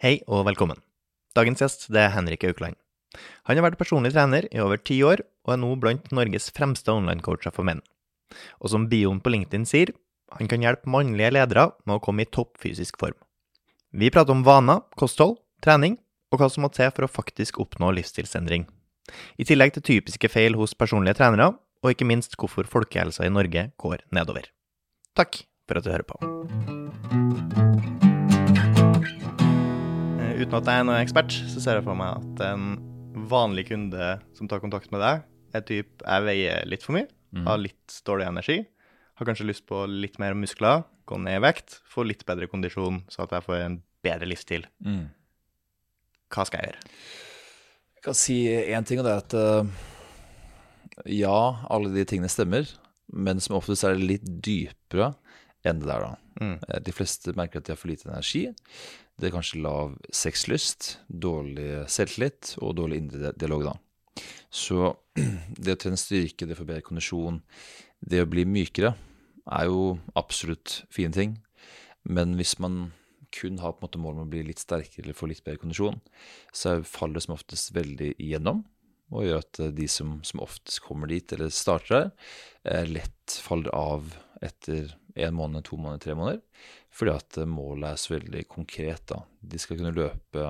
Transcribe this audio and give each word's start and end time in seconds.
Hei 0.00 0.22
og 0.32 0.46
velkommen. 0.46 0.78
Dagens 1.36 1.60
gjest 1.60 1.82
det 1.92 2.00
er 2.00 2.14
Henrik 2.14 2.40
Aukland. 2.48 2.72
Han 3.44 3.58
har 3.58 3.66
vært 3.66 3.76
personlig 3.76 4.14
trener 4.14 4.46
i 4.48 4.62
over 4.64 4.80
ti 4.80 4.96
år, 5.04 5.20
og 5.44 5.52
er 5.52 5.60
nå 5.60 5.74
blant 5.76 6.08
Norges 6.16 6.46
fremste 6.56 6.88
online-coacher 6.88 7.52
for 7.52 7.68
menn. 7.68 7.82
Og 8.64 8.72
som 8.72 8.86
bioen 8.88 9.20
på 9.20 9.28
LinkedIn 9.34 9.68
sier, 9.68 9.92
han 10.38 10.48
kan 10.48 10.64
hjelpe 10.64 10.88
mannlige 10.88 11.34
ledere 11.36 11.66
med 11.84 11.98
å 11.98 12.00
komme 12.00 12.24
i 12.24 12.30
topp 12.32 12.56
fysisk 12.64 12.96
form. 12.96 13.18
Vi 13.92 14.08
prater 14.08 14.32
om 14.32 14.40
vaner, 14.46 14.80
kosthold, 14.96 15.36
trening, 15.60 16.00
og 16.32 16.40
hva 16.40 16.48
som 16.48 16.64
må 16.64 16.72
til 16.72 16.88
for 16.96 17.04
å 17.04 17.12
faktisk 17.20 17.60
oppnå 17.60 17.92
livsstilsendring. 18.00 18.64
I 19.36 19.44
tillegg 19.44 19.76
til 19.76 19.84
typiske 19.84 20.32
feil 20.32 20.56
hos 20.56 20.72
personlige 20.72 21.20
trenere, 21.20 21.52
og 21.84 21.92
ikke 21.92 22.08
minst 22.08 22.40
hvorfor 22.40 22.64
folkehelsa 22.64 23.28
i 23.28 23.36
Norge 23.36 23.68
går 23.76 24.08
nedover. 24.16 24.48
Takk 25.12 25.44
for 25.68 25.76
at 25.76 25.84
du 25.84 25.92
hører 25.92 26.08
på. 26.08 26.16
Uten 30.40 30.56
at 30.56 30.68
jeg 30.70 30.80
er 30.80 30.86
noen 30.88 31.02
ekspert, 31.02 31.34
så 31.52 31.60
ser 31.60 31.76
jeg 31.78 31.84
for 31.84 31.98
meg 31.98 32.16
at 32.16 32.42
en 32.46 32.68
vanlig 33.28 33.66
kunde 33.68 34.06
som 34.38 34.48
tar 34.48 34.62
kontakt 34.62 34.88
med 34.94 35.02
deg, 35.02 35.24
er 35.52 35.64
typ 35.66 36.04
jeg 36.06 36.24
veier 36.24 36.68
litt 36.70 36.84
for 36.86 36.96
mye, 36.96 37.08
har 37.44 37.60
litt 37.60 37.96
dårlig 38.06 38.28
energi, 38.30 38.56
har 39.20 39.28
kanskje 39.28 39.48
lyst 39.50 39.66
på 39.68 39.82
litt 39.90 40.16
mer 40.22 40.36
muskler, 40.38 40.86
gå 41.10 41.18
ned 41.20 41.40
i 41.40 41.42
vekt, 41.44 41.76
få 41.84 42.06
litt 42.08 42.24
bedre 42.28 42.48
kondisjon, 42.48 43.02
så 43.12 43.26
at 43.26 43.34
jeg 43.36 43.44
får 43.48 43.58
en 43.66 43.76
bedre 44.06 44.30
livsstil. 44.30 44.64
Mm. 44.86 45.10
Hva 46.32 46.46
skal 46.48 46.62
jeg 46.62 46.70
gjøre? 46.70 46.90
Jeg 47.98 48.06
kan 48.06 48.16
si 48.16 48.38
én 48.48 48.88
ting, 48.88 49.02
og 49.02 49.08
det 49.08 49.12
er 49.12 49.24
at 49.26 49.36
eh, 49.36 49.90
ja, 51.20 51.36
alle 51.68 51.92
de 51.92 52.06
tingene 52.08 52.32
stemmer, 52.32 52.70
men 53.12 53.42
som 53.44 53.58
oftest 53.58 53.84
er 53.84 53.98
det 53.98 54.08
litt 54.14 54.24
dypere 54.40 55.12
enn 55.68 55.82
det 55.82 55.90
der, 55.90 56.06
da. 56.06 56.16
Mm. 56.40 56.56
Eh, 56.64 56.80
De 56.86 56.96
fleste 56.96 57.36
merker 57.36 57.60
at 57.60 57.68
de 57.68 57.74
har 57.74 57.80
for 57.82 57.92
lite 57.92 58.08
energi. 58.08 58.46
Det 59.20 59.28
er 59.28 59.34
kanskje 59.34 59.60
lav 59.60 59.98
sexlyst, 60.16 60.94
dårlig 61.06 61.84
selvtillit 61.92 62.54
og 62.64 62.78
dårlig 62.78 63.02
indre 63.02 63.34
dialog, 63.36 63.66
da. 63.68 63.74
Så 64.48 64.94
det 65.60 65.74
å 65.76 65.80
trene 65.82 66.00
styrke, 66.00 66.48
det 66.48 66.56
å 66.56 66.60
få 66.62 66.68
bedre 66.70 66.86
kondisjon, 66.86 67.42
det 68.00 68.22
å 68.24 68.30
bli 68.30 68.46
mykere, 68.48 68.94
er 69.50 69.68
jo 69.68 69.98
absolutt 70.16 70.84
fine 70.94 71.12
ting. 71.12 71.36
Men 72.08 72.32
hvis 72.38 72.56
man 72.62 72.94
kun 73.34 73.60
har 73.60 73.74
på 73.74 73.82
en 73.84 73.88
måte 73.88 74.00
mål 74.02 74.16
om 74.16 74.24
å 74.24 74.30
bli 74.32 74.42
litt 74.48 74.62
sterkere 74.62 75.04
eller 75.04 75.18
få 75.18 75.28
litt 75.30 75.44
bedre 75.44 75.60
kondisjon, 75.62 76.00
så 76.56 76.80
faller 76.88 77.20
det 77.20 77.26
som 77.26 77.36
oftest 77.36 77.74
veldig 77.76 78.14
igjennom. 78.16 78.64
Og 79.10 79.26
gjør 79.26 79.42
at 79.42 79.60
eh, 79.60 79.72
de 79.74 79.86
som, 79.90 80.16
som 80.26 80.42
oftest 80.42 80.80
kommer 80.86 81.10
dit, 81.10 81.28
eller 81.34 81.52
starter 81.52 81.92
der, 81.92 82.10
eh, 82.72 82.88
lett 82.88 83.36
faller 83.44 83.74
av 83.76 84.14
etter 84.40 84.94
en 85.18 85.36
måned, 85.36 85.66
to 85.66 85.76
måneder, 85.76 86.04
tre 86.04 86.16
måneder. 86.16 86.40
Fordi 86.94 87.14
at 87.14 87.38
eh, 87.40 87.48
målet 87.48 87.92
er 87.92 88.00
så 88.00 88.14
veldig 88.16 88.44
konkret. 88.50 89.06
da. 89.12 89.22
De 89.40 89.60
skal 89.60 89.78
kunne 89.78 89.94
løpe 89.96 90.48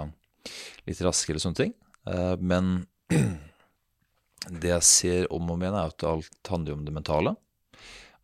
litt 0.88 1.02
raskere 1.04 1.40
og 1.40 1.44
sånne 1.44 1.62
ting. 1.62 1.76
Eh, 2.08 2.34
Men 2.40 2.72
det 4.62 4.72
jeg 4.72 4.88
ser 4.88 5.28
om 5.34 5.52
og 5.52 5.60
igjen, 5.60 5.76
er 5.76 5.92
at 5.92 6.08
alt 6.08 6.52
handler 6.52 6.78
om 6.78 6.86
det 6.86 6.96
mentale. 6.96 7.36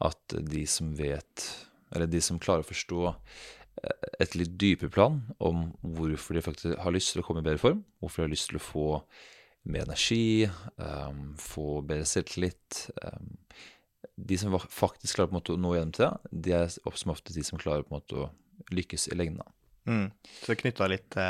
At 0.04 0.36
de 0.36 0.64
som 0.68 0.92
vet, 0.96 1.46
eller 1.94 2.10
de 2.10 2.20
som 2.24 2.40
klarer 2.42 2.64
å 2.64 2.70
forstå 2.70 3.00
eh, 3.12 4.10
et 4.24 4.36
litt 4.38 4.56
dypere 4.60 4.92
plan 4.92 5.22
om 5.38 5.70
hvorfor 5.80 6.36
de 6.36 6.44
faktisk 6.44 6.82
har 6.82 6.94
lyst 6.96 7.14
til 7.14 7.22
å 7.24 7.28
komme 7.28 7.44
i 7.44 7.48
bedre 7.48 7.62
form, 7.62 7.84
hvorfor 8.00 8.22
de 8.22 8.28
har 8.28 8.36
lyst 8.36 8.52
til 8.52 8.60
å 8.60 8.66
få 8.66 8.90
mer 9.66 9.82
energi, 9.82 10.46
få 11.42 11.80
bedre 11.82 12.04
selvtillit 12.06 12.84
De 14.16 14.38
som 14.40 14.54
faktisk 14.58 15.18
klarer 15.18 15.30
på 15.30 15.36
en 15.36 15.40
måte 15.40 15.54
å 15.56 15.60
nå 15.60 15.74
gjennom 15.76 15.94
til 15.96 16.06
det, 16.06 16.42
de 16.46 16.54
er 16.58 16.68
som 16.72 17.12
ofte 17.14 17.34
de 17.34 17.44
som 17.46 17.60
klarer 17.60 17.86
på 17.86 17.94
en 17.94 17.98
måte 18.00 18.20
å 18.20 18.28
lykkes 18.74 19.08
i 19.12 19.18
lengden. 19.18 19.42
Mm. 19.86 20.08
Så 20.42 20.52
det 20.52 20.60
knytta 20.62 20.88
litt 20.90 21.08
til, 21.14 21.22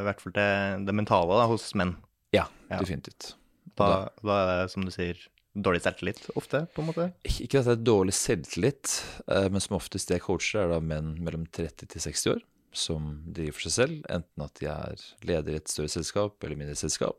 i 0.00 0.04
hvert 0.06 0.22
fall 0.22 0.34
til 0.34 0.86
det 0.88 0.94
mentale 0.96 1.36
da, 1.38 1.44
hos 1.50 1.68
menn. 1.78 1.96
Ja, 2.34 2.46
Ja. 2.70 2.78
definitivt. 2.78 3.34
Da, 3.78 4.08
da 4.22 4.38
er 4.40 4.48
det, 4.50 4.70
som 4.72 4.84
du 4.84 4.90
sier, 4.90 5.18
dårlig 5.54 5.82
selvtillit 5.82 6.28
ofte, 6.38 6.64
på 6.74 6.82
en 6.82 6.88
måte. 6.90 7.06
Ikke 7.26 7.60
at 7.60 7.68
det 7.68 7.76
er 7.78 7.84
dårlig 7.86 8.14
selvtillit, 8.14 8.92
eh, 9.28 9.48
men 9.50 9.62
som 9.62 9.76
oftest 9.78 10.08
det 10.10 10.18
jeg 10.18 10.26
coacher, 10.26 10.64
er 10.64 10.72
da 10.74 10.80
menn 10.80 11.16
mellom 11.22 11.46
30 11.50 11.86
til 11.86 12.00
60 12.00 12.34
år 12.34 12.42
som 12.72 13.06
driver 13.26 13.56
for 13.56 13.66
seg 13.66 13.74
selv, 13.74 14.02
enten 14.14 14.44
at 14.44 14.60
de 14.60 14.68
er 14.70 15.00
leder 15.26 15.56
i 15.56 15.58
et 15.58 15.70
større 15.70 15.90
selskap 15.90 16.44
eller 16.44 16.58
mindre 16.60 16.76
selskap, 16.78 17.18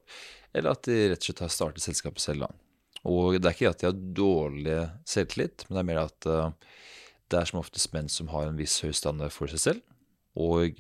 eller 0.55 0.71
at 0.71 0.83
de 0.87 1.09
rett 1.11 1.19
og 1.19 1.27
slett 1.27 1.43
har 1.43 1.51
startet 1.51 1.83
selskapet 1.83 2.23
selv. 2.23 2.45
da. 2.47 2.51
Og 3.09 3.39
det 3.39 3.47
er 3.49 3.55
ikke 3.55 3.71
at 3.71 3.81
de 3.81 3.89
har 3.89 4.03
dårlig 4.21 4.77
selvtillit, 5.09 5.65
men 5.67 5.77
det 5.77 5.81
er 5.81 5.89
mer 5.89 6.03
at 6.03 6.27
eh, 6.29 6.75
det 7.31 7.39
er 7.39 7.49
som 7.49 7.61
oftest 7.61 7.93
menn 7.95 8.11
som 8.11 8.29
har 8.33 8.49
en 8.49 8.59
viss 8.59 8.77
høy 8.83 8.91
standard 8.95 9.33
for 9.33 9.49
seg 9.51 9.63
selv, 9.63 9.97
og 10.37 10.77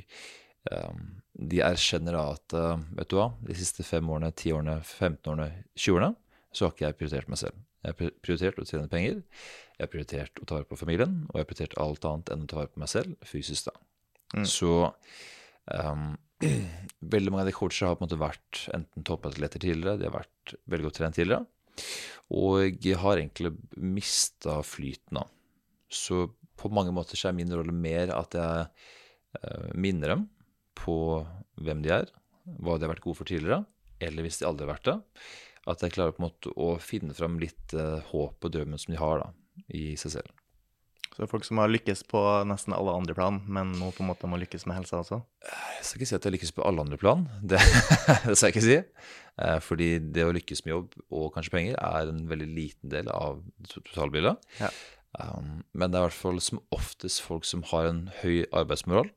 eh, 0.69 1.01
de 1.41 1.61
erkjenner 1.65 2.17
da 2.17 2.25
at 2.35 2.57
eh, 2.57 2.85
vet 2.99 3.11
du 3.11 3.17
hva, 3.17 3.31
de 3.47 3.57
siste 3.57 3.85
fem 3.87 4.09
årene, 4.13 4.33
ti 4.37 4.53
årene, 4.53 4.77
15 4.83 5.33
årene, 5.33 5.49
20 5.73 5.97
årene, 5.97 6.13
så 6.51 6.67
har 6.67 6.75
ikke 6.75 6.87
jeg 6.89 6.99
prioritert 6.99 7.31
meg 7.31 7.41
selv. 7.41 7.61
Jeg 7.81 7.95
har 7.95 8.15
prioritert 8.21 8.59
å 8.61 8.65
tjene 8.67 8.91
penger, 8.91 9.21
jeg 9.77 9.87
har 9.87 9.89
prioritert 9.89 10.41
å 10.41 10.45
ta 10.45 10.59
vare 10.59 10.69
på 10.69 10.77
familien, 10.77 11.23
og 11.29 11.39
jeg 11.39 11.45
har 11.45 11.49
prioritert 11.49 11.79
alt 11.81 12.05
annet 12.05 12.33
enn 12.33 12.43
å 12.45 12.49
ta 12.51 12.59
vare 12.59 12.73
på 12.73 12.83
meg 12.83 12.91
selv, 12.91 13.15
fysisk 13.25 13.71
da. 13.71 13.79
Mm. 14.35 14.45
Så 14.47 14.73
um, 14.85 16.11
veldig 17.15 17.33
mange 17.33 17.47
av 17.47 17.49
de 17.49 17.55
coachene 17.57 17.89
har 17.89 17.97
på 17.97 18.05
en 18.05 18.09
måte 18.09 18.21
vært 18.21 18.61
enten 18.75 19.07
toppatleter 19.07 19.63
tidligere, 19.63 19.97
de 19.97 20.05
har 20.05 20.19
vært 20.19 20.53
veldig 20.69 20.87
godt 20.89 20.99
trent 20.99 21.17
tidligere, 21.17 21.47
og 22.31 22.87
har 23.03 23.19
egentlig 23.19 23.53
mista 23.75 24.61
flyten 24.63 25.19
av. 25.21 25.29
Så 25.91 26.29
på 26.61 26.71
mange 26.71 26.93
måter 26.95 27.19
så 27.19 27.29
er 27.29 27.37
min 27.37 27.51
rolle 27.51 27.73
mer 27.75 28.13
at 28.15 28.37
jeg 28.37 28.65
eh, 29.41 29.69
minner 29.75 30.15
dem 30.15 30.27
på 30.77 30.95
hvem 31.61 31.83
de 31.83 31.93
er, 31.93 32.11
hva 32.61 32.77
de 32.77 32.87
har 32.87 32.93
vært 32.93 33.03
gode 33.05 33.19
for 33.19 33.29
tidligere, 33.29 33.63
eller 34.01 34.25
hvis 34.25 34.39
de 34.41 34.47
aldri 34.47 34.65
har 34.65 34.75
vært 34.75 34.87
det, 34.89 34.97
at 35.71 35.83
jeg 35.83 35.93
klarer 35.93 36.15
på 36.15 36.23
en 36.23 36.29
måte 36.29 36.53
å 36.57 36.73
finne 36.81 37.15
fram 37.17 37.37
litt 37.41 37.75
eh, 37.77 37.99
håp 38.11 38.47
og 38.47 38.53
drømmen 38.53 38.81
som 38.81 38.95
de 38.95 39.01
har 39.01 39.25
da, 39.25 39.31
i 39.77 39.91
seg 39.99 40.15
selv. 40.17 40.37
Så 41.11 41.19
det 41.19 41.25
er 41.25 41.31
folk 41.33 41.43
som 41.43 41.59
har 41.59 41.67
lykkes 41.67 42.05
på 42.07 42.19
nesten 42.47 42.73
alle 42.73 42.93
andre 42.95 43.13
plan, 43.17 43.41
men 43.43 43.73
nå 43.75 43.89
på 43.91 43.99
en 44.03 44.07
måte 44.13 44.29
må 44.31 44.39
lykkes 44.39 44.63
med 44.69 44.79
helsa 44.79 45.01
også. 45.01 45.19
Jeg 45.43 45.83
skal 45.83 45.99
ikke 45.99 46.07
si 46.07 46.15
at 46.15 46.27
jeg 46.27 46.35
lykkes 46.37 46.53
på 46.55 46.63
alle 46.63 46.85
andre 46.85 46.99
plan, 47.01 47.25
det, 47.51 47.59
det 47.59 48.37
skal 48.37 48.47
jeg 48.47 48.55
ikke 48.55 48.67
si. 48.69 48.77
Eh, 49.39 49.59
Fordi 49.63 49.93
det 50.13 50.25
å 50.27 50.33
lykkes 50.35 50.65
med 50.65 50.73
jobb 50.75 50.97
og 51.09 51.31
kanskje 51.35 51.55
penger 51.55 51.79
er 51.79 52.11
en 52.11 52.25
veldig 52.29 52.49
liten 52.49 52.91
del 52.93 53.09
av 53.13 53.41
totalbildet. 53.71 54.41
Ja. 54.59 54.71
Um, 55.19 55.63
men 55.75 55.91
det 55.91 55.99
er 55.99 56.05
i 56.05 56.07
hvert 56.07 56.21
fall 56.21 56.39
som 56.43 56.61
oftest 56.71 57.19
folk 57.25 57.43
som 57.47 57.65
har 57.67 57.89
en 57.89 58.05
høy 58.21 58.45
arbeidsmoral, 58.55 59.09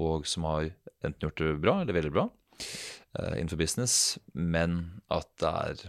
og 0.00 0.24
som 0.28 0.46
har 0.48 0.70
enten 1.04 1.26
gjort 1.26 1.42
det 1.42 1.58
bra 1.60 1.74
eller 1.82 1.92
veldig 1.92 2.12
bra 2.14 2.22
eh, 2.56 3.34
innenfor 3.36 3.60
business, 3.60 4.16
men 4.32 5.02
at 5.12 5.28
det 5.42 5.50
er, 5.52 5.82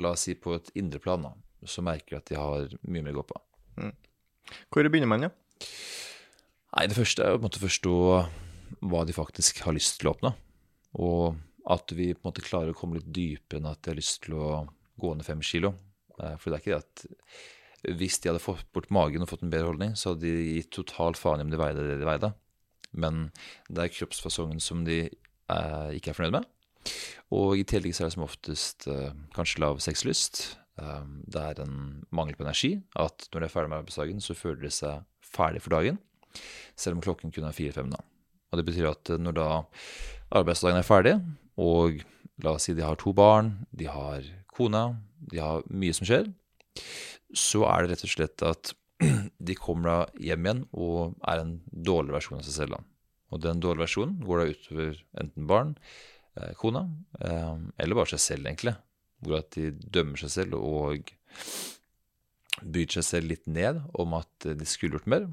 la 0.00 0.14
oss 0.14 0.24
si 0.24 0.32
på 0.32 0.54
et 0.56 0.70
indre 0.80 1.02
plan, 1.02 1.26
da, 1.26 1.34
så 1.68 1.84
merker 1.84 2.16
jeg 2.16 2.22
at 2.22 2.32
de 2.32 2.40
har 2.40 2.78
mye 2.88 3.04
mer 3.04 3.18
å 3.18 3.20
gå 3.20 3.26
på. 3.34 3.42
Hvor 4.72 4.88
begynner 4.88 5.10
man, 5.10 5.28
ja? 5.28 5.30
Nei, 6.70 6.86
det 6.88 6.96
første 6.96 7.26
er 7.26 7.36
å 7.36 7.50
forstå 7.52 7.94
hva 8.88 9.04
de 9.04 9.12
faktisk 9.12 9.60
har 9.66 9.76
lyst 9.76 9.98
til 10.00 10.08
å 10.08 10.14
oppnå. 10.14 10.32
Og 11.04 11.36
at 11.68 11.92
vi 11.92 12.12
på 12.14 12.22
en 12.22 12.30
måte 12.30 12.44
klarer 12.44 12.72
å 12.72 12.76
komme 12.78 12.98
litt 12.98 13.10
dypere 13.12 13.60
enn 13.60 13.70
at 13.70 13.82
de 13.82 13.92
har 13.92 13.98
lyst 14.00 14.22
til 14.24 14.36
å 14.40 14.50
gå 15.00 15.14
ned 15.16 15.26
fem 15.26 15.42
kilo. 15.44 15.74
Eh, 16.20 16.36
For 16.40 16.50
det 16.50 16.58
er 16.58 16.62
ikke 16.62 16.76
det 16.76 16.84
at 16.84 17.96
hvis 18.00 18.20
de 18.20 18.28
hadde 18.28 18.44
fått 18.44 18.66
bort 18.76 18.90
magen 18.92 19.24
og 19.24 19.30
fått 19.30 19.42
en 19.44 19.52
bedre 19.52 19.70
holdning, 19.70 19.94
så 19.96 20.12
hadde 20.12 20.28
de 20.28 20.56
gitt 20.58 20.70
totalt 20.76 21.16
faen 21.16 21.40
i 21.40 21.46
om 21.46 21.52
de 21.52 21.60
veide 21.60 21.84
det 21.86 21.98
de 22.02 22.08
veide. 22.08 22.32
Men 22.92 23.30
det 23.70 23.84
er 23.84 23.94
kroppsfasongen 23.94 24.60
som 24.60 24.82
de 24.84 25.02
eh, 25.06 25.90
ikke 25.96 26.12
er 26.12 26.18
fornøyd 26.18 26.36
med. 26.40 26.48
Og 27.36 27.60
i 27.60 27.64
tillegg 27.68 27.94
så 27.94 28.04
er 28.04 28.10
det 28.10 28.16
som 28.16 28.26
oftest 28.26 28.88
eh, 28.90 29.14
kanskje 29.36 29.62
lav 29.62 29.80
sexlyst. 29.84 30.42
Eh, 30.80 31.02
det 31.30 31.40
er 31.40 31.62
en 31.64 32.04
mangel 32.12 32.36
på 32.36 32.44
energi. 32.44 32.74
At 32.98 33.28
når 33.30 33.44
de 33.44 33.48
er 33.48 33.54
ferdig 33.54 33.72
med 33.72 33.80
arbeidsdagen, 33.82 34.20
så 34.24 34.36
føler 34.36 34.66
de 34.66 34.72
seg 34.74 35.04
ferdig 35.24 35.62
for 35.64 35.76
dagen. 35.78 36.00
Selv 36.76 36.98
om 36.98 37.04
klokken 37.04 37.32
kun 37.32 37.46
er 37.48 37.56
fire-fem. 37.56 37.90
da. 37.94 38.02
Og 38.50 38.58
det 38.60 38.66
betyr 38.66 38.90
at 38.90 39.14
når 39.22 39.38
da 39.38 39.48
arbeidsdagen 40.36 40.80
er 40.80 40.86
ferdig, 40.86 41.14
og 41.60 42.02
la 42.40 42.56
oss 42.56 42.68
si 42.68 42.74
de 42.76 42.84
har 42.84 42.98
to 43.00 43.12
barn, 43.16 43.52
de 43.70 43.88
har 43.90 44.24
kona, 44.50 44.84
de 45.30 45.40
har 45.42 45.64
mye 45.68 45.96
som 45.96 46.08
skjer, 46.08 46.30
så 47.36 47.64
er 47.68 47.84
det 47.84 47.94
rett 47.94 48.06
og 48.06 48.14
slett 48.14 48.46
at 48.46 48.72
de 49.48 49.56
kommer 49.58 49.88
da 49.90 49.98
hjem 50.20 50.46
igjen 50.46 50.62
og 50.76 51.18
er 51.28 51.42
en 51.42 51.56
dårlig 51.70 52.16
versjon 52.16 52.40
av 52.40 52.46
seg 52.46 52.56
selv. 52.56 52.80
Og 53.30 53.42
den 53.44 53.62
dårlige 53.62 53.86
versjonen 53.86 54.18
går 54.24 54.40
da 54.40 54.54
utover 54.54 55.02
enten 55.22 55.50
barn, 55.50 55.74
eh, 56.36 56.52
kona, 56.58 56.86
eh, 57.20 57.56
eller 57.78 57.98
bare 57.98 58.12
seg 58.14 58.24
selv, 58.24 58.48
egentlig. 58.50 58.74
Hvor 59.20 59.38
at 59.38 59.52
de 59.54 59.70
dømmer 59.70 60.20
seg 60.20 60.32
selv 60.34 60.56
og 60.58 61.12
bryter 62.60 62.98
seg 62.98 63.06
selv 63.06 63.30
litt 63.30 63.46
ned 63.48 63.80
om 64.00 64.16
at 64.18 64.48
de 64.48 64.68
skulle 64.68 64.98
gjort 64.98 65.10
mer. 65.12 65.28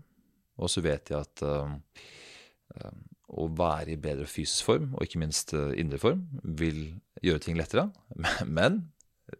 Og 0.62 0.72
så 0.72 0.84
vet 0.86 1.10
de 1.10 1.18
at 1.18 1.44
eh, 1.46 2.92
å 3.28 3.48
være 3.52 3.94
i 3.94 4.00
bedre 4.00 4.28
fysisk 4.30 4.70
form, 4.70 4.92
og 4.96 5.04
ikke 5.04 5.22
minst 5.22 5.54
eh, 5.56 5.74
indre 5.82 6.00
form, 6.02 6.24
vil 6.44 6.82
gjøre 7.26 7.44
ting 7.44 7.58
lettere. 7.60 7.90
Men 8.60 8.86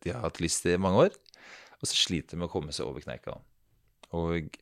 de 0.04 0.12
har 0.12 0.26
hatt 0.26 0.42
lyst 0.44 0.66
til 0.66 0.76
i 0.76 0.82
mange 0.82 1.08
år, 1.08 1.20
og 1.78 1.88
så 1.88 1.94
sliter 1.96 2.36
de 2.36 2.42
med 2.42 2.50
å 2.50 2.54
komme 2.54 2.76
seg 2.76 2.90
over 2.90 3.06
kneika. 3.06 3.38
Og 4.18 4.58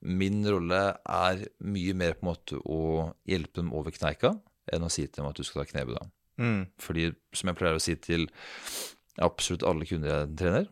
min 0.00 0.40
rolle 0.46 0.80
er 0.94 1.44
mye 1.64 1.96
mer 1.96 2.16
på 2.16 2.24
en 2.24 2.30
måte 2.30 2.60
å 2.64 3.10
hjelpe 3.28 3.60
dem 3.60 3.74
over 3.76 3.94
kneika, 3.94 4.34
enn 4.70 4.86
å 4.86 4.92
si 4.92 5.06
til 5.06 5.22
dem 5.22 5.30
at 5.30 5.40
du 5.40 5.44
skal 5.46 5.64
ta 5.64 5.72
knebøy. 5.72 5.98
Mm. 6.40 6.60
Fordi, 6.80 7.10
som 7.36 7.50
jeg 7.50 7.58
pleier 7.58 7.76
å 7.76 7.82
si 7.82 7.96
til 8.00 8.28
absolutt 9.20 9.66
alle 9.68 9.88
kunder 9.88 10.14
jeg 10.14 10.36
trener, 10.40 10.70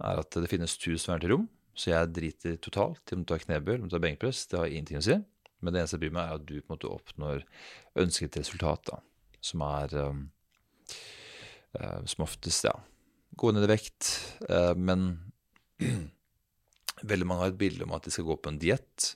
er 0.00 0.22
at 0.22 0.38
det 0.38 0.48
finnes 0.48 0.78
tusen 0.80 1.12
verden 1.12 1.26
til 1.26 1.34
rom. 1.34 1.48
Så 1.76 1.92
jeg 1.92 2.12
driter 2.12 2.56
totalt 2.60 3.08
i 3.08 3.16
om 3.16 3.24
du 3.24 3.30
tar 3.30 3.40
knebøy 3.42 3.74
eller 3.74 3.84
om 3.84 3.90
du 3.90 3.94
tar 3.96 4.04
benkpress. 4.04 4.44
Det 4.48 4.60
har 4.60 4.72
ingenting 4.72 5.00
å 5.00 5.04
si. 5.04 5.18
Men 5.62 5.74
det 5.74 5.82
eneste 5.82 5.98
jeg 5.98 6.04
bryr 6.04 6.16
meg, 6.18 6.28
er 6.28 6.40
at 6.40 6.46
du 6.48 6.56
på 6.58 6.66
en 6.66 6.74
måte 6.74 6.92
oppnår 6.92 7.44
ønsket 8.02 8.40
resultat, 8.40 8.90
da. 8.90 9.00
Som 9.42 9.62
er 9.66 9.94
um, 9.98 10.24
uh, 11.78 12.00
som 12.10 12.26
oftest, 12.26 12.66
ja, 12.68 12.74
gå 13.38 13.52
ned 13.54 13.66
i 13.66 13.72
vekt. 13.72 14.10
Uh, 14.48 14.74
men 14.78 15.14
veldig 17.02 17.26
mange 17.26 17.44
har 17.44 17.52
et 17.52 17.58
bilde 17.58 17.86
om 17.86 17.94
at 17.96 18.06
de 18.06 18.12
skal 18.14 18.26
gå 18.26 18.36
på 18.38 18.52
en 18.52 18.60
diett, 18.62 19.08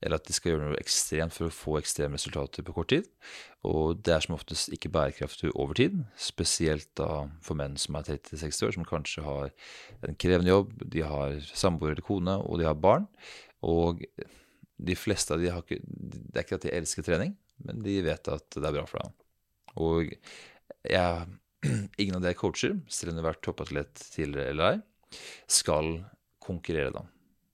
eller 0.00 0.18
at 0.18 0.28
de 0.28 0.36
skal 0.36 0.52
gjøre 0.52 0.68
noe 0.70 0.80
ekstremt 0.80 1.36
for 1.36 1.48
å 1.48 1.54
få 1.54 1.78
ekstreme 1.80 2.18
resultater 2.18 2.66
på 2.66 2.74
kort 2.76 2.90
tid. 2.92 3.08
Og 3.68 4.02
det 4.04 4.16
er 4.16 4.24
som 4.24 4.36
oftest 4.36 4.72
ikke 4.74 4.90
bærekraftig 4.92 5.52
over 5.52 5.78
tid, 5.78 6.02
spesielt 6.20 6.90
da 6.98 7.24
for 7.44 7.58
menn 7.58 7.78
som 7.80 7.96
er 7.98 8.08
30-60 8.10 8.68
år, 8.68 8.76
som 8.76 8.88
kanskje 8.88 9.24
har 9.26 9.52
en 10.08 10.18
krevende 10.18 10.52
jobb, 10.52 10.76
de 10.82 11.04
har 11.06 11.38
samboer 11.52 11.94
eller 11.94 12.06
kone, 12.06 12.36
og 12.42 12.60
de 12.60 12.68
har 12.68 12.78
barn. 12.78 13.08
Og 13.62 14.02
de 14.82 14.96
fleste 14.98 15.34
av 15.34 15.42
de 15.42 15.50
har 15.52 15.62
ikke 15.64 15.80
Det 15.82 16.38
er 16.38 16.46
ikke 16.46 16.58
at 16.60 16.66
de 16.66 16.74
elsker 16.76 17.06
trening, 17.06 17.36
men 17.66 17.82
de 17.84 18.00
vet 18.04 18.32
at 18.32 18.56
det 18.56 18.64
er 18.64 18.74
bra 18.74 18.84
for 18.88 19.02
dem. 19.02 19.14
Og 19.82 20.12
jeg, 20.88 21.26
ingen 22.02 22.18
av 22.18 22.24
de 22.24 22.32
jeg 22.32 22.40
coacher, 22.40 22.76
selv 22.90 23.12
om 23.12 23.18
de 23.18 23.24
har 23.24 23.30
vært 23.32 23.44
toppatlet 23.46 24.06
tidligere 24.14 24.54
eller 24.54 24.70
ei, 24.72 25.18
skal 25.50 25.92
konkurrere 26.42 26.94
da. 26.94 27.04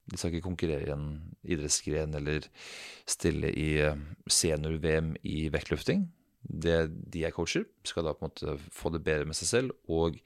De 0.09 0.17
skal 0.17 0.33
ikke 0.33 0.47
konkurrere 0.47 0.89
i 0.89 0.95
en 0.95 1.09
idrettsgren 1.45 2.15
eller 2.17 2.47
stille 3.09 3.51
i 3.53 3.71
eh, 3.85 3.99
senior-VM 4.31 5.13
i 5.29 5.51
vektløfting. 5.53 6.07
Det 6.41 6.79
de 6.89 7.27
jeg 7.27 7.35
coacher, 7.37 7.67
skal 7.85 8.07
da 8.07 8.15
på 8.17 8.25
en 8.25 8.31
måte 8.31 8.55
få 8.73 8.93
det 8.95 9.03
bedre 9.05 9.29
med 9.29 9.37
seg 9.37 9.51
selv 9.51 9.93
og 9.93 10.17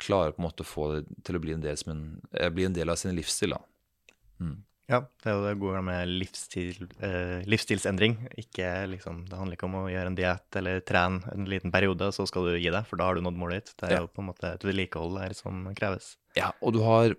klare 0.00 0.32
på 0.34 0.40
en 0.40 0.48
måte 0.48 0.64
å 0.64 0.68
få 0.68 0.88
det 0.94 1.04
til 1.26 1.36
å 1.36 1.42
bli 1.44 1.54
en 1.54 1.62
del, 1.62 1.78
en, 1.92 2.02
eh, 2.32 2.50
bli 2.50 2.66
en 2.66 2.74
del 2.74 2.90
av 2.90 2.98
sin 2.98 3.14
livsstil. 3.14 3.54
da. 3.54 3.60
Mm. 4.40 4.58
Ja, 4.90 5.04
det 5.22 5.30
er 5.30 5.44
det 5.44 5.58
gode 5.62 5.80
med 5.86 6.10
livsstil, 6.10 6.80
eh, 6.98 7.46
livsstilsendring. 7.46 8.16
Ikke, 8.42 8.66
liksom, 8.90 9.22
det 9.28 9.38
handler 9.38 9.54
ikke 9.54 9.68
om 9.68 9.76
å 9.84 9.88
gjøre 9.90 10.10
en 10.10 10.18
diett 10.18 10.58
eller 10.58 10.82
trene 10.86 11.30
en 11.30 11.46
liten 11.46 11.70
periode, 11.70 12.10
så 12.16 12.26
skal 12.26 12.48
du 12.48 12.56
gi 12.56 12.72
deg, 12.74 12.88
for 12.88 12.98
da 12.98 13.06
har 13.06 13.14
du 13.14 13.22
nådd 13.22 13.38
målet 13.38 13.60
ditt. 13.60 13.74
Det 13.78 13.86
er 13.86 13.94
ja. 13.96 14.00
jo 14.02 14.10
på 14.10 14.24
en 14.24 14.30
måte 14.32 14.50
et 14.50 14.66
vedlikehold 14.66 15.20
der 15.20 15.34
som 15.38 15.68
kreves. 15.78 16.16
Ja, 16.38 16.50
og 16.58 16.74
du 16.74 16.80
har 16.82 17.14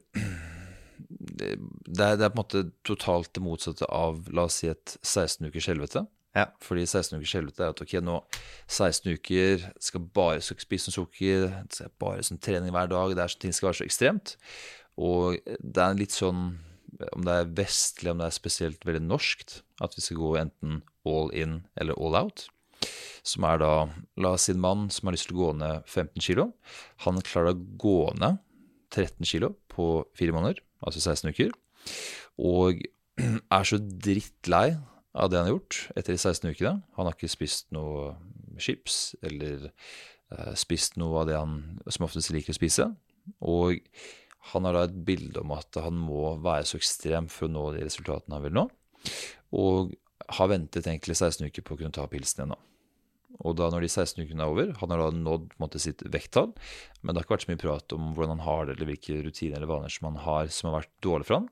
det, 1.39 1.53
det 1.87 2.09
er 2.09 2.25
på 2.25 2.33
en 2.33 2.41
måte 2.41 2.63
totalt 2.87 3.31
det 3.37 3.43
motsatte 3.45 3.87
av, 3.87 4.25
la 4.35 4.49
oss 4.49 4.59
si, 4.59 4.71
et 4.71 4.97
16 4.99 5.47
ukers 5.47 5.69
helvete. 5.71 6.03
Ja. 6.35 6.49
Fordi 6.63 6.83
16 6.85 7.19
ukers 7.19 7.35
helvete 7.35 7.63
er 7.63 7.71
at 7.71 7.83
ok, 7.83 7.93
nå 8.03 8.17
16 8.67 9.15
uker, 9.15 9.63
skal 9.83 10.03
bare 10.15 10.43
skal 10.43 10.59
spise 10.63 10.91
noe 10.91 10.97
sukker, 10.97 11.47
skal 11.71 11.95
bare 12.03 12.27
sånn 12.27 12.39
trening 12.43 12.75
hver 12.75 12.91
dag, 12.91 13.15
det 13.15 13.23
er 13.23 13.31
sånn 13.31 13.45
ting 13.45 13.55
skal 13.55 13.71
være 13.71 13.79
så 13.79 13.87
ekstremt. 13.87 14.35
Og 14.99 15.39
det 15.39 15.87
er 15.87 15.97
litt 15.99 16.15
sånn 16.15 16.51
om 17.11 17.25
det 17.25 17.35
er 17.35 17.51
vestlig, 17.57 18.11
om 18.11 18.21
det 18.21 18.27
er 18.27 18.35
spesielt 18.35 18.85
veldig 18.87 19.03
norskt, 19.05 19.61
at 19.83 19.95
vi 19.97 20.03
skal 20.05 20.19
gå 20.19 20.31
enten 20.41 20.81
all 21.07 21.31
in 21.35 21.61
eller 21.79 21.97
all 21.97 22.17
out. 22.19 22.47
Som 23.27 23.45
er 23.45 23.59
da 23.61 23.73
La 24.21 24.33
oss 24.35 24.47
si 24.47 24.55
en 24.55 24.63
mann 24.63 24.87
som 24.93 25.07
har 25.07 25.15
lyst 25.15 25.29
til 25.29 25.37
å 25.37 25.41
gå 25.43 25.51
ned 25.59 25.85
15 25.85 26.23
kg. 26.23 26.47
Han 27.05 27.21
klarer 27.25 27.53
å 27.53 27.65
gå 27.81 27.97
ned 28.19 28.39
13 28.91 29.23
kg 29.27 29.51
på 29.71 29.87
fire 30.17 30.35
måneder, 30.35 30.63
altså 30.83 31.03
16 31.03 31.31
uker. 31.31 31.53
Og 32.41 32.81
er 33.57 33.67
så 33.67 33.79
drittlei 33.79 34.73
av 35.11 35.31
det 35.31 35.39
han 35.39 35.49
har 35.49 35.55
gjort 35.55 35.83
etter 35.95 36.15
de 36.15 36.19
16 36.19 36.51
ukene. 36.51 36.81
Han 36.97 37.07
har 37.07 37.15
ikke 37.15 37.31
spist 37.31 37.69
noe 37.75 38.15
chips 38.61 39.15
eller 39.25 39.69
uh, 40.33 40.53
spist 40.59 40.97
noe 41.01 41.21
av 41.21 41.29
det 41.29 41.37
han 41.39 41.55
som 41.87 42.07
oftest 42.07 42.33
liker 42.33 42.55
å 42.55 42.59
spise. 42.59 42.89
Og 43.45 43.79
han 44.51 44.65
har 44.65 44.75
da 44.75 44.85
et 44.87 44.97
bilde 45.05 45.43
om 45.43 45.53
at 45.53 45.77
han 45.83 45.97
må 45.97 46.35
være 46.41 46.65
så 46.69 46.79
ekstrem 46.79 47.29
for 47.31 47.47
å 47.47 47.53
nå 47.53 47.65
de 47.75 47.85
resultatene 47.85 48.37
han 48.37 48.45
vil 48.47 48.57
nå, 48.57 48.65
og 49.57 49.93
har 50.37 50.51
ventet 50.51 50.87
egentlig 50.87 51.17
16 51.17 51.47
uker 51.49 51.65
på 51.65 51.75
å 51.75 51.81
kunne 51.81 51.95
ta 51.95 52.07
pilsen 52.09 52.45
igjen. 52.45 52.67
Og 53.41 53.55
da 53.57 53.69
når 53.73 53.85
de 53.85 53.89
16 53.89 54.21
ukene 54.21 54.43
er 54.45 54.51
over, 54.51 54.73
han 54.77 54.93
har 54.93 55.01
da 55.01 55.09
nådd 55.15 55.55
måte, 55.61 55.79
sitt 55.81 56.03
vekttall, 56.13 56.51
men 57.01 57.13
det 57.13 57.21
har 57.21 57.25
ikke 57.25 57.35
vært 57.35 57.45
så 57.47 57.51
mye 57.51 57.61
prat 57.63 57.95
om 57.95 58.11
hvordan 58.13 58.35
han 58.35 58.45
har 58.45 58.67
det, 58.67 58.75
eller 58.75 58.91
hvilke 58.91 59.17
rutiner 59.25 59.57
eller 59.57 59.71
vaner 59.71 59.93
som 59.93 60.11
han 60.11 60.21
har 60.25 60.51
som 60.53 60.69
har 60.69 60.81
vært 60.81 60.93
dårlige 61.05 61.29
for 61.29 61.39
han, 61.39 61.49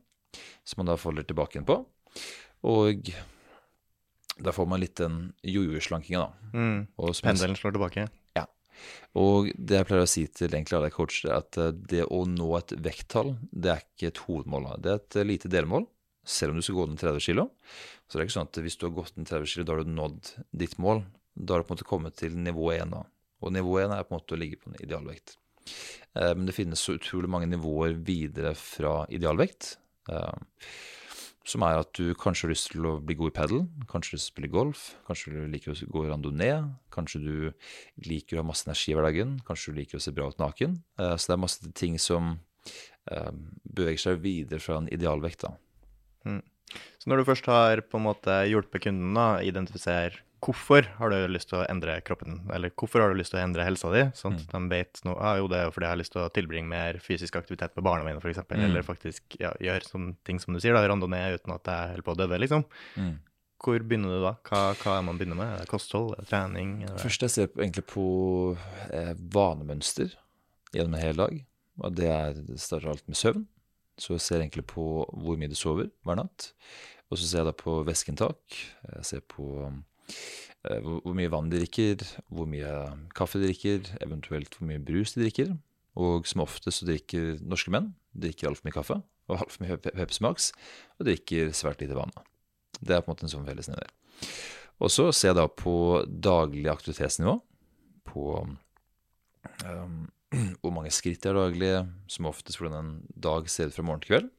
som 0.68 0.83
han 0.83 0.91
da 0.91 1.00
faller 1.01 1.25
tilbake 1.25 1.57
igjen 1.57 1.69
på. 1.69 1.80
Og 2.69 3.12
da 4.39 4.53
får 4.56 4.69
man 4.69 4.83
litt 4.83 5.00
den 5.00 5.21
jojo-slankinga, 5.44 6.21
da. 6.27 6.51
Mm. 6.53 6.80
Pendelen 7.24 7.57
slår 7.59 7.75
tilbake. 7.75 8.06
Og 9.20 9.50
det 9.56 9.80
jeg 9.80 9.88
pleier 9.90 10.06
å 10.06 10.10
si 10.10 10.26
til 10.30 10.52
egentlig 10.52 10.78
alle 10.78 10.92
coacher, 10.94 11.31
er 11.31 11.40
at 11.42 11.60
eh, 11.60 11.72
det 11.92 12.04
å 12.06 12.24
nå 12.30 12.50
et 12.60 12.76
vekttall, 12.86 13.36
det 13.52 13.74
er 13.74 13.86
ikke 13.86 14.12
et 14.12 14.22
hovedmål. 14.28 14.70
Det 14.84 14.92
er 14.92 15.02
et 15.02 15.20
eh, 15.20 15.28
lite 15.28 15.52
delmål, 15.52 15.88
selv 16.24 16.54
om 16.54 16.60
du 16.60 16.66
skal 16.66 16.80
gå 16.80 16.88
ned 16.92 17.02
30 17.02 17.26
kg. 17.26 17.48
Så 18.06 18.18
det 18.18 18.22
er 18.22 18.28
ikke 18.28 18.38
sånn 18.38 18.52
at 18.52 18.62
hvis 18.66 18.78
du 18.80 18.86
har 18.88 18.96
gått 19.00 19.18
ned 19.18 19.30
30 19.31 19.54
kg, 19.54 19.66
da 19.66 19.76
har 19.76 19.84
du 19.84 19.94
nådd 19.98 20.31
ditt 20.64 20.78
mål. 20.81 21.04
Da 21.34 21.56
har 21.56 21.64
du 21.64 21.68
på 21.68 21.74
en 21.74 21.80
måte 21.80 21.90
kommet 21.90 22.20
til 22.22 22.38
nivå 22.38 22.72
1. 22.76 22.94
da. 22.94 23.04
Og 23.40 23.54
nivå 23.56 23.78
1 23.81 23.96
er 23.96 24.06
på 24.06 24.14
en 24.14 24.20
måte 24.20 24.36
å 24.36 24.42
ligge 24.42 24.62
på 24.62 24.72
en 24.72 24.80
idealvekt. 24.84 25.38
Eh, 25.66 26.34
men 26.36 26.46
det 26.50 26.58
finnes 26.58 26.82
så 26.82 26.98
utrolig 27.00 27.32
mange 27.32 27.50
nivåer 27.50 27.98
videre 28.06 28.54
fra 28.58 29.02
idealvekt 29.10 29.75
som 31.50 31.63
er 31.66 31.80
at 31.81 31.90
du 31.98 32.13
kanskje 32.18 32.46
har 32.46 32.54
lyst 32.54 32.69
til 32.74 32.86
å 32.86 32.98
bli 33.01 33.16
god 33.18 33.31
i 33.31 33.36
padel, 33.40 33.63
kanskje 33.90 34.19
du 34.19 34.24
spille 34.24 34.51
golf, 34.51 34.92
kanskje 35.07 35.34
du 35.34 35.40
liker 35.50 35.74
å 35.74 35.90
gå 35.96 36.06
randonee, 36.06 36.60
kanskje 36.94 37.22
du 37.24 37.34
liker 38.06 38.38
å 38.38 38.44
ha 38.44 38.50
masse 38.51 38.68
energi 38.68 38.94
i 38.94 38.98
hverdagen, 38.98 39.40
kanskje 39.48 39.74
du 39.74 39.81
liker 39.81 40.00
å 40.00 40.04
se 40.04 40.13
bra 40.16 40.30
ut 40.30 40.42
naken. 40.42 40.78
Eh, 41.01 41.16
så 41.18 41.31
det 41.31 41.36
er 41.36 41.44
masse 41.46 41.74
ting 41.80 41.98
som 42.01 42.36
eh, 43.10 43.34
beveger 43.66 44.06
seg 44.06 44.24
videre 44.24 44.62
fra 44.63 44.80
en 44.81 44.90
idealvekt. 44.94 45.48
da. 45.48 45.56
Mm. 46.30 46.44
Så 47.01 47.10
når 47.10 47.22
du 47.22 47.30
først 47.31 47.50
har 47.50 47.81
på 47.90 47.98
en 47.98 48.06
måte 48.06 48.42
hjulpet 48.46 48.86
kunden 48.86 49.18
å 49.18 49.30
identifisere 49.42 50.22
hvorfor 50.44 50.88
har 50.97 51.12
du 51.12 51.18
lyst 51.31 51.50
til 51.51 51.59
å 51.59 51.65
endre 51.69 51.97
kroppen, 52.06 52.41
eller 52.53 52.71
hvorfor 52.77 53.03
har 53.03 53.12
du 53.12 53.19
lyst 53.19 53.33
til 53.33 53.39
å 53.39 53.44
endre 53.44 53.65
helsa 53.68 53.91
di? 53.94 54.03
Sånn 54.18 54.38
at 54.38 54.45
mm. 54.47 54.51
de 54.53 54.75
vet 54.75 55.01
nå, 55.07 55.15
ah, 55.19 55.38
jo, 55.39 55.47
det 55.51 55.59
er 55.59 55.68
jo 55.68 55.74
fordi 55.75 55.88
jeg 55.88 55.94
har 55.94 56.00
lyst 56.01 56.13
til 56.15 56.21
å 56.24 56.30
tilbringe 56.36 56.71
mer 56.71 57.00
fysisk 57.03 57.39
aktivitet 57.39 57.75
med 57.77 57.86
barna 57.88 58.06
mine, 58.07 58.21
f.eks., 58.21 58.41
mm. 58.47 58.63
eller 58.69 58.86
faktisk 58.88 59.38
ja, 59.41 59.51
gjøre 59.63 59.88
sånne 59.88 60.15
ting 60.27 60.39
som 60.41 60.56
du 60.56 60.62
sier, 60.62 60.77
da, 60.77 60.86
randonee 60.88 61.36
uten 61.36 61.56
at 61.56 61.71
jeg 61.71 61.91
holder 61.94 62.07
på 62.07 62.15
å 62.15 62.19
døde, 62.21 62.39
liksom. 62.45 62.65
Mm. 62.95 63.13
Hvor 63.59 63.83
begynner 63.83 64.15
du 64.15 64.24
da? 64.24 64.33
Hva, 64.47 64.63
hva 64.80 64.95
er 64.95 65.06
man 65.09 65.19
begynner 65.19 65.39
med? 65.41 65.51
Er 65.51 65.65
det 65.65 65.71
kosthold? 65.71 66.13
Er 66.15 66.24
det 66.24 66.31
trening? 66.31 66.75
Er 66.86 66.94
det... 66.94 67.01
Først 67.03 67.25
jeg 67.27 67.36
ser 67.36 67.50
egentlig 67.57 67.83
på 67.91 68.06
eh, 68.95 69.12
vanemønster 69.36 70.13
gjennom 70.72 70.96
en 70.96 71.03
hel 71.03 71.19
dag. 71.19 71.41
Og 71.84 71.98
det, 71.98 72.08
er, 72.08 72.39
det 72.48 72.62
starter 72.63 72.93
alt 72.93 73.03
med 73.12 73.19
søvn. 73.19 73.43
Så 74.00 74.15
jeg 74.15 74.24
ser 74.24 74.39
egentlig 74.39 74.63
på 74.72 74.86
hvor 75.03 75.36
mye 75.39 75.51
du 75.51 75.58
sover 75.60 75.91
hver 76.08 76.22
natt. 76.22 76.53
Og 77.12 77.19
så 77.19 77.25
ser 77.25 77.41
jeg 77.41 77.50
da 77.50 77.55
på 77.60 77.81
væskeinntak. 77.84 78.60
Jeg 78.93 79.08
ser 79.10 79.25
på 79.27 79.50
Eh, 79.60 79.88
hvor, 80.63 81.00
hvor, 81.06 81.16
mye 81.16 81.32
vann 81.32 81.50
de 81.51 81.62
drikker, 81.62 82.04
hvor 82.28 82.50
mye 82.50 82.74
kaffe 83.16 83.39
de 83.39 83.50
drikker, 83.50 83.94
eventuelt 84.04 84.58
hvor 84.58 84.68
mye 84.70 84.82
brus 84.84 85.16
de 85.16 85.24
drikker. 85.24 85.56
Og 86.00 86.28
som 86.30 86.44
oftest 86.44 86.82
så 86.82 86.89
drikker 86.89 87.39
norske 87.42 87.72
menn 87.74 87.94
drikker 88.18 88.50
altfor 88.50 88.68
mye 88.68 88.75
kaffe 88.75 89.00
og 89.30 89.44
altfor 89.44 89.66
mye 89.66 89.78
Pepsi 89.84 90.24
Max, 90.25 90.50
og 90.98 91.06
drikker 91.06 91.51
svært 91.54 91.84
lite 91.84 91.98
vann. 91.98 92.13
Det 92.80 92.96
er 92.96 93.04
på 93.04 93.12
en 93.12 93.13
måte 93.13 93.28
en 93.28 93.34
sånn 93.34 93.46
fellesnevner. 93.46 93.92
Og 94.80 94.89
så 94.94 95.10
ser 95.13 95.34
jeg 95.34 95.38
da 95.38 95.46
på 95.51 95.74
daglig 96.08 96.70
aktivitetsnivå, 96.72 97.36
på 98.10 98.24
um, 98.42 100.00
hvor 100.63 100.74
mange 100.74 100.94
skritt 100.96 101.22
det 101.22 101.30
har 101.30 101.38
daglig, 101.38 101.74
som 102.10 102.30
oftest 102.32 102.58
hvordan 102.58 102.80
en 102.80 102.94
dag 103.13 103.50
ser 103.51 103.70
ut 103.70 103.78
fra 103.78 103.86
morgen 103.86 104.01
til 104.01 104.16
kveld. 104.16 104.32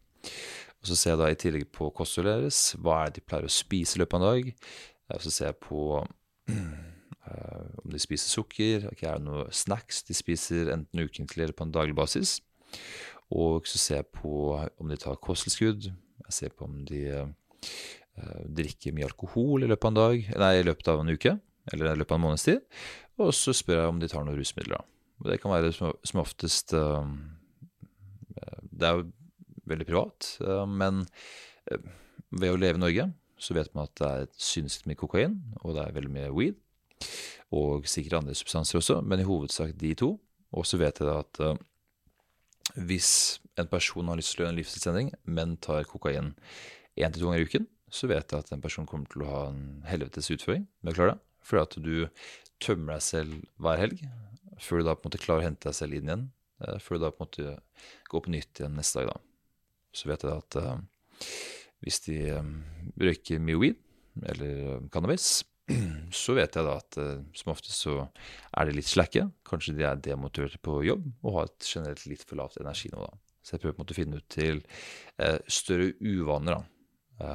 Og 0.81 0.91
så 0.91 0.97
ser 0.97 1.15
jeg 1.15 1.21
da 1.21 1.29
i 1.31 1.39
tillegg 1.39 1.69
på 1.77 1.91
kostholdet 1.95 2.41
deres, 2.41 2.61
hva 2.81 3.03
er 3.03 3.13
det 3.13 3.21
de 3.21 3.27
pleier 3.29 3.47
å 3.47 3.53
spise 3.53 3.99
i 3.99 4.03
løpet 4.03 4.17
av 4.17 4.23
en 4.23 4.31
dag, 4.31 4.53
så 5.19 5.33
ser 5.33 5.51
jeg 5.51 5.61
på 5.65 5.83
uh, 6.01 7.81
om 7.85 7.93
de 7.93 8.01
spiser 8.03 8.33
sukker, 8.33 8.87
okay, 8.91 9.09
er 9.09 9.21
det 9.21 9.27
noen 9.27 9.51
snacks 9.55 10.03
de 10.09 10.17
spiser 10.17 10.71
enten 10.75 11.03
ukentlig 11.03 11.45
eller 11.45 11.57
på 11.57 11.67
en 11.67 11.75
daglig 11.75 11.97
basis. 11.99 12.39
Og 13.31 13.69
så 13.71 13.79
ser 13.79 14.01
jeg 14.01 14.11
på 14.17 14.55
om 14.57 14.91
de 14.91 14.99
tar 14.99 15.21
kosttilskudd. 15.23 15.91
Jeg 16.27 16.35
ser 16.35 16.55
på 16.55 16.67
om 16.67 16.81
de 16.87 17.05
uh, 17.15 18.43
drikker 18.47 18.95
mye 18.97 19.09
alkohol 19.11 19.65
i 19.65 19.71
løpet 19.71 19.89
av 19.89 19.93
en 19.93 20.01
dag, 20.01 20.33
nei, 20.43 20.53
i 20.59 20.67
løpet 20.67 20.91
av 20.93 21.03
en 21.03 21.15
uke 21.15 21.37
eller 21.71 21.93
i 21.93 22.01
løpet 22.01 22.15
av 22.15 22.19
en 22.19 22.25
måneds 22.25 22.47
tid. 22.49 22.65
Og 23.21 23.35
så 23.37 23.55
spør 23.55 23.83
jeg 23.83 23.93
om 23.93 24.01
de 24.01 24.09
tar 24.11 24.25
noen 24.27 24.39
rusmidler. 24.39 24.83
Og 25.21 25.29
det 25.29 25.39
kan 25.43 25.53
være 25.53 25.75
som, 25.77 25.93
som 26.07 26.23
oftest 26.23 26.73
uh, 26.75 27.05
Det 28.71 28.89
er 28.89 28.97
jo 28.97 29.11
veldig 29.71 29.87
privat, 29.87 30.27
men 30.67 31.05
ved 32.35 32.51
å 32.51 32.59
leve 32.59 32.81
i 32.81 32.83
Norge 32.83 33.05
så 33.41 33.57
vet 33.57 33.73
man 33.75 33.89
at 33.89 33.97
det 33.99 34.11
er 34.11 34.29
synsk 34.37 34.87
mye 34.89 34.99
kokain, 35.01 35.39
og 35.65 35.75
det 35.77 35.85
er 35.85 35.97
veldig 35.97 36.13
mye 36.13 36.33
weed. 36.37 36.59
Og 37.57 37.89
sikkert 37.89 38.21
andre 38.21 38.37
substanser 38.37 38.79
også, 38.79 39.01
men 39.01 39.23
i 39.23 39.27
hovedsak 39.27 39.73
de 39.81 39.95
to. 39.99 40.13
Og 40.53 40.67
så 40.67 40.79
vet 40.81 41.01
jeg 41.01 41.09
da 41.09 41.17
at 41.23 41.41
uh, 41.41 41.57
hvis 42.77 43.41
en 43.59 43.71
person 43.71 44.11
har 44.11 44.19
lyst 44.19 44.35
til 44.35 44.43
å 44.43 44.45
gjøre 44.45 44.55
en 44.55 44.61
livsstilsendring, 44.61 45.13
men 45.25 45.57
tar 45.63 45.89
kokain 45.89 46.35
én 46.99 47.13
til 47.15 47.23
to 47.23 47.31
ganger 47.31 47.43
i 47.43 47.49
uken, 47.49 47.67
så 47.91 48.11
vet 48.11 48.31
jeg 48.31 48.45
at 48.45 48.53
den 48.53 48.63
personen 48.63 48.89
kommer 48.91 49.11
til 49.11 49.25
å 49.25 49.31
ha 49.31 49.41
en 49.51 49.65
helvetes 49.89 50.31
utføring 50.31 50.67
med 50.81 50.93
å 50.93 50.99
klare 50.99 51.17
det. 51.17 51.25
fordi 51.43 51.63
at 51.63 51.77
du 51.83 51.95
tømmer 52.61 52.99
deg 52.99 53.03
selv 53.03 53.39
hver 53.59 53.81
helg, 53.81 54.03
før 54.61 54.79
du 54.79 54.87
da 54.87 54.95
på 54.95 55.07
en 55.07 55.11
måte 55.11 55.23
klarer 55.23 55.43
å 55.43 55.49
hente 55.49 55.71
deg 55.71 55.77
selv 55.79 55.97
inn 55.97 56.11
igjen, 56.11 56.27
eh, 56.61 56.79
før 56.79 56.99
du 56.99 57.05
da 57.07 57.11
på 57.11 57.25
en 57.25 57.27
måte 57.27 57.57
går 58.13 58.25
på 58.27 58.35
nytt 58.35 58.61
igjen 58.61 58.77
neste 58.77 59.01
dag. 59.01 59.15
da. 59.15 59.21
Så 59.97 60.11
vet 60.11 60.23
jeg 60.27 60.37
at 60.37 60.59
eh, 60.61 60.77
hvis 61.85 62.03
de 62.07 62.19
eh, 62.35 62.51
røyker 63.01 63.41
mye 63.43 63.61
weed, 63.61 63.81
eller 64.33 64.67
eh, 64.75 64.83
cannabis, 64.93 65.29
så 66.23 66.37
vet 66.37 66.57
jeg 66.57 66.67
da 66.67 66.77
at 66.77 66.99
eh, 67.01 67.23
som 67.37 67.53
oftest 67.55 67.87
så 67.87 67.97
er 68.05 68.69
de 68.69 68.77
litt 68.77 68.91
slakke. 68.91 69.27
Kanskje 69.49 69.77
de 69.79 69.87
er 69.89 70.03
demotiverte 70.05 70.61
på 70.63 70.81
jobb 70.87 71.07
og 71.23 71.39
har 71.39 71.51
et 71.51 71.69
generelt 71.69 72.05
litt 72.11 72.25
for 72.27 72.41
lavt 72.41 72.61
energinivå. 72.61 73.07
da. 73.07 73.21
Så 73.41 73.57
jeg 73.57 73.65
prøver 73.65 73.81
å 73.81 73.97
finne 73.97 74.21
ut 74.21 74.29
til 74.31 74.61
større 75.49 75.95
uvaner. 76.05 76.59
da. 76.61 77.31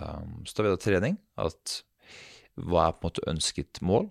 Så 0.46 0.54
da 0.54 0.66
vet 0.68 0.76
jeg 0.76 0.84
trening 0.84 1.18
at 1.42 1.80
hva 2.62 2.86
er 2.86 2.94
på 2.94 3.02
en 3.02 3.10
måte 3.10 3.26
ønsket 3.32 3.82
mål? 3.82 4.06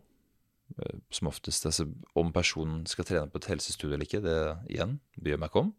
Som 1.15 1.31
oftest, 1.31 1.69
altså 1.69 1.87
Om 2.19 2.33
personen 2.35 2.83
skal 2.91 3.07
trene 3.07 3.31
på 3.31 3.39
et 3.39 3.47
helsestudie 3.53 3.95
eller 3.95 4.09
ikke, 4.09 4.25
det 4.25 4.37
igjen 4.75 4.97
bryr 5.15 5.39
meg 5.39 5.53
ikke 5.53 5.63
om. 5.63 5.71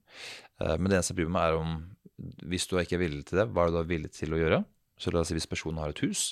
Men 0.64 0.88
det 0.88 0.98
eneste 1.02 1.12
jeg 1.12 1.20
bryr 1.20 1.34
meg 1.36 1.52
er 1.52 1.60
om 1.60 1.76
hvis 2.18 2.68
du 2.68 2.78
ikke 2.80 2.98
er 2.98 3.04
villig 3.06 3.26
til 3.28 3.42
det, 3.42 3.50
hva 3.52 3.66
er 3.66 3.72
du 3.74 3.80
da 3.80 3.86
villig 3.88 4.12
til 4.16 4.36
å 4.36 4.40
gjøre? 4.40 4.64
Så 4.98 5.12
la 5.12 5.22
oss 5.22 5.32
si 5.32 5.36
hvis 5.36 5.50
personen 5.52 5.82
har 5.82 5.92
et 5.92 6.04
hus, 6.06 6.30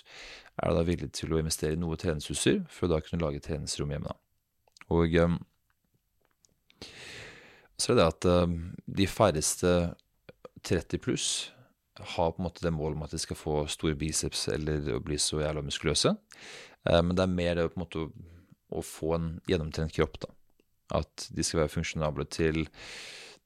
er 0.56 0.72
du 0.72 0.80
da 0.80 0.86
villig 0.88 1.10
til 1.18 1.34
å 1.36 1.40
investere 1.42 1.76
i 1.76 1.80
noe 1.80 2.00
treningsutstyr 2.00 2.62
for 2.72 2.88
å 2.88 2.94
da 2.94 3.02
kunne 3.04 3.24
lage 3.24 3.44
treningsrom 3.44 3.92
hjemme? 3.92 4.14
da? 4.14 4.20
Og 4.96 5.16
eh, 5.20 5.36
så 7.80 7.94
er 7.94 8.00
det 8.00 8.08
at 8.08 8.30
eh, 8.30 8.56
de 9.02 9.10
færreste 9.10 9.74
30 10.64 11.04
pluss 11.04 11.28
har 12.16 12.32
på 12.34 12.42
en 12.42 12.48
måte 12.48 12.64
det 12.64 12.74
målet 12.74 12.98
om 12.98 13.04
at 13.06 13.14
de 13.14 13.20
skal 13.22 13.38
få 13.38 13.56
store 13.70 13.98
biceps 14.00 14.48
eller 14.54 14.96
å 14.96 15.02
bli 15.04 15.20
så 15.22 15.42
jævla 15.44 15.66
muskuløse. 15.66 16.16
Eh, 16.88 17.02
Men 17.02 17.16
det 17.18 17.26
er 17.26 17.36
mer 17.36 17.60
det 17.60 17.68
på 17.74 17.80
en 17.80 17.86
måte 17.86 18.06
å, 18.06 18.08
å 18.80 18.86
få 18.86 19.16
en 19.18 19.28
gjennomtrent 19.50 19.94
kropp. 19.96 20.20
da. 20.24 20.32
At 21.04 21.28
de 21.34 21.44
skal 21.44 21.64
være 21.64 21.76
funksjonable 21.76 22.26
til 22.32 22.66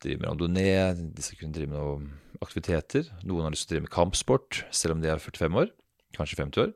drive 0.03 0.21
med 0.21 0.29
randonee, 0.31 0.85
skal 1.23 1.41
kunne 1.41 1.55
drive 1.55 1.71
med 1.71 1.79
noen 1.81 2.07
aktiviteter. 2.43 3.09
Noen 3.25 3.47
har 3.47 3.53
lyst 3.53 3.67
til 3.67 3.73
å 3.73 3.75
drive 3.75 3.87
med 3.87 3.95
kampsport, 3.95 4.61
selv 4.75 4.95
om 4.95 5.03
de 5.03 5.11
er 5.11 5.21
45 5.23 5.59
år, 5.63 5.73
kanskje 6.17 6.39
50 6.39 6.65
år. 6.65 6.73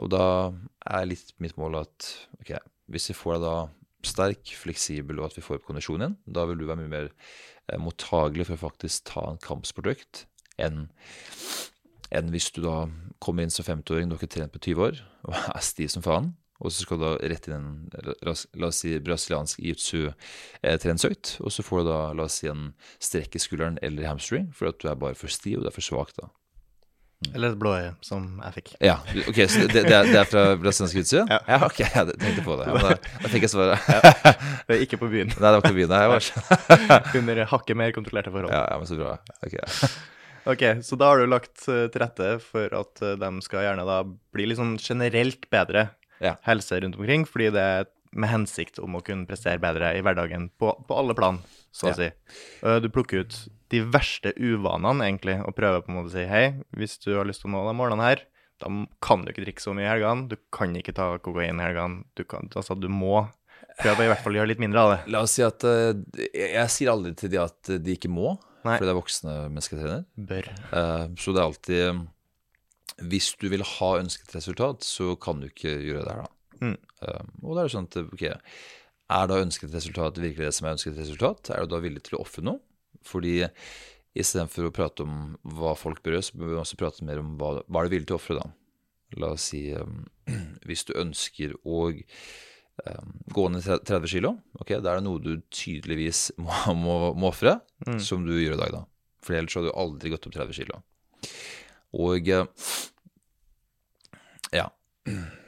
Og 0.00 0.10
da 0.12 0.26
er 0.88 1.08
litt 1.08 1.34
mitt 1.42 1.58
mål 1.60 1.82
at 1.82 2.08
ok, 2.40 2.54
hvis 2.92 3.10
vi 3.12 3.18
får 3.18 3.36
deg 3.36 3.46
da 3.46 3.56
sterk, 4.02 4.54
fleksibel, 4.58 5.20
og 5.20 5.30
at 5.30 5.38
vi 5.38 5.44
får 5.44 5.60
opp 5.60 5.68
kondisjonen 5.68 6.08
igjen, 6.08 6.16
da 6.38 6.46
vil 6.48 6.58
du 6.58 6.66
være 6.66 6.80
mye 6.80 6.90
mer 6.90 7.10
eh, 7.12 7.78
mottagelig 7.78 8.48
for 8.48 8.56
å 8.56 8.64
faktisk 8.64 9.06
ta 9.12 9.26
en 9.30 9.42
kampsportøkt 9.42 10.26
enn 10.62 10.86
enn 12.12 12.28
hvis 12.28 12.50
du 12.52 12.60
da 12.64 12.90
kommer 13.24 13.46
inn 13.46 13.52
som 13.54 13.64
50-åring, 13.64 14.10
du 14.10 14.16
har 14.16 14.20
ikke 14.20 14.34
trent 14.34 14.52
på 14.52 14.60
20 14.66 14.82
år, 14.84 14.98
og 15.24 15.36
er 15.56 15.64
stiv 15.64 15.92
som 15.94 16.04
faen, 16.04 16.32
og 16.62 16.70
så 16.72 16.84
skal 16.86 17.00
du 17.00 17.04
da 17.04 17.12
rett 17.32 17.48
inn 17.50 17.56
en 17.58 17.70
la 18.22 18.32
oss- 18.34 18.78
si 18.78 18.94
brasiliansk 19.02 19.58
jiu-jitsu-treningsøkt, 19.62 21.36
og 21.42 21.50
så 21.52 21.64
får 21.66 21.82
du 21.82 21.88
da 21.90 21.98
la 22.16 22.26
oss 22.28 22.38
si 22.42 22.48
en 22.50 22.68
strekk 23.02 23.34
i 23.36 23.42
skulderen 23.42 23.80
eller 23.82 24.06
hamstring, 24.08 24.52
for 24.54 24.70
at 24.70 24.78
du 24.82 24.88
er 24.90 24.98
bare 25.00 25.18
for 25.18 25.32
stiv 25.32 25.58
og 25.60 25.66
du 25.66 25.72
er 25.72 25.76
for 25.76 25.84
svak 25.84 26.14
da. 26.20 26.30
Eller 27.30 27.52
et 27.52 27.58
blåøye, 27.60 27.92
som 28.02 28.24
jeg 28.42 28.54
fikk. 28.56 28.70
Ja, 28.82 28.96
ok, 29.30 29.36
så 29.46 29.60
det, 29.70 29.84
det, 29.86 29.94
er, 29.94 30.08
det 30.10 30.16
er 30.18 30.26
fra 30.26 30.42
brasiliansk 30.58 30.96
jiu-jitsu? 30.98 31.20
Ja. 31.30 31.38
ja, 31.46 31.58
ok, 31.68 31.78
jeg 31.84 32.16
tenkte 32.18 32.42
på 32.46 32.56
det. 32.58 32.66
Ja, 32.66 32.80
da, 32.82 32.96
da 33.22 33.30
fikk 33.30 33.46
jeg 33.46 33.52
svaret. 33.52 33.92
Det 34.66 34.74
er 34.74 34.82
ikke 34.86 34.98
på 34.98 35.10
byen. 35.12 35.30
Nei, 35.30 35.36
det 35.44 35.52
var 35.54 35.60
ikke 35.62 35.76
byen, 35.76 35.92
nei, 35.92 36.00
jeg 36.02 36.14
var. 36.16 36.24
Under 37.20 37.44
hakket 37.52 37.78
mer 37.78 37.94
kontrollerte 37.94 38.34
forhold. 38.34 38.50
Ja, 38.54 38.64
ja, 38.72 38.80
men 38.82 38.90
så 38.90 38.98
bra. 38.98 39.18
Ok. 39.46 39.58
Ok, 40.42 40.62
så 40.82 40.96
da 40.98 41.06
har 41.12 41.20
du 41.22 41.28
lagt 41.30 41.68
eh, 41.70 41.84
til 41.94 42.02
rette 42.02 42.28
for 42.42 42.72
at 42.74 42.98
eh, 43.06 43.12
de 43.14 43.28
skal 43.46 43.62
gjerne 43.62 43.84
da 43.86 44.00
bli 44.34 44.48
litt 44.50 44.58
sånn 44.58 44.72
generelt 44.82 45.46
bedre 45.54 45.84
Ja. 46.22 46.36
helse 46.46 46.78
rundt 46.82 46.98
omkring, 47.00 47.26
fordi 47.28 47.50
det 47.54 47.62
er 47.78 47.88
med 48.12 48.28
hensikt 48.28 48.78
om 48.82 48.98
å 48.98 49.02
kunne 49.04 49.26
prestere 49.28 49.60
bedre 49.62 49.94
i 49.96 50.02
hverdagen 50.04 50.50
på, 50.60 50.72
på 50.86 50.96
alle 51.00 51.14
plan, 51.16 51.38
så 51.72 51.88
å 51.90 51.94
si. 51.96 52.10
Eh, 52.62 52.78
Du 52.84 52.90
plukker 52.92 53.24
ut 53.24 53.38
de 53.72 53.80
verste 53.88 54.34
uvanene, 54.36 55.06
egentlig, 55.08 55.38
og 55.40 55.56
prøver 55.56 55.80
på 55.84 55.92
en 55.92 55.96
måte 56.00 56.12
å 56.12 56.16
si 56.18 56.26
hei, 56.28 56.44
hvis 56.76 56.98
du 57.00 57.14
har 57.16 57.24
lyst 57.28 57.40
til 57.44 57.48
å 57.50 57.54
nå 57.54 57.62
de 57.70 57.74
målene 57.78 58.04
her, 58.04 58.24
da 58.60 58.68
kan 59.02 59.24
du 59.24 59.32
ikke 59.32 59.46
drikke 59.46 59.64
så 59.64 59.72
mye 59.74 59.88
i 59.88 59.90
helgene, 59.94 60.28
du 60.28 60.36
kan 60.54 60.76
ikke 60.76 60.94
ta 60.94 61.08
kokain 61.24 61.58
i 61.58 61.64
helgene, 61.64 62.04
du, 62.18 62.22
kan, 62.28 62.52
altså, 62.54 62.76
du 62.78 62.86
må 62.92 63.24
prøve 63.80 64.04
å 64.04 64.06
i 64.06 64.12
hvert 64.12 64.22
fall 64.22 64.36
gjøre 64.36 64.52
litt 64.52 64.60
mindre 64.62 64.84
av 64.84 64.92
det. 64.92 65.00
La 65.14 65.24
oss 65.24 65.34
si 65.38 65.42
at 65.46 65.64
uh, 65.64 65.90
jeg, 66.20 66.50
jeg 66.52 66.72
sier 66.76 66.92
aldri 66.92 67.14
til 67.18 67.32
de 67.32 67.40
at 67.42 67.72
de 67.80 67.96
ikke 67.96 68.12
må, 68.12 68.36
Nei. 68.62 68.76
fordi 68.76 68.86
det 68.86 68.92
er 68.92 69.00
voksne 69.00 69.36
mennesker 69.48 69.80
trener. 69.80 70.04
Bør. 70.28 70.50
Uh, 70.68 71.06
så 71.18 71.32
det 71.32 71.40
er 71.40 71.48
alltid 71.48 72.02
Hvis 73.10 73.32
du 73.40 73.48
vil 73.52 73.64
ha 73.66 73.90
ønsket 74.00 74.34
resultat, 74.36 74.84
så 74.86 75.14
kan 75.20 75.40
du 75.42 75.48
ikke 75.48 75.72
gjøre 75.82 76.04
det 76.06 76.14
her, 76.14 76.26
da. 76.26 76.30
Mm. 76.62 76.76
Um, 77.02 77.30
og 77.42 77.56
da 77.56 77.62
er 77.62 77.66
det 77.66 77.74
sånn 77.74 77.88
at 77.90 77.96
ok, 78.02 78.24
er 79.12 79.30
da 79.30 79.40
ønsket 79.42 79.72
resultat 79.74 80.20
virkelig 80.22 80.46
det 80.46 80.54
som 80.54 80.68
er 80.68 80.76
ønsket 80.76 81.00
resultat? 81.00 81.50
Er 81.50 81.64
du 81.66 81.72
da 81.74 81.80
villig 81.82 82.04
til 82.06 82.18
å 82.18 82.22
ofre 82.22 82.44
noe? 82.46 82.60
Fordi 83.02 83.40
istedenfor 84.14 84.68
å 84.68 84.74
prate 84.76 85.02
om 85.06 85.16
hva 85.56 85.72
folk 85.78 86.02
bør 86.04 86.18
gjøre, 86.18 86.26
så 86.28 86.38
bør 86.38 86.52
vi 86.52 86.60
også 86.62 86.78
prate 86.80 87.06
mer 87.08 87.18
om 87.22 87.32
hva, 87.40 87.54
hva 87.66 87.82
er 87.82 87.88
du 87.90 87.96
villig 87.96 88.06
til 88.10 88.18
å 88.18 88.20
ofre, 88.20 88.38
da. 88.38 88.50
La 89.20 89.32
oss 89.34 89.48
si 89.50 89.64
um, 89.74 90.04
hvis 90.68 90.86
du 90.88 90.94
ønsker 91.00 91.56
å 91.66 91.80
um, 91.90 93.10
gå 93.34 93.48
ned 93.52 93.66
30 93.66 94.06
kilo, 94.12 94.36
ok, 94.62 94.76
da 94.78 94.92
er 94.94 95.00
det 95.02 95.06
noe 95.08 95.20
du 95.20 95.34
tydeligvis 95.52 96.28
må, 96.44 96.54
må, 96.78 96.96
må 97.18 97.32
ofre, 97.34 97.58
Mm. 97.82 97.96
som 97.98 98.22
du 98.22 98.36
gjør 98.38 98.52
i 98.54 98.60
dag, 98.60 98.70
da. 98.76 98.84
For 99.26 99.34
ellers 99.34 99.56
hadde 99.58 99.72
du 99.72 99.74
aldri 99.74 100.12
gått 100.12 100.28
opp 100.28 100.36
30 100.36 100.54
kilo. 100.54 100.76
Og 101.98 102.28
eh, 102.30 102.44
ja. 104.52 104.68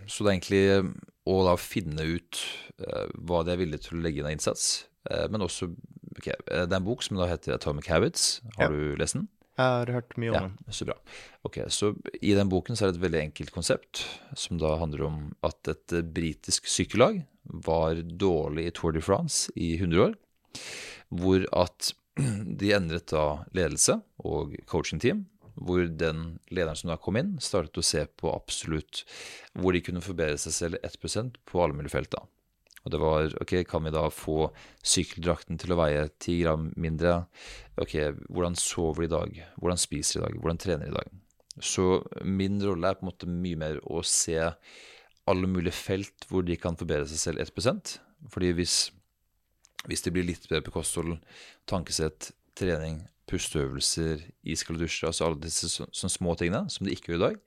Så 0.06 0.24
det 0.24 0.30
er 0.30 0.34
egentlig 0.34 0.62
eh, 0.74 0.88
å 1.30 1.36
da 1.46 1.54
finne 1.60 2.04
ut 2.04 2.40
uh, 2.82 3.06
hva 3.24 3.44
de 3.46 3.52
er 3.54 3.60
villige 3.62 3.86
til 3.86 3.98
å 3.98 4.02
legge 4.04 4.20
inn 4.20 4.26
av 4.28 4.34
innsats. 4.34 4.86
Uh, 5.08 5.24
men 5.32 5.44
også 5.46 5.70
ok, 6.18 6.26
eh, 6.28 6.64
Det 6.66 6.72
er 6.74 6.76
en 6.80 6.84
bok 6.88 7.02
som 7.06 7.16
da 7.20 7.28
heter 7.30 7.54
Atomic 7.54 7.88
Habits. 7.88 8.40
Har 8.58 8.66
Ja. 8.66 8.74
du 8.74 8.96
lest 9.00 9.14
den? 9.16 9.28
Jeg 9.56 9.70
har 9.70 9.86
hørt 9.94 10.16
mye 10.18 10.30
om 10.30 10.34
Ja, 10.34 10.40
den. 10.48 10.56
så 10.74 10.84
bra. 10.88 10.96
Ok, 11.46 11.60
så 11.70 11.92
I 12.20 12.34
den 12.34 12.48
boken 12.50 12.74
så 12.76 12.84
er 12.88 12.92
det 12.92 12.98
et 12.98 13.04
veldig 13.06 13.22
enkelt 13.30 13.52
konsept, 13.54 14.04
som 14.34 14.58
da 14.58 14.76
handler 14.80 15.04
om 15.06 15.18
at 15.46 15.68
et 15.70 15.94
britisk 16.12 16.66
sykkellag 16.66 17.22
var 17.46 17.94
dårlig 18.02 18.66
i 18.66 18.70
Tour 18.74 18.92
de 18.92 19.00
France 19.00 19.52
i 19.56 19.76
100 19.78 20.08
år. 20.08 20.14
Hvor 21.14 21.46
at 21.54 21.92
de 22.18 22.72
endret 22.74 23.06
da 23.14 23.44
ledelse 23.54 24.00
og 24.24 24.56
coachingteam. 24.66 25.24
Hvor 25.54 25.86
den 25.86 26.38
lederen 26.50 26.78
som 26.78 26.90
da 26.90 26.98
kom 27.00 27.18
inn, 27.20 27.36
startet 27.42 27.80
å 27.80 27.86
se 27.86 28.04
på 28.20 28.32
absolutt 28.34 29.04
hvor 29.54 29.74
de 29.74 29.82
kunne 29.86 30.04
forbedre 30.04 30.38
seg 30.40 30.56
selv 30.56 30.86
1% 30.86 31.38
på 31.46 31.62
alle 31.62 31.76
mulige 31.78 31.94
felt. 31.94 32.16
Og 32.84 32.92
det 32.92 33.00
var 33.00 33.34
ok, 33.40 33.54
kan 33.68 33.84
vi 33.86 33.92
da 33.94 34.04
få 34.12 34.50
sykkeldrakten 34.84 35.60
til 35.60 35.72
å 35.72 35.78
veie 35.80 36.08
10 36.10 36.40
gram 36.42 36.66
mindre? 36.76 37.22
Ok, 37.80 37.96
hvordan 38.28 38.58
sover 38.60 39.04
de 39.04 39.08
i 39.08 39.14
dag? 39.14 39.38
Hvordan 39.56 39.80
spiser 39.80 40.18
de 40.18 40.20
i 40.20 40.26
dag? 40.26 40.40
Hvordan 40.42 40.60
trener 40.60 40.84
de 40.84 40.92
i 40.92 40.98
dag? 40.98 41.14
Så 41.62 42.02
min 42.26 42.58
rolle 42.60 42.90
er 42.90 42.98
på 42.98 43.06
en 43.06 43.12
måte 43.12 43.30
mye 43.30 43.60
mer 43.60 43.80
å 43.86 44.02
se 44.04 44.36
alle 45.30 45.48
mulige 45.48 45.78
felt 45.78 46.26
hvor 46.28 46.44
de 46.44 46.58
kan 46.60 46.76
forbedre 46.76 47.06
seg 47.08 47.20
selv 47.22 47.44
1% 47.46 47.94
Fordi 48.34 48.50
hvis, 48.58 48.76
hvis 49.88 50.04
det 50.04 50.12
blir 50.12 50.26
litt 50.28 50.44
bedre 50.50 50.66
på 50.66 50.74
kosthold, 50.74 51.16
tankesett, 51.70 52.32
trening, 52.58 53.02
pusteøvelser, 53.30 54.22
iskalde 54.52 54.84
dusjer, 54.84 55.08
altså 55.08 55.28
alle 55.28 55.40
disse 55.42 55.70
så, 55.72 55.86
sånne 55.96 56.12
små 56.12 56.34
tingene 56.40 56.68
som 56.72 56.86
de 56.86 56.94
ikke 56.94 57.12
gjør 57.12 57.20
i 57.20 57.24
dag, 57.24 57.38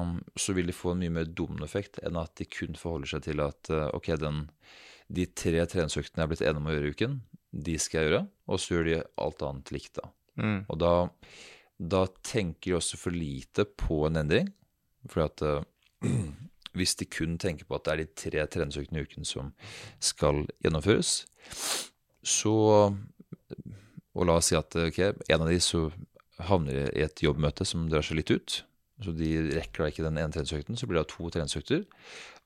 um, 0.00 0.14
så 0.38 0.54
vil 0.56 0.70
de 0.70 0.76
få 0.76 0.94
en 0.94 1.02
mye 1.02 1.14
mer 1.18 1.28
dominoeffekt 1.28 2.00
enn 2.06 2.18
at 2.20 2.34
de 2.40 2.48
kun 2.48 2.78
forholder 2.78 3.12
seg 3.12 3.26
til 3.28 3.44
at 3.44 3.72
uh, 3.74 3.88
ok, 3.96 4.14
den, 4.22 4.46
de 5.12 5.28
tre 5.28 5.64
treningsøktene 5.68 6.22
jeg 6.22 6.26
er 6.26 6.32
blitt 6.32 6.46
enig 6.46 6.62
om 6.62 6.70
å 6.70 6.76
gjøre 6.76 6.90
i 6.90 6.96
uken, 6.96 7.18
de 7.68 7.76
skal 7.80 8.00
jeg 8.00 8.10
gjøre, 8.10 8.24
og 8.48 8.60
så 8.60 8.74
gjør 8.74 8.88
de 8.88 8.98
alt 9.24 9.44
annet 9.48 9.72
likt 9.74 10.00
da. 10.00 10.10
Mm. 10.38 10.58
Og 10.68 10.80
da, 10.80 10.92
da 11.94 12.04
tenker 12.26 12.70
de 12.70 12.76
også 12.78 13.00
for 13.00 13.14
lite 13.14 13.64
på 13.78 14.04
en 14.08 14.20
endring. 14.22 14.52
For 15.08 15.24
at 15.26 15.42
uh, 15.44 15.62
hvis 16.78 16.96
de 17.00 17.08
kun 17.10 17.38
tenker 17.40 17.68
på 17.68 17.78
at 17.78 17.86
det 17.86 17.94
er 17.94 18.02
de 18.02 18.08
tre 18.22 18.46
treningsøktene 18.54 19.02
i 19.02 19.08
uken 19.08 19.28
som 19.28 19.52
skal 20.04 20.44
gjennomføres, 20.62 21.22
så 22.22 22.56
Og 24.18 24.26
la 24.26 24.38
oss 24.40 24.50
si 24.50 24.58
at 24.58 24.74
okay, 24.82 25.14
en 25.30 25.44
av 25.44 25.50
de 25.52 25.58
så 25.62 25.86
havner 26.48 26.88
i 26.90 27.04
et 27.06 27.22
jobbmøte 27.22 27.66
som 27.66 27.86
drar 27.90 28.04
seg 28.06 28.20
litt 28.20 28.32
ut. 28.34 28.62
Så 29.04 29.14
de 29.14 29.30
rekker 29.54 29.84
da 29.84 29.90
ikke 29.92 30.06
den 30.06 30.18
ene 30.18 30.34
treningsøkten, 30.34 30.78
så 30.78 30.88
blir 30.90 30.98
det 30.98 31.10
to 31.12 31.28
treningsøkter. 31.30 31.84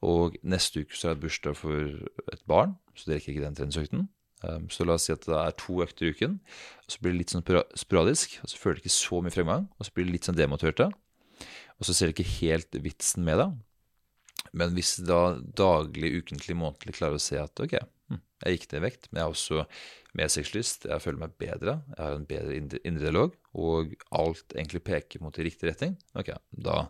Og 0.05 0.37
neste 0.45 0.83
uke 0.85 0.97
så 0.99 1.09
er 1.09 1.17
det 1.17 1.25
bursdag 1.25 1.57
for 1.57 1.95
et 2.33 2.43
barn, 2.51 2.75
så 2.93 3.09
de 3.09 3.17
rekker 3.17 3.33
ikke 3.33 3.47
den 3.47 3.57
treningsøkten. 3.57 4.09
Um, 4.43 4.67
Så 4.69 4.85
la 4.85 4.99
oss 4.99 5.07
si 5.07 5.15
at 5.15 5.25
det 5.25 5.39
er 5.39 5.55
to 5.57 5.79
økter 5.85 6.09
i 6.09 6.13
uken, 6.13 6.41
så 6.91 7.01
blir 7.01 7.15
det 7.15 7.21
litt 7.23 7.33
sånn 7.33 7.47
sporadisk, 7.79 8.41
og 8.43 8.51
så 8.51 8.59
føler 8.59 8.81
de 8.81 8.85
ikke 8.85 8.97
så 8.99 9.23
mye 9.23 9.35
fremgang, 9.35 9.69
og 9.79 9.87
så 9.87 9.95
blir 9.95 10.09
de 10.09 10.17
litt 10.17 10.29
sånn 10.29 10.39
demotiverte. 10.39 10.91
Og 11.79 11.87
så 11.87 11.95
ser 11.95 12.11
de 12.11 12.17
ikke 12.17 12.41
helt 12.43 12.83
vitsen 12.85 13.25
med 13.25 13.41
det. 13.41 13.49
Men 14.53 14.75
hvis 14.77 14.97
de 14.99 15.07
da 15.09 15.23
daglig, 15.63 16.11
ukentlig, 16.21 16.59
månedlig 16.59 16.99
klarer 16.99 17.17
å 17.17 17.23
se 17.23 17.39
at 17.41 17.63
ok, 17.63 17.79
hm, 18.11 18.21
jeg 18.45 18.59
gikk 18.59 18.67
ned 18.69 18.81
i 18.81 18.85
vekt, 18.85 19.09
men 19.09 19.23
jeg 19.23 19.29
har 19.29 19.37
også 19.37 19.65
mer 20.19 20.29
sexlyst, 20.33 20.87
jeg 20.91 21.03
føler 21.03 21.23
meg 21.23 21.37
bedre, 21.41 21.79
jeg 21.95 22.01
har 22.01 22.17
en 22.17 22.27
bedre 22.29 22.57
indre, 22.59 22.81
dialog, 23.01 23.37
og 23.57 23.95
alt 24.13 24.55
egentlig 24.57 24.83
peker 24.85 25.23
mot 25.25 25.39
i 25.39 25.47
riktig 25.47 25.71
retning, 25.71 25.97
ok, 26.19 26.35
da, 26.53 26.83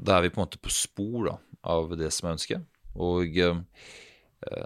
da 0.00 0.16
er 0.16 0.24
vi 0.24 0.32
på 0.32 0.40
en 0.40 0.46
måte 0.46 0.62
på 0.62 0.72
spor 0.72 1.28
da, 1.28 1.36
av 1.74 1.92
det 2.00 2.08
som 2.14 2.28
er 2.28 2.38
ønsket. 2.38 2.64
Og 2.96 3.38
eh, 3.40 3.60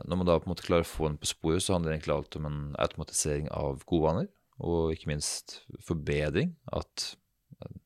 når 0.06 0.20
man 0.20 0.28
da 0.28 0.38
på 0.38 0.48
en 0.48 0.54
måte 0.54 0.66
klarer 0.66 0.86
å 0.86 0.90
få 0.90 1.10
den 1.10 1.18
på 1.20 1.30
sporet, 1.30 1.64
så 1.64 1.74
handler 1.74 1.92
det 1.92 1.98
egentlig 1.98 2.16
alt 2.16 2.38
om 2.38 2.48
en 2.48 2.60
automatisering 2.82 3.50
av 3.54 3.82
gode 3.88 4.06
vaner, 4.06 4.30
og 4.62 4.94
ikke 4.94 5.10
minst 5.10 5.60
forbedring. 5.84 6.54
At 6.72 7.10
eh, 7.60 7.76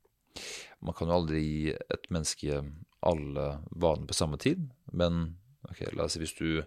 man 0.85 0.97
kan 0.97 1.11
jo 1.11 1.19
aldri 1.19 1.43
gi 1.43 1.77
et 1.77 2.11
menneske 2.13 2.63
alle 3.01 3.47
vaner 3.71 4.09
på 4.09 4.17
samme 4.17 4.41
tid, 4.41 4.69
men 4.93 5.23
ok, 5.69 5.87
la 5.95 6.07
oss 6.07 6.17
si 6.17 6.23
hvis 6.23 6.37
du, 6.37 6.61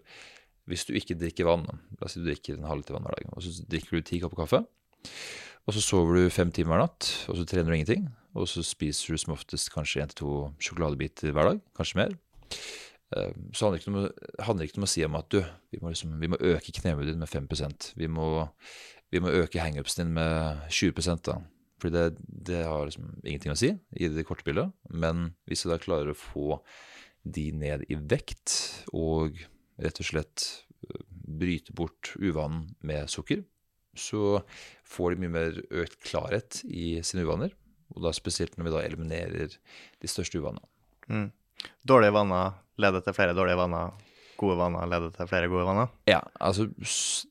hvis 0.70 0.86
du 0.88 0.94
ikke 0.98 1.18
drikker 1.20 1.48
vann, 1.48 1.66
la 2.00 2.08
oss 2.08 2.16
si 2.16 2.22
du 2.22 2.28
drikker 2.30 2.58
en 2.58 2.70
halv 2.70 2.84
liter 2.84 2.96
vann 2.96 3.08
hver 3.08 3.18
dag, 3.20 3.32
og 3.34 3.44
så 3.44 3.66
drikker 3.70 3.98
du 4.00 4.08
ti 4.08 4.20
kopper 4.24 4.44
kaffe, 4.44 4.64
og 5.64 5.76
så 5.76 5.84
sover 5.84 6.20
du 6.20 6.34
fem 6.34 6.52
timer 6.52 6.76
hver 6.76 6.86
natt, 6.86 7.10
og 7.32 7.40
så 7.40 7.48
trener 7.48 7.72
du 7.72 7.78
ingenting, 7.78 8.08
og 8.38 8.48
så 8.50 8.64
spiser 8.66 9.14
du 9.14 9.22
som 9.22 9.36
oftest 9.36 9.72
kanskje 9.74 10.04
én 10.04 10.12
til 10.12 10.22
to 10.24 10.34
sjokoladebiter 10.64 11.36
hver 11.36 11.52
dag, 11.52 11.62
kanskje 11.78 12.00
mer. 12.02 12.18
Eh, 13.16 13.32
så 13.54 13.66
handler 13.66 13.78
det 13.78 13.84
ikke 13.84 13.94
om, 13.94 14.10
handler 14.48 14.70
ikke 14.70 14.82
om 14.82 14.88
å 14.88 14.92
si 14.94 15.06
om 15.06 15.18
at 15.20 15.30
du, 15.34 15.40
vi 15.74 15.82
må, 15.82 15.94
liksom, 15.94 16.16
vi 16.22 16.32
må 16.32 16.40
øke 16.40 16.76
knebudet 16.80 17.14
ditt 17.14 17.22
med 17.22 17.30
5% 17.30 17.90
vi 18.00 18.10
må, 18.12 18.28
vi 19.14 19.22
må 19.24 19.34
øke 19.44 19.62
hangupsen 19.62 20.08
din 20.08 20.16
med 20.18 20.64
20 20.74 21.22
da. 21.28 21.38
Fordi 21.82 21.94
det, 21.94 22.26
det, 22.48 22.64
har 22.64 22.88
liksom 22.88 23.10
ingenting 23.26 23.54
å 23.54 23.60
si 23.60 23.74
i 24.00 24.10
det 24.10 24.24
korte 24.26 24.46
bildet. 24.48 24.72
Men 24.90 25.34
hvis 25.50 25.66
du 25.66 25.70
da 25.70 25.80
klarer 25.82 26.14
å 26.14 26.18
få 26.18 26.62
de 27.24 27.50
ned 27.56 27.84
i 27.92 27.98
vekt, 28.00 28.56
og 28.96 29.36
rett 29.82 30.00
og 30.02 30.08
slett 30.08 30.46
eh, 30.88 31.02
bryte 31.10 31.74
bort 31.76 32.14
uvanen 32.20 32.68
med 32.86 33.10
sukker, 33.12 33.44
så 33.98 34.42
får 34.90 35.14
de 35.14 35.24
mye 35.24 35.34
mer 35.34 35.60
økt 35.84 36.00
klarhet 36.06 36.62
i 36.66 36.98
sine 37.06 37.26
uvaner. 37.28 37.54
Og 37.94 38.02
da 38.06 38.14
spesielt 38.16 38.58
når 38.58 38.68
vi 38.68 38.74
da 38.74 38.84
eliminerer 38.88 39.54
de 39.54 40.10
største 40.10 40.40
uvanene. 40.42 40.66
Mm. 41.10 41.30
Dårlige 41.86 42.16
vaner 42.16 42.56
leder 42.82 43.04
til 43.06 43.16
flere 43.16 43.36
dårlige 43.38 43.60
vaner. 43.60 43.94
Gode 44.40 44.58
vaner 44.58 44.90
leder 44.90 45.14
til 45.14 45.30
flere 45.30 45.50
gode 45.52 45.68
vaner. 45.68 45.92
Ja, 46.10 46.24
altså 46.42 46.66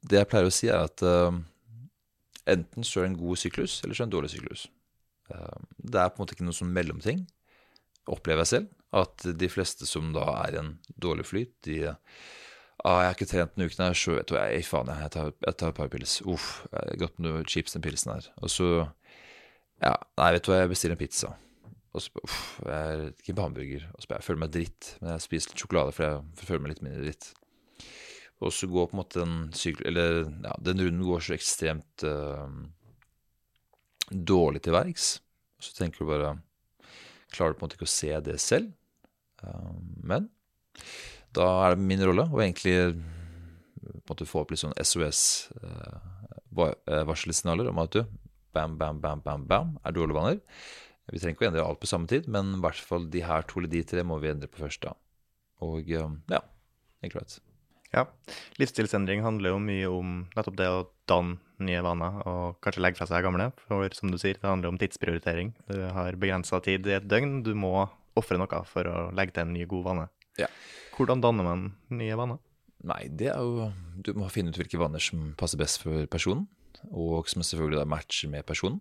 det 0.07 0.21
jeg 0.21 0.31
pleier 0.31 0.47
å 0.47 0.55
si, 0.55 0.71
er 0.71 0.87
at 0.87 1.03
uh, 1.03 1.35
enten 2.47 2.87
så 2.87 3.01
er 3.01 3.09
det 3.09 3.13
en 3.13 3.21
god 3.25 3.43
syklus, 3.43 3.81
eller 3.83 3.97
så 3.97 4.05
er 4.05 4.07
det 4.07 4.11
en 4.11 4.17
dårlig 4.17 4.33
syklus. 4.37 4.69
Uh, 5.33 5.59
det 5.83 5.99
er 5.99 6.13
på 6.13 6.21
en 6.21 6.25
måte 6.25 6.37
ikke 6.37 6.47
noe 6.47 6.57
sånn 6.57 6.73
mellomting, 6.75 7.25
opplever 8.11 8.43
jeg 8.43 8.53
selv. 8.53 8.71
At 8.93 9.25
de 9.39 9.49
fleste 9.49 9.89
som 9.89 10.11
da 10.13 10.25
er 10.45 10.55
i 10.55 10.61
en 10.61 10.73
dårlig 11.01 11.25
flyt, 11.29 11.55
de 11.65 11.79
ah, 12.85 12.99
'Jeg 13.01 13.07
har 13.07 13.15
ikke 13.15 13.31
trent 13.31 13.55
denne 13.55 13.69
uken, 13.71 13.85
her, 13.87 13.95
så 13.95 14.17
vet 14.17 14.29
du, 14.29 14.35
jeg, 14.37 14.65
faen, 14.67 14.91
jeg 14.91 15.11
tar, 15.15 15.33
jeg 15.47 15.57
tar 15.57 15.69
et 15.69 15.79
par 15.79 15.89
pils.' 15.89 16.23
Uff, 16.27 16.67
jeg 16.73 16.81
har 16.81 17.01
gått 17.07 17.19
med 17.19 17.31
noe 17.31 17.45
chips 17.45 17.73
den 17.73 17.83
pilsen 17.83 18.13
her. 18.13 18.29
Og 18.43 18.51
så 18.51 18.69
ja, 19.83 19.97
nei, 20.19 20.33
vet 20.35 20.45
du 20.45 20.53
hva, 20.53 20.61
jeg 20.63 20.71
bestiller 20.71 20.95
en 20.95 21.01
pizza. 21.01 21.33
Og 21.93 22.03
så 22.05 22.23
uff, 22.25 22.61
jeg 22.65 22.73
er 22.73 23.09
ikke 23.11 23.35
på 23.37 23.47
hamburger. 23.47 23.89
Og 23.95 24.03
så 24.03 24.13
jeg 24.15 24.27
føler 24.27 24.43
meg 24.45 24.53
dritt, 24.55 24.93
men 25.01 25.15
jeg 25.15 25.25
spiser 25.27 25.53
litt 25.53 25.65
sjokolade 25.65 25.95
for 25.97 26.07
jeg 26.07 26.47
føler 26.49 26.63
meg 26.63 26.75
litt 26.75 26.85
mindre 26.87 27.07
dritt. 27.07 27.33
Og 28.43 28.55
så 28.55 28.69
går 28.71 28.89
på 28.89 28.97
en 28.97 29.03
måte 29.03 29.23
den 29.23 29.35
sykkel... 29.55 29.89
Eller 29.91 30.23
ja, 30.27 30.55
den 30.67 30.81
runden 30.83 31.05
går 31.07 31.21
så 31.23 31.35
ekstremt 31.37 32.07
uh, 32.07 32.49
dårlig 34.11 34.65
til 34.65 34.75
verks. 34.75 35.13
Så 35.63 35.77
tenker 35.77 36.03
du 36.03 36.11
bare 36.11 36.33
Klarer 37.33 37.55
på 37.57 37.61
en 37.63 37.67
måte 37.69 37.77
ikke 37.79 37.91
å 37.91 37.99
se 37.99 38.13
det 38.27 38.39
selv. 38.43 38.69
Uh, 39.43 39.75
men 40.05 40.23
da 41.37 41.47
er 41.65 41.69
det 41.75 41.89
min 41.89 42.05
rolle 42.05 42.25
å 42.29 42.43
egentlig 42.43 42.77
måte 44.09 44.29
få 44.29 44.39
opp 44.43 44.51
litt 44.53 44.63
sånn 44.63 44.79
SOS-varselsignaler 44.79 47.65
uh, 47.67 47.71
om 47.73 47.79
at 47.83 47.93
du, 47.97 48.01
bam, 48.55 48.73
bam, 48.79 48.97
bam, 49.03 49.21
bam, 49.25 49.43
bam, 49.49 49.69
er 49.83 49.91
dårlige 49.97 50.19
vaner. 50.19 50.39
Vi 51.11 51.19
trenger 51.19 51.37
ikke 51.37 51.47
å 51.47 51.49
endre 51.51 51.67
alt 51.67 51.83
på 51.83 51.91
samme 51.91 52.07
tid, 52.11 52.25
men 52.31 52.45
i 52.57 52.61
hvert 52.63 52.81
fall 52.81 53.05
de 53.11 53.21
her 53.27 53.43
to 53.49 53.55
eller 53.61 53.73
de 53.73 53.83
tre 53.89 54.01
må 54.07 54.15
vi 54.23 54.33
endre 54.33 54.51
på 54.51 54.63
først. 54.63 54.83
da. 54.85 54.93
Og 55.65 55.79
ja, 55.91 56.05
enkelt 57.03 57.03
og 57.03 57.09
greit. 57.19 57.33
Ja. 57.93 58.07
Livsstilsendring 58.61 59.21
handler 59.25 59.49
jo 59.53 59.59
mye 59.61 59.89
om 59.93 60.13
nettopp 60.33 60.57
det 60.57 60.69
å 60.73 60.87
danne 61.11 61.37
nye 61.67 61.83
vaner 61.85 62.21
og 62.29 62.61
kanskje 62.65 62.85
legge 62.85 63.01
fra 63.01 63.09
seg 63.11 63.25
gamle. 63.27 63.51
For 63.67 63.97
som 63.97 64.13
du 64.13 64.19
sier, 64.21 64.39
det 64.39 64.49
handler 64.49 64.73
om 64.73 64.81
tidsprioritering. 64.81 65.53
Du 65.69 65.79
har 65.97 66.19
begrensa 66.21 66.61
tid 66.65 66.89
i 66.89 66.97
et 66.99 67.09
døgn. 67.09 67.41
Du 67.47 67.53
må 67.59 67.75
ofre 68.19 68.41
noe 68.41 68.65
for 68.69 68.89
å 68.89 69.11
legge 69.17 69.37
til 69.37 69.47
en 69.47 69.55
ny, 69.57 69.67
god 69.71 69.87
vane. 69.89 70.09
Ja. 70.41 70.49
Hvordan 70.97 71.23
danner 71.25 71.47
man 71.47 71.69
nye 71.93 72.17
vaner? 72.19 72.41
Nei, 72.83 73.05
det 73.15 73.29
er 73.31 73.39
jo 73.47 73.69
Du 74.03 74.11
må 74.19 74.27
finne 74.33 74.51
ut 74.51 74.57
hvilke 74.59 74.81
vaner 74.81 75.03
som 75.03 75.31
passer 75.39 75.61
best 75.61 75.79
for 75.85 76.09
personen 76.11 76.49
og 76.91 77.29
som 77.31 77.45
selvfølgelig 77.45 77.81
da 77.81 77.89
matcher 77.89 78.31
med 78.33 78.47
personen. 78.47 78.81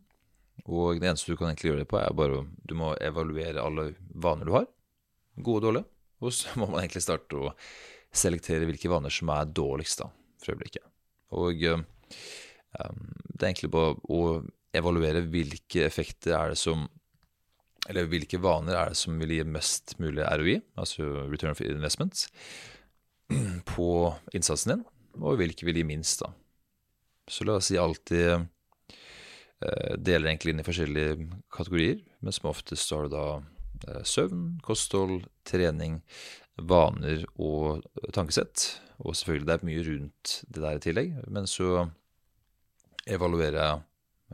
Og 0.65 0.99
det 1.01 1.10
eneste 1.10 1.32
du 1.32 1.38
kan 1.38 1.49
egentlig 1.49 1.71
gjøre 1.71 1.84
det 1.84 1.89
på, 1.89 1.99
er 1.99 2.13
bare 2.17 2.43
du 2.67 2.75
må 2.77 2.91
evaluere 3.01 3.63
alle 3.63 3.91
vaner 4.13 4.47
du 4.47 4.56
har, 4.56 4.67
gode 5.38 5.62
og 5.62 5.67
dårlige. 5.67 5.89
Og 6.21 6.36
så 6.36 6.53
må 6.60 6.69
man 6.69 6.84
egentlig 6.84 7.06
starte 7.06 7.38
å 7.38 7.53
selektere 8.12 8.67
hvilke 8.67 8.91
vaner 8.91 9.13
som 9.13 9.32
er 9.34 9.49
dårligst 9.49 10.03
da, 10.03 10.10
for 10.41 10.56
øyeblikket. 10.56 10.86
Og 11.38 11.63
um, 11.71 11.86
det 12.71 13.43
er 13.43 13.49
egentlig 13.49 13.71
bare 13.73 13.97
å 14.07 14.41
evaluere 14.75 15.23
hvilke 15.27 15.86
effekter 15.86 16.36
er 16.38 16.53
det 16.53 16.60
som 16.60 16.88
Eller 17.89 18.05
hvilke 18.05 18.38
vaner 18.38 18.77
er 18.77 18.91
det 18.91 18.99
som 18.99 19.17
vil 19.17 19.31
gi 19.34 19.43
mest 19.43 19.95
mulig 19.99 20.21
ROI, 20.21 20.60
altså 20.77 21.25
return 21.31 21.55
of 21.55 21.62
investment, 21.65 22.27
på 23.73 23.88
innsatsen 24.38 24.75
din, 24.75 24.84
og 25.17 25.39
hvilke 25.39 25.65
vil 25.65 25.79
gi 25.79 25.86
minst, 25.89 26.21
da. 26.21 26.29
Så 27.25 27.47
la 27.47 27.55
oss 27.57 27.71
si 27.71 27.79
alltid 27.81 28.36
eh, 28.36 29.95
deler 29.97 30.29
egentlig 30.29 30.53
inn 30.53 30.62
i 30.62 30.67
forskjellige 30.67 31.15
kategorier, 31.57 32.03
men 32.21 32.38
som 32.38 32.51
oftest 32.51 32.93
har 32.93 33.10
du 33.10 33.15
da 33.15 33.25
eh, 33.88 34.05
søvn, 34.05 34.60
kosthold, 34.62 35.25
trening, 35.49 36.03
vaner 36.62 37.25
og 37.41 37.81
tankesett. 38.13 38.67
Og 39.01 39.17
selvfølgelig 39.17 39.49
det 39.49 39.57
er 39.57 39.67
mye 39.71 39.88
rundt 39.89 40.36
det 40.45 40.62
der 40.62 40.77
i 40.77 40.86
tillegg. 40.86 41.17
Men 41.34 41.49
så 41.49 41.88
evaluerer 43.07 43.59
jeg, 43.59 43.81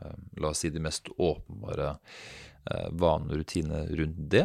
eh, 0.02 0.18
la 0.42 0.52
oss 0.52 0.64
si, 0.64 0.72
de 0.74 0.82
mest 0.84 1.10
åpenbare 1.16 1.96
vanene 2.68 3.32
og 3.32 3.38
rutinene 3.40 3.86
rundt 3.96 4.18
det. 4.28 4.42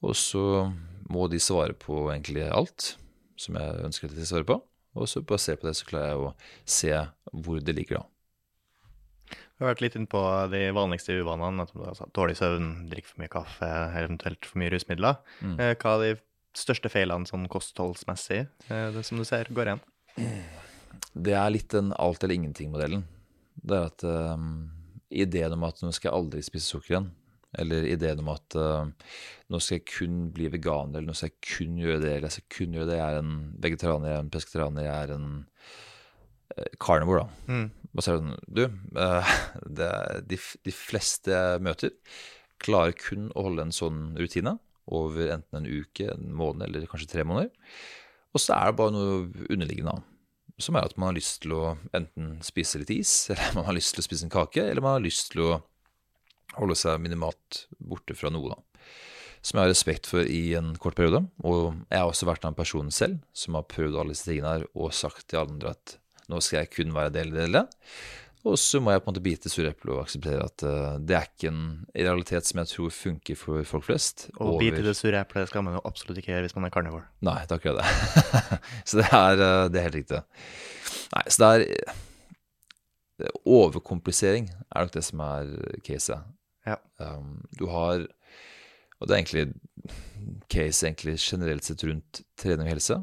Og 0.00 0.14
så 0.16 0.70
må 1.12 1.26
de 1.28 1.36
svare 1.42 1.74
på 1.76 2.06
egentlig 2.08 2.46
alt 2.48 2.94
som 3.40 3.58
jeg 3.58 3.82
ønsker 3.84 4.08
at 4.08 4.16
de 4.16 4.28
svarer 4.28 4.48
på. 4.48 4.56
Og 4.98 5.10
så 5.10 5.22
basert 5.22 5.60
på 5.60 5.68
det 5.68 5.76
så 5.78 5.88
klarer 5.88 6.14
jeg 6.14 6.22
å 6.22 6.32
se 6.64 6.94
hvor 7.44 7.60
det 7.62 7.76
ligger, 7.76 8.00
da. 8.00 8.06
Vi 9.30 9.66
har 9.66 9.74
vært 9.74 9.82
litt 9.84 9.96
inn 9.98 10.08
på 10.08 10.20
de 10.50 10.62
vanligste 10.72 11.18
uvanene. 11.20 11.66
Altså 11.84 12.08
dårlig 12.16 12.38
søvn, 12.38 12.70
drikke 12.88 13.10
for 13.10 13.20
mye 13.20 13.32
kaffe, 13.32 13.68
eventuelt 14.00 14.48
for 14.48 14.62
mye 14.62 14.72
rusmidler. 14.72 15.20
Mm. 15.44 15.54
Eh, 15.60 15.74
hva 15.76 15.98
er 15.98 16.16
de 16.16 16.22
største 16.56 16.90
feilene 16.90 17.28
sånn 17.28 17.44
kostholdsmessig, 17.52 18.46
eh, 18.72 18.86
det 18.94 19.04
som 19.06 19.20
du 19.20 19.26
ser 19.28 19.52
går 19.52 19.74
igjen? 19.74 19.82
Det 21.12 21.36
er 21.36 21.52
litt 21.52 21.68
den 21.76 21.92
alt 22.00 22.24
eller 22.24 22.38
ingenting-modellen. 22.40 23.04
Det 23.54 23.76
er 23.76 23.88
at 23.88 24.04
uh, 24.06 24.44
ideen 25.10 25.56
om 25.56 25.66
at 25.66 25.82
nå 25.82 25.90
skal 25.94 26.10
jeg 26.10 26.18
aldri 26.18 26.44
spise 26.44 26.70
sukker 26.70 26.94
igjen, 26.94 27.10
eller 27.58 27.86
ideen 27.88 28.22
om 28.22 28.30
at 28.32 28.56
uh, 28.58 28.86
nå 29.50 29.60
skal 29.60 29.80
jeg 29.80 29.88
kun 29.90 30.22
bli 30.34 30.48
veganer, 30.52 31.00
eller 31.00 31.10
nå 31.10 31.18
skal 31.18 31.32
jeg 31.32 31.48
kun 31.50 31.78
gjøre 31.80 32.00
det, 32.04 32.14
eller 32.14 32.28
jeg 32.28 32.38
skal 32.38 32.56
kun 32.56 32.78
gjøre 32.78 32.90
det. 32.92 32.98
Jeg 33.00 33.06
er 33.16 33.22
en 33.24 33.36
vegetarianer, 33.66 34.10
jeg 34.10 34.18
er 34.18 34.24
en 34.24 34.32
pesketarianer, 34.36 34.86
jeg 34.86 35.04
er 35.04 35.14
en 35.16 35.28
uh, 36.54 36.72
carnivore, 36.82 37.26
da. 37.26 37.54
Mm. 37.54 37.68
Og 37.90 38.04
så 38.04 38.10
er 38.12 38.18
det 38.18 38.26
sånn 38.26 38.58
Du, 38.60 38.64
uh, 39.00 39.36
det, 39.66 39.92
de, 40.30 40.42
de, 40.68 40.74
fleste 40.74 41.34
jeg 41.34 41.64
møter, 41.66 41.96
klarer 42.60 42.94
kun 42.98 43.30
å 43.34 43.48
holde 43.48 43.66
en 43.66 43.74
sånn 43.74 44.02
rutine 44.20 44.58
over 44.90 45.30
enten 45.32 45.60
en 45.60 45.70
uke, 45.70 46.06
en 46.12 46.30
måned 46.34 46.66
eller 46.66 46.86
kanskje 46.90 47.08
tre 47.10 47.24
måneder. 47.26 47.50
Og 48.34 48.42
så 48.42 48.54
er 48.54 48.70
det 48.70 48.78
bare 48.78 48.94
noe 48.94 49.46
underliggende, 49.50 49.96
som 50.64 50.76
er 50.78 50.86
at 50.86 50.96
man 50.96 51.10
har 51.10 51.18
lyst 51.18 51.42
til 51.44 51.54
å 51.56 51.64
enten 51.96 52.38
spise 52.44 52.80
litt 52.80 52.92
is, 52.94 53.12
eller 53.32 53.58
man 53.58 53.68
har 53.70 53.76
lyst 53.76 53.96
til 53.96 54.04
å 54.04 54.08
spise 54.08 54.26
en 54.26 54.32
kake, 54.32 54.64
eller 54.64 54.84
man 54.84 54.98
har 54.98 55.06
lyst 55.06 55.32
til 55.34 55.44
å 55.46 55.52
holde 56.56 56.76
seg 56.78 57.00
minimalt 57.02 57.64
borte 57.78 58.16
fra 58.18 58.32
noe, 58.32 58.54
da. 58.54 58.88
Som 59.40 59.56
jeg 59.56 59.64
har 59.64 59.72
respekt 59.72 60.08
for 60.10 60.26
i 60.28 60.52
en 60.58 60.74
kort 60.76 60.98
periode. 60.98 61.22
Og 61.48 61.70
jeg 61.88 61.96
har 61.96 62.10
også 62.10 62.26
vært 62.28 62.42
en 62.44 62.56
person 62.58 62.90
selv 62.92 63.22
som 63.32 63.56
har 63.56 63.68
prøvd 63.70 63.96
alle 63.96 64.12
disse 64.12 64.28
tingene 64.28 64.50
her 64.52 64.66
og 64.74 64.92
sagt 64.92 65.30
til 65.30 65.40
alle 65.40 65.54
andre 65.54 65.72
at 65.72 65.94
nå 66.28 66.42
skal 66.44 66.60
jeg 66.60 66.72
kun 66.74 66.92
være 66.92 67.14
del 67.14 67.32
i 67.32 67.46
det. 67.54 67.62
Og 68.48 68.56
så 68.56 68.80
må 68.80 68.94
jeg 68.94 69.02
på 69.02 69.10
en 69.10 69.12
måte 69.12 69.22
bite 69.24 69.50
sure 69.52 69.70
eplet 69.74 69.92
og 69.92 70.00
akseptere 70.00 70.44
at 70.46 70.62
uh, 70.64 70.94
det 70.96 71.16
er 71.16 71.26
ikke 71.28 71.50
en 71.50 71.64
realitet 71.92 72.48
som 72.48 72.62
jeg 72.62 72.70
tror 72.70 72.94
funker 72.96 73.36
for 73.36 73.66
folk 73.68 73.84
flest. 73.84 74.28
Og 74.38 74.54
over... 74.54 74.60
bite 74.62 74.84
det 74.86 74.94
sure 74.96 75.20
eplet 75.20 75.50
skal 75.50 75.66
man 75.66 75.76
jo 75.76 75.82
absolutt 75.84 76.22
ikke 76.22 76.32
gjøre 76.32 76.46
hvis 76.46 76.56
man 76.56 76.68
er 76.68 76.72
carnivore. 76.72 77.04
Nei, 77.26 77.36
det 77.44 77.52
er 77.52 77.60
akkurat 77.60 77.82
det. 77.82 78.60
så 78.88 79.02
det 79.02 79.08
er, 79.10 79.42
uh, 79.44 79.66
det 79.68 79.80
er 79.80 79.88
helt 79.90 79.98
riktig. 80.00 80.22
Nei, 81.12 81.24
så 81.28 81.42
det 81.42 81.50
er 81.58 81.98
Overkomplisering 83.44 84.46
er 84.48 84.86
nok 84.86 84.94
det 84.94 85.02
som 85.04 85.20
er 85.20 85.50
caset. 85.84 86.22
Ja. 86.64 86.78
Um, 86.96 87.42
du 87.58 87.66
har 87.68 88.06
Og 89.00 89.08
det 89.08 89.12
er 89.12 89.18
egentlig 89.18 89.44
case 90.52 90.86
egentlig 90.86 91.18
generelt 91.20 91.64
sett 91.64 91.84
rundt 91.84 92.22
trening 92.40 92.66
og 92.66 92.72
helse. 92.74 92.96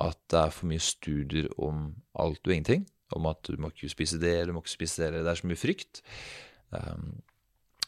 At 0.00 0.18
det 0.30 0.40
er 0.40 0.50
for 0.52 0.68
mye 0.68 0.80
studier 0.80 1.48
om 1.58 1.94
alt 2.14 2.40
og 2.44 2.52
ingenting. 2.52 2.84
Om 3.16 3.30
at 3.30 3.40
du 3.48 3.56
må 3.60 3.70
ikke 3.72 3.90
spise 3.92 4.20
det, 4.20 4.34
eller 4.34 4.52
du 4.52 4.58
må 4.58 4.64
ikke 4.64 4.76
spise 4.76 5.02
det, 5.02 5.08
eller 5.08 5.24
det 5.24 5.32
er 5.32 5.40
så 5.40 5.48
mye 5.48 5.60
frykt. 5.60 6.02
Um, 6.74 7.06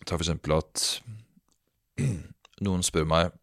ta 0.06 0.16
for 0.16 0.24
eksempel 0.24 0.56
at 0.56 0.84
noen 2.66 2.84
spør 2.86 3.08
meg 3.08 3.34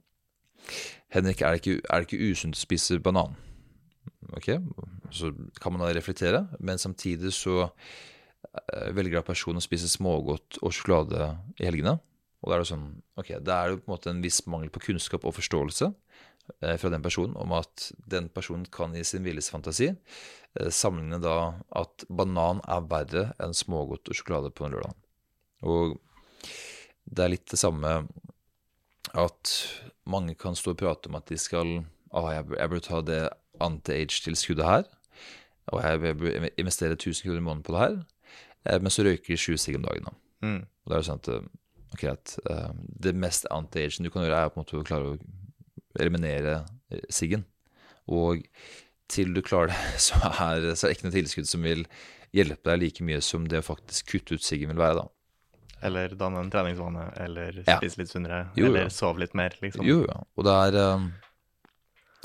Henrik, 1.14 1.42
er 1.42 1.54
det 1.54 1.62
ikke, 1.62 1.82
er 1.88 2.04
ikke 2.04 2.32
usunt 2.32 2.58
å 2.58 2.60
spise 2.60 2.98
banan? 3.00 3.38
Ok, 4.36 4.50
så 5.16 5.32
kan 5.62 5.72
man 5.72 5.86
da 5.86 5.94
reflektere, 5.96 6.42
men 6.60 6.82
samtidig 6.82 7.32
så 7.32 7.62
eh, 7.64 8.90
velger 8.92 9.22
da 9.22 9.24
personen 9.24 9.62
å 9.62 9.64
spise 9.64 9.88
smågodt 9.88 10.60
og 10.60 10.74
sjokolade 10.76 11.30
i 11.62 11.68
helgene. 11.70 11.96
Og 12.44 12.52
da 12.52 12.58
er 12.58 12.64
det 12.64 12.70
sånn, 12.70 12.90
ok, 13.18 13.32
da 13.40 13.62
er 13.62 13.72
det 13.72 13.80
på 13.80 13.88
en 13.88 13.94
måte 13.96 14.12
en 14.12 14.20
viss 14.26 14.42
mangel 14.52 14.74
på 14.74 14.84
kunnskap 14.90 15.24
og 15.26 15.38
forståelse 15.38 15.90
fra 16.80 16.90
den 16.90 17.04
personen 17.04 17.36
om 17.38 17.54
at 17.58 17.90
den 18.10 18.30
personen 18.34 18.66
kan 18.72 18.96
i 18.96 19.04
sin 19.06 19.26
villeste 19.26 19.54
fantasi 19.54 19.90
eh, 19.92 20.70
sammenligne 20.74 21.20
da 21.24 21.38
at 21.78 22.06
banan 22.10 22.62
er 22.66 22.88
verre 22.90 23.26
enn 23.44 23.56
smågodt 23.58 24.10
og 24.10 24.18
sjokolade 24.18 24.54
på 24.56 24.68
en 24.68 24.78
lørdag. 24.78 24.96
Og 25.68 25.98
det 27.08 27.24
er 27.24 27.34
litt 27.34 27.52
det 27.52 27.60
samme 27.62 28.00
at 29.18 29.54
mange 30.08 30.36
kan 30.40 30.56
stå 30.56 30.74
og 30.74 30.82
prate 30.82 31.10
om 31.10 31.18
at 31.20 31.30
de 31.32 31.40
skal 31.40 31.80
ah, 32.12 32.32
jeg, 32.36 32.48
jeg 32.58 32.72
burde 32.72 32.88
ta 32.88 33.02
det 33.06 33.22
anti-age-tilskuddet 33.64 34.68
her, 34.68 34.84
og 35.74 35.84
jeg 35.84 36.18
bør 36.20 36.50
investere 36.60 36.98
1000 36.98 37.26
kroner 37.26 37.42
i 37.42 37.46
måneden 37.48 37.66
på 37.66 37.74
det 37.76 37.84
her, 37.84 37.96
eh, 38.66 38.80
men 38.82 38.94
så 38.94 39.06
røyker 39.08 39.34
de 39.34 39.40
sju 39.42 39.58
sigg 39.58 39.80
om 39.80 39.88
dagen. 39.88 40.10
da. 40.10 40.48
Mm. 40.48 40.62
Og 40.62 40.92
det 40.92 40.96
er 40.96 41.02
jo 41.02 41.08
sånn 41.08 41.24
at 41.24 41.32
okay, 41.96 42.14
eh, 42.52 42.70
det 43.08 43.16
mest 43.18 43.48
anti-agen 43.52 44.06
du 44.06 44.12
kan 44.14 44.26
gjøre, 44.26 44.46
er 44.46 44.54
på 44.54 44.60
en 44.60 44.66
måte 44.66 44.80
å 44.80 44.88
klare 44.88 45.16
å 45.16 45.18
eliminere 46.02 46.60
eh, 46.92 47.04
siggen. 47.10 47.46
Og 48.08 48.46
til 49.12 49.34
du 49.36 49.42
klarer 49.46 49.74
det, 49.74 50.00
så 50.08 50.20
er, 50.28 50.72
så 50.76 50.88
er 50.88 50.92
det 50.92 50.98
ikke 50.98 51.10
noe 51.10 51.18
tilskudd 51.18 51.50
som 51.50 51.68
vil 51.68 51.86
hjelpe 52.36 52.70
deg 52.72 52.82
like 52.82 53.06
mye 53.08 53.22
som 53.24 53.46
det 53.50 53.62
å 53.62 53.66
faktisk 53.66 54.12
kutte 54.14 54.38
ut 54.38 54.44
siggen 54.46 54.74
vil 54.74 54.82
være, 54.82 55.04
da. 55.04 55.08
Eller 55.88 56.16
danne 56.18 56.42
en 56.42 56.50
treningsvane, 56.52 57.04
eller 57.22 57.62
Ja. 57.68 57.78
spise 57.78 58.02
litt 58.02 58.10
sunnere, 58.10 58.48
Jo, 58.58 58.66
eller 58.66 58.88
eller 58.88 58.94
sove 58.94 59.22
litt 59.22 59.36
mer, 59.38 59.54
liksom. 59.62 59.86
Jo, 59.86 60.02
ja. 60.08 60.18
Og 60.36 60.48
det 60.48 60.56
er 60.66 60.78
eh, 60.82 61.08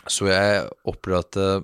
Så 0.09 0.27
jeg 0.27 0.65
opplever 0.89 1.21
at 1.21 1.37
uh, 1.39 1.61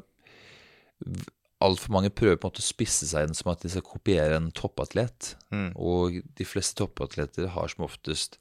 altfor 1.64 1.90
mange 1.90 2.10
prøver 2.14 2.36
på 2.38 2.46
en 2.46 2.52
måte 2.52 2.62
å 2.62 2.68
spisse 2.68 3.08
seg 3.08 3.26
inn 3.26 3.34
som 3.34 3.50
at 3.50 3.64
de 3.64 3.70
skal 3.72 3.82
kopiere 3.82 4.36
en 4.36 4.52
toppatlet. 4.54 5.32
Mm. 5.50 5.72
Og 5.74 6.20
de 6.38 6.46
fleste 6.46 6.78
toppatleter 6.78 7.48
har 7.56 7.72
som 7.72 7.88
oftest 7.88 8.38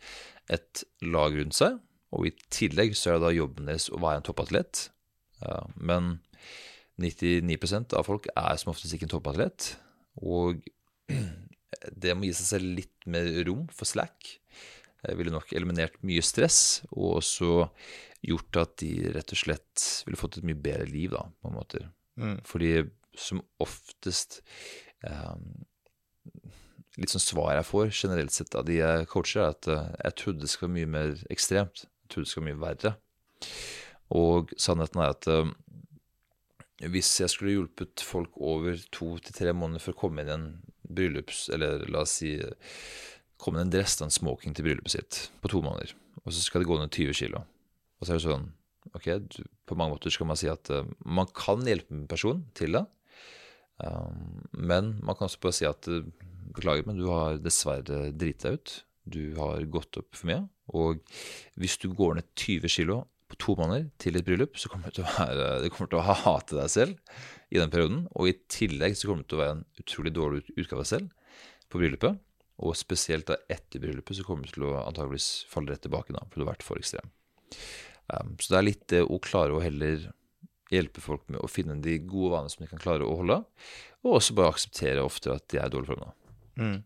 et 0.53 0.83
lag 1.01 1.33
rundt 1.33 1.57
seg, 1.57 1.79
og 2.15 2.29
i 2.29 2.33
tillegg 2.53 2.95
så 2.95 3.11
er 3.11 3.17
det 3.17 3.25
da 3.27 3.33
jobben 3.35 3.67
deres 3.69 3.89
å 3.91 3.99
være 3.99 4.21
en 4.21 4.27
toppatlet. 4.27 4.87
Men 5.75 6.17
99% 7.01 7.93
av 7.97 8.07
folk 8.07 8.29
er 8.31 8.57
som 8.57 8.71
oftest 8.71 8.95
ikke 8.95 9.05
en 9.09 9.13
toppatlet, 9.17 9.73
og 10.23 10.63
det 12.03 12.15
må 12.17 12.27
gi 12.27 12.35
seg 12.39 12.51
selv 12.55 12.77
litt 12.79 13.09
mer 13.09 13.27
rom 13.47 13.67
for 13.75 13.89
slack. 13.89 14.37
Jeg 15.03 15.19
ville 15.19 15.33
nok 15.33 15.53
eliminert 15.55 15.99
mye 16.05 16.23
stress, 16.25 16.81
og 16.89 17.19
også 17.19 17.51
gjort 18.25 18.61
at 18.63 18.77
de 18.81 18.91
rett 19.13 19.33
og 19.33 19.39
slett 19.39 19.87
ville 20.07 20.19
fått 20.19 20.39
et 20.39 20.47
mye 20.47 20.57
bedre 20.57 20.87
liv, 20.89 21.13
da, 21.13 21.27
på 21.41 21.51
en 21.51 21.57
måte. 21.57 21.83
Mm. 22.17 22.39
Fordi 22.47 22.71
som 23.17 23.41
oftest 23.63 24.41
eh, 25.05 25.35
Litt 26.97 27.11
sånn 27.13 27.21
svar 27.21 27.51
jeg 27.53 27.65
får 27.67 27.91
generelt 27.93 28.33
sett 28.33 28.55
av 28.57 28.63
de 28.65 28.79
jeg 28.79 29.05
coacher, 29.11 29.43
er 29.43 29.51
at 29.53 29.67
eh, 29.69 29.89
jeg 30.01 30.15
trodde 30.17 30.41
det 30.41 30.49
skulle 30.49 30.71
være 30.71 30.77
mye 30.79 30.93
mer 30.95 31.11
ekstremt. 31.33 31.83
Skulle 32.07 32.47
være 32.47 32.47
mye 32.49 32.61
verre. 32.63 32.93
Og 34.17 34.53
sannheten 34.59 35.03
er 35.03 35.13
at 35.13 35.27
eh, 35.31 35.49
hvis 36.87 37.09
jeg 37.19 37.33
skulle 37.33 37.55
hjulpet 37.55 38.03
folk 38.05 38.37
over 38.37 38.77
to 38.93 39.15
til 39.17 39.35
tre 39.35 39.53
måneder 39.53 39.83
for 39.83 39.95
å 39.95 40.01
komme 40.05 40.23
inn 40.23 40.31
i 40.31 40.35
en 40.35 40.49
bryllups... 40.87 41.47
Eller 41.53 41.87
la 41.91 42.05
oss 42.05 42.19
si 42.21 42.35
komme 43.37 43.61
inn 43.61 43.67
i 43.67 43.69
en 43.69 43.73
dress 43.77 43.97
en 44.01 44.13
smoking 44.13 44.55
til 44.57 44.65
bryllupet 44.67 44.93
sitt 44.93 45.19
på 45.41 45.51
to 45.51 45.61
måneder, 45.63 45.93
og 46.23 46.33
så 46.33 46.43
skal 46.43 46.63
det 46.63 46.69
gå 46.69 46.77
ned 46.79 46.93
20 46.93 47.17
kilo. 47.19 47.43
Og 47.97 48.05
så 48.05 48.13
er 48.13 48.19
det 48.19 48.27
sånn 48.27 48.53
Ok, 48.95 49.09
på 49.67 49.75
mange 49.75 49.97
måter 49.97 50.13
skal 50.13 50.29
man 50.29 50.37
si 50.39 50.47
at 50.47 50.69
uh, 50.71 50.87
man 51.03 51.27
kan 51.35 51.59
hjelpe 51.67 51.91
en 51.91 52.05
person 52.07 52.39
til 52.55 52.77
det, 52.77 52.85
um, 53.83 54.45
men 54.55 54.93
man 55.03 55.17
kan 55.17 55.27
også 55.27 55.41
bare 55.43 55.57
si 55.57 55.67
at 55.67 55.89
uh, 55.91 56.05
beklager, 56.55 56.87
men 56.87 56.95
du 56.95 57.03
har 57.11 57.35
dessverre 57.43 58.13
driti 58.15 58.47
deg 58.47 58.55
ut. 58.55 58.75
Du 59.07 59.35
har 59.39 59.63
gått 59.71 59.99
opp 59.99 60.17
for 60.17 60.29
mye. 60.29 60.43
Og 60.75 60.99
hvis 61.59 61.77
du 61.81 61.89
går 61.95 62.19
ned 62.19 62.27
20 62.35 62.73
kilo 62.73 63.01
på 63.27 63.39
to 63.43 63.55
måneder 63.59 63.89
til 63.99 64.19
et 64.19 64.27
bryllup, 64.27 64.55
så 64.59 64.71
kommer 64.71 64.91
du 64.91 64.99
til 64.99 65.07
å, 65.07 65.11
være, 65.17 65.47
du 65.63 65.69
kommer 65.73 65.91
til 65.91 65.99
å 65.99 66.15
hate 66.23 66.55
deg 66.55 66.71
selv 66.71 67.17
i 67.51 67.59
den 67.59 67.71
perioden. 67.73 68.05
Og 68.15 68.31
i 68.31 68.37
tillegg 68.51 68.97
så 68.99 69.09
kommer 69.09 69.23
du 69.25 69.31
til 69.31 69.39
å 69.39 69.43
være 69.43 69.57
en 69.57 69.65
utrolig 69.81 70.13
dårlig 70.15 70.43
utgave 70.55 70.79
av 70.79 70.85
deg 70.85 70.91
selv 70.93 71.41
på 71.67 71.81
bryllupet. 71.81 72.21
Og 72.67 72.77
spesielt 72.77 73.27
da 73.29 73.37
etter 73.53 73.83
bryllupet 73.83 74.17
så 74.17 74.25
kommer 74.25 74.47
du 74.47 74.55
til 74.55 74.69
å 74.69 74.77
antageligvis 74.81 75.45
falle 75.51 75.73
rett 75.73 75.83
tilbake 75.85 76.15
da, 76.15 76.23
for 76.25 76.39
du 76.39 76.45
har 76.47 76.55
vært 76.55 76.65
for 76.65 76.81
ekstrem. 76.81 77.11
Um, 78.07 78.37
så 78.39 78.53
det 78.53 78.57
er 78.57 78.65
litt 78.65 78.85
det 78.93 79.03
å 79.03 79.19
klare 79.21 79.53
å 79.53 79.61
heller 79.61 80.07
hjelpe 80.71 81.03
folk 81.03 81.27
med 81.31 81.39
å 81.43 81.49
finne 81.51 81.77
de 81.83 81.97
gode 82.03 82.33
vanene 82.33 82.51
som 82.51 82.63
de 82.63 82.69
kan 82.71 82.81
klare 82.81 83.05
å 83.05 83.17
holde, 83.19 83.39
og 84.03 84.17
også 84.17 84.35
bare 84.35 84.55
akseptere 84.55 85.03
ofte 85.03 85.31
at 85.35 85.45
de 85.51 85.61
er 85.61 85.69
i 85.69 85.73
dårlig 85.73 85.91
form. 85.93 86.07
Mm. 86.57 86.79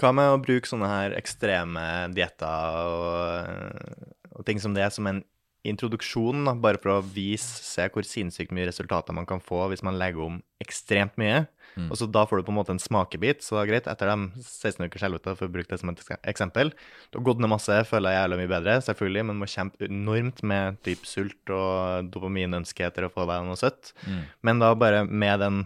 Hva 0.00 0.12
med 0.16 0.32
å 0.32 0.40
bruke 0.42 0.68
sånne 0.68 0.88
her 0.90 1.16
ekstreme 1.18 1.82
dietter 2.16 2.80
og, 2.90 4.00
og 4.34 4.46
ting 4.48 4.62
som 4.62 4.74
det 4.76 4.88
som 4.94 5.08
en 5.10 5.22
introduksjon, 5.66 6.46
da, 6.48 6.54
bare 6.56 6.80
for 6.80 6.94
å 6.94 7.04
vise, 7.04 7.60
se 7.66 7.84
hvor 7.92 8.06
sinnssykt 8.06 8.52
mye 8.56 8.68
resultater 8.70 9.16
man 9.16 9.26
kan 9.28 9.42
få 9.44 9.66
hvis 9.68 9.84
man 9.84 9.98
legger 10.00 10.24
om 10.24 10.38
ekstremt 10.62 11.18
mye. 11.20 11.42
Mm. 11.76 11.90
Og 11.92 11.98
så 12.00 12.08
da 12.10 12.24
får 12.26 12.40
du 12.40 12.46
på 12.46 12.54
en 12.54 12.58
måte 12.58 12.72
en 12.74 12.82
smakebit, 12.82 13.44
så 13.44 13.58
det 13.58 13.62
er 13.62 13.70
greit. 13.70 13.90
Etter 13.90 14.10
de 14.10 14.44
16 14.46 14.86
ukers 14.88 15.04
helvete, 15.04 15.34
for 15.38 15.46
å 15.46 15.52
bruke 15.52 15.70
det 15.70 15.80
som 15.82 15.92
et 15.92 16.02
eksempel, 16.32 16.72
du 17.10 17.20
har 17.20 17.26
gått 17.28 17.42
ned 17.42 17.52
masse, 17.52 17.76
føler 17.90 18.14
jeg 18.14 18.22
jævlig 18.22 18.40
mye 18.40 18.52
bedre, 18.54 18.78
selvfølgelig, 18.86 19.26
men 19.28 19.42
må 19.42 19.50
kjempe 19.50 19.90
enormt 19.90 20.42
med 20.50 20.80
dyp 20.86 21.04
sult 21.08 21.54
og 21.54 22.08
dopaminønske 22.14 22.88
etter 22.88 23.06
å 23.06 23.12
få 23.12 23.28
deg 23.30 23.44
noe 23.46 23.60
søtt. 23.60 23.92
Mm. 24.06 24.24
Men 24.48 24.64
da 24.64 24.72
bare 24.80 25.04
med 25.06 25.44
den, 25.44 25.62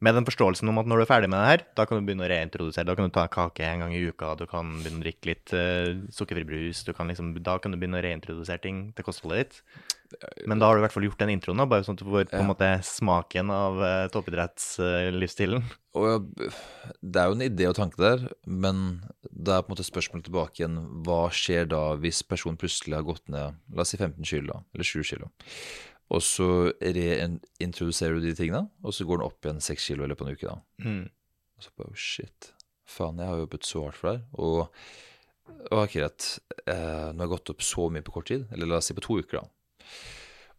med 0.00 0.14
den 0.16 0.24
forståelsen 0.24 0.68
om 0.72 0.78
at 0.80 0.88
når 0.88 0.96
du 0.96 1.04
er 1.04 1.10
ferdig 1.10 1.28
med 1.28 1.38
det 1.42 1.48
her, 1.50 1.62
da 1.76 1.84
kan 1.84 2.00
du 2.00 2.06
begynne 2.08 2.24
å 2.24 2.30
reintrodusere. 2.32 2.86
Da 2.88 2.94
kan 2.96 3.10
du 3.10 3.12
ta 3.12 3.26
kake 3.28 3.64
en 3.68 3.82
gang 3.84 3.92
i 3.92 4.00
uka, 4.08 4.32
du 4.40 4.46
kan 4.48 4.70
begynne 4.80 5.02
å 5.02 5.04
drikke 5.04 5.28
litt 5.28 5.52
uh, 5.52 6.00
sukkerfri 6.16 6.46
brus, 6.48 6.80
du 6.88 6.94
kan 6.96 7.12
liksom, 7.12 7.34
da 7.44 7.58
kan 7.60 7.74
du 7.74 7.78
begynne 7.80 8.00
å 8.00 8.04
reintrodusere 8.06 8.62
ting 8.64 8.86
til 8.96 9.04
kostholdet 9.04 9.42
ditt. 9.60 9.88
Men 10.50 10.58
da 10.58 10.66
har 10.66 10.74
du 10.74 10.80
i 10.80 10.84
hvert 10.86 10.94
fall 10.96 11.04
gjort 11.06 11.20
den 11.22 11.30
introen, 11.36 11.60
da, 11.60 11.68
bare 11.70 11.84
sånn 11.86 11.94
at 11.94 12.00
du 12.02 12.08
får 12.08 12.24
på 12.32 12.38
en 12.40 12.42
Ja. 12.42 12.48
måte 12.48 12.70
smaken 12.82 13.52
av 13.54 13.76
uh, 13.78 14.08
toppidrettslivsstilen. 14.10 15.62
Uh, 15.94 16.18
det 17.02 17.20
er 17.20 17.28
jo 17.30 17.36
en 17.36 17.44
idé 17.46 17.68
og 17.68 17.76
tanke 17.78 18.00
der, 18.00 18.24
men 18.46 19.02
det 19.30 19.52
er 19.54 19.62
på 19.62 19.70
en 19.70 19.76
måte 19.76 19.86
spørsmålet 19.86 20.26
tilbake 20.28 20.62
igjen. 20.62 20.80
Hva 21.06 21.28
skjer 21.34 21.68
da 21.70 21.82
hvis 22.00 22.22
personen 22.26 22.58
plutselig 22.60 22.96
har 22.98 23.06
gått 23.06 23.28
ned 23.30 23.54
la 23.74 23.84
oss 23.84 23.92
si 23.94 24.00
15 24.00 24.24
kilo, 24.26 24.62
eller 24.74 24.86
7 24.86 25.04
kilo, 25.12 25.30
og 26.10 26.22
så 26.26 26.48
reintroduserer 26.82 28.18
du 28.18 28.24
de 28.26 28.34
tingene, 28.34 28.64
og 28.82 28.94
så 28.96 29.06
går 29.06 29.20
den 29.20 29.28
opp 29.28 29.46
igjen 29.46 29.62
6 29.62 29.86
kilo 29.86 30.04
i 30.04 30.10
løpet 30.10 30.26
av 30.26 30.30
en 30.30 30.38
uke, 30.38 30.50
da. 30.50 30.86
Mm. 30.86 31.04
Og 31.56 31.64
så 31.64 31.74
bare, 31.78 31.92
oh 31.92 32.02
shit, 32.02 32.50
faen, 32.88 33.20
jeg 33.22 33.30
har 33.30 33.42
jobbet 33.44 33.68
så 33.68 33.84
hardt 33.84 34.00
for 34.00 34.10
det 34.10 34.16
her. 34.16 34.24
Og, 34.42 35.60
og 35.70 35.82
ok, 35.84 35.96
eh, 36.00 36.08
nå 36.74 36.74
har 36.74 37.22
jeg 37.22 37.34
gått 37.36 37.54
opp 37.54 37.66
så 37.66 37.86
mye 37.94 38.06
på 38.06 38.16
kort 38.16 38.30
tid, 38.32 38.48
eller 38.50 38.72
la 38.72 38.80
oss 38.80 38.90
si 38.90 38.96
på 38.98 39.06
to 39.06 39.20
uker, 39.22 39.38
da. 39.38 39.92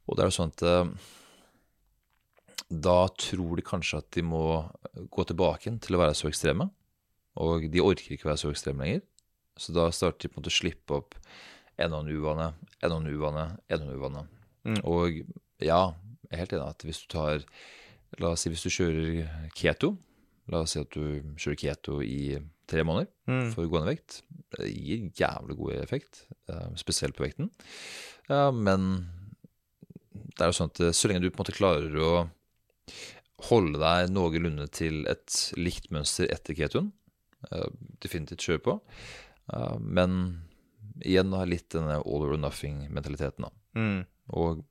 Og 0.08 0.16
det 0.16 0.24
er 0.24 0.32
jo 0.32 0.38
sånn 0.40 0.56
at 0.56 0.66
eh, 0.68 1.12
da 2.72 2.98
tror 3.20 3.60
de 3.60 3.68
kanskje 3.68 4.00
at 4.00 4.12
de 4.16 4.24
må 4.24 4.46
gå 5.12 5.28
tilbake 5.28 5.68
igjen 5.68 5.84
til 5.84 5.98
å 5.98 6.06
være 6.06 6.16
så 6.16 6.32
ekstreme, 6.32 6.72
og 7.42 7.68
de 7.72 7.84
orker 7.84 8.16
ikke 8.16 8.32
være 8.32 8.40
så 8.40 8.52
ekstreme 8.52 8.86
lenger. 8.86 9.04
Så 9.60 9.76
da 9.76 9.92
starter 9.92 10.24
de 10.24 10.32
på 10.32 10.40
en 10.40 10.46
måte 10.46 10.52
å 10.52 10.62
slippe 10.62 10.96
opp 10.96 11.18
en 11.76 11.92
og 11.92 12.02
annen 12.02 12.16
uvane, 12.16 12.54
en 12.80 12.94
og 12.94 13.02
annen 13.02 13.18
uvane, 13.18 13.50
en 13.68 13.82
og 13.82 13.84
annen 13.84 14.00
uvane. 14.00 14.30
Mm. 14.66 14.80
Og 14.86 15.16
ja, 15.62 15.82
jeg 16.30 16.32
er 16.36 16.42
helt 16.44 16.54
enig 16.54 16.68
at 16.70 16.84
hvis 16.86 17.02
du 17.04 17.08
tar 17.16 17.44
La 18.20 18.34
oss 18.34 18.42
si 18.44 18.50
hvis 18.52 18.64
du 18.66 18.70
kjører 18.70 19.50
keto, 19.56 19.94
La 20.52 20.60
oss 20.66 20.74
si 20.76 20.80
at 20.82 20.90
du 20.92 21.22
kjører 21.40 21.58
keto 21.62 22.02
i 22.04 22.38
tre 22.68 22.84
måneder 22.84 23.08
Mm. 23.28 23.52
for 23.54 23.64
å 23.66 23.70
gå 23.72 23.80
ned 23.80 23.88
vekt. 23.94 24.22
Det 24.58 24.68
gir 24.74 25.10
jævlig 25.16 25.56
god 25.58 25.74
effekt, 25.80 26.26
eh, 26.50 26.70
spesielt 26.76 27.16
på 27.16 27.24
vekten. 27.26 27.50
Ja, 28.30 28.52
men 28.52 29.08
det 30.14 30.42
er 30.42 30.52
jo 30.52 30.58
sånn 30.58 30.72
at 30.72 30.80
eh, 30.82 30.92
så 30.92 31.08
lenge 31.08 31.22
du 31.22 31.30
på 31.32 31.40
en 31.40 31.46
måte 31.46 31.56
klarer 31.56 31.96
å 31.96 32.30
holde 33.50 33.80
deg 33.82 34.12
noenlunde 34.14 34.68
til 34.72 35.06
et 35.10 35.38
likt 35.58 35.90
mønster 35.92 36.28
etter 36.32 36.54
ketoen, 36.58 36.92
eh, 37.52 37.68
definitivt 38.04 38.44
kjøre 38.46 38.64
på. 38.68 38.76
Eh, 39.54 39.78
Men 39.80 40.44
igjen 41.02 41.32
da 41.32 41.44
litt 41.46 41.70
denne 41.70 41.98
all 42.06 42.24
or 42.28 42.38
nothing-mentaliteten. 42.38 43.42
da. 43.48 43.50
Mm. 43.76 44.06
Og 44.30 44.64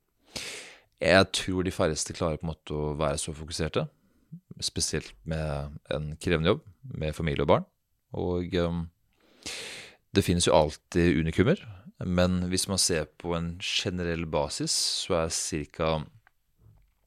jeg 1.01 1.27
tror 1.33 1.65
de 1.65 1.73
færreste 1.73 2.13
klarer 2.13 2.37
på 2.37 2.45
en 2.45 2.53
måte 2.53 2.77
å 2.77 2.93
være 2.99 3.19
så 3.21 3.33
fokuserte. 3.35 3.87
Spesielt 4.61 5.13
med 5.27 5.77
en 5.91 6.11
krevende 6.21 6.53
jobb, 6.53 6.63
med 6.83 7.15
familie 7.17 7.45
og 7.45 7.51
barn. 7.51 7.67
Og 8.13 8.53
um, 8.61 8.85
det 10.15 10.23
finnes 10.25 10.47
jo 10.47 10.55
alltid 10.55 11.17
unikummer, 11.23 11.59
men 12.05 12.43
hvis 12.51 12.67
man 12.69 12.81
ser 12.81 13.07
på 13.21 13.33
en 13.37 13.53
generell 13.63 14.25
basis, 14.29 14.73
så 15.05 15.23
er 15.23 15.35
ca. 15.75 15.91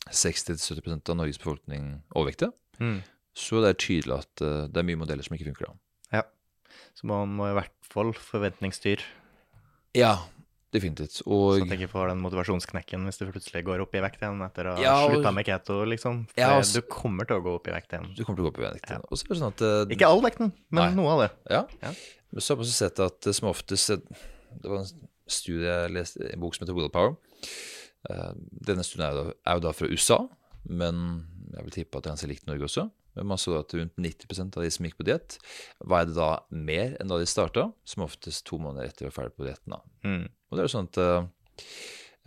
60-70% 0.04 1.10
av 1.10 1.16
Norges 1.16 1.40
befolkning 1.40 2.02
overvektige. 2.12 2.52
Mm. 2.78 3.00
Så 3.34 3.62
det 3.64 3.70
er 3.70 3.80
tydelig 3.80 4.18
at 4.18 4.42
uh, 4.44 4.66
det 4.68 4.80
er 4.80 4.86
mye 4.90 5.00
modeller 5.00 5.26
som 5.26 5.36
ikke 5.36 5.48
funker. 5.48 5.70
da. 5.70 6.18
Ja. 6.18 6.24
Så 6.94 7.08
man 7.08 7.32
må 7.38 7.48
i 7.48 7.56
hvert 7.56 7.74
fall 7.88 8.12
forventningsstyre. 8.18 9.06
Ja, 9.94 10.16
definitivt. 10.74 11.14
Så 11.20 11.24
Og 11.30 11.54
at 11.54 11.62
tenker 11.64 11.84
ikke 11.86 11.92
får 11.94 12.10
den 12.10 12.20
motivasjonsknekken 12.24 13.06
hvis 13.08 13.20
du 13.20 13.24
plutselig 13.30 13.62
går 13.66 13.82
opp 13.84 13.94
i 13.94 14.02
vekt 14.04 14.20
igjen 14.24 14.42
etter 14.44 14.68
å 14.70 14.74
ha 14.76 14.82
Ja, 14.82 14.94
slutta 15.08 15.32
med 15.36 15.46
keto, 15.48 15.76
liksom. 15.88 16.24
For 16.32 16.40
Ja, 16.42 16.50
altså- 16.58 16.80
du 16.82 16.88
kommer 16.90 17.28
til 17.30 17.38
å 17.38 17.44
gå 17.46 17.54
opp 17.60 17.68
i 17.70 17.74
vekt 17.76 17.94
igjen. 17.94 18.10
du 18.16 18.24
kommer 18.24 18.36
til 18.40 18.44
å 18.44 18.48
gå 18.48 18.52
opp 18.54 18.58
i 18.60 18.66
vekt. 18.68 18.90
igjen. 18.90 19.06
Så 19.10 19.28
det 19.28 19.38
sånn 19.38 19.52
at 19.54 19.62
uh, 19.62 19.94
Ikke 19.94 20.08
all 20.10 20.20
vekten, 20.24 20.52
men 20.70 20.82
Nei. 20.82 20.94
noe 20.98 21.14
av 21.14 21.20
det. 21.24 21.30
Ja. 21.50 21.62
Ja. 21.82 21.94
Så 22.40 22.54
har 22.54 22.56
man 22.56 22.66
sett 22.66 22.98
at 22.98 23.26
eh, 23.26 23.32
som 23.32 23.48
oftest 23.48 23.90
eh, 23.90 23.96
Det 24.60 24.68
var 24.70 24.78
en 24.82 25.08
studie 25.28 25.64
jeg 25.70 25.90
leste, 25.94 26.32
en 26.32 26.40
bok 26.40 26.54
som 26.54 26.66
heter 26.66 26.74
Willpower. 26.76 27.16
Uh, 28.10 28.32
Denne 28.66 28.84
studien 28.84 29.06
er 29.08 29.14
jo, 29.14 29.24
da, 29.24 29.32
er 29.46 29.54
jo 29.56 29.60
da 29.64 29.72
fra 29.72 29.88
USA, 29.88 30.18
men 30.68 31.26
jeg 31.54 31.64
vil 31.64 31.70
tippe 31.78 31.96
at 31.96 32.04
det 32.04 32.10
er 32.10 32.14
ganske 32.16 32.28
likt 32.28 32.46
Norge 32.46 32.66
også. 32.68 32.90
Men 33.14 33.28
man 33.30 33.38
så 33.38 33.60
at 33.60 33.70
rundt 33.72 33.94
90% 33.96 34.56
av 34.58 34.64
de 34.64 34.70
som 34.74 34.84
gikk 34.88 34.96
på 34.98 35.06
diett, 35.06 35.36
veide 35.86 36.14
da 36.16 36.40
mer 36.50 36.96
enn 37.00 37.06
da 37.08 37.18
de 37.20 37.26
starta, 37.30 37.68
som 37.86 38.02
oftest 38.02 38.44
to 38.48 38.58
måneder 38.58 38.88
etter 38.90 39.06
å 39.06 39.10
være 39.10 39.14
ferdig 39.20 39.36
på 39.38 39.46
dietten. 39.46 39.76
Mm. 40.04 40.24
Og 40.54 40.58
det 40.58 40.62
er 40.62 40.68
jo 40.68 40.74
sånn 40.76 40.86
at 40.86 40.98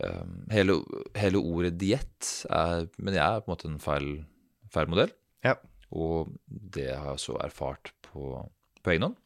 uh, 0.04 0.26
hele, 0.52 0.74
hele 1.16 1.40
ordet 1.40 1.78
diett 1.80 2.28
er, 2.52 2.90
men 3.00 3.16
jeg 3.16 3.24
er 3.24 3.40
på 3.40 3.48
en 3.48 3.54
måte 3.54 3.70
en 3.70 3.80
feil, 3.80 4.10
feil 4.68 4.90
modell. 4.92 5.14
Ja. 5.46 5.54
Og 5.96 6.34
det 6.44 6.90
har 6.92 7.14
jeg 7.14 7.24
så 7.24 7.38
erfart 7.40 7.94
på, 8.04 8.36
på 8.84 8.92
egen 8.92 9.08
hånd. 9.08 9.16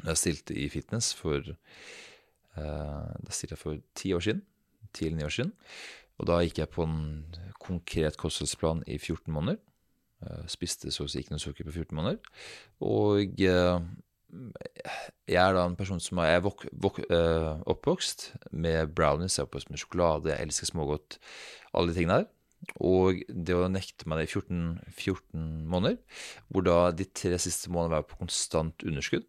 Da 0.00 0.14
jeg 0.14 0.22
stilte 0.22 0.56
i 0.56 0.70
fitness 0.72 1.10
for 1.12 1.44
eh, 1.44 2.54
Da 2.56 3.34
stilte 3.36 3.52
jeg 3.52 3.60
for 3.60 3.82
ti 3.92 4.14
år 4.16 4.24
siden. 4.24 4.40
Ti 4.96 5.10
eller 5.10 5.18
ni 5.18 5.26
år 5.26 5.34
siden. 5.36 5.52
Og 6.16 6.30
da 6.32 6.38
gikk 6.40 6.62
jeg 6.62 6.72
på 6.72 6.86
en 6.88 7.02
konkret 7.60 8.16
kostholdsplan 8.16 8.80
i 8.88 8.96
14 8.96 9.28
måneder. 9.28 9.60
Uh, 10.20 10.44
spiste 10.48 10.88
så 10.92 11.06
å 11.06 11.08
si 11.08 11.20
ikke 11.22 11.32
noe 11.32 11.40
sukker 11.40 11.68
på 11.68 11.72
14 11.72 11.96
måneder. 11.96 12.32
Og 12.84 13.44
eh, 13.44 13.76
jeg 15.30 15.40
er 15.40 15.54
da 15.54 15.64
en 15.66 15.78
person 15.78 16.00
som 16.02 16.20
er 16.22 16.42
vok 16.44 16.66
vok 16.72 17.00
øh, 17.02 17.62
oppvokst 17.70 18.30
med 18.52 18.92
brownies, 18.96 19.38
jeg 19.38 19.44
er 19.44 19.48
oppvokst 19.48 19.70
med 19.70 19.80
sjokolade, 19.82 20.30
jeg 20.32 20.46
elsker 20.46 20.70
smågodt, 20.70 21.18
alle 21.74 21.90
de 21.90 21.96
tingene 21.98 22.20
der. 22.20 22.30
Og 22.84 23.22
det 23.28 23.56
å 23.56 23.70
nekte 23.72 24.08
meg 24.10 24.20
det 24.20 24.28
i 24.28 24.32
14, 24.34 24.62
14 24.92 25.44
måneder, 25.70 25.96
hvor 26.48 26.66
da 26.66 26.78
de 26.92 27.06
tre 27.08 27.38
siste 27.40 27.72
månedene 27.72 27.96
var 27.96 28.02
jeg 28.02 28.10
på 28.10 28.20
konstant 28.20 28.86
underskudd. 28.86 29.28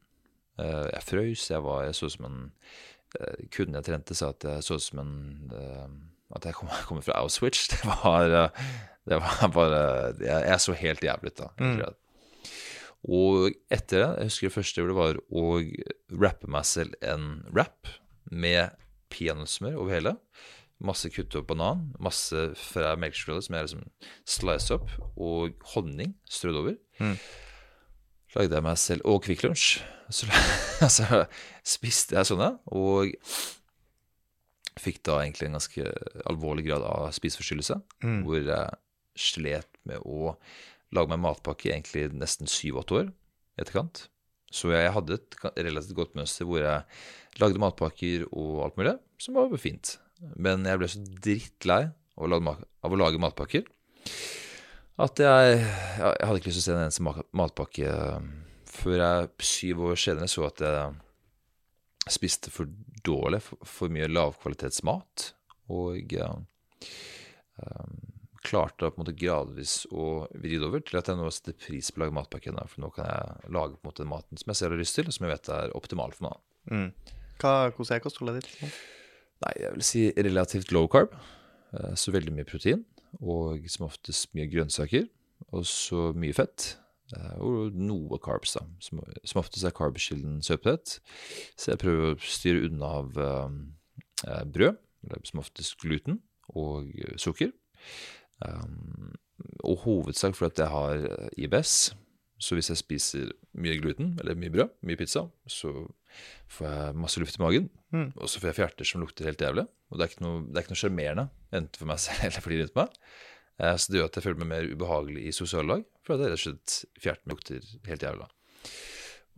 Eh, 0.59 0.87
jeg 0.91 1.05
frøys, 1.07 1.45
jeg, 1.53 1.63
var, 1.63 1.85
jeg 1.87 1.97
så 1.97 2.09
ut 2.09 2.15
som 2.17 2.27
en 2.27 2.39
eh, 3.17 3.45
Kunden 3.53 3.79
jeg 3.79 3.87
trente, 3.87 4.17
sa 4.17 4.33
at 4.35 4.47
jeg 4.47 4.65
så 4.67 4.77
ut 4.77 4.83
som 4.83 4.99
en 5.05 5.13
At 6.35 6.45
jeg 6.45 6.57
kom, 6.59 6.69
kommer 6.89 7.05
fra 7.05 7.21
Auschwitz. 7.23 7.69
Det 7.71 7.81
var, 7.87 8.51
det 9.07 9.21
var 9.23 9.47
bare 9.55 9.81
Jeg, 10.19 10.49
jeg 10.51 10.61
så 10.67 10.77
helt 10.83 11.03
jævlig 11.07 11.31
ut 11.31 11.43
da. 11.45 11.49
Mm. 11.57 11.79
Og 13.07 13.51
etter 13.73 14.03
det, 14.03 14.09
jeg 14.21 14.29
husker 14.29 14.47
det 14.49 14.55
første 14.55 14.81
jeg 14.81 14.89
det 14.91 14.97
var 14.97 15.19
å 15.33 15.45
rappe 16.21 16.49
meg 16.53 16.65
selv 16.69 16.93
en 17.01 17.29
rap 17.55 17.89
med 18.31 18.75
peanøttsmør 19.11 19.79
over 19.81 19.95
hele. 19.95 20.15
Masse 20.81 21.09
kuttet 21.13 21.35
opp 21.41 21.47
banan, 21.49 21.87
masse 22.01 22.43
fra 22.57 22.95
melkesjokolade 22.97 23.45
som 23.45 23.57
jeg 23.57 23.67
liksom 23.67 23.87
slice 24.25 24.75
opp, 24.77 24.93
og 25.17 25.57
honning 25.75 26.13
strødd 26.29 26.59
over. 26.61 26.77
Mm. 27.01 27.17
Lagde 28.37 28.55
jeg 28.55 28.63
meg 28.63 28.77
selv 28.79 29.03
Og 29.11 29.19
Kvikk 29.25 29.43
Lunsj. 29.43 29.81
Så, 30.11 30.27
altså, 30.83 31.25
spiste 31.63 32.17
jeg 32.17 32.27
sånne, 32.27 32.53
og 32.75 33.13
fikk 34.81 35.01
da 35.07 35.19
egentlig 35.21 35.47
en 35.49 35.55
ganske 35.59 35.85
alvorlig 36.29 36.65
grad 36.69 36.83
av 36.87 37.09
spiseforstyrrelse, 37.15 37.77
Mm. 38.03 38.21
hvor 38.25 38.39
jeg 38.41 38.69
slet 39.15 39.67
med 39.85 39.99
å 40.07 40.35
lage 40.95 41.11
meg 41.11 41.21
matpakke 41.23 41.71
egentlig 41.71 42.09
nesten 42.13 42.49
syv-åtte 42.51 42.97
år 42.99 43.09
i 43.11 43.63
etterkant. 43.63 44.05
Så 44.51 44.73
jeg 44.73 44.91
hadde 44.91 45.15
et 45.15 45.37
relativt 45.55 45.95
godt 45.97 46.17
mønster 46.19 46.47
hvor 46.47 46.59
jeg 46.59 47.39
lagde 47.39 47.61
matpakker 47.63 48.27
og 48.31 48.65
alt 48.65 48.79
mulig, 48.79 48.97
som 49.21 49.37
var 49.39 49.53
fint. 49.61 49.95
Men 50.35 50.67
jeg 50.67 50.81
ble 50.81 50.91
så 50.91 51.01
drittlei 51.23 51.81
av 51.87 52.27
å 52.27 52.97
lage, 52.99 53.21
matpakker 53.21 53.65
at 55.01 55.21
jeg, 55.23 55.61
jeg 55.61 56.27
hadde 56.27 56.39
ikke 56.39 56.51
lyst 56.51 56.59
til 56.59 56.61
å 56.61 56.65
se 56.65 56.73
en 56.75 56.83
eneste 56.83 57.05
matpakke 57.37 57.87
eh, 57.89 58.27
før 58.71 58.97
jeg 59.01 59.47
syv 59.47 59.85
år 59.89 59.99
senere 59.99 60.29
så 60.31 60.45
at 60.47 60.61
jeg 60.63 62.15
spiste 62.17 62.51
for 62.53 62.69
dårlig, 63.05 63.41
for, 63.45 63.61
for 63.67 63.93
mye 63.93 64.09
lavkvalitetsmat, 64.11 65.27
og 65.73 66.15
eh, 66.17 66.37
klarte 68.43 68.87
å 68.87 68.91
på 68.91 68.99
en 68.99 69.03
måte 69.05 69.15
gradvis 69.17 69.73
å 69.93 70.27
vri 70.33 70.57
det 70.57 70.65
over 70.67 70.81
til 70.85 70.97
at 70.99 71.09
jeg 71.11 71.17
nå 71.19 71.27
setter 71.33 71.55
pris 71.61 71.91
på 71.91 71.99
å 71.99 72.03
lage 72.05 72.15
matpakke. 72.17 72.53
For 72.71 72.81
nå 72.83 72.89
kan 72.95 73.05
jeg 73.09 73.51
lage 73.53 73.75
på 73.77 73.83
en 73.85 73.89
måte 73.91 74.03
den 74.03 74.11
maten 74.11 74.41
som 74.41 74.51
jeg 74.53 74.59
selv 74.61 74.75
har 74.75 74.81
lyst 74.81 74.97
til, 74.97 75.07
og 75.09 75.15
som 75.15 75.27
jeg 75.27 75.33
vet 75.35 75.51
er 75.55 75.75
optimal 75.77 76.15
for 76.17 76.27
meg. 76.29 76.41
Mm. 76.71 76.89
Hva, 77.41 77.53
hvordan 77.73 77.95
er 77.97 78.03
kostholdet 78.03 78.41
ditt? 78.41 78.75
Nei, 79.41 79.53
jeg 79.63 79.73
vil 79.77 79.85
si 79.87 80.03
relativt 80.17 80.73
low 80.75 80.87
carb. 80.91 81.13
eh, 81.73 81.93
Så 81.97 82.13
veldig 82.13 82.33
mye 82.37 82.45
protein, 82.49 82.83
og 83.21 83.65
som 83.69 83.87
oftest 83.87 84.33
mye 84.37 84.49
grønnsaker. 84.51 85.07
Og 85.51 85.65
så 85.65 86.11
mye 86.13 86.35
fett. 86.37 86.75
eh, 87.15 87.37
Og 87.41 87.73
noe 87.73 88.19
carbs, 88.21 88.53
da. 88.53 88.61
Som, 88.79 89.01
som 89.25 89.41
oftest 89.41 89.65
er 89.65 89.73
carbkilden 89.75 90.41
søtpotet. 90.45 90.99
Så 91.57 91.71
jeg 91.73 91.81
prøver 91.81 92.13
å 92.13 92.19
styre 92.21 92.67
unna 92.69 92.91
av 93.01 93.17
eh, 93.17 94.43
brød, 94.45 94.77
som 95.25 95.41
oftest 95.41 95.79
gluten, 95.81 96.19
og 96.53 96.91
sukker. 97.17 97.49
Um, 98.47 99.13
og 99.65 99.81
hovedsak 99.85 100.35
fordi 100.37 100.61
jeg 100.63 100.69
har 100.71 101.05
eh, 101.07 101.29
IBS. 101.45 101.73
Så 102.41 102.55
hvis 102.57 102.71
jeg 102.71 102.79
spiser 102.79 103.31
mye 103.61 103.77
gluten, 103.81 104.15
eller 104.21 104.37
mye 104.37 104.49
brød, 104.53 104.71
mye 104.87 104.97
pizza, 104.97 105.27
så 105.49 105.71
får 106.49 106.67
jeg 106.67 106.95
masse 106.97 107.21
luft 107.21 107.37
i 107.37 107.41
magen. 107.43 107.67
Mm. 107.93 108.07
Og 108.17 108.29
så 108.29 108.41
får 108.41 108.49
jeg 108.51 108.57
fjerter 108.61 108.87
som 108.89 109.01
lukter 109.03 109.27
helt 109.29 109.41
jævlig. 109.41 109.67
Og 109.91 109.97
det 109.99 110.05
er 110.07 110.13
ikke 110.13 110.25
noe, 110.25 110.39
det 110.49 110.63
er 110.63 110.79
sjarmerende, 110.79 111.27
enten 111.53 111.77
for 111.77 111.89
meg 111.91 112.01
selv 112.05 112.25
eller 112.25 112.41
for 112.45 112.53
de 112.53 112.61
rundt 112.63 112.79
meg. 112.79 112.95
Uh, 113.61 113.75
Så 113.77 113.91
det 113.93 113.99
gjør 114.01 114.09
at 114.09 114.17
jeg 114.17 114.25
føler 114.25 114.41
meg 114.41 114.51
mer 114.55 114.71
ubehagelig 114.73 115.27
i 115.29 115.35
sosiale 115.37 115.69
lag, 115.75 115.83
for 116.05 116.15
at 116.17 116.23
jeg 116.25 116.31
rett 116.33 116.39
og 116.39 116.45
slett 116.47 117.03
fjerten 117.03 117.35
lukter 117.35 117.69
helt 117.91 118.07
jævlig. 118.07 118.29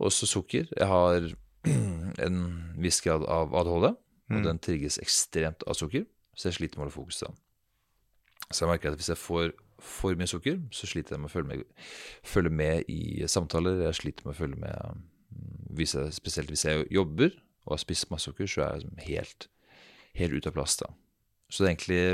Og 0.00 0.10
så 0.12 0.26
sukker. 0.26 0.72
Jeg 0.72 0.88
har 0.88 1.28
en 2.26 2.40
viss 2.80 3.00
grad 3.04 3.24
av 3.28 3.52
ADHD, 3.56 3.90
og 3.92 4.00
Mm. 4.32 4.40
den 4.46 4.58
trigges 4.64 4.96
ekstremt 5.02 5.60
av 5.68 5.76
sukker, 5.76 6.06
så 6.32 6.48
jeg 6.48 6.54
sliter 6.56 6.78
med 6.80 6.86
å 6.86 6.88
holde 6.88 6.94
fokus 6.96 7.18
da. 7.20 7.26
Så 8.50 8.64
jeg 8.64 8.70
merker 8.70 8.92
at 8.92 9.00
hvis 9.00 9.10
jeg 9.12 9.20
får 9.20 9.52
for 9.84 10.16
mye 10.16 10.30
sukker, 10.30 10.60
så 10.72 10.88
sliter 10.88 11.16
jeg 11.16 11.22
med 11.22 11.30
å 11.30 11.32
følge 11.34 11.50
med, 11.50 11.64
følge 12.24 12.52
med 12.52 12.90
i 12.92 13.26
samtaler. 13.30 13.82
Jeg 13.88 14.00
sliter 14.00 14.26
med 14.26 14.34
å 14.34 14.38
følge 14.38 14.60
med 14.60 15.00
mm, 15.00 15.74
hvis 15.78 15.96
jeg, 15.98 16.14
Spesielt 16.16 16.52
hvis 16.52 16.64
jeg 16.68 16.86
jobber 16.94 17.34
og 17.64 17.74
har 17.74 17.82
spist 17.82 18.10
masse 18.12 18.28
sukker, 18.28 18.48
så 18.48 18.62
er 18.62 18.72
jeg 18.74 18.84
liksom 18.84 19.04
helt, 19.08 19.48
helt 20.20 20.36
ute 20.38 20.50
av 20.50 20.56
plass 20.56 20.78
da. 20.80 20.90
Så 21.48 21.62
det 21.62 21.68
er 21.68 21.74
egentlig 21.74 22.04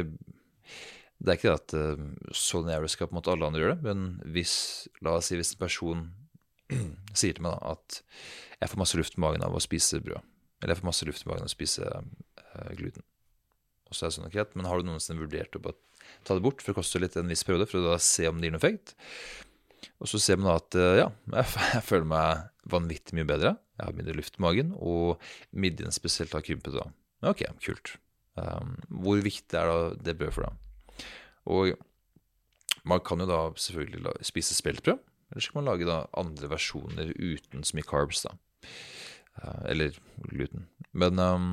Det 1.20 1.28
er 1.28 1.36
ikke 1.36 1.50
det 1.50 1.58
at 1.58 1.74
uh, 1.76 2.32
sånn 2.32 2.70
jeg 2.72 2.92
skal 2.94 3.10
på 3.10 3.14
en 3.14 3.18
måte 3.18 3.32
alle 3.34 3.50
andre 3.50 3.60
gjøre 3.60 3.76
det, 3.76 3.92
men 3.92 4.32
hvis, 4.32 4.54
la 5.04 5.18
oss 5.18 5.28
si 5.28 5.36
hvis 5.36 5.52
en 5.52 5.60
person 5.60 6.06
sier 7.18 7.36
til 7.36 7.44
meg 7.44 7.58
da, 7.58 7.74
at 7.74 8.00
jeg 8.62 8.72
får 8.72 8.80
masse 8.80 8.96
luft 8.96 9.18
i 9.18 9.20
magen 9.20 9.44
av 9.44 9.56
å 9.56 9.60
spise 9.60 10.00
brød, 10.00 10.24
eller 10.62 10.72
jeg 10.72 10.80
får 10.80 10.88
masse 10.88 11.08
luft 11.08 11.26
i 11.26 11.28
magen 11.28 11.44
av 11.44 11.50
å 11.50 11.52
spise 11.52 11.90
eh, 11.90 12.72
gluten. 12.78 13.04
Og 13.90 13.96
så 13.96 14.06
er 14.06 14.10
det 14.10 14.16
sånn, 14.16 14.32
greit, 14.32 14.56
men 14.56 14.68
har 14.70 14.80
du 14.80 14.88
noensinne 14.88 15.20
vurdert 15.20 15.56
opp 15.58 15.66
bare 15.66 15.78
ta 16.24 16.36
det 16.36 16.44
bort 16.44 16.62
for 16.62 16.72
det 16.72 16.80
koster 16.80 17.02
litt 17.02 17.16
en 17.18 17.30
viss 17.30 17.44
periode, 17.46 17.68
for 17.70 17.80
å 17.80 17.92
da 17.92 17.98
se 18.02 18.28
om 18.28 18.38
det 18.40 18.48
gir 18.48 18.54
noen 18.54 18.62
effekt? 18.62 18.94
Og 20.00 20.08
så 20.08 20.20
ser 20.20 20.38
man 20.40 20.50
da 20.50 20.58
at 20.60 20.76
eh, 20.78 21.00
ja, 21.02 21.08
jeg, 21.40 21.84
føler 21.86 22.08
meg 22.08 22.70
vanvittig 22.70 23.16
mye 23.18 23.28
bedre. 23.28 23.54
Jeg 23.78 23.86
har 23.86 23.96
mindre 23.96 24.16
luft 24.16 24.38
i 24.38 24.44
magen, 24.44 24.72
og 24.76 25.20
midjen 25.56 25.94
spesielt 25.94 26.34
har 26.36 26.44
krympet 26.46 26.76
da. 26.76 26.86
Men 27.20 27.34
Ok, 27.34 27.44
kult. 27.64 27.94
Um, 28.40 28.76
hvor 29.02 29.20
viktig 29.20 29.56
er 29.58 29.68
da 29.68 29.78
det 30.00 30.16
brødet 30.16 30.36
for 30.36 30.46
deg? 30.46 31.06
Og 31.50 32.84
man 32.88 33.02
kan 33.04 33.20
jo 33.20 33.28
da 33.28 33.40
selvfølgelig 33.60 34.14
spise 34.24 34.56
speltbrød, 34.56 35.00
eller 35.30 35.44
så 35.44 35.52
kan 35.52 35.60
man 35.60 35.68
lage 35.68 35.88
da 35.88 35.98
andre 36.18 36.48
versjoner 36.50 37.12
uten 37.16 37.64
så 37.66 37.76
mye 37.76 37.88
carbs 37.88 38.24
da. 38.24 38.32
Uh, 39.40 39.62
eller 39.72 39.96
gluten. 40.28 40.66
Men 40.92 41.20
um, 41.20 41.50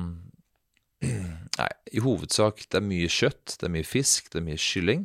Nei, 1.02 1.68
i 1.94 2.00
hovedsak 2.02 2.64
det 2.70 2.78
er 2.80 2.84
mye 2.86 3.08
kjøtt, 3.10 3.56
det 3.60 3.66
er 3.68 3.74
mye 3.74 3.86
fisk, 3.86 4.30
det 4.32 4.40
er 4.40 4.46
mye 4.46 4.60
kylling, 4.62 5.04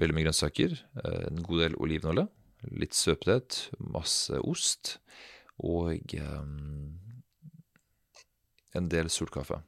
veldig 0.00 0.16
mye 0.16 0.26
grønnsaker, 0.26 0.74
eh, 1.04 1.22
en 1.30 1.42
god 1.44 1.62
del 1.64 1.76
olivenolje, 1.80 2.26
litt 2.72 2.96
søtpotet, 2.96 3.66
masse 3.92 4.36
ost 4.42 4.96
og 5.62 6.12
um, 6.20 6.96
en 8.76 8.88
del 8.92 9.08
sort 9.12 9.32
kaffe. 9.32 9.60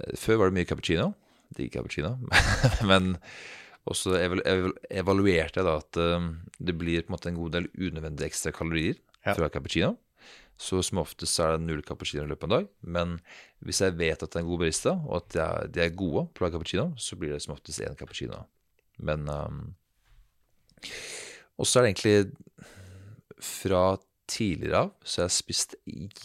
Eh, 0.00 0.16
Før 0.20 0.40
var 0.40 0.50
det 0.52 0.58
mye 0.60 0.68
cappuccino, 0.68 1.10
digg 1.56 1.72
cappuccino, 1.74 2.14
men 2.90 3.16
også 3.86 4.16
evalu 4.18 4.42
evalu 4.50 4.72
evaluerte 5.02 5.60
jeg 5.60 5.66
da 5.68 5.76
at 5.80 6.00
um, 6.16 6.30
det 6.58 6.74
blir 6.80 7.04
på 7.04 7.12
en 7.12 7.16
måte 7.16 7.30
en 7.30 7.36
god 7.38 7.52
del 7.58 7.68
unødvendige 7.76 8.32
ekstra 8.32 8.52
kalorier 8.56 8.96
Ja. 9.26 9.34
fra 9.34 9.48
cappuccino. 9.50 9.96
Så 10.56 10.80
som 10.84 11.02
oftest 11.02 11.40
er 11.42 11.56
det 11.56 11.66
null 11.66 11.82
cappuccino 11.84 12.24
i 12.24 12.30
løpet 12.30 12.46
av 12.46 12.48
en 12.48 12.54
dag. 12.56 12.68
Men 12.80 13.16
hvis 13.64 13.82
jeg 13.84 13.96
vet 13.98 14.22
at 14.22 14.30
det 14.32 14.40
er 14.40 14.44
en 14.44 14.50
god 14.50 14.62
barista, 14.64 14.94
og 15.04 15.18
at 15.20 15.28
de 15.34 15.42
er, 15.44 15.72
de 15.76 15.88
gode 16.00 16.26
på 16.32 16.40
å 16.40 16.46
lage 16.46 16.56
cappuccino, 16.56 16.86
så 16.96 17.18
blir 17.20 17.34
det 17.34 17.42
som 17.44 17.54
oftest 17.56 17.84
én 17.84 17.98
cappuccino. 17.98 18.44
Men 18.96 19.28
um, 19.28 19.62
Og 21.56 21.68
så 21.68 21.80
er 21.80 21.84
det 21.84 21.90
egentlig 21.92 22.16
fra 23.42 23.98
tidligere 24.26 24.86
av 24.86 24.94
så 25.06 25.20
har 25.20 25.28
jeg 25.28 25.36
spist 25.36 25.76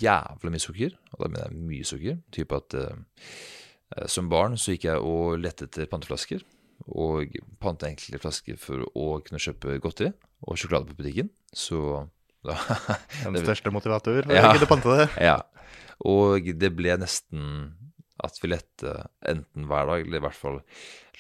jævlig 0.02 0.54
mye 0.54 0.64
sukker, 0.64 0.96
og 1.12 1.22
da 1.22 1.28
mener 1.30 1.52
jeg 1.52 1.68
mye 1.68 1.88
sukker. 1.88 2.18
Type 2.34 2.58
at 2.58 2.78
uh, 2.80 4.08
som 4.08 4.32
barn 4.32 4.58
så 4.58 4.74
gikk 4.74 4.88
jeg 4.88 5.04
og 5.04 5.38
lette 5.44 5.68
etter 5.68 5.90
panteflasker, 5.92 6.44
og 6.90 7.36
pante 7.62 7.86
egentlig 7.88 8.22
flasker 8.24 8.58
for 8.60 8.84
å 8.98 9.20
kunne 9.26 9.42
kjøpe 9.42 9.78
godteri 9.84 10.12
og 10.48 10.58
sjokolade 10.58 10.90
på 10.90 10.98
butikken. 10.98 11.30
Så 11.54 12.08
da 12.48 12.56
Den 13.26 13.38
største 13.44 13.72
motivator 13.74 14.24
for 14.26 14.34
Ja. 14.36 14.50
å 14.50 14.56
gidde 14.58 14.70
pante 14.72 14.98
det. 14.98 15.08
Ja. 15.30 15.38
Og 16.08 16.48
det 16.58 16.72
ble 16.74 16.96
nesten 16.98 17.76
at 18.22 18.38
vi 18.42 18.50
lette 18.50 18.96
enten 19.30 19.68
hver 19.70 19.86
dag, 19.90 20.02
eller 20.06 20.18
i 20.22 20.24
hvert 20.26 20.38
fall 20.38 20.60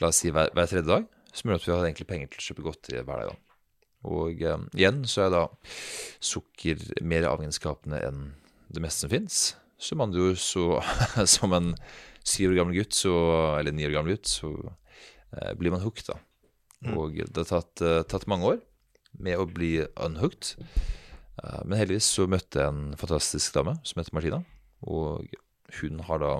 la 0.01 0.09
oss 0.09 0.19
si 0.23 0.31
hver, 0.33 0.49
hver 0.57 0.69
tredje 0.69 0.87
dag, 0.89 1.05
som 1.33 1.49
gjorde 1.49 1.61
at 1.61 1.67
vi 1.67 1.73
hadde 1.75 1.87
egentlig 1.91 2.07
penger 2.09 2.31
til 2.33 2.41
å 2.41 2.45
kjøpe 2.49 2.65
godteri 2.65 3.03
hver 3.05 3.21
dag. 3.21 3.31
da. 3.31 3.57
Og 4.11 4.41
eh, 4.41 4.63
igjen 4.77 5.03
så 5.09 5.27
er 5.27 5.33
da 5.35 5.43
sukker 6.21 6.81
mer 7.05 7.27
avhengighetsskapende 7.29 7.99
enn 8.07 8.21
det 8.73 8.81
meste 8.83 9.05
som 9.05 9.11
fins. 9.13 9.39
Så 9.81 9.97
med 9.97 10.09
andre 10.09 10.31
ord 10.31 10.41
så 10.41 10.65
som 11.35 11.53
en 11.57 11.71
syv 12.25 12.51
år 12.53 12.59
gammel 12.61 12.79
gutt, 12.81 12.97
så, 12.97 13.13
eller 13.59 13.73
ni 13.73 13.85
år 13.87 13.95
gammel 13.97 14.15
gutt, 14.17 14.29
så 14.29 14.51
eh, 15.37 15.53
blir 15.57 15.73
man 15.73 15.81
hooked, 15.85 16.09
da. 16.09 16.17
Og 16.97 17.17
det 17.21 17.37
har 17.37 17.49
tatt, 17.49 17.81
eh, 17.85 18.01
tatt 18.09 18.25
mange 18.29 18.55
år 18.55 18.59
med 19.21 19.37
å 19.41 19.45
bli 19.49 19.75
unhooked. 20.01 20.55
Eh, 21.39 21.61
Men 21.65 21.79
heldigvis 21.79 22.09
så 22.17 22.27
møtte 22.29 22.61
jeg 22.61 22.73
en 22.73 22.97
fantastisk 22.99 23.55
dame 23.55 23.77
som 23.83 24.01
heter 24.01 24.15
Martina. 24.17 24.41
Og 24.81 25.27
hun 25.79 26.01
har 26.07 26.19
da 26.19 26.33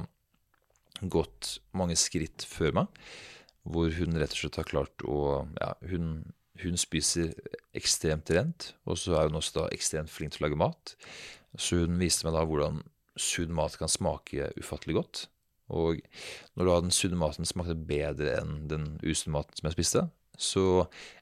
gått 1.02 1.58
mange 1.78 1.96
skritt 1.98 2.46
før 2.46 2.76
meg, 2.82 3.02
hvor 3.64 3.94
hun 3.94 4.18
rett 4.18 4.34
og 4.34 4.40
slett 4.44 4.60
har 4.60 4.70
klart 4.70 5.06
å 5.06 5.48
Ja, 5.62 5.74
hun, 5.90 6.34
hun 6.62 6.78
spiser 6.78 7.34
ekstremt 7.78 8.30
rent, 8.34 8.74
og 8.86 8.98
så 8.98 9.16
er 9.18 9.30
hun 9.30 9.40
også 9.40 9.62
da 9.62 9.68
ekstremt 9.74 10.12
flink 10.12 10.34
til 10.36 10.44
å 10.44 10.50
lage 10.50 10.60
mat. 10.60 10.96
Så 11.58 11.84
hun 11.84 12.00
viste 12.02 12.28
meg 12.28 12.36
da 12.36 12.46
hvordan 12.48 12.82
sunn 13.20 13.54
mat 13.54 13.78
kan 13.80 13.92
smake 13.92 14.52
ufattelig 14.60 14.98
godt. 14.98 15.28
Og 15.72 16.02
når 16.60 16.68
da 16.68 16.80
den 16.84 16.96
sunne 16.96 17.20
maten 17.20 17.48
smakte 17.48 17.76
bedre 17.76 18.36
enn 18.42 18.66
den 18.72 18.88
usunne 19.06 19.38
maten 19.38 19.56
som 19.56 19.70
jeg 19.70 19.78
spiste, 19.78 20.06
så 20.42 20.66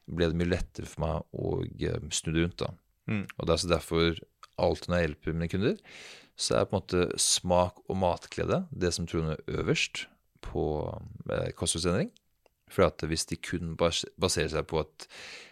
ble 0.09 0.29
det 0.29 0.37
mye 0.39 0.49
lettere 0.53 0.89
for 0.89 1.03
meg 1.03 1.35
å 1.35 1.59
eh, 1.65 1.99
snu 2.15 2.31
det 2.31 2.45
rundt. 2.45 2.63
da. 2.63 2.71
Mm. 3.09 3.25
Og 3.25 3.41
det 3.45 3.49
er 3.51 3.57
altså 3.57 3.71
derfor 3.73 4.21
alltid 4.59 4.91
når 4.91 4.99
jeg 4.99 5.07
hjelper 5.07 5.35
mine 5.35 5.51
kunder, 5.51 5.77
så 6.39 6.55
er 6.55 6.69
på 6.69 6.75
en 6.75 6.79
måte 6.79 7.19
smak 7.19 7.81
og 7.89 7.99
matglede 7.99 8.63
det 8.71 8.93
som 8.95 9.07
troner 9.09 9.41
øverst 9.51 10.05
på 10.45 10.63
eh, 11.31 11.51
kostholdsendring. 11.57 12.11
For 12.69 12.85
at 12.85 13.01
hvis 13.09 13.25
de 13.25 13.39
kun 13.41 13.73
baserer 13.75 14.51
seg 14.53 14.67
på 14.69 14.83
at 14.83 15.07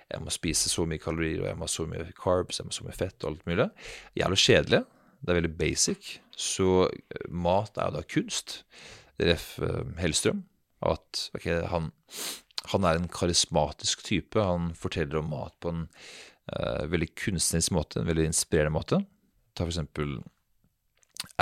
jeg 0.08 0.24
må 0.24 0.32
spise 0.32 0.70
så 0.72 0.86
mye 0.88 1.02
kalorier, 1.02 1.42
og 1.42 1.50
jeg 1.50 1.58
må 1.58 1.66
ha 1.66 1.72
så 1.72 1.88
mye 1.90 2.06
carbs, 2.16 2.62
jeg 2.62 2.68
må 2.68 2.72
ha 2.72 2.78
så 2.78 2.86
mye 2.86 2.96
fett 2.96 3.26
og 3.26 3.34
alt 3.34 3.50
mulig, 3.50 3.68
jævlig 4.16 4.40
kjedelig. 4.44 4.84
Det 5.18 5.34
er 5.34 5.40
veldig 5.40 5.56
basic. 5.58 6.12
Så 6.38 6.70
eh, 6.94 7.26
mat 7.34 7.80
er 7.82 7.90
jo 7.90 7.98
da 7.98 8.06
kunst. 8.06 8.62
Ref. 9.20 9.56
eh, 9.66 9.82
Hellstrøm. 10.00 10.46
At 10.86 11.24
okay, 11.34 11.64
han, 11.72 11.90
han 12.72 12.86
er 12.86 13.00
en 13.00 13.10
karismatisk 13.12 14.06
type. 14.06 14.38
Han 14.40 14.70
forteller 14.78 15.24
om 15.24 15.32
mat 15.34 15.58
på 15.60 15.74
en 15.74 15.88
veldig 16.48 17.10
kunstnerisk 17.20 17.74
måte, 17.76 18.00
en 18.00 18.10
veldig 18.10 18.30
inspirerende 18.30 18.76
måte. 18.78 19.02
Ta 19.58 19.66
eksempel 19.68 20.18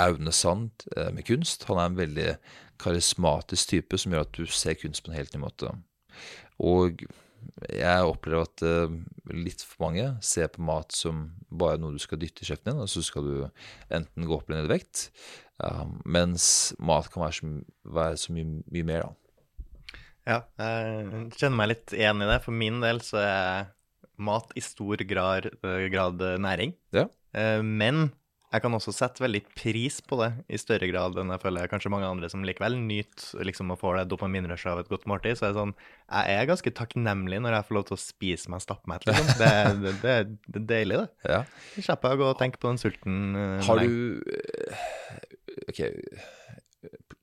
Aune 0.00 0.32
Sand 0.32 0.86
eh, 0.96 1.12
med 1.12 1.26
kunst. 1.28 1.66
Han 1.68 1.80
er 1.80 1.90
en 1.90 2.00
veldig 2.00 2.30
karismatisk 2.82 3.72
type 3.72 4.00
som 4.00 4.12
gjør 4.12 4.26
at 4.26 4.34
du 4.36 4.44
ser 4.48 4.76
kunst 4.80 5.04
på 5.04 5.12
en 5.12 5.18
helt 5.18 5.34
ny 5.34 5.42
måte. 5.44 5.72
Og 6.60 7.04
jeg 7.70 8.08
opplever 8.08 8.46
at 8.48 8.64
eh, 8.66 8.96
litt 9.36 9.64
for 9.64 9.88
mange 9.88 10.08
ser 10.24 10.50
på 10.52 10.64
mat 10.66 10.96
som 10.96 11.28
bare 11.50 11.80
noe 11.80 11.96
du 11.96 12.02
skal 12.02 12.20
dytte 12.20 12.44
i 12.44 12.48
kjeften 12.48 12.72
din, 12.72 12.82
og 12.84 12.90
så 12.90 13.04
skal 13.04 13.28
du 13.28 13.36
enten 13.92 14.26
gå 14.26 14.36
opp 14.36 14.48
eller 14.48 14.64
ned 14.64 14.70
i 14.70 14.76
vekt. 14.78 15.08
Mens 16.04 16.74
mat 16.84 17.06
kan 17.08 17.22
være 17.24 17.36
så, 17.38 17.52
være 17.96 18.18
så 18.20 18.34
mye, 18.36 18.58
mye 18.68 18.84
mer, 18.84 19.06
da. 19.06 19.62
Ja, 20.26 20.40
jeg 20.58 21.30
kjenner 21.38 21.56
meg 21.56 21.70
litt 21.70 21.94
igjen 21.94 22.20
i 22.20 22.28
det. 22.28 22.40
For 22.44 22.52
min 22.52 22.82
del 22.82 22.98
så 23.06 23.22
er 23.22 23.70
mat 24.18 24.52
i 24.56 24.62
stor 24.64 24.96
grad, 25.08 25.50
eh, 25.62 25.88
grad 25.92 26.22
næring. 26.42 26.74
Ja. 26.96 27.08
Eh, 27.34 27.62
Men 27.62 28.12
jeg 28.54 28.62
kan 28.62 28.72
også 28.72 28.92
sette 28.94 29.20
veldig 29.20 29.40
pris 29.58 29.98
på 30.00 30.16
det 30.20 30.28
i 30.48 30.56
større 30.56 30.86
grad 30.88 31.16
enn 31.18 31.28
jeg 31.34 31.40
føler 31.42 31.66
kanskje 31.68 31.90
mange 31.92 32.06
andre 32.08 32.28
som 32.30 32.44
likevel 32.46 32.76
nyter 32.78 33.42
liksom 33.44 33.72
å 33.74 33.76
få 33.76 33.90
det 33.98 34.04
dopaminrushet 34.08 34.70
av 34.70 34.78
et 34.80 34.88
godt 34.88 35.04
måltid. 35.10 35.36
Så 35.36 35.48
er 35.48 35.52
det 35.52 35.58
sånn, 35.58 35.74
jeg 36.08 36.38
er 36.38 36.48
ganske 36.48 36.72
takknemlig 36.78 37.40
når 37.42 37.56
jeg 37.58 37.66
får 37.68 37.76
lov 37.76 37.84
til 37.90 37.96
å 37.98 38.00
spise 38.00 38.48
meg 38.54 38.62
stappmett. 38.64 39.04
Liksom. 39.10 39.32
Det, 39.42 39.50
det, 39.82 39.94
det, 40.00 40.14
det 40.46 40.62
er 40.62 40.66
deilig, 40.72 41.02
det. 41.02 41.34
Ja. 41.34 41.42
Slipper 41.74 42.14
jeg 42.14 42.16
å 42.16 42.22
gå 42.22 42.30
og 42.30 42.38
tenke 42.40 42.62
på 42.62 42.70
den 42.70 42.80
sulten. 42.80 43.20
eh, 43.36 43.60
Har 43.66 43.82
du 43.82 44.22
eh, 44.24 44.86
Ok, 45.68 45.82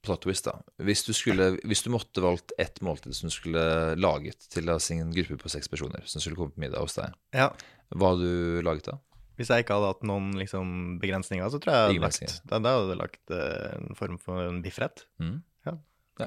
plot 0.03 0.21
twist, 0.25 0.45
da. 0.49 0.57
Hvis 0.83 1.03
du, 1.07 1.13
skulle, 1.15 1.53
hvis 1.63 1.83
du 1.85 1.89
måtte 1.93 2.23
valgt 2.23 2.51
ett 2.61 2.81
måltid 2.85 3.15
som 3.17 3.29
du 3.29 3.33
skulle 3.35 3.63
laget 3.99 4.47
til 4.53 4.67
sin 4.83 5.01
en 5.05 5.13
gruppe 5.15 5.37
på 5.43 5.51
seks 5.53 5.69
personer, 5.71 6.03
som 6.09 6.21
skulle 6.23 6.35
komme 6.39 6.53
på 6.55 6.63
middag 6.65 6.83
hos 6.83 6.95
deg, 6.99 7.13
Ja. 7.33 7.49
hva 7.95 8.13
hadde 8.13 8.27
du 8.29 8.61
laget 8.65 8.89
da? 8.91 8.97
Hvis 9.39 9.49
jeg 9.49 9.63
ikke 9.65 9.73
hadde 9.79 9.87
hatt 9.89 10.03
noen 10.05 10.27
liksom, 10.37 10.99
begrensninger, 11.01 11.47
så 11.49 11.57
tror 11.61 11.73
jeg 11.73 11.95
jeg 11.95 12.01
hadde 12.03 12.05
lagt, 12.05 12.43
da, 12.51 12.59
da 12.61 12.73
hadde 12.77 12.91
jeg 12.93 12.99
lagt 13.01 13.31
eh, 13.33 13.71
en 13.79 13.95
form 13.97 14.19
for 14.21 14.43
en 14.45 14.59
biffrett. 14.61 15.07
Mm. 15.19 15.39
Ja. 15.65 15.73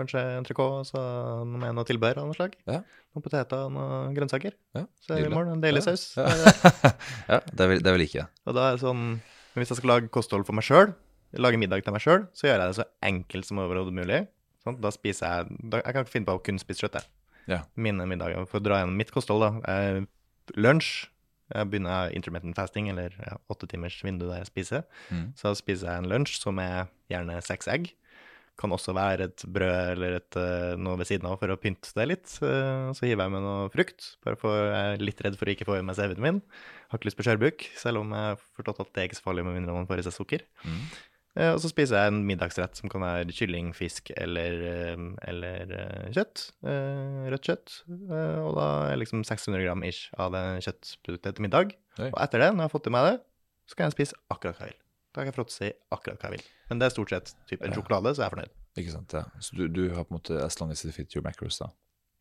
Kanskje 0.01 0.19
entrecôte 0.41 0.89
så 0.89 0.99
noe 1.47 1.61
med 1.63 1.77
noe 1.79 1.87
tilbehør 1.87 2.19
av 2.25 2.27
noe 2.27 2.35
slag. 2.35 2.57
Ja. 2.67 2.81
Noen 3.15 3.23
poteter 3.23 3.69
og 3.69 3.71
noen 3.77 4.17
grønnsaker. 4.17 4.57
Ja, 4.75 4.83
Så 4.99 5.15
er 5.15 5.23
det 5.23 5.29
i 5.31 5.35
morgen 5.37 5.53
mål. 5.53 5.61
En 5.61 5.63
deilig 5.63 5.85
Ja, 5.85 5.93
saus. 5.93 6.09
ja. 7.31 7.39
det 7.47 7.61
er 7.63 7.71
vel, 7.71 7.83
det 7.87 7.93
vil 7.95 8.05
ikke 8.09 8.25
ikke. 8.25 8.29
Og 8.51 8.57
da 8.59 8.65
er 8.73 8.75
det 8.77 8.83
sånn 8.83 9.05
Hvis 9.57 9.71
jeg 9.73 9.79
skal 9.79 9.93
lage 9.95 10.11
kosthold 10.13 10.45
for 10.49 10.59
meg 10.59 10.67
sjøl, 10.67 10.91
lage 11.43 11.59
middag 11.61 11.85
til 11.85 11.93
meg 11.95 12.03
sjøl, 12.05 12.27
så 12.37 12.49
gjør 12.49 12.59
jeg 12.61 12.69
det 12.73 12.79
så 12.81 12.87
enkelt 13.09 13.49
som 13.49 13.59
overhodet 13.63 13.95
mulig. 13.97 14.23
Sånn, 14.65 14.81
da 14.83 14.91
spiser 14.95 15.27
jeg 15.31 15.59
da, 15.71 15.83
Jeg 15.85 15.95
kan 15.95 16.05
ikke 16.05 16.15
finne 16.17 16.27
på 16.31 16.35
å 16.39 16.43
kun 16.43 16.59
spise 16.63 16.83
kjøtt, 16.85 16.99
jeg. 17.01 17.11
Ja. 17.47 17.61
Mine 17.79 18.07
middager. 18.11 18.47
For 18.51 18.59
å 18.59 18.65
dra 18.67 18.81
gjennom 18.83 18.97
mitt 18.99 19.13
kosthold, 19.15 19.45
da. 19.47 19.51
Eh, 19.71 20.01
lunsj. 20.59 21.07
Jeg 21.55 21.69
begynner 21.71 22.11
intermittent 22.11 22.57
fasting, 22.59 22.89
eller 22.91 23.13
ja, 23.23 23.37
åtte 23.55 23.69
timers 23.71 24.01
vindu 24.03 24.25
der 24.27 24.41
jeg 24.41 24.49
spiser. 24.51 24.83
Mm. 25.15 25.29
Så 25.39 25.53
spiser 25.55 25.93
jeg 25.93 26.03
en 26.03 26.11
lunsj 26.11 26.41
som 26.43 26.59
er 26.59 26.89
gjerne 27.13 27.37
seks 27.47 27.69
egg. 27.71 27.93
Kan 28.59 28.73
også 28.75 28.95
være 28.97 29.29
et 29.29 29.45
brød 29.53 29.93
eller 29.93 30.17
et, 30.17 30.37
eh, 30.41 30.75
noe 30.81 30.97
ved 30.99 31.07
siden 31.07 31.29
av 31.29 31.37
for 31.39 31.53
å 31.55 31.59
pynte 31.61 31.93
det 31.95 32.09
litt. 32.09 32.27
Eh, 32.43 32.91
Så 32.97 33.07
hiver 33.07 33.29
jeg 33.29 33.31
med 33.37 33.43
noe 33.47 33.69
frukt, 33.71 34.17
bare 34.25 34.35
for 34.41 34.51
jeg 34.73 34.97
er 34.97 35.05
litt 35.05 35.21
redd 35.23 35.37
for 35.39 35.47
å 35.47 35.55
ikke 35.55 35.67
få 35.69 35.79
i 35.79 35.83
meg 35.87 35.95
C-vitamin. 35.95 36.43
Har 36.91 36.99
ikke 36.99 37.11
lyst 37.13 37.19
på 37.21 37.27
skjørbuk, 37.29 37.63
selv 37.77 38.01
om 38.01 38.11
jeg 38.11 38.27
har 38.33 38.41
forstått 38.57 38.81
at 38.81 38.93
det 38.95 39.03
er 39.05 39.09
ikke 39.11 39.21
så 39.21 39.27
farlig 39.29 39.45
med 39.45 39.55
mindre 39.61 39.75
man 39.77 39.87
får 39.87 39.99
i 40.03 40.07
seg 40.09 40.17
sukker. 40.19 40.41
Mm. 40.65 40.83
Eh, 41.37 41.53
Og 41.53 41.61
så 41.61 41.69
spiser 41.69 41.99
jeg 42.01 42.13
en 42.13 42.23
middagsrett 42.27 42.79
som 42.79 42.89
kan 42.89 43.03
være 43.05 43.29
kylling, 43.37 43.73
fisk 43.77 44.11
eller, 44.17 44.57
eh, 44.65 45.03
eller 45.29 45.73
eh, 45.77 46.11
kjøtt. 46.17 46.47
Rødt 46.65 47.49
kjøtt. 47.51 47.75
Og 47.91 48.53
da 48.57 48.67
er 48.93 48.97
liksom 49.03 49.25
600 49.27 49.63
gram 49.67 49.83
ish 49.85 50.09
av 50.17 50.33
det 50.33 50.45
kjøttproduktet 50.67 51.37
til 51.37 51.45
middag. 51.47 51.75
Oi. 52.01 52.09
Og 52.11 52.19
etter 52.25 52.41
det, 52.41 52.51
når 52.55 52.65
jeg 52.65 52.71
har 52.71 52.75
fått 52.79 52.89
i 52.89 52.95
meg 52.97 53.11
det, 53.11 53.17
så 53.69 53.77
kan 53.77 53.89
jeg 53.91 53.97
spise 53.99 54.17
akkurat 54.33 54.57
hva 54.61 54.67
jeg 54.69 54.75
vil. 54.77 54.83
Da 55.13 55.21
kan 55.25 55.31
jeg 55.33 55.37
fråtse 55.37 55.69
i 55.69 55.73
akkurat 55.93 56.21
hva 56.21 56.31
jeg 56.31 56.39
vil. 56.39 56.47
Men 56.71 56.79
det 56.81 56.87
er 56.89 56.95
stort 56.97 57.11
sett 57.15 57.35
typ 57.49 57.63
en 57.63 57.71
Ja. 57.73 57.77
sjokolade, 57.81 58.13
så 58.15 58.23
jeg 58.23 58.27
er 58.31 58.35
fornøyd. 58.37 58.57
Ikke 58.77 58.93
sant, 58.93 59.13
ja. 59.17 59.23
Så 59.41 59.57
du, 59.57 59.67
du 59.69 59.95
har 59.95 60.05
på 60.05 60.13
en 60.13 60.19
måte 60.21 60.41
as 60.45 60.59
long 60.61 60.71
as 60.71 60.85
it 60.85 60.95
fit 60.95 61.15
your 61.17 61.25
macros, 61.25 61.59
da? 61.59 61.71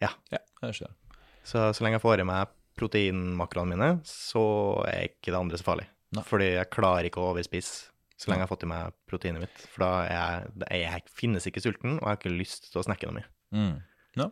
Ja. 0.02 0.10
Ja, 0.32 0.40
jeg 0.64 0.74
skjønner. 0.80 0.96
Så 1.44 1.66
så 1.76 1.84
lenge 1.84 2.00
jeg 2.00 2.06
får 2.06 2.20
i 2.24 2.28
meg 2.28 2.48
proteinmakroene 2.80 3.76
mine, 3.76 3.90
så 4.08 4.42
er 4.88 5.10
ikke 5.10 5.32
det 5.32 5.40
andre 5.40 5.58
så 5.60 5.64
farlig. 5.68 5.86
Nei. 6.16 6.24
Fordi 6.28 6.48
jeg 6.56 6.70
klarer 6.72 7.08
ikke 7.10 7.20
å 7.24 7.30
overspise 7.34 7.92
så 8.16 8.30
lenge 8.32 8.44
jeg 8.44 8.48
har 8.48 8.52
fått 8.54 8.64
i 8.64 8.70
meg 8.72 8.96
proteinet 9.10 9.44
mitt. 9.44 9.64
For 9.74 9.84
da 9.84 9.92
er 10.08 10.16
jeg, 10.16 10.82
jeg 10.86 11.16
finnes 11.20 11.48
ikke 11.50 11.64
sulten, 11.64 11.98
og 12.00 12.06
jeg 12.06 12.12
har 12.14 12.20
ikke 12.22 12.36
lyst 12.36 12.70
til 12.72 12.80
å 12.80 12.86
snakke 12.88 13.10
noe 13.10 13.18
mye. 13.20 13.32
Mm. 13.56 13.74
No. 14.22 14.30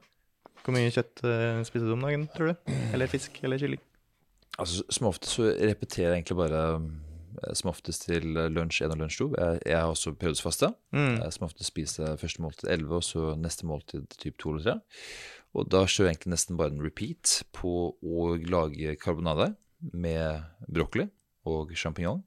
Hvor 0.63 0.75
mye 0.75 0.91
kjøtt 0.95 1.23
uh, 1.27 1.59
spiser 1.67 1.89
du 1.89 1.95
om 1.97 2.05
dagen, 2.05 2.27
tror 2.35 2.53
du? 2.53 2.75
Eller 2.95 3.11
fisk, 3.11 3.41
eller 3.43 3.59
kylling? 3.59 3.81
Altså, 4.61 4.85
som 4.93 5.09
oftest 5.09 5.35
så 5.35 5.49
repeterer 5.51 6.13
jeg 6.13 6.21
egentlig 6.21 6.37
bare 6.37 6.59
eh, 6.77 7.53
som 7.57 7.71
oftest 7.71 8.05
til 8.05 8.27
lunsj 8.53 8.83
1 8.85 8.93
og 8.93 8.99
lunsj 9.01 9.17
2. 9.23 9.27
Jeg, 9.33 9.61
jeg 9.71 9.79
har 9.79 9.89
også 9.89 10.13
periodesfaste. 10.21 10.69
Mm. 10.93 11.15
Eh, 11.17 11.29
Som 11.33 11.47
oftest 11.49 11.71
spiser 11.73 12.05
jeg 12.05 12.21
første 12.21 12.43
måltid 12.45 12.69
11, 12.69 12.93
og 12.99 13.03
så 13.07 13.23
neste 13.39 13.65
måltid 13.67 14.05
typ 14.21 14.37
2 14.43 14.53
eller 14.53 14.67
3. 14.69 14.75
Og 15.57 15.67
da 15.73 15.83
kjører 15.85 16.11
jeg 16.11 16.15
egentlig 16.15 16.33
nesten 16.35 16.59
bare 16.61 16.73
en 16.73 16.85
repeat 16.85 17.33
på 17.53 17.73
å 17.97 18.27
lage 18.45 18.95
karbonade 19.01 19.51
med 19.91 20.45
brokkoli 20.69 21.09
og 21.49 21.73
sjampinjong. 21.77 22.21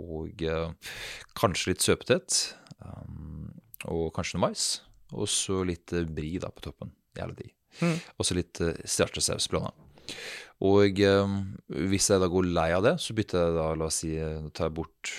Og 0.00 0.44
eh, 0.46 0.94
kanskje 1.38 1.74
litt 1.74 1.84
søpetett. 1.84 2.40
Um, 2.80 3.50
og 3.90 4.10
kanskje 4.16 4.38
noe 4.38 4.48
mais. 4.48 4.68
Og 5.12 5.28
så 5.30 5.62
litt 5.66 5.92
eh, 5.96 6.08
brie 6.08 6.40
da 6.42 6.52
på 6.54 6.64
toppen. 6.64 6.94
Digg. 7.20 7.52
Mm. 7.82 7.96
Og 8.16 8.26
så 8.26 8.36
litt 8.38 8.60
srirachasaus 8.88 9.50
blanda. 9.52 9.74
Og 10.66 11.00
eh, 11.00 11.34
hvis 11.88 12.10
jeg 12.12 12.20
da 12.20 12.28
går 12.30 12.50
lei 12.52 12.70
av 12.76 12.84
det, 12.84 12.96
så 13.00 13.16
bytter 13.16 13.46
jeg 13.46 13.56
da, 13.56 13.66
la 13.80 13.88
oss 13.88 14.02
si, 14.02 14.12
eh, 14.20 14.48
tar 14.56 14.68
jeg 14.68 14.76
bort 14.76 15.12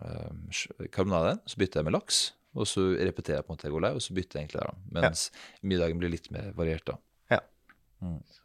uh, 0.00 0.86
karbonaden, 0.94 1.42
så 1.46 1.60
bytter 1.60 1.80
jeg 1.80 1.88
med 1.88 1.96
laks. 1.96 2.22
Og 2.58 2.66
så 2.66 2.88
repeterer 2.98 3.38
jeg 3.38 3.46
på 3.46 3.52
en 3.52 3.58
måte 3.58 3.68
jeg 3.68 3.74
går 3.76 3.84
lei, 3.84 3.92
og 3.94 4.02
så 4.02 4.16
bytter 4.16 4.38
jeg 4.38 4.48
egentlig 4.48 4.58
der, 4.58 4.72
da. 4.72 4.94
Mens 4.96 5.28
middagen 5.62 6.00
blir 6.02 6.10
litt 6.10 6.26
mer 6.34 6.50
variert, 6.58 6.82
da. 6.88 6.98
Ja 7.30 7.38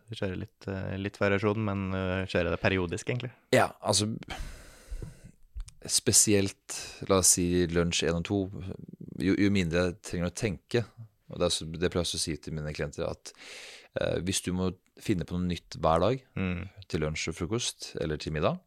Så 0.06 0.20
kjører 0.20 0.38
litt, 0.44 0.68
eh, 0.70 0.94
litt 1.02 1.18
variasjon, 1.18 1.66
men 1.66 1.88
eh, 1.98 2.28
kjører 2.30 2.54
det 2.54 2.62
periodisk, 2.62 3.10
egentlig. 3.10 3.32
Ja, 3.56 3.72
altså 3.82 4.12
spesielt, 5.92 6.76
la 7.10 7.20
oss 7.22 7.36
si 7.38 7.66
lunsj 7.72 8.06
én 8.10 8.18
og 8.20 8.26
to, 8.28 8.40
jo, 9.22 9.36
jo 9.38 9.50
mindre 9.54 9.88
jeg 9.90 9.98
trenger 10.10 10.32
å 10.32 10.36
tenke. 10.36 10.86
Og 11.32 11.40
det, 11.42 11.50
er, 11.50 11.72
det 11.82 11.90
pleier 11.94 12.06
jeg 12.06 12.20
å 12.20 12.24
si 12.26 12.36
til 12.38 12.54
mine 12.58 12.74
klienter, 12.76 13.08
at 13.10 13.32
eh, 14.02 14.20
hvis 14.26 14.44
du 14.46 14.52
må 14.54 14.72
finne 15.02 15.26
på 15.28 15.38
noe 15.38 15.50
nytt 15.50 15.78
hver 15.82 16.04
dag, 16.04 16.22
Mm. 16.38 16.66
til 16.88 17.02
lunsj 17.02 17.30
og 17.32 17.38
frokost 17.40 17.94
eller 18.02 18.18
til 18.22 18.36
middag, 18.36 18.60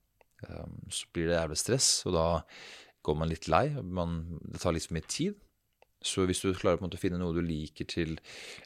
eh, 0.49 0.67
så 0.91 1.07
blir 1.15 1.29
det 1.31 1.39
jævlig 1.39 1.59
stress, 1.61 1.91
og 2.07 2.17
da 2.19 2.27
går 3.07 3.17
man 3.21 3.31
litt 3.31 3.47
lei. 3.49 3.69
Man, 3.83 4.41
det 4.43 4.61
tar 4.61 4.75
litt 4.75 4.89
for 4.89 4.99
mye 4.99 5.07
tid. 5.09 5.37
Så 6.05 6.27
hvis 6.29 6.43
du 6.45 6.53
klarer 6.55 6.79
å 6.79 6.99
finne 7.01 7.19
noe 7.19 7.35
du 7.35 7.41
liker 7.43 7.87
til 7.91 8.19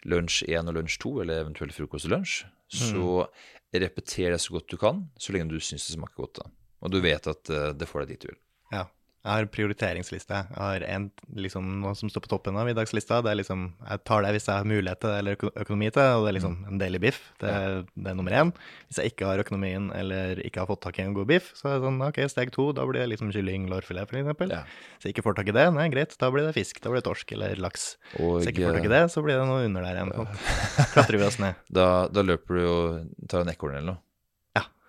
lunsj 0.04 0.42
1 0.48 0.68
og 0.68 0.74
lunsj 0.76 0.98
2, 1.00 1.12
eller 1.22 1.44
eventuelt 1.44 1.72
frokost 1.76 2.08
og 2.08 2.16
lunsj, 2.18 2.42
så 2.72 3.26
repeter 3.72 4.32
det 4.32 4.40
så 4.40 4.52
godt 4.56 4.68
du 4.72 4.76
kan, 4.80 5.06
så 5.20 5.32
lenge 5.32 5.48
du 5.52 5.60
syns 5.60 5.86
det 5.88 5.94
smaker 5.96 6.24
godt. 6.26 6.40
da. 6.42 6.50
Og 6.82 6.92
du 6.92 6.98
vet 7.04 7.30
at 7.30 7.52
eh, 7.52 7.70
det 7.78 7.88
får 7.88 8.04
deg 8.04 8.16
dit 8.16 8.26
du 8.26 8.32
vil. 8.32 8.40
Ja. 8.74 8.88
Jeg 9.22 9.38
har 9.38 9.46
prioriteringsliste. 9.54 10.34
Jeg 10.50 10.58
har 10.58 10.82
en, 10.82 11.04
liksom, 11.38 11.66
noe 11.84 11.92
som 11.94 12.10
står 12.10 12.24
på 12.24 12.30
toppen 12.32 12.56
av 12.58 12.66
middagslista. 12.66 13.20
Det 13.22 13.30
er 13.30 13.36
liksom, 13.38 13.68
Jeg 13.86 14.02
tar 14.08 14.24
det 14.24 14.32
hvis 14.34 14.48
jeg 14.48 14.58
har 14.58 14.66
mulighet 14.66 14.98
til 14.98 15.12
det 15.12 15.18
eller 15.20 15.44
økonomi 15.62 15.90
til 15.92 16.02
det, 16.02 16.06
og 16.16 16.24
det 16.24 16.32
er 16.32 16.36
liksom 16.40 16.56
en 16.66 16.80
daily 16.80 17.00
biff. 17.04 17.20
Det, 17.38 17.52
det 17.94 18.10
er 18.10 18.18
nummer 18.18 18.34
én. 18.34 18.50
Hvis 18.90 18.98
jeg 18.98 19.12
ikke 19.12 19.30
har 19.30 19.44
økonomien 19.44 19.92
eller 19.94 20.42
ikke 20.42 20.64
har 20.64 20.70
fått 20.72 20.82
tak 20.88 20.98
i 20.98 21.06
en 21.06 21.14
god 21.14 21.30
biff, 21.30 21.52
så 21.54 21.70
er 21.70 21.78
det 21.78 21.86
sånn, 21.86 22.02
ok, 22.08 22.20
steg 22.34 22.50
to, 22.58 22.68
da 22.74 22.88
blir 22.88 23.04
det 23.04 23.12
liksom 23.14 23.30
kylling, 23.30 23.70
lårfilet 23.70 24.10
eksempel. 24.10 24.56
Ja. 24.58 24.64
Hvis 24.96 25.06
jeg 25.06 25.14
ikke 25.14 25.28
får 25.30 25.38
tak 25.38 25.54
i 25.54 25.58
det, 25.60 25.68
nei, 25.78 25.88
greit, 25.94 26.18
da 26.18 26.34
blir 26.34 26.50
det 26.50 26.58
fisk, 26.58 26.82
da 26.82 26.90
blir 26.90 27.04
det 27.04 27.06
torsk 27.06 27.38
eller 27.38 27.62
laks. 27.62 27.92
Og 28.18 28.40
Hvis 28.40 28.50
jeg 28.50 28.56
ikke 28.56 28.72
får 28.72 28.80
tak 28.80 28.90
i 28.90 28.94
det, 28.98 29.04
så 29.14 29.22
blir 29.22 29.38
det 29.38 29.46
noe 29.46 29.68
under 29.70 29.86
der 29.86 30.02
igjen. 30.02 30.16
sånn. 30.18 30.88
Klatrer 30.96 31.22
vi 31.22 31.30
oss 31.30 31.38
ned. 31.38 31.62
da, 31.70 31.92
da 32.10 32.26
løper 32.26 32.58
du 32.58 32.64
og 32.66 33.28
tar 33.30 33.46
en 33.46 33.54
ekorn 33.54 33.78
eller 33.78 33.94
noe. 33.94 34.02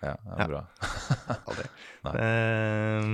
Ja. 0.03 0.15
Ja, 0.27 0.37
er 0.43 0.51
bra. 0.51 0.63
Aldri. 1.49 1.69
Eh, 2.03 3.05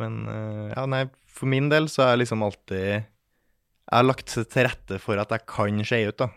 men 0.00 0.14
eh, 0.32 0.70
ja, 0.72 0.86
nei, 0.88 1.02
for 1.28 1.50
min 1.52 1.66
del 1.68 1.90
så 1.92 2.06
jeg 2.08 2.22
liksom 2.22 2.40
alltid 2.46 2.78
Jeg 2.80 3.92
har 3.92 4.06
lagt 4.06 4.32
til 4.32 4.64
rette 4.64 4.96
for 5.02 5.20
at 5.20 5.34
jeg 5.34 5.44
kan 5.52 5.82
skje 5.84 5.98
ut, 6.08 6.16
da. 6.24 6.30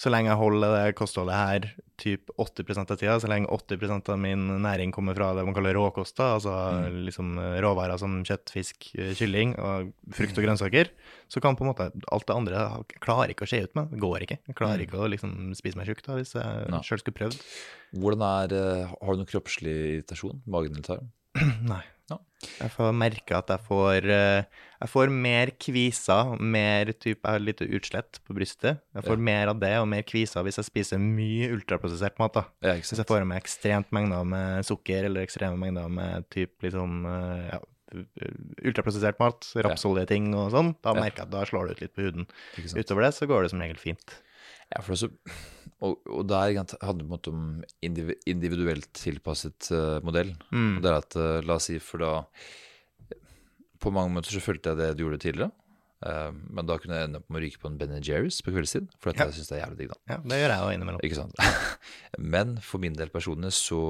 Så 0.00 0.08
lenge 0.08 0.30
jeg 0.30 0.38
holder 0.40 0.70
det 0.78 0.94
kostholdet 0.96 1.36
her 1.36 1.66
typ 2.00 2.30
80% 2.40 2.88
av 2.94 2.96
tida, 2.96 3.18
så 3.20 3.28
lenge 3.28 3.50
80% 3.52 4.08
av 4.08 4.16
min 4.18 4.46
næring 4.64 4.94
kommer 4.96 5.12
fra 5.18 5.34
det 5.36 5.42
man 5.44 5.52
kaller 5.52 5.74
råkoster, 5.76 6.38
altså 6.38 6.54
Mm. 6.80 6.94
liksom 7.04 7.34
eh, 7.36 7.58
råvarer 7.60 7.98
som 8.00 8.14
kjøtt, 8.24 8.48
fisk, 8.54 8.86
eh, 8.96 9.10
kylling 9.12 9.52
og 9.60 9.90
frukt 10.16 10.38
og 10.40 10.46
grønnsaker, 10.46 10.88
så 11.28 11.42
kan 11.44 11.54
på 11.58 11.66
en 11.66 11.74
måte 11.74 11.90
alt 12.10 12.26
det 12.26 12.34
andre 12.38 12.62
Jeg 12.88 13.00
klarer 13.04 13.28
ikke 13.34 13.44
å 13.44 13.50
skje 13.52 13.62
ut 13.68 13.74
med. 13.76 13.90
Det 13.92 14.00
går 14.00 14.24
ikke. 14.24 14.38
Jeg 14.48 14.56
klarer 14.56 14.78
Mm. 14.80 14.86
ikke 14.88 15.02
å 15.04 15.10
liksom 15.12 15.54
spise 15.54 15.76
meg 15.76 15.86
tjukk 15.92 16.02
hvis 16.16 16.32
jeg 16.32 16.70
Nei. 16.72 16.80
sjøl 16.80 16.98
skulle 17.04 17.20
prøvd. 17.20 17.38
Hvordan 18.00 18.22
er, 18.24 18.56
eh, 18.56 18.86
Har 19.04 19.12
du 19.12 19.20
noen 19.20 19.28
kroppslig 19.28 20.00
irritasjon? 20.00 20.40
Magen 20.46 20.72
eller 20.72 20.82
tarm? 20.82 21.12
Nei. 21.68 21.82
Jeg 22.40 22.70
får 22.72 22.94
merke 22.96 23.36
at 23.36 23.50
jeg 23.52 23.60
får, 23.66 24.06
eh, 24.08 24.44
jeg 24.80 24.88
får 24.88 25.10
mer 25.12 25.50
kviser, 25.60 26.30
mer 26.40 26.86
typ, 26.96 27.18
jeg 27.20 27.30
har 27.34 27.38
litt 27.42 27.60
utslett 27.60 28.20
på 28.26 28.36
brystet. 28.36 28.80
Jeg 28.94 29.04
får 29.04 29.16
Ja. 29.18 29.24
mer 29.28 29.48
av 29.48 29.60
det, 29.60 29.74
og 29.78 29.88
mer 29.88 30.02
kviser 30.02 30.42
hvis 30.42 30.56
jeg 30.56 30.64
spiser 30.64 30.98
mye 30.98 31.50
ultraprosessert 31.52 32.18
mat. 32.18 32.32
da. 32.32 32.44
Ja, 32.62 32.74
Hvis 32.74 32.96
jeg 32.96 33.06
får 33.06 33.20
i 33.20 33.24
meg 33.24 33.42
ekstremt 33.42 33.90
mengder 33.92 34.24
med 34.24 34.64
sukker, 34.64 35.04
eller 35.04 35.20
ekstreme 35.26 35.58
mengder 35.58 35.90
med 35.90 36.28
typ 36.30 36.50
liksom, 36.62 37.04
eh, 37.06 37.50
ja, 37.52 37.60
ultraprosessert 38.64 39.18
mat, 39.20 39.40
rapsoljeting 39.66 40.32
og 40.34 40.50
sånn, 40.54 40.74
da 40.82 40.94
merker 40.94 41.24
jeg 41.24 41.26
at 41.28 41.30
da 41.34 41.44
slår 41.44 41.68
det 41.68 41.76
ut 41.76 41.80
litt 41.84 41.94
på 41.96 42.02
huden. 42.06 42.26
Utover 42.76 43.02
det 43.02 43.14
så 43.16 43.26
går 43.28 43.42
det 43.42 43.50
som 43.50 43.60
regel 43.60 43.76
fint. 43.76 44.14
Ja, 44.70 44.82
for 44.86 44.94
det 44.94 45.00
så, 45.02 45.08
og, 45.82 46.02
og 46.06 46.26
der 46.28 46.52
handler 46.84 47.16
det 47.18 47.30
om 47.32 47.46
individuelt 47.82 48.90
tilpasset 48.94 49.70
eh, 49.74 49.96
modell. 50.06 50.34
Mm. 50.52 50.76
Og 50.76 50.82
det 50.84 50.90
er 50.92 50.98
at, 51.00 51.16
eh, 51.18 51.40
la 51.46 51.56
oss 51.56 51.66
si, 51.70 51.78
for 51.82 52.02
da 52.04 52.12
På 53.80 53.90
mange 53.94 54.12
måter 54.12 54.34
så 54.34 54.42
følte 54.44 54.70
jeg 54.74 54.78
det 54.80 54.90
du 54.98 55.06
gjorde 55.06 55.22
tidligere. 55.22 55.50
Uh, 56.00 56.32
men 56.32 56.64
da 56.68 56.78
kunne 56.80 56.96
jeg 56.96 57.08
ende 57.10 57.18
opp 57.20 57.26
med 57.28 57.42
å 57.42 57.44
ryke 57.44 57.58
på 57.60 57.68
en 57.68 57.74
Ben 57.80 57.90
Jerry's 58.00 58.38
på 58.44 58.52
kveldstid, 58.54 58.86
for 59.00 59.10
at 59.12 59.18
Ja. 59.20 59.26
jeg 59.28 59.34
syns 59.36 59.50
det 59.50 59.56
er 59.58 59.62
jævlig 59.66 59.78
digg, 59.82 59.90
da. 59.90 59.98
Ja, 60.08 60.16
det 60.24 60.38
gjør 60.40 60.52
jeg 60.54 60.60
jo 60.64 60.70
innimellom. 60.76 61.00
Ikke 61.04 61.18
sant? 61.18 61.34
Men 62.36 62.54
for 62.64 62.80
min 62.80 62.96
del 62.96 63.12
personlig 63.12 63.52
så 63.56 63.80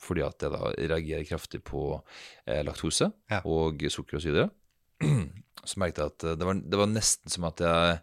Fordi 0.00 0.22
at 0.24 0.40
jeg 0.40 0.50
da 0.54 0.70
reagerer 0.78 1.26
kraftig 1.28 1.58
på 1.66 1.80
eh, 2.46 2.62
laktose 2.64 3.10
Ja. 3.30 3.42
og 3.44 3.82
sukker 3.92 4.16
og 4.16 4.22
videre, 4.24 4.46
så 5.68 5.76
merket 5.82 5.98
jeg 6.00 6.06
at 6.14 6.38
det 6.40 6.46
var, 6.46 6.54
det 6.54 6.78
var 6.80 6.88
nesten 6.88 7.28
som 7.34 7.44
at 7.50 7.60
jeg 7.60 7.98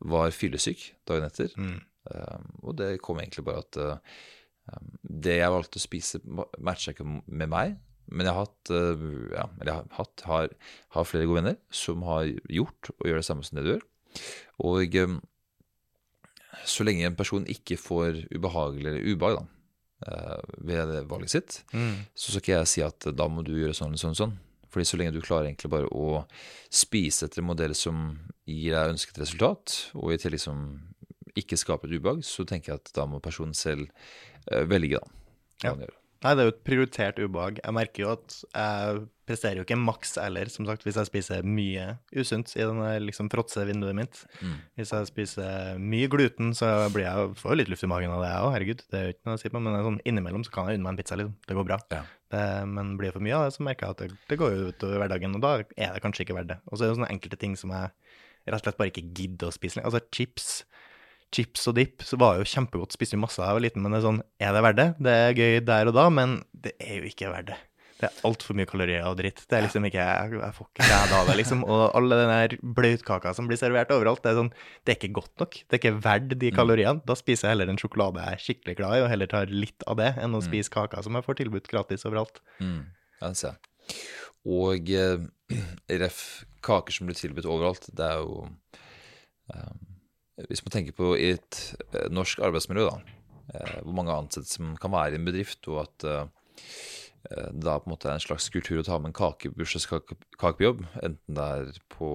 var 0.00 0.30
fyllesyk 0.34 0.94
dagen 1.08 1.24
etter. 1.28 1.52
Mm. 1.56 1.78
Um, 2.06 2.50
og 2.62 2.76
det 2.78 3.00
kom 3.02 3.18
egentlig 3.18 3.44
bare 3.46 3.62
at 3.64 3.78
uh, 3.80 4.20
det 5.02 5.38
jeg 5.40 5.50
valgte 5.54 5.80
å 5.80 5.82
spise, 5.82 6.20
ma- 6.26 6.48
matcha 6.60 6.92
ikke 6.92 7.06
med 7.26 7.48
meg. 7.50 7.76
Men 8.06 8.26
jeg 8.28 8.34
har 8.36 8.44
hatt, 8.46 8.70
uh, 8.70 9.06
ja, 9.34 9.46
eller 9.60 9.70
jeg 9.72 9.78
har, 9.80 9.88
hatt 9.96 10.22
har, 10.30 10.52
har 10.94 11.08
flere 11.08 11.26
gode 11.26 11.40
venner 11.42 11.56
som 11.74 12.04
har 12.06 12.28
gjort 12.52 12.92
og 12.98 13.08
gjør 13.08 13.18
det 13.22 13.26
samme 13.26 13.42
som 13.46 13.58
det 13.58 13.64
du 13.66 13.72
gjør. 13.72 13.86
Og 14.68 14.94
um, 15.02 15.16
så 16.66 16.86
lenge 16.86 17.04
en 17.06 17.18
person 17.18 17.44
ikke 17.50 17.76
får 17.80 18.22
ubehagelig 18.32 18.88
eller 18.92 19.10
ubehag 19.12 19.36
da, 19.40 19.44
uh, 20.06 20.42
ved 20.66 20.94
valget 21.10 21.34
sitt, 21.34 21.58
Mm. 21.74 22.04
så 22.14 22.30
skal 22.32 22.40
ikke 22.44 22.54
jeg 22.60 22.70
si 22.70 22.82
at 22.86 23.08
da 23.16 23.26
må 23.28 23.42
du 23.44 23.52
gjøre 23.56 23.74
sånn 23.76 23.92
eller 23.94 24.02
sånn. 24.06 24.16
sånn. 24.18 24.36
Fordi 24.76 24.90
så 24.90 24.98
lenge 25.00 25.16
du 25.16 25.22
klarer 25.24 25.48
egentlig 25.48 25.70
bare 25.72 25.88
å 25.88 26.26
spise 26.68 27.24
etter 27.24 27.40
en 27.40 27.48
modell 27.48 27.72
som 27.72 28.10
gir 28.44 28.74
deg 28.76 28.92
ønsket 28.92 29.22
resultat, 29.22 29.76
og 29.96 30.12
i 30.12 30.18
tillegg 30.20 30.42
som 30.42 30.66
ikke 31.36 31.56
skaper 31.56 31.88
et 31.88 31.96
ubehag, 31.96 32.20
så 32.28 32.44
tenker 32.44 32.74
jeg 32.74 32.82
at 32.82 32.90
da 32.96 33.06
må 33.08 33.22
personen 33.24 33.56
selv 33.56 33.88
eh, 34.52 34.66
velge, 34.68 35.00
da. 35.00 35.22
Ja. 35.64 35.72
Nei, 36.24 36.32
det 36.36 36.42
er 36.42 36.48
jo 36.48 36.52
et 36.52 36.64
prioritert 36.66 37.18
ubehag. 37.22 37.58
Jeg 37.62 37.76
merker 37.76 38.02
jo 38.02 38.12
at 38.12 38.36
jeg 38.42 39.00
presterer 39.28 39.60
jo 39.60 39.64
ikke 39.64 39.78
maks 39.80 40.16
heller, 40.20 40.52
som 40.52 40.68
sagt, 40.68 40.84
hvis 40.84 40.98
jeg 41.00 41.08
spiser 41.08 41.48
mye 41.48 41.88
usunt 42.16 42.52
i 42.56 42.62
denne 42.62 42.92
liksom 43.04 43.32
fråtse 43.32 43.64
vinduet 43.68 43.96
mitt. 43.96 44.20
Mm. 44.40 44.56
Hvis 44.76 44.92
jeg 44.92 45.10
spiser 45.10 45.80
mye 45.80 46.12
gluten, 46.12 46.52
så 46.56 46.70
blir 46.92 47.08
jeg, 47.08 47.32
får 47.40 47.52
jeg 47.54 47.62
litt 47.62 47.72
luft 47.72 47.88
i 47.88 47.90
magen 47.96 48.12
av 48.12 48.24
det, 48.24 48.30
jeg 48.32 48.44
òg, 48.44 48.52
herregud. 48.58 48.84
Det 48.92 49.00
er 49.00 49.08
jo 49.08 49.16
ikke 49.16 49.30
noe 49.30 49.40
å 49.40 49.42
si 49.42 49.52
på, 49.52 49.64
men 49.64 49.80
sånn, 49.88 50.00
innimellom 50.12 50.44
så 50.44 50.52
kan 50.52 50.68
jeg 50.68 50.80
unne 50.80 50.88
meg 50.88 50.96
en 50.96 51.00
pizza, 51.02 51.20
liksom. 51.20 51.36
Det 51.48 51.58
går 51.58 51.68
bra. 51.72 51.80
Ja. 51.96 52.04
Det, 52.32 52.42
men 52.66 52.96
blir 52.98 53.12
det 53.12 53.16
for 53.16 53.22
mye 53.22 53.36
av 53.38 53.46
det, 53.46 53.54
så 53.54 53.64
merker 53.66 53.86
jeg 53.86 53.94
at 53.94 54.16
det, 54.30 54.38
går 54.40 54.54
jo 54.54 54.70
utover 54.72 55.02
hverdagen, 55.02 55.36
og 55.38 55.44
da 55.44 55.52
er 55.62 55.92
det 55.94 56.02
kanskje 56.02 56.24
ikke 56.26 56.38
verdt 56.38 56.54
det. 56.54 56.58
Og 56.66 56.74
så 56.74 56.84
er 56.84 56.90
det 56.90 56.96
sånne 56.98 57.12
enkelte 57.14 57.38
ting 57.38 57.54
som 57.58 57.70
jeg 57.74 57.92
rett 58.46 58.58
og 58.58 58.64
slett 58.64 58.80
bare 58.80 58.92
ikke 58.92 59.06
gidder 59.14 59.50
å 59.50 59.54
spise 59.54 59.78
lenger. 59.78 59.92
Altså 59.92 60.14
chips. 60.14 60.50
Chips 61.34 61.66
og 61.70 61.76
dip 61.78 62.04
så 62.06 62.18
var 62.22 62.38
jo 62.38 62.46
kjempegodt, 62.46 62.94
spiste 62.94 63.18
masse 63.18 63.40
da 63.40 63.50
jeg 63.50 63.58
var 63.58 63.64
liten, 63.64 63.82
men 63.82 63.94
det 63.94 64.00
er 64.00 64.06
sånn, 64.06 64.20
er 64.42 64.54
det 64.54 64.62
verdt 64.66 64.78
det? 64.80 64.88
Det 65.06 65.16
er 65.22 65.40
gøy 65.40 65.56
der 65.66 65.90
og 65.90 65.96
da, 65.96 66.06
men 66.14 66.36
det 66.66 66.74
er 66.82 67.00
jo 67.00 67.10
ikke 67.10 67.30
verdt 67.32 67.50
det. 67.52 67.58
Det 67.96 68.08
er 68.10 68.16
altfor 68.28 68.56
mye 68.58 68.68
kalorier 68.68 69.06
og 69.08 69.14
dritt. 69.16 69.38
Det 69.48 69.56
er 69.56 69.64
liksom 69.64 69.86
ikke, 69.88 70.02
jeg, 70.04 70.32
jeg 70.36 70.56
får 70.58 70.66
ikke 70.68 70.88
glede 70.88 71.16
av 71.16 71.30
det, 71.30 71.36
liksom. 71.38 71.62
Og 71.64 71.84
alle 71.96 72.18
den 72.20 72.32
der 72.32 72.56
bløtkaka 72.76 73.32
som 73.36 73.48
blir 73.48 73.60
servert 73.60 73.94
overalt, 73.94 74.20
det 74.24 74.34
er 74.34 74.40
sånn, 74.40 74.50
det 74.84 74.92
er 74.92 74.98
ikke 74.98 75.16
godt 75.16 75.32
nok. 75.40 75.56
Det 75.62 75.78
er 75.78 75.80
ikke 75.80 76.02
verdt 76.04 76.34
de 76.42 76.50
kaloriene. 76.52 77.00
Da 77.08 77.16
spiser 77.16 77.48
jeg 77.48 77.56
heller 77.56 77.72
en 77.72 77.80
sjokolade 77.80 78.20
jeg 78.20 78.36
er 78.36 78.44
skikkelig 78.44 78.76
glad 78.82 78.98
i, 78.98 79.00
og 79.06 79.08
heller 79.14 79.30
tar 79.32 79.54
litt 79.54 79.86
av 79.88 79.96
det, 80.02 80.10
enn 80.20 80.36
å 80.36 80.42
spise 80.44 80.72
kaka 80.74 81.00
som 81.06 81.16
jeg 81.16 81.24
får 81.24 81.40
tilbudt 81.40 81.70
gratis 81.72 82.04
overalt. 82.08 82.42
Mm. 82.60 82.82
Ja, 83.22 83.30
det 83.30 83.40
ser 83.40 83.54
jeg. 83.54 84.04
Og 84.46 84.92
eh, 84.92 85.24
ref 86.04 86.20
kaker 86.66 86.94
som 86.94 87.08
blir 87.08 87.18
tilbudt 87.18 87.48
overalt, 87.48 87.88
det 87.96 88.06
er 88.06 88.20
jo 88.20 88.44
eh, 89.54 89.72
Hvis 90.50 90.64
man 90.66 90.74
tenker 90.74 90.96
på 90.96 91.14
i 91.16 91.32
et 91.38 91.62
eh, 91.94 92.10
norsk 92.12 92.44
arbeidsmiljø, 92.44 92.90
da, 92.90 93.16
eh, 93.54 93.78
hvor 93.80 93.96
mange 93.96 94.20
ansatte 94.20 94.52
som 94.52 94.76
kan 94.80 94.92
være 94.92 95.16
i 95.16 95.20
en 95.22 95.28
bedrift, 95.32 95.64
og 95.72 95.86
at 95.86 96.06
eh, 96.06 96.26
da 97.26 97.78
på 97.80 97.88
en 97.88 97.94
måte 97.94 98.10
er 98.10 98.18
en 98.18 98.22
slags 98.22 98.48
kultur 98.54 98.80
å 98.80 98.86
ta 98.86 98.98
med 99.00 99.10
en 99.10 99.16
kake, 99.18 99.50
bursdagskake 99.56 100.18
på 100.38 100.52
jobb, 100.62 100.84
enten 101.02 101.38
det 101.38 101.46
er 101.56 101.80
på, 101.92 102.10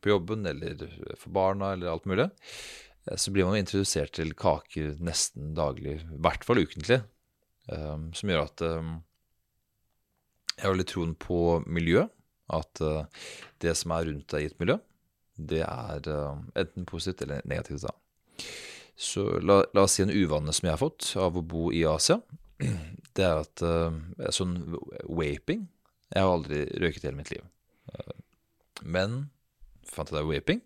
på 0.00 0.12
jobben 0.14 0.46
eller 0.48 0.86
for 1.20 1.34
barna 1.34 1.74
eller 1.74 1.92
alt 1.92 2.08
mulig, 2.08 2.30
eh, 3.08 3.18
så 3.20 3.34
blir 3.34 3.48
man 3.48 3.58
introdusert 3.60 4.14
til 4.16 4.32
kaker 4.38 4.96
nesten 5.04 5.52
daglig, 5.58 5.98
i 6.00 6.22
hvert 6.24 6.46
fall 6.48 6.62
ukentlig, 6.64 7.02
Um, 7.72 8.10
som 8.12 8.28
gjør 8.28 8.42
at 8.44 8.62
um, 8.66 8.96
jeg 10.52 10.66
har 10.66 10.76
litt 10.76 10.90
troen 10.92 11.14
på 11.16 11.62
miljø, 11.64 12.04
at 12.52 12.82
uh, 12.84 13.06
det 13.64 13.72
som 13.80 13.94
er 13.96 14.10
rundt 14.10 14.28
deg 14.34 14.44
i 14.44 14.50
et 14.50 14.58
miljø, 14.60 14.76
det 15.34 15.62
er 15.64 16.10
uh, 16.12 16.42
enten 16.60 16.84
positivt 16.88 17.24
eller 17.24 17.40
negativt. 17.48 17.86
da. 17.86 17.94
Så 18.94 19.24
la, 19.40 19.62
la 19.74 19.86
oss 19.86 19.96
si 19.96 20.04
en 20.04 20.12
uvane 20.12 20.52
som 20.52 20.68
jeg 20.68 20.76
har 20.76 20.82
fått 20.82 21.14
av 21.18 21.40
å 21.40 21.46
bo 21.54 21.70
i 21.72 21.82
Asia, 21.88 22.20
det 23.18 23.24
er 23.26 23.42
at 23.44 23.62
uh, 23.64 23.94
sånn 24.34 24.56
vaping 25.06 25.66
Jeg 26.12 26.20
har 26.22 26.30
aldri 26.30 26.64
røyket 26.82 27.04
i 27.04 27.08
hele 27.08 27.20
mitt 27.20 27.32
liv. 27.32 27.44
Uh, 27.90 28.16
men 28.82 29.18
fant 29.88 30.10
jeg 30.10 30.18
det 30.18 30.26
vaping, 30.26 30.62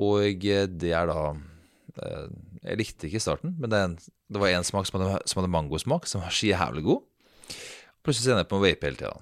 og 0.00 0.44
eh, 0.44 0.66
det 0.68 0.92
er 0.96 1.08
da 1.08 1.20
uh, 1.32 2.26
Jeg 2.66 2.80
likte 2.80 3.08
ikke 3.08 3.22
starten, 3.22 3.54
men 3.60 3.72
det, 3.72 3.80
en, 3.80 3.96
det 4.28 4.42
var 4.42 4.52
en 4.52 4.66
smak 4.66 4.88
som 4.88 5.00
hadde, 5.00 5.22
som 5.30 5.40
hadde 5.40 5.52
mangosmak, 5.54 6.08
som 6.10 6.24
var 6.24 6.34
så 6.34 6.50
jævlig 6.50 6.84
god. 6.86 7.06
Plutselig 8.04 8.32
ender 8.32 8.44
jeg 8.44 8.50
på 8.50 8.60
å 8.60 8.64
vape 8.64 8.88
hele 8.88 9.00
tida. 9.00 9.16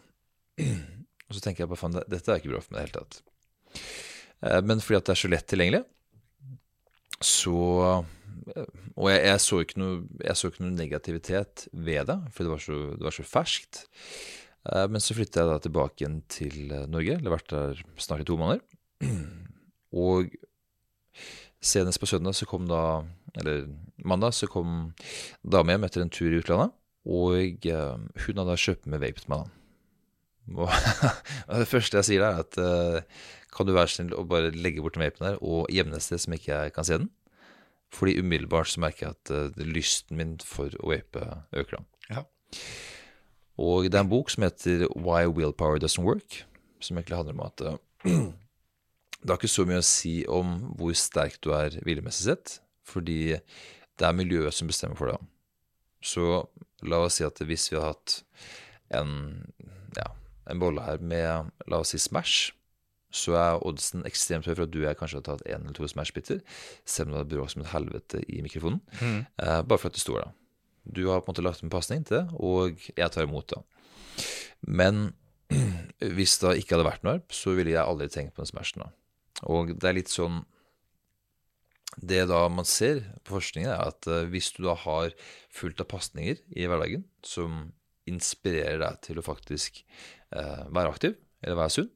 Og 1.29 1.37
så 1.37 1.45
tenker 1.45 1.65
jeg 1.65 1.71
bare 1.71 1.81
faen, 1.81 1.99
dette 2.09 2.33
er 2.33 2.41
ikke 2.41 2.55
bra 2.55 2.63
for 2.65 2.75
meg 2.75 2.81
i 2.81 2.83
det 2.83 2.89
hele 2.89 2.99
tatt. 2.99 3.23
Men 4.65 4.81
fordi 4.81 4.97
at 4.97 5.09
det 5.09 5.13
er 5.13 5.21
så 5.21 5.31
lett 5.33 5.49
tilgjengelig, 5.51 5.81
så 7.27 7.59
Og 8.57 9.09
jeg, 9.11 9.20
jeg, 9.24 9.40
så 9.44 9.61
ikke 9.62 9.80
noe, 9.80 10.01
jeg 10.24 10.38
så 10.38 10.51
ikke 10.51 10.64
noe 10.64 10.76
negativitet 10.76 11.66
ved 11.72 12.09
det, 12.11 12.18
for 12.34 12.44
det 12.46 12.53
var 12.53 12.62
så, 12.64 12.78
det 12.94 13.07
var 13.09 13.16
så 13.16 13.26
ferskt. 13.26 13.82
Eh, 14.68 14.86
Men 14.90 15.03
så 15.05 15.16
flyttet 15.16 15.40
jeg 15.40 15.51
da 15.51 15.59
tilbake 15.62 16.03
igjen 16.03 16.20
til 16.32 16.72
eh, 16.72 16.86
Norge. 16.90 17.18
Eller 17.18 17.34
vært 17.36 17.53
der 17.55 17.82
snart 18.01 18.24
i 18.24 18.28
to 18.28 18.38
måneder. 18.40 18.64
Og 20.05 20.32
senest 21.64 22.01
på 22.01 22.07
søndag 22.07 22.36
så 22.38 22.46
kom 22.46 22.68
da 22.68 23.03
Eller 23.38 23.64
mandag 24.05 24.34
så 24.36 24.46
kom 24.51 24.92
dama 25.42 25.74
hjem 25.74 25.86
etter 25.88 26.05
en 26.05 26.12
tur 26.12 26.32
i 26.32 26.40
utlandet. 26.42 26.74
Og 27.09 27.66
eh, 27.68 27.96
hun 28.26 28.42
hadde 28.42 28.61
kjøpt 28.61 28.90
med 28.90 29.03
vape 29.05 29.24
til 29.24 29.34
meg. 29.34 29.55
Og 30.57 30.68
og 30.68 31.59
det 31.61 31.68
første 31.68 32.01
jeg 32.01 32.09
sier, 32.09 32.24
er 32.24 32.40
at 32.40 32.57
kan 33.53 33.66
du 33.68 33.74
være 33.76 33.90
snill 33.92 34.14
å 34.16 34.22
bare 34.28 34.53
legge 34.55 34.80
bort 34.84 34.96
den 34.96 35.03
vapen 35.05 35.26
der 35.26 35.36
og 35.44 35.68
gjemme 35.72 35.96
et 35.96 36.05
sted 36.05 36.20
som 36.22 36.34
ikke 36.36 36.53
jeg 36.53 36.72
kan 36.76 36.86
se 36.88 36.99
den? 37.01 37.09
Fordi 37.95 38.18
umiddelbart 38.20 38.68
så 38.68 38.82
merker 38.84 39.07
jeg 39.07 39.16
at 39.16 39.32
eh, 39.34 39.64
lysten 39.64 40.18
min 40.20 40.36
for 40.45 40.74
å 40.82 40.93
vape 40.93 41.24
øker. 41.57 41.84
Ja. 42.11 42.24
Og 43.59 43.89
det 43.89 43.97
er 43.99 44.05
en 44.05 44.12
bok 44.12 44.30
som 44.30 44.45
heter 44.47 44.86
Why 44.95 45.26
Willpower 45.26 45.80
Doesn't 45.82 46.05
Work, 46.05 46.43
som 46.80 46.99
egentlig 46.99 47.16
handler 47.18 47.39
om 47.39 47.47
at 47.47 47.64
eh, 47.64 47.80
det 49.22 49.32
har 49.32 49.41
ikke 49.41 49.51
så 49.51 49.66
mye 49.68 49.80
å 49.82 49.89
si 49.89 50.20
om 50.30 50.59
hvor 50.78 50.95
sterk 50.95 51.41
du 51.43 51.51
er 51.57 51.80
villemessig 51.86 52.28
sett, 52.28 52.59
fordi 52.86 53.39
det 53.99 54.07
er 54.07 54.16
miljøet 54.16 54.55
som 54.55 54.70
bestemmer 54.70 54.99
for 54.99 55.11
det. 55.11 55.18
Så 56.05 56.47
la 56.86 57.03
oss 57.03 57.18
si 57.18 57.26
at 57.26 57.41
hvis 57.43 57.66
vi 57.72 57.80
hadde 57.80 57.91
hatt 57.91 58.20
en, 58.95 59.11
ja, 59.97 60.07
en 60.49 60.62
bolle 60.62 60.84
her 60.86 61.03
med, 61.03 61.51
la 61.66 61.82
oss 61.82 61.97
si, 61.97 62.01
Smash, 62.01 62.53
så 63.15 63.37
er 63.41 63.63
oddsen 63.67 64.05
ekstremt 64.09 64.47
høy 64.47 64.53
for 64.55 64.67
at 64.67 64.73
du 64.73 64.83
og 64.83 64.89
jeg 64.89 64.99
kanskje 65.01 65.21
har 65.21 65.27
tatt 65.31 65.47
én 65.49 65.63
eller 65.63 65.77
to 65.77 65.89
Smash 65.89 66.13
Bitter, 66.13 66.43
selv 66.85 67.09
om 67.09 67.17
det 67.17 67.23
er 67.25 67.31
bråk 67.33 67.55
som 67.55 67.65
et 67.65 67.73
helvete 67.73 68.21
i 68.29 68.43
mikrofonen, 68.45 68.83
eh, 69.01 69.63
bare 69.63 69.79
for 69.81 69.89
at 69.89 69.97
det 69.97 70.05
står 70.05 70.21
der. 70.23 70.35
Du 70.85 71.09
har 71.09 71.21
på 71.21 71.29
en 71.29 71.35
måte 71.35 71.45
lagt 71.45 71.65
en 71.65 71.73
pasning 71.73 72.05
til 72.05 72.21
det, 72.21 72.27
og 72.37 72.77
jeg 72.97 73.11
tar 73.13 73.25
imot 73.25 73.49
det. 73.53 73.63
Men 74.63 75.15
hvis 76.17 76.39
det 76.43 76.59
ikke 76.61 76.77
hadde 76.77 76.89
vært 76.89 77.09
her, 77.09 77.25
så 77.33 77.57
ville 77.57 77.73
jeg 77.73 77.85
aldri 77.85 78.09
tenkt 78.13 78.37
på 78.37 78.45
den 78.45 78.53
Smashen. 78.53 78.85
da. 78.85 78.93
Og 79.49 79.75
det 79.77 79.89
er 79.89 80.01
litt 80.01 80.11
sånn 80.11 80.45
Det 81.99 82.27
da 82.29 82.45
man 82.53 82.67
ser 82.69 83.01
på 83.25 83.39
forskningen, 83.39 83.71
er 83.73 83.89
at 83.91 84.07
uh, 84.07 84.29
hvis 84.29 84.53
du 84.55 84.63
da 84.67 84.75
har 84.77 85.15
fullt 85.51 85.81
av 85.81 85.89
pasninger 85.89 86.37
i 86.55 86.67
hverdagen 86.69 87.07
som 87.25 87.73
inspirerer 88.07 88.79
deg 88.79 89.01
til 89.03 89.19
å 89.19 89.25
faktisk 89.25 89.81
uh, 90.37 90.69
være 90.69 90.93
aktiv 90.93 91.17
eller 91.43 91.59
være 91.59 91.75
sunn, 91.75 91.91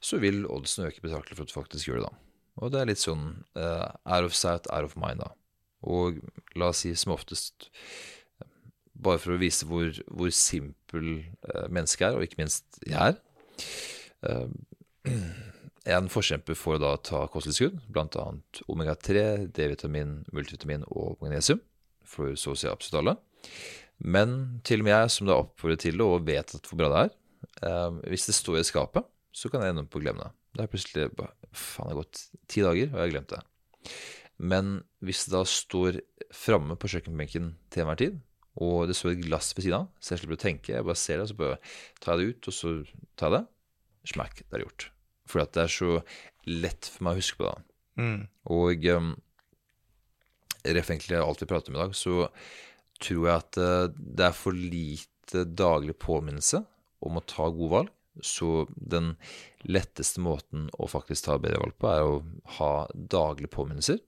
så 0.00 0.20
vil 0.22 0.46
oddsen 0.48 0.86
øke 0.88 1.02
betraktelig 1.04 1.36
for 1.36 1.44
at 1.44 1.52
du 1.52 1.56
faktisk 1.58 1.90
gjør 1.90 2.00
det 2.00 2.08
da. 2.08 2.14
Og 2.60 2.72
det 2.72 2.80
er 2.80 2.88
litt 2.90 3.02
sånn 3.02 3.26
uh, 3.56 3.88
out 4.04 4.26
of 4.26 4.36
sight, 4.36 4.68
out 4.72 4.88
of 4.88 4.96
mind, 5.00 5.22
da. 5.22 5.30
Og 5.88 6.20
la 6.58 6.72
oss 6.72 6.82
si 6.84 6.92
som 6.98 7.14
oftest 7.14 7.70
bare 9.00 9.20
for 9.20 9.34
å 9.34 9.40
vise 9.40 9.64
hvor, 9.68 9.94
hvor 10.12 10.32
simpel 10.34 11.06
eh, 11.22 11.68
mennesket 11.72 12.10
er, 12.10 12.16
og 12.18 12.26
ikke 12.26 12.42
minst 12.42 12.80
jeg 12.84 13.14
er. 13.14 13.16
Eh, 14.28 15.14
en 15.96 16.10
forkjemper 16.12 16.58
for 16.58 16.76
å 16.76 16.82
da 16.82 16.90
ta 17.00 17.22
kosttilskudd, 17.32 17.78
bl.a. 17.88 18.26
omega-3, 18.68 19.22
D-vitamin, 19.56 20.18
multivitamin 20.36 20.84
og 20.90 21.16
magnesium, 21.24 21.62
for 22.04 22.36
så 22.36 22.52
å 22.52 22.60
si 22.60 22.68
absolutt 22.68 23.00
alle. 23.00 23.16
Men 24.00 24.60
til 24.68 24.82
og 24.82 24.90
med 24.90 24.96
jeg, 24.96 25.14
som 25.16 25.30
da 25.30 25.38
oppfordrer 25.40 25.80
til 25.80 25.96
det 26.00 26.04
og 26.04 26.28
vet 26.28 26.54
at 26.56 26.68
hvor 26.68 26.82
bra 26.82 26.92
det 26.92 27.00
er, 27.06 27.16
hvis 28.12 28.28
det 28.28 28.36
står 28.36 28.60
i 28.60 28.68
skapet, 28.68 29.08
så 29.32 29.50
kan 29.50 29.62
jeg 29.62 29.72
ende 29.72 29.84
opp 29.84 29.92
på 29.92 30.00
å 30.00 30.04
glemme 30.04 30.24
det. 30.24 30.32
Det 30.56 30.64
er 30.64 30.72
plutselig 30.72 31.10
bare 31.18 31.34
Faen, 31.50 31.90
det 31.90 31.94
har 31.94 32.00
gått 32.00 32.22
ti 32.50 32.62
dager, 32.62 32.90
og 32.90 32.96
jeg 32.96 33.02
har 33.02 33.12
glemt 33.12 33.32
det. 33.32 33.40
Men 34.40 34.72
hvis 35.04 35.24
det 35.26 35.34
da 35.34 35.44
står 35.48 36.00
framme 36.34 36.76
på 36.80 36.90
kjøkkenbenken 36.92 37.54
til 37.72 37.82
enhver 37.82 38.00
tid, 38.00 38.20
og 38.60 38.90
det 38.90 38.96
står 38.98 39.14
et 39.14 39.24
glass 39.24 39.52
ved 39.54 39.66
siden 39.66 39.82
av, 39.82 39.90
så 40.00 40.14
jeg 40.14 40.22
slipper 40.22 40.38
å 40.38 40.42
tenke, 40.44 40.74
jeg 40.74 40.86
bare 40.86 40.98
ser 40.98 41.20
det, 41.20 41.28
så 41.30 41.38
bare 41.38 41.58
tar 42.02 42.16
jeg 42.16 42.20
det 42.20 42.30
ut, 42.30 42.50
og 42.50 42.56
så 42.56 42.72
tar 43.20 43.30
jeg 43.30 43.36
det. 43.36 43.42
Smack, 44.10 44.42
det 44.42 44.58
er 44.58 44.64
gjort. 44.64 44.86
Fordi 45.30 45.44
at 45.44 45.56
det 45.56 45.64
er 45.64 45.74
så 45.74 45.90
lett 46.50 46.88
for 46.90 47.06
meg 47.06 47.14
å 47.14 47.20
huske 47.20 47.40
på 47.40 47.50
det. 47.50 47.66
Mm. 48.00 48.20
Og 48.56 48.88
um, 48.96 49.12
ref 50.64 50.90
egentlig 50.90 51.20
alt 51.20 51.44
vi 51.44 51.48
prater 51.50 51.72
om 51.72 51.78
i 51.78 51.82
dag, 51.82 51.96
så 51.96 52.26
tror 53.00 53.26
jeg 53.28 53.36
at 53.36 53.60
eh, 53.60 53.92
det 53.96 54.26
er 54.26 54.36
for 54.36 54.56
lite 54.56 55.44
daglig 55.46 55.96
påminnelse 56.00 56.60
om 57.06 57.16
å 57.16 57.24
ta 57.24 57.46
gode 57.48 57.72
valg. 57.72 57.94
Så 58.18 58.66
den 58.74 59.14
letteste 59.62 60.22
måten 60.22 60.68
å 60.78 60.88
faktisk 60.90 61.28
ta 61.28 61.38
bedre 61.40 61.60
valg 61.62 61.76
på, 61.78 61.90
er 61.90 62.06
å 62.06 62.22
ha 62.58 62.72
daglige 62.94 63.52
påminnelser 63.54 64.00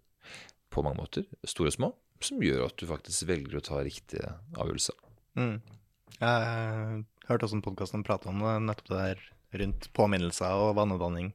på 0.72 0.84
mange 0.84 1.02
måter, 1.02 1.28
store 1.46 1.70
og 1.70 1.76
små, 1.76 1.90
som 2.22 2.42
gjør 2.42 2.66
at 2.66 2.78
du 2.80 2.88
faktisk 2.88 3.28
velger 3.28 3.58
å 3.58 3.64
ta 3.64 3.80
riktige 3.84 4.34
avgjørelser. 4.56 4.98
Mm. 5.38 5.56
Jeg 6.18 7.04
hørte 7.28 7.46
også 7.46 7.58
en 7.58 7.64
podkast 7.64 7.94
som 7.94 8.04
prata 8.06 8.30
om 8.30 8.42
det, 8.42 8.56
nettopp 8.66 8.92
det 8.92 9.00
der 9.02 9.62
rundt 9.62 9.88
påminnelser 9.96 10.66
og 10.66 10.76
vanedanning. 10.78 11.32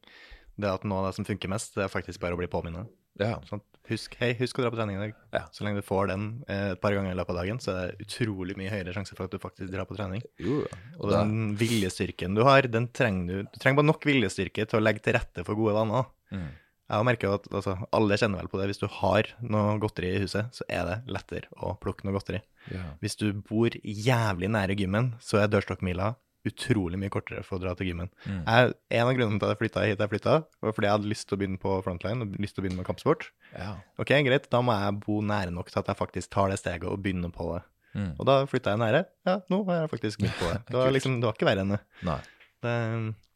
Det 0.58 0.70
at 0.72 0.86
noe 0.88 1.04
av 1.04 1.10
det 1.10 1.18
som 1.20 1.28
funker 1.28 1.52
mest, 1.52 1.76
det 1.78 1.86
er 1.86 1.94
faktisk 1.94 2.22
bare 2.24 2.38
å 2.38 2.40
bli 2.40 2.50
påminnet. 2.50 2.90
Ja, 3.22 3.38
Sånn, 3.50 3.62
husk, 3.90 4.16
hei, 4.22 4.34
husk 4.40 4.60
å 4.60 4.64
dra 4.66 4.70
på 4.74 4.78
trening 4.80 4.98
i 4.98 5.02
dag. 5.06 5.16
Ja. 5.34 5.42
Så 5.56 5.64
lenge 5.66 5.82
du 5.82 5.86
får 5.88 6.10
den 6.12 6.28
eh, 6.48 6.74
et 6.76 6.82
par 6.84 6.94
ganger 6.96 7.12
i 7.14 7.18
løpet 7.18 7.34
av 7.34 7.40
dagen, 7.42 7.60
så 7.64 7.72
er 7.74 7.92
det 7.94 8.06
utrolig 8.08 8.58
mye 8.60 8.72
høyere 8.74 8.94
sjanse 8.96 9.16
for 9.18 9.26
at 9.28 9.34
du 9.34 9.40
faktisk 9.44 9.72
drar 9.74 9.88
på 9.90 9.98
trening. 9.98 10.22
jo, 10.44 10.62
ja. 10.68 10.80
Og 11.00 11.12
den 11.14 11.56
viljestyrken 11.60 12.36
du 12.38 12.44
har, 12.48 12.68
den 12.72 12.88
trenger 12.96 13.28
du 13.28 13.52
Du 13.52 13.60
trenger 13.60 13.82
bare 13.82 13.92
nok 13.94 14.08
viljestyrke 14.08 14.66
til 14.68 14.80
å 14.80 14.84
legge 14.84 15.04
til 15.06 15.18
rette 15.18 15.44
for 15.48 15.56
gode 15.60 15.76
vaner. 15.78 16.06
mm, 16.32 16.48
Jeg 16.90 17.04
merker 17.10 17.34
at 17.36 17.48
altså, 17.52 17.74
alle 17.92 18.16
kjenner 18.20 18.40
vel 18.44 18.48
på 18.52 18.60
det. 18.62 18.68
Hvis 18.72 18.80
du 18.84 18.88
har 19.00 19.28
noe 19.44 19.78
godteri 19.84 20.14
i 20.16 20.22
huset, 20.24 20.54
så 20.56 20.64
er 20.70 20.86
det 20.88 20.98
lettere 21.12 21.50
å 21.60 21.74
plukke 21.82 22.08
noe 22.08 22.16
godteri. 22.16 22.40
ja. 22.72 22.84
Hvis 23.02 23.18
du 23.20 23.32
bor 23.34 23.70
jævlig 23.84 24.50
nære 24.52 24.76
gymmen, 24.80 25.14
så 25.20 25.42
er 25.44 25.52
dørstokkmila 25.52 26.14
utrolig 26.48 27.00
mye 27.02 27.12
kortere 27.12 27.42
for 27.46 27.58
å 27.58 27.64
dra 27.64 27.74
til 27.78 27.90
gymmen. 27.90 28.12
Mm. 28.26 28.42
Jeg, 28.46 28.76
en 29.00 29.10
av 29.10 29.16
grunnene 29.18 29.40
til 29.42 29.48
at 29.48 29.56
jeg 29.56 29.62
flytta 29.64 29.86
hit, 29.88 30.04
jeg 30.04 30.12
flytta, 30.14 30.36
var 30.64 30.76
fordi 30.76 30.88
jeg 30.88 30.96
hadde 30.98 31.12
lyst 31.12 31.28
til 31.28 31.38
å 31.38 31.42
begynne 31.42 31.62
på 31.62 31.74
frontline 31.86 32.24
og 32.24 32.38
lyst 32.42 32.56
til 32.56 32.64
å 32.64 32.66
begynne 32.66 32.82
med 32.82 32.88
kampsport. 32.88 33.32
ja. 33.56 33.74
Ok, 34.00 34.14
greit, 34.28 34.48
da 34.54 34.62
må 34.64 34.76
jeg 34.78 35.00
bo 35.04 35.20
nære 35.26 35.54
nok 35.56 35.72
til 35.74 35.82
at 35.82 35.92
jeg 35.92 36.00
faktisk 36.00 36.32
tar 36.36 36.54
det 36.54 36.60
steget 36.62 36.88
og 36.88 37.02
begynner 37.04 37.34
på 37.34 37.50
det. 37.56 37.64
Mm. 37.98 38.12
Og 38.14 38.28
da 38.30 38.38
flytta 38.50 38.76
jeg 38.76 38.84
nære. 38.84 39.04
Ja, 39.28 39.40
nå 39.52 39.64
har 39.68 39.82
jeg 39.82 39.92
faktisk 39.96 40.22
begynt 40.22 40.40
på 40.40 40.52
det. 40.52 40.62
Det 40.70 40.78
var 40.78 40.94
liksom, 40.94 41.18
det 41.20 41.30
var 41.30 41.38
ikke 41.38 41.50
verre 41.50 41.66
enn 41.66 41.74
det. 41.74 41.82
Det. 42.66 42.78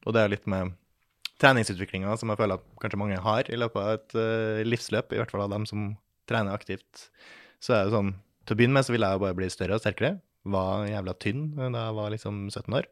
Og 0.05 0.15
det 0.15 0.21
er 0.21 0.33
litt 0.33 0.47
med 0.49 0.75
treningsutviklinga 1.41 2.13
som 2.21 2.31
jeg 2.31 2.39
føler 2.39 2.59
at 2.59 2.65
kanskje 2.81 2.99
mange 3.01 3.21
har 3.21 3.49
i 3.49 3.57
løpet 3.57 3.81
av 3.81 3.93
et 3.95 4.17
uh, 4.17 4.61
livsløp, 4.67 5.13
i 5.13 5.21
hvert 5.21 5.33
fall 5.33 5.45
av 5.47 5.53
dem 5.55 5.65
som 5.69 5.95
trener 6.29 6.53
aktivt. 6.53 7.07
Så 7.61 7.75
er 7.75 7.87
det 7.87 7.95
sånn, 7.95 8.13
til 8.45 8.55
å 8.55 8.59
begynne 8.59 8.77
med 8.77 8.85
så 8.85 8.93
ville 8.93 9.09
jeg 9.09 9.23
bare 9.23 9.37
bli 9.37 9.49
større 9.53 9.77
og 9.77 9.83
sterkere. 9.83 10.19
Var 10.43 10.87
jævla 10.89 11.13
tynn 11.21 11.45
da 11.59 11.85
jeg 11.87 11.97
var 11.99 12.13
liksom 12.13 12.43
17 12.49 12.77
år. 12.79 12.89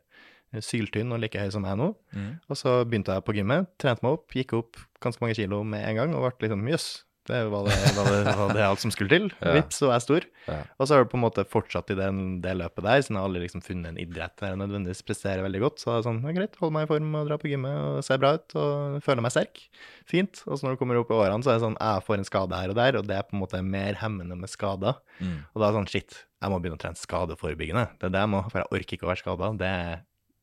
Syltynn 0.66 1.14
og 1.14 1.22
like 1.22 1.38
høy 1.38 1.52
som 1.54 1.66
jeg 1.68 1.78
nå. 1.78 1.92
Mm. 2.16 2.32
Og 2.50 2.58
så 2.58 2.80
begynte 2.90 3.14
jeg 3.14 3.26
på 3.26 3.36
gymmet, 3.38 3.70
trente 3.82 4.06
meg 4.06 4.18
opp, 4.18 4.34
gikk 4.34 4.56
opp 4.58 4.80
ganske 5.04 5.22
mange 5.22 5.38
kilo 5.38 5.62
med 5.62 5.86
en 5.86 6.00
gang 6.00 6.16
og 6.18 6.26
ble 6.26 6.48
liksom 6.48 6.66
jøss. 6.72 6.88
Det 7.30 7.40
var 7.52 7.68
det, 7.70 7.76
var, 7.96 8.08
det, 8.26 8.34
var 8.40 8.54
det 8.58 8.64
alt 8.66 8.82
som 8.82 8.94
skulle 8.94 9.12
til. 9.14 9.28
Ja. 9.40 9.54
Vips, 9.56 9.78
så 9.80 9.88
var 9.88 9.96
jeg 9.98 10.04
stor. 10.04 10.26
Ja. 10.50 10.58
Og 10.78 10.88
så 10.88 10.96
har 10.96 11.04
det 11.04 11.10
på 11.12 11.18
en 11.18 11.24
måte 11.24 11.46
fortsatt 11.48 11.92
i 11.94 11.98
den, 11.98 12.20
det 12.44 12.56
løpet 12.60 12.86
der, 12.86 13.02
så 13.02 13.14
jeg 13.14 13.18
har 13.18 13.28
aldri 13.30 13.44
liksom 13.46 13.64
funnet 13.66 13.94
en 13.94 14.02
idrett 14.02 14.36
der 14.42 14.52
jeg 14.52 14.60
nødvendigvis 14.62 15.06
presterer 15.08 15.46
veldig 15.46 15.62
godt. 15.64 15.82
Så 15.82 15.92
det 15.92 15.96
er 16.00 16.06
sånn, 16.10 16.20
ja, 16.26 16.34
greit, 16.36 16.58
hold 16.60 16.74
meg 16.76 16.88
i 16.88 16.92
form 16.92 17.16
og 17.22 17.30
dra 17.30 17.38
på 17.42 17.52
gymmet 17.52 17.78
og 17.78 18.02
se 18.06 18.18
bra 18.22 18.34
ut 18.38 18.58
og 18.60 19.00
føle 19.06 19.26
meg 19.26 19.34
sterk. 19.36 19.64
Fint. 20.10 20.44
Og 20.48 20.60
så 20.60 20.68
når 20.68 20.76
det 20.76 20.82
kommer 20.82 21.00
opp 21.00 21.14
i 21.14 21.18
årene, 21.20 21.46
så 21.46 21.54
er 21.54 21.60
det 21.60 21.66
sånn, 21.68 21.80
jeg 21.80 22.06
får 22.10 22.20
en 22.20 22.30
skade 22.30 22.62
her 22.64 22.74
og 22.74 22.80
der, 22.82 23.00
og 23.00 23.08
det 23.10 23.18
er 23.18 23.30
på 23.30 23.38
en 23.38 23.44
måte 23.46 23.64
mer 23.66 24.02
hemmende 24.02 24.38
med 24.40 24.52
skader. 24.52 25.00
Mm. 25.22 25.38
Og 25.54 25.62
da 25.62 25.70
er 25.70 25.72
det 25.72 25.80
sånn, 25.80 25.92
shit, 25.96 26.22
jeg 26.42 26.54
må 26.54 26.60
begynne 26.60 26.80
å 26.80 26.84
trene 26.84 27.00
skadeforebyggende. 27.00 27.88
Det 28.00 28.10
er 28.10 28.16
det 28.18 28.26
jeg 28.26 28.34
må, 28.36 28.44
for 28.50 28.62
jeg 28.64 28.74
orker 28.80 29.00
ikke 29.00 29.08
å 29.08 29.14
være 29.14 29.24
skada. 29.24 29.52
Det 29.60 29.74
er 29.80 30.00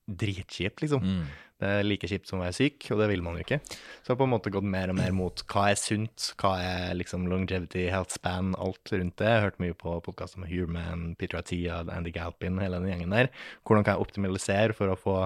dritkjipt, 0.07 0.82
liksom. 0.84 1.03
Mm. 1.03 1.26
Det 1.57 1.69
er 1.79 1.87
like 1.87 2.09
kjipt 2.11 2.29
som 2.29 2.41
å 2.41 2.45
være 2.45 2.57
syk, 2.59 2.85
og 2.93 3.01
det 3.01 3.07
vil 3.09 3.23
man 3.25 3.39
jo 3.39 3.45
ikke. 3.47 3.59
Så 3.65 4.11
jeg 4.11 4.13
har 4.13 4.19
på 4.21 4.27
en 4.29 4.33
måte 4.35 4.53
gått 4.53 4.67
mer 4.69 4.93
og 4.93 4.99
mer 4.99 5.15
mot 5.17 5.41
hva 5.49 5.71
er 5.71 5.79
sunt, 5.81 6.31
hva 6.43 6.53
er 6.61 6.99
liksom 6.99 7.25
longevity, 7.31 7.87
health 7.93 8.19
span, 8.19 8.53
alt 8.61 8.93
rundt 8.93 9.17
det. 9.23 9.31
Jeg 9.31 9.41
har 9.41 9.47
hørt 9.49 9.63
mye 9.65 9.77
på 9.79 9.97
podkaster 10.05 10.43
med 10.43 10.53
Human, 10.53 11.09
Peter 11.17 11.41
Atia, 11.41 11.81
Andy 11.95 12.13
Galpin, 12.13 12.61
hele 12.61 12.83
den 12.83 12.93
gjengen 12.93 13.17
der. 13.17 13.33
Hvordan 13.65 13.87
kan 13.87 13.97
jeg 13.97 14.05
optimalisere 14.05 14.77
for 14.77 14.93
å 14.93 15.01
få 15.01 15.17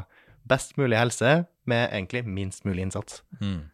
best 0.51 0.79
mulig 0.79 0.99
helse 1.01 1.41
med 1.71 1.89
egentlig 1.91 2.23
minst 2.29 2.65
mulig 2.69 2.87
innsats? 2.87 3.25
Mm. 3.43 3.67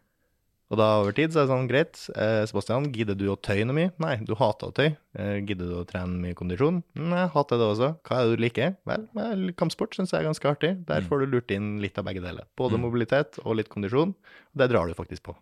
Og 0.67 0.75
da 0.81 0.85
over 0.99 1.13
tid 1.15 1.31
så 1.31 1.39
er 1.39 1.45
det 1.47 1.51
sånn, 1.53 1.67
greit, 1.69 1.99
eh, 2.19 2.41
Sebastian, 2.49 2.89
gidder 2.91 3.15
du 3.15 3.29
å 3.31 3.37
tøye 3.39 3.63
noe 3.63 3.75
mye? 3.77 3.91
Nei, 4.03 4.17
du 4.27 4.33
hater 4.35 4.67
å 4.67 4.73
tøye. 4.75 4.97
Eh, 5.15 5.37
gidder 5.47 5.69
du 5.71 5.75
å 5.79 5.85
trene 5.87 6.19
mye 6.19 6.35
kondisjon? 6.35 6.81
Nei, 6.99 7.21
jeg 7.21 7.31
hater 7.37 7.61
det 7.61 7.67
også. 7.71 7.89
Hva 8.03 8.17
er 8.19 8.27
det 8.27 8.33
du 8.35 8.43
liker? 8.43 8.75
Vel, 8.85 9.53
kampsport 9.55 9.95
syns 9.95 10.11
jeg 10.11 10.19
er 10.25 10.27
ganske 10.27 10.43
artig. 10.51 10.73
Der 10.85 10.99
Mm. 11.01 11.07
får 11.07 11.19
du 11.23 11.25
lurt 11.31 11.51
inn 11.55 11.79
litt 11.79 11.97
av 11.97 12.03
begge 12.05 12.21
deler. 12.21 12.43
Både 12.57 12.75
Mm. 12.75 12.81
mobilitet 12.83 13.39
og 13.45 13.55
litt 13.55 13.69
kondisjon. 13.69 14.11
Og 14.11 14.57
det 14.57 14.69
drar 14.69 14.87
du 14.87 14.93
faktisk 14.93 15.23
på. 15.23 15.35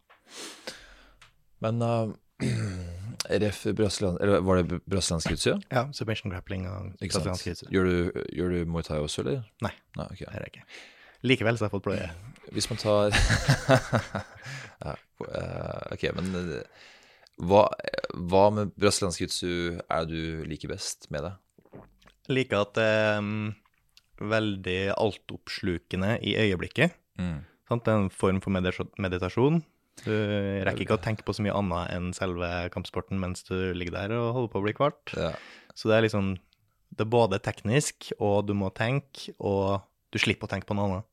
Men 1.62 1.82
uh, 1.82 2.14
ref 3.42 3.64
brøsland, 3.74 4.20
Eller 4.22 4.42
var 4.42 4.62
det 4.62 4.82
brøslandsk 4.86 5.32
jiu-jitsu? 5.32 5.64
Ja, 5.72 5.88
submission 5.92 6.32
grappling 6.32 6.68
og 6.70 6.94
brøslandsk 7.00 7.48
jiu-jitsu. 7.48 7.70
Gjør 7.74 7.86
du, 7.90 8.24
gjør 8.36 8.50
du 8.60 8.66
muay 8.70 8.84
thai 8.84 9.00
også, 9.02 9.24
eller? 9.26 9.44
Nei. 9.66 9.72
Nei 9.98 10.06
okay. 10.06 10.26
Det 10.26 10.34
gjør 10.36 10.46
jeg 10.46 10.54
ikke. 10.54 10.66
Likevel 11.26 11.58
så 11.58 11.66
har 11.66 11.72
jeg 11.72 11.76
fått 11.78 11.88
pløye. 11.88 12.10
Hvis 12.56 12.70
man 12.70 12.80
tar 12.82 13.16
ja, 14.86 14.94
eh, 14.94 15.96
Ok, 15.96 16.06
men 16.18 16.32
eh, 16.42 16.86
hva, 17.42 17.66
hva 18.14 18.44
med 18.54 18.76
brasiliansk 18.80 19.24
jiu-jitsu 19.24 19.82
er 19.92 20.08
du 20.08 20.46
liker 20.48 20.72
best 20.72 21.10
med 21.12 21.26
det? 21.26 21.34
Liker 22.32 22.62
at 22.62 22.76
det 22.78 22.86
er 22.86 23.26
veldig 24.22 24.80
altoppslukende 24.96 26.16
i 26.24 26.38
øyeblikket. 26.40 26.96
Mm. 27.20 27.42
Sant? 27.68 27.84
Det 27.86 27.92
er 27.92 28.04
en 28.06 28.14
form 28.14 28.40
for 28.44 28.54
meditasjon. 28.56 29.64
Du 30.04 30.12
rekker 30.68 30.84
ikke 30.84 30.98
å 30.98 31.04
tenke 31.04 31.24
på 31.26 31.36
så 31.36 31.44
mye 31.44 31.56
annet 31.56 31.94
enn 31.96 32.10
selve 32.16 32.50
kampsporten 32.74 33.20
mens 33.22 33.46
du 33.48 33.56
ligger 33.78 33.96
der 33.96 34.16
og 34.18 34.34
holder 34.36 34.52
på 34.52 34.62
å 34.62 34.66
bli 34.66 34.76
kvart. 34.76 35.16
Ja. 35.16 35.32
Så 35.76 35.92
det 35.92 35.98
er 35.98 36.08
liksom 36.08 36.36
Det 36.96 37.04
er 37.04 37.12
både 37.12 37.42
teknisk, 37.44 38.14
og 38.24 38.46
du 38.48 38.54
må 38.56 38.70
tenke, 38.72 39.34
og 39.36 39.84
du 40.14 40.20
slipper 40.22 40.48
å 40.48 40.52
tenke 40.54 40.70
på 40.70 40.78
noe 40.78 40.86
annet. 40.88 41.08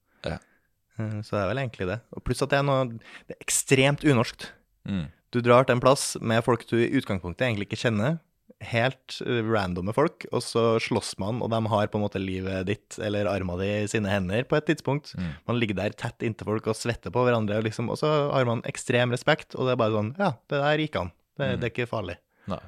Eh, 0.98 1.20
Så 1.24 1.36
det 1.36 1.42
er 1.44 1.48
vel 1.54 1.62
egentlig 1.62 1.86
det. 1.88 2.00
Og 2.12 2.24
pluss 2.24 2.42
at 2.44 2.50
det 2.50 2.58
er 2.60 2.66
noe 2.68 2.84
Det 3.28 3.36
er 3.36 3.40
ekstremt 3.44 4.04
unorskt. 4.04 4.50
Mm. 4.88 5.06
Du 5.32 5.40
drar 5.40 5.64
til 5.64 5.76
en 5.76 5.80
plass 5.80 6.16
med 6.20 6.44
folk 6.44 6.66
du 6.68 6.76
i 6.76 6.90
utgangspunktet 6.98 7.46
egentlig 7.46 7.68
ikke 7.70 7.80
kjenner. 7.86 8.18
Helt 8.62 9.16
randome 9.24 9.50
randomme 9.56 9.92
folk, 9.96 10.26
og 10.30 10.42
så 10.44 10.76
slåss 10.78 11.16
man, 11.18 11.40
og 11.42 11.50
de 11.50 11.58
har 11.72 11.88
på 11.90 11.98
en 11.98 12.04
måte 12.04 12.20
livet 12.22 12.66
ditt 12.68 12.98
eller 13.02 13.26
arma 13.26 13.56
di 13.58 13.66
i 13.80 13.88
sine 13.90 14.06
hender 14.12 14.44
på 14.46 14.54
et 14.56 14.68
tidspunkt. 14.68 15.14
Mm. 15.18 15.32
Man 15.48 15.58
ligger 15.58 15.74
der 15.80 15.90
tett 15.98 16.22
inntil 16.22 16.46
folk 16.46 16.68
og 16.70 16.76
svetter 16.78 17.10
på 17.10 17.24
hverandre, 17.26 17.58
og 17.58 17.64
liksom, 17.66 17.88
og 17.90 17.98
så 17.98 18.30
har 18.30 18.44
man 18.46 18.62
ekstrem 18.68 19.10
respekt, 19.10 19.56
og 19.56 19.66
det 19.66 19.72
er 19.74 19.80
bare 19.82 19.96
sånn 19.96 20.12
Ja, 20.20 20.30
det 20.52 20.60
der 20.62 20.78
gikk 20.84 21.00
an. 21.00 21.10
Det, 21.38 21.48
Mm. 21.48 21.60
det 21.60 21.64
er 21.64 21.72
ikke 21.74 21.88
farlig. 21.90 22.16
Nei. 22.46 22.60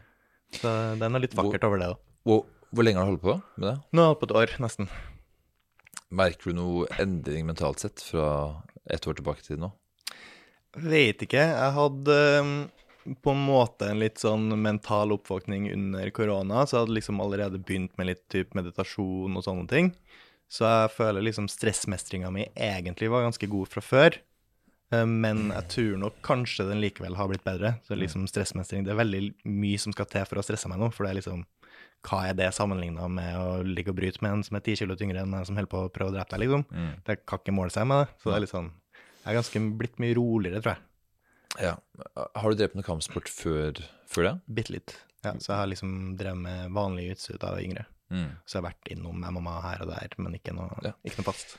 Så 0.57 0.99
det 0.99 1.03
er 1.05 1.11
noe 1.15 1.21
litt 1.21 1.35
vakkert 1.37 1.65
over 1.69 1.79
det 1.79 1.87
òg. 1.93 1.99
Hvor, 2.25 2.45
hvor 2.73 2.83
lenge 2.85 2.99
har 2.99 3.05
du 3.07 3.13
holdt 3.15 3.23
på 3.23 3.43
med 3.61 3.69
det? 3.71 3.77
Nå 3.93 4.01
er 4.03 4.07
holdt 4.15 4.21
på 4.25 4.31
et 4.31 4.37
år, 4.41 4.59
nesten. 4.59 4.89
Merker 6.15 6.53
du 6.53 6.59
noe 6.59 6.87
endring 7.03 7.47
mentalt 7.49 7.83
sett 7.83 8.03
fra 8.13 8.29
ett 8.91 9.07
år 9.09 9.19
tilbake 9.19 9.45
til 9.47 9.61
nå? 9.63 9.73
Vet 10.75 11.23
ikke. 11.27 11.43
Jeg 11.43 11.75
hadde 11.77 12.19
um, 12.43 12.53
på 13.23 13.35
en 13.35 13.43
måte 13.47 13.89
en 13.91 14.01
litt 14.03 14.21
sånn 14.23 14.49
mental 14.63 15.15
oppvåkning 15.15 15.69
under 15.73 16.11
korona, 16.15 16.65
så 16.65 16.79
jeg 16.79 16.87
hadde 16.87 16.99
liksom 16.99 17.23
allerede 17.23 17.61
begynt 17.63 17.95
med 18.01 18.11
litt 18.11 18.25
typ 18.33 18.55
meditasjon 18.59 19.37
og 19.39 19.47
sånne 19.47 19.67
ting. 19.71 19.91
Så 20.51 20.67
jeg 20.69 20.93
føler 20.95 21.25
liksom 21.25 21.49
stressmestringa 21.51 22.31
mi 22.35 22.47
egentlig 22.55 23.11
var 23.11 23.25
ganske 23.27 23.49
god 23.51 23.71
fra 23.71 23.83
før. 23.85 24.19
Eh, 24.93 25.07
Men 25.07 25.49
jeg 25.51 25.69
tror 25.77 25.99
nok 26.03 26.21
kanskje 26.27 26.69
den 26.69 26.83
likevel 26.85 27.17
har 27.19 27.31
blitt 27.31 27.47
bedre. 27.47 27.77
Så 27.87 27.99
liksom 27.99 28.29
stressmestring 28.31 28.85
Det 28.85 28.93
er 28.95 29.03
veldig 29.03 29.23
mye 29.51 29.81
som 29.81 29.95
skal 29.95 30.07
til 30.11 30.27
for 30.29 30.39
å 30.41 30.47
stresse 30.47 30.71
meg 30.71 30.79
nå. 30.83 30.91
For 30.95 31.07
det 31.07 31.15
er 31.15 31.21
liksom 31.23 31.47
Hva 32.05 32.19
er 32.29 32.35
det 32.37 32.51
sammenligna 32.53 33.07
med 33.09 33.37
å 33.41 33.63
ligge 33.65 33.93
og 33.95 33.97
bryte 33.97 34.21
med 34.25 34.33
en 34.37 34.43
som 34.45 34.59
er 34.59 34.65
ti 34.67 34.75
kilo 34.77 34.97
tyngre 35.01 35.23
enn 35.25 35.33
en 35.39 35.47
som 35.49 35.57
holder 35.57 35.71
på 35.73 35.85
å 35.87 35.93
prøve 35.93 36.13
å 36.13 36.17
drepe 36.19 36.35
deg, 36.37 36.43
liksom? 36.45 36.65
Mm. 36.71 36.91
Det 37.07 37.17
kan 37.25 37.41
ikke 37.41 37.55
måle 37.57 37.73
seg 37.73 37.87
med 37.89 38.03
det. 38.05 38.11
Så 38.21 38.29
det 38.31 38.37
er 38.37 38.45
litt 38.45 38.53
sånn 38.53 38.69
Jeg 39.25 39.31
er 39.33 39.39
ganske 39.39 39.63
blitt 39.81 39.99
mye 40.05 40.17
roligere, 40.19 40.61
tror 40.61 40.75
jeg. 40.75 40.83
Ja. 41.65 41.75
Har 42.37 42.51
du 42.51 42.59
drept 42.61 42.75
noe 42.77 42.85
kampsport 42.85 43.31
før, 43.33 43.79
før 44.11 44.27
det? 44.29 44.35
Bitte 44.59 44.75
litt. 44.75 44.97
Ja, 45.25 45.33
så 45.41 45.55
jeg 45.55 45.61
har 45.63 45.69
liksom 45.71 45.93
drevet 46.21 46.43
med 46.45 46.75
vanlig 46.77 47.07
utstyr 47.15 47.39
da 47.41 47.53
jeg 47.53 47.57
var 47.57 47.65
yngre. 47.69 47.85
Mm. 48.13 48.27
Så 48.45 48.59
jeg 48.59 48.61
har 48.61 48.67
vært 48.69 48.91
innom 48.93 49.23
MMA 49.25 49.55
her 49.65 49.85
og 49.87 49.93
der, 49.95 50.17
men 50.21 50.35
ikke 50.37 50.53
noe, 50.53 50.69
Ja. 50.85 50.93
ikke 51.07 51.23
noe 51.23 51.31
fast. 51.31 51.57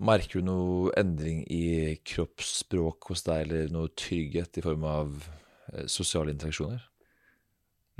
Merker 0.00 0.40
du 0.40 0.46
noe 0.48 0.94
endring 0.98 1.44
i 1.52 1.98
kroppsspråk 2.08 3.10
hos 3.12 3.22
deg, 3.28 3.44
eller 3.44 3.68
noe 3.74 3.92
trygghet 3.94 4.58
i 4.58 4.64
form 4.64 4.86
av 4.88 5.12
eh, 5.74 5.84
sosiale 5.86 6.32
interaksjoner? 6.34 6.80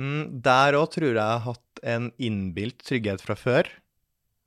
Mm, 0.00 0.40
der 0.42 0.76
òg 0.78 0.88
tror 0.94 1.10
jeg 1.12 1.16
jeg 1.20 1.22
har 1.38 1.44
hatt 1.46 1.82
en 1.94 2.10
innbilt 2.18 2.80
trygghet 2.86 3.22
fra 3.22 3.36
før. 3.38 3.68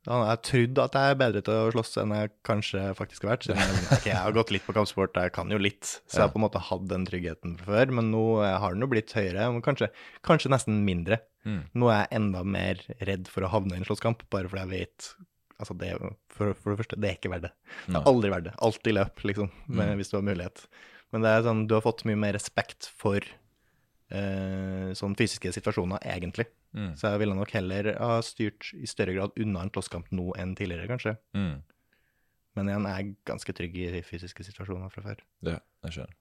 Har 0.08 0.24
Jeg 0.30 0.42
trodd 0.48 0.80
at 0.80 0.94
jeg 0.96 1.12
er 1.12 1.18
bedre 1.20 1.42
til 1.44 1.54
å 1.54 1.72
slåss 1.74 1.98
enn 2.00 2.14
jeg 2.16 2.30
kanskje 2.48 2.84
faktisk 2.96 3.26
har 3.26 3.34
vært. 3.34 3.48
Jeg, 3.52 3.80
okay, 3.92 4.12
jeg 4.14 4.22
har 4.24 4.36
gått 4.38 4.54
litt 4.56 4.64
på 4.64 4.76
kampsport, 4.76 5.18
jeg 5.20 5.34
kan 5.36 5.52
jo 5.52 5.60
litt, 5.60 5.84
så 6.08 6.22
jeg 6.22 6.24
har 6.24 6.32
på 6.32 6.40
en 6.40 6.46
måte 6.46 6.62
hatt 6.64 6.86
den 6.88 7.04
tryggheten 7.10 7.58
fra 7.60 7.74
før. 7.76 7.92
Men 8.00 8.12
nå 8.14 8.22
har 8.46 8.76
den 8.78 8.86
jo 8.86 8.90
blitt 8.94 9.12
høyere, 9.18 9.50
kanskje, 9.66 9.90
kanskje 10.28 10.52
nesten 10.54 10.80
mindre. 10.88 11.20
Mm. 11.44 11.60
Nå 11.76 11.90
er 11.92 12.06
jeg 12.06 12.22
enda 12.22 12.44
mer 12.48 12.80
redd 13.04 13.28
for 13.32 13.44
å 13.44 13.52
havne 13.52 13.76
i 13.76 13.82
en 13.82 13.88
slåsskamp, 13.88 14.24
bare 14.32 14.48
fordi 14.52 14.64
jeg 14.68 14.74
vet 14.78 15.10
Altså, 15.58 15.74
det 15.74 15.88
for, 16.30 16.52
for 16.54 16.70
det 16.70 16.78
første, 16.84 16.98
det 17.02 17.08
er 17.10 17.16
ikke 17.18 17.32
verdt 17.34 17.48
det. 17.48 17.50
Det 17.88 17.96
er 17.98 18.04
aldri 18.12 18.30
verdt 18.30 18.46
det. 18.46 18.52
Alltid 18.62 18.94
løp, 18.94 19.24
liksom, 19.26 19.48
med, 19.66 19.88
Mm. 19.90 19.94
hvis 19.98 20.12
du 20.12 20.16
har 20.20 20.26
mulighet. 20.28 20.60
Men 21.12 21.24
det 21.26 21.32
er 21.34 21.46
sånn, 21.48 21.64
du 21.66 21.74
har 21.74 21.82
fått 21.82 22.04
mye 22.06 22.20
mer 22.22 22.36
respekt 22.38 22.92
for 22.94 23.26
eh, 24.14 24.92
sånn 24.98 25.16
fysiske 25.20 25.52
situasjoner, 25.56 26.04
egentlig. 26.08 26.48
Mm. 26.78 26.94
Så 27.00 27.12
jeg 27.12 27.24
ville 27.24 27.38
nok 27.38 27.52
heller 27.56 27.92
ha 28.00 28.20
styrt 28.26 28.72
i 28.78 28.90
større 28.90 29.16
grad 29.18 29.42
unna 29.42 29.66
en 29.66 29.74
slåsskamp 29.74 30.12
nå 30.16 30.30
enn 30.40 30.56
tidligere, 30.58 30.88
kanskje. 30.92 31.18
Mm. 31.38 31.58
Men 32.58 32.72
igjen, 32.72 32.88
jeg 32.90 33.04
er 33.04 33.28
ganske 33.30 33.58
trygg 33.58 33.76
i 33.84 33.90
fysiske 34.06 34.46
situasjoner 34.48 34.94
fra 34.94 35.04
før. 35.06 35.22
Ja, 35.46 35.60
jeg 35.86 35.98
skjønner. 35.98 36.16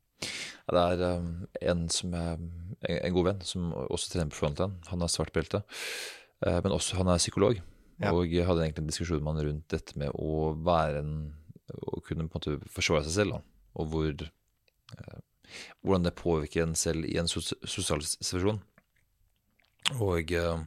Ja, 0.67 0.73
det 0.97 1.07
er 1.07 1.21
um, 1.21 1.31
en 1.63 1.87
som 1.93 2.15
er 2.17 2.37
en, 2.41 3.15
god 3.15 3.29
venn, 3.29 3.43
som 3.47 3.71
også 3.87 4.13
trener 4.13 4.33
på 4.33 4.41
frontline. 4.41 4.81
Han 4.91 5.05
har 5.05 5.13
svart 5.13 5.33
belte, 5.37 5.63
uh, 6.45 6.59
men 6.65 6.75
også 6.75 6.99
han 6.99 7.13
er 7.13 7.23
psykolog. 7.23 7.61
Ja. 8.03 8.13
Og 8.13 8.29
hadde 8.29 8.67
egentlig 8.67 8.83
en 8.85 8.91
diskusjon 8.91 9.23
med 9.25 9.39
han 9.39 9.47
rundt 9.47 9.71
dette 9.73 9.97
med 9.97 10.13
å 10.21 10.51
være 10.67 11.01
en 11.01 11.13
Å 11.67 11.99
kunne 12.05 12.29
på 12.31 12.39
en 12.39 12.39
måte 12.39 12.71
forsvare 12.71 13.03
seg 13.09 13.15
selv, 13.15 13.39
da. 13.39 13.71
Og 13.81 13.89
hvor 13.91 14.21
eh, 14.23 15.17
Hvordan 15.83 16.09
det 16.09 16.17
påvirker 16.19 16.65
en 16.65 16.77
selv 16.79 17.07
i 17.09 17.17
en 17.21 17.31
sos 17.31 17.53
sosial 17.65 18.03
situasjon. 18.05 18.61
Og 20.03 20.33
eh, 20.35 20.63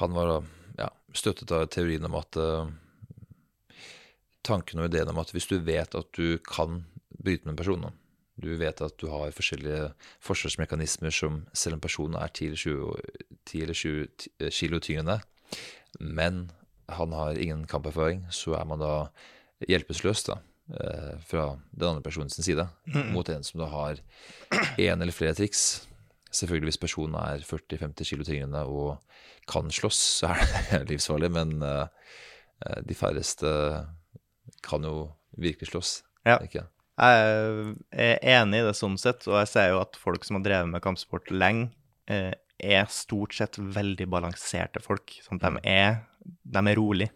han 0.00 0.16
var 0.16 0.32
ja, 0.78 0.88
støttet 1.14 1.52
av 1.54 1.68
teorien 1.72 2.08
om 2.08 2.18
at 2.20 2.40
eh, 2.40 2.72
Tanken 4.42 4.80
og 4.82 4.88
ideen 4.88 5.06
om 5.06 5.20
at 5.22 5.30
hvis 5.30 5.46
du 5.46 5.60
vet 5.62 5.92
at 5.94 6.08
du 6.18 6.34
kan 6.42 6.80
bryte 7.22 7.46
med 7.46 7.52
en 7.52 7.58
person, 7.60 7.84
du 8.42 8.48
vet 8.58 8.80
at 8.82 8.96
du 8.98 9.04
har 9.12 9.30
forskjellige 9.30 9.92
forsvarsmekanismer 10.18 11.14
som 11.14 11.44
selv 11.54 11.76
en 11.76 11.84
person 11.84 12.16
er 12.18 12.32
10 12.32 12.48
eller 12.48 12.58
20, 12.58 12.96
10 13.46 13.62
eller 13.62 13.78
20 13.78 14.08
ti- 14.18 14.50
kilo 14.50 14.80
tyngre 14.82 15.20
men 16.00 16.50
han 16.86 17.12
har 17.12 17.38
ingen 17.38 17.66
kamperfaring, 17.66 18.26
så 18.30 18.56
er 18.58 18.64
man 18.68 18.80
da 18.82 18.92
hjelpeløs 19.68 20.24
da, 20.26 20.38
eh, 20.80 21.14
fra 21.28 21.46
den 21.70 21.88
andre 21.88 22.04
personens 22.04 22.38
side, 22.38 22.66
mot 23.12 23.28
en 23.28 23.44
som 23.46 23.62
da 23.62 23.70
har 23.72 24.02
en 24.78 25.02
eller 25.02 25.14
flere 25.14 25.36
triks. 25.38 25.86
Selvfølgelig 26.32 26.72
hvis 26.72 26.80
personen 26.80 27.16
er 27.20 27.44
40-50 27.44 28.08
kilo 28.08 28.24
tyngre 28.24 28.64
og 28.64 29.02
kan 29.50 29.68
slåss, 29.72 30.00
så 30.20 30.32
er 30.32 30.44
det 30.70 30.84
livsfarlig, 30.92 31.32
men 31.34 31.58
eh, 31.66 32.14
eh, 32.66 32.78
de 32.86 32.96
færreste 32.96 33.50
kan 34.64 34.86
jo 34.86 35.10
virkelig 35.40 35.72
slåss. 35.72 35.96
Ja. 36.28 36.38
Ikke? 36.44 36.66
Jeg 37.02 37.74
er 37.90 38.18
enig 38.36 38.62
i 38.62 38.66
det 38.68 38.76
sånn 38.78 38.98
sett, 39.00 39.26
og 39.28 39.40
jeg 39.40 39.50
ser 39.50 39.72
jo 39.72 39.82
at 39.82 39.98
folk 39.98 40.24
som 40.26 40.38
har 40.38 40.46
drevet 40.46 40.72
med 40.72 40.84
kampsport 40.84 41.32
lenge, 41.34 41.70
eh, 42.10 42.32
er 42.62 42.86
stort 42.92 43.34
sett 43.34 43.58
veldig 43.58 44.06
balanserte 44.12 44.80
folk. 44.84 45.16
Sånn 45.24 45.40
at 45.42 45.48
de 45.48 45.62
er, 45.68 45.96
de 46.22 46.62
er 46.62 46.78
rolig. 46.78 47.08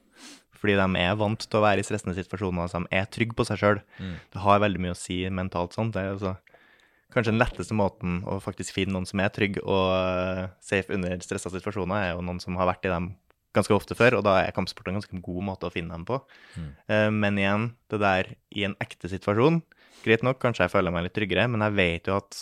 Fordi 0.66 0.74
de 0.74 0.98
er 0.98 1.18
vant 1.20 1.44
til 1.46 1.60
å 1.60 1.62
være 1.62 1.78
i 1.78 1.86
stressende 1.86 2.16
situasjoner, 2.16 2.66
så 2.66 2.80
de 2.82 2.88
er 2.98 3.06
trygge 3.14 3.36
på 3.38 3.44
seg 3.46 3.60
sjøl. 3.60 3.78
Mm. 4.02 4.16
Det 4.34 4.40
har 4.42 4.62
veldig 4.64 4.80
mye 4.82 4.94
å 4.96 4.98
si 4.98 5.20
mentalt 5.30 5.76
sånn. 5.76 5.92
Det 5.94 6.02
er 6.02 6.16
altså 6.16 6.32
kanskje 7.14 7.30
den 7.30 7.38
letteste 7.38 7.76
måten 7.78 8.18
å 8.26 8.40
faktisk 8.42 8.74
finne 8.74 8.96
noen 8.96 9.06
som 9.06 9.22
er 9.22 9.30
trygg 9.30 9.60
og 9.62 9.92
eh, 9.94 10.48
safe 10.58 10.90
under 10.92 11.14
stressa 11.22 11.52
situasjoner, 11.54 12.02
er 12.02 12.10
jo 12.16 12.24
noen 12.26 12.42
som 12.42 12.58
har 12.58 12.66
vært 12.72 12.88
i 12.88 12.90
dem 12.90 13.12
ganske 13.56 13.72
ofte 13.72 13.96
før, 13.96 14.18
og 14.18 14.26
da 14.26 14.34
er 14.42 14.52
kampsport 14.56 14.90
en 14.90 14.98
ganske 14.98 15.22
god 15.24 15.46
måte 15.46 15.70
å 15.70 15.72
finne 15.72 15.94
dem 15.94 16.04
på. 16.08 16.18
Mm. 16.58 16.68
Eh, 16.92 17.06
Men 17.14 17.38
igjen, 17.40 17.70
det 17.94 18.02
der 18.02 18.34
i 18.50 18.66
en 18.68 18.76
ekte 18.82 19.08
situasjon 19.12 19.62
Greit 20.02 20.22
nok, 20.22 20.36
kanskje 20.38 20.66
jeg 20.66 20.70
føler 20.70 20.92
meg 20.94 21.06
litt 21.06 21.14
tryggere, 21.16 21.46
men 21.50 21.64
jeg 21.64 21.74
vet 21.74 22.10
jo 22.10 22.18
at 22.20 22.36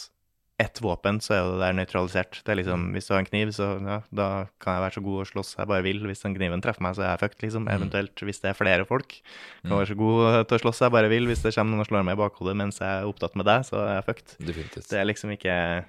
ett 0.58 0.78
våpen, 0.80 1.18
så 1.18 1.34
er 1.34 1.40
jo 1.42 1.54
det 1.56 1.64
der 1.64 1.72
nøytralisert. 1.74 2.36
Det 2.46 2.52
er 2.52 2.58
liksom, 2.60 2.92
Hvis 2.94 3.08
du 3.08 3.12
har 3.14 3.18
en 3.24 3.26
kniv, 3.26 3.48
så 3.56 3.66
ja, 3.82 3.96
da 4.14 4.26
kan 4.62 4.76
jeg 4.76 4.82
være 4.84 4.94
så 4.94 5.02
god 5.02 5.18
å 5.24 5.26
slåss 5.32 5.56
jeg 5.58 5.66
bare 5.66 5.82
vil. 5.82 5.98
Hvis 6.06 6.22
den 6.22 6.34
kniven 6.36 6.62
treffer 6.62 6.80
meg, 6.86 6.94
så 6.94 7.02
er 7.02 7.10
jeg 7.16 7.22
fucked, 7.24 7.42
liksom. 7.42 7.66
Eventuelt 7.74 8.14
hvis 8.22 8.38
det 8.44 8.50
er 8.52 8.58
flere 8.58 8.86
folk. 8.86 9.16
Kan 9.64 9.72
Mm. 9.72 9.78
være 9.80 9.88
så 9.90 9.96
god 9.98 10.46
til 10.48 10.58
å 10.58 10.62
slåss 10.62 10.80
jeg 10.86 10.92
bare 10.94 11.08
vil. 11.10 11.26
Hvis 11.26 11.42
det 11.42 11.54
kommer 11.56 11.74
noen 11.74 11.80
og 11.82 11.88
slår 11.90 12.04
meg 12.06 12.14
i 12.14 12.22
bakhodet 12.22 12.56
mens 12.56 12.78
jeg 12.78 12.86
er 12.86 13.08
opptatt 13.10 13.34
med 13.34 13.46
deg, 13.46 13.66
så 13.66 13.82
er 13.82 13.94
jeg 13.98 14.04
fucked. 14.06 14.36
Definitivt. 14.46 14.88
Det 14.88 14.98
er 15.00 15.04
liksom 15.10 15.30
ikke 15.34 15.84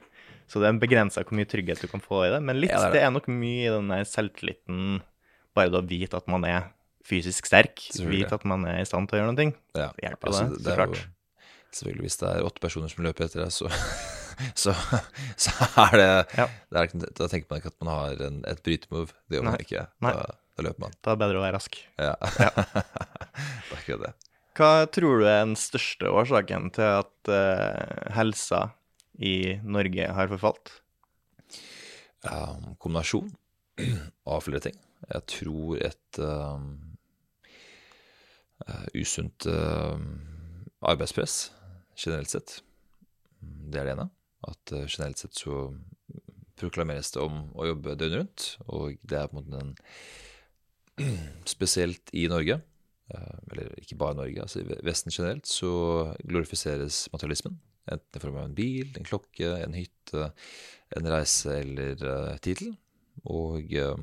Så 0.47 0.59
det 0.61 0.67
er 0.69 0.77
begrensa 0.79 1.23
hvor 1.25 1.33
mye 1.37 1.45
trygghet 1.49 1.81
du 1.81 1.87
kan 1.87 1.99
få 2.01 2.25
i 2.27 2.29
det. 2.33 2.41
Men 2.41 2.59
litt, 2.61 2.69
Ja, 2.69 2.77
det 2.77 2.85
er 2.85 2.91
det, 2.91 2.99
det. 2.99 3.03
er 3.05 3.11
nok 3.11 3.27
mye 3.27 3.65
i 3.65 3.73
den 3.73 3.87
der 3.89 4.03
selvtilliten 4.05 5.01
Bare 5.55 5.69
det 5.71 5.79
å 5.79 5.87
vite 5.87 6.17
at 6.17 6.27
man 6.27 6.43
er 6.43 6.71
fysisk 7.05 7.45
sterk, 7.45 7.77
vite 8.01 8.33
at 8.33 8.43
man 8.45 8.65
er 8.65 8.81
i 8.81 8.83
stand 8.85 9.07
til 9.09 9.19
å 9.19 9.21
gjøre 9.21 9.35
noe. 9.37 9.53
Ja, 9.77 9.91
hjelper 10.01 10.27
altså, 10.27 10.49
det, 10.49 10.57
det 10.57 10.65
så 10.65 10.69
jo- 10.69 10.75
klart. 10.75 11.05
Selvfølgelig, 11.71 12.01
hvis 12.05 12.17
det 12.17 12.29
er 12.29 12.43
åtte 12.43 12.59
personer 12.61 12.89
som 12.89 13.03
løper 13.05 13.25
etter 13.25 13.41
deg, 13.45 13.51
så, 13.53 13.69
så, 14.63 14.73
så 15.39 15.53
er 15.85 15.97
det, 15.99 16.09
Ja. 16.37 16.47
det 16.71 16.81
er, 16.83 17.09
Da 17.17 17.27
tenker 17.31 17.47
man 17.51 17.61
ikke 17.61 17.71
at 17.73 17.79
man 17.83 17.91
har 17.93 18.23
en, 18.27 18.41
et 18.49 18.61
brytemove. 18.65 19.13
Det 19.29 19.37
gjør 19.39 19.47
man 19.47 19.57
Nei. 19.57 19.65
ikke. 19.65 19.85
Da, 20.05 20.13
da 20.55 20.65
løper 20.67 20.85
man. 20.85 20.95
Da 21.01 21.11
er 21.13 21.17
det 21.17 21.23
bedre 21.25 21.41
å 21.41 21.45
være 21.45 21.57
rask. 21.57 21.77
Ja. 22.01 22.15
det 22.35 23.75
er 23.75 23.83
ikke 23.83 23.99
det. 24.05 24.13
Hva 24.55 24.71
tror 24.95 25.19
du 25.19 25.25
er 25.27 25.41
den 25.43 25.57
største 25.59 26.07
årsaken 26.15 26.69
til 26.77 26.87
at 27.01 27.31
uh, 27.31 28.11
helsa 28.15 28.61
i 29.19 29.35
Norge 29.63 30.07
har 30.15 30.31
forfalt? 30.31 30.71
Um, 32.25 32.73
kombinasjon 32.79 33.33
av 34.31 34.45
flere 34.47 34.63
ting. 34.63 34.77
Jeg 35.11 35.25
tror 35.29 35.81
et 35.83 36.19
um, 36.23 36.69
uh, 38.63 38.87
usunt 38.95 39.45
uh, 39.51 39.99
arbeidspress 40.87 41.49
generelt 41.99 42.31
sett. 42.31 42.61
Det 43.43 43.81
er 43.83 43.89
det 43.91 43.97
ene. 43.97 44.07
At 44.45 44.75
uh, 44.75 44.85
generelt 44.85 45.21
sett 45.21 45.37
så 45.39 45.69
proklameres 46.59 47.11
det 47.13 47.23
om 47.23 47.49
å 47.55 47.67
jobbe 47.69 47.97
døgnet 47.99 48.19
rundt, 48.21 48.47
og 48.71 48.95
det 49.03 49.19
er 49.19 49.29
på 49.29 49.35
en 49.35 49.41
måte 49.41 49.59
den 49.59 49.73
spesielt 51.55 52.11
i 52.15 52.25
Norge, 52.31 52.61
eh, 53.11 53.37
eller 53.51 53.73
ikke 53.81 53.97
bare 53.99 54.17
Norge, 54.21 54.41
altså 54.41 54.61
i 54.61 54.77
Vesten 54.87 55.13
generelt, 55.13 55.49
så 55.49 55.71
glorifiseres 56.23 57.05
materialismen. 57.13 57.57
Enten 57.91 58.17
i 58.17 58.23
form 58.23 58.39
av 58.39 58.47
en 58.47 58.57
bil, 58.57 58.93
en 58.97 59.05
klokke, 59.05 59.51
en 59.61 59.75
hytte, 59.77 60.29
en 60.95 61.09
reise 61.11 61.51
eller 61.59 61.99
uh, 62.01 62.37
tittel. 62.41 62.71
Og 63.29 63.69
uh, 63.77 63.93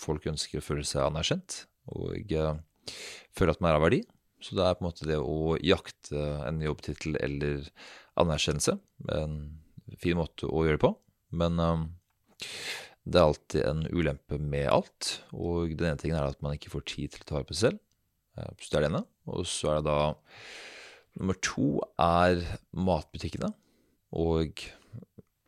folk 0.00 0.26
ønsker 0.26 0.58
å 0.58 0.64
føle 0.64 0.82
seg 0.86 1.04
anerkjent 1.04 1.60
og 1.94 2.34
uh, 2.34 2.56
føle 3.38 3.54
at 3.54 3.62
man 3.62 3.70
er 3.70 3.78
av 3.78 3.84
verdi. 3.86 4.00
Så 4.42 4.58
det 4.58 4.64
er 4.66 4.74
på 4.74 4.82
en 4.82 4.88
måte 4.88 5.06
det 5.06 5.20
å 5.22 5.54
jakte 5.62 6.24
en 6.48 6.58
jobbtittel 6.64 7.14
eller 7.22 7.70
anerkjennelse 8.18 8.74
en 9.14 9.38
fin 10.00 10.18
måte 10.18 10.48
å 10.48 10.64
gjøre 10.66 10.78
det 10.78 10.84
på. 10.84 10.92
Men 11.38 11.60
um, 11.60 11.84
det 13.08 13.20
er 13.20 13.26
alltid 13.26 13.66
en 13.66 13.84
ulempe 13.88 14.38
med 14.40 14.68
alt. 14.72 15.18
Og 15.32 15.74
den 15.74 15.90
ene 15.90 16.00
tingen 16.00 16.18
er 16.20 16.30
at 16.30 16.42
man 16.44 16.56
ikke 16.56 16.72
får 16.74 16.86
tid 16.92 17.14
til 17.14 17.24
å 17.24 17.28
ta 17.28 17.38
vare 17.38 17.48
på 17.48 17.56
seg 17.56 17.70
selv. 17.70 17.84
Så 18.60 18.70
det 18.70 18.78
er 18.78 18.84
det 18.84 18.90
ene. 18.92 19.04
Og 19.32 19.46
så 19.50 19.72
er 19.72 19.80
det 19.80 19.90
da 19.90 20.00
Nummer 21.18 21.34
to 21.42 21.80
er 21.98 22.44
matbutikkene. 22.78 23.48
Og 24.14 24.60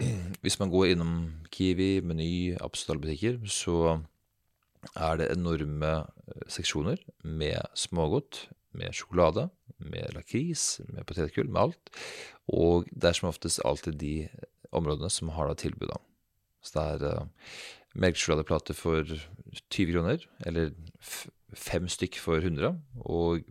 hvis 0.42 0.58
man 0.58 0.72
går 0.72 0.94
innom 0.94 1.12
Kiwi, 1.54 2.00
Meny, 2.02 2.56
absolutt 2.58 3.04
butikker, 3.04 3.38
så 3.46 4.00
er 4.96 5.20
det 5.20 5.28
enorme 5.30 5.92
seksjoner 6.50 6.98
med 7.22 7.60
smågodt, 7.78 8.48
med 8.76 8.94
sjokolade, 8.94 9.48
med 9.78 10.14
lakris, 10.14 10.80
med 10.88 11.06
potetgull, 11.08 11.50
med 11.50 11.68
alt. 11.68 11.92
Og 12.50 12.88
det 12.92 13.10
er 13.10 13.18
som 13.18 13.30
oftest 13.30 13.62
alltid 13.64 13.98
de 14.00 14.14
områdene 14.76 15.10
som 15.10 15.32
har 15.34 15.50
da 15.50 15.56
tilbud. 15.58 15.92
Så 16.62 16.76
det 16.76 16.86
er 17.06 17.20
uh, 17.20 17.26
melkesjokoladeplate 17.98 18.76
for 18.76 19.06
20 19.70 19.94
kroner, 19.94 20.26
eller 20.46 20.72
fem 21.56 21.88
stykk 21.90 22.20
for 22.22 22.42
100. 22.42 22.76
Og 23.00 23.42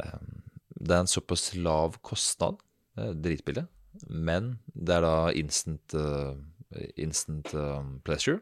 um, 0.00 0.34
det 0.80 0.96
er 0.96 1.04
en 1.04 1.10
såpass 1.10 1.52
lav 1.56 1.98
kostnad, 2.02 2.60
er 2.96 3.14
dritbillig, 3.16 3.66
men 4.08 4.56
det 4.74 4.96
er 4.98 5.04
da 5.04 5.16
instant, 5.36 5.94
uh, 5.96 6.36
instant 6.96 7.52
uh, 7.54 7.82
pleasure. 8.04 8.40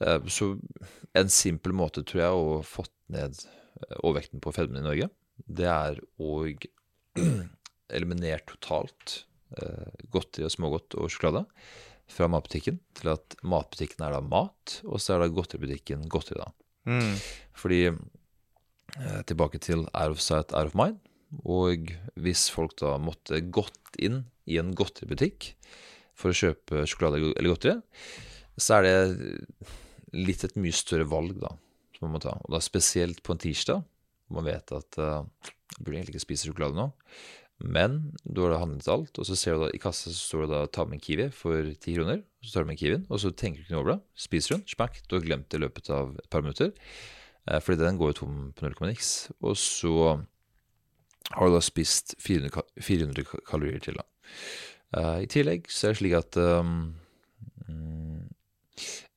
Så 0.00 0.54
en 1.12 1.28
simpel 1.28 1.74
måte, 1.76 2.00
tror 2.08 2.20
jeg, 2.22 2.32
å 2.32 2.60
fått 2.64 2.94
ned 3.12 3.36
overvekten 4.00 4.42
på 4.42 4.52
fedmen 4.54 4.82
i 4.82 4.86
Norge, 4.86 5.10
det 5.46 5.68
er 5.70 6.00
å 6.20 6.44
eliminere 7.96 8.44
totalt 8.48 9.24
godteri 10.14 10.44
og 10.46 10.52
smågodt 10.54 10.94
og 11.00 11.10
sjokolade 11.10 11.40
fra 12.10 12.28
matbutikken 12.30 12.76
til 12.98 13.12
at 13.16 13.34
matbutikken 13.42 14.04
er 14.06 14.14
da 14.14 14.20
mat, 14.22 14.76
og 14.86 15.02
så 15.02 15.16
er 15.16 15.24
da 15.24 15.32
godteributikken 15.34 16.04
godteri, 16.10 16.38
da. 16.38 16.52
Mm. 16.86 17.16
Fordi 17.58 17.80
tilbake 19.26 19.60
til 19.62 19.86
out 19.94 20.14
of 20.14 20.22
sight, 20.22 20.54
out 20.54 20.70
of 20.70 20.76
mind. 20.78 20.98
Og 21.46 21.92
hvis 22.18 22.48
folk 22.50 22.76
da 22.80 22.96
måtte 22.98 23.38
gått 23.54 23.98
inn 24.02 24.24
i 24.50 24.58
en 24.58 24.72
godteributikk 24.74 25.52
for 26.18 26.32
å 26.32 26.36
kjøpe 26.36 26.86
sjokolade 26.90 27.32
eller 27.36 27.52
godteri, 27.52 27.76
så 28.60 28.80
er 28.80 28.86
det 28.86 30.16
litt 30.16 30.42
et 30.44 30.58
mye 30.58 30.74
større 30.74 31.06
valg 31.08 31.38
da, 31.40 31.52
man 32.04 32.14
må 32.16 32.22
ta. 32.22 32.36
Og 32.44 32.54
da 32.54 32.62
spesielt 32.64 33.22
på 33.26 33.34
en 33.34 33.42
tirsdag, 33.42 33.84
hvor 34.28 34.40
man 34.40 34.48
vet 34.48 34.72
at 34.76 34.98
uh, 35.02 35.26
jeg 35.76 35.84
burde 35.84 35.98
egentlig 35.98 36.16
ikke 36.16 36.26
spise 36.28 36.48
sjokolade 36.48 36.78
nå, 36.78 36.88
men 37.60 37.98
du 38.24 38.40
har 38.42 38.54
da 38.54 38.62
handlet 38.62 38.88
alt, 38.88 39.18
og 39.20 39.26
så 39.28 39.36
ser 39.36 39.56
du 39.56 39.66
da 39.66 39.70
i 39.76 39.80
kassa 39.80 40.08
så 40.08 40.16
står 40.16 40.46
det 40.46 40.50
da 40.54 40.60
'ta 40.66 40.86
med 40.88 40.96
en 40.96 41.04
Kiwi' 41.04 41.30
for 41.36 41.74
ti 41.76 41.94
kroner. 41.94 42.22
Så 42.40 42.54
tar 42.54 42.64
du 42.64 42.70
med 42.70 42.78
Kiwien, 42.80 43.04
og 43.10 43.20
så 43.20 43.30
tenker 43.36 43.60
du 43.60 43.64
ikke 43.64 43.74
noe 43.74 43.82
over 43.82 43.92
det. 43.92 44.00
Spiser 44.16 44.56
hun, 44.56 44.64
smakk, 44.64 45.02
du 45.06 45.16
har 45.16 45.26
glemt 45.26 45.48
det 45.50 45.60
i 45.60 45.64
løpet 45.66 45.90
av 45.92 46.16
et 46.16 46.30
par 46.30 46.40
minutter. 46.40 46.72
Eh, 47.46 47.60
fordi 47.60 47.84
den 47.84 47.98
går 48.00 48.14
jo 48.14 48.18
tom 48.20 48.38
på 48.56 48.64
null 48.64 48.74
komma 48.78 48.90
niks. 48.90 49.30
Og 49.44 49.56
så 49.60 49.92
har 51.30 51.46
du 51.46 51.54
da 51.54 51.60
spist 51.60 52.14
400, 52.18 52.64
400 52.80 53.24
kalorier 53.44 53.78
til. 53.78 54.00
da. 54.00 54.06
Uh, 54.90 55.22
I 55.22 55.28
tillegg 55.30 55.68
så 55.70 55.86
er 55.86 55.92
det 55.92 56.00
slik 56.00 56.16
at 56.18 56.36
um, 56.40 56.94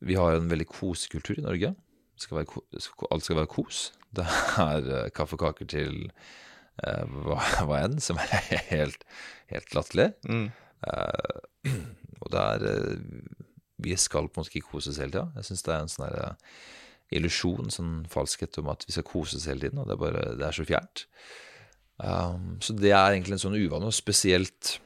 vi 0.03 0.13
har 0.19 0.35
en 0.35 0.51
veldig 0.51 0.67
kosekultur 0.69 1.39
i 1.39 1.45
Norge. 1.45 1.73
Skal 2.19 2.37
være, 2.37 2.63
alt 3.11 3.25
skal 3.25 3.39
være 3.41 3.51
kos. 3.51 3.91
Det 4.15 4.25
er 4.61 4.85
uh, 4.85 5.09
kaffekaker 5.09 5.65
til 5.65 6.03
uh, 6.85 7.05
hva, 7.25 7.39
hva, 7.65 7.79
enn, 7.87 7.97
som 8.03 8.19
er 8.21 8.33
helt, 8.73 9.05
helt 9.49 9.73
latterlig. 9.73 10.11
Mm. 10.29 10.51
og 12.21 12.31
det 12.33 12.41
er 12.43 12.97
Vi 13.83 13.95
skal 13.97 14.27
på 14.27 14.37
en 14.37 14.43
måte 14.43 14.51
ikke 14.53 14.73
kose 14.75 14.91
oss 14.91 14.99
hele 15.01 15.15
tida. 15.15 15.29
Jeg 15.39 15.49
syns 15.49 15.65
det 15.65 15.73
er 15.73 15.85
en 15.85 15.91
sånn 15.91 16.33
illusjon, 17.13 17.71
sånn 17.73 17.95
falskhet 18.11 18.57
om 18.61 18.69
at 18.73 18.85
vi 18.87 18.95
skal 18.95 19.05
kose 19.07 19.37
oss 19.39 19.47
hele 19.49 19.65
tiden, 19.65 19.81
og 19.81 19.89
det 19.89 19.95
er, 19.95 20.01
bare, 20.01 20.23
det 20.39 20.47
er 20.47 20.57
så 20.57 20.65
fjernt. 20.67 21.05
Um, 21.97 22.55
så 22.63 22.75
det 22.77 22.91
er 22.91 23.13
egentlig 23.13 23.37
en 23.37 23.43
sånn 23.45 23.57
uvane, 23.59 23.89
og 23.89 23.95
spesielt 23.95 24.77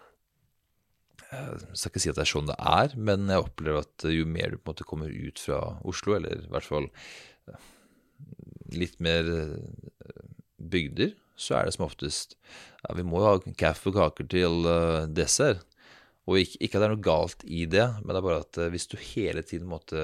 Jeg 1.28 1.44
eh, 1.58 1.64
skal 1.76 1.92
ikke 1.92 2.04
si 2.04 2.12
at 2.12 2.18
det 2.18 2.24
er 2.24 2.32
sånn 2.32 2.50
det 2.50 2.58
er, 2.58 2.94
men 3.10 3.28
jeg 3.32 3.44
opplever 3.44 3.84
at 3.84 4.08
jo 4.12 4.28
mer 4.30 4.54
du 4.54 4.58
på 4.58 4.70
en 4.70 4.74
måte 4.74 4.88
kommer 4.88 5.12
ut 5.12 5.42
fra 5.42 5.60
Oslo, 5.88 6.16
eller 6.16 6.44
i 6.46 6.52
hvert 6.54 6.68
fall 6.68 6.88
eh, 7.52 7.70
litt 8.78 8.96
mer 9.04 9.28
eh, 9.34 10.22
bygder, 10.58 11.16
så 11.38 11.60
er 11.60 11.68
det 11.68 11.76
som 11.76 11.86
oftest 11.86 12.34
ja, 12.82 12.96
Vi 12.98 13.06
må 13.06 13.20
jo 13.22 13.28
ha 13.30 13.56
kaffe 13.60 13.92
og 13.92 13.98
kaker 14.00 14.26
til 14.32 14.64
uh, 14.66 15.04
dessert. 15.06 15.60
Og 16.26 16.40
ikke, 16.42 16.58
ikke, 16.66 16.80
at 16.80 16.82
det 16.82 16.88
er 16.88 16.94
noe 16.96 17.06
galt 17.06 17.44
i 17.46 17.68
det, 17.70 17.84
men 18.02 18.10
det 18.10 18.18
er 18.20 18.26
bare 18.26 18.42
at 18.42 18.60
hvis 18.74 18.90
du 18.90 18.96
hele 18.98 19.44
tiden 19.46 19.70
måtte 19.70 20.02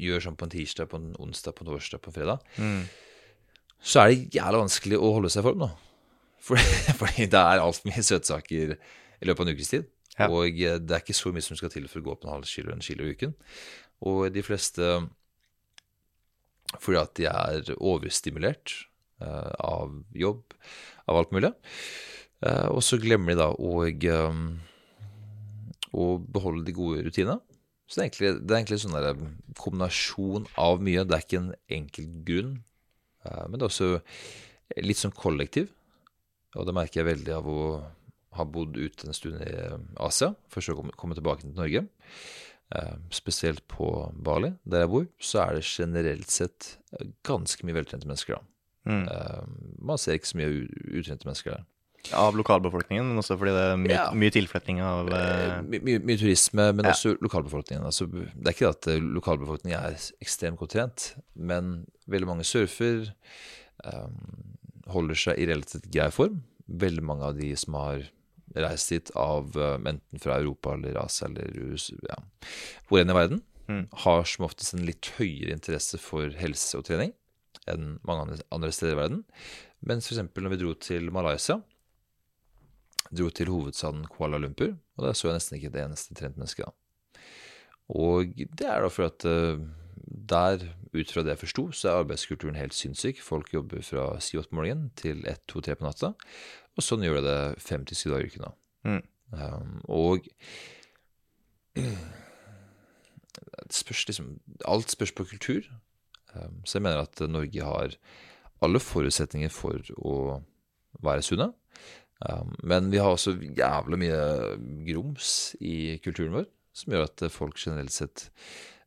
gjøre 0.00 0.22
sånn 0.24 0.38
på 0.40 0.48
en 0.48 0.54
tirsdag, 0.54 0.88
på 0.88 0.98
en 0.98 1.10
onsdag, 1.20 1.52
på 1.52 1.66
en 1.66 1.70
torsdag, 1.74 2.00
på 2.00 2.10
en 2.10 2.16
fredag, 2.16 2.48
mm. 2.56 2.80
så 3.92 4.02
er 4.02 4.10
det 4.14 4.38
jævlig 4.38 4.62
vanskelig 4.64 4.98
å 4.98 5.12
holde 5.18 5.30
seg 5.34 5.44
i 5.44 5.48
form, 5.50 5.66
da. 5.66 5.70
Fordi, 6.48 6.94
fordi 6.96 7.26
det 7.28 7.40
er 7.42 7.60
altfor 7.60 7.90
mye 7.90 8.02
søtsaker 8.06 8.74
i 8.78 9.26
løpet 9.28 9.42
av 9.42 9.48
en 9.50 9.58
ukes 9.58 9.72
tid. 9.74 9.88
Ja. 10.18 10.28
Og 10.28 10.58
eh, 10.58 10.80
det 10.82 10.94
er 10.94 11.04
ikke 11.04 11.16
så 11.16 11.32
mye 11.34 11.44
som 11.44 11.58
skal 11.58 11.72
til 11.72 11.86
for 11.90 12.02
å 12.02 12.08
gå 12.08 12.14
opp 12.14 12.26
en 12.26 12.34
halv 12.36 12.48
kilo 12.50 12.74
en 12.74 12.84
kilo 12.84 13.06
i 13.06 13.14
uken. 13.14 13.34
Og 14.08 14.28
de 14.34 14.44
fleste 14.46 14.98
fordi 16.76 17.00
at 17.00 17.14
de 17.16 17.26
er 17.30 17.70
overstimulert 17.80 18.74
uh, 19.24 19.52
av 19.64 19.94
jobb, 20.12 20.42
av 21.08 21.20
alt 21.22 21.32
mulig. 21.32 21.52
Uh, 22.44 22.68
og 22.74 22.82
så 22.84 22.98
glemmer 23.00 23.32
de 23.32 23.38
da 23.40 23.48
å, 23.54 23.86
um, 24.28 24.42
beholde 26.34 26.66
de 26.66 26.76
gode 26.76 27.06
rutinene. 27.06 27.40
Så 27.88 27.96
det 27.96 28.02
er 28.02 28.08
egentlig, 28.10 28.32
det 28.44 28.52
er 28.52 28.58
egentlig 28.58 28.76
en 28.76 28.84
sånn 28.84 29.54
kombinasjon 29.56 30.48
av 30.60 30.82
mye. 30.84 31.06
Det 31.08 31.16
er 31.16 31.24
ikke 31.24 31.40
en 31.40 31.52
enkel 31.78 32.10
grunn, 32.28 32.54
uh, 33.24 33.46
men 33.48 33.56
det 33.56 33.64
er 33.64 33.70
også 33.72 34.84
litt 34.84 35.00
sånn 35.00 35.16
kollektiv. 35.16 35.72
Og 36.56 36.68
det 36.68 36.76
merker 36.76 37.00
jeg 37.00 37.08
veldig 37.14 37.34
av 37.38 37.48
å 37.48 37.62
ha 38.38 38.46
bodd 38.48 38.78
ute 38.78 39.08
en 39.08 39.16
stund 39.16 39.40
i 39.42 39.48
eh, 39.50 39.78
Asia, 40.04 40.32
for 40.52 40.64
så 40.64 40.76
å 40.76 40.90
komme, 40.96 41.16
tilbake 41.18 41.44
til 41.44 41.56
Norge. 41.56 41.86
Eh, 42.76 42.94
spesielt 43.14 43.64
på 43.70 43.88
Bali, 44.12 44.52
der 44.68 44.84
jeg 44.84 44.92
bor, 44.92 45.08
så 45.20 45.42
er 45.46 45.58
det 45.58 45.66
generelt 45.68 46.30
sett 46.32 46.76
ganske 47.26 47.66
mye 47.66 47.78
veltrente 47.78 48.08
mennesker. 48.08 48.38
da. 48.38 48.46
Mm. 48.88 49.02
Eh, 49.08 49.42
man 49.84 50.00
ser 50.00 50.18
ikke 50.18 50.32
så 50.32 50.40
mye 50.40 50.54
utrente 50.96 51.28
mennesker 51.28 51.56
der. 51.56 51.66
Av 52.14 52.36
lokalbefolkningen, 52.38 53.08
men 53.10 53.20
også 53.20 53.36
fordi 53.36 53.52
det 53.52 53.62
er 53.68 53.80
mye, 53.80 53.92
ja. 53.92 54.04
mye 54.16 54.32
tilflytting 54.32 54.78
av 54.80 55.10
eh... 55.12 55.56
My, 55.66 55.80
mye, 55.84 56.02
mye, 56.06 56.18
turisme, 56.20 56.68
men 56.78 56.86
ja. 56.86 56.94
også 56.94 57.16
lokalbefolkningen. 57.20 57.84
Altså, 57.84 58.06
det 58.08 58.46
er 58.46 58.54
ikke 58.54 58.70
at 58.70 58.88
eh, 58.92 59.08
lokalbefolkningen 59.18 59.76
er 59.80 59.98
ekstremt 60.22 60.60
godt 60.60 60.76
trent, 60.76 61.08
men 61.34 61.82
veldig 62.08 62.30
mange 62.30 62.46
surfer. 62.48 63.10
Um, 63.84 64.54
holder 64.90 65.18
seg 65.20 65.42
i 65.42 65.48
relativt 65.50 65.90
grei 65.92 66.08
form. 66.14 66.40
Veldig 66.68 67.04
mange 67.04 67.26
av 67.28 67.36
de 67.38 67.50
som 67.58 67.76
har 67.78 68.06
reist 68.56 68.92
dit 68.92 69.12
av 69.18 69.56
uh, 69.58 69.76
enten 69.76 70.22
fra 70.22 70.38
Europa 70.40 70.74
eller 70.74 70.98
Asia 71.02 71.28
eller 71.28 71.52
USA, 71.72 71.96
ja, 72.08 72.18
hvor 72.88 73.02
enn 73.02 73.12
i 73.12 73.16
verden, 73.16 73.42
mm. 73.68 73.84
har 74.04 74.24
som 74.28 74.46
oftest 74.48 74.76
en 74.76 74.86
litt 74.88 75.10
høyere 75.18 75.54
interesse 75.56 76.00
for 76.02 76.32
helse 76.40 76.78
og 76.78 76.86
trening 76.88 77.14
enn 77.68 77.98
mange 78.08 78.38
andre 78.54 78.70
steder 78.72 78.94
i 78.94 79.00
verden. 79.02 79.24
Mens 79.84 80.08
f.eks. 80.08 80.22
når 80.24 80.54
vi 80.54 80.60
dro 80.62 80.72
til 80.80 81.10
Malaysia, 81.14 81.58
dro 83.08 83.28
til 83.30 83.52
hovedstaden 83.52 84.06
Kuala 84.12 84.40
Lumpur, 84.40 84.72
og 84.96 85.04
der 85.04 85.16
så 85.16 85.28
jeg 85.28 85.38
nesten 85.38 85.58
ikke 85.58 85.72
et 85.72 85.82
eneste 85.82 86.16
trent 86.16 86.38
menneske. 86.40 86.64
da. 86.64 87.22
Og 87.88 88.34
det 88.36 88.68
er 88.68 88.84
da 88.84 88.88
for 88.92 89.08
at 89.08 89.24
uh, 89.28 89.60
der, 90.08 90.64
ut 90.92 91.12
fra 91.12 91.22
det 91.24 91.34
jeg 91.34 91.42
forsto, 91.44 91.64
så 91.72 91.88
er 91.88 92.02
arbeidskulturen 92.02 92.58
helt 92.58 92.76
sinnssyk. 92.76 93.20
Folk 93.24 93.52
jobber 93.52 93.82
fra 93.84 94.10
si 94.24 94.38
om 94.40 94.44
morgenen 94.56 94.90
til 94.96 95.24
ett, 95.28 95.42
to, 95.48 95.60
tre 95.64 95.76
på 95.76 95.86
natta. 95.86 96.14
Og 96.78 96.86
sånn 96.86 97.02
gjør 97.02 97.18
jeg 97.18 97.26
det 97.26 97.38
fem 97.64 97.84
til 97.88 97.98
syv 97.98 98.14
dager 98.14 98.28
i 98.28 98.32
uken. 98.32 98.50
Mm. 98.86 99.02
Um, 99.34 99.72
og 99.90 100.28
spørs 103.74 104.06
liksom, 104.08 104.32
alt 104.64 104.90
spørs 104.94 105.12
på 105.12 105.26
kultur. 105.32 105.66
Um, 106.34 106.60
så 106.64 106.78
jeg 106.78 106.86
mener 106.86 107.02
at 107.02 107.20
Norge 107.30 107.64
har 107.64 107.96
alle 108.62 108.82
forutsetninger 108.82 109.50
for 109.54 109.82
å 109.98 110.14
være 111.04 111.24
sunne. 111.26 111.50
Um, 112.28 112.54
men 112.66 112.90
vi 112.90 112.98
har 112.98 113.12
også 113.14 113.36
jævlig 113.38 114.00
mye 114.02 114.22
grums 114.88 115.54
i 115.62 115.98
kulturen 116.02 116.34
vår, 116.34 116.48
som 116.74 116.94
gjør 116.94 117.06
at 117.06 117.26
folk 117.30 117.60
generelt 117.62 117.94
sett 117.94 118.28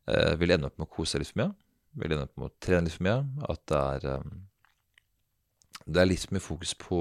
uh, 0.08 0.34
vil 0.40 0.52
ende 0.52 0.68
opp 0.68 0.80
med 0.80 0.88
å 0.88 0.94
kose 0.96 1.14
seg 1.14 1.24
litt 1.24 1.32
for 1.32 1.44
mye. 1.44 1.54
ende 2.08 2.26
opp 2.26 2.36
med 2.36 2.50
å 2.50 2.56
trene 2.60 2.88
litt 2.88 2.98
for 2.98 3.08
mye. 3.08 3.22
At 3.48 3.64
det 3.72 3.80
er, 3.80 4.18
um, 4.18 4.36
det 5.86 6.02
er 6.02 6.10
litt 6.10 6.26
for 6.26 6.36
mye 6.36 6.44
fokus 6.44 6.76
på 6.76 7.00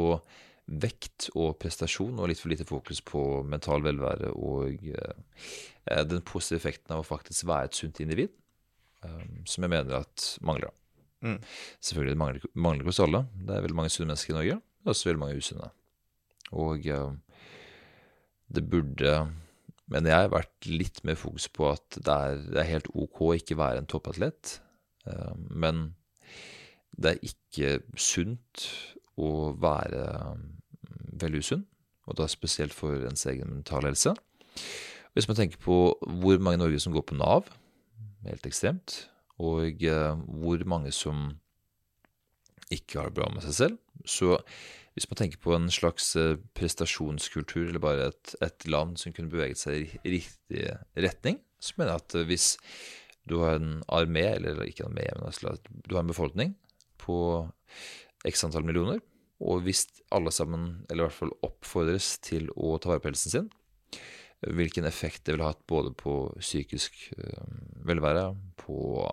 vekt 0.67 1.29
og 1.35 1.57
prestasjon, 1.61 2.19
og 2.19 2.29
litt 2.29 2.41
for 2.41 2.51
lite 2.51 2.67
fokus 2.67 3.01
på 3.05 3.41
mental 3.47 3.83
velvære 3.83 4.31
og 4.37 4.85
eh, 4.91 6.03
den 6.07 6.23
positive 6.27 6.61
effekten 6.61 6.95
av 6.95 7.03
å 7.03 7.07
faktisk 7.07 7.47
være 7.49 7.71
et 7.71 7.79
sunt 7.81 8.01
individ, 8.03 8.31
eh, 9.03 9.25
som 9.49 9.65
jeg 9.65 9.73
mener 9.73 10.01
at 10.03 10.27
mangler. 10.45 10.71
Mm. 11.21 11.37
Selvfølgelig 11.83 12.15
det 12.15 12.21
mangler, 12.21 12.47
mangler 12.53 12.89
hos 12.89 13.01
alle. 13.03 13.25
Det 13.35 13.55
er 13.55 13.65
veldig 13.65 13.77
mange 13.77 13.93
sunne 13.93 14.11
mennesker 14.13 14.33
i 14.33 14.39
Norge, 14.39 14.57
og 14.85 14.93
også 14.93 15.09
veldig 15.11 15.23
mange 15.25 15.43
usunne. 15.43 15.71
Og 16.61 16.87
eh, 16.87 17.11
det 18.51 18.67
burde 18.67 19.15
men 19.91 20.07
jeg 20.07 20.15
har 20.15 20.29
vært 20.31 20.69
litt 20.71 21.01
mer 21.03 21.17
fokus 21.19 21.49
på 21.51 21.67
at 21.67 21.97
det 21.97 22.13
er, 22.13 22.43
det 22.47 22.59
er 22.61 22.69
helt 22.69 22.87
ok 22.95 23.17
å 23.25 23.33
ikke 23.35 23.57
være 23.59 23.81
en 23.81 23.89
toppatlet. 23.91 24.53
Uh, 25.03 25.35
men 25.35 25.89
det 26.95 27.11
er 27.11 27.27
ikke 27.27 27.99
sunt 27.99 28.69
å 29.21 29.51
være 29.61 30.01
um, 30.33 30.47
veldig 31.21 31.43
usunn, 31.43 31.65
og 32.09 32.17
da 32.19 32.27
spesielt 32.31 32.75
for 32.75 33.05
ens 33.07 33.27
egen 33.29 33.51
mentale 33.53 33.91
helse. 33.91 34.15
Hvis 35.15 35.27
man 35.29 35.37
tenker 35.37 35.61
på 35.61 35.77
hvor 36.21 36.41
mange 36.43 36.59
i 36.59 36.63
Norge 36.63 36.81
som 36.81 36.95
går 36.95 37.05
på 37.07 37.17
Nav, 37.19 37.49
helt 38.25 38.47
ekstremt, 38.47 39.05
og 39.41 39.85
uh, 39.85 40.17
hvor 40.41 40.65
mange 40.69 40.93
som 40.95 41.31
ikke 42.71 43.01
har 43.01 43.09
det 43.09 43.19
bra 43.19 43.27
med 43.33 43.43
seg 43.45 43.57
selv, 43.57 43.81
så 44.07 44.37
hvis 44.95 45.07
man 45.07 45.21
tenker 45.21 45.39
på 45.39 45.53
en 45.55 45.69
slags 45.71 46.09
eh, 46.19 46.39
prestasjonskultur, 46.57 47.69
eller 47.69 47.83
bare 47.83 48.09
et, 48.09 48.33
et 48.43 48.65
land 48.67 48.97
som 48.99 49.13
kunne 49.15 49.31
beveget 49.31 49.61
seg 49.61 49.93
i 50.03 50.15
riktig 50.17 50.65
retning, 50.99 51.39
så 51.63 51.77
mener 51.77 51.93
jeg 51.93 52.03
at 52.03 52.15
eh, 52.19 52.27
hvis 52.27 52.47
du 53.29 53.37
har 53.39 53.59
en 53.59 53.77
armé, 53.87 54.25
eller 54.35 54.59
ikke 54.65 54.83
en 54.83 54.91
armé, 54.91 55.05
men 55.15 55.29
altså, 55.29 55.55
du 55.69 55.95
har 55.95 56.03
en 56.03 56.11
befolkning 56.11 56.55
på 56.99 57.15
x 58.27 58.43
antall 58.47 58.67
millioner, 58.67 58.99
og 59.41 59.65
hvis 59.65 59.87
alle 60.13 60.31
sammen, 60.33 60.85
eller 60.89 61.05
i 61.05 61.07
hvert 61.09 61.17
fall 61.17 61.33
oppfordres 61.45 62.13
til 62.23 62.49
å 62.55 62.75
ta 62.77 62.91
vare 62.91 63.03
på 63.03 63.11
helsen 63.11 63.33
sin, 63.33 63.49
hvilken 64.41 64.87
effekt 64.89 65.25
det 65.25 65.35
ville 65.35 65.45
hatt 65.45 65.61
både 65.69 65.91
på 65.93 66.15
psykisk 66.39 66.97
eh, 67.17 67.45
velvære, 67.85 68.31
på 68.61 69.05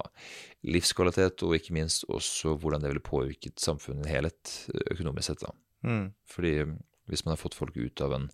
livskvalitet, 0.68 1.45
og 1.45 1.57
ikke 1.59 1.76
minst 1.76 2.07
også 2.09 2.57
hvordan 2.57 2.85
det 2.85 2.93
ville 2.95 3.05
påvirket 3.05 3.61
samfunnet 3.61 4.09
i 4.09 4.14
helhet 4.14 4.55
økonomisk 4.95 5.31
sett. 5.31 5.45
da. 5.45 5.53
Mm. 5.85 6.07
Fordi 6.29 6.55
hvis 7.09 7.24
man 7.24 7.35
har 7.35 7.41
fått 7.41 7.57
folk 7.57 7.76
ut 7.76 8.01
av 8.05 8.16
en 8.16 8.29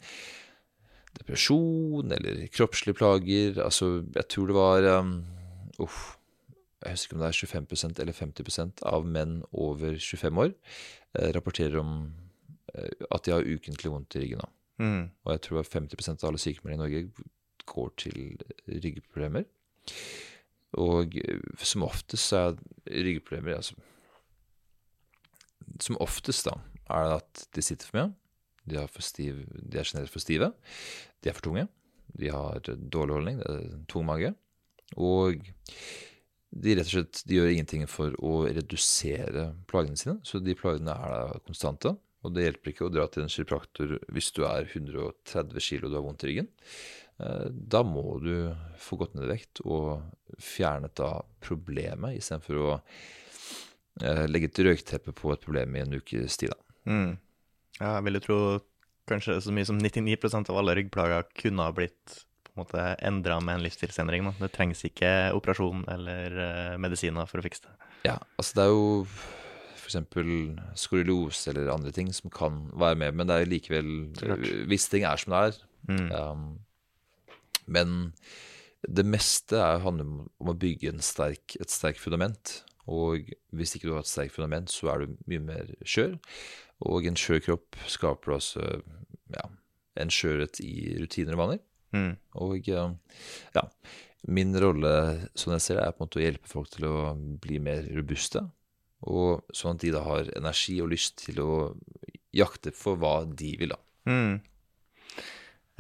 depresjon 1.15 2.11
eller 2.15 2.47
kroppslige 2.51 2.99
plager 2.99 3.61
Altså, 3.63 4.03
jeg 4.17 4.27
tror 4.31 4.51
det 4.51 4.57
var 4.57 4.89
um, 4.99 5.17
Uff. 5.83 6.17
Jeg 6.85 6.97
husker 6.97 7.09
ikke 7.09 7.17
om 7.17 7.23
det 7.23 7.29
er 7.29 7.39
25% 7.39 8.01
eller 8.03 8.17
50% 8.17 8.83
av 8.91 9.07
menn 9.09 9.39
over 9.53 9.95
25 9.97 10.41
år 10.43 10.51
eh, 10.51 11.04
rapporterer 11.15 11.79
om 11.81 11.95
eh, 12.75 13.07
at 13.11 13.25
de 13.25 13.35
har 13.35 13.47
ukentlig 13.47 13.93
vondt 13.93 14.17
i 14.17 14.25
ryggen. 14.25 14.45
Mm. 14.83 15.11
Og 15.25 15.33
jeg 15.37 15.43
tror 15.47 15.69
50% 15.69 16.25
av 16.25 16.31
alle 16.31 16.43
sykemeldere 16.43 16.77
i 16.77 16.83
Norge 16.83 17.31
går 17.71 17.93
til 18.03 18.19
ryggproblemer. 18.69 19.47
Og 20.81 21.17
eh, 21.23 21.45
som 21.63 21.87
oftest 21.87 22.35
er 22.35 22.57
ryggproblemer 22.91 23.61
altså, 23.61 23.77
Som 25.81 25.99
oftest, 26.03 26.47
da, 26.47 26.59
er 26.91 27.09
det 27.09 27.17
at 27.23 27.47
de 27.57 27.63
sitter 27.63 27.89
for 27.89 28.01
mye. 28.01 28.13
De, 28.65 28.81
for 28.89 29.05
stiv, 29.05 29.43
de 29.53 29.79
er 29.79 29.85
generelt 29.87 30.13
for 30.13 30.25
stive. 30.25 30.53
De 31.23 31.29
er 31.29 31.37
for 31.37 31.45
tunge. 31.45 31.67
De 32.15 32.31
har 32.31 32.61
dårlig 32.65 33.17
holdning, 33.17 33.39
det 33.41 33.51
er 33.51 33.79
tung 33.91 34.07
mage. 34.07 34.31
Og 34.97 35.41
de 36.55 36.75
rett 36.79 36.87
og 36.87 36.93
slett 36.93 37.23
gjør 37.31 37.51
ingenting 37.51 37.87
for 37.91 38.15
å 38.23 38.45
redusere 38.47 39.49
plagene 39.71 39.99
sine. 39.99 40.19
Så 40.27 40.39
de 40.43 40.55
plagene 40.59 40.95
er 40.95 41.15
da 41.15 41.39
konstante. 41.47 41.95
Og 42.25 42.33
det 42.33 42.47
hjelper 42.47 42.73
ikke 42.73 42.87
å 42.87 42.93
dra 42.93 43.07
til 43.11 43.25
en 43.25 43.33
kiropraktor 43.33 43.97
hvis 44.15 44.31
du 44.37 44.45
er 44.49 44.69
130 44.71 45.59
kg 45.61 45.85
og 45.85 45.91
du 45.91 45.99
har 45.99 46.05
vondt 46.07 46.25
i 46.25 46.31
ryggen. 46.31 46.49
Eh, 47.23 47.49
da 47.51 47.83
må 47.87 48.05
du 48.23 48.55
få 48.81 48.99
gått 49.01 49.17
ned 49.17 49.27
i 49.27 49.33
vekt 49.35 49.61
og 49.65 50.07
fjernet 50.41 50.97
da 50.99 51.19
problemet, 51.45 52.17
istedenfor 52.19 52.63
å 52.63 52.71
eh, 52.79 54.25
legge 54.31 54.51
et 54.51 54.63
røykteppe 54.67 55.15
på 55.15 55.35
et 55.35 55.45
problem 55.45 55.77
i 55.77 55.85
en 55.85 55.99
ukes 55.99 56.41
tid. 56.41 56.55
Mm. 56.89 57.19
Ja, 57.81 57.97
jeg 57.99 58.07
vil 58.07 58.19
jo 58.19 58.25
tro 58.25 58.39
kanskje 59.11 59.41
så 59.45 59.53
mye 59.53 59.69
som 59.69 59.79
99% 59.83 60.49
av 60.49 60.63
alle 60.63 60.79
ryggplager 60.79 61.29
kunne 61.37 61.67
ha 61.67 61.75
blitt 61.77 62.23
på 62.55 62.63
en 62.63 62.67
måte 62.69 62.83
endra 63.03 63.41
med 63.43 63.59
en 63.59 63.65
livsstilsendring. 63.65 64.29
Det 64.39 64.53
trengs 64.55 64.85
ikke 64.87 65.11
operasjon 65.35 65.83
eller 65.91 66.37
uh, 66.39 66.77
medisiner 66.79 67.27
for 67.27 67.43
å 67.43 67.47
fikse 67.47 67.67
det. 67.67 67.89
Ja, 68.07 68.19
altså 68.39 68.59
det 68.59 68.65
er 68.65 68.71
jo 68.71 68.85
f.eks. 69.75 69.99
skoliose 70.79 71.51
eller 71.51 71.73
andre 71.75 71.91
ting 71.95 72.13
som 72.15 72.31
kan 72.33 72.69
være 72.73 73.01
med, 73.03 73.19
men 73.19 73.29
det 73.29 73.41
er 73.41 73.51
likevel 73.51 73.91
Visse 74.71 74.93
ting 74.93 75.07
er 75.09 75.21
som 75.21 75.35
det 75.35 75.43
er. 75.49 75.59
Mm. 75.91 76.07
Um, 76.15 76.47
men 77.67 77.97
det 78.85 79.07
meste 79.09 79.59
er, 79.59 79.83
handler 79.83 80.07
om 80.07 80.53
å 80.53 80.57
bygge 80.57 80.95
sterk, 81.03 81.57
et 81.61 81.73
sterkt 81.73 82.03
fundament. 82.03 82.61
Og 82.87 83.31
hvis 83.57 83.75
ikke 83.75 83.89
du 83.89 83.95
har 83.97 84.05
et 84.05 84.11
sterkt 84.11 84.37
fundament, 84.37 84.71
så 84.71 84.93
er 84.93 85.05
du 85.05 85.19
mye 85.31 85.43
mer 85.43 85.75
skjør. 85.89 86.19
Og 86.85 87.07
en 87.09 87.19
skjør 87.19 87.43
kropp 87.49 87.79
skaper 87.89 88.37
altså 88.37 88.65
ja, 89.33 89.47
en 90.01 90.13
skjørhet 90.13 90.61
i 90.63 90.99
rutiner 91.01 91.35
og 91.37 91.45
vaner. 91.45 91.63
Mm. 91.95 92.13
Og 92.43 92.67
ja, 92.69 92.89
min 94.27 94.57
rolle, 94.61 94.95
som 95.39 95.55
jeg 95.55 95.65
ser 95.65 95.79
det, 95.79 95.87
er 95.87 95.95
på 95.95 96.03
en 96.03 96.09
måte 96.09 96.21
å 96.21 96.25
hjelpe 96.25 96.51
folk 96.51 96.73
til 96.73 96.89
å 96.89 96.97
bli 97.15 97.61
mer 97.63 97.87
robuste. 97.95 98.45
Og 99.05 99.45
sånn 99.55 99.77
at 99.77 99.85
de 99.85 99.93
da 99.95 100.03
har 100.07 100.33
energi 100.37 100.79
og 100.83 100.91
lyst 100.95 101.19
til 101.27 101.43
å 101.45 101.53
jakte 102.35 102.73
for 102.75 102.99
hva 103.01 103.21
de 103.29 103.55
vil, 103.61 103.75
da. 103.75 103.81
Mm. 104.11 104.41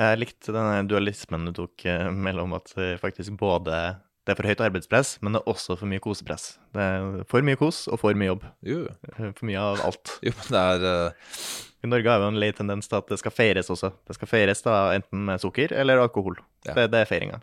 Jeg 0.00 0.18
likte 0.18 0.54
denne 0.54 0.82
dualismen 0.90 1.46
du 1.48 1.54
tok 1.54 1.84
eh, 1.86 2.08
mellom 2.10 2.56
at 2.56 2.72
faktisk 3.00 3.36
både 3.38 3.78
det 4.24 4.32
er 4.32 4.38
for 4.38 4.48
høyt 4.48 4.62
arbeidspress, 4.64 5.18
men 5.20 5.36
det 5.36 5.42
er 5.42 5.50
også 5.52 5.74
for 5.76 5.90
mye 5.90 6.00
kosepress. 6.00 6.54
Det 6.72 6.80
er 6.80 7.24
for 7.28 7.44
mye 7.44 7.58
kos 7.60 7.82
og 7.92 8.00
for 8.00 8.16
mye 8.16 8.30
jobb. 8.30 8.46
Jo. 8.64 8.78
For 9.20 9.44
mye 9.44 9.60
av 9.60 9.82
alt. 9.84 10.14
Jo, 10.24 10.32
men 10.38 10.54
det 10.54 10.62
er... 10.72 11.18
I 11.84 11.90
Norge 11.90 12.10
har 12.10 12.22
vi 12.22 12.28
en 12.30 12.40
lei 12.40 12.50
tendens 12.56 12.88
til 12.88 12.98
at 12.98 13.10
det 13.12 13.20
skal 13.20 13.34
feires 13.34 13.70
også. 13.72 13.92
Det 14.08 14.16
skal 14.16 14.30
feires 14.30 14.64
da 14.64 14.76
enten 14.96 15.26
med 15.28 15.42
sukker 15.42 15.74
eller 15.76 16.00
alkohol. 16.02 16.38
Ja. 16.64 16.76
Det, 16.78 16.88
det, 16.94 17.02
er 17.02 17.10
feiringa. 17.10 17.40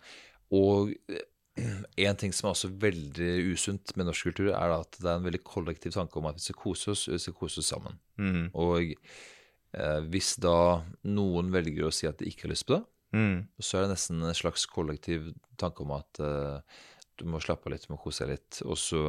Og 0.58 0.94
eh, 1.12 1.84
en 2.08 2.18
ting 2.20 2.34
som 2.34 2.50
er 2.50 2.56
også 2.56 2.72
veldig 2.82 3.34
usunt 3.54 3.94
med 3.96 4.10
norsk 4.10 4.32
kultur, 4.32 4.50
er 4.56 4.74
at 4.80 4.98
det 4.98 5.06
er 5.06 5.20
en 5.20 5.28
veldig 5.28 5.44
kollektiv 5.46 5.94
tanke 5.96 6.18
om 6.20 6.30
at 6.32 6.40
vi 6.40 6.48
skal 6.48 6.60
kose 6.64 6.96
oss, 6.96 7.06
vi 7.12 7.22
skal 7.22 7.38
kose 7.38 7.62
oss 7.62 7.70
sammen. 7.76 8.00
Mm. 8.18 8.48
Og 8.58 8.96
eh, 8.96 10.00
hvis 10.10 10.34
da 10.42 10.82
noen 11.06 11.54
velger 11.54 11.88
å 11.88 11.94
si 11.94 12.10
at 12.10 12.20
de 12.20 12.32
ikke 12.32 12.50
har 12.50 12.56
lyst 12.56 12.68
på 12.68 12.80
det, 12.80 12.86
Mm. 13.12 13.48
Så 13.60 13.78
er 13.78 13.86
det 13.86 13.96
nesten 13.96 14.24
en 14.24 14.36
slags 14.36 14.66
kollektiv 14.72 15.34
tanke 15.60 15.84
om 15.84 15.92
at 15.98 16.20
eh, 16.24 16.80
du 17.20 17.26
må 17.30 17.42
slappe 17.44 17.68
av 17.68 17.76
litt, 17.76 17.88
du 17.88 17.94
må 17.94 18.00
kose 18.02 18.26
deg 18.26 18.38
litt. 18.38 18.62
Og 18.66 18.78
så 18.80 19.02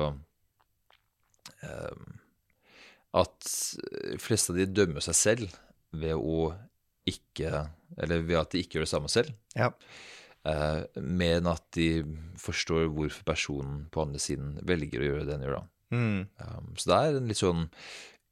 uh, 1.63 1.95
at 3.13 3.49
fleste 4.23 4.55
av 4.55 4.61
de 4.61 4.69
dømmer 4.71 5.05
seg 5.05 5.19
selv 5.19 5.57
ved 5.93 6.17
å 6.17 6.53
ikke 7.09 7.67
Eller 7.99 8.23
ved 8.23 8.39
at 8.39 8.53
de 8.55 8.61
ikke 8.63 8.79
gjør 8.79 8.87
det 8.87 8.93
samme 8.93 9.09
selv. 9.11 9.33
Ja. 9.59 9.73
Uh, 10.47 10.87
mer 11.03 11.41
enn 11.41 11.49
at 11.51 11.65
de 11.77 12.05
forstår 12.41 12.87
hvorfor 12.95 13.27
personen 13.27 13.83
på 13.93 14.05
andre 14.05 14.23
siden 14.23 14.55
velger 14.67 15.03
å 15.03 15.09
gjøre 15.09 15.27
det 15.27 15.35
den 15.35 15.45
gjør. 15.45 15.59
da. 15.59 15.65
Mm. 15.93 16.21
Um, 16.39 16.71
så 16.79 16.89
det 16.89 16.99
er 16.99 17.19
en 17.19 17.29
litt 17.29 17.41
sånn 17.43 17.67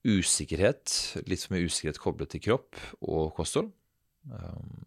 usikkerhet, 0.06 0.94
litt 1.28 1.44
for 1.44 1.56
mye 1.56 1.66
usikkerhet 1.66 2.00
koblet 2.00 2.32
til 2.32 2.44
kropp 2.46 2.78
og 3.02 3.34
kosthold. 3.36 3.68
Um, 4.30 4.86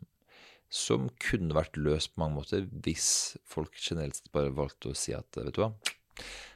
som 0.74 1.06
kunne 1.22 1.54
vært 1.54 1.78
løst 1.78 2.16
på 2.16 2.24
mange 2.24 2.40
måter 2.40 2.66
hvis 2.66 3.38
folk 3.46 3.78
generelt 3.78 4.18
sett 4.18 4.32
bare 4.34 4.56
valgte 4.58 4.90
å 4.90 4.98
si 4.98 5.14
at 5.14 5.38
vet 5.38 5.54
du 5.54 5.62
hva, 5.62 5.70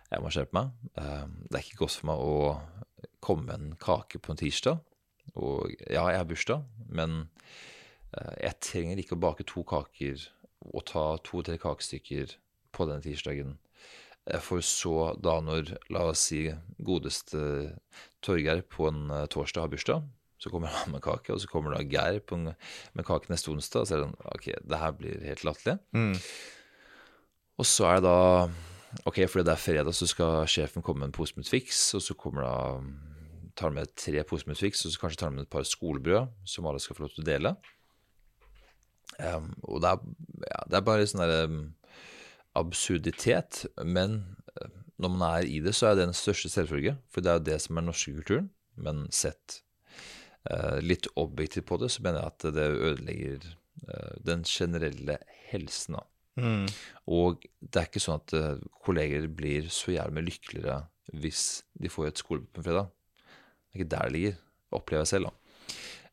jeg 0.08 0.24
må 0.24 0.32
skjerpe 0.34 0.56
meg. 0.58 0.72
Ehm, 1.02 1.36
det 1.46 1.60
er 1.60 1.66
ikke 1.66 1.84
godt 1.84 2.00
for 2.00 2.10
meg 2.10 2.24
å 2.24 2.38
komme 3.24 3.54
en 3.54 3.76
kake 3.82 4.22
på 4.24 4.34
en 4.34 4.42
tirsdag. 4.42 4.82
Og 5.36 5.74
ja, 5.90 6.08
jeg 6.12 6.22
har 6.22 6.28
bursdag, 6.28 6.66
men 6.90 7.30
eh, 8.16 8.36
jeg 8.48 8.60
trenger 8.64 9.02
ikke 9.02 9.18
å 9.18 9.24
bake 9.28 9.48
to 9.48 9.64
kaker 9.68 10.28
og 10.68 10.84
ta 10.90 11.06
to-tre 11.24 11.58
kakestykker 11.62 12.38
på 12.76 12.88
denne 12.90 13.04
tirsdagen. 13.06 13.58
For 14.44 14.64
så 14.66 15.14
da 15.24 15.38
når, 15.44 15.78
la 15.94 16.10
oss 16.12 16.26
si, 16.30 16.48
godeste 16.84 17.40
Torgeir 18.26 18.64
på 18.68 18.90
en 18.90 19.12
eh, 19.14 19.28
torsdag 19.32 19.68
har 19.68 19.72
bursdag, 19.72 20.08
så 20.38 20.52
kommer 20.54 20.70
han 20.70 20.94
med 20.94 21.02
kake, 21.02 21.34
og 21.34 21.42
så 21.42 21.50
kommer 21.50 21.74
da 21.74 21.82
Geir 21.82 22.22
med 22.38 23.06
kake 23.08 23.32
neste 23.32 23.50
onsdag. 23.50 23.82
Og 23.82 23.88
så 23.88 23.96
er 23.96 24.02
det 24.02 24.08
sånn 24.08 24.36
Ok, 24.36 24.50
det 24.70 24.82
her 24.82 24.98
blir 25.00 25.24
helt 25.26 25.46
latterlig. 25.48 25.80
Mm. 25.98 26.14
Og 27.58 27.66
så 27.66 27.88
er 27.90 27.98
det 27.98 28.06
da 28.06 28.50
Ok, 29.06 29.20
fordi 29.28 29.44
det 29.48 29.54
er 29.54 29.62
fredag, 29.62 29.94
så 29.96 30.08
skal 30.08 30.48
sjefen 30.50 30.84
komme 30.86 31.04
med 31.04 31.12
en 31.12 31.18
pose 31.18 31.36
med 31.36 31.48
Twix, 31.48 31.94
og 31.98 32.02
så 32.02 32.16
kommer 32.18 32.46
da 32.46 32.56
tar 33.58 33.74
med 33.74 33.90
tre 33.98 34.22
poser 34.28 34.52
med 34.52 34.60
Twix, 34.60 34.86
og 34.86 34.94
så 34.94 35.02
kanskje 35.02 35.24
tar 35.24 35.34
med 35.34 35.46
et 35.46 35.52
par 35.52 35.66
skolebrød 35.66 36.30
som 36.48 36.68
alle 36.70 36.82
skal 36.84 36.98
få 36.98 37.06
lov 37.06 37.14
til 37.16 37.26
å 37.26 37.28
dele. 37.28 37.54
Um, 39.18 39.54
og 39.66 39.82
det 39.82 39.92
er, 39.92 40.02
ja, 40.46 40.60
det 40.70 40.78
er 40.78 40.86
bare 40.86 41.08
sånn 41.10 41.24
derre 41.24 41.48
um, 41.50 41.62
absurditet, 42.60 43.64
men 43.82 44.20
uh, 44.60 44.68
når 45.02 45.14
man 45.16 45.26
er 45.32 45.48
i 45.50 45.62
det, 45.64 45.74
så 45.78 45.90
er 45.90 45.98
det 45.98 46.10
den 46.10 46.18
største 46.18 46.52
selvfølge. 46.54 46.98
For 47.14 47.26
det 47.26 47.32
er 47.32 47.40
jo 47.40 47.48
det 47.50 47.62
som 47.64 47.78
er 47.78 47.86
den 47.86 47.92
norske 47.92 48.14
kulturen. 48.20 48.52
Men 48.78 49.08
sett 49.14 49.62
uh, 50.52 50.78
litt 50.84 51.10
objektivt 51.18 51.70
på 51.70 51.80
det, 51.82 51.90
så 51.94 52.06
mener 52.06 52.22
jeg 52.22 52.34
at 52.36 52.48
det 52.60 52.68
ødelegger 52.76 53.50
uh, 53.88 54.14
den 54.26 54.46
generelle 54.46 55.18
helsen. 55.50 55.98
da. 55.98 56.06
Mm. 56.38 56.68
Og 57.18 57.44
det 57.60 57.82
er 57.82 57.90
ikke 57.90 58.04
sånn 58.04 58.22
at 58.22 58.36
eh, 58.38 58.62
kolleger 58.86 59.26
blir 59.34 59.70
så 59.74 59.96
jævlig 59.96 60.18
mye 60.18 60.28
lykkeligere 60.30 60.78
hvis 61.18 61.44
de 61.80 61.92
får 61.92 62.10
et 62.10 62.22
skolebok 62.22 62.54
på 62.54 62.62
en 62.62 62.68
fredag. 62.68 62.90
Det 63.26 63.76
er 63.76 63.82
ikke 63.82 63.92
der 63.94 64.08
det 64.08 64.16
ligger, 64.16 64.40
opplever 64.76 65.06
jeg 65.06 65.14
selv. 65.14 65.30
da. 65.30 65.36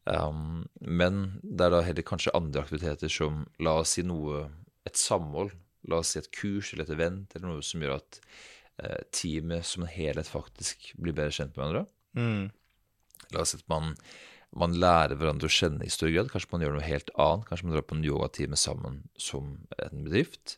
Um, 0.04 0.66
men 0.80 1.40
det 1.42 1.64
er 1.64 1.72
da 1.72 1.80
heller 1.84 2.04
kanskje 2.04 2.34
andre 2.36 2.60
aktiviteter 2.64 3.10
som, 3.12 3.44
la 3.64 3.78
oss 3.80 3.96
si 3.96 4.04
noe, 4.04 4.44
et 4.84 5.00
samhold, 5.00 5.54
la 5.88 6.02
oss 6.02 6.12
si 6.12 6.20
et 6.20 6.30
kurs 6.34 6.72
eller 6.72 6.84
et 6.84 6.94
event, 6.96 7.24
eller 7.34 7.48
noe 7.48 7.64
som 7.64 7.82
gjør 7.82 7.96
at 7.96 8.20
uh, 8.82 9.00
teamet 9.16 9.64
som 9.66 9.86
en 9.86 9.92
helhet 9.94 10.28
faktisk 10.28 10.90
blir 11.00 11.16
bedre 11.16 11.34
kjent 11.34 11.56
med 11.56 11.64
hverandre. 11.64 11.84
Mm. 12.20 12.44
La 13.34 13.42
oss 13.42 13.54
si 13.54 13.60
at 13.62 13.68
man, 13.72 13.94
man 14.58 14.76
lærer 14.78 15.16
hverandre 15.18 15.48
å 15.48 15.52
kjenne 15.52 15.86
i 15.86 15.92
større 15.92 16.14
grad. 16.14 16.30
Kanskje 16.32 16.52
man 16.52 16.64
gjør 16.64 16.76
noe 16.76 16.86
helt 16.86 17.10
annet. 17.20 17.46
Kanskje 17.48 17.66
man 17.66 17.76
drar 17.76 17.86
på 17.88 17.96
en 17.98 18.06
yogatime 18.06 18.58
sammen 18.60 19.00
som 19.20 19.50
en 19.78 20.04
bedrift. 20.06 20.56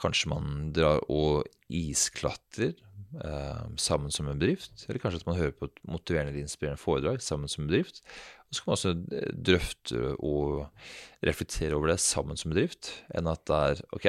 Kanskje 0.00 0.30
man 0.32 0.72
drar 0.76 1.02
og 1.12 1.46
isklatrer 1.72 2.74
eh, 2.74 3.66
sammen 3.82 4.14
som 4.14 4.30
en 4.30 4.40
bedrift. 4.40 4.86
Eller 4.88 5.02
kanskje 5.02 5.22
at 5.22 5.28
man 5.28 5.38
hører 5.38 5.54
på 5.56 5.70
et 5.70 5.82
motiverende 5.86 6.34
eller 6.34 6.46
inspirerende 6.46 6.82
foredrag 6.82 7.22
sammen 7.24 7.50
som 7.52 7.64
en 7.64 7.70
bedrift. 7.70 8.02
Og 8.46 8.56
så 8.56 8.62
kan 8.62 8.70
man 8.70 8.78
også 8.78 8.94
eh, 9.18 9.28
drøfte 9.50 10.14
og 10.16 11.26
reflektere 11.26 11.78
over 11.78 11.92
det 11.92 12.00
sammen 12.02 12.38
som 12.40 12.54
bedrift, 12.54 12.92
enn 13.14 13.30
at 13.30 13.44
det 13.48 13.60
er 13.70 13.84
OK, 13.96 14.08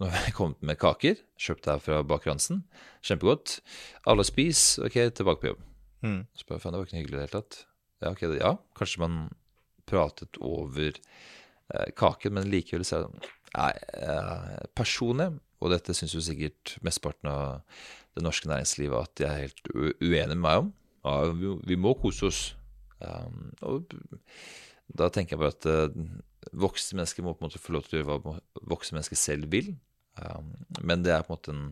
nå 0.00 0.08
har 0.10 0.26
jeg 0.26 0.34
kommet 0.34 0.66
med 0.66 0.78
kaker, 0.82 1.20
kjøpt 1.38 1.68
her 1.70 1.82
fra 1.82 2.00
Baker 2.06 2.32
Hansen, 2.32 2.64
kjempegodt. 3.06 3.60
Alle 4.10 4.26
spis, 4.26 4.74
OK, 4.82 4.98
tilbake 5.14 5.42
på 5.42 5.52
jobb. 5.52 5.62
Mm. 6.04 6.20
Så 6.34 6.48
bare, 6.48 6.60
faen, 6.62 6.74
det 6.74 6.80
var 6.80 6.88
ikke 6.88 6.96
noe 6.96 7.02
hyggelig 7.04 7.16
i 7.16 7.20
det 7.20 7.26
hele 7.28 7.36
tatt. 7.38 7.60
Ja, 8.04 8.12
okay, 8.12 8.36
ja, 8.36 8.52
kanskje 8.76 9.00
man 9.00 9.16
pratet 9.88 10.36
over 10.44 10.92
eh, 10.92 11.88
kaken, 11.96 12.36
men 12.36 12.50
likevel 12.52 12.84
så 12.84 13.06
det 13.06 13.32
Nei, 13.54 13.70
eh, 14.02 14.54
personlig, 14.74 15.28
og 15.62 15.70
dette 15.70 15.94
syns 15.94 16.16
jo 16.16 16.22
sikkert 16.24 16.72
mesteparten 16.82 17.28
av 17.30 17.60
det 18.18 18.24
norske 18.24 18.50
næringslivet 18.50 18.98
at 18.98 19.12
de 19.20 19.26
er 19.28 19.42
helt 19.44 19.70
uenige 20.02 20.34
med 20.34 20.42
meg 20.42 20.62
om. 20.64 20.72
Ja, 21.04 21.14
vi, 21.38 21.52
vi 21.70 21.78
må 21.78 21.94
kose 22.00 22.30
oss. 22.30 22.40
Um, 22.98 23.52
og 23.62 23.94
da 24.90 25.10
tenker 25.12 25.36
jeg 25.36 25.42
bare 25.42 25.54
at 25.54 25.68
uh, 25.70 26.50
voksne 26.64 26.98
mennesker 26.98 27.26
må 27.26 27.34
på 27.34 27.44
en 27.44 27.50
måte 27.50 27.62
få 27.62 27.76
lov 27.76 27.86
til 27.86 27.98
å 27.98 28.02
gjøre 28.02 28.18
hva 28.26 28.36
voksne 28.74 28.98
mennesker 28.98 29.20
selv 29.22 29.50
vil. 29.54 29.70
Um, 30.18 30.50
men 30.82 31.06
det 31.06 31.14
er 31.14 31.22
på 31.26 31.34
en 31.34 31.38
måte 31.38 31.54
en 31.54 31.64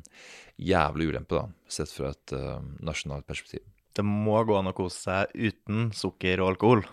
jævlig 0.70 1.10
ulempe, 1.12 1.38
da, 1.38 1.70
sett 1.70 1.92
fra 1.94 2.14
et 2.14 2.36
uh, 2.38 2.58
nasjonalt 2.82 3.26
perspektiv. 3.26 3.66
Det 3.92 4.04
må 4.06 4.38
gå 4.48 4.56
an 4.56 4.70
å 4.70 4.76
kose 4.76 4.98
seg 4.98 5.34
uten 5.36 5.90
sukker 5.96 6.40
og 6.42 6.54
alkohol. 6.54 6.84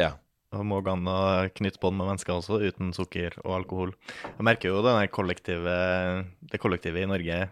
Ja. 0.00 0.14
Det 0.48 0.64
må 0.64 0.80
gå 0.80 0.94
an 0.94 1.08
å 1.10 1.20
knytte 1.58 1.80
bånd 1.82 1.98
med 1.98 2.08
mennesker 2.08 2.38
også, 2.38 2.60
uten 2.64 2.94
sukker 2.96 3.36
og 3.44 3.58
alkohol. 3.60 3.94
Jeg 4.30 4.46
merker 4.48 4.72
jo 4.72 4.82
det 4.86 4.94
kollektive, 5.12 5.78
det 6.40 6.60
kollektive 6.62 7.04
i 7.04 7.08
Norge 7.10 7.46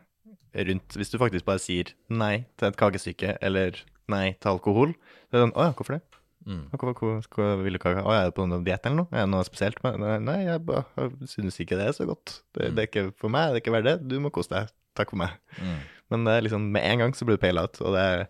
rundt 0.57 0.95
Hvis 0.97 1.11
du 1.13 1.19
faktisk 1.21 1.45
bare 1.45 1.61
sier 1.61 1.91
nei 2.09 2.47
til 2.57 2.71
et 2.71 2.79
kakestykke 2.81 3.35
eller 3.45 3.77
nei 4.09 4.31
til 4.41 4.55
alkohol, 4.55 4.95
så 5.29 5.35
er 5.35 5.37
det 5.37 5.43
sånn 5.43 5.53
Å 5.53 5.67
ja, 5.67 5.75
hvorfor 5.77 5.99
det? 5.99 6.17
Mm. 6.47 6.63
Hvorfor, 6.71 6.95
hvor, 6.97 7.29
hvor 7.35 7.63
vil 7.65 7.77
du 7.77 7.81
kake? 7.83 8.05
Å, 8.07 8.13
er 8.15 8.29
det 8.29 8.37
på 8.37 8.47
noen 8.47 8.65
diett 8.65 8.85
eller 8.87 9.03
noe? 9.03 9.11
Er 9.11 9.27
det 9.27 9.33
noe 9.33 9.45
spesielt 9.45 9.81
med 9.85 9.99
Nei, 10.25 10.39
jeg, 10.47 10.63
jeg 10.97 11.31
synes 11.33 11.59
ikke 11.63 11.79
det 11.79 11.89
er 11.91 11.97
så 11.97 12.07
godt. 12.09 12.39
Det, 12.55 12.71
det 12.77 12.85
er 12.85 12.89
ikke 12.89 13.09
for 13.19 13.35
meg, 13.35 13.51
det 13.51 13.61
er 13.61 13.65
ikke 13.65 13.75
verdt 13.75 13.89
det. 13.91 13.97
Du 14.09 14.17
må 14.23 14.31
kose 14.35 14.55
deg. 14.55 14.71
Takk 14.97 15.13
for 15.13 15.21
meg. 15.21 15.35
Mm. 15.59 15.81
Men 16.15 16.29
det 16.29 16.37
er 16.37 16.47
liksom, 16.47 16.69
med 16.73 16.87
en 16.87 17.03
gang 17.03 17.17
så 17.19 17.27
blir 17.27 17.37
du 17.37 17.43
peila 17.43 17.67
ut, 17.67 17.81
og 17.83 17.97
det 17.97 18.05
er 18.15 18.23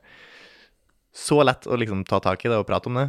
så 1.17 1.41
lett 1.47 1.65
å 1.71 1.79
liksom 1.81 2.05
ta 2.09 2.21
tak 2.21 2.45
i 2.45 2.51
det 2.53 2.59
og 2.61 2.67
prate 2.69 2.91
om 2.93 2.99
det. 3.01 3.07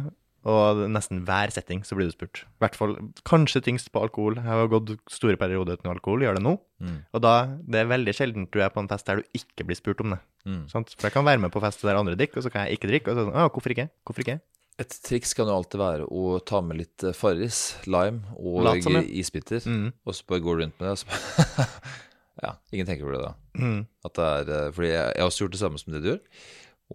Og 0.48 0.78
nesten 0.94 1.24
hver 1.26 1.50
setting 1.52 1.82
så 1.84 1.96
blir 1.98 2.08
du 2.08 2.12
spurt. 2.14 2.44
I 2.46 2.62
hvert 2.62 2.76
fall 2.78 2.92
kanskje 3.28 3.60
tyngst 3.66 3.90
på 3.92 4.00
alkohol. 4.00 4.38
Jeg 4.38 4.46
har 4.48 4.70
gått 4.70 4.94
store 5.12 5.36
perioder 5.36 5.76
uten 5.76 5.90
alkohol, 5.92 6.22
gjør 6.24 6.38
det 6.38 6.44
nå. 6.46 6.54
Mm. 6.80 6.94
Og 7.12 7.20
da, 7.24 7.32
det 7.68 7.80
er 7.82 7.90
veldig 7.90 8.14
sjelden 8.16 8.46
du 8.54 8.60
er 8.64 8.70
på 8.72 8.80
en 8.80 8.88
fest 8.88 9.10
der 9.10 9.20
du 9.20 9.26
ikke 9.36 9.66
blir 9.68 9.76
spurt 9.76 10.00
om 10.04 10.14
det. 10.14 10.20
Mm. 10.48 10.62
Sant? 10.70 10.94
For 10.94 11.10
jeg 11.10 11.16
kan 11.18 11.26
være 11.26 11.42
med 11.42 11.52
på 11.52 11.60
fest 11.64 11.82
der 11.84 11.98
andre 12.00 12.16
drikker, 12.16 12.40
og 12.40 12.46
så 12.46 12.52
kan 12.54 12.64
jeg 12.64 12.78
ikke 12.78 12.88
drikke. 12.94 13.10
Og 13.12 13.18
så 13.18 13.24
er 13.24 13.28
det 13.28 13.34
sånn, 13.34 13.52
hvorfor 13.58 13.74
ikke? 13.74 13.88
Hvorfor 14.08 14.24
ikke? 14.24 14.38
Et 14.78 14.94
triks 15.08 15.34
kan 15.34 15.50
jo 15.50 15.56
alltid 15.58 15.80
være 15.82 16.04
å 16.06 16.36
ta 16.46 16.60
med 16.62 16.78
litt 16.78 17.02
eh, 17.02 17.16
Farris, 17.18 17.58
lime 17.90 18.22
og 18.38 18.70
som, 18.86 18.94
ja. 18.94 19.02
isbiter, 19.20 19.58
Mm. 19.66 19.88
og 20.06 20.14
så 20.14 20.28
bare 20.30 20.44
går 20.46 20.54
du 20.54 20.62
rundt 20.64 20.78
med 20.78 20.86
det. 20.86 20.94
Og 20.94 21.02
så 21.02 21.10
bare 21.10 21.66
ja, 22.46 22.52
ingen 22.72 22.86
tenker 22.86 23.10
på 23.10 23.16
det 23.16 23.24
da. 23.26 23.34
Mm. 23.58 23.80
At 24.06 24.14
det 24.14 24.28
er, 24.38 24.54
eh, 24.54 24.70
fordi 24.78 24.92
jeg, 24.94 25.02
jeg 25.18 25.24
har 25.26 25.32
også 25.34 25.44
gjort 25.44 25.56
det 25.58 25.62
samme 25.66 25.82
som 25.82 25.92
det 25.98 26.04
du 26.06 26.08
gjør. 26.12 26.22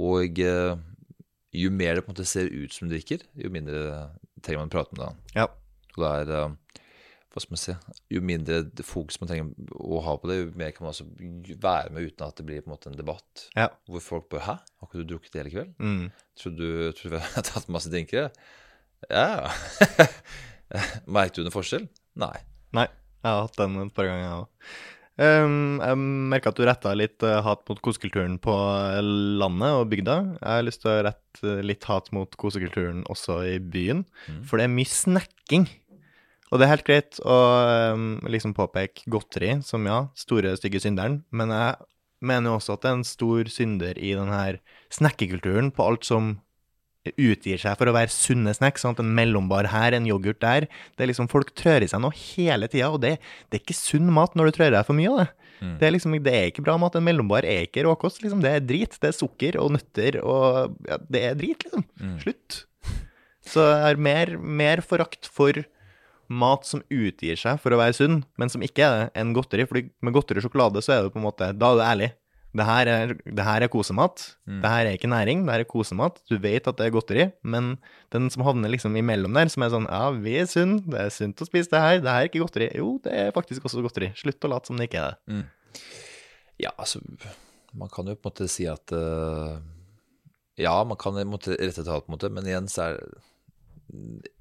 Og 0.07 0.39
eh, 0.47 0.71
jo 1.53 1.69
mer 1.73 1.95
det 1.95 2.03
på 2.03 2.11
en 2.11 2.15
måte 2.15 2.25
ser 2.27 2.49
ut 2.49 2.73
som 2.73 2.87
du 2.89 2.95
drikker, 2.95 3.23
jo 3.37 3.51
mindre 3.53 4.09
trenger 4.43 4.63
man 4.63 4.71
å 4.71 4.73
prate 4.73 4.95
med 4.95 5.03
deg. 5.05 5.37
Ja. 5.37 5.47
Og 5.93 6.01
det 6.01 6.11
er 6.17 6.31
eh, 6.39 6.79
Hva 7.33 7.41
skal 7.43 7.53
man 7.53 7.61
si 7.61 7.73
Jo 8.13 8.21
mindre 8.25 8.85
fokus 8.85 9.19
man 9.21 9.29
trenger 9.29 9.75
å 9.77 9.99
ha 10.05 10.15
på 10.17 10.29
det, 10.29 10.39
jo 10.39 10.47
mer 10.57 10.73
kan 10.73 10.85
man 10.85 10.93
altså 10.93 11.05
være 11.05 11.93
med 11.93 12.09
uten 12.09 12.25
at 12.25 12.39
det 12.39 12.47
blir 12.47 12.63
på 12.63 12.69
en 12.69 12.75
måte 12.75 12.89
en 12.89 12.97
debatt. 12.97 13.45
Ja. 13.57 13.69
Hvor 13.89 14.05
folk 14.05 14.29
bare 14.33 14.45
'Hæ, 14.47 14.55
har 14.79 14.89
ikke 14.89 15.03
du 15.03 15.13
drukket 15.13 15.39
hele 15.41 15.53
kveld?' 15.53 15.75
Mm. 15.77 16.11
Tror 16.39 16.57
du, 16.57 16.67
tror 16.97 17.13
du 17.13 17.19
har 17.37 17.45
tatt 17.45 17.69
masse 17.69 17.93
drinker? 17.93 18.31
Ja. 19.09 19.51
Merket 21.05 21.37
du 21.37 21.45
noen 21.45 21.53
forskjell? 21.53 21.87
Nei. 22.17 22.35
Nei, 22.73 22.87
jeg 23.21 23.29
har 23.29 23.45
hatt 23.45 23.57
den 23.59 23.77
et 23.83 23.93
par 23.93 24.09
ganger, 24.09 24.23
jeg 24.25 24.41
òg. 24.41 24.69
Um, 25.13 25.77
jeg 25.77 25.97
merka 26.31 26.49
at 26.49 26.57
du 26.57 26.63
retta 26.65 26.93
litt 26.97 27.21
eh, 27.21 27.41
hat 27.45 27.61
mot 27.69 27.77
kosekulturen 27.85 28.39
på 28.41 28.53
landet 29.37 29.75
og 29.77 29.91
bygda. 29.91 30.15
Jeg 30.39 30.49
har 30.49 30.65
lyst 30.65 30.81
til 30.81 30.89
å 30.89 31.03
rette 31.05 31.53
litt 31.61 31.85
hat 31.85 32.09
mot 32.15 32.33
kosekulturen 32.41 33.03
også 33.13 33.41
i 33.51 33.59
byen, 33.61 34.05
Mm. 34.27 34.43
for 34.47 34.57
det 34.57 34.65
er 34.65 34.73
mye 34.73 34.89
snacking. 34.89 35.67
Og 36.51 36.59
det 36.59 36.65
er 36.65 36.73
helt 36.73 36.85
greit 36.87 37.19
å 37.25 37.37
um, 37.93 38.19
liksom 38.25 38.53
påpeke 38.57 39.05
godteri 39.09 39.55
som, 39.65 39.85
ja, 39.85 40.07
store, 40.17 40.55
stygge 40.57 40.81
synderen, 40.81 41.23
men 41.31 41.49
jeg 41.49 41.75
mener 42.21 42.49
jo 42.49 42.57
også 42.57 42.73
at 42.73 42.81
det 42.81 42.89
er 42.89 42.97
en 42.99 43.03
stor 43.07 43.49
synder 43.51 43.97
i 43.97 44.13
den 44.17 44.29
her 44.33 44.59
snackekulturen 44.93 45.71
på 45.75 45.85
alt 45.85 46.05
som 46.05 46.39
utgir 47.11 47.59
seg 47.59 47.77
for 47.79 47.89
å 47.89 47.95
være 47.95 48.13
sunne 48.13 48.53
snacks. 48.55 48.83
Sånn 48.83 48.95
at 48.95 49.01
en 49.03 49.13
mellombar 49.17 49.69
her, 49.73 49.95
en 49.95 50.07
yoghurt 50.07 50.41
der. 50.43 50.67
Det 50.95 51.05
er 51.05 51.11
liksom, 51.11 51.29
Folk 51.31 51.53
trør 51.59 51.83
i 51.83 51.89
seg 51.91 52.03
noe 52.03 52.15
hele 52.15 52.69
tida, 52.71 52.91
og 52.93 53.01
det, 53.03 53.17
det 53.49 53.59
er 53.59 53.63
ikke 53.63 53.77
sunn 53.77 54.11
mat 54.13 54.37
når 54.37 54.49
du 54.49 54.57
trør 54.57 54.71
i 54.71 54.77
deg 54.77 54.87
for 54.87 54.97
mye 54.97 55.11
av 55.11 55.23
det. 55.23 55.29
Mm. 55.63 55.75
Det 55.79 55.87
er 55.87 55.93
liksom, 55.95 56.17
det 56.25 56.35
er 56.35 56.49
ikke 56.51 56.65
bra 56.65 56.77
mat. 56.81 56.97
En 56.99 57.05
mellombar 57.05 57.47
er 57.47 57.67
ikke 57.67 57.85
råkost. 57.87 58.23
liksom, 58.23 58.43
Det 58.43 58.51
er 58.51 58.65
drit. 58.67 58.97
Det 58.99 59.11
er 59.11 59.17
sukker 59.17 59.59
og 59.61 59.73
nøtter 59.77 60.19
og 60.23 60.77
ja, 60.89 60.99
Det 61.03 61.23
er 61.29 61.39
drit, 61.39 61.67
liksom. 61.67 61.85
Mm. 62.01 62.17
Slutt. 62.23 62.63
Så 63.43 63.63
jeg 63.67 63.83
har 63.83 63.99
mer, 63.99 64.37
mer 64.39 64.83
forakt 64.85 65.27
for 65.27 65.65
mat 66.31 66.65
som 66.65 66.81
utgir 66.87 67.37
seg 67.37 67.59
for 67.61 67.75
å 67.75 67.79
være 67.81 67.95
sunn, 67.97 68.21
men 68.39 68.49
som 68.49 68.63
ikke 68.63 68.85
er 68.85 68.93
det, 68.95 69.07
enn 69.19 69.33
godteri. 69.35 69.65
Fordi 69.69 69.89
med 70.03 70.15
godteri 70.15 70.39
og 70.39 70.47
sjokolade 70.47 70.83
så 70.83 70.95
er 70.95 71.01
det 71.03 71.13
på 71.15 71.19
en 71.19 71.27
måte 71.27 71.51
Da 71.51 71.73
er 71.73 71.79
du 71.79 71.83
ærlig. 71.83 72.11
Det 72.53 72.65
her 72.67 72.89
er, 72.89 73.11
det 73.17 73.45
her 73.47 73.65
er 73.65 73.71
kosemat. 73.73 74.21
Mm. 74.45 74.59
Det 74.61 74.69
her 74.69 74.87
er 74.87 74.95
ikke 74.97 75.09
næring, 75.09 75.41
det 75.45 75.55
her 75.55 75.63
er 75.63 75.69
kosemat. 75.69 76.19
Du 76.29 76.35
vet 76.37 76.67
at 76.69 76.77
det 76.77 76.85
er 76.85 76.93
godteri, 76.93 77.25
men 77.41 77.71
den 78.13 78.29
som 78.33 78.43
havner 78.45 78.69
liksom 78.69 78.95
imellom 78.99 79.33
der, 79.33 79.49
som 79.49 79.65
er 79.65 79.71
sånn 79.73 79.89
Ja, 79.89 80.11
vi 80.13 80.35
er 80.37 80.45
sunn, 80.49 80.75
det 80.85 80.99
er 81.01 81.09
sunt 81.13 81.41
å 81.41 81.49
spise 81.49 81.73
det 81.73 81.81
her, 81.81 81.97
det 82.03 82.13
her 82.13 82.27
er 82.27 82.29
ikke 82.29 82.43
godteri. 82.43 82.69
Jo, 82.77 82.91
det 83.03 83.15
er 83.23 83.33
faktisk 83.33 83.65
også 83.65 83.81
godteri. 83.85 84.11
Slutt 84.19 84.45
å 84.45 84.53
late 84.53 84.69
som 84.69 84.77
det 84.77 84.89
ikke 84.91 85.01
er 85.01 85.17
det. 85.17 85.41
Ja, 86.61 86.75
altså 86.77 87.01
Man 87.73 87.89
kan 87.89 88.05
jo 88.05 88.13
på 88.13 88.29
en 88.29 88.35
måte 88.35 88.49
si 88.53 88.67
at 88.69 88.93
uh, 88.93 89.57
Ja, 90.61 90.75
man 90.85 90.99
kan 91.01 91.17
måtte 91.25 91.57
rette 91.57 91.81
talt, 91.81 92.05
på 92.05 92.13
en 92.13 92.17
måte, 92.19 92.29
men 92.29 92.45
igjen 92.45 92.69
så 92.69 92.91
er 92.91 93.01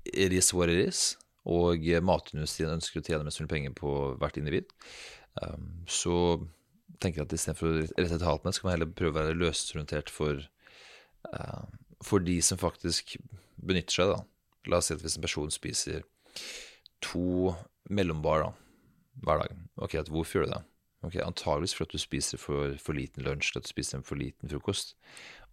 it 0.04 0.32
is 0.36 0.52
what 0.52 0.68
it 0.68 0.88
is. 0.88 1.14
Og 1.48 1.80
matindustrien 2.04 2.76
ønsker 2.76 3.00
å 3.00 3.06
tjene 3.06 3.24
mest 3.26 3.40
mulig 3.40 3.50
penger 3.50 3.72
på 3.76 3.92
hvert 4.20 4.36
individ. 4.38 4.68
Um, 5.40 5.80
så 5.88 6.14
tenker 7.00 7.24
at 7.24 7.34
istedenfor 7.34 7.70
å 7.70 7.84
rette 7.98 8.18
talt 8.22 8.44
med, 8.44 8.56
skal 8.56 8.68
man 8.68 8.76
heller 8.76 8.90
prøve 8.96 9.14
å 9.14 9.20
være 9.20 9.38
løsorientert 9.38 10.12
for, 10.12 10.42
uh, 11.32 11.62
for 12.04 12.24
de 12.24 12.38
som 12.44 12.60
faktisk 12.60 13.16
benytter 13.62 13.98
seg. 13.98 14.12
da. 14.12 14.20
La 14.70 14.80
oss 14.82 14.90
si 14.90 14.96
at 14.96 15.04
hvis 15.04 15.16
en 15.18 15.24
person 15.24 15.54
spiser 15.54 16.04
to 17.02 17.54
mellombar 17.90 18.46
da, 18.46 18.52
hver 19.22 19.42
dag, 19.42 19.56
ok, 19.84 19.96
at 20.00 20.12
hvorfor 20.12 20.40
gjør 20.40 20.48
du 20.48 20.54
det? 20.54 20.62
Ok, 21.02 21.16
Antageligvis 21.18 21.74
fordi 21.74 21.98
du 21.98 22.02
spiser 22.02 22.38
for, 22.38 22.76
for 22.78 22.94
liten 22.94 23.24
lunsj 23.26 23.50
eller 23.50 23.64
at 23.64 23.66
du 23.66 23.72
spiser 23.72 23.98
en 23.98 24.06
for 24.06 24.20
liten 24.20 24.50
frokost. 24.52 24.94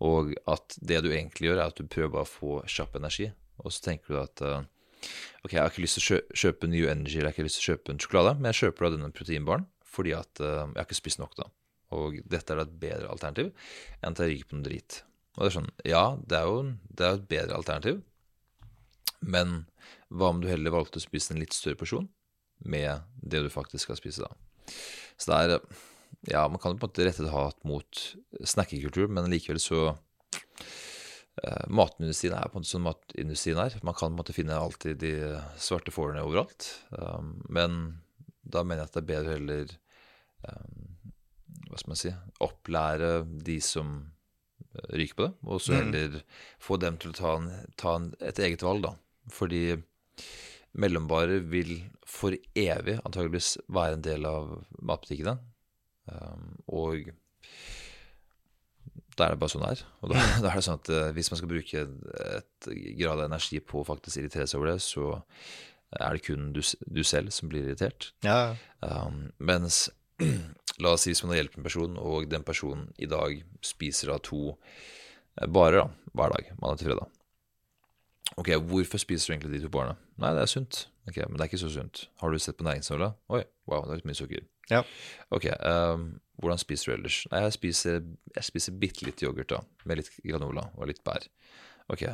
Og 0.05 0.35
at 0.47 0.77
det 0.77 1.01
du 1.03 1.09
egentlig 1.09 1.49
gjør, 1.49 1.57
er 1.63 1.71
at 1.71 1.79
du 1.79 1.89
prøver 1.89 2.21
å 2.21 2.29
få 2.29 2.59
kjapp 2.69 2.99
energi. 2.99 3.31
Og 3.65 3.73
så 3.73 3.81
tenker 3.89 4.13
du 4.13 4.19
at 4.21 4.43
uh, 4.45 4.61
ok, 5.41 5.55
jeg 5.55 5.61
har 5.63 5.71
ikke 5.71 5.83
lyst 5.83 5.97
til 5.97 6.03
å 6.03 6.07
kjø 6.09 6.19
kjøpe 6.43 6.69
New 6.69 6.85
Energy 6.91 7.17
jeg 7.17 7.25
har 7.25 7.33
ikke 7.33 7.47
lyst 7.47 7.59
til 7.59 7.65
å 7.65 7.73
kjøpe 7.73 7.95
en 7.95 8.01
sjokolade, 8.03 8.35
men 8.37 8.51
jeg 8.51 8.59
kjøper 8.61 8.85
da 8.85 8.93
denne 8.95 9.11
proteinbaren 9.15 9.65
fordi 9.99 10.15
at 10.17 10.41
uh, 10.41 10.65
jeg 10.71 10.79
har 10.79 10.87
ikke 10.87 11.01
spist 11.03 11.21
nok 11.21 11.35
da. 11.39 11.49
Og 11.95 12.19
dette 12.29 12.53
er 12.53 12.59
da 12.59 12.67
et 12.67 12.79
bedre 12.81 13.09
alternativ 13.11 13.51
enn 13.99 14.13
at 14.13 14.21
jeg 14.23 14.33
ryker 14.33 14.51
på 14.51 14.59
noe 14.59 14.67
drit. 14.67 15.01
Og 15.37 15.43
det 15.43 15.49
er 15.49 15.55
sånn, 15.55 15.73
ja, 15.87 16.03
det 16.19 16.37
er 16.39 16.47
jo 16.49 16.61
det 16.99 17.05
er 17.05 17.17
et 17.17 17.27
bedre 17.31 17.57
alternativ, 17.57 18.01
men 19.19 19.63
hva 20.09 20.31
om 20.33 20.41
du 20.41 20.49
heller 20.49 20.73
valgte 20.73 20.99
å 20.99 21.03
spise 21.03 21.33
en 21.33 21.41
litt 21.41 21.55
større 21.55 21.79
porsjon 21.79 22.07
med 22.65 23.05
det 23.21 23.43
du 23.45 23.49
faktisk 23.53 23.87
skal 23.87 23.99
spise 23.99 24.25
da? 24.25 24.31
Så 25.19 25.31
det 25.31 25.39
er, 25.39 25.63
Ja, 26.27 26.47
man 26.51 26.59
kan 26.59 26.75
på 26.75 26.87
en 26.87 26.89
måte 26.89 27.05
rette 27.05 27.23
et 27.23 27.31
hat 27.31 27.59
mot 27.63 27.99
snackekultur, 28.43 29.07
men 29.07 29.29
likevel 29.31 29.61
så 29.61 29.81
uh, 29.93 31.65
Matindustrien 31.71 32.35
er 32.35 32.49
på 32.49 32.57
en 32.57 32.63
måte 32.63 32.71
som 32.73 32.83
matindustrien 32.83 33.61
er. 33.61 33.77
Man 33.85 33.95
kan 33.95 34.09
på 34.09 34.15
en 34.15 34.19
måte 34.19 34.35
finne 34.35 34.57
alltid 34.57 34.99
de 34.99 35.13
svarte 35.61 35.93
fårene 35.95 36.25
overalt. 36.25 36.67
Um, 36.89 37.37
men 37.47 38.01
da 38.43 38.65
mener 38.65 38.83
jeg 38.83 38.89
at 38.89 38.97
det 38.97 39.03
er 39.03 39.11
bedre 39.13 39.37
heller 39.37 39.77
Hva 40.43 41.77
skal 41.77 41.91
man 41.91 41.99
si 41.99 42.11
Opplære 42.41 43.11
de 43.45 43.59
som 43.61 43.89
eh, 44.75 44.95
ryker 44.97 45.15
på 45.19 45.27
det, 45.27 45.33
og 45.43 45.61
så 45.61 45.73
Mm. 45.75 45.79
heller 45.93 46.21
få 46.59 46.77
dem 46.81 46.97
til 46.97 47.11
å 47.11 47.17
ta, 47.17 47.35
en, 47.37 47.49
ta 47.77 47.95
en, 47.99 48.09
et 48.21 48.39
eget 48.39 48.63
valg, 48.65 48.83
da. 48.83 48.93
Fordi 49.29 49.63
mellombarer 50.79 51.39
vil 51.49 51.75
for 52.05 52.31
evig 52.55 52.99
antageligvis 53.05 53.57
være 53.69 53.93
en 53.97 54.01
del 54.05 54.25
av 54.25 54.63
matbutikkene. 54.81 55.37
Um, 56.09 56.55
og 56.67 57.09
da 59.17 59.27
er 59.27 59.33
det 59.35 59.39
bare 59.41 59.51
sånn 59.51 59.65
det 59.65 59.71
er. 59.75 59.81
Og 60.01 60.13
da, 60.13 60.21
da 60.43 60.51
er 60.51 60.59
det 60.59 60.65
sånn 60.65 60.79
at 60.79 60.89
eh, 60.95 61.11
hvis 61.17 61.29
man 61.33 61.41
skal 61.41 61.51
bruke 61.51 61.81
et 61.83 62.69
grad 62.99 63.19
av 63.19 63.25
energi 63.27 63.59
på 63.59 63.81
å 63.81 63.87
faktisk 63.87 64.21
irritere 64.21 64.47
seg 64.47 64.61
over 64.61 64.71
det, 64.73 64.79
så 64.85 65.09
er 65.99 66.13
det 66.15 66.23
kun 66.27 66.51
du, 66.53 66.61
du 66.85 67.01
selv 67.03 67.33
som 67.35 67.49
blir 67.51 67.65
irritert. 67.67 68.11
Ja, 68.25 68.55
Um, 68.79 69.33
mens 69.43 69.89
la 70.83 70.93
oss 70.95 71.05
si 71.05 71.13
hvis 71.13 71.23
man 71.25 71.33
har 71.33 71.41
hjulpet 71.41 71.61
en 71.61 71.67
person, 71.67 71.97
og 72.01 72.27
den 72.31 72.45
personen 72.47 72.89
i 72.99 73.09
dag 73.09 73.41
spiser 73.65 74.13
av 74.15 74.21
to 74.27 74.43
eh, 74.53 75.47
barer 75.47 75.83
da, 75.83 75.87
hver 76.13 76.35
dag, 76.35 76.53
mandag 76.59 76.81
til 76.81 76.91
fredag. 76.91 77.15
Ok, 78.39 78.53
hvorfor 78.69 79.01
spiser 79.01 79.29
du 79.31 79.35
egentlig 79.35 79.57
de 79.57 79.65
to 79.65 79.73
barene? 79.73 79.97
Nei, 80.21 80.31
det 80.37 80.45
er 80.45 80.51
sunt. 80.51 80.85
Ok, 81.09 81.17
Men 81.25 81.35
det 81.35 81.43
er 81.43 81.49
ikke 81.49 81.63
så 81.63 81.71
sunt. 81.73 82.05
Har 82.21 82.31
du 82.31 82.39
sett 82.39 82.59
på 82.59 82.67
næringsnåla? 82.67 83.11
Oi, 83.33 83.43
wow, 83.67 83.83
det 83.87 83.95
er 83.95 84.01
litt 84.01 84.09
mye 84.09 84.19
sukker. 84.19 84.45
Ja. 84.69 84.83
Ok, 85.33 85.49
um, 85.65 86.09
hvordan 86.39 86.61
spiser 86.61 86.91
du 86.91 86.97
ellers? 86.99 87.23
Nei, 87.33 87.41
jeg 87.47 87.55
spiser, 87.57 88.03
jeg 88.35 88.47
spiser 88.47 88.77
bitte 88.79 89.07
litt 89.07 89.23
yoghurt 89.25 89.49
da, 89.51 89.63
med 89.89 89.99
litt 89.99 90.11
granola 90.21 90.69
og 90.77 90.91
litt 90.91 91.01
bær. 91.03 91.25
Ok, 91.89 92.05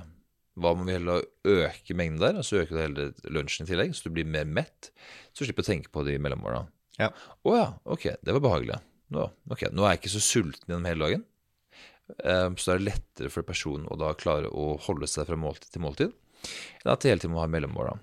hva 0.55 0.71
om 0.71 0.85
vi 0.87 0.95
heller 0.95 1.25
øker 1.51 1.99
mengden 1.99 2.21
der, 2.23 2.39
og 2.39 2.47
så 2.47 2.61
øker 2.61 2.77
du 2.77 2.81
heller 2.81 3.33
lunsjen 3.35 3.67
i 3.67 3.73
tillegg, 3.73 3.91
så 3.93 4.07
du 4.07 4.15
blir 4.15 4.29
mer 4.29 4.47
mett, 4.47 4.93
så 5.35 5.43
slipper 5.43 5.65
du 5.65 5.67
å 5.67 5.71
tenke 5.73 5.91
på 5.91 6.05
det 6.07 6.15
i 6.15 6.21
mellommåla. 6.23 6.63
Ja. 6.99 7.11
Oh, 7.43 7.55
ja, 7.57 7.69
ok, 7.83 8.09
det 8.23 8.35
var 8.35 8.43
behagelig. 8.43 8.79
Nå, 9.13 9.25
okay, 9.51 9.69
nå 9.75 9.85
er 9.85 9.95
jeg 9.95 10.03
ikke 10.03 10.13
så 10.15 10.23
sulten 10.23 10.69
gjennom 10.69 10.87
hele 10.89 11.07
dagen. 11.07 11.25
Um, 12.21 12.55
så 12.57 12.69
da 12.69 12.75
er 12.75 12.81
det 12.81 12.89
lettere 12.91 13.31
for 13.33 13.47
personen 13.47 13.87
å 13.89 13.97
da 13.97 14.11
klare 14.17 14.49
å 14.53 14.75
holde 14.85 15.09
seg 15.09 15.25
fra 15.29 15.37
måltid 15.39 15.71
til 15.73 15.81
måltid, 15.81 16.11
enn 16.83 16.91
at 16.93 17.01
de 17.01 17.09
hele 17.09 17.23
tiden 17.23 17.33
må 17.33 17.41
ha 17.41 17.49
mellommål. 17.49 17.95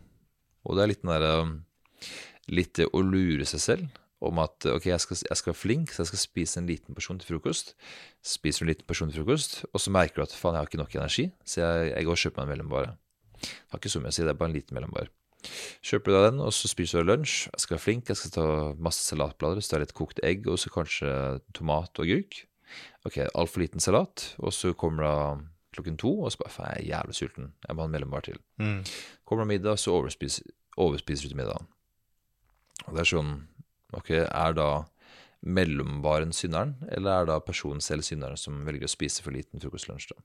Og 0.66 0.78
det 0.78 0.84
er 0.84 0.92
litt 0.94 1.06
der 1.06 1.28
um, 1.42 1.60
Litt 2.50 2.80
å 2.82 2.98
lure 3.06 3.44
seg 3.46 3.60
selv 3.62 4.00
om 4.26 4.40
at 4.42 4.66
ok, 4.66 4.88
jeg 4.88 5.02
skal, 5.02 5.18
jeg 5.28 5.38
skal 5.38 5.52
være 5.52 5.60
flink, 5.60 5.92
så 5.94 6.02
jeg 6.02 6.10
skal 6.10 6.20
spise 6.20 6.58
en 6.58 6.66
liten 6.66 6.96
porsjon 6.96 7.20
til 7.22 7.28
frokost. 7.30 7.72
Spiser 8.26 8.64
en 8.64 8.70
liten 8.72 8.86
porsjon 8.86 9.12
til 9.12 9.22
frokost, 9.22 9.60
og 9.70 9.82
så 9.82 9.92
merker 9.94 10.18
du 10.18 10.24
at 10.24 10.34
faen, 10.34 10.58
jeg 10.58 10.64
har 10.64 10.70
ikke 10.70 10.80
nok 10.80 10.96
energi, 10.98 11.28
så 11.46 11.62
jeg, 11.62 11.92
jeg 11.92 12.08
går 12.08 12.18
og 12.18 12.22
kjøper 12.24 12.40
meg 12.40 12.44
en 12.44 12.52
mellombare. 12.52 12.92
Det 13.38 13.54
har 13.70 13.82
ikke 13.82 13.92
så 13.94 14.02
mye 14.02 14.10
å 14.10 14.16
si, 14.18 14.26
det 14.26 14.34
er 14.34 14.40
bare 14.42 14.50
en 14.50 14.58
liten 14.58 14.78
mellombar. 14.78 15.10
Kjøper 15.82 16.12
du 16.12 16.16
deg 16.16 16.26
den, 16.30 16.40
og 16.44 16.52
så 16.56 16.70
spiser 16.70 17.02
du 17.02 17.10
lunsj. 17.10 17.48
Jeg 17.50 17.64
skal 17.64 17.76
være 17.76 17.84
flink, 17.84 18.10
jeg 18.10 18.20
skal 18.20 18.34
ta 18.36 18.46
masse 18.82 19.04
salatblader, 19.06 19.62
så 19.62 19.72
tar 19.72 19.82
jeg 19.82 19.88
litt 19.88 19.98
kokt 19.98 20.22
egg, 20.26 20.48
og 20.50 20.60
så 20.60 20.72
kanskje 20.74 21.12
tomat 21.56 21.98
og 21.98 22.06
agurk. 22.06 22.44
Ok, 23.08 23.18
altfor 23.26 23.64
liten 23.64 23.82
salat, 23.82 24.32
og 24.40 24.54
så 24.54 24.72
kommer 24.78 25.06
da 25.06 25.16
klokken 25.72 25.98
to, 26.00 26.12
og 26.22 26.32
så 26.32 26.42
bare 26.42 26.52
faen, 26.52 26.72
jeg 26.76 26.84
er 26.84 26.90
jævlig 26.92 27.18
sulten, 27.18 27.52
jeg 27.66 27.76
må 27.76 27.84
ha 27.84 27.88
en 27.88 27.94
mellombar 27.96 28.26
til. 28.26 28.40
Mm. 28.60 28.80
Kommer 29.28 29.46
det 29.46 29.54
middag, 29.54 29.80
så 29.80 29.96
overspiser, 29.96 30.52
overspiser 30.80 31.26
du 31.26 31.32
til 31.32 31.40
middagen. 31.40 31.70
Og 32.86 32.94
det 32.94 33.04
er 33.04 33.14
sånn 33.14 33.34
Ok, 33.92 34.08
er 34.16 34.54
da 34.56 34.86
mellombaren 35.44 36.30
synderen, 36.32 36.78
eller 36.88 37.12
er 37.12 37.26
da 37.28 37.34
personen 37.44 37.82
selv 37.84 38.06
synderen 38.06 38.38
som 38.40 38.62
velger 38.64 38.88
å 38.88 38.92
spise 38.92 39.20
for 39.20 39.34
liten 39.36 39.60
frokostlunsj, 39.60 40.14
da? 40.14 40.22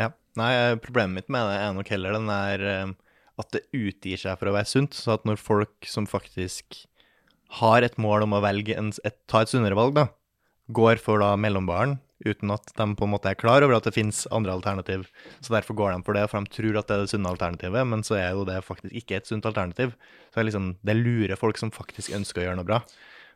Ja. 0.00 0.06
Nei, 0.40 0.54
problemet 0.82 1.18
mitt 1.18 1.28
med 1.30 1.44
det 1.50 1.58
er 1.60 1.74
nok 1.76 1.90
heller 1.92 2.16
den 2.16 2.30
der 2.30 2.64
eh, 2.70 2.94
at 3.40 3.50
det 3.54 3.64
utgir 3.74 4.20
seg 4.20 4.38
for 4.38 4.50
å 4.50 4.56
være 4.56 4.70
sunt. 4.70 4.96
Så 4.96 5.16
at 5.16 5.24
når 5.28 5.40
folk 5.42 5.88
som 5.90 6.08
faktisk 6.10 6.84
har 7.60 7.86
et 7.86 7.98
mål 8.00 8.26
om 8.26 8.36
å 8.36 8.42
velge 8.44 8.76
en, 8.78 8.90
et, 9.06 9.16
ta 9.30 9.44
et 9.44 9.50
sunnere 9.50 9.78
valg, 9.78 9.94
da, 9.98 10.08
går 10.74 11.02
for 11.02 11.22
da 11.22 11.34
mellombaren 11.38 11.98
uten 12.24 12.52
at 12.54 12.70
de 12.78 12.86
på 12.96 13.04
en 13.04 13.12
måte 13.12 13.28
er 13.28 13.36
klar 13.36 13.64
over 13.66 13.76
at 13.76 13.84
det 13.88 13.94
finnes 13.96 14.22
andre 14.32 14.54
alternativ. 14.54 15.08
Så 15.44 15.52
derfor 15.52 15.76
går 15.76 15.92
de 15.92 16.06
for 16.06 16.16
det, 16.16 16.24
for 16.30 16.40
de 16.40 16.54
tror 16.54 16.78
at 16.80 16.88
det 16.88 16.96
er 16.96 17.02
det 17.04 17.12
sunne 17.12 17.32
alternativet, 17.34 17.88
men 17.90 18.04
så 18.06 18.16
er 18.20 18.30
jo 18.32 18.46
det 18.48 18.62
faktisk 18.64 18.94
ikke 18.96 19.18
et 19.18 19.28
sunt 19.28 19.46
alternativ. 19.50 19.92
Så 20.30 20.40
det, 20.40 20.46
liksom, 20.48 20.70
det 20.86 20.96
lurer 20.96 21.40
folk 21.40 21.60
som 21.60 21.74
faktisk 21.74 22.14
ønsker 22.16 22.40
å 22.40 22.46
gjøre 22.46 22.60
noe 22.62 22.70
bra. 22.70 22.80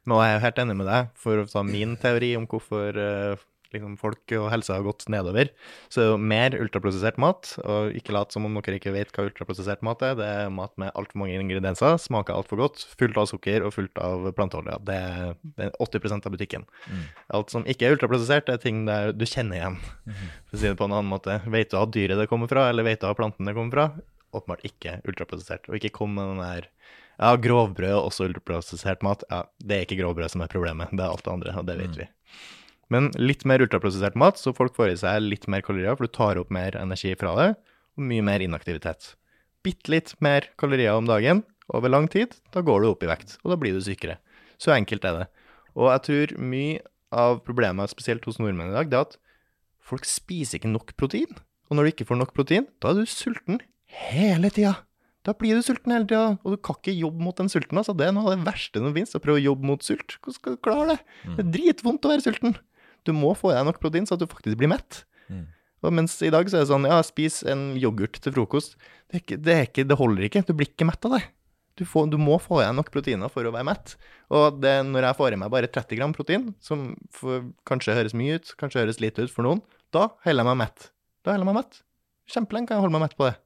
Men 0.06 0.22
jeg 0.22 0.30
er 0.30 0.38
jo 0.38 0.44
helt 0.46 0.62
enig 0.62 0.78
med 0.78 0.88
deg, 0.88 1.12
for 1.20 1.42
å 1.42 1.48
ta 1.50 1.64
min 1.66 1.96
teori 2.00 2.32
om 2.38 2.46
hvorfor 2.48 3.02
eh, 3.02 3.46
liksom, 3.74 3.96
folk 4.00 4.34
og 4.38 4.48
helsa 4.52 4.76
har 4.76 4.86
gått 4.86 5.06
nedover, 5.12 5.50
så 5.92 6.04
er 6.04 6.22
mer 6.32 6.56
ultraprosessert 6.58 7.18
mat, 7.20 7.50
og 7.64 7.96
ikke 7.98 8.14
lat 8.16 8.34
som 8.34 8.46
om 8.48 8.58
dere 8.58 8.78
ikke 8.80 8.94
vet 8.94 9.12
hva 9.14 9.26
ultraprosessert 9.28 9.84
mat 9.86 10.02
er. 10.06 10.16
Det 10.18 10.28
er 10.28 10.52
mat 10.54 10.74
med 10.80 10.92
altfor 10.98 11.22
mange 11.22 11.38
ingredienser, 11.38 11.98
smaker 12.02 12.36
altfor 12.36 12.62
godt, 12.62 12.84
fullt 13.00 13.20
av 13.20 13.30
sukker 13.30 13.66
og 13.66 13.74
fullt 13.76 14.02
av 14.02 14.28
planteolje. 14.38 14.78
Det 14.88 14.98
er, 14.98 15.32
det 15.58 15.68
er 15.68 15.80
80% 15.84 16.28
av 16.28 16.36
butikken. 16.36 16.68
Alt 17.38 17.54
som 17.54 17.66
ikke 17.68 17.88
er 17.88 17.96
ultraprosessert, 17.96 18.52
er 18.52 18.62
ting 18.62 18.84
der 18.88 19.12
du 19.16 19.26
kjenner 19.28 19.60
igjen. 19.60 19.80
For 20.48 20.58
å 20.58 20.62
si 20.62 20.70
det 20.70 20.78
på 20.78 20.88
en 20.88 20.96
annen 20.96 21.10
måte. 21.12 21.40
Vet 21.48 21.72
du 21.72 21.78
hva 21.78 21.88
dyret 21.88 22.20
det 22.20 22.28
kommer 22.30 22.50
fra, 22.50 22.68
eller 22.70 22.86
vet 22.86 23.02
du 23.02 23.08
hva 23.08 23.16
planten 23.18 23.48
det 23.48 23.56
kommer 23.58 23.74
fra? 23.74 24.06
Åpenbart 24.36 24.64
ikke 24.68 24.98
ultraprosessert. 25.08 25.68
Og 25.70 25.78
ikke 25.78 25.94
kom 26.00 26.16
med 26.16 26.34
den 26.34 26.42
der 26.44 26.68
ja, 27.18 27.32
grovbrød 27.36 27.96
og 27.96 28.10
også 28.10 28.28
ultraprosessert 28.28 29.02
mat. 29.06 29.24
Ja, 29.32 29.42
det 29.58 29.76
er 29.76 29.86
ikke 29.86 29.98
grovbrød 30.02 30.34
som 30.34 30.44
er 30.44 30.52
problemet, 30.52 30.92
det 30.94 31.02
er 31.02 31.10
alt 31.10 31.24
det 31.26 31.34
andre, 31.34 31.56
og 31.58 31.66
det 31.68 31.78
vet 31.80 31.98
vi. 31.98 32.06
Men 32.92 33.10
litt 33.20 33.44
mer 33.48 33.60
ultraprosessert 33.64 34.16
mat, 34.18 34.40
så 34.40 34.54
folk 34.56 34.76
får 34.76 34.94
i 34.94 34.98
seg 35.00 35.24
litt 35.24 35.46
mer 35.50 35.64
kalorier, 35.64 35.96
for 35.96 36.08
du 36.08 36.14
tar 36.14 36.40
opp 36.40 36.52
mer 36.54 36.76
energi 36.80 37.12
fra 37.20 37.34
det, 37.36 37.48
og 37.98 38.06
mye 38.08 38.24
mer 38.24 38.44
inaktivitet. 38.44 39.12
Bitte 39.66 39.92
litt 39.92 40.14
mer 40.24 40.48
kalorier 40.60 40.96
om 40.96 41.08
dagen 41.08 41.42
over 41.74 41.92
lang 41.92 42.08
tid, 42.08 42.32
da 42.54 42.62
går 42.64 42.82
du 42.82 42.90
opp 42.92 43.04
i 43.04 43.10
vekt, 43.10 43.36
og 43.44 43.52
da 43.52 43.58
blir 43.60 43.76
du 43.76 43.82
sykere. 43.84 44.16
Så 44.58 44.72
enkelt 44.72 45.04
er 45.04 45.20
det. 45.20 45.26
Og 45.76 45.90
jeg 45.92 46.04
tror 46.06 46.36
mye 46.40 46.80
av 47.14 47.42
problemet, 47.44 47.92
spesielt 47.92 48.24
hos 48.28 48.40
nordmenn 48.40 48.72
i 48.72 48.76
dag, 48.76 48.88
det 48.90 48.98
er 48.98 49.06
at 49.06 49.18
folk 49.84 50.08
spiser 50.08 50.58
ikke 50.58 50.72
nok 50.72 50.94
protein. 51.00 51.36
Og 51.68 51.76
når 51.76 51.84
du 51.84 51.92
ikke 51.92 52.08
får 52.08 52.20
nok 52.22 52.32
protein, 52.36 52.66
da 52.80 52.92
er 52.92 53.02
du 53.02 53.10
sulten 53.12 53.60
hele 54.08 54.50
tida. 54.52 54.78
Da 55.26 55.34
blir 55.36 55.58
du 55.58 55.64
sulten 55.64 55.92
hele 55.92 56.08
tida, 56.08 56.38
og 56.40 56.54
du 56.54 56.60
kan 56.64 56.78
ikke 56.78 56.94
jobbe 56.96 57.20
mot 57.20 57.36
den 57.36 57.50
sulten. 57.52 57.80
Altså. 57.80 57.92
Det 57.96 58.06
er 58.08 58.14
noe 58.16 58.30
av 58.30 58.38
det 58.38 58.48
verste 58.48 58.80
som 58.80 58.94
finnes, 58.96 59.12
å 59.12 59.20
prøve 59.20 59.42
å 59.42 59.46
jobbe 59.50 59.68
mot 59.68 59.84
sult. 59.84 60.16
Hvordan 60.22 60.38
skal 60.38 60.56
du 60.56 60.60
klare 60.64 60.86
det? 60.94 60.98
Det 61.34 61.44
er 61.44 61.50
dritvondt 61.58 62.08
å 62.08 62.12
være 62.14 62.24
sulten. 62.24 62.56
Du 63.06 63.14
må 63.16 63.34
få 63.38 63.52
i 63.52 63.56
deg 63.56 63.68
nok 63.68 63.80
protein, 63.82 64.06
så 64.08 64.16
at 64.16 64.22
du 64.22 64.28
faktisk 64.30 64.58
blir 64.60 64.70
mett. 64.72 65.04
Mm. 65.28 65.46
Og 65.86 65.94
mens 65.94 66.16
i 66.26 66.30
dag 66.34 66.48
så 66.50 66.58
er 66.58 66.64
det 66.64 66.72
sånn, 66.72 66.88
ja, 66.90 66.98
spis 67.06 67.42
en 67.46 67.70
yoghurt 67.78 68.18
til 68.22 68.34
frokost. 68.34 68.78
Det, 69.08 69.18
er 69.18 69.22
ikke, 69.22 69.38
det, 69.38 69.54
er 69.54 69.66
ikke, 69.68 69.86
det 69.88 69.98
holder 70.00 70.28
ikke. 70.28 70.44
Du 70.48 70.54
blir 70.58 70.70
ikke 70.70 70.88
mett 70.88 71.06
av 71.06 71.18
det. 71.18 71.24
Du, 71.78 71.84
får, 71.86 72.08
du 72.10 72.16
må 72.18 72.40
få 72.42 72.58
i 72.58 72.64
deg 72.66 72.74
nok 72.74 72.90
proteiner 72.90 73.30
for 73.30 73.46
å 73.46 73.52
være 73.54 73.68
mett. 73.68 73.94
Og 74.34 74.58
det, 74.58 74.74
når 74.88 75.06
jeg 75.06 75.18
får 75.20 75.34
i 75.34 75.38
meg 75.38 75.52
bare 75.54 75.70
30 75.70 76.00
gram 76.00 76.14
protein, 76.16 76.48
som 76.58 76.88
for, 77.14 77.46
kanskje 77.68 77.94
høres 77.94 78.16
mye 78.18 78.40
ut, 78.40 78.50
kanskje 78.58 78.82
høres 78.82 78.98
lite 79.02 79.28
ut 79.28 79.34
for 79.34 79.46
noen, 79.46 79.62
da 79.94 80.08
holder 80.26 80.42
jeg 80.42 80.48
meg 80.50 80.58
mett. 80.64 80.88
Da 81.22 81.36
holder 81.36 81.46
jeg 81.46 81.50
meg 81.52 81.60
mett. 81.60 81.78
Kjempelenge 82.34 82.68
kan 82.68 82.80
jeg 82.80 82.84
holde 82.88 82.98
meg 82.98 83.06
mett 83.06 83.16
på 83.20 83.28
det. 83.28 83.36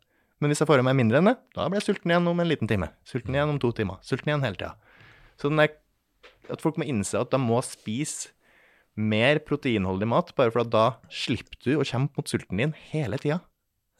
Men 0.42 0.50
hvis 0.50 0.64
jeg 0.64 0.70
får 0.72 0.80
i 0.80 0.86
meg 0.88 0.96
mindre 0.98 1.20
enn 1.20 1.28
det, 1.28 1.36
da 1.54 1.68
blir 1.68 1.78
jeg 1.78 1.90
sulten 1.90 2.10
igjen 2.10 2.32
om 2.32 2.40
en 2.42 2.48
liten 2.48 2.70
time. 2.70 2.88
Sulten 3.06 3.36
igjen 3.36 3.52
om 3.52 3.60
to 3.62 3.68
timer. 3.76 4.00
Sulten 4.02 4.32
igjen 4.32 4.42
hele 4.42 4.58
tida. 4.58 4.72
Så 5.38 5.52
den 5.52 5.60
der, 5.60 5.76
at 6.50 6.64
folk 6.64 6.80
må 6.80 6.88
innse 6.88 7.20
at 7.20 7.30
de 7.30 7.38
må 7.38 7.60
spise 7.66 8.32
mer 8.96 9.38
proteinholdig 9.46 10.08
mat, 10.10 10.34
bare 10.36 10.52
for 10.52 10.64
at 10.64 10.72
da 10.72 10.84
slipper 11.12 11.56
du 11.64 11.76
å 11.80 11.86
kjempe 11.86 12.18
mot 12.20 12.28
sulten 12.28 12.60
din 12.60 12.74
hele 12.90 13.18
tida. 13.22 13.40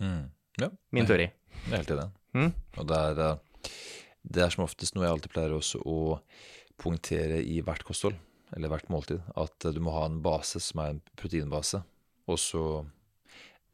Mm. 0.02 0.26
Ja, 0.60 0.68
Min 0.92 1.06
teori. 1.08 1.30
jeg 1.30 1.72
er 1.72 1.80
helt 1.80 1.94
enig. 1.94 2.08
Mm? 2.36 2.50
Og 2.80 2.88
det 2.90 2.98
er, 2.98 3.22
eh, 3.22 3.70
det 4.36 4.42
er 4.44 4.50
som 4.52 4.64
oftest 4.66 4.94
noe 4.94 5.06
jeg 5.06 5.14
alltid 5.16 5.32
pleier 5.32 5.54
også 5.56 5.80
å 5.88 5.96
poengtere 6.82 7.40
i 7.44 7.60
hvert 7.64 7.84
kosthold, 7.88 8.18
eller 8.56 8.68
hvert 8.68 8.90
måltid, 8.92 9.22
at 9.36 9.64
eh, 9.64 9.72
du 9.72 9.80
må 9.80 9.94
ha 9.96 10.04
en 10.08 10.20
base 10.24 10.60
som 10.60 10.82
er 10.84 10.94
en 10.94 11.02
proteinbase, 11.16 11.82
og 12.28 12.38
så 12.40 12.64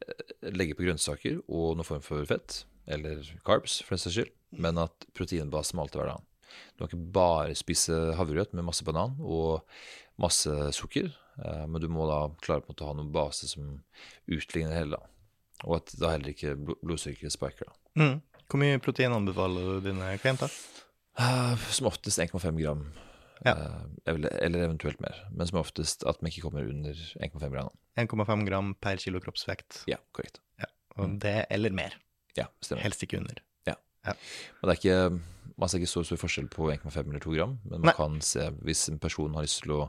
eh, 0.06 0.24
legge 0.54 0.76
på 0.78 0.86
grønnsaker 0.86 1.40
og 1.48 1.76
noen 1.78 1.88
form 1.88 2.04
for 2.04 2.24
fett, 2.30 2.62
eller 2.86 3.20
carbs, 3.44 3.80
for 3.82 3.96
den 3.96 4.04
saks 4.04 4.16
skyld, 4.20 4.32
men 4.62 4.78
at 4.80 5.08
proteinbase 5.18 5.74
må 5.76 5.82
alltid 5.84 6.00
være 6.04 6.14
der. 6.14 6.24
Du 6.72 6.80
kan 6.80 6.88
ikke 6.88 7.12
bare 7.12 7.56
spise 7.58 7.96
havregrøt 8.16 8.54
med 8.56 8.64
masse 8.64 8.86
banan 8.86 9.18
og 9.20 9.66
masse 10.18 10.50
sukker, 10.76 11.10
eh, 11.44 11.66
men 11.66 11.80
du 11.80 11.88
må 11.88 12.06
da 12.10 12.20
klare 12.44 12.60
på 12.64 12.70
en 12.70 12.74
måte 12.74 12.84
å 12.86 12.90
ha 12.92 12.96
noen 12.98 13.12
base 13.14 13.48
som 13.50 13.82
utligner 14.28 14.74
hele, 14.74 14.96
da. 14.98 15.06
Og 15.66 15.76
at 15.80 15.94
da 15.98 16.12
heller 16.14 16.30
ikke 16.34 16.56
blod- 16.56 16.80
blodsukkeret 16.86 17.34
spiker, 17.34 17.66
da. 17.70 18.02
Mm. 18.02 18.22
Hvor 18.48 18.60
mye 18.62 18.78
protein 18.80 19.12
anbefaler 19.12 19.80
du 19.80 19.88
dine 19.90 20.12
klienter? 20.22 20.50
Eh, 21.18 21.56
Som 21.74 21.86
oftest 21.90 22.18
1,5 22.22 22.56
gram, 22.62 22.92
Ja. 23.44 23.52
eh, 23.54 23.84
eller, 24.06 24.30
eventuelt 24.64 25.00
mer. 25.00 25.14
Men 25.30 25.46
som 25.46 25.58
oftest 25.60 26.04
at 26.06 26.22
man 26.22 26.30
ikke 26.30 26.42
kommer 26.42 26.68
under 26.68 26.94
1,5 27.20 27.50
gram. 27.50 27.70
1,5 27.96 28.44
gram 28.46 28.74
per 28.80 28.96
kilo 28.96 29.20
kroppsvekt. 29.20 29.84
Ja, 29.86 29.96
korrekt. 30.14 30.38
Og 30.98 31.18
det 31.20 31.46
eller 31.50 31.70
mer. 31.70 31.94
Ja, 32.36 32.46
stemmer. 32.60 32.82
Helst 32.82 33.02
ikke 33.02 33.18
under. 33.18 33.36
Ja, 33.66 33.74
Men 34.04 34.70
det 34.70 34.72
er 34.72 34.80
ikke 34.80 35.20
Man 35.58 35.70
ser 35.70 35.82
ikke 35.82 35.90
så 35.90 36.04
stor 36.06 36.20
forskjell 36.20 36.48
på 36.52 36.68
1,5 36.70 36.98
eller 37.02 37.22
2 37.24 37.34
gram, 37.34 37.56
men 37.64 37.80
man 37.80 37.90
Nei. 37.90 37.96
kan 37.98 38.20
se 38.24 38.46
hvis 38.62 38.84
en 38.92 39.00
person 39.02 39.34
har 39.34 39.46
lyst 39.46 39.64
til 39.64 39.74
å 39.74 39.80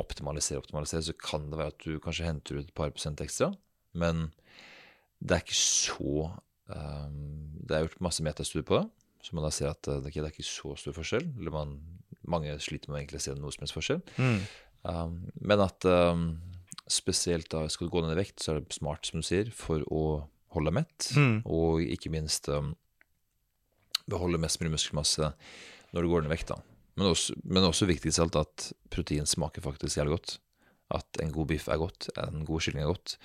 optimalisere, 0.00 0.60
optimalisere, 0.60 1.06
så 1.06 1.14
kan 1.16 1.46
det 1.50 1.56
være 1.60 1.72
at 1.72 1.86
du 1.86 2.02
kanskje 2.04 2.26
henter 2.26 2.58
ut 2.58 2.66
et 2.66 2.74
par 2.76 2.92
prosent 2.92 3.22
ekstra. 3.24 3.48
Men 3.96 4.28
det 5.24 5.38
er 5.38 5.44
ikke 5.46 5.56
så 5.56 6.26
um, 6.68 7.14
Det 7.56 7.72
er 7.72 7.86
gjort 7.86 8.02
masse 8.04 8.24
metastudier 8.24 8.66
på 8.68 8.82
det, 8.82 8.84
så 9.24 9.36
man 9.38 9.46
da 9.46 9.52
ser 9.54 9.72
at 9.72 9.88
det 9.88 10.10
ok, 10.10 10.18
det 10.20 10.26
er 10.26 10.34
ikke 10.34 10.46
så 10.46 10.76
stor 10.78 10.94
forskjell. 10.98 11.24
Eller 11.40 11.54
man, 11.54 11.78
mange 12.28 12.52
sliter 12.62 12.92
med 12.92 12.98
å 12.98 13.00
egentlig 13.00 13.24
se 13.24 13.34
noe 13.38 13.54
som 13.54 13.64
helst 13.64 13.78
forskjell. 13.78 14.04
Mm. 14.20 14.38
Um, 14.86 15.16
men 15.40 15.64
at 15.64 15.88
um, 15.88 16.28
spesielt 16.86 17.48
da 17.50 17.64
skal 17.72 17.88
du 17.88 17.94
gå 17.96 18.04
ned 18.04 18.14
i 18.14 18.20
vekt, 18.20 18.38
så 18.42 18.52
er 18.52 18.60
det 18.60 18.76
smart, 18.76 19.08
som 19.08 19.22
du 19.22 19.26
sier, 19.26 19.50
for 19.54 19.82
å 19.90 20.04
holde 20.54 20.70
deg 20.70 20.78
mett. 20.82 21.08
Mm. 21.16 21.40
Og 21.48 21.82
ikke 21.96 22.12
minst 22.14 22.50
um, 22.52 22.74
beholde 24.10 24.40
mest 24.42 24.60
mulig 24.60 24.76
muskelmasse 24.76 25.32
når 25.94 26.02
du 26.02 26.10
går 26.10 26.24
ned 26.24 26.30
i 26.30 26.36
vekt. 26.36 26.52
Men 26.96 27.12
også, 27.12 27.36
men 27.44 27.66
også 27.66 27.88
viktigst 27.88 28.20
av 28.20 28.28
alt 28.28 28.40
at 28.44 28.66
protein 28.92 29.28
smaker 29.28 29.64
faktisk 29.64 29.98
jævlig 29.98 30.16
godt. 30.16 30.36
At 30.96 31.18
en 31.22 31.32
god 31.34 31.50
biff 31.50 31.66
er 31.68 31.80
godt, 31.82 32.08
en 32.22 32.44
god 32.46 32.62
kylling 32.62 32.84
er 32.84 32.92
godt, 32.92 33.16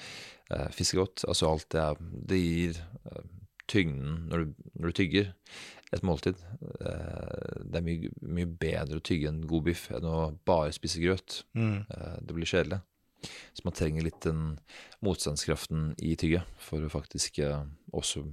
eh, 0.51 0.69
fisk 0.73 0.95
er 0.95 1.03
godt. 1.03 1.25
Altså 1.27 1.51
alt 1.51 1.69
det 1.71 1.81
er 1.81 1.95
Det 2.01 2.39
gir 2.41 2.81
eh, 3.05 3.27
tyngden 3.67 4.27
når 4.29 4.37
du, 4.37 4.53
når 4.73 4.87
du 4.87 4.97
tygger 4.97 5.33
et 5.93 6.03
måltid. 6.03 6.39
Eh, 6.81 7.61
det 7.63 7.79
er 7.79 7.85
mye, 7.85 8.11
mye 8.21 8.49
bedre 8.49 8.97
å 8.97 9.05
tygge 9.05 9.29
en 9.29 9.43
god 9.47 9.67
biff 9.69 9.89
enn 9.91 10.07
å 10.07 10.31
bare 10.47 10.73
spise 10.75 11.03
grøt. 11.03 11.43
Mm. 11.53 11.85
Eh, 11.85 12.17
det 12.25 12.35
blir 12.35 12.49
kjedelig. 12.49 12.81
Så 13.53 13.63
man 13.67 13.75
trenger 13.77 14.07
litt 14.07 14.23
den 14.25 14.57
motstandskraften 15.05 15.91
i 16.01 16.15
tygget 16.17 16.47
for 16.57 16.81
å 16.81 16.89
faktisk 16.89 17.37
også, 17.93 18.23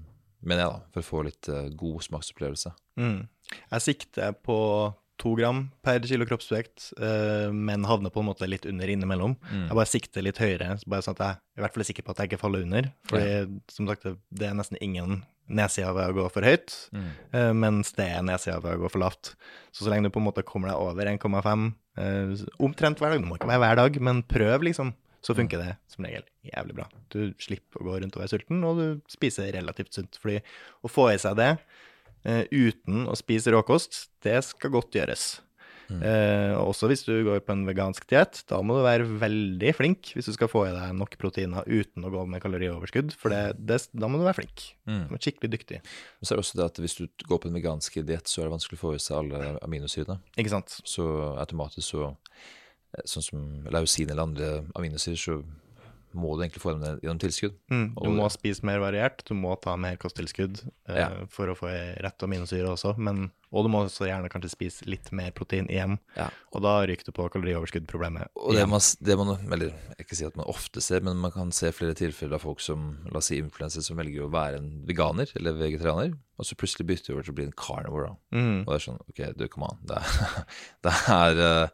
mener 0.44 0.64
jeg 0.64 0.70
da, 0.70 0.80
for 0.94 1.00
å 1.02 1.08
få 1.08 1.24
litt 1.26 1.48
eh, 1.48 1.68
god 1.78 2.02
smaksopplevelse. 2.06 2.72
Mm. 3.00 3.28
Jeg 3.72 3.80
sikter 3.84 4.32
på 4.44 4.58
to 5.18 5.32
gram 5.34 5.64
per 5.82 5.98
kilo 6.06 6.24
kroppsvekt, 6.28 6.92
eh, 7.02 7.48
men 7.50 7.82
havner 7.90 8.12
på 8.14 8.20
en 8.22 8.28
måte 8.28 8.46
litt 8.46 8.66
under 8.70 8.86
innimellom. 8.86 9.34
Mm. 9.50 9.64
Jeg 9.66 9.74
bare 9.80 9.90
sikter 9.90 10.22
litt 10.22 10.38
høyere, 10.38 10.76
bare 10.86 11.02
sånn 11.02 11.16
at 11.18 11.24
jeg 11.24 11.40
i 11.58 11.64
hvert 11.64 11.74
fall 11.74 11.82
er 11.82 11.88
sikker 11.90 12.06
på 12.06 12.14
at 12.14 12.20
jeg 12.22 12.30
ikke 12.30 12.40
faller 12.44 12.62
under. 12.62 12.92
Fordi 13.10 13.60
som 13.74 13.88
sagt, 13.90 14.06
det- 14.30 14.46
er 14.48 14.54
nesten 14.54 14.78
ingen 14.80 15.24
nedsida 15.50 15.90
ved 15.96 16.10
å 16.12 16.14
gå 16.14 16.30
for 16.30 16.42
høyt, 16.42 16.70
Mm. 16.92 17.10
eh, 17.32 17.52
mens 17.52 17.90
det 17.96 18.06
er 18.06 18.22
nedsida 18.22 18.60
ved 18.62 18.78
å 18.78 18.82
gå 18.84 18.90
for 18.92 19.00
lavt. 19.00 19.34
Så 19.72 19.82
så 19.84 19.90
lenge 19.90 20.04
du 20.04 20.10
på 20.10 20.20
en 20.20 20.30
måte 20.30 20.44
kommer 20.44 20.68
deg 20.68 20.76
over 20.76 21.04
1,5 21.06 21.74
eh, 21.96 22.44
omtrent 22.60 22.98
hver 23.00 23.10
dag, 23.10 23.20
det 23.22 23.26
må 23.28 23.38
ikke 23.38 23.48
være 23.48 23.64
hver 23.64 23.76
dag, 23.76 24.00
men 24.00 24.22
prøv 24.22 24.60
liksom, 24.62 24.94
så 25.28 25.36
funker 25.36 25.60
det 25.60 25.74
som 25.92 26.06
regel 26.06 26.24
jævlig 26.48 26.78
bra. 26.78 26.86
Du 27.12 27.34
slipper 27.42 27.82
å 27.82 27.90
gå 27.90 27.98
rundt 28.00 28.14
og 28.16 28.22
være 28.22 28.32
sulten, 28.32 28.62
og 28.64 28.78
du 28.80 29.12
spiser 29.12 29.50
relativt 29.52 29.98
sunt. 29.98 30.16
Fordi 30.22 30.38
å 30.80 30.88
få 30.88 31.10
i 31.12 31.18
seg 31.20 31.36
det 31.36 31.50
uh, 31.58 32.44
uten 32.48 33.04
å 33.04 33.16
spise 33.18 33.52
råkost, 33.52 34.06
det 34.24 34.38
skal 34.46 34.72
godt 34.72 34.96
gjøres. 34.96 35.26
Mm. 35.88 36.00
Uh, 36.04 36.54
også 36.60 36.88
hvis 36.90 37.04
du 37.06 37.12
går 37.24 37.40
på 37.44 37.54
en 37.54 37.64
vegansk 37.68 38.04
diett, 38.08 38.42
da 38.48 38.60
må 38.64 38.76
du 38.76 38.82
være 38.84 39.06
veldig 39.20 39.70
flink 39.76 40.10
hvis 40.12 40.28
du 40.28 40.34
skal 40.36 40.50
få 40.52 40.66
i 40.68 40.74
deg 40.74 40.92
nok 40.96 41.16
proteiner 41.20 41.64
uten 41.64 42.04
å 42.04 42.12
gå 42.12 42.24
med 42.28 42.42
kalorioverskudd, 42.44 43.14
for 43.16 43.32
det, 43.32 43.56
det, 43.56 43.80
da 43.96 44.08
må 44.08 44.20
du 44.20 44.26
være 44.26 44.40
flink. 44.42 44.70
Mm. 44.88 45.02
Du 45.06 45.12
må 45.12 45.16
være 45.16 45.26
skikkelig 45.28 45.52
dyktig. 45.56 45.82
Men 45.84 46.28
så 46.28 46.32
er 46.32 46.40
det 46.40 46.44
også 46.46 46.60
det 46.60 46.68
at 46.70 46.80
hvis 46.84 46.98
du 47.00 47.04
går 47.28 47.42
på 47.44 47.52
en 47.52 47.60
vegansk 47.60 48.00
diett, 48.00 48.28
så 48.28 48.40
er 48.40 48.48
det 48.48 48.56
vanskelig 48.56 48.80
å 48.80 48.84
få 48.86 48.94
i 48.96 49.02
seg 49.02 49.20
alle 49.20 49.58
aminosyrene. 49.64 50.20
Ikke 50.36 50.56
sant? 50.56 50.80
Så 50.88 51.08
automatisk 51.36 51.84
så 51.88 52.14
Sånn 53.04 53.22
som 53.22 53.46
lausin 53.70 54.10
eller 54.10 54.22
andre 54.22 54.52
aminosyrer, 54.74 55.20
så 55.20 55.42
må 56.18 56.30
du 56.34 56.40
egentlig 56.40 56.62
få 56.62 56.72
dem 56.72 57.00
gjennom 57.04 57.18
tilskudd. 57.20 57.56
Mm, 57.70 57.90
du 58.00 58.08
må 58.16 58.24
spise 58.32 58.64
mer 58.64 58.78
variert, 58.80 59.20
du 59.28 59.34
må 59.36 59.52
ta 59.60 59.74
mer 59.76 59.98
kosttilskudd 60.00 60.62
eh, 60.88 60.96
Ja. 60.96 61.08
for 61.30 61.52
å 61.52 61.54
få 61.54 61.68
rett 62.00 62.24
aminosyre 62.24 62.70
også, 62.72 62.94
men, 62.96 63.26
og 63.52 63.66
du 63.66 63.68
må 63.70 63.82
også 63.84 64.08
gjerne 64.08 64.30
kanskje 64.32 64.50
spise 64.54 64.88
litt 64.88 65.12
mer 65.12 65.30
protein 65.36 65.68
igjen, 65.68 65.98
Ja. 66.16 66.30
og 66.56 66.64
da 66.64 66.78
ryker 66.88 67.04
du 67.04 67.12
på 67.12 67.28
kalorioverskudd-problemet. 67.36 68.32
Og 68.40 68.56
det 68.56 68.64
man, 68.72 68.80
det 69.04 69.18
man 69.20 69.34
Eller 69.52 69.68
jeg 69.98 70.08
kan 70.08 70.16
si 70.16 70.24
at 70.24 70.40
man 70.40 70.46
ofte 70.48 70.80
ser, 70.80 71.04
men 71.04 71.20
man 71.20 71.30
kan 71.36 71.52
se 71.52 71.70
flere 71.76 71.94
tilfeller 71.94 72.40
av 72.40 72.46
folk 72.48 72.64
som 72.64 72.88
La 73.12 73.18
oss 73.20 73.26
si 73.28 73.36
influensere 73.38 73.84
som 73.84 74.00
velger 74.00 74.24
å 74.24 74.32
være 74.32 74.56
en 74.64 74.72
veganer 74.88 75.28
eller 75.36 75.60
vegetarianer, 75.60 76.16
og 76.40 76.44
så 76.48 76.56
plutselig 76.56 76.88
bytter 76.88 77.12
over 77.14 77.22
til 77.28 77.36
å 77.36 77.36
bli 77.36 77.44
en 77.52 77.52
carnivore. 77.52 78.16
Mm, 78.32 78.64
Og 78.64 78.72
det 78.72 78.80
er 78.80 78.86
sånn 78.88 79.00
OK, 79.12 79.24
du, 79.36 79.46
come 79.52 79.68
on. 79.68 79.78
Det 79.84 80.00
er, 80.00 80.44
det 80.88 80.96
er 81.12 81.44
eh, 81.44 81.68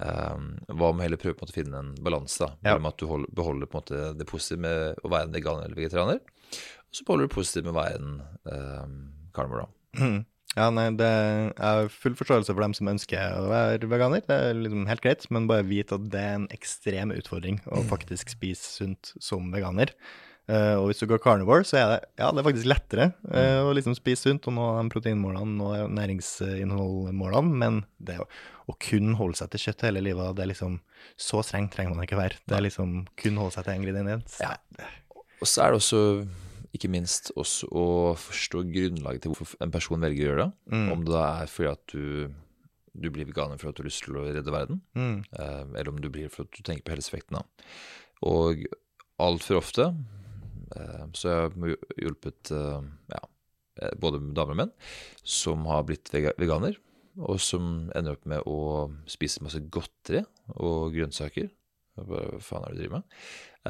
um, 0.00 0.50
Hva 0.70 0.90
om 0.92 1.02
heller 1.02 1.20
prøve 1.20 1.38
på 1.38 1.44
en 1.44 1.48
måte 1.48 1.54
å 1.54 1.60
finne 1.60 1.80
en 1.80 1.94
balanse? 2.04 2.50
Ja. 2.60 2.72
Mellom 2.72 2.90
at 2.90 3.00
du 3.00 3.08
hold, 3.10 3.26
beholder 3.34 3.70
på 3.70 3.80
en 3.80 3.84
måte 3.84 4.12
det 4.18 4.28
positive 4.30 4.64
med 4.66 5.02
å 5.02 5.12
være 5.12 5.30
en 5.30 5.34
vegan 5.36 5.64
eller 5.64 5.78
vegetarianer, 5.78 6.22
og 6.22 6.94
så 6.94 7.06
beholder 7.06 7.26
du 7.26 7.30
det 7.30 7.36
positive 7.38 7.66
med 7.66 7.74
å 7.74 7.80
være 7.80 8.00
en 8.00 8.14
um, 8.52 9.02
carnivore. 9.34 9.66
Da. 9.66 10.04
mm. 10.04 10.22
Ja, 10.54 10.68
nei, 10.70 10.86
det 10.94 11.06
er 11.10 11.88
full 11.90 12.14
forståelse 12.14 12.54
for 12.54 12.62
dem 12.62 12.74
som 12.78 12.90
ønsker 12.92 13.40
å 13.40 13.48
være 13.50 13.88
veganer. 13.90 14.22
Det 14.22 14.36
er 14.36 14.54
liksom 14.54 14.84
helt 14.86 15.02
greit, 15.02 15.24
men 15.34 15.48
bare 15.50 15.66
vit 15.66 15.90
at 15.94 16.04
det 16.12 16.20
er 16.20 16.36
en 16.38 16.46
ekstrem 16.54 17.10
utfordring 17.16 17.58
å 17.66 17.82
faktisk 17.90 18.30
spise 18.36 18.68
sunt 18.76 19.10
som 19.18 19.50
veganer. 19.50 19.90
Eh, 20.44 20.74
og 20.76 20.90
hvis 20.90 21.00
du 21.00 21.06
går 21.08 21.22
carnivore, 21.24 21.64
så 21.64 21.78
er 21.80 21.86
det, 21.88 21.98
ja, 22.20 22.26
det 22.28 22.42
er 22.42 22.44
faktisk 22.44 22.68
lettere 22.68 23.04
eh, 23.32 23.60
å 23.64 23.70
liksom 23.72 23.94
spise 23.96 24.26
sunt 24.26 24.44
og 24.50 24.52
nå 24.52 24.66
de 24.76 24.90
proteinmålene 24.92 25.64
og 25.64 25.94
næringsinnholdmålene, 25.96 27.60
men 27.62 27.78
det 27.96 28.18
å, 28.20 28.26
kun 28.80 29.14
holde 29.16 29.38
seg 29.40 29.52
til 29.54 29.62
kjøtt 29.66 29.86
hele 29.88 30.02
livet, 30.04 30.34
det 30.36 30.44
er 30.44 30.50
liksom 30.52 30.78
Så 31.20 31.42
strengt 31.44 31.72
trenger 31.74 31.94
man 31.94 32.04
ikke 32.04 32.16
være. 32.20 32.40
Det 32.48 32.56
er 32.56 32.64
liksom 32.64 32.94
kun 33.20 33.40
holde 33.40 33.52
seg 33.56 33.66
til 33.66 33.74
en 33.74 33.82
ingrediens. 33.82 34.38
Ja. 34.40 34.54
Og 35.40 35.48
så 35.48 35.64
er 35.64 35.72
det 35.72 35.80
også, 35.82 36.00
ikke 36.76 36.88
minst, 36.92 37.28
også 37.36 37.68
å 37.68 37.84
forstå 38.18 38.64
grunnlaget 38.72 39.24
til 39.24 39.34
hvorfor 39.34 39.60
en 39.64 39.72
person 39.74 40.00
velger 40.00 40.24
å 40.24 40.30
gjøre 40.30 40.46
det. 40.46 40.76
Mm. 40.76 40.88
Om 40.94 41.04
det 41.04 41.12
da 41.12 41.26
er 41.42 41.52
fordi 41.52 41.70
at 41.72 41.92
du, 41.92 42.32
du 42.96 43.10
blir 43.12 43.28
veganer 43.28 43.60
fordi 43.60 43.72
at 43.72 43.76
du 43.78 43.82
har 43.84 43.90
lyst 43.90 44.04
til 44.08 44.16
å 44.20 44.26
redde 44.28 44.56
verden, 44.56 44.80
Mm. 44.96 45.20
uh, 45.36 45.64
eller 45.74 45.92
om 45.92 46.00
du 46.00 46.08
blir 46.12 46.32
fordi 46.32 46.48
at 46.48 46.56
du 46.56 46.68
tenker 46.68 46.88
på 46.88 46.96
helseeffekten. 46.96 47.40
av. 47.40 47.68
Og 48.24 48.64
altfor 49.20 49.60
ofte 49.60 49.90
eh, 50.80 51.04
jeg 51.14 51.34
har 51.34 51.54
hjulpet 52.00 52.52
eh, 52.54 52.88
ja, 53.14 53.22
eh, 53.80 53.94
både 54.00 54.22
damer 54.36 54.56
og 54.56 54.60
menn 54.62 54.74
som 55.22 55.66
har 55.70 55.86
blitt 55.88 56.12
veganer, 56.14 56.78
og 57.22 57.38
som 57.42 57.90
ender 57.94 58.16
opp 58.16 58.24
med 58.30 58.46
å 58.50 58.88
spise 59.10 59.44
masse 59.44 59.62
godteri 59.72 60.24
og 60.58 60.94
grønnsaker. 60.96 61.50
Hva 61.94 62.24
faen 62.42 62.64
er 62.66 62.72
det 62.72 62.78
du 62.78 62.82
driver 62.82 62.96
med? 62.98 63.18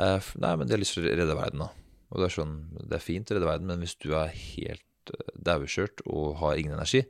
Eh, 0.01 0.31
nei, 0.43 0.55
men 0.57 0.69
de 0.69 0.75
har 0.75 0.81
lyst 0.81 0.97
til 0.97 1.05
å 1.05 1.11
redde 1.13 1.37
verden, 1.39 1.67
da. 1.67 1.71
Og 2.11 2.21
det 2.21 2.29
er 2.29 2.37
sånn, 2.37 2.57
det 2.81 2.97
er 2.99 3.05
fint 3.05 3.31
å 3.31 3.37
redde 3.37 3.51
verden, 3.51 3.69
men 3.71 3.85
hvis 3.85 3.97
du 4.01 4.13
er 4.17 4.33
helt 4.33 5.13
uh, 5.13 5.93
og 6.09 6.27
har 6.41 6.57
ingen 6.57 6.77
energi, 6.77 7.05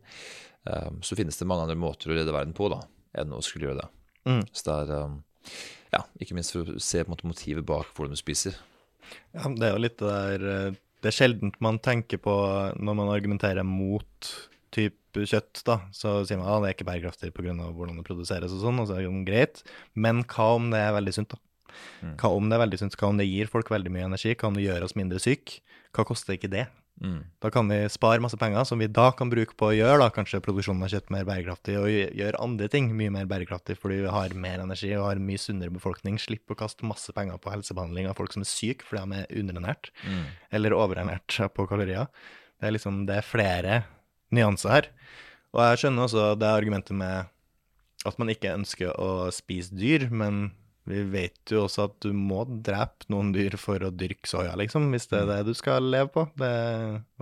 eh, 0.67 0.91
så 1.05 1.19
finnes 1.19 1.39
det 1.39 1.49
mange 1.49 1.69
andre 1.69 1.79
måter 1.79 2.11
å 2.11 2.19
redde 2.19 2.35
verden 2.35 2.57
på, 2.57 2.69
da, 2.73 2.83
enn 3.21 3.35
å 3.37 3.43
skulle 3.45 3.69
gjøre 3.69 3.85
det. 3.85 3.89
Mm. 4.25 4.43
Så 4.51 4.67
det 4.67 4.77
er 4.99 5.19
ja, 5.95 6.01
ikke 6.19 6.37
minst 6.37 6.55
for 6.55 6.75
å 6.75 6.83
se 6.83 7.05
måte 7.07 7.29
motivet 7.29 7.67
bak 7.69 7.93
hvordan 7.95 8.17
du 8.17 8.21
spiser. 8.21 8.57
Ja, 9.35 9.51
det 9.51 9.69
er 9.69 9.75
jo 9.75 9.85
litt 9.85 9.97
det 10.01 10.11
der 10.11 10.49
eh, 10.51 10.81
Det 11.03 11.11
er 11.11 11.17
sjeldent 11.19 11.57
man 11.65 11.81
tenker 11.85 12.21
på 12.23 12.35
når 12.81 12.99
man 13.01 13.13
argumenterer 13.13 13.67
mot 13.67 14.31
type 14.75 15.25
kjøtt, 15.29 15.63
da. 15.69 15.79
Så 15.95 16.17
sier 16.27 16.41
man 16.41 16.51
at 16.51 16.63
det 16.65 16.71
er 16.71 16.77
ikke 16.79 16.89
bærekraftig 16.89 17.33
pga. 17.37 17.53
hvordan 17.55 18.01
det 18.01 18.07
produseres 18.07 18.55
og 18.55 18.63
sånn, 18.65 18.81
og 18.83 18.89
så 18.89 18.97
er 18.99 19.07
det 19.07 19.27
greit. 19.29 19.63
Men 19.95 20.25
hva 20.25 20.55
om 20.57 20.71
det 20.73 20.81
er 20.81 20.97
veldig 20.97 21.15
sunt, 21.15 21.35
da? 21.35 21.39
Mm. 22.03 22.15
Hva 22.21 22.31
om 22.35 22.49
det 22.49 22.57
er 22.57 22.63
veldig 22.65 22.81
sunt? 22.81 22.97
Hva 22.99 23.11
om 23.11 23.21
det 23.21 23.29
gir 23.29 23.51
folk 23.51 23.71
veldig 23.71 23.93
mye 23.95 24.09
energi? 24.09 24.35
Hva 24.35 24.51
om 24.51 24.59
det 24.59 24.67
gjør 24.67 24.87
oss 24.87 24.97
mindre 24.99 25.21
syke? 25.23 25.61
Hva 25.95 26.07
koster 26.09 26.37
ikke 26.37 26.51
det? 26.53 26.67
Mm. 27.03 27.25
Da 27.43 27.51
kan 27.51 27.67
vi 27.69 27.81
spare 27.91 28.23
masse 28.23 28.39
penger 28.39 28.65
som 28.69 28.79
vi 28.79 28.87
da 28.87 29.09
kan 29.17 29.29
bruke 29.33 29.57
på 29.59 29.67
å 29.67 29.75
gjøre 29.75 29.99
da, 29.99 30.07
kanskje 30.15 30.41
produksjonen 30.45 30.87
av 30.87 30.93
kjøtt 30.93 31.11
mer 31.11 31.27
bærekraftig, 31.27 31.75
og 31.81 31.89
gjøre 31.91 32.41
andre 32.41 32.69
ting 32.71 32.93
mye 32.97 33.11
mer 33.13 33.27
bærekraftig 33.31 33.77
fordi 33.81 33.99
vi 34.05 34.13
har 34.15 34.37
mer 34.39 34.63
energi 34.63 34.93
og 34.95 35.09
har 35.09 35.21
mye 35.23 35.43
sunnere 35.43 35.75
befolkning. 35.75 36.21
Slipper 36.23 36.55
å 36.55 36.61
kaste 36.63 36.87
masse 36.87 37.13
penger 37.17 37.41
på 37.43 37.51
helsebehandling 37.53 38.09
av 38.09 38.17
folk 38.21 38.33
som 38.33 38.47
er 38.47 38.51
syke 38.51 38.87
fordi 38.87 39.03
de 39.03 39.21
er 39.25 39.43
underernært 39.43 39.91
Mm. 40.07 40.25
eller 40.53 40.71
overernært 40.79 41.39
på 41.55 41.67
kalorier. 41.69 42.07
Det 42.61 42.69
er 42.69 42.73
liksom, 42.79 43.07
det 43.07 43.17
er 43.19 43.27
flere 43.27 43.85
nyanser 44.33 44.71
her. 44.71 44.91
Og 45.53 45.61
jeg 45.63 45.83
skjønner 45.85 46.07
også 46.07 46.39
det 46.39 46.49
argumentet 46.49 46.95
med 46.97 47.27
at 48.07 48.19
man 48.19 48.29
ikke 48.29 48.55
ønsker 48.55 48.93
å 49.01 49.31
spise 49.33 49.75
dyr, 49.75 50.11
men 50.11 50.53
vi 50.85 51.01
vet 51.09 51.49
jo 51.49 51.63
også 51.65 51.87
at 51.89 51.95
du 52.05 52.11
må 52.13 52.43
drepe 52.45 53.09
noen 53.13 53.31
dyr 53.33 53.57
for 53.61 53.81
å 53.87 53.89
dyrke 53.95 54.29
soja, 54.29 54.53
liksom, 54.61 54.91
hvis 54.93 55.09
det 55.09 55.23
er 55.23 55.31
det 55.31 55.39
du 55.49 55.55
skal 55.57 55.87
leve 55.89 56.11
på. 56.13 56.27
Det, 56.41 56.51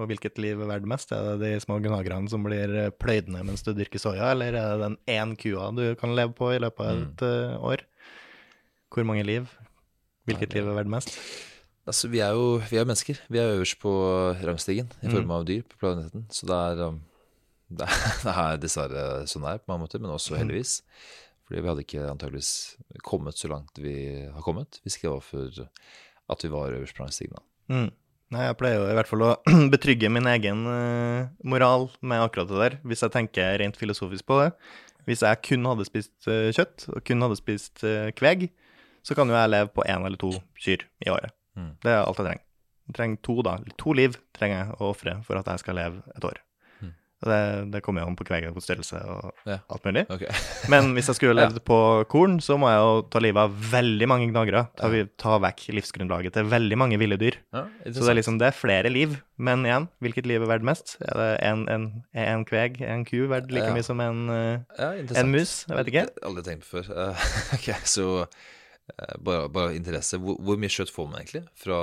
og 0.01 0.11
hvilket 0.11 0.41
liv 0.43 0.65
er 0.65 0.71
verdt 0.73 0.89
mest? 0.91 1.15
Er 1.15 1.39
det 1.39 1.47
de 1.47 1.63
små 1.63 1.79
gnagerne 1.85 2.31
som 2.33 2.43
blir 2.43 2.75
pløyd 2.99 3.31
ned 3.31 3.47
mens 3.47 3.63
du 3.63 3.71
dyrker 3.77 4.03
soja, 4.03 4.33
eller 4.35 4.59
er 4.59 4.75
det 4.75 4.89
den 4.89 4.99
én 5.15 5.37
kua 5.39 5.71
du 5.77 5.85
kan 6.01 6.17
leve 6.19 6.35
på 6.39 6.51
i 6.51 6.59
løpet 6.63 6.83
av 6.89 7.05
et 7.05 7.25
mm. 7.25 7.63
år? 7.71 7.87
Hvor 8.93 9.07
mange 9.09 9.25
liv? 9.31 9.47
Hvilket 10.27 10.59
liv 10.59 10.67
er 10.67 10.79
verdt 10.81 10.91
mest? 10.91 11.15
Altså, 11.87 12.11
vi 12.11 12.21
er 12.23 12.35
jo 12.35 12.59
vi 12.67 12.79
er 12.79 12.87
mennesker. 12.87 13.23
Vi 13.31 13.39
er 13.39 13.55
øverst 13.57 13.79
på 13.83 13.93
rangstigen 14.43 14.91
i 15.03 15.11
form 15.11 15.31
av 15.35 15.47
dyr 15.47 15.63
på 15.67 15.79
planeten. 15.81 16.27
Så 16.31 16.47
det 16.51 16.59
er, 16.59 16.83
um, 16.91 17.01
det 17.71 17.87
er, 17.91 18.13
det 18.27 18.35
er 18.43 18.61
dessverre 18.63 19.07
sånn 19.31 19.47
det 19.47 19.55
er 19.55 19.63
på 19.63 19.71
mange 19.71 19.87
måter, 19.87 20.03
men 20.03 20.15
også 20.15 20.39
heldigvis. 20.39 20.81
Fordi 21.49 21.63
vi 21.63 21.71
hadde 21.71 21.85
ikke 21.85 22.05
antageligvis 22.11 22.53
kommet 23.05 23.39
så 23.39 23.51
langt 23.51 23.81
vi 23.83 23.97
har 24.31 24.45
kommet 24.45 24.79
hvis 24.83 24.97
ikke 24.97 25.09
det 25.09 25.17
var 25.17 25.27
for 25.27 25.65
at 26.33 26.45
vi 26.45 26.53
var 26.53 26.77
øverst 26.77 26.97
på 26.97 27.05
rangstigen. 27.05 27.43
Mm. 27.73 27.91
Nei, 28.33 28.47
jeg 28.47 28.57
pleier 28.57 28.79
jo 28.81 28.87
i 28.89 28.95
hvert 28.97 29.11
fall 29.11 29.25
å 29.27 29.33
betrygge 29.75 30.09
min 30.13 30.29
egen 30.31 30.65
eh, 30.71 31.29
moral 31.45 31.91
med 32.01 32.25
akkurat 32.25 32.49
det 32.49 32.63
der, 32.63 32.79
hvis 32.89 33.05
jeg 33.05 33.13
tenker 33.13 33.59
rent 33.61 33.77
filosofisk 33.77 34.25
på 34.31 34.39
det. 34.41 34.49
Hvis 35.09 35.25
jeg 35.27 35.41
kun 35.45 35.69
hadde 35.69 35.85
spist 35.89 36.31
eh, 36.31 36.49
kjøtt, 36.55 36.87
og 36.95 37.03
kun 37.05 37.27
hadde 37.27 37.37
spist 37.37 37.85
eh, 37.85 38.09
kveg, 38.17 38.47
så 39.05 39.19
kan 39.19 39.29
jo 39.29 39.37
jeg 39.37 39.51
leve 39.53 39.73
på 39.75 39.85
én 39.85 40.07
eller 40.07 40.21
to 40.21 40.31
kyr 40.63 40.87
i 41.05 41.11
året. 41.13 41.35
Mm. 41.59 41.75
Det 41.83 41.93
er 41.93 42.01
alt 42.07 42.23
jeg 42.23 42.29
trenger. 42.31 42.47
Jeg 42.89 42.97
trenger 42.99 43.21
to, 43.27 43.37
da. 43.45 43.57
To 43.83 43.95
liv 43.99 44.17
trenger 44.37 44.63
jeg 44.63 44.79
å 44.79 44.91
ofre 44.95 45.19
for 45.27 45.39
at 45.39 45.53
jeg 45.53 45.63
skal 45.63 45.79
leve 45.79 46.01
et 46.17 46.27
år. 46.27 46.41
Det, 47.23 47.39
det 47.71 47.81
kommer 47.87 48.03
jo 48.03 48.09
an 48.11 48.17
på 48.19 48.25
kveget 48.27 48.55
på 48.57 48.63
størrelse 48.65 48.99
og 49.07 49.29
Ja. 49.47 49.59
alt 49.71 49.85
mulig. 49.87 50.03
Okay. 50.11 50.33
Men 50.73 50.93
hvis 50.97 51.07
jeg 51.11 51.19
skulle 51.21 51.37
levd 51.39 51.61
på 51.69 51.79
korn, 52.11 52.41
så 52.43 52.57
må 52.59 52.71
jeg 52.73 52.81
jo 52.83 52.97
ta 53.13 53.23
livet 53.23 53.43
av 53.45 53.55
veldig 53.73 54.09
mange 54.11 54.27
gnagere. 54.33 54.65
Ta, 54.79 54.91
ta 55.23 55.37
vekk 55.45 55.69
livsgrunnlaget 55.79 56.35
til 56.35 56.49
veldig 56.51 56.79
mange 56.83 56.99
ville 56.99 57.19
dyr. 57.21 57.39
Ja, 57.55 57.65
Så 57.87 58.03
det 58.03 58.11
er 58.15 58.19
liksom 58.19 58.41
det 58.43 58.49
er 58.51 58.57
flere 58.59 58.91
liv. 58.91 59.15
Men 59.43 59.65
igjen, 59.67 59.87
hvilket 60.03 60.27
liv 60.27 60.43
er 60.45 60.51
verdt 60.51 60.67
mest? 60.67 60.97
Er 61.03 61.19
det 61.19 61.31
en, 61.47 61.63
en, 61.73 61.87
en 62.15 62.45
kveg, 62.47 62.81
en 62.87 63.07
ku 63.09 63.25
verdt 63.31 63.51
like 63.55 63.71
Ja. 63.71 63.75
mye 63.75 63.87
som 63.87 64.01
en, 64.03 64.25
eh, 64.31 64.59
ja, 64.79 64.91
en 65.23 65.31
mus? 65.33 65.65
Jeg 65.69 65.79
vet 65.79 65.93
ikke. 65.95 66.05
Aldri 66.27 66.43
tenkt 66.47 66.67
på 66.67 66.83
før. 66.83 66.91
Uh, 67.15 67.25
ok, 67.57 67.71
så 67.89 68.09
uh, 68.27 69.15
bare, 69.23 69.49
bare 69.53 69.75
interesse. 69.79 70.19
Hvor, 70.19 70.39
hvor 70.43 70.59
mye 70.61 70.71
kjøtt 70.73 70.93
får 70.95 71.11
man 71.11 71.23
egentlig 71.23 71.47
fra 71.59 71.81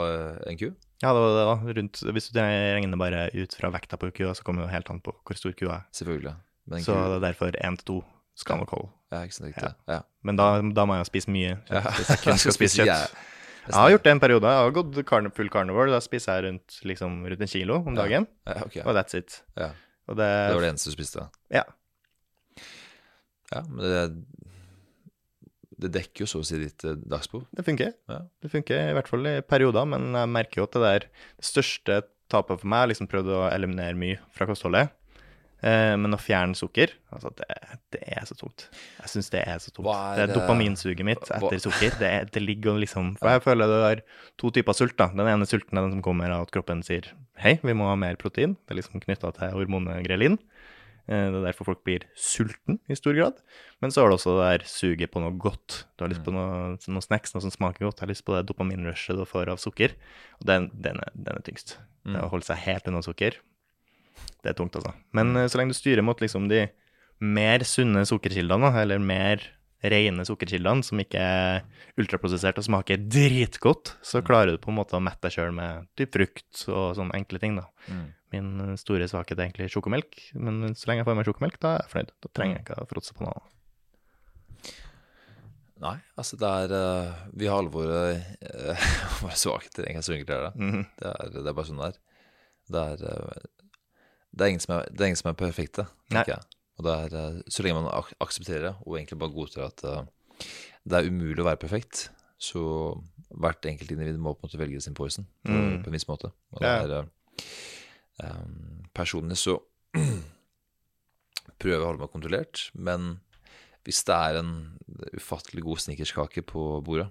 en 0.47 0.59
ku? 0.59 0.69
Ja, 1.01 1.13
det 1.15 1.19
var 1.23 1.29
det 1.35 1.43
da. 1.47 1.73
Rundt, 1.79 1.99
hvis 2.13 2.29
du 2.33 2.39
regner 2.39 2.97
bare 2.99 3.29
ut 3.33 3.53
fra 3.55 3.69
vekta 3.71 3.97
på 3.97 4.09
kua, 4.11 4.33
så 4.35 4.43
kommer 4.43 4.65
det 4.65 4.73
helt 4.73 4.89
an 4.91 4.99
på 4.99 5.13
hvor 5.23 5.37
stor 5.39 5.53
kua 5.55 5.77
er. 5.79 5.85
Selvfølgelig. 5.95 6.35
Men 6.67 6.83
Så 6.83 6.93
det 6.93 7.15
er 7.23 7.25
derfor 7.31 7.51
én 7.63 7.77
til 7.79 7.85
to 7.87 7.97
skal 8.35 8.57
nok 8.59 8.69
holde. 8.75 8.89
ja, 9.11 9.21
ikke 9.23 9.33
sant 9.37 9.47
riktig. 9.49 9.73
Ja. 9.87 10.01
Men 10.23 10.35
da, 10.35 10.61
da 10.75 10.85
må 10.85 10.93
jeg 10.97 11.05
jo 11.05 11.09
spise 11.09 11.31
mye 11.31 11.55
kjøtt, 11.55 11.71
Ja. 11.71 11.81
hvis 11.95 12.09
jeg 12.09 12.19
kun 12.23 12.37
skal 12.37 12.53
spise 12.59 12.77
kjøtt. 12.81 12.87
Jeg- 12.87 13.25
Jeg 13.69 13.75
har 13.75 13.89
gjort 13.91 14.03
det 14.03 14.11
en 14.11 14.19
periode. 14.19 14.43
Jeg 14.49 14.63
har 14.65 14.71
gått 14.71 15.05
carn 15.05 15.31
full 15.31 15.49
carnivore. 15.49 15.91
Da 15.91 15.99
spiser 16.01 16.33
jeg 16.41 16.43
rundt, 16.49 16.79
liksom, 16.83 17.23
rundt 17.25 17.41
en 17.41 17.47
kilo 17.47 17.75
om 17.85 17.93
dagen, 17.95 18.25
Ja, 18.47 18.63
ok. 18.65 18.77
og 18.85 18.95
that's 18.95 19.13
it. 19.15 19.43
Ja. 19.55 19.71
Og 20.07 20.15
det, 20.17 20.25
Det 20.49 20.55
var 20.55 20.61
det 20.61 20.69
eneste 20.73 20.89
du 20.89 20.95
spiste? 20.95 21.29
Ja. 21.51 21.63
Ja, 23.51 23.61
men 23.67 23.77
det, 23.83 24.25
det 25.79 25.91
dekker 25.95 26.25
jo 26.25 26.29
så 26.29 26.41
å 26.43 26.45
si 26.47 26.59
ditt 26.61 26.83
eh, 26.87 26.97
dagsbehov. 27.09 27.47
Det 27.55 27.65
funker. 27.67 27.93
Ja. 28.11 28.21
Det 28.43 28.51
funker 28.53 28.89
i 28.91 28.95
hvert 28.97 29.09
fall 29.11 29.27
i 29.31 29.35
perioder, 29.47 29.87
men 29.89 30.11
jeg 30.17 30.31
merker 30.35 30.61
jo 30.61 30.69
at 30.69 30.75
det 30.77 30.85
der 30.85 31.05
det 31.39 31.47
største 31.49 32.01
tapet 32.29 32.61
for 32.61 32.69
meg 32.69 32.83
har 32.85 32.91
liksom 32.91 33.09
prøvd 33.09 33.31
å 33.33 33.43
eliminere 33.53 33.97
mye 33.97 34.19
fra 34.35 34.45
kostholdet. 34.49 34.91
Eh, 35.59 35.91
men 35.99 36.15
å 36.15 36.19
fjerne 36.21 36.55
sukker, 36.55 36.93
altså 37.11 37.33
det, 37.35 37.47
det 37.91 37.99
er 38.15 38.23
så 38.29 38.35
tungt. 38.39 38.69
Jeg 39.01 39.09
syns 39.11 39.27
det 39.33 39.41
er 39.43 39.57
så 39.59 39.73
tungt. 39.75 39.89
Er 39.91 40.15
det 40.15 40.23
er 40.23 40.29
det- 40.31 40.37
dopaminsuget 40.37 41.03
mitt 41.03 41.25
hva- 41.27 41.39
etter 41.49 41.59
sukker. 41.65 41.97
Det, 41.99 42.11
det 42.31 42.43
ligger 42.45 42.77
og 42.77 42.79
liksom 42.85 43.09
For 43.19 43.27
jeg 43.33 43.43
føler 43.43 43.67
det 43.73 43.79
er 43.89 44.03
to 44.39 44.53
typer 44.55 44.77
sult, 44.77 44.95
da. 45.01 45.09
Den 45.11 45.27
ene 45.27 45.47
sulten 45.49 45.75
er 45.75 45.83
den 45.89 45.97
som 45.97 46.05
kommer 46.05 46.31
av 46.31 46.45
at 46.47 46.53
kroppen 46.55 46.79
sier 46.87 47.09
hei, 47.43 47.57
vi 47.63 47.75
må 47.75 47.89
ha 47.91 47.97
mer 47.99 48.15
protein. 48.19 48.55
Det 48.67 48.75
er 48.75 48.79
liksom 48.79 49.03
knytta 49.03 49.33
til 49.35 49.51
hormonet 49.57 49.99
grelin. 50.07 50.39
Eh, 51.09 51.25
Det 51.33 51.39
er 51.41 51.45
derfor 51.49 51.65
folk 51.71 51.83
blir 51.87 52.05
sulten 52.15 52.77
i 52.87 52.95
stor 52.97 53.15
grad. 53.17 53.39
Men 53.81 53.89
så 53.91 54.03
har 54.03 54.09
du 54.11 54.15
også 54.17 54.35
det 54.37 54.47
der 54.61 54.65
suget 54.69 55.11
på 55.11 55.21
noe 55.23 55.33
godt. 55.41 55.83
Du 55.97 56.03
har 56.05 56.11
lyst 56.13 56.23
på 56.25 56.33
noe, 56.35 56.75
noe 56.77 57.01
snacks, 57.05 57.33
noe 57.33 57.41
som 57.41 57.53
smaker 57.53 57.87
godt. 57.87 57.97
Du 57.97 58.05
har 58.05 58.11
lyst 58.13 58.25
på 58.27 58.35
det 58.37 58.45
dopaminrushet 58.51 59.17
du 59.17 59.25
får 59.25 59.49
av 59.49 59.57
sukker. 59.61 59.95
Og 60.39 60.45
den, 60.45 60.69
den, 60.73 61.01
er, 61.01 61.11
den 61.15 61.39
er 61.39 61.45
tyngst. 61.47 61.77
Det 62.05 62.21
å 62.21 62.29
holde 62.31 62.45
seg 62.45 62.61
helt 62.67 62.87
unna 62.91 63.01
sukker, 63.05 63.39
det 64.43 64.51
er 64.51 64.55
tungt, 64.57 64.75
altså. 64.75 64.93
Men 65.15 65.35
eh, 65.35 65.47
så 65.49 65.57
lenge 65.59 65.73
du 65.73 65.79
styrer 65.79 66.05
mot 66.05 66.19
liksom 66.21 66.47
de 66.51 66.67
mer 67.19 67.63
sunne 67.67 68.05
sukkerkildene, 68.07 68.69
eller 68.79 69.01
mer 69.03 69.41
rene 69.83 70.23
sukkerkildene, 70.27 70.83
som 70.83 70.99
ikke 70.99 71.19
er 71.23 71.61
ultraprosessert 71.99 72.57
og 72.59 72.65
smaker 72.67 72.99
dritgodt, 72.99 73.93
så 74.03 74.21
klarer 74.25 74.55
du 74.55 74.61
på 74.63 74.71
en 74.71 74.77
måte 74.79 74.95
å 74.97 75.03
mette 75.03 75.23
deg 75.27 75.35
sjøl 75.37 75.53
med 75.55 75.87
typ 75.99 76.11
frukt 76.15 76.65
og 76.67 76.95
sånne 76.99 77.15
enkle 77.15 77.39
ting, 77.39 77.55
da. 77.59 77.65
Mm. 77.87 78.07
Min 78.33 78.49
eh, 78.61 78.75
store 78.77 79.07
svakhet 79.09 79.39
er 79.39 79.47
egentlig 79.47 79.69
sjokomelk, 79.73 80.19
men 80.37 80.75
så 80.77 80.89
lenge 80.89 81.01
jeg 81.03 81.07
får 81.09 81.17
meg 81.17 81.29
sjokomelk, 81.29 81.57
da 81.63 81.71
er 81.75 81.81
jeg 81.83 81.91
fornøyd. 81.93 82.11
Da 82.25 82.31
trenger 82.37 82.59
jeg 82.59 82.65
ikke 82.67 82.77
å 82.83 82.89
fråtse 82.91 83.15
på 83.17 83.25
noe. 83.25 83.41
Nei, 85.79 85.95
altså 86.19 86.35
det 86.35 86.47
er 86.65 86.73
uh, 86.75 87.19
Vi 87.39 87.47
har 87.47 87.61
alle 87.61 87.71
våre, 87.71 87.99
uh, 88.43 88.87
våre 89.23 89.37
svakheter. 89.39 89.87
Ingen 89.87 90.03
så 90.03 90.11
enkelt 90.17 90.33
er 90.35 90.47
det. 90.49 90.53
Mhm. 90.59 90.85
det, 90.99 91.13
er, 91.13 91.33
det 91.37 91.45
er 91.47 91.55
bare 91.55 91.69
sånn 91.69 91.79
det 91.79 91.89
er. 91.91 91.99
Det 92.69 92.81
er, 92.93 93.03
uh, 93.07 93.75
det 94.35 94.43
er, 94.45 94.51
ingen, 94.53 94.63
som 94.65 94.75
er, 94.75 94.89
det 94.91 95.05
er 95.05 95.11
ingen 95.13 95.21
som 95.21 95.31
er 95.31 95.37
perfekte, 95.39 95.87
tenker 96.11 96.35
jeg. 96.35 96.57
Og 96.79 96.85
det 96.85 96.95
er, 97.07 97.39
så 97.51 97.63
lenge 97.65 97.79
man 97.79 97.89
ak 97.91 98.11
aksepterer 98.23 98.67
det, 98.69 98.73
og 98.85 98.99
egentlig 98.99 99.17
bare 99.19 99.35
godtar 99.35 99.65
at 99.67 99.81
det 100.87 100.95
er 100.99 101.07
umulig 101.09 101.41
å 101.43 101.47
være 101.49 101.59
perfekt, 101.59 102.05
så 102.39 102.61
hvert 103.35 103.65
enkelt 103.67 103.91
individ 103.91 104.19
må 104.21 104.31
på 104.31 104.45
en 104.45 104.47
måte 104.47 104.59
velge 104.61 104.79
sin 104.85 104.95
poison 104.95 105.25
på, 105.43 105.51
Mm. 105.51 105.81
på 105.83 105.89
en 105.91 105.97
viss 105.97 106.07
måte. 106.07 106.29
Og 106.55 106.61
det 106.63 106.69
er 106.71 107.09
eh, 108.23 108.29
em, 108.35 108.85
Personlig 108.95 109.37
så 109.39 109.57
prøver 111.59 111.75
jeg 111.77 111.83
å 111.83 111.87
holde 111.89 112.01
meg 112.03 112.11
kontrollert, 112.13 112.65
men 112.75 113.17
hvis 113.87 114.01
det 114.07 114.15
er 114.15 114.39
en 114.41 114.51
ufattelig 115.17 115.63
god 115.65 115.81
snickerskake 115.85 116.43
på 116.47 116.63
bordet, 116.85 117.07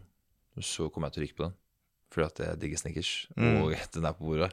så 0.65 0.89
kommer 0.93 1.09
jeg 1.09 1.15
til 1.17 1.23
å 1.23 1.27
ryke 1.27 1.39
på 1.39 1.47
den. 1.47 1.57
Fordi 2.13 2.27
at 2.27 2.41
jeg 2.45 2.61
digger 2.63 2.81
snickers, 2.83 3.13
Mm. 3.37 3.63
og 3.63 3.75
den 3.95 4.05
er 4.09 4.17
på 4.17 4.25
bordet. 4.29 4.53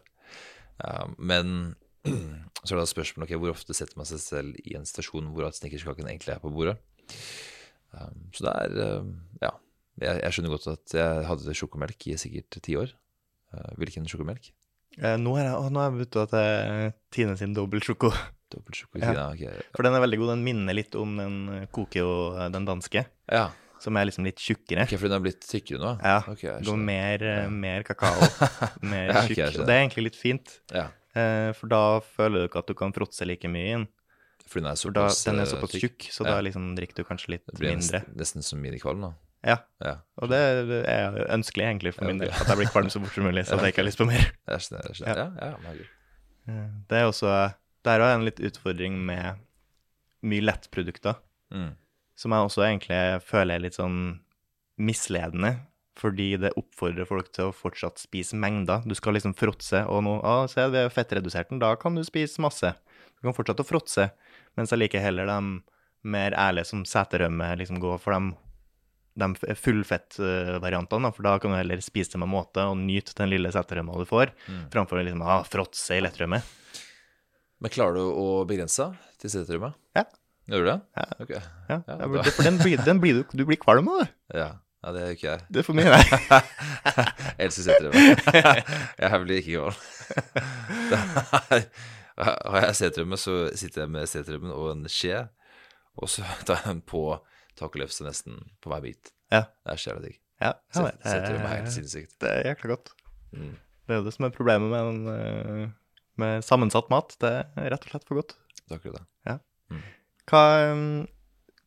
Ja, 0.81 1.05
men 1.17 1.75
så 2.65 2.75
er 2.75 2.81
det 2.81 2.89
spørsmålet 2.91 3.31
ok, 3.31 3.39
hvor 3.41 3.53
ofte 3.55 3.73
setter 3.77 3.97
man 3.99 4.05
seg 4.09 4.19
selv 4.21 4.59
i 4.65 4.75
en 4.77 4.85
stasjon 4.87 5.31
hvor 5.33 5.47
at 5.47 5.57
snickerskaken 5.57 6.07
egentlig 6.11 6.35
er 6.35 6.43
på 6.43 6.51
bordet. 6.53 6.77
Um, 7.95 8.27
så 8.35 8.47
det 8.47 8.55
er 8.55 9.05
Ja. 9.43 9.53
Jeg, 9.95 10.19
jeg 10.25 10.33
skjønner 10.35 10.51
godt 10.51 10.65
at 10.67 10.91
jeg 10.97 11.23
hadde 11.29 11.53
sjokomelk 11.55 12.05
i 12.11 12.17
sikkert 12.19 12.57
ti 12.65 12.73
år. 12.75 12.89
Hvilken 13.79 14.03
sjokomelk? 14.11 14.49
Eh, 15.01 15.17
nå 15.19 15.33
er 15.39 15.49
jeg, 15.49 15.55
å, 15.59 15.67
nå 15.73 15.81
er 15.81 15.89
jeg 15.91 15.99
bytta 16.05 16.23
til 16.31 16.93
Tine 17.15 17.35
sin 17.39 17.53
dobbeltsjoko. 17.57 18.11
Dobbeltsjoko? 18.53 19.01
Ja. 19.01 19.11
Ja. 19.13 19.25
ok. 19.33 19.71
For 19.75 19.83
den 19.87 19.97
er 19.97 20.03
veldig 20.05 20.19
god. 20.21 20.29
Den 20.35 20.43
minner 20.45 20.77
litt 20.77 20.95
om 20.99 21.17
den 21.19 21.67
Kokeo, 21.75 22.11
eh, 22.39 22.49
den 22.53 22.67
danske, 22.69 23.05
ja. 23.31 23.47
som 23.83 23.97
er 23.99 24.07
liksom 24.07 24.25
litt 24.27 24.39
tjukkere. 24.39 24.85
Ok, 24.85 24.95
fordi 24.95 25.09
den 25.11 25.17
har 25.17 25.25
blitt 25.25 25.43
tykkere 25.49 25.81
nå? 25.81 25.95
Ja. 26.01 26.19
Okay, 26.31 26.61
Går 26.63 26.79
mer, 26.79 27.25
ja. 27.27 27.49
mer 27.51 27.83
kakao, 27.87 28.29
mer 28.87 29.11
Ja, 29.11 29.25
okay, 29.25 29.35
tjukk. 29.35 29.59
og 29.59 29.67
det 29.67 29.75
er 29.75 29.83
egentlig 29.83 30.07
litt 30.11 30.19
fint, 30.21 30.55
Ja. 30.73 30.87
eh, 31.17 31.51
for 31.57 31.67
da 31.73 31.83
føler 32.15 32.45
du 32.45 32.47
ikke 32.49 32.63
at 32.63 32.71
du 32.71 32.73
kan 32.79 32.93
fråtse 32.95 33.27
like 33.27 33.49
mye 33.51 33.75
inn. 33.81 33.87
Fordi 34.45 34.61
den 34.61 34.71
er 34.71 34.77
For 34.77 34.93
da, 34.93 35.07
den 35.25 35.39
er 35.41 35.47
såpass 35.49 35.71
tykk. 35.73 36.05
så 36.13 36.23
da 36.23 36.37
liksom 36.45 36.75
drikker 36.77 37.01
du 37.01 37.03
kanskje 37.03 37.31
litt 37.33 37.45
Det 37.49 37.57
blir 37.57 37.73
mindre. 37.75 38.03
nesten 38.15 38.43
som 38.45 38.61
minikvalm, 38.61 39.01
da. 39.01 39.13
Ja, 39.45 39.57
Ja, 39.83 39.95
og 40.17 40.29
det 40.31 40.39
er 40.89 41.19
ønskelig 41.35 41.65
egentlig 41.67 41.93
for 41.93 42.07
min 42.09 42.17
del, 42.17 42.31
at 42.33 42.47
jeg 42.49 42.57
blir 42.57 42.71
kvalm 42.73 42.89
så 42.89 42.99
fort 43.03 43.13
som 43.13 43.27
mulig, 43.27 43.43
så 43.45 43.53
at 43.59 43.61
jeg 43.67 43.75
ikke 43.75 43.83
har 43.83 43.89
lyst 43.91 44.01
på 44.01 44.07
mer. 44.09 44.25
jeg 44.49 44.63
skjønner. 44.65 44.87
Jeg 44.89 44.95
skjønner. 44.99 45.21
Ja, 46.47 46.55
Det 46.89 46.97
er 46.99 47.05
også 47.09 47.29
Der 47.85 48.01
er 48.01 48.15
en 48.15 48.25
litt 48.25 48.39
utfordring 48.41 48.97
med 49.05 49.37
mye 50.25 50.41
lettprodukter, 50.41 51.15
Mm. 51.53 51.75
som 52.17 52.31
jeg 52.33 52.47
også 52.47 52.63
egentlig 52.65 53.21
føler 53.21 53.55
er 53.55 53.59
litt 53.67 53.75
sånn 53.77 54.19
misledende. 54.81 55.59
Fordi 55.95 56.35
det 56.41 56.49
oppfordrer 56.59 57.07
folk 57.07 57.29
til 57.31 57.45
å 57.51 57.53
fortsatt 57.55 58.01
spise 58.01 58.35
mengder. 58.35 58.81
Du 58.83 58.91
skal 58.97 59.13
liksom 59.15 59.35
fråtse, 59.37 59.85
og 59.87 60.01
nå 60.03 60.17
ah, 60.27 60.43
se, 60.51 60.65
vi 60.73 60.81
har 60.81 60.89
fettredusert 60.91 61.53
den, 61.53 61.61
da 61.63 61.69
kan 61.79 61.95
du 61.95 62.03
spise 62.03 62.41
masse. 62.43 62.73
Du 63.15 63.29
kan 63.29 63.33
fortsette 63.37 63.63
å 63.63 63.69
fråtse, 63.69 64.09
mens 64.57 64.73
jeg 64.73 64.81
liker 64.81 64.99
heller 64.99 65.29
de 65.29 65.37
mer 66.03 66.35
ærlige 66.35 66.65
som 66.67 66.83
seterømme, 66.83 67.47
liksom 67.61 67.79
gå 67.79 67.93
for 68.03 68.11
de, 68.17 68.33
de 69.15 69.29
fullfettvariantene, 69.55 71.11
for 71.15 71.23
da 71.23 71.37
kan 71.39 71.51
du 71.53 71.57
heller 71.57 71.79
spise 71.83 72.11
det 72.15 72.19
med 72.23 72.29
måte 72.33 72.65
og 72.67 72.75
nyte 72.81 73.15
den 73.15 73.29
lille 73.31 73.51
seterømma 73.55 73.95
du 74.01 74.05
får, 74.09 74.33
Mm. 74.49 74.65
framfor 74.73 74.99
å 74.99 75.03
liksom 75.07 75.21
ah, 75.23 75.43
fråtse 75.47 75.95
i 75.97 76.01
lettrømme. 76.03 76.41
Men 77.63 77.71
klarer 77.71 77.95
du 77.95 78.03
å 78.11 78.45
begrense 78.45 78.89
til 79.21 79.29
seterommet? 79.31 79.73
Ja. 79.95 80.03
Gjør 80.51 80.59
du 80.61 80.67
det? 80.69 80.79
Ja. 80.99 81.05
Okay. 81.23 81.39
Ja, 81.69 81.77
Ja, 81.87 82.07
bra. 82.11 82.23
for 82.27 82.43
den 82.43 82.57
blir, 82.59 82.77
den 82.85 82.99
blir 83.01 83.13
du, 83.13 83.23
du 83.33 83.45
blir 83.47 83.57
kvalm 83.57 83.87
av 83.89 84.03
det. 84.03 84.09
Ja. 84.37 84.49
ja, 84.83 84.91
det 84.93 85.01
gjør 85.05 85.15
ikke 85.15 85.29
jeg. 85.31 85.41
Det 85.49 85.59
er 85.59 85.65
for 85.65 85.73
mye, 85.79 85.89
nei. 85.95 86.03
Jeg 87.39 87.47
elsker 87.47 87.63
seterommet. 87.65 88.19
jeg 88.99 89.21
blir 89.23 89.37
ikke 89.39 89.55
kvalm. 89.57 89.77
Har 92.15 92.61
jeg 92.69 92.75
seterommet, 92.79 93.19
så 93.19 93.33
sitter 93.59 93.81
jeg 93.85 93.91
med 93.91 94.07
seterommet 94.07 94.53
og 94.55 94.69
en 94.71 94.85
skje, 94.91 95.23
og 95.99 96.07
så 96.11 96.23
tar 96.47 96.61
jeg 96.61 96.67
den 96.69 96.83
på 96.87 97.01
tacolefse 97.59 98.03
nesten 98.05 98.39
på 98.61 98.69
hver 98.71 98.81
bit. 98.85 99.11
Ja. 99.31 99.43
Det 99.65 99.73
er 99.73 99.81
så 99.81 99.89
jævla 99.91 100.05
digg. 100.07 100.19
Ja, 100.41 100.51
ja, 100.51 100.53
Set- 100.75 101.01
Seterommet 101.05 101.45
er 101.47 101.55
helt 101.55 101.65
det, 101.69 101.73
sinnssykt. 101.77 102.15
det 102.19 102.29
er 102.31 102.49
jækla 102.49 102.67
godt. 102.75 102.89
Mm. 103.31 103.53
Det 103.87 103.93
er 103.93 103.99
jo 104.01 104.05
det 104.05 104.13
som 104.15 104.25
er 104.25 104.33
problemet 104.35 104.69
med, 104.71 104.81
den, 104.89 105.07
eh, 105.63 105.69
med 106.17 106.43
sammensatt 106.43 106.89
mat. 106.91 107.15
Det 107.21 107.31
er 107.31 107.69
rett 107.71 107.85
og 107.85 107.89
slett 107.93 108.07
for 108.07 108.15
godt. 108.19 108.33
Takk 108.69 108.81
for 108.83 108.91
det. 108.97 109.05
Hva, 110.25 110.41
um, 110.73 111.05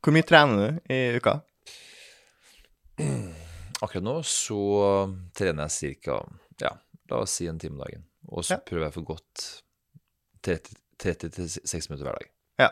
hvor 0.03 0.11
mye 0.11 0.25
trener 0.27 0.57
du 0.59 0.93
i 0.93 1.15
uka? 1.15 1.37
Akkurat 3.81 4.03
nå 4.03 4.17
så 4.27 4.57
trener 5.37 5.69
jeg 5.71 6.01
ca. 6.03 6.17
Ja, 6.59 6.73
la 7.09 7.21
oss 7.23 7.37
si 7.39 7.47
en 7.47 7.59
time 7.61 7.79
dagen. 7.79 8.03
Og 8.27 8.43
så 8.43 8.57
Ja. 8.57 8.59
prøver 8.67 8.89
jeg 8.89 8.93
for 8.93 9.07
godt 9.07 9.45
30-60 10.43 11.89
minutter 11.89 12.05
hver 12.09 12.17
dag. 12.19 12.27
Ja. 12.59 12.69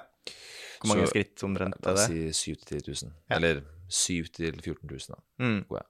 Hvor 0.82 0.91
mange 0.94 1.08
Så- 1.08 1.14
skritt 1.14 1.44
omtrent 1.44 1.88
er 1.88 1.98
det? 1.98 2.06
si 2.34 2.54
7 2.54 2.56
000-10 2.56 3.04
000. 3.04 3.14
Ja. 3.30 3.36
Eller 3.38 3.62
7 3.90 4.24
000-14 4.24 4.90
000, 4.90 4.99
da. 5.10 5.20
Mm. 5.40 5.64
går 5.70 5.78
jeg. 5.82 5.88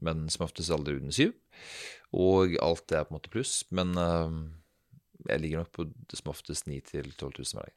men 0.00 0.28
som 0.28 0.44
oftest 0.44 0.70
aldri 0.70 0.96
under 0.98 1.14
syv. 1.14 1.32
Og 2.12 2.56
alt 2.62 2.86
det 2.88 2.98
er 2.98 3.04
på 3.04 3.14
en 3.14 3.18
måte 3.18 3.30
pluss. 3.32 3.64
Men 3.70 3.96
uh, 3.96 4.28
jeg 5.28 5.40
ligger 5.40 5.62
nok 5.62 5.72
på 5.72 5.86
som 6.14 6.30
oftest 6.30 6.66
9 6.68 6.80
til 6.84 7.12
12 7.16 7.32
000 7.38 7.46
hver 7.56 7.70
dag. 7.70 7.74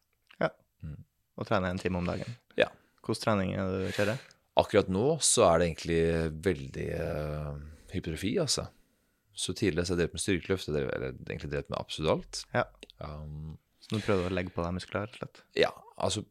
Og 1.40 1.48
trener 1.48 1.72
en 1.72 1.80
time 1.80 1.98
om 2.02 2.06
dagen. 2.06 2.36
Ja. 2.60 2.68
Hvordan 3.00 3.22
trening 3.24 3.54
er 3.56 3.70
det 3.72 3.86
du 3.88 3.96
kjører? 3.96 4.18
Akkurat 4.60 4.90
nå 4.92 5.06
så 5.24 5.46
er 5.48 5.60
det 5.62 5.68
egentlig 5.70 6.02
veldig 6.44 6.88
uh, 7.00 7.54
hypertrofi, 7.94 8.34
altså. 8.44 8.66
Så 9.32 9.54
tidligere 9.56 9.86
så 9.88 9.94
har 9.94 10.02
jeg 10.02 10.10
drevet 10.10 10.18
med 10.18 10.24
styrkeløft, 10.26 10.68
eller 10.68 11.14
egentlig 11.30 11.52
drevet 11.54 11.70
med 11.72 11.80
absolutt 11.80 12.12
alt. 12.12 12.42
Ja. 12.54 12.66
Um, 13.00 13.54
du 13.90 14.00
prøver 14.02 14.28
å 14.30 14.34
legge 14.34 14.54
på 14.54 14.66
deg 14.66 14.76
muskler, 14.76 15.08
rett 15.08 15.16
og 15.18 15.24
slett? 15.24 15.42
ja, 15.58 15.72
altså 15.98 16.26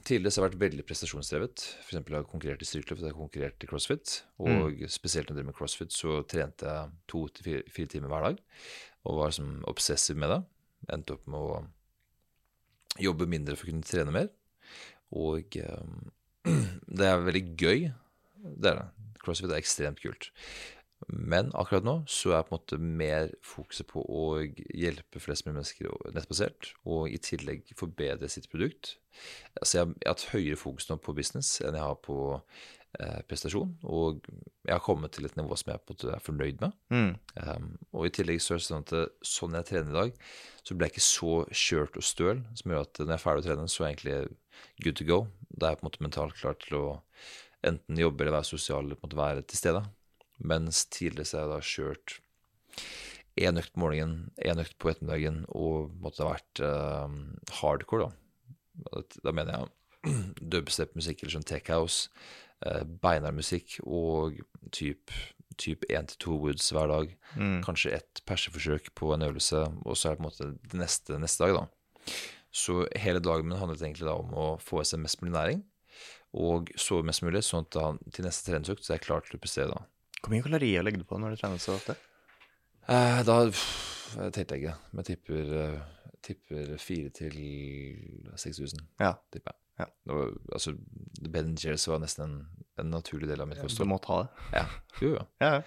Tidligere 0.00 0.32
så 0.32 0.40
har 0.40 0.48
jeg 0.48 0.54
vært 0.54 0.62
veldig 0.62 0.84
prestasjonsdrevet. 0.88 1.62
Eksempel 1.84 2.14
har 2.16 2.22
jeg 2.22 2.30
konkurrert 2.30 2.62
i 2.64 2.66
styrkeløft, 2.66 3.02
jeg 3.04 3.12
har 3.12 3.18
konkurrert 3.18 3.62
i 3.62 3.68
crossfit. 3.68 4.14
Og 4.42 4.80
spesielt 4.90 5.28
når 5.28 5.34
jeg 5.34 5.38
drev 5.38 5.48
med 5.50 5.56
crossfit, 5.58 5.92
så 5.94 6.22
trente 6.26 6.66
jeg 6.66 6.94
to 7.12 7.20
til 7.36 7.60
fire 7.70 7.90
timer 7.92 8.10
hver 8.10 8.24
dag. 8.24 8.40
Og 9.04 9.18
var 9.20 9.30
liksom 9.30 9.50
obsessiv 9.70 10.18
med 10.18 10.32
det. 10.32 10.38
Endte 10.96 11.14
opp 11.18 11.28
med 11.30 11.44
å 11.44 11.60
jobbe 13.04 13.28
mindre 13.30 13.54
for 13.60 13.68
å 13.68 13.70
kunne 13.70 13.86
trene 13.86 14.16
mer. 14.16 14.32
Og 15.20 15.60
um, 15.68 16.10
det 16.98 17.06
er 17.06 17.24
veldig 17.28 17.44
gøy. 17.60 17.86
Det 18.56 18.72
er 18.72 18.80
det. 18.80 18.88
CrossFit 19.20 19.52
er 19.52 19.60
ekstremt 19.60 20.00
kult. 20.02 20.30
Men 21.08 21.48
akkurat 21.56 21.86
nå 21.86 21.94
så 22.10 22.34
er 22.36 22.42
på 22.44 22.52
en 22.52 22.58
måte 22.58 22.78
mer 22.80 23.30
fokuset 23.46 23.86
på 23.88 24.02
å 24.04 24.24
hjelpe 24.76 25.22
flest 25.22 25.46
mulig 25.46 25.56
mennesker 25.60 26.12
nettbasert, 26.16 26.74
og 26.84 27.08
i 27.08 27.16
tillegg 27.22 27.72
forbedre 27.78 28.28
sitt 28.28 28.50
produkt. 28.52 28.96
Altså 29.60 29.78
jeg, 29.78 29.86
har- 29.86 29.94
jeg 29.96 30.06
har 30.10 30.14
hatt 30.18 30.28
høyere 30.34 30.60
fokus 30.60 30.90
nå 30.90 30.98
på 31.00 31.14
business 31.16 31.54
enn 31.64 31.74
jeg 31.78 31.82
har 31.86 31.96
på 32.04 32.18
eh, 33.00 33.20
prestasjon, 33.30 33.72
og 33.88 34.20
jeg 34.66 34.74
har 34.74 34.84
kommet 34.84 35.12
til 35.16 35.24
et 35.24 35.36
nivå 35.40 35.56
som 35.56 35.72
jeg 35.72 35.80
på 35.80 35.94
en 35.94 35.96
måte 35.96 36.14
er 36.18 36.24
fornøyd 36.26 36.60
med. 36.66 36.76
Mm. 36.92 37.12
Um, 37.46 37.68
og 37.96 38.06
i 38.06 38.12
tillegg 38.20 38.42
så 38.44 38.54
er 38.54 38.60
det 38.60 38.68
sånn 38.68 38.84
at 38.84 39.26
sånn 39.26 39.56
jeg 39.56 39.68
trener 39.70 39.90
i 39.94 39.98
dag, 40.02 40.24
så 40.62 40.74
blir 40.76 40.90
jeg 40.90 40.98
ikke 40.98 41.06
så 41.08 41.34
kjørt 41.64 41.96
og 41.96 42.04
støl, 42.06 42.42
som 42.60 42.74
gjør 42.74 42.84
at 42.84 43.00
når 43.00 43.14
jeg 43.14 43.18
er 43.18 43.24
ferdig 43.24 43.44
å 43.44 43.48
trene, 43.48 43.68
så 43.72 43.84
er 43.86 43.88
jeg 43.88 43.96
egentlig 43.96 44.36
good 44.84 45.00
to 45.00 45.08
go. 45.08 45.20
Da 45.48 45.70
er 45.70 45.72
jeg 45.74 45.80
på 45.80 45.86
en 45.86 45.90
måte 45.90 46.04
mentalt 46.04 46.36
klar 46.36 46.60
til 46.60 46.76
å 46.76 46.84
enten 47.66 47.98
jobbe 48.00 48.24
eller 48.24 48.36
være 48.38 48.48
sosial 48.52 48.92
på 48.92 49.00
en 49.00 49.08
måte 49.08 49.18
være 49.20 49.42
til 49.48 49.58
stede. 49.64 49.82
Mens 50.40 50.84
tidligere 50.92 51.28
så 51.28 51.38
har 51.38 51.46
jeg 51.46 51.52
da 51.52 51.70
kjørt 51.70 52.16
én 53.40 53.60
økt 53.60 53.74
på 53.74 53.82
morgenen, 53.84 54.30
én 54.42 54.60
økt 54.60 54.76
på 54.80 54.90
ettermiddagen, 54.92 55.44
og 55.48 55.92
måtte 56.02 56.24
ha 56.24 56.34
vært 56.34 56.62
uh, 56.64 57.08
hardcore, 57.60 58.10
da. 58.10 59.02
Da 59.24 59.34
mener 59.36 59.56
jeg 59.56 60.14
dubstep-musikk 60.54 61.22
eller 61.22 61.36
sånn 61.36 61.48
tech 61.48 61.68
house, 61.72 62.08
uh, 62.66 62.82
beinhard 62.84 63.36
musikk 63.36 63.78
og 63.84 64.40
typ 64.74 65.12
typ 65.60 65.84
én 65.92 66.06
til 66.08 66.16
to 66.24 66.36
woods 66.40 66.70
hver 66.72 66.88
dag. 66.88 67.10
Mm. 67.36 67.58
Kanskje 67.66 67.92
ett 67.98 68.22
perseforsøk 68.28 68.92
på 68.96 69.12
en 69.14 69.26
øvelse, 69.26 69.66
og 69.84 69.98
så 69.98 70.08
er 70.08 70.14
det 70.14 70.20
på 70.20 70.24
en 70.24 70.28
måte 70.30 70.50
det 70.72 70.80
neste, 70.80 71.18
neste 71.20 71.44
dag, 71.44 71.58
da. 71.58 72.14
Så 72.50 72.84
hele 72.98 73.20
dagen 73.22 73.46
min 73.46 73.60
handlet 73.60 73.82
egentlig 73.84 74.08
da 74.08 74.16
om 74.18 74.32
å 74.34 74.46
få 74.62 74.80
i 74.80 74.88
seg 74.88 75.02
mest 75.02 75.20
mulig 75.22 75.34
næring, 75.36 75.62
og 76.40 76.70
sove 76.78 77.04
mest 77.06 77.24
mulig, 77.26 77.42
sånn 77.46 77.66
at 77.66 77.74
da, 77.76 77.90
til 78.14 78.26
neste 78.26 78.48
treningsøkt 78.48 78.86
så 78.86 78.94
er 78.94 79.00
jeg 79.00 79.06
klar 79.08 79.26
til 79.26 79.36
å 79.36 79.42
prestere 79.42 79.74
da. 79.74 79.84
Hvor 80.20 80.34
mye 80.34 80.44
kalorier 80.44 80.84
legger 80.84 81.02
du 81.02 81.08
på 81.08 81.18
når 81.20 81.34
du 81.34 81.40
trener 81.40 81.62
så 81.62 81.74
ofte? 81.78 81.96
Eh, 82.90 83.20
da 83.26 83.38
pff, 83.48 84.16
tenkte 84.34 84.56
jeg 84.56 84.64
ikke, 84.64 84.76
men 84.92 85.04
jeg 85.04 85.08
tipper, 85.14 85.52
eh, 85.62 86.14
tipper 86.26 86.72
4000 86.76 87.12
til 87.16 87.36
6000, 88.36 88.86
Ja, 89.00 89.14
tipper 89.32 89.54
jeg. 89.54 89.60
Ja. 89.80 89.86
Det 90.04 90.16
var, 90.16 90.32
altså, 90.52 90.74
Ben 91.32 91.54
Jerris 91.56 91.86
var 91.88 92.02
nesten 92.02 92.26
en, 92.26 92.34
en 92.82 92.90
naturlig 92.92 93.30
del 93.30 93.40
av 93.40 93.48
mitt 93.48 93.62
du 93.64 93.86
må 93.88 93.96
ta 94.04 94.24
det. 94.24 94.48
Ja, 94.58 94.66
jo, 95.00 95.14
jo. 95.14 95.22
Ja, 95.40 95.52
ja. 95.54 95.62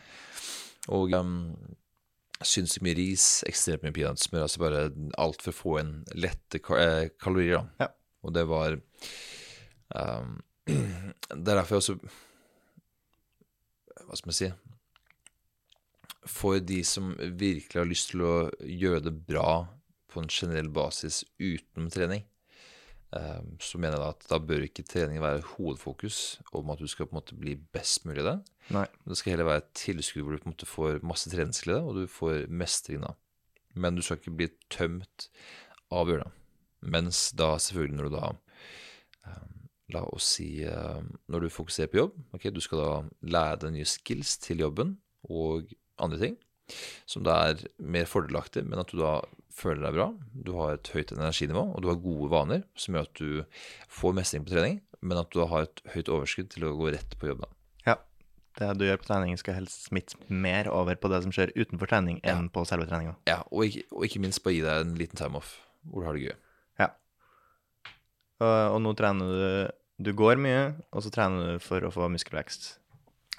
Og 0.94 1.16
um, 1.18 1.34
sinnssykt 2.44 2.84
mye 2.86 2.98
ris, 3.00 3.26
ekstremt 3.48 3.86
mye 3.86 3.96
peanøttsmør. 3.96 4.46
Altså 4.46 4.62
bare 4.62 4.84
alt 5.22 5.42
for 5.42 5.54
å 5.54 5.58
få 5.58 5.76
inn 5.82 5.94
lette 6.14 6.60
eh, 6.78 7.08
kalorier, 7.22 7.64
da. 7.64 7.88
Ja. 7.88 7.90
Og 8.24 8.36
det 8.36 8.44
var 8.52 8.78
um, 9.96 10.38
Det 10.68 11.50
er 11.50 11.58
derfor 11.58 11.80
jeg 11.80 11.82
også 11.82 11.98
Hva 14.14 14.19
skal 14.19 14.30
man 14.30 14.35
si 14.38 14.48
For 16.30 16.60
de 16.61 16.84
som 16.85 17.15
virkelig 17.18 17.80
har 17.80 17.88
lyst 17.90 18.11
til 18.11 18.22
å 18.22 18.35
gjøre 18.61 19.07
det 19.07 19.14
bra 19.26 19.64
på 20.14 20.22
en 20.22 20.30
generell 20.30 20.69
basis 20.69 21.23
utenom 21.41 21.88
trening, 21.90 22.22
um, 23.10 23.56
så 23.57 23.80
mener 23.81 23.98
jeg 23.98 24.03
da 24.03 24.11
at 24.14 24.27
da 24.30 24.38
bør 24.38 24.68
ikke 24.68 24.85
trening 24.85 25.18
være 25.23 25.41
hovedfokus 25.56 26.19
om 26.53 26.69
at 26.69 26.84
du 26.84 26.85
skal 26.91 27.10
på 27.10 27.15
en 27.15 27.19
måte 27.23 27.40
bli 27.40 27.56
best 27.73 28.06
mulig 28.06 28.22
i 28.22 28.27
det. 28.27 28.35
Nei. 28.77 28.85
Det 29.10 29.18
skal 29.18 29.34
heller 29.34 29.49
være 29.49 29.64
et 29.64 29.73
tilskudd 29.81 30.27
hvor 30.27 30.38
du 30.38 30.44
på 30.44 30.52
en 30.52 30.53
måte 30.53 30.69
får 30.69 31.02
masse 31.10 31.34
treningsglede, 31.34 31.81
og 31.81 31.98
du 31.98 32.06
får 32.19 32.45
mestring 32.53 33.02
da. 33.02 33.15
Men 33.73 33.98
du 33.98 34.06
skal 34.06 34.22
ikke 34.22 34.38
bli 34.38 34.52
tømt 34.69 35.31
av 35.90 36.14
å. 36.14 36.30
Mens 36.85 37.31
da 37.34 37.56
selvfølgelig 37.57 37.98
når 37.98 38.14
du 38.14 38.19
da 38.19 38.30
eh, 39.34 39.49
La 39.94 40.03
oss 40.10 40.32
si 40.38 40.48
eh, 40.65 41.03
når 41.30 41.45
du 41.45 41.53
fokuserer 41.53 41.91
på 41.91 42.02
jobb, 42.02 42.18
ok, 42.36 42.49
du 42.53 42.61
skal 42.64 42.82
da 42.82 42.94
lære 43.36 43.61
deg 43.65 43.78
nye 43.78 43.90
skills 43.90 44.38
til 44.41 44.64
jobben 44.65 44.98
og 45.30 45.72
andre 46.02 46.20
ting 46.22 46.40
som 47.10 47.24
da 47.26 47.36
er 47.49 47.64
mer 47.78 48.07
fordelaktig, 48.10 48.64
men 48.68 48.82
at 48.82 48.91
du 48.91 49.02
da 49.02 49.18
føler 49.53 49.84
deg 49.86 49.98
bra, 49.98 50.07
du 50.34 50.53
har 50.57 50.78
et 50.78 50.91
høyt 50.95 51.11
energinivå, 51.15 51.65
og 51.74 51.84
du 51.84 51.90
har 51.91 51.99
gode 52.02 52.30
vaner 52.32 52.64
som 52.80 52.95
gjør 52.95 53.10
at 53.10 53.20
du 53.20 53.60
får 53.91 54.15
mestring 54.18 54.45
på 54.45 54.56
trening, 54.56 54.80
men 55.03 55.20
at 55.20 55.30
du 55.34 55.41
da 55.41 55.49
har 55.52 55.68
et 55.68 55.84
høyt 55.94 56.11
overskudd 56.14 56.49
til 56.53 56.65
å 56.68 56.74
gå 56.80 56.94
rett 56.95 57.18
på 57.20 57.30
jobb 57.32 57.44
da. 57.45 57.52
ja. 57.91 57.99
Det 58.53 58.70
du 58.78 58.86
gjør 58.86 58.99
på 59.02 59.07
trening, 59.10 59.38
skal 59.41 59.57
helst 59.57 59.88
smitte 59.90 60.18
mer 60.30 60.68
over 60.70 60.98
på 61.02 61.10
det 61.10 61.24
som 61.26 61.32
skjer 61.34 61.56
utenfor 61.57 61.90
trening, 61.90 62.20
enn 62.22 62.52
på 62.53 62.61
selve 62.70 62.86
treninga. 62.86 63.15
Ja, 63.26 63.40
og 63.49 63.65
ikke, 63.65 63.88
og 63.91 64.06
ikke 64.06 64.22
minst 64.22 64.44
bare 64.45 64.53
gi 64.53 64.65
deg 64.65 64.84
en 64.84 64.98
liten 64.99 65.18
time 65.18 65.41
off, 65.41 65.56
hvor 65.90 66.03
du 66.03 66.07
har 66.07 66.18
det 66.18 66.28
gøy. 66.28 66.36
Ja. 66.84 66.90
Og, 68.44 68.53
og 68.76 68.78
nå 68.86 68.94
trener 68.99 69.34
du 69.34 69.48
Du 70.02 70.10
går 70.18 70.40
mye, 70.41 70.74
og 70.91 71.03
så 71.06 71.11
trener 71.14 71.53
du 71.56 71.64
for 71.64 71.86
å 71.86 71.91
få 71.94 72.07
muskelvekst. 72.11 72.72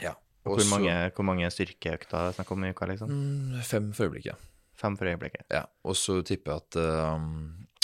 Ja. 0.03 0.15
Og 0.45 0.59
hvor, 0.59 0.67
mange, 0.71 0.93
hvor 1.17 1.27
mange 1.27 1.49
styrkeøkter 1.51 2.31
snakker 2.35 2.37
snakk 2.37 2.51
om 2.55 2.67
i 2.67 2.73
uka, 2.75 2.89
liksom? 2.91 3.11
Mm, 3.11 3.63
fem 3.65 3.87
for 3.97 4.07
øyeblikket. 4.07 4.51
Fem 4.79 4.97
for 5.01 5.09
øyeblikket. 5.09 5.47
Ja, 5.55 5.65
og 5.87 5.97
så 5.97 6.19
tipper 6.27 6.53
jeg 6.53 6.65
at 6.67 6.79
um, 7.17 7.29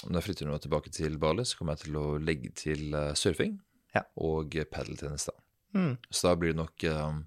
når 0.05 0.21
jeg 0.21 0.27
flytter 0.29 0.51
nå 0.51 0.59
tilbake 0.61 0.93
til 0.95 1.17
Bali, 1.23 1.47
så 1.49 1.59
kommer 1.59 1.77
jeg 1.77 1.87
til 1.87 1.99
å 2.01 2.07
legge 2.21 2.53
til 2.59 2.95
uh, 2.95 3.13
surfing 3.19 3.59
Ja. 3.97 4.05
og 4.23 4.55
padeltennis 4.71 5.27
da. 5.31 5.35
Mm. 5.75 5.95
Så 6.11 6.29
da 6.29 6.35
blir 6.39 6.51
det 6.53 6.59
nok 6.59 6.85
um, 6.91 7.21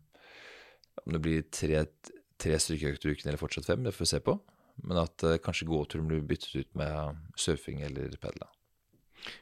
Om 1.04 1.14
det 1.16 1.22
blir 1.24 1.46
tre, 1.48 1.86
tre 2.38 2.58
styrkeøkter 2.60 3.10
i 3.10 3.16
uken 3.16 3.30
eller 3.32 3.40
fortsatt 3.40 3.66
fem, 3.66 3.84
det 3.84 3.94
får 3.96 4.06
vi 4.06 4.12
se 4.14 4.20
på. 4.24 4.36
Men 4.84 5.00
at 5.02 5.26
uh, 5.26 5.38
kanskje 5.42 5.68
gåturen 5.70 6.10
blir 6.12 6.22
byttet 6.28 6.56
ut 6.62 6.76
med 6.78 7.24
surfing 7.40 7.82
eller 7.88 8.14
padel. 8.22 8.46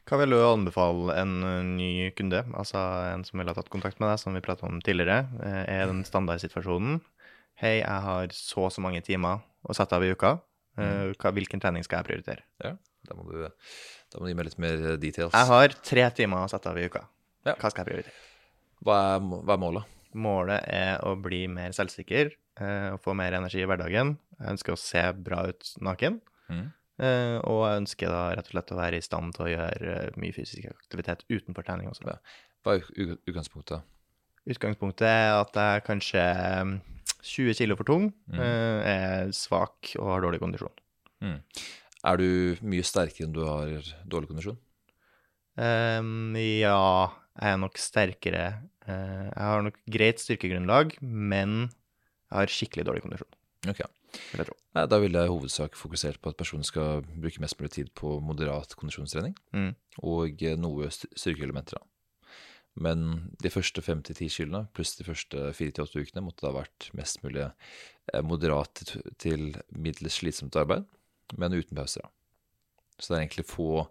Hva 0.08 0.18
vil 0.20 0.34
du 0.34 0.38
anbefale 0.44 1.14
en 1.20 1.32
uh, 1.42 1.62
ny 1.66 2.10
kunde, 2.18 2.42
altså 2.58 2.80
en 3.12 3.24
som 3.26 3.38
ville 3.40 3.50
ha 3.52 3.56
tatt 3.58 3.70
kontakt 3.72 3.98
med 4.02 4.10
deg, 4.12 4.20
som 4.22 4.34
vi 4.36 4.42
pratet 4.44 4.66
om 4.68 4.80
tidligere? 4.84 5.24
Eh, 5.42 5.62
Er 5.80 5.86
den 5.90 6.04
standardsituasjonen 6.08 7.00
Hei, 7.62 7.76
jeg 7.82 8.00
har 8.06 8.32
så 8.34 8.64
og 8.66 8.72
så 8.74 8.80
mange 8.82 9.02
timer 9.04 9.42
å 9.68 9.74
sette 9.76 9.94
av 9.94 10.02
i 10.02 10.10
uka. 10.10 10.32
Eh, 10.80 11.12
Hva, 11.20 11.30
hvilken 11.36 11.60
trening 11.62 11.84
skal 11.84 12.00
jeg 12.00 12.08
prioritere? 12.08 12.42
Ja, 12.64 12.72
da 13.06 13.14
må, 13.18 13.26
du, 13.28 13.44
da 13.44 14.18
må 14.18 14.24
du 14.26 14.30
gi 14.32 14.36
meg 14.38 14.48
litt 14.48 14.58
mer 14.62 14.96
details. 15.02 15.34
Jeg 15.36 15.50
har 15.50 15.74
tre 15.84 16.06
timer 16.16 16.46
å 16.46 16.50
sette 16.50 16.70
av 16.72 16.80
i 16.80 16.86
uka. 16.88 17.04
Ja. 17.46 17.54
Hva 17.60 17.70
skal 17.70 17.84
jeg 17.84 17.90
prioritere? 17.90 18.16
Hva, 18.82 18.96
er, 19.14 19.26
hva 19.44 19.54
er 19.58 19.62
målet? 19.62 19.98
Målet 20.12 20.64
er 20.68 21.04
å 21.08 21.12
bli 21.20 21.44
mer 21.52 21.72
selvsikker 21.76 22.32
eh, 22.32 22.88
og 22.94 23.00
få 23.04 23.14
mer 23.16 23.36
energi 23.38 23.62
i 23.62 23.68
hverdagen. 23.68 24.16
Jeg 24.40 24.56
ønsker 24.56 24.74
å 24.74 24.80
se 24.80 25.04
bra 25.16 25.44
ut 25.52 25.74
naken. 25.84 26.18
Mhm. 26.50 26.70
Eh, 27.00 27.38
og 27.48 27.62
jeg 27.64 27.82
ønsker 27.82 28.12
da 28.12 28.22
rett 28.36 28.48
og 28.50 28.54
slett 28.54 28.72
å 28.74 28.78
være 28.78 28.98
i 29.00 29.04
stand 29.04 29.36
til 29.36 29.46
å 29.46 29.52
gjøre 29.52 29.94
eh, 29.96 30.18
mye 30.20 30.36
fysisk 30.36 30.68
aktivitet 30.70 31.24
utenfor 31.30 31.66
trening 31.66 31.88
også. 31.90 32.06
Ja. 32.10 32.18
Hva 32.62 32.76
er 32.76 33.14
utgangspunktet? 33.26 33.86
Utgangspunktet 34.52 35.06
er 35.08 35.36
at 35.38 35.56
jeg 35.56 35.78
er 35.78 35.86
kanskje 35.86 36.24
mm, 36.68 36.74
20 37.22 37.58
kilo 37.60 37.78
for 37.78 37.86
tung, 37.86 38.08
mm. 38.26 38.42
er 38.42 39.30
svak 39.36 39.94
og 40.00 40.10
har 40.10 40.24
dårlig 40.24 40.42
kondisjon. 40.42 40.74
Mm. 41.22 41.38
Er 42.10 42.18
du 42.18 42.28
mye 42.66 42.86
sterkere 42.86 43.28
enn 43.28 43.34
du 43.34 43.44
har 43.46 43.92
dårlig 44.10 44.32
kondisjon? 44.32 44.58
Um, 45.54 46.34
ja, 46.34 47.12
jeg 47.38 47.54
er 47.54 47.60
nok 47.60 47.78
sterkere. 47.80 48.46
Eh, 48.88 49.26
jeg 49.28 49.46
har 49.46 49.64
nok 49.66 49.78
greit 49.94 50.22
styrkegrunnlag, 50.22 50.96
men 51.00 51.68
jeg 51.68 52.34
har 52.34 52.52
skikkelig 52.52 52.86
dårlig 52.88 53.04
kondisjon, 53.04 53.38
Ok. 53.70 53.84
Vil 54.12 54.42
jeg 54.42 54.46
tro. 54.50 54.56
Nei, 54.76 54.86
da 54.88 54.98
ville 55.02 55.18
jeg 55.22 55.28
i 55.28 55.32
hovedsak 55.32 55.74
fokusert 55.76 56.20
på 56.22 56.30
at 56.32 56.36
personen 56.40 56.64
skal 56.64 57.02
bruke 57.04 57.40
mest 57.40 57.58
mulig 57.60 57.70
tid 57.76 57.90
på 57.98 58.18
moderat 58.24 58.74
kondisjonstrening 58.76 59.34
Mm. 59.52 59.74
og 60.02 60.42
eh, 60.42 60.56
noe 60.56 60.88
st- 60.88 61.10
styrkeelementer. 61.16 61.78
da. 61.80 61.86
Men 62.74 63.32
de 63.42 63.50
første 63.52 63.82
fem 63.84 64.00
til 64.02 64.16
ti 64.16 64.28
kilene 64.32 64.64
pluss 64.72 64.94
de 64.96 65.04
første 65.04 65.52
fire 65.52 65.70
til 65.76 65.84
åtte 65.84 66.00
ukene 66.00 66.22
måtte 66.24 66.46
da 66.46 66.54
vært 66.56 66.88
mest 66.96 67.20
mulig 67.24 67.44
eh, 67.44 68.22
moderat 68.24 68.84
til, 69.20 69.56
middels 69.76 70.14
slitsomt 70.22 70.56
arbeid, 70.56 70.86
men 71.36 71.52
uten 71.52 71.76
pauser. 71.76 72.08
Så 72.98 73.12
det 73.12 73.18
er 73.18 73.24
egentlig 73.26 73.46
få, 73.48 73.86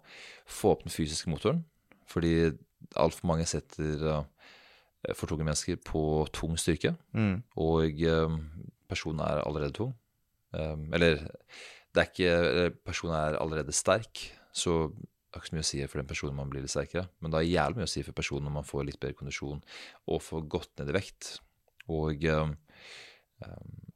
få 0.46 0.72
opp 0.74 0.82
den 0.86 0.90
fysiske 0.94 1.30
motoren, 1.30 1.64
fordi 2.10 2.52
altfor 2.98 3.26
mange 3.30 3.46
setter 3.46 4.02
eh, 4.10 5.14
for 5.14 5.26
tunge 5.30 5.44
mennesker 5.46 5.78
på 5.82 6.02
tung 6.34 6.54
styrke. 6.58 6.94
Mm. 7.14 7.42
Og 7.58 8.02
personen 8.90 9.20
er 9.24 9.42
allerede 9.46 9.72
tung. 9.78 9.94
Eh, 10.56 10.76
eller 10.96 11.22
det 11.92 12.02
er 12.02 12.08
ikke 12.08 12.70
Personen 12.86 13.16
er 13.18 13.40
allerede 13.40 13.74
sterk, 13.76 14.26
så 14.52 14.92
det 14.92 15.38
har 15.38 15.44
ikke 15.44 15.48
så 15.48 15.56
mye 15.56 15.64
å 15.64 15.70
si 15.70 15.78
for 15.88 16.00
den 16.00 16.08
personen 16.10 16.36
man 16.36 16.50
blir 16.52 16.64
litt 16.64 16.72
sterkere. 16.72 17.06
Men 17.20 17.32
det 17.32 17.38
har 17.40 17.48
jævlig 17.48 17.80
mye 17.80 17.88
å 17.88 17.92
si 17.94 18.02
for 18.04 18.16
personen 18.16 18.44
når 18.48 18.56
man 18.58 18.68
får 18.68 18.84
litt 18.84 19.00
bedre 19.00 19.16
kondisjon 19.16 19.62
og 20.12 20.20
får 20.20 20.42
gått 20.52 20.72
ned 20.76 20.92
i 20.92 20.96
vekt. 20.98 21.30
Og 21.92 22.26
eh, 22.28 22.50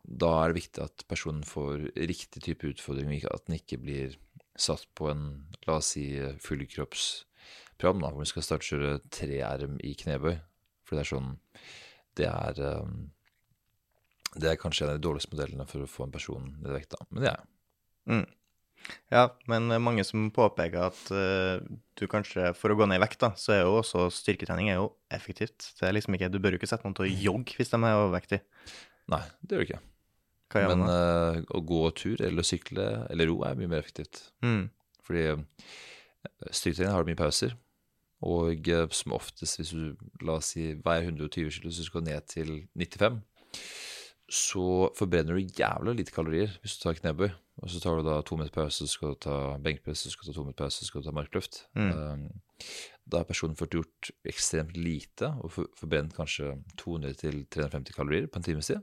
da 0.07 0.31
er 0.41 0.53
det 0.53 0.61
viktig 0.63 0.85
at 0.85 1.05
personen 1.11 1.45
får 1.45 1.91
riktig 2.09 2.41
type 2.47 2.71
utfordring, 2.73 3.13
at 3.29 3.45
den 3.47 3.59
ikke 3.59 3.81
blir 3.83 4.17
satt 4.57 4.87
på 4.97 5.11
en, 5.11 5.27
la 5.67 5.77
oss 5.81 5.93
si, 5.93 6.07
fullkroppsprogram, 6.41 8.01
da, 8.01 8.13
hvor 8.15 8.25
du 8.25 8.31
skal 8.33 8.47
starte 8.47 8.65
å 8.65 8.71
kjøre 8.73 8.95
trearm 9.13 9.77
i 9.85 9.93
knebøy. 9.99 10.39
For 10.87 10.97
det 10.97 11.05
er 11.05 11.11
sånn 11.11 11.33
Det 12.17 12.29
er 12.31 12.61
eh, 12.65 12.91
Det 14.37 14.51
er 14.51 14.59
kanskje 14.61 14.87
en 14.87 14.95
av 14.95 14.99
de 14.99 15.07
dårligste 15.07 15.33
modellene 15.33 15.67
for 15.69 15.85
å 15.85 15.91
få 15.91 16.07
en 16.07 16.15
person 16.15 16.51
ned 16.61 16.73
i 16.73 16.77
vekt, 16.77 16.95
da. 16.97 17.07
Men 17.11 17.25
det 17.25 17.33
er 17.35 17.45
Mm. 18.07 18.27
Ja, 19.11 19.23
men 19.51 19.67
mange 19.83 20.05
som 20.07 20.29
påpeker 20.31 20.85
at 20.87 20.99
uh, 21.11 21.59
du 21.99 22.05
kanskje, 22.11 22.53
for 22.55 22.71
å 22.71 22.77
gå 22.79 22.87
ned 22.87 23.01
i 23.01 23.03
vekt, 23.03 23.19
da, 23.23 23.33
så 23.39 23.57
er 23.57 23.61
jo 23.65 23.81
også 23.81 24.07
styrketrening 24.15 24.71
er 24.71 24.79
jo 24.79 24.93
effektivt. 25.11 25.73
Det 25.79 25.89
er 25.89 25.97
liksom 25.97 26.15
ikke, 26.15 26.31
Du 26.31 26.39
bør 26.43 26.55
jo 26.55 26.61
ikke 26.61 26.71
sette 26.71 26.87
noen 26.87 26.95
til 26.95 27.09
å 27.09 27.15
jogge 27.27 27.59
hvis 27.59 27.73
de 27.73 27.81
er 27.81 27.99
overvektige. 27.99 28.45
Nei, 29.11 29.23
det 29.43 29.57
gjør 29.57 29.65
du 29.65 29.69
ikke. 29.69 29.83
Men 30.57 30.87
uh, 30.87 31.41
å 31.51 31.61
gå 31.67 31.83
tur 31.99 32.23
eller 32.23 32.47
sykle 32.47 32.87
eller 33.11 33.31
ro 33.31 33.41
er 33.49 33.59
mye 33.59 33.71
mer 33.75 33.83
effektivt. 33.83 34.29
Mm. 34.47 34.69
Fordi 35.07 35.25
eh, 35.33 35.41
styrketrening 36.55 36.95
har 36.95 37.03
du 37.03 37.11
mye 37.11 37.19
pauser. 37.19 37.57
Og 38.27 38.71
som 38.97 39.13
oftest, 39.13 39.59
hvis 39.59 39.75
du 39.75 40.23
la 40.25 40.39
oss 40.39 40.55
si 40.55 40.71
veier 40.87 41.11
120 41.11 41.59
kg, 41.59 41.73
så 41.75 41.85
skal 41.85 42.03
du 42.03 42.09
ned 42.09 42.31
til 42.31 42.53
95, 42.79 43.19
så 44.27 44.91
forbrenner 44.99 45.39
du 45.39 45.55
jævla 45.61 45.93
lite 45.95 46.15
kalorier 46.15 46.57
hvis 46.63 46.77
du 46.77 46.83
tar 46.83 46.99
knebøy. 46.99 47.29
Og 47.63 47.71
så 47.73 47.81
tar 47.81 47.97
du 47.97 48.05
da 48.05 48.19
to 48.27 48.37
minutter 48.37 48.53
pause, 48.53 48.85
så 48.85 48.91
skal 48.91 49.15
du 49.15 49.21
ta 49.25 49.37
benkpress, 49.63 50.03
så 50.05 50.13
skal 50.13 50.27
du 50.27 50.33
ta 50.33 50.37
to 50.37 50.45
minutter 50.45 50.65
pause, 50.67 50.83
så 50.83 50.89
skal 50.91 51.01
du 51.03 51.09
ta 51.09 51.15
markløft. 51.17 51.63
Mm. 51.79 51.91
Eh, 51.95 52.67
Da 53.07 53.21
har 53.21 53.29
personen 53.29 53.55
fått 53.55 53.77
gjort 53.77 54.09
ekstremt 54.27 54.75
lite 54.75 55.29
og 55.45 55.53
forbrent 55.55 56.17
kanskje 56.17 56.57
200-350 56.81 57.95
kalorier 57.95 58.27
på 58.27 58.41
en 58.41 58.43
times 58.43 58.67
tid. 58.67 58.83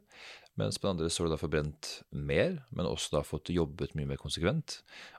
Mens 0.56 0.78
på 0.78 0.88
den 0.88 0.96
andre 0.96 1.10
så 1.10 1.24
har 1.24 1.28
du 1.28 1.34
da 1.34 1.42
forbrent 1.42 1.90
mer, 2.16 2.62
men 2.72 2.88
også 2.88 3.18
da 3.18 3.24
fått 3.26 3.52
jobbet 3.52 3.98
mye 3.98 4.08
mer 4.08 4.22
konsekvent. 4.22 4.78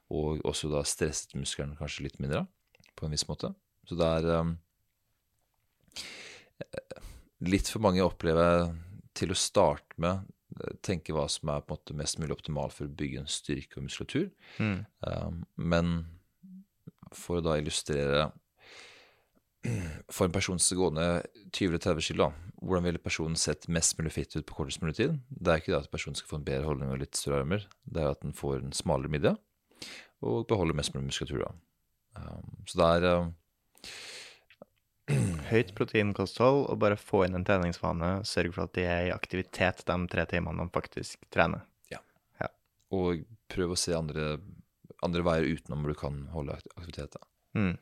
Og 0.09 0.41
også 0.47 0.71
da 0.73 0.81
stresset 0.89 1.35
muskelen 1.37 1.77
kanskje 1.77 2.07
litt 2.07 2.17
mindre, 2.23 2.47
på 2.97 3.05
en 3.05 3.13
viss 3.13 3.27
måte. 3.29 3.53
Så 3.85 3.99
det 3.99 4.09
er 4.09 4.41
um, 4.41 4.57
eh, 6.65 7.03
Litt 7.45 7.69
for 7.69 7.83
mange 7.85 8.01
opplever 8.01 8.71
til 9.17 9.33
å 9.33 9.39
starte 9.39 9.97
med 10.01 10.25
eh, 10.61 10.77
tenke 10.85 11.15
hva 11.15 11.27
som 11.31 11.51
er 11.53 11.65
på 11.65 11.75
en 11.75 11.81
måte 11.81 11.99
mest 11.99 12.21
mulig 12.21 12.37
optimalt 12.37 12.77
for 12.77 12.89
å 12.89 12.97
bygge 13.03 13.23
en 13.23 13.31
styrke 13.31 13.79
og 13.79 13.87
muskulatur. 13.87 14.31
Mm. 14.59 14.79
Um, 15.07 15.43
men 15.57 15.93
for 17.15 17.39
å 17.39 17.45
da 17.45 17.59
illustrere 17.61 18.33
For 20.13 20.27
en 20.27 20.35
person 20.35 20.59
som 20.61 20.77
går 20.77 20.91
ned 20.93 21.29
20-30 21.57 22.11
kg, 22.11 22.27
hvordan 22.61 22.85
ville 22.85 23.01
personen 23.01 23.39
sett 23.41 23.65
mest 23.73 23.95
mulig 23.97 24.11
fitt 24.13 24.35
ut 24.37 24.45
på 24.45 24.59
kortest 24.59 24.83
mulig 24.83 24.99
tid? 24.99 25.15
Det 25.31 25.53
er 25.53 25.63
ikke 25.63 25.73
det 25.73 25.79
at 25.79 25.93
personen 25.93 26.19
skal 26.19 26.29
få 26.35 26.37
en 26.37 26.45
bedre 26.45 26.69
holdning 26.69 26.91
og 26.93 27.01
litt 27.01 27.17
større 27.17 27.39
armer, 27.41 27.65
det 27.89 28.03
er 28.03 28.11
at 28.13 28.21
den 28.21 28.37
får 28.37 28.59
en 28.59 28.77
smalere 28.77 29.09
midje 29.15 29.33
og 30.25 30.45
beholder 30.51 30.77
mest 30.77 30.93
mulig 30.93 31.09
muskulatur. 31.09 31.47
Um, 32.17 32.53
så 32.69 32.81
det 32.81 32.91
er 32.91 33.09
um, 33.23 33.33
Høyt 35.51 35.75
proteinkosthold 35.77 36.65
og 36.73 36.81
bare 36.81 36.97
få 37.01 37.25
inn 37.27 37.37
en 37.37 37.47
treningsvane. 37.47 38.17
Sørg 38.29 38.55
for 38.57 38.67
at 38.67 38.75
de 38.77 38.87
er 38.89 39.09
i 39.09 39.15
aktivitet 39.15 39.85
de 39.89 39.97
tre 40.11 40.27
timene 40.31 40.65
de 40.65 40.75
faktisk 40.75 41.27
trener. 41.35 41.65
ja, 41.93 42.01
Og 42.95 43.25
prøv 43.53 43.75
å 43.75 43.81
se 43.81 43.97
andre, 43.97 44.39
andre 45.05 45.25
veier 45.27 45.59
utenom 45.59 45.85
hvor 45.85 45.93
du 45.93 46.01
kan 46.01 46.23
holde 46.33 46.57
aktivitet. 46.77 47.19
Mm. 47.59 47.75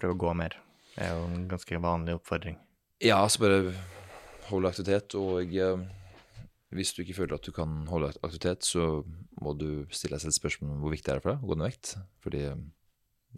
Prøv 0.00 0.16
å 0.16 0.20
gå 0.26 0.34
mer. 0.36 0.58
Det 0.96 1.06
er 1.06 1.16
jo 1.16 1.24
en 1.30 1.48
ganske 1.48 1.80
vanlig 1.80 2.18
oppfordring. 2.18 2.58
Ja, 3.00 3.22
så 3.28 3.40
bare 3.40 3.72
holde 4.50 4.68
aktivitet, 4.68 5.14
og 5.16 5.54
eh, 5.56 5.84
hvis 6.76 6.92
du 6.92 7.00
ikke 7.02 7.16
føler 7.22 7.38
at 7.38 7.46
du 7.46 7.54
kan 7.54 7.86
holde 7.88 8.10
aktivitet, 8.20 8.66
så 8.66 9.02
må 9.40 9.54
du 9.56 9.86
stille 9.94 10.18
deg 10.18 10.26
selv 10.26 10.36
spørsmål 10.36 10.74
om 10.74 10.84
hvor 10.84 10.92
viktig 10.92 11.08
det 11.08 11.16
er 11.16 11.24
for 11.24 11.32
deg 11.32 11.46
å 11.46 11.50
gå 11.50 11.56
ned 11.56 11.64
i 11.64 11.70
vekt. 11.70 11.94
Fordi 12.24 12.42
eh, 12.50 12.60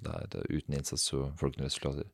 det 0.02 0.16
er, 0.16 0.26
det 0.32 0.42
er 0.42 0.50
uten 0.56 0.76
innsats 0.78 1.06
så 1.12 1.28
får 1.36 1.46
du 1.46 1.52
ikke 1.52 1.62
noen 1.62 1.70
resultater. 1.70 2.10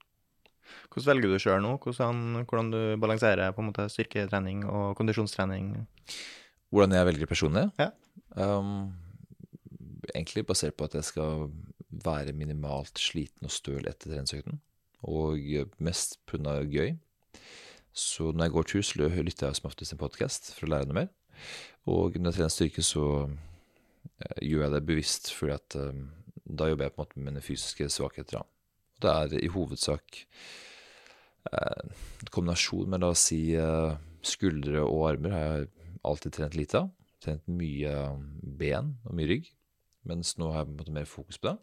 Hvordan 0.89 1.11
velger 1.13 1.33
du 1.33 1.43
sjøl 1.43 1.63
nå? 1.65 1.75
Hvordan, 1.83 2.45
hvordan 2.45 2.71
du 2.75 2.81
balanserer 3.01 3.55
på 3.55 3.63
en 3.63 3.71
måte 3.71 3.89
styrketrening 3.93 4.65
og 4.69 4.95
kondisjonstrening? 4.99 5.75
Hvordan 6.73 6.97
jeg 6.97 7.09
velger 7.09 7.31
personlig? 7.31 7.67
Ja. 7.81 7.91
Um, 8.37 8.93
egentlig 10.15 10.47
basert 10.49 10.77
på 10.77 10.89
at 10.89 10.97
jeg 10.99 11.07
skal 11.09 11.49
være 11.89 12.35
minimalt 12.37 12.99
sliten 13.01 13.49
og 13.49 13.55
støl 13.55 13.87
etter 13.89 14.13
treningsøkten. 14.13 14.61
Og 15.09 15.39
mest 15.79 16.19
pga. 16.27 16.61
gøy. 16.65 16.97
Så 17.93 18.33
når 18.33 18.45
jeg 18.45 18.53
går 18.53 18.63
tur, 18.63 18.83
så 18.83 19.09
lytter 19.09 19.47
jeg 19.47 19.57
som 19.57 19.71
oftest 19.71 19.95
en 19.95 19.99
podkast 19.99 20.53
for 20.55 20.67
å 20.67 20.73
lære 20.75 20.89
noe 20.91 21.01
mer. 21.01 21.09
Og 21.89 22.19
når 22.19 22.31
jeg 22.31 22.37
trener 22.37 22.53
styrke, 22.53 22.85
så 22.85 23.07
eh, 23.27 24.45
gjør 24.45 24.67
jeg 24.67 24.75
det 24.75 24.87
bevisst, 24.87 25.33
fordi 25.35 25.55
at 25.55 25.79
um, 25.81 26.05
da 26.45 26.69
jobber 26.69 26.87
jeg 26.87 26.95
på 26.95 27.01
en 27.01 27.07
måte 27.07 27.19
med 27.19 27.31
mine 27.31 27.45
fysiske 27.45 27.89
svakheter. 27.93 28.43
da. 28.43 28.58
Det 29.03 29.11
er 29.11 29.35
i 29.39 29.51
hovedsak 29.53 30.23
eh, 31.53 31.83
en 32.23 32.33
kombinasjon 32.35 32.89
med 32.91 33.03
la 33.05 33.13
oss 33.15 33.29
si 33.31 33.43
eh, 33.55 33.93
skuldre 34.27 34.83
og 34.85 35.05
armer 35.13 35.35
har 35.35 35.45
jeg 35.47 35.69
alltid 36.09 36.35
trent 36.35 36.59
lite 36.59 36.83
av. 36.83 36.91
Trent 37.23 37.47
mye 37.51 37.95
ben 38.59 38.95
og 39.07 39.15
mye 39.19 39.31
rygg, 39.31 39.53
mens 40.09 40.37
nå 40.39 40.53
har 40.53 40.63
jeg 40.63 40.71
på 40.71 40.75
en 40.75 40.81
måte 40.83 40.97
mer 40.99 41.11
fokus 41.11 41.41
på 41.41 41.51
det. 41.51 41.59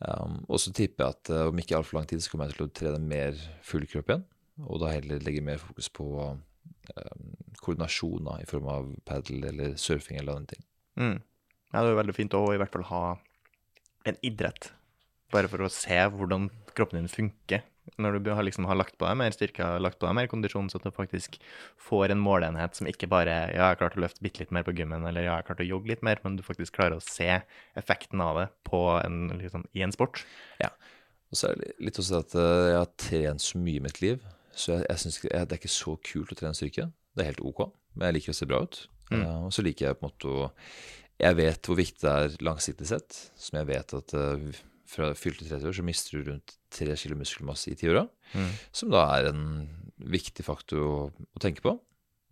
Um, 0.00 0.38
og 0.48 0.56
så 0.62 0.72
tipper 0.72 1.04
jeg 1.04 1.16
at 1.16 1.30
eh, 1.34 1.48
om 1.50 1.58
ikke 1.60 1.76
altfor 1.76 1.98
lang 1.98 2.06
tid 2.08 2.22
så 2.24 2.32
kommer 2.32 2.48
jeg 2.48 2.56
til 2.56 2.66
å 2.66 2.72
trene 2.78 3.00
mer 3.04 3.40
full 3.66 3.84
kropp 3.88 4.08
igjen. 4.08 4.24
Og 4.64 4.80
da 4.80 4.92
heller 4.94 5.20
legge 5.24 5.42
mer 5.44 5.60
fokus 5.60 5.90
på 5.92 6.06
um, 6.24 7.26
koordinasjon 7.60 8.28
da, 8.28 8.38
i 8.40 8.48
form 8.48 8.68
av 8.72 8.88
padel 9.08 9.44
eller 9.50 9.76
surfing 9.80 10.20
eller 10.20 10.40
andre 10.40 10.54
ting. 10.54 10.64
Mm. 11.00 11.18
Ja, 11.70 11.82
det 11.82 11.90
er 11.92 12.00
veldig 12.00 12.16
fint 12.16 12.36
å 12.36 12.42
i 12.54 12.60
hvert 12.60 12.72
fall 12.74 12.86
ha 12.88 13.04
en 14.08 14.18
idrett, 14.26 14.70
bare 15.32 15.50
for 15.50 15.64
å 15.64 15.72
se 15.72 15.98
hvordan 16.14 16.48
kroppen 16.76 17.00
din 17.00 17.12
funker. 17.12 17.64
Når 18.00 18.20
du 18.22 18.30
har, 18.36 18.44
liksom, 18.46 18.68
har 18.70 18.78
lagt 18.78 18.94
på 19.00 19.06
deg 19.08 19.16
mer 19.18 19.34
styrke, 19.34 19.64
har 19.66 19.82
lagt 19.82 19.98
på 19.98 20.06
deg 20.06 20.14
mer 20.14 20.28
kondisjon, 20.30 20.68
så 20.70 20.78
at 20.78 20.86
du 20.86 20.92
faktisk 20.94 21.40
får 21.80 22.14
en 22.14 22.22
måleenhet 22.22 22.76
som 22.78 22.86
ikke 22.86 23.08
bare 23.10 23.34
ja, 23.50 23.72
jeg 23.72 23.80
klarte 23.80 23.98
å 23.98 24.04
løfte 24.04 24.22
bitte 24.22 24.44
litt 24.44 24.54
mer 24.54 24.66
på 24.66 24.74
gymmen, 24.78 25.06
eller 25.08 25.26
ja, 25.26 25.38
jeg 25.40 25.48
klarte 25.48 25.66
å 25.66 25.70
jogge 25.72 25.92
litt 25.94 26.04
mer, 26.06 26.20
men 26.22 26.38
du 26.38 26.44
faktisk 26.46 26.76
klarer 26.76 27.00
å 27.00 27.04
se 27.04 27.40
effekten 27.80 28.22
av 28.22 28.38
det 28.38 28.46
på 28.68 28.84
en, 29.00 29.24
liksom, 29.40 29.66
i 29.74 29.82
en 29.86 29.96
sport. 29.96 30.22
Og 31.30 31.38
så 31.38 31.50
er 31.50 31.60
det 31.60 31.74
litt 31.82 31.98
også 32.02 32.22
at 32.24 32.36
eh, 32.38 32.68
jeg 32.72 32.78
har 32.78 32.94
trent 33.06 33.44
så 33.44 33.60
mye 33.62 33.80
i 33.80 33.84
mitt 33.84 34.00
liv, 34.02 34.22
så 34.50 34.76
jeg, 34.76 34.86
jeg 34.88 35.02
synes 35.02 35.20
det 35.26 35.34
er 35.40 35.60
ikke 35.60 35.72
så 35.72 35.96
kult 36.12 36.32
å 36.34 36.38
trene 36.38 36.58
styrke. 36.58 36.88
Det 37.14 37.24
er 37.24 37.32
helt 37.32 37.44
ok, 37.46 37.66
men 37.94 38.08
jeg 38.08 38.18
liker 38.18 38.34
å 38.34 38.38
se 38.38 38.48
bra 38.50 38.62
ut. 38.66 38.80
Mm. 39.10 39.22
Uh, 39.22 39.38
og 39.48 39.54
så 39.54 39.64
liker 39.66 39.88
jeg 39.88 39.98
på 39.98 40.06
en 40.06 40.12
måte 40.12 40.30
å 40.30 40.50
Jeg 41.20 41.36
vet 41.36 41.66
hvor 41.66 41.76
viktig 41.76 42.00
det 42.00 42.10
er 42.16 42.36
langsiktig 42.46 42.86
sett, 42.88 43.16
som 43.36 43.58
jeg 43.58 43.68
vet 43.68 43.92
at 43.98 44.14
eh, 44.16 44.60
fra 44.90 45.12
fylte 45.18 45.46
30 45.46 45.68
år 45.70 45.76
så 45.78 45.84
mister 45.86 46.18
du 46.18 46.30
rundt 46.30 46.56
3 46.74 46.96
kilo 46.98 47.18
muskelmasse 47.18 47.70
i 47.72 47.78
tiåra, 47.78 48.08
Mm. 48.34 48.50
som 48.72 48.90
da 48.90 49.04
er 49.16 49.28
en 49.30 49.44
viktig 49.98 50.44
faktor 50.46 50.82
å, 50.82 50.98
å 51.10 51.42
tenke 51.42 51.62
på. 51.64 51.76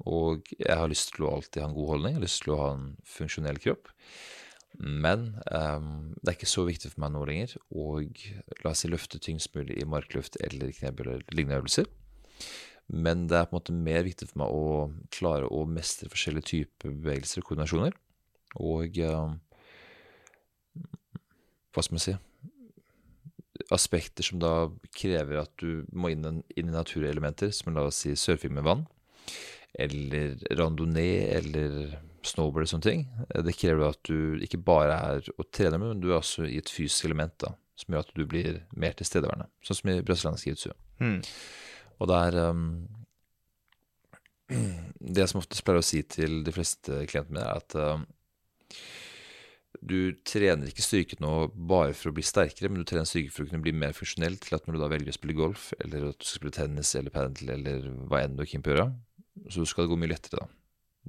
Og 0.07 0.47
jeg 0.55 0.77
har 0.79 0.91
lyst 0.91 1.15
til 1.15 1.27
å 1.27 1.33
alltid 1.35 1.63
ha 1.63 1.69
en 1.69 1.75
god 1.75 1.89
holdning, 1.93 2.13
jeg 2.15 2.21
har 2.21 2.27
lyst 2.27 2.43
til 2.45 2.53
å 2.55 2.61
ha 2.61 2.69
en 2.77 2.85
funksjonell 3.03 3.59
kropp. 3.59 3.91
Men 4.79 5.41
um, 5.51 6.15
det 6.21 6.29
er 6.31 6.37
ikke 6.37 6.51
så 6.51 6.63
viktig 6.69 6.93
for 6.93 7.03
meg 7.03 7.15
nå 7.15 7.25
lenger 7.27 7.57
å 7.75 7.99
la 8.63 8.71
oss 8.71 8.85
si 8.85 8.91
løfte 8.93 9.19
tyngst 9.19 9.51
mulig 9.57 9.79
i 9.81 9.87
markløft 9.89 10.39
eller 10.45 10.71
knebøy 10.77 11.03
eller 11.03 11.25
lignende 11.35 11.59
øvelser. 11.63 11.89
Men 12.89 13.27
det 13.29 13.41
er 13.41 13.49
på 13.49 13.57
en 13.57 13.59
måte 13.59 13.75
mer 13.75 14.07
viktig 14.07 14.29
for 14.31 14.45
meg 14.45 14.55
å 14.55 14.69
klare 15.13 15.51
å 15.51 15.65
mestre 15.67 16.09
forskjellige 16.13 16.51
typer 16.53 16.95
bevegelser 16.95 17.43
og 17.43 17.49
koordinasjoner. 17.49 17.99
Og 18.63 19.03
um, 19.03 19.35
hva 21.75 21.85
skal 21.85 21.99
man 21.99 22.05
si 22.07 22.15
Aspekter 23.75 24.27
som 24.27 24.41
da 24.43 24.53
krever 24.97 25.43
at 25.43 25.53
du 25.61 25.85
må 25.93 26.13
inn, 26.13 26.43
inn 26.57 26.71
i 26.71 26.75
naturelementer, 26.75 27.53
som 27.55 27.75
la 27.75 27.87
oss 27.89 28.03
si 28.05 28.15
surfing 28.17 28.55
med 28.57 28.67
vann, 28.67 28.85
eller 29.79 30.37
randonee 30.59 31.27
eller 31.37 31.99
snowboard 32.27 32.67
og 32.67 32.73
sånne 32.73 32.87
ting. 32.87 33.07
Det 33.47 33.57
krever 33.59 33.93
at 33.93 34.01
du 34.09 34.43
ikke 34.45 34.61
bare 34.63 34.99
er 35.13 35.33
å 35.39 35.47
trene 35.47 35.79
med, 35.79 35.95
men 35.95 36.03
du 36.03 36.11
er 36.11 36.19
også 36.21 36.47
i 36.49 36.59
et 36.61 36.73
fysisk 36.73 37.09
element 37.09 37.35
da, 37.43 37.55
som 37.79 37.95
gjør 37.95 38.07
at 38.07 38.15
du 38.17 38.25
blir 38.29 38.63
mer 38.77 38.97
tilstedeværende. 38.99 39.49
Sånn 39.65 39.81
som 39.81 39.93
i 39.93 39.99
brasiliansk 40.05 40.49
jiu-jitsu. 40.49 40.75
Mm. 41.03 41.19
Og 41.99 42.11
det 42.11 42.23
er 42.29 42.39
um, 42.51 42.69
Det 44.99 45.23
jeg 45.23 45.31
som 45.31 45.43
oftest 45.43 45.65
pleier 45.65 45.83
å 45.83 45.87
si 45.87 46.01
til 46.09 46.41
de 46.47 46.55
fleste 46.55 47.03
klientene 47.11 47.37
mine, 47.37 47.47
er 47.47 47.61
at 47.61 47.77
um, 47.79 48.07
du 49.81 50.13
trener 50.27 50.71
ikke 50.71 50.85
styrke 50.85 51.19
nå 51.23 51.33
bare 51.55 51.95
for 51.97 52.11
å 52.11 52.17
bli 52.17 52.25
sterkere, 52.27 52.71
men 52.71 52.83
du 52.83 52.89
trener 52.89 53.09
styrke 53.09 53.33
for 53.35 53.45
å 53.45 53.51
kunne 53.51 53.63
bli 53.65 53.75
mer 53.77 53.95
funksjonell 53.97 54.39
til 54.43 54.57
at 54.57 54.67
når 54.67 54.77
du 54.77 54.83
da 54.83 54.91
velger 54.93 55.13
å 55.13 55.17
spille 55.17 55.37
golf, 55.39 55.69
eller 55.79 56.11
at 56.11 56.19
du 56.19 56.27
skal 56.27 56.41
spille 56.41 56.57
tennis 56.59 56.95
eller 56.99 57.15
padel 57.15 57.53
eller 57.55 57.91
hva 58.11 58.23
enn 58.25 58.39
du 58.39 58.45
er 58.45 58.51
keen 58.51 58.65
på 58.65 58.73
å 58.73 58.77
gjøre, 58.77 58.89
så 59.55 59.67
skal 59.69 59.87
det 59.87 59.93
gå 59.93 60.01
mye 60.03 60.13
lettere 60.15 60.41
da. 60.41 60.49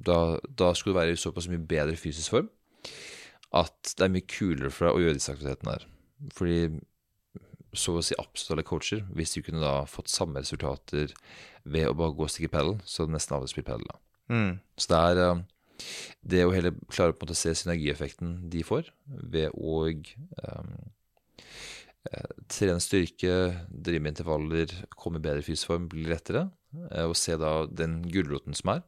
Da, 0.00 0.18
da 0.56 0.70
skal 0.76 0.92
du 0.92 0.98
være 1.00 1.16
i 1.16 1.20
såpass 1.20 1.50
mye 1.50 1.60
bedre 1.70 1.98
fysisk 1.98 2.36
form 2.36 2.48
at 3.58 3.94
det 3.98 4.06
er 4.06 4.12
mye 4.14 4.30
kulere 4.30 4.70
for 4.72 4.86
deg 4.86 4.96
å 4.96 5.02
gjøre 5.04 5.18
disse 5.18 5.32
aktivitetene 5.34 5.74
der. 5.74 5.86
Fordi 6.36 6.60
så 7.76 7.96
å 7.98 8.02
si 8.04 8.16
absolutt 8.18 8.56
alle 8.56 8.66
coacher, 8.66 9.02
hvis 9.14 9.34
du 9.34 9.42
kunne 9.46 9.62
da 9.62 9.84
fått 9.90 10.10
samme 10.10 10.42
resultater 10.42 11.12
ved 11.64 11.88
å 11.90 11.96
bare 11.98 12.14
gå 12.16 12.26
og 12.26 12.32
stikke 12.32 12.52
padel, 12.54 12.78
så 12.84 13.04
hadde 13.04 13.14
nesten 13.16 13.36
alle 13.36 13.50
spilt 13.50 13.68
pedal 13.68 13.84
da. 13.86 13.98
Mm. 14.30 14.52
Så 14.78 14.90
det 14.90 15.00
er 15.10 15.22
eh, 15.24 15.42
det 16.20 16.44
å 16.44 16.54
heller 16.54 16.76
klare 16.92 17.16
på 17.16 17.28
å 17.28 17.36
se 17.36 17.52
synergieffekten 17.56 18.50
de 18.52 18.62
får 18.66 18.90
ved 19.06 19.54
å 19.54 19.84
um, 19.88 20.74
trene 22.50 22.80
styrke, 22.82 23.36
drive 23.68 24.02
med 24.02 24.14
intervaller, 24.14 24.74
komme 24.96 25.20
i 25.20 25.24
bedre 25.24 25.44
fysisk 25.46 25.72
form, 25.72 25.88
bli 25.92 26.06
lettere, 26.08 26.48
uh, 26.90 27.06
og 27.06 27.16
se 27.18 27.36
da 27.40 27.64
den 27.66 28.00
gulroten 28.10 28.56
som 28.56 28.76
er, 28.76 28.84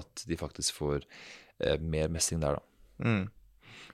at 0.00 0.24
de 0.28 0.38
faktisk 0.40 0.76
får 0.78 1.04
uh, 1.04 1.76
mer 1.80 2.12
mestring 2.12 2.42
der, 2.44 2.58
da. 2.60 2.66
Mm. 3.00 3.28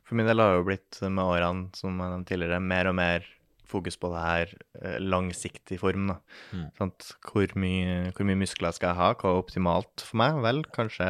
For 0.07 0.19
min 0.19 0.29
del 0.29 0.43
har 0.43 0.53
det 0.53 0.61
jo 0.61 0.69
blitt 0.69 1.01
med 1.07 1.25
årene, 1.25 1.71
som 1.75 1.99
jeg 2.03 2.27
tidligere, 2.31 2.63
mer 2.63 2.91
og 2.91 2.99
mer 2.99 3.27
fokus 3.71 3.99
på 4.01 4.11
det 4.13 4.23
her 4.23 4.53
eh, 4.81 4.97
langsiktig 5.03 5.79
form. 5.81 6.09
da. 6.11 6.17
Mm. 6.53 6.65
Sant? 6.79 7.09
Hvor, 7.27 7.55
mye, 7.61 8.13
hvor 8.17 8.29
mye 8.29 8.41
muskler 8.41 8.75
skal 8.77 8.93
jeg 8.93 9.01
ha? 9.01 9.09
Hva 9.19 9.33
er 9.33 9.41
optimalt 9.43 10.05
for 10.07 10.21
meg? 10.23 10.39
Vel, 10.45 10.63
kanskje, 10.77 11.09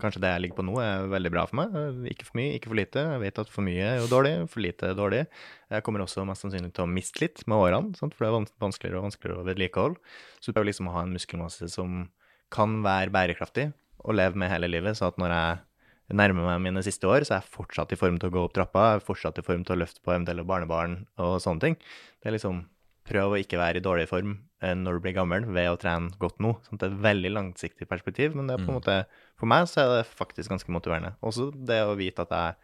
kanskje 0.00 0.24
det 0.24 0.32
jeg 0.32 0.44
ligger 0.44 0.60
på 0.60 0.66
nå, 0.70 0.78
er 0.82 1.10
veldig 1.12 1.34
bra 1.34 1.46
for 1.50 1.60
meg. 1.62 1.76
Ikke 2.12 2.28
for 2.28 2.40
mye, 2.40 2.56
ikke 2.58 2.72
for 2.72 2.80
lite. 2.80 3.06
Jeg 3.14 3.22
vet 3.24 3.42
at 3.44 3.52
for 3.52 3.66
mye 3.66 3.86
er 3.92 4.00
jo 4.02 4.10
dårlig, 4.12 4.34
for 4.52 4.64
lite 4.64 4.90
er 4.90 4.98
dårlig. 4.98 5.22
Jeg 5.74 5.86
kommer 5.86 6.04
også 6.04 6.26
mest 6.28 6.46
sannsynlig 6.46 6.74
til 6.74 6.86
å 6.86 6.90
miste 6.90 7.24
litt 7.24 7.44
med 7.50 7.60
årene, 7.60 7.94
sant? 7.98 8.16
for 8.16 8.26
det 8.26 8.32
er 8.32 8.50
vanskeligere 8.64 9.00
og 9.00 9.08
vanskeligere 9.10 9.44
å 9.44 9.48
vedlikeholde. 9.48 10.16
Så 10.40 10.50
du 10.50 10.56
prøver 10.56 10.72
liksom 10.72 10.90
å 10.90 10.96
ha 10.98 11.06
en 11.06 11.14
muskelmasse 11.14 11.70
som 11.72 12.04
kan 12.54 12.82
være 12.84 13.12
bærekraftig 13.14 13.70
og 14.04 14.18
leve 14.18 14.38
med 14.38 14.52
hele 14.52 14.68
livet, 14.70 14.98
så 14.98 15.08
at 15.08 15.18
når 15.20 15.32
jeg 15.32 15.62
nærmer 16.12 16.44
meg 16.44 16.60
mine 16.66 16.82
siste 16.84 17.08
år, 17.08 17.24
så 17.24 17.38
er 17.38 17.40
jeg 17.42 17.52
fortsatt 17.54 17.92
i 17.94 17.96
form 17.96 18.18
til 18.20 18.28
å 18.28 18.34
gå 18.34 18.42
opp 18.44 18.52
trappa, 18.56 18.90
jeg 18.92 19.00
er 19.00 19.06
fortsatt 19.06 19.38
i 19.40 19.44
form 19.46 19.64
til 19.64 19.76
å 19.76 19.80
løfte 19.80 20.02
på 20.04 20.12
eventuelle 20.12 20.44
barnebarn 20.44 21.06
og 21.16 21.38
sånne 21.40 21.60
ting. 21.64 21.76
Det 22.20 22.28
er 22.28 22.36
liksom 22.36 22.66
prøv 23.08 23.34
å 23.34 23.40
ikke 23.40 23.58
være 23.60 23.80
i 23.80 23.84
dårlig 23.84 24.06
form 24.08 24.38
eh, 24.64 24.72
når 24.76 24.96
du 24.96 25.00
blir 25.04 25.12
gammel 25.16 25.44
ved 25.52 25.68
å 25.68 25.76
trene 25.80 26.12
godt 26.20 26.38
nå. 26.40 26.54
Sånn, 26.64 26.78
det 26.80 26.86
er 26.88 26.94
et 26.94 27.02
veldig 27.04 27.32
langsiktig 27.34 27.88
perspektiv, 27.88 28.32
men 28.36 28.48
det 28.48 28.56
er 28.56 28.62
på 28.64 28.70
en 28.70 28.76
Mm. 28.76 28.80
måte, 28.80 28.96
for 29.36 29.46
meg 29.46 29.68
så 29.68 29.82
er 29.82 29.90
det 29.98 30.06
faktisk 30.08 30.48
ganske 30.52 30.72
motiverende. 30.72 31.14
Også 31.20 31.50
det 31.52 31.82
å 31.84 31.96
vite 31.96 32.24
at 32.24 32.32
jeg, 32.32 32.54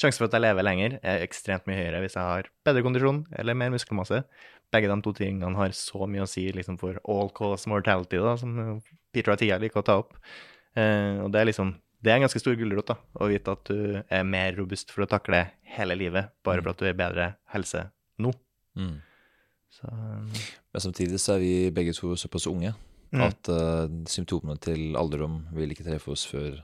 sjansen 0.00 0.18
for 0.22 0.30
at 0.30 0.32
jeg 0.38 0.44
lever 0.46 0.64
lenger 0.64 0.98
er 1.02 1.20
ekstremt 1.20 1.66
mye 1.68 1.76
høyere 1.76 2.00
hvis 2.00 2.16
jeg 2.16 2.24
har 2.24 2.48
bedre 2.64 2.82
kondisjon 2.82 3.26
eller 3.36 3.54
mer 3.54 3.68
muskelmasse. 3.70 4.24
Begge 4.72 4.88
de 4.88 5.02
to 5.04 5.12
tingene 5.12 5.56
har 5.56 5.76
så 5.76 6.08
mye 6.08 6.24
å 6.24 6.28
si 6.28 6.50
liksom, 6.52 6.78
for 6.80 6.96
all 7.04 7.28
cause 7.28 7.68
mortality, 7.68 8.16
da, 8.16 8.36
som 8.40 8.80
Peter 9.12 9.32
Atia 9.32 9.58
liker 9.60 9.80
å 9.80 9.84
ta 9.84 9.98
opp. 10.00 10.16
Eh, 10.74 11.20
og 11.20 11.32
det 11.32 11.40
er 11.42 11.52
liksom 11.52 11.74
det 12.02 12.10
er 12.10 12.18
en 12.18 12.24
ganske 12.24 12.40
stor 12.42 12.56
gulrot 12.58 12.90
å 12.92 13.28
vite 13.30 13.54
at 13.54 13.68
du 13.70 14.00
er 14.02 14.24
mer 14.26 14.56
robust 14.58 14.90
for 14.90 15.04
å 15.04 15.10
takle 15.10 15.44
hele 15.76 15.96
livet, 15.98 16.32
bare 16.42 16.62
for 16.62 16.74
at 16.74 16.80
du 16.80 16.88
er 16.88 16.96
i 16.96 16.98
bedre 16.98 17.28
helse 17.54 17.84
nå. 18.22 18.32
Mm. 18.78 18.96
Så 19.72 19.88
Men 19.92 20.82
samtidig 20.84 21.20
så 21.20 21.36
er 21.36 21.44
vi 21.44 21.54
begge 21.74 21.94
to 21.96 22.16
såpass 22.18 22.48
unge 22.50 22.74
mm. 23.12 23.22
at 23.24 23.48
uh, 23.52 23.86
symptomene 24.10 24.58
til 24.60 24.96
alderdom 24.98 25.42
vil 25.56 25.72
ikke 25.72 25.86
treffe 25.86 26.12
oss 26.12 26.26
før 26.28 26.58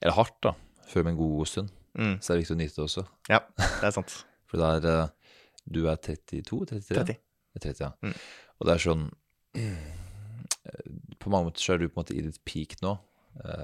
Eller 0.00 0.14
hardt, 0.14 0.36
da. 0.42 0.52
Før 0.88 1.06
med 1.06 1.14
en 1.14 1.20
god 1.22 1.46
stund. 1.46 1.72
mm. 1.94 2.18
Så 2.20 2.32
det 2.32 2.34
er 2.34 2.42
viktig 2.42 2.54
å 2.54 2.60
nyte 2.60 2.76
det 2.76 2.84
også. 2.84 3.04
Ja, 3.30 3.40
det 3.58 3.86
er 3.88 3.94
sant. 3.94 4.14
For 4.50 4.60
det 4.60 4.68
er 4.68 5.04
uh, 5.06 5.32
Du 5.64 5.86
er 5.86 5.96
32? 5.96 6.66
33? 6.74 6.96
30. 6.98 7.16
Jeg 7.52 7.60
er 7.60 7.66
30, 7.68 7.84
ja. 7.86 7.90
Mm. 8.02 8.18
Og 8.58 8.68
det 8.68 8.74
er 8.74 8.84
sånn 8.88 9.08
På 11.22 11.32
mange 11.32 11.50
måter 11.50 11.62
så 11.62 11.74
er 11.74 11.82
du 11.82 11.88
på 11.88 11.96
en 11.96 12.02
måte 12.02 12.16
i 12.16 12.22
ditt 12.24 12.38
peak 12.48 12.76
nå, 12.82 12.92
eh, 12.94 13.11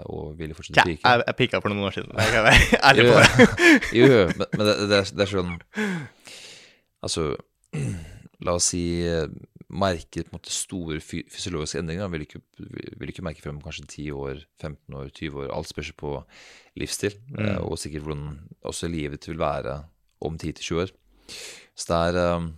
og 0.09 0.39
ville 0.39 0.55
fortsette 0.57 0.81
å 0.83 0.89
pike. 0.89 1.03
jeg, 1.05 1.25
jeg 1.29 1.37
pika 1.39 1.61
for 1.63 1.73
noen 1.75 1.87
år 1.91 1.95
siden. 1.99 2.15
Jeg 2.19 2.45
være 2.47 2.79
ærlig 2.89 3.05
på 3.09 3.19
det. 3.21 3.49
Jo, 3.99 4.07
jo, 4.11 4.23
men, 4.39 4.47
men 4.57 4.67
det, 4.71 4.77
det, 4.91 4.99
er, 5.03 5.13
det 5.19 5.27
er 5.27 5.33
sånn 5.33 5.53
Altså, 7.05 7.25
la 8.47 8.55
oss 8.59 8.71
si 8.73 8.83
merker 9.69 10.25
på 10.25 10.33
en 10.33 10.39
måte 10.39 10.53
store 10.55 10.97
fysiologiske 11.05 11.83
endringer. 11.83 12.09
Vil 12.15 12.25
ikke, 12.25 12.41
vil 12.99 13.13
ikke 13.13 13.25
merke 13.27 13.45
frem 13.45 13.59
kanskje 13.63 13.85
10 13.85 14.07
år, 14.17 14.41
15 14.63 14.97
år, 14.97 15.11
20 15.13 15.43
år. 15.45 15.51
Alt 15.55 15.69
spørs 15.71 15.93
på 16.01 16.15
livsstil, 16.81 17.19
eh, 17.37 17.59
Mm. 17.59 17.67
og 17.69 17.77
sikkert 17.79 18.07
hvordan 18.07 18.25
også 18.65 18.89
livet 18.89 19.29
vil 19.29 19.39
være 19.39 19.83
om 20.25 20.39
10-20 20.41 20.81
år. 20.87 20.91
Så 21.77 21.87
det 21.93 21.99
er 22.17 22.19
eh, 22.25 22.49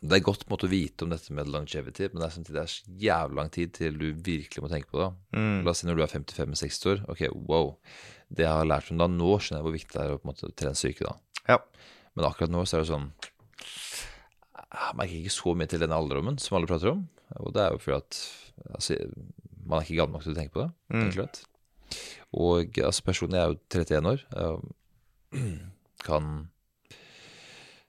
Det 0.00 0.14
er 0.18 0.24
godt 0.24 0.44
på 0.44 0.50
en 0.50 0.54
måte 0.54 0.68
å 0.68 0.70
vite 0.70 1.04
om 1.04 1.10
dette 1.10 1.34
med 1.34 1.50
longevity, 1.50 2.06
men 2.12 2.22
det 2.22 2.26
er 2.28 2.34
samtidig 2.34 2.56
det 2.56 2.62
er 2.62 2.72
så 2.72 2.92
jævlig 3.02 3.38
lang 3.38 3.50
tid 3.54 3.72
til 3.74 3.96
du 3.98 4.06
virkelig 4.12 4.62
må 4.62 4.70
tenke 4.70 4.90
på 4.92 5.00
det. 5.02 5.08
Mm. 5.34 5.56
La 5.66 5.72
oss 5.72 5.82
si 5.82 5.88
når 5.88 5.98
du 5.98 6.02
er 6.04 6.12
55-60 6.12 6.90
år. 6.92 7.02
Ok, 7.10 7.24
wow. 7.50 7.72
Det 8.28 8.44
jeg 8.44 8.60
har 8.60 8.68
lært 8.68 8.92
om 8.92 9.00
da, 9.00 9.08
nå 9.10 9.32
skjønner 9.38 9.58
jeg 9.58 9.66
hvor 9.66 9.74
viktig 9.74 9.94
det 9.96 10.04
er 10.04 10.14
å 10.14 10.20
på 10.20 10.28
en 10.28 10.30
måte 10.30 10.50
trene 10.54 10.78
styrke. 10.78 11.08
da. 11.08 11.42
Ja. 11.48 11.58
Men 12.14 12.28
akkurat 12.28 12.52
nå 12.52 12.64
så 12.66 12.78
er 12.78 12.84
det 12.84 12.90
sånn 12.90 13.10
Jeg 14.68 14.96
merker 14.98 15.16
ikke 15.16 15.32
så 15.32 15.54
mye 15.56 15.70
til 15.70 15.82
denne 15.82 15.96
alderdommen 15.96 16.38
som 16.42 16.58
alle 16.58 16.70
prater 16.70 16.92
om. 16.92 17.06
Og 17.42 17.54
det 17.56 17.64
er 17.64 17.74
jo 17.74 17.82
fordi 17.82 17.98
at 17.98 18.20
altså, 18.76 18.98
man 19.64 19.78
er 19.78 19.86
ikke 19.86 19.98
gammel 20.00 20.18
nok 20.18 20.26
til 20.26 20.34
å 20.34 20.38
tenke 20.38 20.54
på 20.54 20.64
det. 20.64 20.70
Mm. 20.94 21.08
og. 22.44 22.78
Altså, 22.84 23.04
personlig 23.06 23.40
er 23.40 23.50
jo 23.50 23.58
31 23.72 24.12
år. 24.12 24.24
Jeg 24.36 25.58
kan 26.08 26.32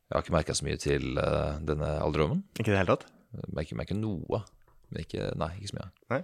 Jeg 0.10 0.18
har 0.18 0.26
ikke 0.26 0.34
merka 0.34 0.56
så 0.58 0.66
mye 0.66 0.80
til 0.82 1.20
uh, 1.22 1.60
denne 1.62 1.90
alderdommen. 2.02 2.42
Ikke 2.58 2.72
i 2.72 2.74
det 2.74 2.80
hele 2.82 2.96
tatt? 2.96 3.06
Merker, 3.54 3.78
merker 3.78 3.98
noe, 3.98 4.42
men 4.90 5.04
ikke, 5.04 5.28
nei, 5.38 5.52
ikke 5.60 5.70
så 5.70 5.78
mye. 5.78 5.90
Nei. 6.10 6.20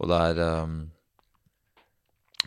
Og 0.00 0.08
det 0.08 0.20
er 0.30 0.40
um, 0.64 0.78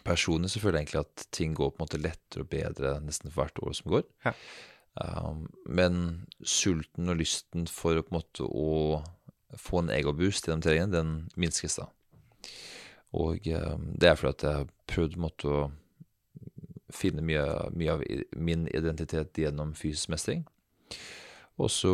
Personlig 0.04 0.50
så 0.52 0.60
føler 0.60 0.82
jeg 0.82 0.88
egentlig 0.88 1.04
at 1.04 1.26
ting 1.32 1.54
går 1.56 1.70
på 1.72 1.78
en 1.78 1.84
måte 1.86 2.00
lettere 2.02 2.44
og 2.44 2.50
bedre 2.52 2.96
nesten 3.06 3.30
for 3.30 3.44
hvert 3.44 3.62
år 3.64 3.76
som 3.78 3.92
går. 3.94 4.02
Ja. 4.26 4.34
Um, 5.00 5.46
men 5.70 6.00
sulten 6.42 7.10
og 7.10 7.22
lysten 7.22 7.70
for 7.72 8.02
på 8.02 8.12
en 8.12 8.18
måte 8.18 8.48
å 8.50 9.04
få 9.62 9.84
en 9.84 9.94
egoboost 9.94 10.50
gjennom 10.50 10.66
treningen, 10.66 10.92
den 10.92 11.14
minskes 11.40 11.78
da. 11.80 11.88
Og 13.14 13.46
um, 13.54 13.88
det 13.94 14.10
er 14.10 14.20
fordi 14.20 14.34
at 14.34 14.46
jeg 14.48 14.60
har 14.60 14.76
prøvd 14.90 15.22
måte 15.22 15.54
å 15.54 15.64
finne 16.94 17.24
mye, 17.26 17.46
mye 17.78 17.96
av 17.96 18.04
min 18.36 18.68
identitet 18.74 19.38
gjennom 19.40 19.72
fysisk 19.78 20.12
mestring. 20.14 20.44
Og 21.62 21.70
så 21.70 21.94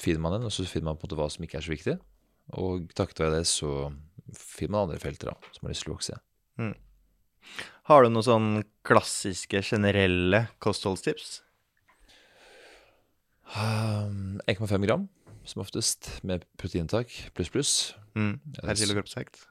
finner 0.00 0.22
man 0.24 0.36
den, 0.36 0.48
og 0.48 0.54
så 0.54 0.66
finner 0.66 0.90
man 0.90 0.98
på 0.98 1.06
en 1.06 1.10
måte 1.10 1.20
hva 1.20 1.28
som 1.30 1.44
ikke 1.46 1.60
er 1.60 1.66
så 1.66 1.74
viktig. 1.74 1.98
Og 2.58 2.90
takket 2.98 3.22
være 3.22 3.38
det 3.38 3.46
så 3.50 3.70
finner 4.34 4.74
man 4.74 4.88
andre 4.88 5.02
felter 5.02 5.30
da, 5.30 5.36
som 5.54 5.66
har 5.66 5.74
lyst 5.74 5.86
til 5.86 5.92
å 5.92 5.96
vokse. 5.96 6.18
Har 7.90 8.04
du 8.04 8.12
noen 8.12 8.26
sånn 8.26 8.50
klassiske, 8.86 9.62
generelle 9.66 10.46
kostholdstips? 10.62 11.40
Um, 13.52 14.40
1,5 14.48 14.86
gram, 14.86 15.08
som 15.44 15.64
oftest, 15.64 16.08
med 16.26 16.46
proteininntak 16.60 17.12
pluss 17.36 17.50
pluss. 17.52 17.74
Mm. 18.16 18.38
Per 18.62 18.78
kilo 18.78 18.96
kroppsvekt? 18.96 19.44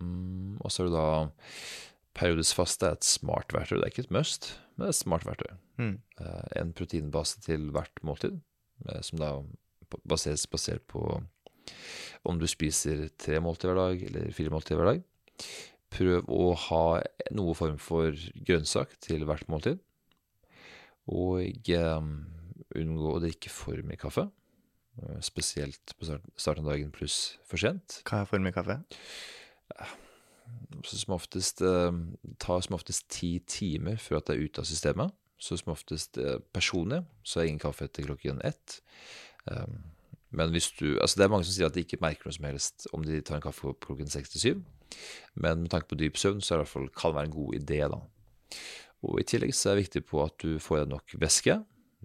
Mm, 0.00 0.56
og 0.64 0.72
så 0.72 0.82
er 0.82 0.88
det 0.88 0.96
da 0.96 1.08
periodisk 2.16 2.58
er 2.82 2.94
et 2.94 3.06
smart 3.06 3.52
verktøy. 3.54 3.78
Det 3.78 3.86
er 3.86 3.92
ikke 3.92 4.06
et 4.08 4.14
must, 4.14 4.52
men 4.74 4.84
det 4.84 4.90
er 4.90 4.94
et 4.96 5.00
smart 5.00 5.26
verktøy. 5.26 5.50
Mm. 5.80 5.96
Eh, 6.20 6.46
en 6.60 6.72
proteinbase 6.76 7.42
til 7.44 7.70
hvert 7.74 8.02
måltid, 8.06 8.40
eh, 8.88 9.00
som 9.06 9.20
da 9.20 9.30
baseres 10.08 10.46
basert 10.50 10.86
på 10.90 11.04
om 12.28 12.38
du 12.38 12.46
spiser 12.50 13.08
tre 13.20 13.40
måltider 13.42 13.74
hver 13.74 13.92
dag 13.92 14.02
eller 14.08 14.34
fire 14.34 14.52
måltider 14.52 14.80
hver 14.80 14.92
dag. 14.92 15.04
Prøv 15.90 16.26
å 16.30 16.50
ha 16.68 16.82
noe 17.34 17.54
form 17.58 17.78
for 17.82 18.14
grønnsak 18.46 18.92
til 19.02 19.24
hvert 19.26 19.48
måltid. 19.50 19.80
Og 21.10 21.70
um, 21.74 22.12
unngå 22.78 23.14
å 23.16 23.22
drikke 23.22 23.50
for 23.50 23.80
mye 23.86 23.98
kaffe. 23.98 24.28
Spesielt 25.24 25.96
på 25.96 26.06
starten 26.06 26.66
av 26.66 26.74
dagen 26.74 26.92
pluss 26.94 27.40
for 27.48 27.58
sent. 27.58 28.02
Hva 28.06 28.22
er 28.22 28.30
for 28.30 28.42
mye 28.44 28.54
kaffe? 28.54 28.78
Så 29.70 30.09
som 30.86 31.14
oftest 31.16 31.62
eh, 31.66 31.92
tar 32.42 32.60
som 32.64 32.76
oftest 32.76 33.08
ti 33.12 33.38
timer 33.48 34.00
før 34.00 34.20
at 34.20 34.30
det 34.30 34.36
er 34.36 34.44
ute 34.48 34.62
av 34.62 34.68
systemet. 34.68 35.14
Så 35.40 35.56
som 35.56 35.72
oftest 35.72 36.18
eh, 36.20 36.38
personlig 36.52 37.02
så 37.24 37.40
er 37.40 37.50
ingen 37.50 37.62
kaffe 37.62 37.86
etter 37.86 38.06
klokken 38.08 38.42
ett. 38.44 38.80
Um, 39.48 39.80
men 40.36 40.52
hvis 40.54 40.68
du 40.76 41.00
Altså 41.00 41.18
det 41.18 41.24
er 41.24 41.30
mange 41.32 41.46
som 41.48 41.54
sier 41.56 41.70
at 41.70 41.74
de 41.74 41.82
ikke 41.82 41.98
merker 42.02 42.28
noe 42.28 42.36
som 42.36 42.46
helst 42.46 42.86
om 42.94 43.02
de 43.06 43.22
tar 43.24 43.38
en 43.38 43.46
kaffe 43.46 43.72
klokken 43.82 44.10
seks 44.10 44.34
til 44.34 44.44
syv. 44.44 44.62
Men 45.34 45.64
med 45.64 45.72
tanke 45.72 45.90
på 45.90 45.98
dyp 45.98 46.18
søvn 46.20 46.42
så 46.44 46.54
er 46.54 46.62
det 46.62 46.68
i 46.68 46.72
fall, 46.74 46.88
kan 46.94 47.12
det 47.12 47.18
være 47.18 47.30
en 47.30 47.36
god 47.36 47.58
idé, 47.58 47.80
da. 47.90 48.00
Og 49.06 49.20
i 49.20 49.26
tillegg 49.26 49.54
så 49.56 49.70
er 49.70 49.78
det 49.78 49.86
viktig 49.86 50.02
på 50.10 50.22
at 50.24 50.36
du 50.42 50.58
får 50.60 50.76
i 50.76 50.82
deg 50.82 50.90
nok 50.92 51.14
væske. 51.22 51.56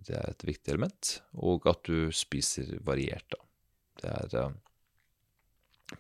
Det 0.05 0.15
er 0.15 0.29
et 0.31 0.45
viktig 0.47 0.73
element. 0.73 1.11
Og 1.33 1.67
at 1.69 1.81
du 1.87 2.11
spiser 2.15 2.77
variert, 2.85 3.27
da. 3.33 3.41
Det 4.01 4.13
er 4.13 4.39
eh, 4.43 4.61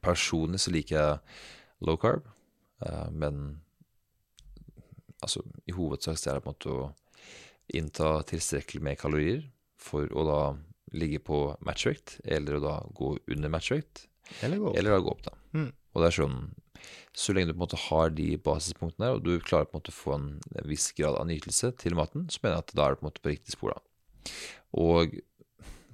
Personlig 0.01 0.63
så 0.63 0.71
liker 0.73 0.95
jeg 0.97 1.17
low 1.85 1.97
carb, 2.01 2.25
men 3.11 3.61
altså 5.23 5.41
i 5.65 5.73
hovedsak 5.75 6.19
så 6.19 6.29
er 6.31 6.37
det 6.39 6.45
på 6.45 6.51
en 6.51 6.55
måte 6.55 6.73
å 6.73 6.89
innta 7.75 8.09
tilstrekkelig 8.29 8.83
med 8.85 8.99
kalorier 9.01 9.45
for 9.81 10.09
å 10.13 10.25
da 10.27 10.41
ligge 10.95 11.19
på 11.25 11.39
matchvekt, 11.65 12.19
eller 12.23 12.59
å 12.59 12.63
da 12.63 12.75
gå 12.95 13.15
under 13.33 13.51
matchvekt, 13.51 14.05
Eller 14.41 14.57
gå 14.57 14.69
opp. 14.69 14.77
eller 14.77 14.91
da 14.95 14.99
gå 14.99 15.11
opp, 15.11 15.23
da. 15.25 15.33
Mm. 15.53 15.71
Og 15.93 16.01
det 16.01 16.07
er 16.07 16.15
sånn 16.23 16.37
Så 17.15 17.33
lenge 17.33 17.47
du 17.47 17.53
på 17.53 17.61
en 17.61 17.63
måte 17.63 17.77
har 17.87 18.09
de 18.11 18.25
basispunktene 18.37 19.13
og 19.15 19.23
du 19.23 19.39
klarer 19.39 19.65
på 19.65 19.77
en 19.77 19.79
måte 19.79 19.93
å 19.93 19.95
få 19.95 20.13
en 20.17 20.25
viss 20.67 20.89
grad 20.91 21.15
av 21.15 21.25
nytelse 21.29 21.71
til 21.79 21.95
maten, 21.95 22.27
så 22.29 22.41
mener 22.43 22.57
jeg 22.57 22.65
at 22.65 22.73
da 22.75 22.85
er 22.85 22.91
du 22.91 22.99
på 22.99 23.05
en 23.05 23.09
måte 23.09 23.23
på 23.23 23.31
riktig 23.31 23.55
spor, 23.55 23.71
da. 23.71 24.33
Og 24.75 25.15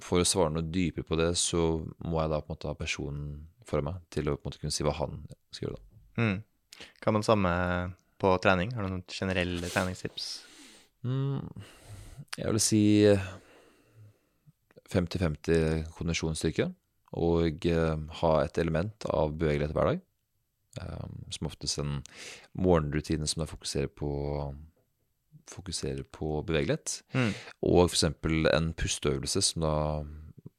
for 0.02 0.24
å 0.24 0.26
svare 0.28 0.50
noe 0.56 0.66
dypere 0.66 1.06
på 1.06 1.16
det, 1.20 1.30
så 1.38 1.86
må 2.02 2.18
jeg 2.24 2.32
da 2.34 2.42
på 2.42 2.50
en 2.50 2.56
måte 2.56 2.72
ha 2.72 2.74
personen 2.76 3.28
for 3.70 3.86
meg 3.86 4.02
til 4.10 4.32
å 4.32 4.36
på 4.36 4.42
en 4.42 4.50
måte 4.50 4.60
kunne 4.64 4.74
si 4.74 4.84
hva 4.88 4.96
han 4.98 5.22
skal 5.54 5.68
gjøre, 5.68 5.78
da. 5.78 6.24
Mm. 6.24 6.40
Kan 7.02 7.18
det 7.18 7.26
samme 7.28 7.52
på 8.22 8.34
trening? 8.44 8.74
Har 8.76 8.86
du 8.86 8.94
noen 8.94 9.06
generelle 9.10 9.70
treningstips? 9.72 10.30
Mm, 11.08 11.42
jeg 12.38 12.54
vil 12.54 12.62
si 12.62 12.84
50-50 14.92 15.90
kondisjonsstyrke, 15.98 16.70
og 17.18 17.68
eh, 17.68 17.98
ha 18.22 18.34
et 18.44 18.60
element 18.62 19.08
av 19.10 19.34
bevegelighet 19.40 19.76
hver 19.76 19.94
dag. 19.94 20.04
Eh, 20.80 21.08
som 21.36 21.50
oftest 21.50 21.82
en 21.82 22.00
morgenrutine 22.54 23.28
som 23.28 23.44
da 23.44 23.50
fokuserer 23.50 23.92
på 23.92 24.12
fokuserer 25.52 26.04
på 26.08 26.40
bevegelighet. 26.48 27.02
Mm. 27.18 27.32
Og 27.68 27.90
f.eks. 27.90 28.06
en 28.06 28.74
pusteøvelse 28.78 29.42
som 29.44 29.66
da 29.66 29.76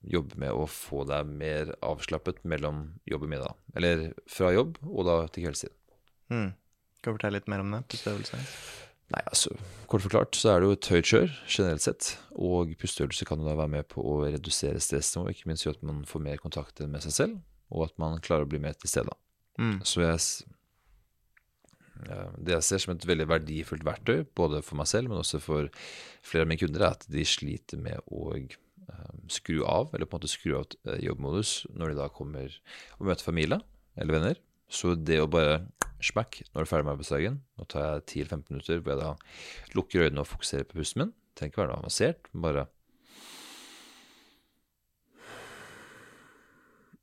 jobber 0.02 0.40
med 0.42 0.52
å 0.52 0.66
få 0.68 1.04
deg 1.08 1.30
mer 1.30 1.70
avslappet 1.86 2.42
mellom 2.48 2.84
jobb 3.08 3.28
og 3.28 3.30
middag. 3.30 3.54
Eller 3.78 4.10
fra 4.28 4.50
jobb 4.52 4.80
og 4.82 5.06
da 5.08 5.16
til 5.30 5.46
kveldstid. 5.46 5.72
Mm. 6.32 6.52
Kan 7.02 7.12
du 7.12 7.18
fortelle 7.18 7.40
litt 7.40 7.50
mer 7.50 7.62
om 7.64 7.74
det? 7.74 7.82
Pusteøvelse? 7.92 8.38
Nei, 9.12 9.20
altså, 9.28 9.52
kort 9.90 10.04
forklart 10.06 10.36
så 10.38 10.52
er 10.52 10.62
det 10.62 10.68
jo 10.68 10.76
et 10.76 10.88
høyt 10.94 11.08
kjør 11.10 11.32
generelt 11.44 11.84
sett. 11.84 12.12
Og 12.32 12.72
pusteøvelser 12.80 13.28
kan 13.28 13.42
jo 13.42 13.48
da 13.48 13.56
være 13.58 13.74
med 13.74 13.88
på 13.92 14.04
å 14.08 14.20
redusere 14.24 14.80
stressnivået, 14.80 15.36
ikke 15.36 15.50
minst 15.50 15.66
gjøre 15.66 15.80
at 15.80 15.88
man 15.90 16.00
får 16.08 16.24
mer 16.24 16.40
kontakt 16.40 16.80
med 16.80 17.04
seg 17.04 17.16
selv, 17.16 17.42
og 17.74 17.88
at 17.88 17.98
man 18.00 18.22
klarer 18.24 18.46
å 18.46 18.50
bli 18.52 18.62
mer 18.62 18.78
til 18.78 18.92
stede. 18.92 19.12
Mm. 19.60 19.82
Så 19.84 20.04
jeg, 20.04 20.22
det 22.40 22.54
jeg 22.56 22.68
ser 22.68 22.84
som 22.84 22.94
et 22.94 23.08
veldig 23.10 23.28
verdifullt 23.34 23.84
verktøy, 23.84 24.22
både 24.38 24.62
for 24.64 24.80
meg 24.80 24.88
selv, 24.88 25.12
men 25.12 25.20
også 25.20 25.42
for 25.44 25.68
flere 26.24 26.46
av 26.46 26.52
mine 26.52 26.62
kunder, 26.62 26.86
er 26.86 26.96
at 26.96 27.04
de 27.12 27.26
sliter 27.28 27.82
med 27.84 28.00
å 28.08 28.30
eh, 28.38 29.12
skru 29.34 29.60
av, 29.66 29.92
eller 29.92 30.08
på 30.08 30.16
en 30.16 30.22
måte 30.22 30.32
skru 30.32 30.56
av 30.62 30.78
eh, 30.86 31.02
jobbmodus 31.04 31.58
når 31.74 31.92
de 31.92 32.00
da 32.00 32.08
kommer 32.14 32.56
og 32.96 33.10
møter 33.10 33.28
familie 33.28 33.60
eller 33.98 34.16
venner. 34.16 34.42
Så 34.72 34.94
det 34.96 35.20
å 35.20 35.30
bare 35.30 35.62
smack 36.02 36.40
når 36.50 36.62
du 36.62 36.64
er 36.64 36.70
ferdig 36.70 36.86
med 36.86 36.94
arbeidsdagen 36.96 37.34
Nå 37.60 37.66
tar 37.70 37.84
jeg 37.84 38.26
10-15 38.26 38.46
minutter 38.50 38.80
hvor 38.80 38.94
jeg 38.94 39.02
da 39.02 39.76
lukker 39.76 40.06
øynene 40.06 40.24
og 40.24 40.30
fokuserer 40.32 40.66
på 40.66 40.80
pusten 40.80 41.04
min. 41.04 41.12
Trenger 41.36 41.52
ikke 41.52 41.62
være 41.62 41.72
noe 41.72 41.82
avansert, 41.82 42.30
bare 42.32 42.66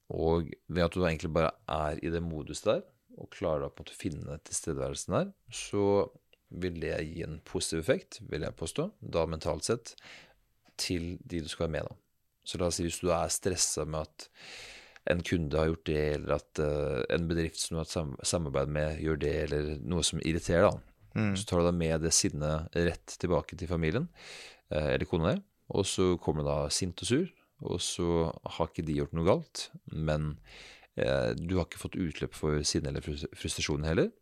Og 0.09 0.49
ved 0.67 0.83
at 0.83 0.95
du 0.95 1.03
egentlig 1.03 1.29
bare 1.33 1.51
er 1.69 1.99
i 2.01 2.09
det 2.09 2.21
moduset 2.25 2.65
der, 2.65 2.81
og 3.19 3.29
klarer 3.35 3.67
å 3.67 3.69
på 3.69 3.83
en 3.83 3.85
måte 3.85 3.97
finne 3.97 4.39
tilstedeværelsen 4.47 5.15
der, 5.15 5.29
så 5.53 5.83
vil 6.49 6.79
det 6.81 6.95
gi 7.05 7.23
en 7.25 7.37
positiv 7.45 7.83
effekt, 7.83 8.19
vil 8.25 8.45
jeg 8.45 8.57
påstå, 8.57 8.87
da 9.01 9.27
mentalt 9.29 9.67
sett, 9.67 9.93
til 10.79 11.19
de 11.21 11.43
du 11.45 11.49
skal 11.51 11.67
være 11.67 11.75
med, 11.75 11.91
da. 11.91 11.97
Så 12.41 12.57
la 12.57 12.69
oss 12.71 12.79
si 12.79 12.87
hvis 12.87 13.01
du 13.03 13.11
er 13.13 13.29
stressa 13.29 13.85
med 13.85 14.07
at 14.07 14.29
en 15.09 15.23
kunde 15.25 15.57
har 15.57 15.71
gjort 15.71 15.87
det, 15.89 16.03
eller 16.15 16.35
at 16.37 16.61
uh, 16.61 17.01
en 17.15 17.27
bedrift 17.29 17.59
som 17.61 17.75
du 17.75 17.79
har 17.79 17.87
hatt 17.87 17.93
sam 17.93 18.13
samarbeid 18.31 18.71
med, 18.75 19.01
gjør 19.03 19.19
det, 19.23 19.33
eller 19.47 19.71
noe 19.81 20.05
som 20.05 20.21
irriterer, 20.21 20.69
da. 20.69 20.95
Mm. 21.17 21.33
Så 21.39 21.47
tar 21.49 21.61
du 21.61 21.65
da 21.69 21.73
med 21.75 22.05
det 22.05 22.13
sinnet 22.13 22.77
rett 22.77 23.15
tilbake 23.21 23.57
til 23.59 23.71
familien, 23.71 24.07
uh, 24.73 24.91
eller 24.93 25.07
kona 25.09 25.33
di, 25.33 25.43
og 25.73 25.85
så 25.89 26.11
kommer 26.21 26.45
du 26.45 26.51
da 26.51 26.59
sint 26.73 27.01
og 27.03 27.09
sur, 27.09 27.33
og 27.65 27.81
så 27.83 28.29
har 28.29 28.69
ikke 28.69 28.85
de 28.87 28.99
gjort 29.01 29.17
noe 29.17 29.27
galt, 29.27 29.65
men 29.91 30.31
uh, 31.01 31.33
du 31.35 31.57
har 31.57 31.65
ikke 31.65 31.81
fått 31.81 31.99
utløp 31.99 32.37
for 32.37 32.61
sinne 32.67 32.93
eller 32.93 33.05
frus- 33.05 33.27
frustrasjon 33.33 33.89
heller, 33.89 34.13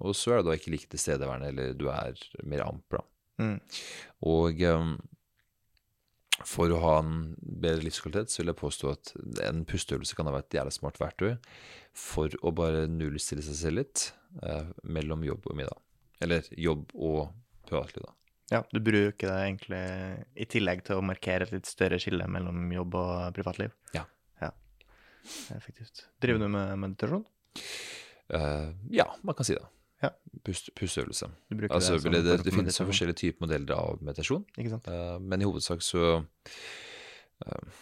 og 0.00 0.16
så 0.18 0.34
er 0.34 0.42
du 0.42 0.50
da 0.50 0.56
ikke 0.56 0.72
like 0.74 0.88
tilstedeværende, 0.92 1.50
eller 1.52 1.76
du 1.76 1.86
er 1.92 2.16
mer 2.44 2.66
amper, 2.66 3.02
da. 3.02 3.06
Mm. 3.36 3.58
Og 4.24 4.62
eh, 4.64 4.90
for 6.44 6.72
å 6.72 6.80
ha 6.82 6.92
en 7.00 7.14
bedre 7.40 7.86
livskvalitet, 7.86 8.32
så 8.32 8.42
vil 8.42 8.52
jeg 8.52 8.60
påstå 8.60 8.92
at 8.92 9.12
en 9.46 9.64
pusteøvelse 9.68 10.18
kan 10.18 10.28
ha 10.28 10.34
vært 10.34 10.50
et 10.50 10.58
jævla 10.58 10.74
smart 10.74 11.00
verktøy 11.00 11.36
for 11.96 12.32
å 12.44 12.52
bare 12.56 12.84
nullstille 12.92 13.44
seg 13.46 13.56
selv 13.56 13.80
litt 13.80 14.10
eh, 14.42 14.68
mellom 14.84 15.24
jobb 15.24 15.48
og 15.48 15.56
middag. 15.56 15.80
Eller 16.24 16.48
jobb 16.52 16.92
og 16.94 17.30
privatliv, 17.68 18.04
da. 18.04 18.12
Ja, 18.52 18.60
du 18.70 18.78
bruker 18.78 19.26
det 19.26 19.38
egentlig 19.42 19.84
i 20.38 20.46
tillegg 20.46 20.84
til 20.86 21.00
å 21.00 21.04
markere 21.04 21.48
et 21.48 21.54
litt 21.56 21.66
større 21.66 21.98
skille 21.98 22.28
mellom 22.30 22.68
jobb 22.70 22.94
og 23.00 23.14
privatliv. 23.34 23.72
Ja. 23.96 24.04
ja. 24.42 24.52
Effektivt. 25.56 26.04
Driver 26.22 26.44
du 26.44 26.52
med 26.54 26.76
meditasjon? 26.84 27.24
Uh, 28.30 28.70
ja, 28.94 29.08
man 29.26 29.38
kan 29.38 29.48
si 29.48 29.56
det. 29.56 29.66
Ja. 30.02 30.10
Pust, 30.44 30.70
pusteøvelse. 30.76 31.28
Altså, 31.70 31.96
det 31.98 32.20
det, 32.24 32.36
det 32.44 32.52
finnes 32.54 32.80
jo 32.80 32.84
forskjellige 32.84 33.16
typer 33.22 33.46
modeller 33.46 33.74
av 33.74 34.02
meditasjon, 34.04 34.44
Ikke 34.58 34.74
sant? 34.74 34.88
eh, 34.92 35.16
men 35.20 35.40
i 35.40 35.48
hovedsak 35.48 35.82
så 35.82 36.20
uh, 37.46 37.80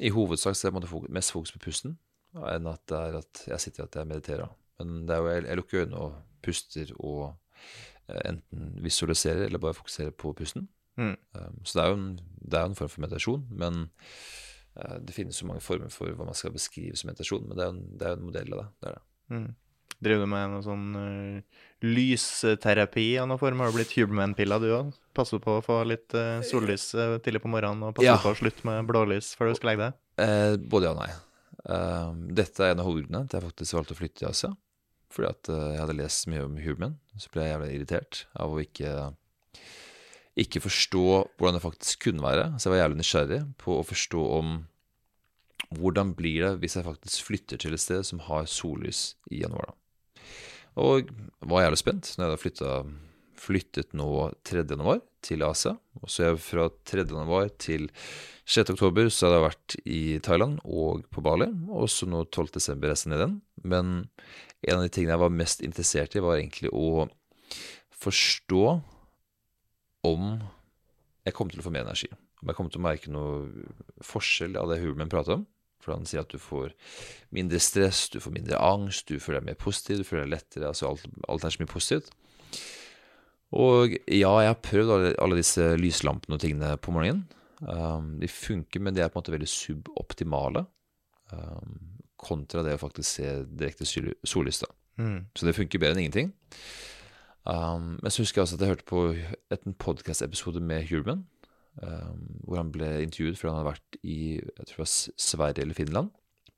I 0.00 0.08
hovedsak 0.10 0.56
så 0.56 0.68
er 0.68 0.80
det 0.80 0.88
fokus, 0.88 1.12
mest 1.12 1.32
fokus 1.32 1.52
på 1.52 1.62
pusten 1.68 1.98
enn 2.32 2.66
at 2.70 2.80
det 2.88 2.96
er 2.96 3.18
at 3.18 3.42
jeg 3.46 3.60
sitter 3.60 3.84
at 3.84 3.96
jeg 3.96 4.08
mediterer. 4.08 4.48
Men 4.80 5.02
det 5.06 5.14
er 5.14 5.20
jo, 5.20 5.28
jeg, 5.28 5.44
jeg 5.44 5.56
lukker 5.60 5.80
øynene 5.82 5.98
og 6.00 6.14
puster 6.42 6.94
og 6.96 7.34
uh, 8.08 8.22
enten 8.24 8.70
visualiserer 8.82 9.44
eller 9.44 9.60
bare 9.60 9.76
fokuserer 9.76 10.16
på 10.16 10.32
pusten. 10.32 10.68
Mm. 10.96 11.16
Så 11.64 11.78
det 11.78 11.84
er, 11.84 11.88
jo 11.88 11.96
en, 11.96 12.18
det 12.50 12.58
er 12.58 12.62
jo 12.62 12.70
en 12.72 12.74
form 12.76 12.88
for 12.92 13.00
meditasjon, 13.00 13.46
men 13.50 13.86
eh, 14.76 14.98
det 15.06 15.14
finnes 15.16 15.40
jo 15.40 15.48
mange 15.48 15.64
former 15.64 15.92
for 15.92 16.12
hva 16.12 16.26
man 16.28 16.36
skal 16.36 16.52
beskrive 16.52 16.96
som 16.96 17.08
meditasjon. 17.08 17.46
Men 17.48 17.58
det 17.58 17.64
er 17.64 17.70
jo 17.70 17.76
en, 17.76 17.84
det 17.98 18.06
er 18.06 18.14
jo 18.14 18.20
en 18.20 18.26
modell 18.28 18.56
av 18.56 18.60
det. 18.60 18.68
det, 18.80 18.88
er 18.90 18.98
det. 18.98 19.04
Mm. 19.32 19.46
Driver 20.02 20.24
du 20.24 20.30
med 20.32 20.50
noe 20.50 20.62
sånn 20.66 20.86
uh, 20.98 21.60
lysterapi 21.86 23.06
av 23.22 23.28
noen 23.30 23.40
form? 23.40 23.62
Har 23.62 23.70
du 23.70 23.76
blitt 23.78 23.94
Huberman-pilla 23.94 24.58
du 24.62 24.68
òg? 24.74 24.92
Passer 25.14 25.38
på 25.42 25.58
å 25.60 25.64
få 25.64 25.80
litt 25.86 26.14
uh, 26.18 26.40
sollys 26.46 26.88
uh, 26.98 27.18
tidlig 27.22 27.42
på 27.44 27.50
morgenen, 27.52 27.84
og 27.88 27.94
passer 27.98 28.10
Ja. 28.10 28.18
på 28.22 28.32
å 28.34 28.38
slutte 28.40 28.66
med 28.66 28.88
blålys 28.90 29.32
før 29.38 29.52
du 29.52 29.58
skal 29.60 29.72
legge 29.72 29.86
deg? 29.88 30.00
Eh, 30.22 30.56
både 30.58 30.88
ja 30.90 30.94
og 30.96 31.00
nei. 31.02 31.10
Uh, 31.62 32.10
dette 32.34 32.64
er 32.66 32.74
en 32.74 32.82
av 32.82 32.88
hovedgrunnene 32.90 33.30
til 33.30 33.38
jeg 33.38 33.46
faktisk 33.52 33.78
valgte 33.78 33.94
å 33.94 34.00
flytte 34.02 34.18
til 34.22 34.30
Asia. 34.32 34.52
Fordi 35.12 35.28
at 35.28 35.48
jeg 35.52 35.80
hadde 35.82 35.98
lest 35.98 36.28
mye 36.32 36.46
om 36.46 36.54
Huberman, 36.56 36.94
så 37.20 37.28
ble 37.34 37.42
jeg 37.44 37.52
jævlig 37.52 37.72
irritert 37.76 38.22
av 38.40 38.54
å 38.54 38.62
ikke 38.62 38.92
ikke 40.40 40.62
forstå 40.64 41.02
hvordan 41.36 41.58
det 41.58 41.64
faktisk 41.66 42.06
kunne 42.06 42.24
være. 42.24 42.46
Så 42.56 42.68
jeg 42.68 42.72
var 42.72 42.80
jævlig 42.80 43.00
nysgjerrig 43.02 43.40
på 43.60 43.74
å 43.76 43.84
forstå 43.84 44.22
om 44.38 44.54
hvordan 45.76 46.14
blir 46.16 46.46
det 46.46 46.52
hvis 46.62 46.76
jeg 46.78 46.86
faktisk 46.86 47.28
flytter 47.28 47.60
til 47.60 47.76
et 47.76 47.82
sted 47.82 48.04
som 48.08 48.22
har 48.30 48.48
sollys 48.48 49.14
i 49.30 49.42
januar. 49.42 49.68
da. 49.68 49.76
Og 50.80 51.08
var 51.44 51.66
jævlig 51.66 51.80
spent 51.80 52.12
når 52.16 52.24
jeg 52.24 52.32
da 52.32 52.40
flytta, 52.40 52.74
flyttet 53.42 53.96
nå 53.98 54.08
3. 54.48 54.64
januar 54.70 55.02
til 55.24 55.44
Asia. 55.46 55.74
Og 56.00 56.10
så 56.10 56.28
jeg 56.28 56.40
fra 56.42 56.68
3. 56.88 57.04
januar 57.10 57.50
til 57.60 57.88
6. 58.48 58.72
oktober 58.74 59.10
så 59.12 59.28
hadde 59.28 59.38
jeg 59.38 59.46
vært 59.46 59.76
i 59.84 60.02
Thailand 60.24 60.62
og 60.64 61.04
på 61.12 61.24
Bali. 61.24 61.50
Og 61.70 61.90
så 61.92 62.08
nå 62.08 62.24
12. 62.24 62.54
desember 62.56 62.92
resten 62.92 63.12
ned 63.12 63.20
igjen. 63.20 63.36
Men 63.62 63.92
en 64.62 64.78
av 64.78 64.86
de 64.86 64.92
tingene 64.94 65.16
jeg 65.16 65.24
var 65.24 65.38
mest 65.42 65.62
interessert 65.66 66.16
i, 66.16 66.24
var 66.24 66.38
egentlig 66.38 66.72
å 66.72 67.06
forstå 68.02 68.64
om 70.08 70.36
jeg 71.22 71.34
kom 71.36 71.50
til 71.50 71.62
å 71.62 71.66
få 71.66 71.74
mer 71.74 71.84
energi. 71.86 72.08
Om 72.42 72.50
jeg 72.50 72.58
kom 72.58 72.70
til 72.70 72.80
å 72.80 72.86
merke 72.88 73.12
noe 73.14 73.66
forskjell 74.06 74.56
av 74.58 74.72
det 74.72 74.80
Hulman 74.82 75.10
prater 75.12 75.36
om. 75.36 75.44
For 75.82 75.96
han 75.96 76.06
sier 76.06 76.22
at 76.22 76.32
du 76.32 76.38
får 76.38 76.72
mindre 77.34 77.58
stress, 77.62 78.06
du 78.12 78.20
får 78.22 78.34
mindre 78.36 78.60
angst, 78.62 79.08
du 79.10 79.18
føler 79.18 79.40
deg 79.42 79.50
mer 79.50 79.60
positiv, 79.60 80.00
du 80.00 80.06
føler 80.08 80.28
deg 80.28 80.36
lettere. 80.36 80.70
Altså 80.70 80.92
alt, 80.92 81.06
alt 81.28 81.46
er 81.46 81.54
så 81.54 81.62
mye 81.62 81.72
positivt. 81.72 82.12
Og 83.52 83.96
ja, 84.08 84.32
jeg 84.40 84.52
har 84.52 84.60
prøvd 84.64 84.92
alle, 84.94 85.14
alle 85.20 85.40
disse 85.42 85.64
lyslampene 85.76 86.38
og 86.38 86.44
tingene 86.44 86.76
på 86.80 86.94
morgenen. 86.94 87.26
Um, 87.62 88.14
de 88.18 88.30
funker, 88.30 88.80
men 88.82 88.94
de 88.94 89.02
er 89.04 89.10
på 89.10 89.18
en 89.18 89.22
måte 89.22 89.34
veldig 89.34 89.50
suboptimale. 89.50 90.64
Um, 91.32 91.92
kontra 92.22 92.62
det 92.62 92.76
å 92.76 92.80
faktisk 92.80 93.18
se 93.18 93.28
direkte 93.50 93.86
sol- 93.88 94.14
sollys. 94.24 94.62
Mm. 95.00 95.26
Så 95.34 95.46
det 95.46 95.56
funker 95.58 95.82
bedre 95.82 95.96
enn 95.98 96.04
ingenting. 96.06 96.32
Um, 97.44 97.98
men 97.98 98.10
så 98.10 98.22
husker 98.22 98.40
jeg 98.40 98.46
også 98.46 98.58
at 98.58 98.64
jeg 98.64 98.72
hørte 98.76 98.86
på 98.86 99.04
en 99.50 99.74
podcast-episode 99.82 100.62
med 100.62 100.86
Hurman, 100.90 101.24
um, 101.24 101.26
hvor 101.80 102.58
han 102.58 102.72
ble 102.74 102.88
intervjuet 103.06 103.38
fordi 103.38 103.48
han 103.50 103.58
hadde 103.60 103.70
vært 103.70 103.96
i 104.04 104.18
jeg 104.36 104.66
tror 104.68 104.76
det 104.76 104.82
var 104.82 104.92
Sverige 105.26 105.64
eller 105.64 105.78
Finland 105.78 106.10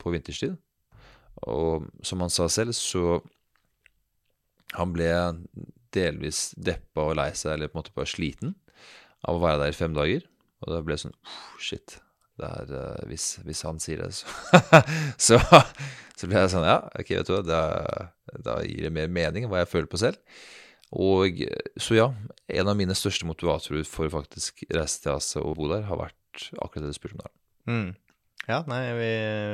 på 0.03 0.11
vinterstid. 0.15 0.57
Og 1.51 1.87
som 2.07 2.23
han 2.25 2.33
sa 2.33 2.49
selv, 2.51 2.75
så 2.77 3.21
han 4.75 4.95
ble 4.95 5.11
delvis 5.95 6.49
deppa 6.59 7.09
og 7.11 7.19
lei 7.19 7.31
seg, 7.37 7.55
eller 7.55 7.71
på 7.71 7.79
en 7.79 7.83
måte 7.85 7.95
bare 7.95 8.11
sliten, 8.11 8.55
av 9.25 9.39
å 9.39 9.45
være 9.45 9.63
der 9.63 9.75
i 9.75 9.77
fem 9.79 9.95
dager. 9.97 10.27
Og 10.65 10.73
da 10.73 10.81
ble 10.83 10.97
det 10.97 11.05
sånn 11.05 11.15
"Uff, 11.15 11.61
Shit. 11.63 11.99
Det 12.41 12.49
er, 12.49 12.71
eh, 12.75 13.05
hvis, 13.07 13.37
hvis 13.47 13.63
han 13.63 13.79
sier 13.79 14.03
det, 14.03 14.11
så, 14.17 14.27
så 15.39 15.39
Så 16.19 16.29
ble 16.31 16.39
jeg 16.39 16.51
sånn 16.53 16.67
Ja, 16.67 16.79
ok, 16.95 17.09
vet 17.11 17.27
du 17.27 17.33
hva, 17.35 17.41
da, 17.47 17.61
da 18.43 18.53
gir 18.63 18.87
det 18.87 18.93
mer 18.95 19.11
mening 19.11 19.45
enn 19.45 19.51
hva 19.51 19.63
jeg 19.63 19.71
føler 19.71 19.91
på 19.91 19.99
selv. 19.99 20.19
Og 20.95 21.41
så 21.81 21.97
ja, 21.99 22.09
en 22.55 22.71
av 22.71 22.79
mine 22.79 22.95
største 22.95 23.27
motivatorer 23.27 23.87
for 23.89 24.13
faktisk 24.13 24.63
reise 24.71 25.03
til 25.03 25.15
Asia 25.17 25.43
og 25.43 25.59
bo 25.59 25.69
der, 25.73 25.87
har 25.89 25.99
vært 25.99 26.51
akkurat 26.61 26.85
det 26.85 26.93
du 26.93 26.99
spurte 26.99 27.19
om 27.19 27.25
der. 27.25 27.35
Mm. 27.71 27.91
Ja, 28.45 28.59
nei, 28.69 28.81
vi, 28.93 29.11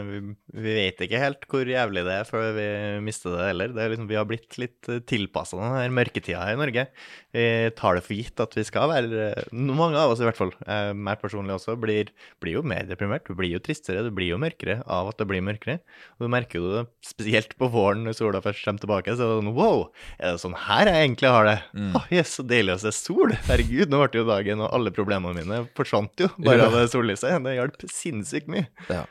vi, 0.09 0.21
vi, 0.57 0.73
vet 0.75 1.03
ikke 1.05 1.21
helt 1.23 1.45
hvor 1.51 1.69
jævlig 1.69 2.03
det 2.07 2.15
er 2.17 2.27
før 2.27 2.49
vi 2.57 2.67
mister 3.07 3.37
det 3.37 3.47
heller. 3.53 3.75
Det 3.75 3.85
er 3.85 3.93
liksom, 3.93 4.09
vi 4.11 4.19
har 4.19 4.27
blitt 4.27 4.57
litt 4.59 4.91
tilpassa 5.07 5.61
den 5.61 5.95
mørketida 5.95 6.43
her 6.43 6.57
i 6.57 6.59
Norge. 6.59 6.87
Vi 7.31 7.45
tar 7.79 7.95
det 7.95 8.03
for 8.03 8.19
gitt 8.19 8.43
at 8.43 8.57
vi 8.59 8.65
skal 8.67 8.91
være 8.91 9.29
Mange 9.55 9.95
av 9.95 10.11
oss 10.11 10.23
i 10.23 10.27
hvert 10.27 10.39
fall, 10.39 10.51
eh, 10.67 10.91
meg 10.91 11.21
personlig 11.23 11.55
også, 11.55 11.77
blir, 11.79 12.11
blir, 12.43 12.57
jo 12.59 12.65
mer 12.67 12.89
deprimert. 12.89 13.29
Du 13.29 13.39
blir 13.39 13.53
jo 13.55 13.63
tristere, 13.63 14.03
du 14.03 14.11
blir 14.15 14.33
jo 14.33 14.41
mørkere 14.43 14.81
av 14.91 15.13
at 15.13 15.21
det 15.23 15.29
blir 15.31 15.45
mørkere. 15.45 15.79
Og 16.19 16.27
du 16.27 16.33
merker 16.35 16.59
jo 16.59 16.73
det 16.75 16.85
spesielt 17.07 17.55
på 17.61 17.71
våren 17.71 18.03
når 18.09 18.19
sola 18.19 18.43
først 18.43 18.67
kommer 18.67 18.83
tilbake. 18.83 19.15
Så 19.15 19.23
er 19.23 19.31
det 19.31 19.39
sånn 19.45 19.55
wow, 19.55 19.87
er 20.19 20.35
det 20.35 20.43
sånn 20.43 20.59
her 20.67 20.91
jeg 20.91 21.07
egentlig 21.07 21.35
har 21.37 21.47
det? 21.47 21.57
Mm. 21.79 21.95
Oh, 22.01 22.11
yes, 22.11 22.35
så 22.41 22.47
deilig 22.47 22.75
å 22.75 22.83
se 22.83 22.95
sol. 22.97 23.39
Herregud, 23.47 23.87
nå 23.93 24.03
ble 24.03 24.11
det 24.11 24.23
jo 24.25 24.29
dagen, 24.33 24.67
og 24.67 24.75
alle 24.75 24.95
problemene 24.99 25.39
mine 25.39 25.63
forsvant 25.79 26.27
jo 26.27 26.33
bare 26.43 26.67
av 26.67 26.75
det 26.81 26.89
sollyset. 26.91 27.39
Det 27.47 27.55
hjalp 27.55 27.87
sinnssykt 27.87 28.51
mye. 28.51 28.67
Ja. 28.89 29.05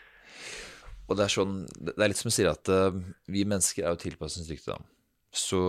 Og 1.09 1.17
det 1.17 1.25
er 1.25 1.33
sånn, 1.33 1.59
det 1.73 1.95
er 1.97 2.11
litt 2.11 2.21
som 2.21 2.29
å 2.29 2.33
si 2.33 2.45
at 2.45 2.69
uh, 2.69 2.93
vi 3.31 3.45
mennesker 3.49 3.85
er 3.85 3.95
jo 3.95 4.01
tilpasningsdyktige, 4.03 4.77
da. 4.77 4.95
Så 5.29 5.59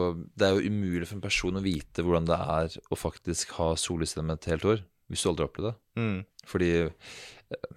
det 0.40 0.46
er 0.46 0.56
jo 0.56 0.72
umulig 0.72 1.04
for 1.04 1.18
en 1.18 1.24
person 1.24 1.58
å 1.58 1.64
vite 1.64 2.04
hvordan 2.04 2.28
det 2.28 2.36
er 2.36 2.76
å 2.88 2.96
faktisk 2.96 3.52
ha 3.58 3.74
solstemme 3.76 4.36
et 4.36 4.48
helt 4.48 4.64
år, 4.68 4.82
hvis 5.12 5.24
du 5.24 5.30
aldri 5.30 5.44
har 5.44 5.50
opplevd 5.50 5.68
det. 5.68 5.74
Mm. 6.00 6.18
Fordi 6.48 6.70
uh, 6.88 7.70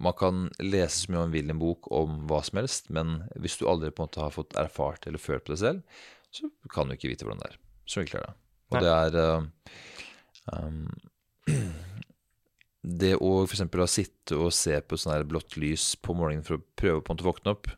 man 0.00 0.16
kan 0.16 0.46
lese 0.64 1.02
så 1.02 1.12
mye 1.12 1.24
man 1.26 1.34
vil 1.34 1.50
i 1.50 1.54
en 1.54 1.60
bok 1.60 1.90
om 1.92 2.22
hva 2.28 2.40
som 2.46 2.62
helst, 2.62 2.88
men 2.92 3.22
hvis 3.36 3.58
du 3.60 3.66
aldri 3.68 3.92
på 3.92 4.04
en 4.04 4.08
måte 4.08 4.24
har 4.24 4.36
fått 4.36 4.56
erfart 4.60 5.08
eller 5.08 5.20
følt 5.20 5.44
på 5.44 5.52
det 5.52 5.60
selv, 5.60 6.00
så 6.32 6.48
kan 6.72 6.88
du 6.88 6.96
ikke 6.96 7.10
vite 7.10 7.26
hvordan 7.26 7.42
det 7.42 7.52
er. 7.52 7.60
Så 7.90 8.04
enkelt 8.04 8.20
er 8.20 8.28
det. 8.28 8.36
Og 8.70 8.76
Nei. 8.78 8.82
det 8.86 8.92
er 8.96 9.12
uh, 9.20 9.42
um, 10.56 10.84
det 12.80 13.14
å 13.20 13.32
f.eks. 13.44 13.62
å 13.68 13.88
sitte 13.90 14.38
og 14.40 14.54
se 14.56 14.78
på 14.80 14.98
sånn 14.98 15.14
her 15.14 15.26
blått 15.28 15.58
lys 15.60 15.92
på 16.00 16.16
morgenen 16.16 16.46
for 16.46 16.56
å 16.56 16.64
prøve 16.80 17.02
på 17.04 17.16
å 17.16 17.26
våkne 17.26 17.52
opp 17.52 17.68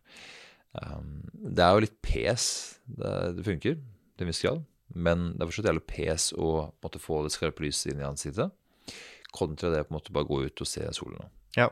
um, 0.79 1.25
Det 1.33 1.65
er 1.65 1.73
jo 1.75 1.85
litt 1.87 1.99
pes. 2.07 2.45
Det, 2.87 3.15
det 3.39 3.47
funker 3.47 3.81
til 3.81 4.27
en 4.27 4.31
viss 4.31 4.43
grad. 4.45 4.63
Men 4.93 5.33
det 5.33 5.43
er 5.43 5.51
fortsatt 5.51 5.71
jævlig 5.71 5.87
pes 5.91 6.29
å 6.37 6.51
måtte 6.85 7.01
få 7.03 7.23
det 7.25 7.33
skarpe 7.35 7.65
lyset 7.65 7.93
inn 7.93 8.03
i 8.03 8.07
ansiktet. 8.07 8.53
Kontra 9.33 9.73
det 9.73 9.87
på 9.87 9.95
en 9.95 9.99
måte 9.99 10.15
bare 10.15 10.29
gå 10.29 10.43
ut 10.45 10.63
og 10.63 10.69
se 10.69 10.85
solen. 10.95 11.31
Ja. 11.57 11.71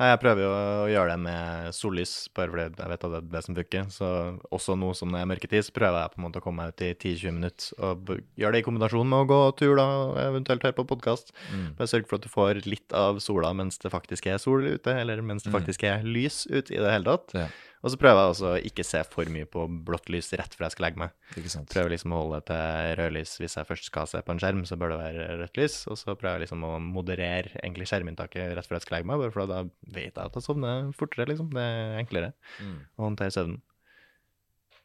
Jeg 0.00 0.18
prøver 0.22 0.42
jo 0.42 0.50
å 0.50 0.88
gjøre 0.90 1.12
det 1.12 1.20
med 1.22 1.74
sollys, 1.76 2.14
bare 2.36 2.50
fordi 2.52 2.64
jeg 2.66 2.90
vet 2.92 3.04
at 3.06 3.12
det 3.12 3.18
er 3.20 3.28
det 3.34 3.42
som 3.46 3.56
funker. 3.58 3.88
Så 3.92 4.08
også 4.50 4.76
nå 4.80 4.90
som 4.96 5.14
det 5.14 5.20
er 5.20 5.30
mørketid, 5.30 5.66
så 5.66 5.74
prøver 5.76 6.00
jeg 6.00 6.12
på 6.14 6.20
en 6.20 6.26
måte 6.26 6.40
å 6.40 6.44
komme 6.44 6.64
meg 6.64 6.74
ut 6.74 6.84
i 6.86 6.90
10-20 6.94 7.36
minutter 7.36 7.86
og 7.86 8.12
gjøre 8.40 8.56
det 8.56 8.62
i 8.62 8.66
kombinasjon 8.66 9.10
med 9.12 9.24
å 9.24 9.30
gå 9.30 9.40
tur, 9.60 9.74
da, 9.78 9.86
eventuelt 10.26 10.66
høre 10.66 10.78
på 10.80 10.88
podkast. 10.94 11.34
Mm. 11.52 11.66
Bare 11.78 11.92
sørge 11.92 12.10
for 12.10 12.20
at 12.20 12.26
du 12.26 12.32
får 12.32 12.62
litt 12.66 12.96
av 12.96 13.20
sola 13.22 13.52
mens 13.56 13.80
det 13.82 13.92
faktisk 13.92 14.30
er 14.32 14.40
sol 14.42 14.66
ute, 14.66 14.94
eller 14.94 15.22
mens 15.22 15.46
det 15.46 15.52
mm. 15.52 15.58
faktisk 15.60 15.86
er 15.88 16.06
lys 16.06 16.46
ute 16.50 16.74
i 16.74 16.80
det 16.80 16.94
hele 16.96 17.12
tatt. 17.12 17.36
Ja. 17.36 17.50
Og 17.80 17.92
så 17.92 17.96
prøver 17.96 18.18
jeg 18.20 18.32
også 18.34 18.48
å 18.50 18.56
ikke 18.68 18.84
se 18.84 19.00
for 19.08 19.28
mye 19.32 19.46
på 19.48 19.62
blått 19.88 20.10
lys 20.12 20.28
rett 20.36 20.52
før 20.52 20.66
jeg 20.66 20.74
skal 20.74 20.84
legge 20.84 21.00
meg. 21.00 21.14
Ikke 21.40 21.52
sant. 21.52 21.70
Prøver 21.72 21.94
liksom 21.94 22.12
å 22.12 22.18
holde 22.20 22.40
til 22.50 22.90
rødlys 22.98 23.32
hvis 23.40 23.56
jeg 23.56 23.68
først 23.70 23.86
skal 23.88 24.10
se 24.10 24.20
på 24.24 24.34
en 24.34 24.42
skjerm, 24.42 24.60
så 24.68 24.76
bør 24.80 24.92
det 24.92 24.98
være 25.00 25.28
rødt 25.40 25.60
lys. 25.62 25.76
Og 25.88 25.96
så 25.96 26.12
prøver 26.12 26.36
jeg 26.36 26.44
liksom 26.44 26.66
å 26.68 26.74
moderere 26.84 27.54
egentlig 27.62 27.88
skjerminntaket 27.88 28.52
rett 28.58 28.68
før 28.68 28.76
jeg 28.76 28.84
skal 28.84 28.98
legge 28.98 29.08
meg, 29.08 29.22
bare 29.22 29.32
for 29.32 29.48
da 29.48 29.62
vet 29.96 30.10
jeg 30.10 30.20
at 30.26 30.36
jeg 30.36 30.44
sovner 30.44 30.90
fortere, 30.98 31.30
liksom. 31.32 31.48
Det 31.56 31.64
er 31.64 31.96
enklere 32.02 32.32
mm. 32.58 32.76
å 33.00 33.06
håndtere 33.06 33.34
søvnen. 33.38 33.62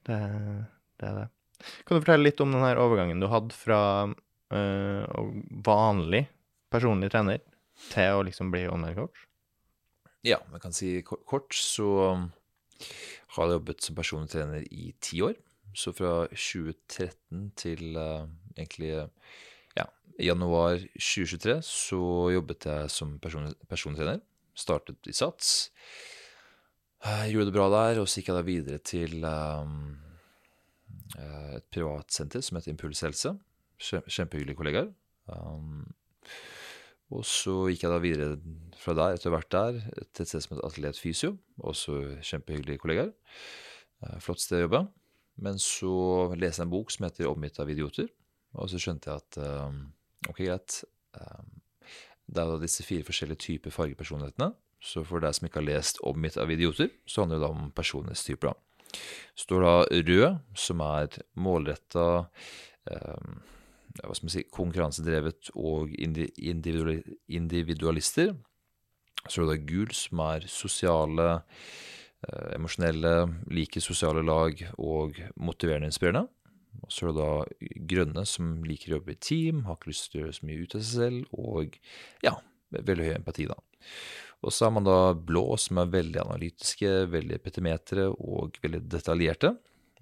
Det, 0.06 0.22
det, 1.02 1.10
er 1.10 1.20
det. 1.20 1.28
Kan 1.84 1.98
du 1.98 2.06
fortelle 2.06 2.30
litt 2.30 2.46
om 2.46 2.56
den 2.56 2.64
her 2.64 2.80
overgangen 2.80 3.20
du 3.20 3.28
hadde 3.32 3.58
fra 3.58 3.82
øh, 4.08 5.30
vanlig 5.68 6.26
personlig 6.72 7.12
trener 7.12 7.44
til 7.92 8.22
å 8.22 8.24
liksom 8.24 8.56
bli 8.56 8.66
online 8.72 8.96
coach? 8.96 9.28
Ja, 10.26 10.40
man 10.50 10.64
kan 10.64 10.74
si 10.74 10.96
kort, 11.06 11.52
så 11.54 11.90
har 13.36 13.52
jobbet 13.52 13.84
som 13.84 13.98
personlig 13.98 14.32
trener 14.32 14.66
i 14.72 14.94
ti 15.04 15.22
år. 15.26 15.36
Så 15.76 15.92
fra 15.96 16.28
2013 16.32 17.50
til 17.60 17.98
uh, 18.00 18.28
egentlig 18.56 18.94
ja, 19.76 19.86
januar 20.22 20.80
2023 20.96 21.58
så 21.68 22.02
jobbet 22.36 22.70
jeg 22.70 22.94
som 22.94 23.18
personlig, 23.20 23.56
trener. 24.00 24.22
Startet 24.56 25.10
i 25.12 25.14
SATS. 25.16 25.72
Jeg 27.06 27.34
gjorde 27.34 27.52
det 27.52 27.58
bra 27.58 27.66
der, 27.74 28.00
og 28.02 28.08
så 28.08 28.22
gikk 28.22 28.32
jeg 28.32 28.38
da 28.38 28.46
videre 28.48 28.80
til 28.80 29.26
um, 29.28 29.98
et 31.20 31.68
privatsenter 31.76 32.42
som 32.42 32.58
heter 32.58 32.72
Impuls 32.72 33.04
Helse. 33.04 33.36
Kjempehyggelige 33.78 34.58
kollegaer. 34.58 34.88
Um, 35.28 35.84
og 37.14 37.26
så 37.28 37.68
gikk 37.70 37.86
jeg 37.86 37.94
da 37.94 38.02
videre 38.02 38.30
fra 38.82 38.96
der, 38.98 39.16
etter 39.18 39.34
vært 39.34 39.52
der, 39.54 39.80
til 40.16 40.26
et 40.26 40.30
sted 40.30 40.42
som 40.42 40.56
het 40.56 40.64
Atelier 40.66 40.98
Fysio. 40.98 41.36
Også 41.62 42.00
kjempehyggelige 42.26 42.82
kollegaer. 42.82 43.12
Eh, 44.02 44.18
flott 44.24 44.42
sted 44.42 44.64
å 44.64 44.66
jobbe. 44.66 44.82
Men 45.46 45.60
så 45.62 45.94
leste 46.34 46.64
jeg 46.64 46.66
en 46.66 46.74
bok 46.74 46.92
som 46.94 47.06
heter 47.06 47.28
'Omgitt 47.28 47.60
av 47.60 47.70
idioter', 47.70 48.10
og 48.56 48.70
så 48.72 48.80
skjønte 48.80 49.12
jeg 49.12 49.22
at 49.22 49.38
um, 49.44 49.82
ok, 50.30 50.38
greit. 50.38 50.84
Um, 51.14 51.62
det 52.26 52.42
er 52.42 52.52
da 52.52 52.60
disse 52.62 52.84
fire 52.84 53.04
forskjellige 53.04 53.44
typer 53.44 53.72
fargepersonlighetene. 53.76 54.54
Så 54.82 55.04
for 55.04 55.20
deg 55.20 55.36
som 55.36 55.48
ikke 55.48 55.60
har 55.60 55.70
lest 55.70 56.00
'Omgitt 56.02 56.38
av 56.38 56.50
idioter', 56.50 56.94
så 57.06 57.22
handler 57.22 57.40
det 57.40 57.48
da 57.48 57.52
om 57.52 57.72
personlighetstyper. 57.72 58.54
da. 58.54 59.00
Står 59.36 59.62
da 59.62 59.76
rød, 59.92 60.40
som 60.56 60.80
er 60.80 61.20
målretta 61.36 62.30
um, 62.92 63.42
hva 64.04 64.16
skal 64.16 64.28
man 64.28 64.34
si, 64.34 64.44
konkurransedrevet 64.52 65.50
og 65.56 65.94
individualister. 65.96 68.36
Så 69.26 69.42
er 69.42 69.48
det 69.54 69.68
gul, 69.70 69.92
som 69.96 70.20
er 70.28 70.42
sosiale, 70.52 71.28
eh, 72.28 72.50
emosjonelle, 72.58 73.14
liker 73.50 73.82
sosiale 73.82 74.24
lag 74.26 74.54
og 74.78 75.12
motiverende 75.38 75.88
inspirerende. 75.90 76.28
Og 76.84 76.92
så 76.92 77.08
er 77.08 77.12
det 77.14 77.22
da 77.22 77.34
grønne, 77.94 78.24
som 78.28 78.64
liker 78.68 78.92
å 78.92 78.96
jobbe 79.00 79.16
i 79.16 79.22
team, 79.22 79.56
har 79.66 79.76
ikke 79.80 79.94
lyst 79.94 80.06
til 80.12 80.20
å 80.20 80.24
gjøre 80.26 80.38
så 80.38 80.48
mye 80.50 80.62
ut 80.62 80.76
av 80.76 80.80
seg 80.84 80.94
selv, 81.00 81.20
og 81.40 81.68
ja, 82.26 82.34
veldig 82.76 83.08
høy 83.08 83.16
empati, 83.16 83.44
da. 83.50 83.58
Og 84.46 84.50
så 84.54 84.62
har 84.68 84.74
man 84.76 84.86
da 84.86 85.00
blå, 85.18 85.46
som 85.58 85.80
er 85.82 85.94
veldig 85.94 86.20
analytiske, 86.22 86.90
veldig 87.10 87.38
petimetere 87.42 88.06
og 88.12 88.60
veldig 88.62 88.82
detaljerte. 88.92 89.50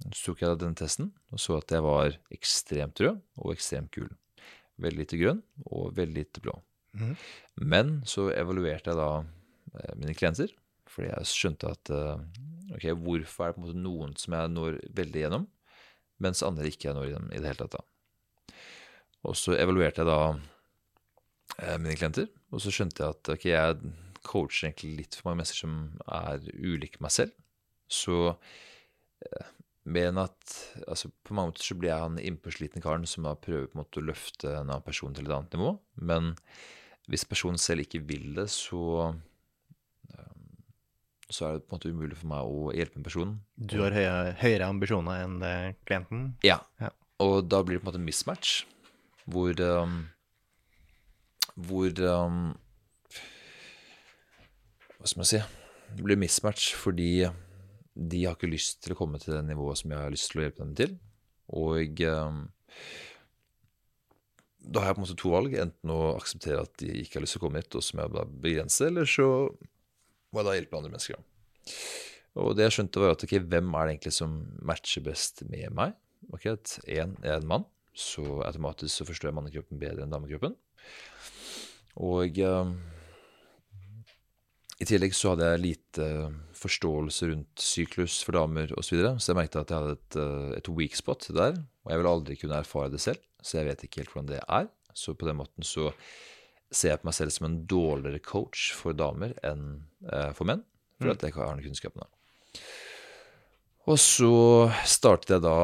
Så 0.10 0.32
tok 0.32 0.44
jeg 0.44 0.60
den 0.62 0.76
testen 0.78 1.12
og 1.34 1.42
så 1.42 1.58
at 1.60 1.72
jeg 1.72 1.86
var 1.86 2.18
ekstremt 2.34 3.02
rød 3.04 3.22
og 3.40 3.54
ekstremt 3.54 3.94
gul. 3.94 4.10
Veldig 4.82 5.04
lite 5.04 5.20
grønn 5.20 5.42
og 5.70 5.94
veldig 5.98 6.18
lite 6.18 6.44
blå. 6.44 6.56
Mm. 6.98 7.16
Men 7.62 7.94
så 8.10 8.28
evaluerte 8.34 8.92
jeg 8.92 9.00
da 9.00 9.10
eh, 9.22 9.96
mine 9.98 10.16
klienter, 10.18 10.52
fordi 10.90 11.10
jeg 11.10 11.30
skjønte 11.30 11.72
at 11.74 11.94
eh, 11.94 12.24
ok, 12.76 12.88
hvorfor 13.06 13.46
er 13.46 13.52
det 13.52 13.58
på 13.58 13.62
en 13.62 13.68
måte 13.68 13.84
noen 13.84 14.16
som 14.20 14.38
jeg 14.38 14.54
når 14.54 14.80
veldig 14.98 15.24
gjennom, 15.26 15.48
mens 16.22 16.44
andre 16.46 16.70
ikke 16.70 16.90
jeg 16.90 16.98
når 16.98 17.10
gjennom 17.12 17.32
i 17.34 17.42
det 17.42 17.52
hele 17.52 17.64
tatt. 17.64 17.78
da. 17.78 18.58
Og 19.24 19.38
så 19.40 19.56
evaluerte 19.58 20.04
jeg 20.04 20.10
da 20.10 20.20
eh, 21.64 21.78
mine 21.80 21.98
klienter, 21.98 22.30
og 22.54 22.62
så 22.62 22.74
skjønte 22.74 23.02
jeg 23.02 23.18
at 23.18 23.34
ok, 23.38 23.48
jeg 23.50 23.94
coacher 24.24 24.70
egentlig 24.70 24.94
litt 25.02 25.18
for 25.18 25.30
mange 25.30 25.42
mennesker 25.42 25.64
som 25.66 25.80
er 26.08 26.46
ulike 26.64 27.02
meg 27.04 27.14
selv. 27.14 27.34
Så 27.92 28.36
mer 29.84 30.10
enn 30.10 30.22
at 30.22 30.54
altså 30.88 31.10
På 31.28 31.36
mange 31.36 31.52
måter 31.52 31.66
så 31.66 31.76
blir 31.76 31.92
jeg 31.92 32.06
han 32.06 32.22
innpåslitne 32.22 32.84
karen 32.84 33.06
som 33.10 33.28
da 33.28 33.36
prøver 33.36 33.68
på 33.68 33.78
en 33.78 33.82
måte 33.84 34.00
å 34.00 34.08
løfte 34.08 34.50
en 34.52 34.70
annen 34.70 34.86
person 34.86 35.16
til 35.16 35.28
et 35.28 35.36
annet 35.36 35.58
nivå. 35.58 35.76
Men 36.00 36.34
hvis 37.12 37.28
personen 37.28 37.60
selv 37.60 37.84
ikke 37.84 38.04
vil 38.08 38.32
det, 38.38 38.48
så 38.54 39.12
um, 39.12 39.22
så 41.34 41.48
er 41.48 41.58
det 41.58 41.66
på 41.66 41.74
en 41.74 41.78
måte 41.80 41.92
umulig 41.92 42.18
for 42.20 42.32
meg 42.32 42.48
å 42.48 42.72
hjelpe 42.76 43.00
en 43.00 43.08
person. 43.08 43.38
Du 43.58 43.80
har 43.82 43.96
høyere, 43.96 44.36
høyere 44.40 44.70
ambisjoner 44.70 45.24
enn 45.26 45.40
det 45.42 45.56
klienten? 45.88 46.28
Ja. 46.46 46.62
ja. 46.80 46.92
Og 47.24 47.50
da 47.50 47.64
blir 47.66 47.78
det 47.78 47.84
på 47.84 47.88
en 47.88 47.92
måte 47.92 48.02
en 48.02 48.08
mismatch, 48.08 48.64
hvor 49.26 49.60
um, 49.62 50.02
Hvor 51.54 52.00
um, 52.02 52.40
Hva 54.98 55.10
skal 55.10 55.22
man 55.22 55.30
si? 55.30 55.40
Det 55.94 56.04
blir 56.04 56.20
mismatch 56.20 56.74
fordi 56.76 57.28
de 57.94 58.24
har 58.26 58.38
ikke 58.38 58.52
lyst 58.52 58.82
til 58.84 58.96
å 58.96 58.98
komme 58.98 59.20
til 59.22 59.36
det 59.36 59.44
nivået 59.48 59.80
som 59.80 59.94
jeg 59.94 60.02
har 60.02 60.14
lyst 60.14 60.32
til 60.32 60.42
å 60.42 60.46
hjelpe 60.46 60.64
dem 60.64 60.76
til. 60.78 60.96
Og 61.54 62.02
um, 62.10 62.40
da 64.64 64.82
har 64.82 64.92
jeg 64.92 64.98
på 64.98 65.02
en 65.02 65.06
måte 65.06 65.20
to 65.20 65.34
valg. 65.34 65.58
Enten 65.60 65.94
å 65.94 66.00
akseptere 66.16 66.64
at 66.64 66.74
de 66.82 66.90
ikke 67.04 67.20
har 67.20 67.26
lyst 67.26 67.38
til 67.38 67.44
å 67.44 67.46
komme 67.46 67.62
hit, 67.62 67.78
og 67.78 67.86
som 67.86 68.02
jeg 68.02 68.14
da 68.16 68.26
begrenser, 68.46 68.90
eller 68.90 69.10
så 69.10 69.28
må 70.34 70.42
jeg 70.42 70.48
da 70.48 70.56
hjelpe 70.58 70.80
andre 70.80 70.94
mennesker. 70.94 71.22
Og 72.42 72.56
det 72.58 72.66
jeg 72.66 72.78
skjønte, 72.80 73.04
var 73.04 73.14
at 73.14 73.26
ok, 73.28 73.36
hvem 73.46 73.76
er 73.78 73.86
det 73.86 73.96
egentlig 73.96 74.16
som 74.16 74.40
matcher 74.66 75.06
best 75.06 75.44
med 75.52 75.76
meg? 75.78 75.94
Ok, 76.34 76.48
at 76.56 76.78
én 76.90 77.14
er 77.22 77.38
en 77.38 77.50
mann, 77.50 77.68
så 77.94 78.40
automatisk 78.48 78.96
så 78.96 79.06
forstår 79.06 79.30
jeg 79.30 79.38
mannekroppen 79.38 79.82
bedre 79.82 80.06
enn 80.06 80.14
damekroppen. 80.14 80.56
Og 82.02 82.40
um, 82.42 82.74
I 84.84 84.88
tillegg 84.90 85.14
så 85.16 85.32
hadde 85.32 85.48
jeg 85.48 85.62
lite 85.64 86.06
forståelse 86.60 87.30
rundt 87.30 87.62
syklus 87.64 88.18
for 88.26 88.36
damer 88.36 88.74
osv., 88.76 88.90
så, 88.90 88.96
videre, 88.98 89.12
så 89.22 89.32
jeg 89.32 89.38
merket 89.40 89.62
at 89.62 89.72
jeg 89.72 89.80
hadde 89.80 89.96
et, 89.96 90.18
eh, 90.20 90.56
et 90.58 90.70
weak 90.76 90.98
spot 91.00 91.28
der. 91.32 91.56
Og 91.86 91.94
jeg 91.94 92.02
vil 92.02 92.10
aldri 92.10 92.38
kunne 92.42 92.60
erfare 92.60 92.92
det 92.92 93.00
selv, 93.04 93.22
så 93.44 93.60
jeg 93.62 93.70
vet 93.70 93.86
ikke 93.86 94.02
helt 94.02 94.12
hvordan 94.12 94.32
det 94.34 94.42
er. 94.44 94.68
Så 94.98 95.16
på 95.16 95.30
den 95.30 95.40
måten 95.40 95.68
så 95.68 95.92
ser 96.74 96.94
jeg 96.94 97.02
på 97.04 97.08
meg 97.08 97.16
selv 97.16 97.32
som 97.36 97.48
en 97.48 97.62
dårligere 97.70 98.20
coach 98.26 98.72
for 98.76 98.98
damer 98.98 99.38
enn 99.46 99.86
eh, 100.10 100.34
for 100.36 100.50
menn, 100.50 100.66
for 101.00 101.08
Mm. 101.08 101.14
at 101.14 101.24
jeg 101.24 101.34
ikke 101.34 101.46
har 101.46 101.56
den 101.56 101.66
kunnskapen. 101.66 102.04
Og 103.88 103.98
så 104.00 104.34
startet 104.88 105.36
jeg 105.36 105.44
da 105.44 105.56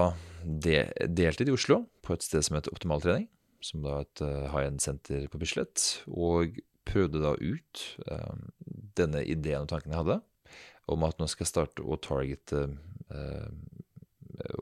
de, 0.43 0.79
deltid 1.07 1.51
i 1.51 1.55
Oslo, 1.55 1.83
på 2.03 2.15
et 2.15 2.23
sted 2.23 2.43
som 2.45 2.57
heter 2.57 2.71
Optimaltrening, 2.71 3.27
som 3.63 3.83
da 3.83 3.99
er 3.99 4.07
et 4.07 4.23
high 4.53 4.67
end-senter 4.67 5.27
på 5.31 5.39
Bislett, 5.39 6.03
og 6.07 6.59
prøvde 6.89 7.21
da 7.23 7.35
ut 7.37 7.83
eh, 8.09 8.33
denne 8.99 9.23
ideen 9.25 9.65
og 9.65 9.71
tanken 9.71 9.93
jeg 9.93 10.01
hadde, 10.01 10.19
om 10.89 11.05
at 11.05 11.19
nå 11.19 11.27
skal 11.29 11.45
jeg 11.45 11.53
starte 11.53 11.85
å 11.85 11.99
targete 12.01 12.65
eh, 13.13 13.49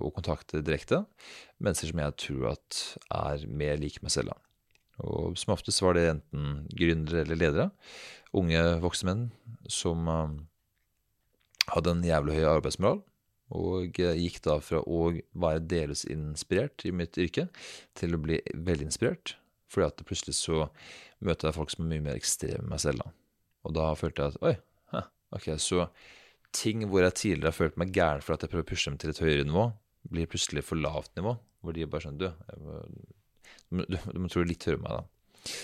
og 0.02 0.16
kontakte 0.16 0.64
direkte 0.66 1.04
mennesker 1.62 1.92
som 1.92 2.02
jeg 2.02 2.18
tror 2.24 2.52
at 2.56 2.82
er 3.14 3.48
mer 3.48 3.80
like 3.80 4.04
meg 4.04 4.14
selv. 4.14 4.36
Og 5.06 5.38
som 5.38 5.54
oftest 5.54 5.84
var 5.86 5.98
det 5.98 6.08
enten 6.10 6.64
gründere 6.74 7.22
eller 7.24 7.38
ledere. 7.38 7.68
Unge 8.38 8.62
voksne 8.82 9.12
menn 9.12 9.26
som 9.72 10.10
eh, 10.12 10.38
hadde 11.76 11.94
en 11.94 12.08
jævlig 12.08 12.40
høy 12.40 12.48
arbeidsmoral. 12.56 13.04
Og 13.58 13.96
gikk 13.96 14.42
da 14.44 14.58
fra 14.60 14.82
å 14.84 15.14
være 15.40 15.62
delvis 15.72 16.04
inspirert 16.12 16.84
i 16.84 16.92
mitt 16.92 17.16
yrke 17.16 17.46
til 17.96 18.18
å 18.18 18.20
bli 18.20 18.42
veldig 18.52 18.90
inspirert. 18.90 19.38
Fordi 19.72 19.88
at 19.90 20.06
plutselig 20.08 20.38
så 20.38 20.68
møter 21.20 21.50
jeg 21.50 21.58
folk 21.58 21.74
som 21.74 21.86
er 21.86 21.92
mye 21.96 22.06
mer 22.06 22.20
ekstreme 22.20 22.64
enn 22.64 22.72
meg 22.72 22.84
selv. 22.84 23.04
da. 23.04 23.12
Og 23.68 23.76
da 23.76 23.90
følte 24.00 24.24
jeg 24.24 24.36
at 24.36 24.48
oi, 24.48 24.54
hæ, 24.94 25.04
ok, 25.36 25.50
så 25.60 25.88
ting 26.56 26.86
hvor 26.88 27.04
jeg 27.04 27.18
tidligere 27.20 27.52
har 27.52 27.58
følt 27.58 27.78
meg 27.82 27.92
gæren 27.96 28.24
for 28.24 28.36
at 28.36 28.46
jeg 28.46 28.54
prøver 28.54 28.66
å 28.66 28.70
pushe 28.70 28.90
dem 28.90 29.00
til 29.02 29.12
et 29.12 29.22
høyere 29.24 29.48
nivå, 29.48 29.68
blir 30.08 30.30
plutselig 30.32 30.64
for 30.64 30.80
lavt 30.80 31.12
nivå. 31.20 31.36
Hvor 31.62 31.76
de 31.76 31.88
bare 31.90 32.06
sånn 32.06 32.20
Du, 32.22 32.30
må, 33.74 33.84
du, 33.90 33.98
du, 33.98 34.20
må 34.24 34.30
tro 34.32 34.46
litt 34.48 34.64
høyere 34.64 34.84
meg, 34.84 35.02
da. 35.02 35.56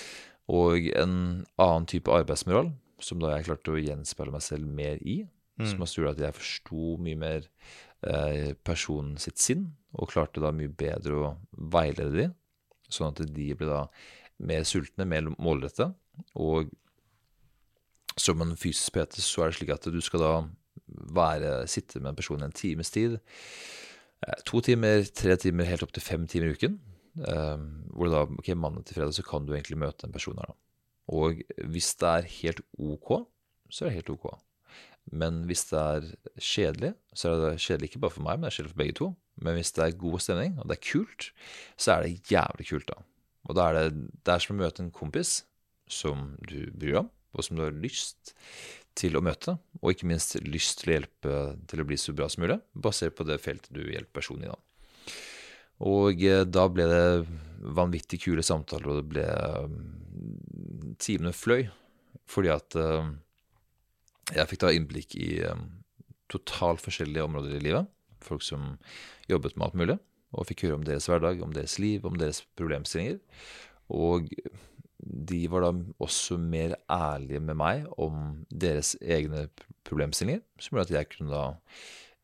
Og 0.53 0.89
en 0.99 1.15
annen 1.61 1.85
type 1.87 2.11
arbeidsmoral, 2.11 2.73
som 3.03 3.21
da 3.21 3.37
jeg 3.37 3.47
klarte 3.47 3.71
å 3.71 3.79
gjenspeile 3.79 4.33
meg 4.33 4.43
selv 4.43 4.67
mer 4.67 4.99
i, 5.07 5.21
som 5.61 5.83
har 5.83 5.91
gjorde 5.91 6.15
at 6.15 6.23
jeg 6.25 6.35
forsto 6.35 6.95
mye 7.03 7.19
mer 7.19 7.45
eh, 8.09 8.51
personen 8.65 9.15
sitt 9.21 9.39
sinn, 9.39 9.67
og 9.93 10.09
klarte 10.11 10.41
da 10.43 10.51
mye 10.55 10.71
bedre 10.73 11.19
å 11.19 11.27
veilede 11.73 12.13
de, 12.17 12.27
sånn 12.93 13.11
at 13.11 13.23
de 13.35 13.49
ble 13.57 13.69
da 13.69 13.83
mer 14.43 14.65
sultne, 14.67 15.07
mer 15.09 15.29
målrette. 15.37 15.89
Og 16.39 16.71
som 18.19 18.41
en 18.45 18.55
fysisk 18.59 18.93
PT 18.95 19.23
så 19.23 19.43
er 19.43 19.51
det 19.51 19.59
slik 19.59 19.73
at 19.73 19.89
du 19.89 20.01
skal 20.03 20.23
da 20.23 20.33
være, 21.15 21.53
sitte 21.71 22.01
med 22.01 22.13
en 22.13 22.19
person 22.19 22.43
en 22.45 22.55
times 22.55 22.91
tid. 22.93 23.19
Eh, 24.25 24.41
To 24.49 24.61
timer, 24.61 25.05
tre 25.09 25.37
timer, 25.39 25.69
helt 25.69 25.85
opp 25.85 25.93
til 25.95 26.05
fem 26.05 26.27
timer 26.29 26.51
i 26.51 26.57
uken. 26.57 26.79
Eh, 27.17 27.65
hvor 27.93 28.11
da, 28.13 28.25
ok, 28.25 28.53
mandag 28.57 28.87
til 28.87 28.99
fredag 28.99 29.17
så 29.17 29.25
kan 29.25 29.45
du 29.45 29.53
egentlig 29.53 29.79
møte 29.81 30.07
en 30.07 30.15
person 30.15 30.37
her, 30.39 30.53
da. 30.53 30.59
Og 31.13 31.41
hvis 31.73 31.91
det 31.99 32.09
er 32.09 32.29
helt 32.39 32.61
ok, 32.79 33.25
så 33.69 33.83
er 33.83 33.89
det 33.89 33.97
helt 33.97 34.13
ok. 34.13 34.29
Men 35.11 35.41
hvis 35.49 35.65
det 35.67 35.79
er 35.79 36.05
kjedelig, 36.39 36.93
så 37.13 37.33
er 37.33 37.41
det 37.41 37.59
kjedelig 37.59 37.89
ikke 37.89 38.03
bare 38.05 38.15
for 38.15 38.23
meg, 38.23 38.37
men 38.37 38.47
det 38.47 38.53
er 38.53 38.57
kjedelig 38.57 38.73
for 38.73 38.83
begge 38.83 38.97
to. 39.01 39.09
Men 39.41 39.57
hvis 39.57 39.73
det 39.75 39.85
er 39.85 39.97
god 39.99 40.21
stemning, 40.21 40.55
og 40.61 40.69
det 40.69 40.77
er 40.77 40.85
kult, 40.91 41.31
så 41.79 41.95
er 41.95 42.05
det 42.05 42.31
jævlig 42.31 42.67
kult, 42.69 42.91
da. 42.91 43.01
Og 43.49 43.57
da 43.57 43.65
er 43.69 43.79
det, 43.79 44.11
det 44.23 44.33
er 44.33 44.43
som 44.43 44.55
å 44.55 44.61
møte 44.61 44.83
en 44.83 44.93
kompis 44.93 45.41
som 45.91 46.33
du 46.45 46.69
bryr 46.71 46.93
deg 46.93 47.01
om, 47.01 47.09
og 47.33 47.45
som 47.45 47.57
du 47.57 47.63
har 47.65 47.75
lyst 47.75 48.33
til 48.97 49.17
å 49.17 49.23
møte, 49.25 49.55
og 49.81 49.89
ikke 49.91 50.07
minst 50.09 50.37
lyst 50.45 50.81
til 50.81 50.91
å 50.91 50.97
hjelpe 50.99 51.37
til 51.69 51.81
å 51.81 51.87
bli 51.89 51.97
så 51.99 52.13
bra 52.15 52.29
som 52.29 52.45
mulig, 52.45 52.59
basert 52.77 53.17
på 53.17 53.25
det 53.27 53.39
feltet 53.41 53.73
du 53.73 53.81
hjelper 53.81 54.21
personen 54.21 54.45
i. 54.45 54.53
da. 54.53 54.59
Og 55.83 56.21
eh, 56.23 56.43
da 56.45 56.67
ble 56.71 56.85
det 56.87 57.05
vanvittig 57.73 58.21
kule 58.23 58.45
samtaler, 58.45 58.91
og 58.91 59.01
det 59.01 59.09
ble 59.09 59.25
mm, 59.73 60.93
Timene 61.01 61.33
fløy, 61.33 61.65
fordi 62.29 62.51
at 62.53 62.77
eh, 62.79 63.09
jeg 64.37 64.49
fikk 64.51 64.61
da 64.63 64.71
innblikk 64.75 65.17
i 65.17 65.31
eh, 65.43 65.65
totalt 66.31 66.83
forskjellige 66.83 67.25
områder 67.25 67.57
i 67.57 67.63
livet. 67.65 67.89
Folk 68.25 68.45
som 68.45 68.77
jobbet 69.29 69.57
med 69.57 69.67
alt 69.67 69.79
mulig, 69.79 69.97
og 70.33 70.47
fikk 70.49 70.67
høre 70.67 70.79
om 70.79 70.87
deres 70.87 71.07
hverdag, 71.09 71.41
om 71.45 71.53
deres 71.55 71.77
liv, 71.81 72.05
om 72.05 72.17
deres 72.19 72.41
problemstillinger. 72.57 73.19
Og 73.93 74.31
de 75.03 75.41
var 75.51 75.65
da 75.65 75.71
også 76.03 76.37
mer 76.39 76.77
ærlige 76.91 77.41
med 77.43 77.57
meg 77.59 77.87
om 77.99 78.45
deres 78.49 78.95
egne 79.01 79.47
problemstillinger, 79.87 80.43
som 80.59 80.77
gjorde 80.77 80.89
at 80.89 80.95
jeg 80.97 81.11
kunne 81.11 81.33
da 81.33 81.45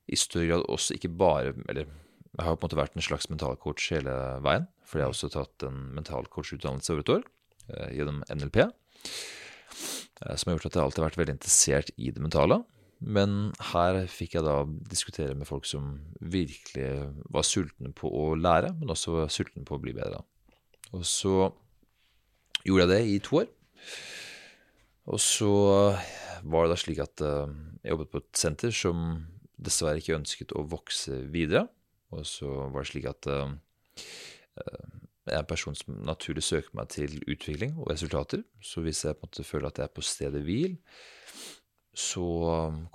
i 0.10 0.18
større 0.18 0.48
grad 0.50 0.64
også 0.74 0.96
ikke 0.96 1.12
bare 1.14 1.54
Eller 1.70 1.86
jeg 1.86 2.46
har 2.46 2.56
på 2.56 2.64
en 2.64 2.70
måte 2.70 2.80
vært 2.80 2.96
en 2.96 3.04
slags 3.04 3.28
mentalcoach 3.30 3.90
hele 3.92 4.14
veien, 4.46 4.68
for 4.86 5.00
jeg 5.00 5.08
har 5.08 5.14
også 5.14 5.32
tatt 5.34 5.66
en 5.66 5.80
mentalcoachutdannelse 5.98 6.94
over 6.94 7.04
et 7.04 7.14
år 7.18 7.24
eh, 7.74 7.90
gjennom 7.98 8.22
NLP, 8.30 8.60
eh, 8.64 10.36
som 10.38 10.52
har 10.52 10.56
gjort 10.56 10.70
at 10.70 10.78
jeg 10.78 10.84
alltid 10.84 11.02
har 11.02 11.10
vært 11.10 11.20
veldig 11.20 11.36
interessert 11.36 11.92
i 11.98 12.14
det 12.16 12.24
mentale. 12.24 12.62
Men 13.00 13.54
her 13.72 14.02
fikk 14.12 14.36
jeg 14.36 14.44
da 14.44 14.58
diskutere 14.92 15.38
med 15.38 15.48
folk 15.48 15.68
som 15.68 15.94
virkelig 16.20 16.90
var 17.32 17.48
sultne 17.48 17.94
på 17.96 18.12
å 18.12 18.34
lære, 18.36 18.74
men 18.80 18.92
også 18.92 19.16
var 19.16 19.32
sultne 19.32 19.64
på 19.68 19.78
å 19.78 19.84
bli 19.84 19.94
bedre. 19.96 20.20
Og 20.92 21.06
så 21.08 21.48
gjorde 22.66 22.86
jeg 22.86 22.92
det 22.92 23.02
i 23.08 23.20
to 23.24 23.42
år. 23.44 23.50
Og 25.10 25.22
så 25.24 25.54
var 26.44 26.66
det 26.66 26.74
da 26.74 26.80
slik 26.80 27.02
at 27.04 27.24
eh, 27.26 27.52
jeg 27.84 27.94
jobbet 27.94 28.12
på 28.12 28.22
et 28.22 28.42
senter 28.42 28.74
som 28.76 29.06
dessverre 29.60 30.00
ikke 30.02 30.18
ønsket 30.20 30.54
å 30.56 30.66
vokse 30.70 31.24
videre. 31.32 31.66
Og 32.16 32.26
så 32.28 32.50
var 32.70 32.84
det 32.84 32.92
slik 32.92 33.08
at 33.10 33.30
eh, 33.32 33.56
eh, 34.60 34.90
jeg 35.30 35.38
er 35.38 35.44
en 35.44 35.50
person 35.50 35.78
som 35.78 35.98
naturlig 36.08 36.44
søker 36.46 36.74
meg 36.78 36.90
til 36.94 37.20
utvikling 37.30 37.76
og 37.78 37.92
resultater. 37.92 38.44
Så 38.66 38.84
hvis 38.86 39.04
jeg 39.06 39.16
på 39.16 39.24
en 39.24 39.30
måte 39.30 39.46
føler 39.46 39.70
at 39.70 39.82
jeg 39.82 39.90
er 39.90 39.96
på 39.96 40.06
stedet 40.06 40.42
hvil, 40.46 40.78
så 42.00 42.30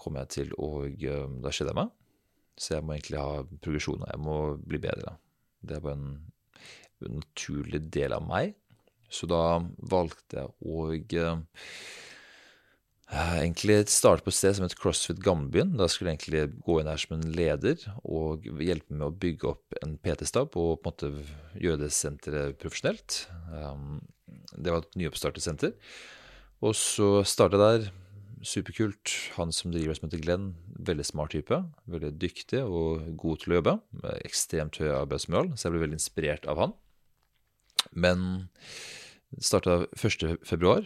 kom 0.00 0.16
jeg 0.20 0.32
til 0.32 0.54
å 0.60 0.70
eh, 0.88 1.26
Da 1.42 1.52
skjedde 1.52 1.74
jeg 1.74 1.80
meg. 1.82 1.92
Så 2.54 2.76
jeg 2.76 2.86
må 2.86 2.94
egentlig 2.94 3.20
ha 3.20 3.42
progresjon, 3.64 4.04
og 4.04 4.10
jeg 4.12 4.22
må 4.22 4.38
bli 4.62 4.78
bedre. 4.82 5.16
Det 5.64 5.82
bare 5.82 5.98
en, 5.98 6.14
en 7.02 7.18
naturlig 7.18 7.82
del 7.94 8.14
av 8.14 8.24
meg. 8.28 8.54
Så 9.10 9.26
da 9.30 9.60
valgte 9.90 10.40
jeg 10.40 10.48
å 10.70 10.86
eh, 10.90 11.02
egentlig 13.10 13.80
starte 13.92 14.24
på 14.24 14.32
et 14.32 14.38
sted 14.38 14.56
som 14.56 14.66
het 14.66 14.76
CrossFit 14.78 15.20
Gamlebyen. 15.24 15.74
Da 15.78 15.88
skulle 15.90 16.14
jeg 16.14 16.22
egentlig 16.22 16.62
gå 16.66 16.78
inn 16.80 16.90
her 16.90 17.00
som 17.02 17.16
en 17.18 17.28
leder 17.34 17.76
og 18.02 18.46
hjelpe 18.46 18.94
med 18.94 19.08
å 19.08 19.18
bygge 19.26 19.50
opp 19.50 19.78
en 19.82 19.98
PT-stab 20.02 20.54
og 20.54 20.80
på 20.80 20.90
en 20.90 20.92
måte 20.92 21.12
gjøre 21.60 21.82
det 21.84 21.92
senteret 21.94 22.58
profesjonelt. 22.62 23.24
Um, 23.50 24.00
det 24.54 24.70
var 24.70 24.82
et 24.82 24.98
nyoppstartet 24.98 25.44
senter. 25.44 25.74
Og 26.64 26.74
så 26.78 27.08
starta 27.28 27.58
jeg 27.58 27.64
der. 27.64 28.03
Superkult. 28.44 29.10
Han 29.38 29.52
som 29.54 29.72
driver 29.72 29.96
som 29.96 30.06
heter 30.06 30.20
Glenn, 30.20 30.50
veldig 30.84 31.06
smart 31.08 31.32
type. 31.32 31.58
Veldig 31.90 32.12
dyktig 32.20 32.60
og 32.64 33.06
god 33.20 33.40
til 33.42 33.54
å 33.54 33.58
jobbe. 33.58 33.76
Med 34.02 34.26
ekstremt 34.28 34.78
høy 34.80 34.90
arbeidsmoral, 34.92 35.54
så 35.54 35.68
jeg 35.68 35.74
ble 35.74 35.84
veldig 35.86 35.98
inspirert 35.98 36.48
av 36.50 36.60
han. 36.60 36.74
Men 37.92 38.26
det 39.32 39.46
starta 39.48 39.84
1. 39.96 40.26
februar 40.46 40.84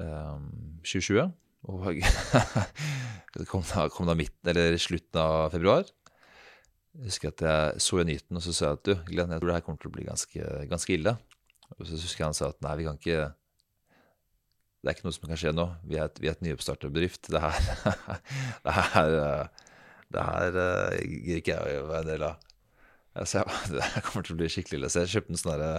eh, 0.00 0.38
2020. 0.86 1.34
Og 1.74 2.00
det 3.36 3.46
kom 3.50 3.64
da, 3.68 3.86
kom 3.92 4.08
da 4.08 4.16
midten, 4.16 4.50
eller 4.52 4.80
slutten 4.80 5.20
av 5.20 5.52
februar. 5.54 5.86
Jeg 6.94 7.10
husker 7.10 7.32
at 7.32 7.42
jeg 7.42 7.84
så 7.84 8.00
i 8.00 8.08
nyheten, 8.08 8.38
og 8.38 8.44
så 8.44 8.52
sa 8.54 8.68
jeg 8.68 8.78
at 8.78 8.88
du, 8.88 8.92
Glenn, 9.10 9.32
jeg 9.34 9.42
tror 9.42 9.50
det 9.50 9.56
her 9.58 9.64
kommer 9.66 9.80
til 9.82 9.90
å 9.90 9.94
bli 9.96 10.04
ganske, 10.06 10.50
ganske 10.70 10.94
ille. 10.94 11.16
Og 11.74 11.88
så 11.88 11.98
husker 11.98 12.22
jeg 12.22 12.28
han 12.28 12.36
sa 12.36 12.52
at 12.52 12.60
nei, 12.64 12.76
vi 12.78 12.86
kan 12.86 13.00
ikke 13.00 13.32
Det 14.84 14.90
er 14.90 14.96
ikke 14.98 15.06
noe 15.06 15.16
som 15.16 15.28
kan 15.30 15.38
skje 15.40 15.50
nå. 15.56 15.64
Vi 15.88 15.96
er 15.96 16.10
et, 16.10 16.18
vi 16.20 16.28
er 16.28 16.34
et 16.36 16.42
nyoppstartet 16.44 16.92
bedrift. 16.92 17.30
Det 17.32 17.40
her 17.40 17.54
Det 18.64 18.74
her 18.76 19.14
Det 20.12 20.24
her 20.26 20.58
gir 21.08 21.38
ikke 21.40 21.56
jeg 21.56 21.78
å 21.80 21.86
være 21.88 22.02
en 22.04 22.10
del 22.10 22.26
av. 22.28 22.42
Jeg 23.14 23.30
ja, 23.38 23.44
det 23.72 24.04
kommer 24.04 24.26
til 24.26 24.36
å 24.36 24.40
bli 24.42 24.50
skikkelig 24.52 24.80
ille. 24.82 24.90
Jeg 24.92 25.12
kjøpte 25.14 25.32
en 25.32 25.40
sånn 25.40 25.54
derre 25.54 25.72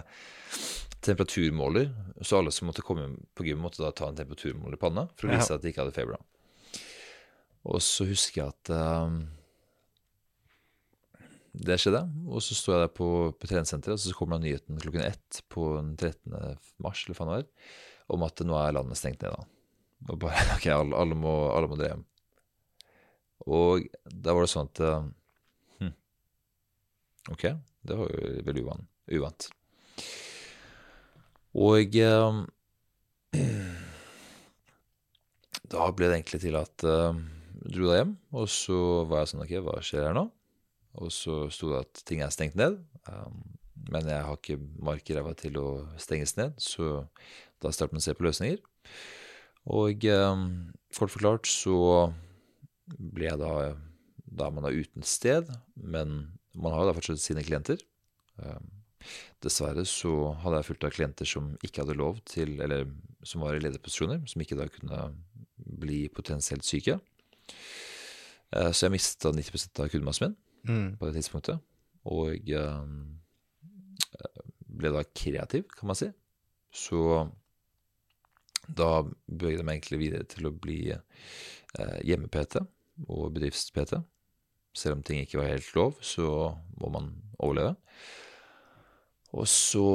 temperaturmåler. 1.05 1.91
Så 2.25 2.39
alle 2.39 2.53
som 2.55 2.65
måtte 2.71 2.83
komme 2.85 3.11
på 3.37 3.45
gym, 3.45 3.61
måtte 3.61 3.83
da 3.83 3.93
ta 3.93 4.09
en 4.09 4.17
temperaturmåler 4.17 4.79
i 4.79 4.81
panna 4.81 5.05
for 5.13 5.29
å 5.29 5.35
vise 5.35 5.51
Ja. 5.53 5.59
at 5.59 5.63
de 5.63 5.69
ikke 5.69 5.83
hadde 5.85 5.95
feber. 5.95 6.17
Og 7.65 7.81
så 7.85 8.09
husker 8.09 8.41
jeg 8.41 8.53
at 8.53 8.73
um, 9.05 9.19
det 11.55 11.77
skjedde. 11.81 12.01
Og 12.29 12.43
så 12.43 12.57
sto 12.57 12.73
jeg 12.73 12.83
der 12.87 12.93
på, 12.93 13.09
på 13.37 13.49
treningssenteret, 13.49 13.99
og 13.99 14.03
så 14.03 14.17
kommer 14.17 14.39
da 14.39 14.45
nyheten 14.47 14.81
klokken 14.81 15.05
ett 15.05 15.41
på 15.53 15.75
den 15.77 15.93
13. 15.97 16.57
mars 16.83 17.05
eller 17.05 17.17
faen 17.19 17.31
det 17.31 17.37
var, 17.37 17.47
om 18.11 18.25
at 18.25 18.43
nå 18.45 18.57
er 18.59 18.75
landet 18.77 18.99
stengt 18.99 19.23
ned. 19.23 19.33
da. 19.33 19.45
Og 20.11 20.19
bare 20.21 20.45
OK, 20.57 20.67
alle, 20.73 20.97
alle, 20.97 21.17
må, 21.17 21.33
alle 21.53 21.69
må 21.71 21.79
dra 21.79 21.91
hjem. 21.93 22.05
Og 23.45 23.85
da 24.09 24.33
var 24.33 24.45
det 24.45 24.51
sånn 24.51 24.69
at 24.71 24.81
eh, 24.81 25.07
hm, 25.81 25.93
OK, 27.35 27.45
det 27.85 27.97
var 27.99 28.09
jo 28.09 28.33
veldig 28.47 28.65
uvant. 28.65 28.87
uvant. 29.13 29.49
Og 31.55 31.97
eh, 32.01 32.39
da 35.75 35.89
ble 35.95 36.09
det 36.09 36.17
egentlig 36.19 36.41
til 36.43 36.57
at 36.59 36.85
uh, 36.87 37.17
dro 37.65 37.89
da 37.89 37.99
hjem, 37.99 38.15
og 38.35 38.49
så 38.51 38.79
var 39.09 39.23
jeg 39.23 39.31
sånn 39.33 39.45
OK, 39.45 39.53
hva 39.65 39.77
skjer 39.83 40.09
her 40.09 40.17
nå? 40.17 40.25
Og 41.01 41.11
så 41.11 41.45
sto 41.51 41.73
det 41.73 41.83
at 41.83 42.03
ting 42.07 42.21
er 42.23 42.31
stengt 42.31 42.55
ned. 42.59 42.77
Um, 43.09 43.41
men 43.91 44.07
jeg 44.09 44.23
har 44.25 44.37
ikke 44.37 44.59
mark 44.81 45.09
i 45.09 45.17
ræva 45.17 45.33
til 45.37 45.57
å 45.59 45.67
stenges 46.01 46.35
ned, 46.39 46.55
så 46.61 47.05
da 47.63 47.71
starter 47.73 47.95
man 47.95 48.03
å 48.03 48.05
se 48.05 48.15
på 48.17 48.25
løsninger. 48.25 48.61
Og 49.75 50.05
um, 50.13 50.45
kort 50.93 51.13
forklart 51.13 51.49
så 51.49 51.75
ble 52.85 53.25
jeg 53.31 53.41
da 53.41 53.53
Da 54.35 54.47
er 54.47 54.53
man 54.53 54.65
da 54.67 54.73
uten 54.73 55.05
sted, 55.07 55.47
men 55.75 56.37
man 56.53 56.73
har 56.75 56.85
da 56.85 56.93
fortsatt 56.95 57.21
sine 57.23 57.43
klienter. 57.45 57.79
Um, 58.35 58.67
dessverre 59.43 59.85
så 59.87 60.33
hadde 60.43 60.59
jeg 60.59 60.67
fulgt 60.69 60.87
av 60.87 60.93
klienter 60.95 61.29
som 61.29 61.53
ikke 61.63 61.83
hadde 61.83 61.97
lov 61.97 62.19
til, 62.27 62.57
eller 62.61 62.87
som 63.23 63.45
var 63.45 63.55
i 63.55 63.61
lederposisjoner, 63.63 64.25
som 64.27 64.43
ikke 64.43 64.57
da 64.59 64.67
kunne 64.71 65.05
bli 65.55 66.05
potensielt 66.11 66.67
syke. 66.67 66.97
Uh, 68.51 68.71
så 68.75 68.85
jeg 68.87 68.95
mista 68.97 69.31
90 69.31 69.69
av 69.79 69.93
kundemassen 69.93 70.27
min 70.33 70.41
Mm. 70.65 70.97
på 70.97 71.05
det 71.05 71.19
tidspunktet. 71.19 71.61
Og 72.09 72.49
um, 72.57 73.19
ble 74.65 74.91
da 74.93 75.03
kreativ, 75.15 75.67
kan 75.77 75.91
man 75.91 75.97
si. 75.99 76.07
Så 76.73 77.29
da 78.67 79.03
jeg 79.27 79.65
meg 79.65 79.79
egentlig 79.79 80.01
videre 80.01 80.27
til 80.29 80.49
å 80.49 80.53
bli 80.53 80.79
eh, 80.91 81.97
hjemme-PT 82.07 82.59
og 83.07 83.33
bedrifts-PT. 83.35 83.99
Selv 84.75 84.97
om 84.97 85.03
ting 85.05 85.21
ikke 85.23 85.39
var 85.39 85.53
helt 85.53 85.71
lov, 85.77 85.99
så 86.03 86.27
må 86.81 86.91
man 86.91 87.11
overleve. 87.39 87.75
Og 89.35 89.47
så 89.51 89.87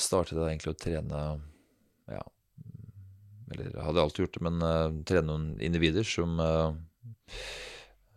startet 0.00 0.38
jeg 0.38 0.56
egentlig 0.56 0.74
å 0.74 0.78
trene 0.78 1.20
Ja, 2.10 2.22
eller 3.54 3.76
hadde 3.86 4.02
alltid 4.02 4.24
gjort 4.24 4.36
det, 4.36 4.44
men 4.46 4.64
uh, 4.64 4.96
trene 5.06 5.28
noen 5.28 5.46
individer 5.62 6.06
som 6.06 6.40
uh, 6.42 6.74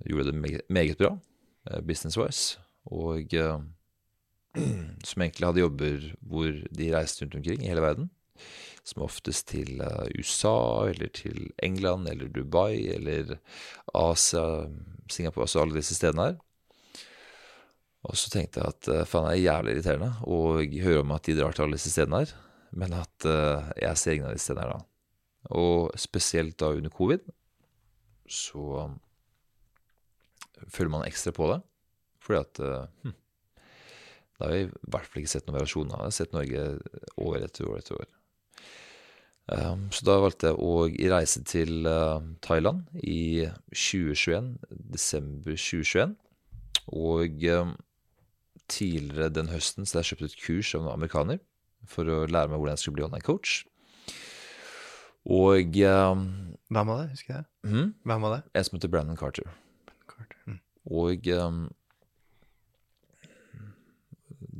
gjorde 0.06 0.32
det 0.32 0.42
meget, 0.42 0.66
meget 0.74 1.00
bra 1.00 1.14
uh, 1.14 1.82
business-wise. 1.86 2.58
Og 2.90 3.34
uh, 3.38 3.62
som 5.08 5.24
egentlig 5.24 5.48
hadde 5.48 5.64
jobber 5.64 6.08
hvor 6.22 6.62
de 6.82 6.92
reiste 6.94 7.24
rundt 7.24 7.38
omkring 7.40 7.64
i 7.64 7.72
hele 7.72 7.86
verden. 7.86 8.10
Som 8.88 9.04
oftest 9.04 9.50
til 9.52 9.82
eh, 9.84 10.08
USA, 10.16 10.88
eller 10.88 11.12
til 11.12 11.50
England, 11.64 12.08
eller 12.08 12.32
Dubai, 12.32 12.88
eller 12.96 13.36
Asia, 13.94 14.68
Singapore, 15.12 15.44
altså 15.44 15.64
alle 15.64 15.80
disse 15.82 15.98
stedene 15.98 16.30
her. 16.30 16.38
Og 18.08 18.16
så 18.16 18.32
tenkte 18.32 18.62
jeg 18.62 18.76
at 18.76 18.92
eh, 18.94 19.08
faen, 19.10 19.28
det 19.28 19.36
er 19.36 19.44
jævlig 19.44 19.76
irriterende 19.76 20.12
å 20.24 20.38
høre 20.86 21.02
om 21.04 21.16
at 21.18 21.28
de 21.28 21.36
drar 21.36 21.56
til 21.56 21.66
alle 21.66 21.80
disse 21.80 21.92
stedene 21.92 22.22
her, 22.24 22.32
men 22.80 22.96
at 22.96 23.28
eh, 23.28 23.74
jeg 23.84 24.00
ser 24.00 24.16
ingen 24.16 24.30
av 24.30 24.38
disse 24.38 24.48
stedene 24.48 24.68
her 24.70 24.78
da. 24.78 24.80
Og 25.58 26.00
spesielt 26.00 26.58
da 26.60 26.72
under 26.76 26.92
covid, 26.92 27.28
så 28.28 28.88
føler 30.68 30.92
man 30.92 31.06
ekstra 31.08 31.32
på 31.36 31.48
det. 31.52 31.62
Fordi 32.24 32.40
at 32.42 32.60
hm, 33.06 33.14
da 34.38 34.46
har 34.46 34.54
vi 34.54 34.66
i 34.66 34.72
hvert 34.92 35.08
fall 35.08 35.22
ikke 35.22 35.32
sett 35.32 35.48
noen 35.48 35.58
variasjon. 35.58 35.94
Jeg 35.94 36.04
har 36.04 36.16
sett 36.18 36.36
Norge 36.36 36.66
år 37.24 37.38
etter 37.46 37.70
år 37.70 37.80
etter 37.80 38.00
år. 38.02 38.10
Um, 39.48 39.86
så 39.96 40.04
da 40.04 40.18
valgte 40.20 40.50
jeg 40.50 40.58
å 40.60 40.72
reise 41.14 41.42
til 41.48 41.88
uh, 41.88 42.20
Thailand 42.44 42.84
i 43.00 43.48
2021, 43.72 44.58
desember 44.92 45.56
2021. 45.56 46.18
Og 46.98 47.46
um, 47.56 47.72
tidligere 48.68 49.32
den 49.32 49.52
høsten 49.52 49.88
så 49.88 50.02
jeg 50.02 50.12
kjøpte 50.12 50.30
et 50.34 50.42
kurs 50.44 50.74
av 50.76 50.84
noen 50.84 50.98
amerikaner 50.98 51.40
for 51.88 52.12
å 52.12 52.26
lære 52.28 52.52
meg 52.52 52.60
hvordan 52.60 52.76
jeg 52.76 52.84
skulle 52.84 53.00
bli 53.00 53.08
online 53.08 53.28
coach. 53.28 53.62
Og 55.28 55.72
Hvem 55.76 56.88
var 56.88 57.02
det? 57.02 57.10
Husker 57.12 57.34
jeg 57.34 57.46
mhm, 57.68 57.90
Hvem 58.08 58.22
var 58.24 58.36
det? 58.36 58.42
en 58.56 58.68
som 58.68 58.78
heter 58.78 58.92
Brandon 58.92 59.20
Carter. 59.20 59.48
Carter. 60.08 60.40
Mm. 60.48 60.60
Og 60.92 61.28
um, 61.36 61.64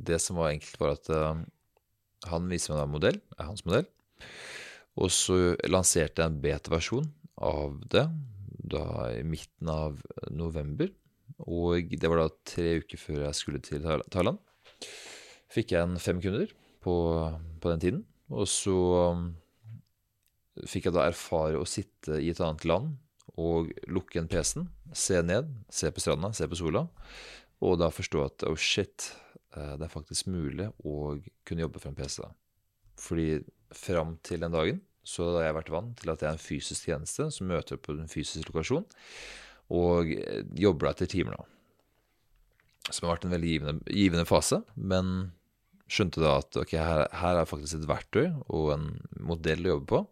det 0.08 0.20
som 0.24 0.40
var 0.40 0.52
enkelt, 0.52 0.80
var 0.80 0.96
at 0.96 1.08
uh, 1.12 1.40
han 2.28 2.48
viser 2.48 2.72
meg 2.72 2.80
da 2.80 2.88
en 2.88 2.96
modell, 2.96 3.20
er 3.36 3.48
hans 3.48 3.64
modell. 3.68 3.88
Og 4.98 5.12
så 5.14 5.54
lanserte 5.70 6.22
jeg 6.22 6.32
en 6.32 6.40
beta-versjon 6.42 7.06
av 7.44 7.76
det 7.92 8.06
da 8.68 8.84
i 9.14 9.22
midten 9.26 9.70
av 9.70 10.00
november. 10.34 10.90
Og 11.46 11.92
det 11.94 12.10
var 12.10 12.24
da 12.24 12.30
tre 12.48 12.78
uker 12.82 13.00
før 13.00 13.20
jeg 13.28 13.38
skulle 13.38 13.62
til 13.62 13.84
Thailand. 14.10 14.40
Fikk 15.52 15.74
jeg 15.74 15.86
en 15.86 16.00
fem 16.02 16.18
kunder 16.22 16.50
på, 16.84 16.94
på 17.62 17.72
den 17.72 17.84
tiden. 17.84 18.00
Og 18.28 18.48
så 18.50 18.74
um, 19.14 19.28
fikk 20.66 20.88
jeg 20.88 20.96
da 20.96 21.06
erfare 21.08 21.60
å 21.60 21.68
sitte 21.68 22.18
i 22.20 22.32
et 22.32 22.42
annet 22.44 22.66
land 22.68 22.96
og 23.38 23.70
lukke 23.86 24.16
igjen 24.16 24.28
PC-en, 24.30 24.66
se 24.96 25.20
ned, 25.22 25.50
se 25.70 25.92
på 25.94 26.02
stranda, 26.02 26.32
se 26.34 26.48
på 26.50 26.58
sola, 26.58 26.88
og 27.62 27.76
da 27.78 27.90
forstå 27.92 28.22
at 28.24 28.44
oh 28.48 28.56
shit, 28.58 29.12
eh, 29.54 29.76
det 29.78 29.86
er 29.86 29.92
faktisk 29.92 30.30
mulig 30.32 30.66
å 30.82 31.14
kunne 31.46 31.62
jobbe 31.62 31.82
fra 31.82 31.92
en 31.92 31.98
PC. 31.98 32.24
Fordi 32.98 33.28
fram 33.76 34.16
til 34.26 34.42
den 34.42 34.56
dagen 34.56 34.80
så 35.08 35.28
har 35.38 35.48
jeg 35.48 35.56
vært 35.56 35.72
vant 35.72 35.94
til 36.00 36.12
at 36.12 36.20
det 36.20 36.28
er 36.28 36.36
en 36.36 36.42
fysisk 36.42 36.88
tjeneste 36.90 37.28
som 37.34 37.48
møter 37.48 37.78
opp 37.78 37.86
på 37.86 37.96
en 37.96 38.10
fysisk 38.10 38.50
lokasjon, 38.50 38.84
og 39.74 40.12
eh, 40.12 40.44
jobber 40.58 40.88
da 40.88 40.94
etter 40.96 41.10
timer, 41.10 41.38
da. 41.38 41.46
Som 42.88 43.06
har 43.06 43.16
vært 43.16 43.28
en 43.28 43.34
veldig 43.34 43.50
givende, 43.52 43.92
givende 43.92 44.28
fase, 44.28 44.62
men 44.76 45.30
skjønte 45.88 46.20
da 46.20 46.38
at 46.42 46.56
ok, 46.60 46.74
her, 46.76 47.04
her 47.22 47.40
er 47.40 47.48
faktisk 47.48 47.78
et 47.78 47.88
verktøy 47.88 48.26
og 48.52 48.72
en 48.74 48.88
modell 49.24 49.64
å 49.64 49.76
jobbe 49.76 49.88
på 49.88 50.02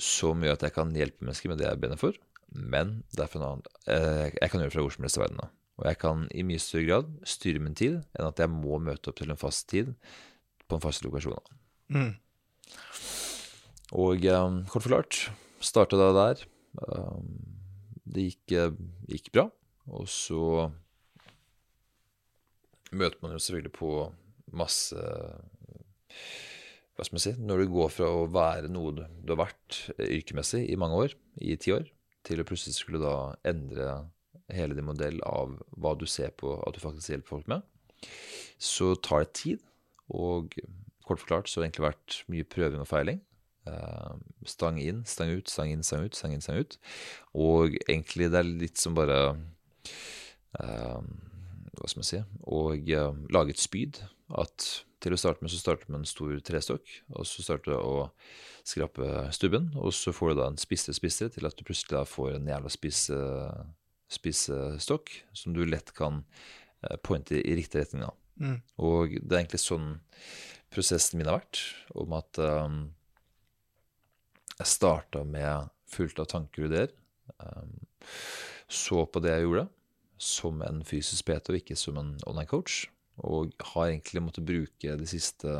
som 0.00 0.44
gjør 0.44 0.58
at 0.58 0.66
jeg 0.66 0.76
kan 0.76 0.92
hjelpe 0.94 1.24
mennesker 1.24 1.50
med 1.50 1.60
det 1.60 1.66
jeg 1.66 1.80
brenner 1.80 2.00
for, 2.00 2.16
men 2.50 3.00
annen 3.16 3.62
eh, 3.86 4.30
Jeg 4.36 4.50
kan 4.50 4.60
gjøre 4.60 4.70
det 4.70 4.74
fra 4.74 4.84
hvor 4.84 4.94
som 4.94 5.06
helst 5.06 5.18
i 5.18 5.22
verden. 5.22 5.40
da. 5.40 5.50
Og 5.80 5.86
jeg 5.88 5.98
kan 6.02 6.24
i 6.34 6.44
mye 6.46 6.60
større 6.62 6.86
grad 6.88 7.12
styre 7.28 7.62
min 7.62 7.76
tid 7.78 8.00
enn 8.18 8.26
at 8.28 8.42
jeg 8.42 8.52
må 8.52 8.78
møte 8.82 9.10
opp 9.10 9.20
til 9.20 9.32
en 9.32 9.40
fast 9.40 9.68
tid 9.70 9.94
på 10.68 10.76
en 10.76 10.84
fast 10.84 11.06
lokasjon. 11.06 11.36
da. 11.36 11.60
Mm. 11.96 12.12
Og 13.98 14.26
eh, 14.26 14.58
kort 14.70 14.84
forklart, 14.86 15.20
starta 15.60 15.98
det 15.98 16.10
der. 16.16 16.44
Um, 16.86 17.32
det 18.10 18.28
gikk, 18.28 18.54
eh, 18.54 18.76
gikk 19.10 19.32
bra. 19.34 19.48
Og 19.90 20.06
så 20.10 20.70
møter 22.94 23.18
man 23.22 23.34
jo 23.34 23.42
selvfølgelig 23.42 23.74
på 23.74 23.90
masse 24.54 24.98
Hva 26.94 27.06
skal 27.06 27.14
man 27.14 27.22
si 27.22 27.32
Når 27.38 27.62
du 27.62 27.72
går 27.72 27.90
fra 27.94 28.08
å 28.12 28.24
være 28.30 28.70
noe 28.70 28.92
du, 28.94 29.02
du 29.22 29.32
har 29.32 29.44
vært 29.44 29.78
yrkemessig 30.02 30.64
i 30.68 30.78
mange 30.78 30.98
år, 31.06 31.14
i 31.38 31.56
ti 31.58 31.72
år, 31.74 31.86
til 32.26 32.42
å 32.42 32.46
plutselig 32.46 32.76
skulle 32.76 33.00
da 33.02 33.32
endre 33.46 34.10
hele 34.52 34.74
din 34.76 34.86
modell 34.86 35.20
av 35.26 35.54
hva 35.78 35.94
du 35.98 36.06
ser 36.10 36.34
på 36.38 36.56
at 36.66 36.74
du 36.74 36.82
faktisk 36.82 37.14
hjelper 37.14 37.30
folk 37.30 37.50
med, 37.50 37.64
så 38.58 38.92
tar 38.98 39.24
det 39.24 39.34
tid. 39.38 39.64
Og 40.10 40.56
kort 41.06 41.22
forklart 41.22 41.48
så 41.48 41.58
har 41.58 41.64
det 41.64 41.70
egentlig 41.70 41.86
vært 41.86 42.18
mye 42.32 42.48
prøving 42.50 42.82
og 42.82 42.90
feiling. 42.90 43.22
Eh, 43.68 44.12
stang 44.48 44.78
inn, 44.80 45.02
stang 45.04 45.34
ut, 45.36 45.48
stang 45.48 45.72
inn, 45.72 45.82
stang 45.84 46.06
ut, 46.06 46.16
stang 46.16 46.34
inn, 46.34 46.44
stang 46.44 46.62
ut. 46.62 46.76
Og 47.36 47.76
egentlig 47.86 48.30
det 48.32 48.40
er 48.40 48.48
litt 48.48 48.80
som 48.80 48.96
bare 48.96 49.18
uh, 50.60 51.00
Hva 51.76 51.88
skal 51.88 52.00
man 52.00 52.08
si 52.08 52.20
Og 52.48 52.88
uh, 52.96 53.10
lage 53.32 53.54
et 53.54 53.62
spyd. 53.62 54.00
At 54.40 54.84
til 55.00 55.16
å 55.16 55.18
starte 55.20 55.44
med 55.44 55.52
så 55.52 55.58
starter 55.60 55.88
du 55.88 55.94
med 55.94 56.02
en 56.02 56.08
stor 56.08 56.32
trestokk, 56.44 56.90
og 57.16 57.24
så 57.26 57.42
starter 57.42 57.72
du 57.72 57.76
å 57.78 58.08
skrape 58.68 59.30
stubben, 59.32 59.70
og 59.80 59.94
så 59.96 60.12
får 60.12 60.32
du 60.34 60.40
da 60.42 60.48
en 60.50 60.60
spissere 60.60 60.94
spissere 60.94 61.32
til 61.32 61.48
at 61.48 61.56
du 61.56 61.64
plutselig 61.64 61.94
da 61.96 62.02
får 62.04 62.34
en 62.36 62.50
jævla 62.52 62.70
spisse, 62.70 63.16
spissestokk 64.12 65.14
som 65.32 65.56
du 65.56 65.62
lett 65.64 65.94
kan 65.96 66.20
pointe 67.00 67.40
i 67.40 67.56
riktig 67.56 67.80
retning 67.80 68.04
av. 68.10 68.14
Mm. 68.40 68.58
Og 68.84 69.16
det 69.16 69.32
er 69.32 69.40
egentlig 69.40 69.62
sånn 69.64 69.88
prosessen 70.70 71.18
min 71.18 71.32
har 71.32 71.40
vært, 71.40 71.64
om 71.98 72.14
at 72.20 72.40
um, 72.44 72.82
jeg 74.60 74.70
starta 74.70 75.24
med 75.26 75.70
fullt 75.90 76.20
av 76.22 76.28
tanker 76.30 76.64
og 76.64 76.70
ideer. 76.70 76.94
Um, 77.40 77.76
så 78.70 79.04
på 79.10 79.22
det 79.24 79.34
jeg 79.34 79.46
gjorde, 79.46 79.66
som 80.20 80.60
en 80.66 80.82
fysisk 80.86 81.26
PT 81.26 81.52
og 81.52 81.60
ikke 81.60 81.78
som 81.78 81.98
en 82.00 82.12
online 82.28 82.50
coach. 82.50 82.84
Og 83.20 83.52
har 83.72 83.90
egentlig 83.90 84.22
måttet 84.24 84.46
bruke 84.48 84.96
de 85.00 85.08
siste 85.08 85.56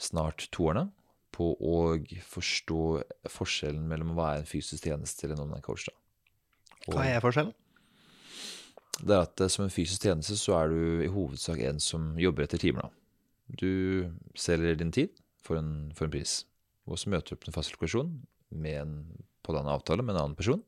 snart 0.00 0.48
to 0.52 0.70
årene 0.70 0.88
på 1.36 1.52
å 1.60 1.76
forstå 2.24 2.80
forskjellen 3.28 3.84
mellom 3.90 4.14
å 4.14 4.20
være 4.22 4.40
en 4.40 4.48
fysisk 4.48 4.88
tjeneste 4.88 5.24
til 5.24 5.34
en 5.34 5.44
online 5.44 5.64
coach. 5.64 5.88
Hva 6.86 7.04
er 7.04 7.20
forskjellen? 7.24 7.54
det 9.02 9.12
er 9.12 9.26
at 9.26 9.40
eh, 9.40 9.50
som 9.52 9.66
en 9.66 9.72
fysisk 9.72 10.06
tjeneste 10.06 10.36
så 10.40 10.56
er 10.60 10.72
du 10.72 11.04
i 11.04 11.12
hovedsak 11.12 11.60
en 11.68 11.80
som 11.82 12.14
jobber 12.20 12.46
etter 12.46 12.60
timer. 12.62 12.86
da. 12.86 12.90
Du 13.60 14.12
selger 14.34 14.78
din 14.78 14.92
tid 14.92 15.12
for 15.44 15.60
en, 15.60 15.92
for 15.94 16.08
en 16.08 16.14
pris, 16.14 16.40
og 16.86 17.00
så 17.00 17.10
møter 17.12 17.32
du 17.32 17.36
opp 17.36 17.44
til 17.44 17.52
en 17.52 17.58
fast 17.58 17.74
lokasjon 17.74 18.12
med 18.56 18.80
en, 18.80 18.96
på 19.42 19.54
denne 19.56 19.74
avtale 19.74 20.04
med 20.04 20.14
en 20.14 20.22
annen 20.22 20.38
person, 20.38 20.62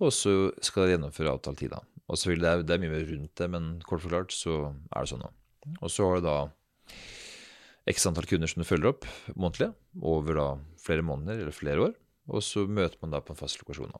og 0.00 0.12
så 0.14 0.32
skal 0.64 0.86
dere 0.86 0.96
gjennomføre 0.96 1.34
avtalt 1.34 1.60
tid. 1.60 1.74
da. 1.74 1.82
Og 2.08 2.18
selvfølgelig 2.18 2.46
det 2.46 2.52
er, 2.52 2.66
det 2.66 2.74
er 2.76 2.82
mye 2.82 2.94
mer 2.94 3.08
rundt 3.10 3.34
det, 3.42 3.48
men 3.52 3.70
kort 3.86 4.04
forklart 4.04 4.34
så 4.34 4.60
er 4.70 5.04
det 5.04 5.12
sånn. 5.12 5.26
da. 5.26 5.74
Og 5.80 5.92
så 5.92 6.06
har 6.08 6.20
du 6.20 6.28
da 6.28 6.38
x 7.90 8.06
antall 8.06 8.28
kunder 8.28 8.50
som 8.50 8.62
du 8.62 8.68
følger 8.68 8.92
opp 8.92 9.06
månedlig 9.34 9.70
over 10.06 10.38
da 10.38 10.46
flere 10.80 11.04
måneder 11.06 11.42
eller 11.42 11.56
flere 11.56 11.90
år. 11.90 11.98
og 12.30 12.42
så 12.46 12.62
møter 12.62 12.98
man 13.02 13.10
da 13.10 13.18
på 13.20 13.32
en 13.32 13.38
fast 13.40 13.58
lokasjon. 13.58 13.92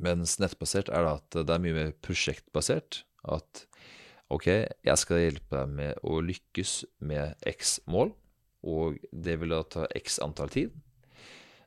Mens 0.00 0.38
nettbasert 0.40 0.88
er 0.88 1.04
det 1.04 1.12
at 1.18 1.36
det 1.48 1.52
er 1.52 1.60
mye 1.60 1.76
mer 1.76 1.90
prosjektbasert. 2.04 3.02
At 3.24 3.66
ok, 4.32 4.46
jeg 4.48 5.00
skal 5.00 5.20
hjelpe 5.20 5.58
deg 5.58 5.74
med 5.76 6.00
å 6.06 6.20
lykkes 6.24 6.84
med 7.04 7.36
x 7.48 7.78
mål, 7.90 8.14
og 8.66 8.98
det 9.12 9.38
vil 9.40 9.54
da 9.54 9.62
ta 9.70 9.86
x 9.94 10.18
antall 10.24 10.50
tid. 10.52 10.74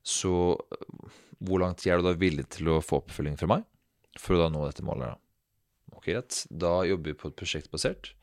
Så 0.04 0.32
hvor 1.40 1.64
lang 1.64 1.76
tid 1.80 1.94
er 1.94 2.02
du 2.02 2.10
da 2.10 2.16
villig 2.20 2.50
til 2.56 2.72
å 2.74 2.82
få 2.84 3.02
oppfølging 3.04 3.40
fra 3.40 3.50
meg 3.56 3.66
for 4.20 4.36
å 4.36 4.44
da 4.44 4.52
nå 4.52 4.66
dette 4.68 4.86
målet? 4.86 5.14
da? 5.14 5.96
Ok, 5.96 6.12
greit. 6.12 6.44
Da 6.52 6.74
jobber 6.88 7.12
vi 7.12 7.20
på 7.20 7.32
et 7.32 7.40
prosjektbasert. 7.40 8.14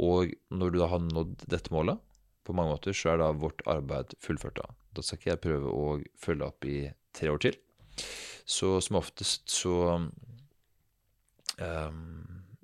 Og 0.00 0.32
når 0.52 0.72
du 0.72 0.80
da 0.80 0.88
har 0.92 1.04
nådd 1.04 1.46
dette 1.48 1.72
målet, 1.74 2.00
på 2.44 2.52
mange 2.52 2.74
måter, 2.74 2.92
så 2.92 3.14
er 3.14 3.22
da 3.22 3.30
vårt 3.32 3.62
arbeid 3.70 4.12
fullført. 4.20 4.60
Da 4.60 4.72
Da 4.94 5.02
skal 5.02 5.18
ikke 5.18 5.30
jeg 5.32 5.42
prøve 5.42 5.70
å 5.72 5.84
følge 6.20 6.46
opp 6.46 6.66
i 6.68 6.78
tre 7.16 7.32
år 7.32 7.40
til. 7.42 7.56
Så 8.44 8.76
som 8.84 9.00
oftest 9.00 9.48
så 9.50 9.76
um, 11.58 12.02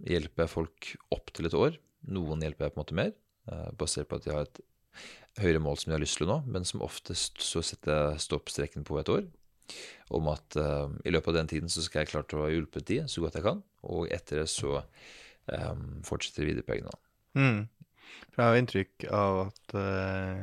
hjelper 0.05 0.45
jeg 0.45 0.53
folk 0.53 0.91
opp 1.17 1.33
til 1.35 1.49
et 1.49 1.57
år. 1.57 1.81
Noen 2.13 2.45
hjelper 2.45 2.69
jeg 2.69 2.75
på 2.75 2.79
en 2.79 2.85
måte 2.85 2.99
mer, 3.01 3.15
uh, 3.51 3.73
basert 3.73 4.11
på 4.11 4.21
at 4.21 4.29
de 4.29 4.35
har 4.35 4.47
et 4.47 4.61
høyere 5.39 5.63
mål 5.63 5.79
som 5.79 5.91
de 5.91 5.97
har 5.97 6.03
lyst 6.03 6.19
til 6.21 6.31
nå. 6.31 6.41
Men 6.51 6.67
som 6.69 6.83
oftest 6.85 7.41
så 7.45 7.63
setter 7.65 7.95
jeg 7.95 8.25
stoppstreken 8.27 8.87
på 8.87 8.99
et 9.01 9.13
år. 9.13 9.27
Om 10.11 10.31
at 10.33 10.59
uh, 10.59 10.91
i 11.07 11.13
løpet 11.15 11.33
av 11.33 11.41
den 11.41 11.51
tiden 11.53 11.71
så 11.71 11.85
skal 11.85 12.03
jeg 12.03 12.13
klare 12.13 12.27
til 12.31 12.41
å 12.41 12.47
ha 12.47 12.53
hjulpet 12.53 12.89
de 12.91 13.03
så 13.11 13.23
godt 13.23 13.39
jeg 13.39 13.47
kan. 13.47 13.61
Og 13.87 14.09
etter 14.13 14.43
det 14.43 14.49
så 14.51 14.81
um, 14.83 16.01
fortsetter 16.07 16.45
vi 16.45 16.53
videre 16.53 16.67
på 16.67 16.77
egen 16.77 16.91
hånd. 16.91 17.05
Mm. 17.39 17.61
For 18.31 18.41
jeg 18.41 18.47
har 18.49 18.57
jo 18.57 18.65
inntrykk 18.65 19.07
av 19.15 19.41
at 19.45 19.77
uh, 19.79 20.41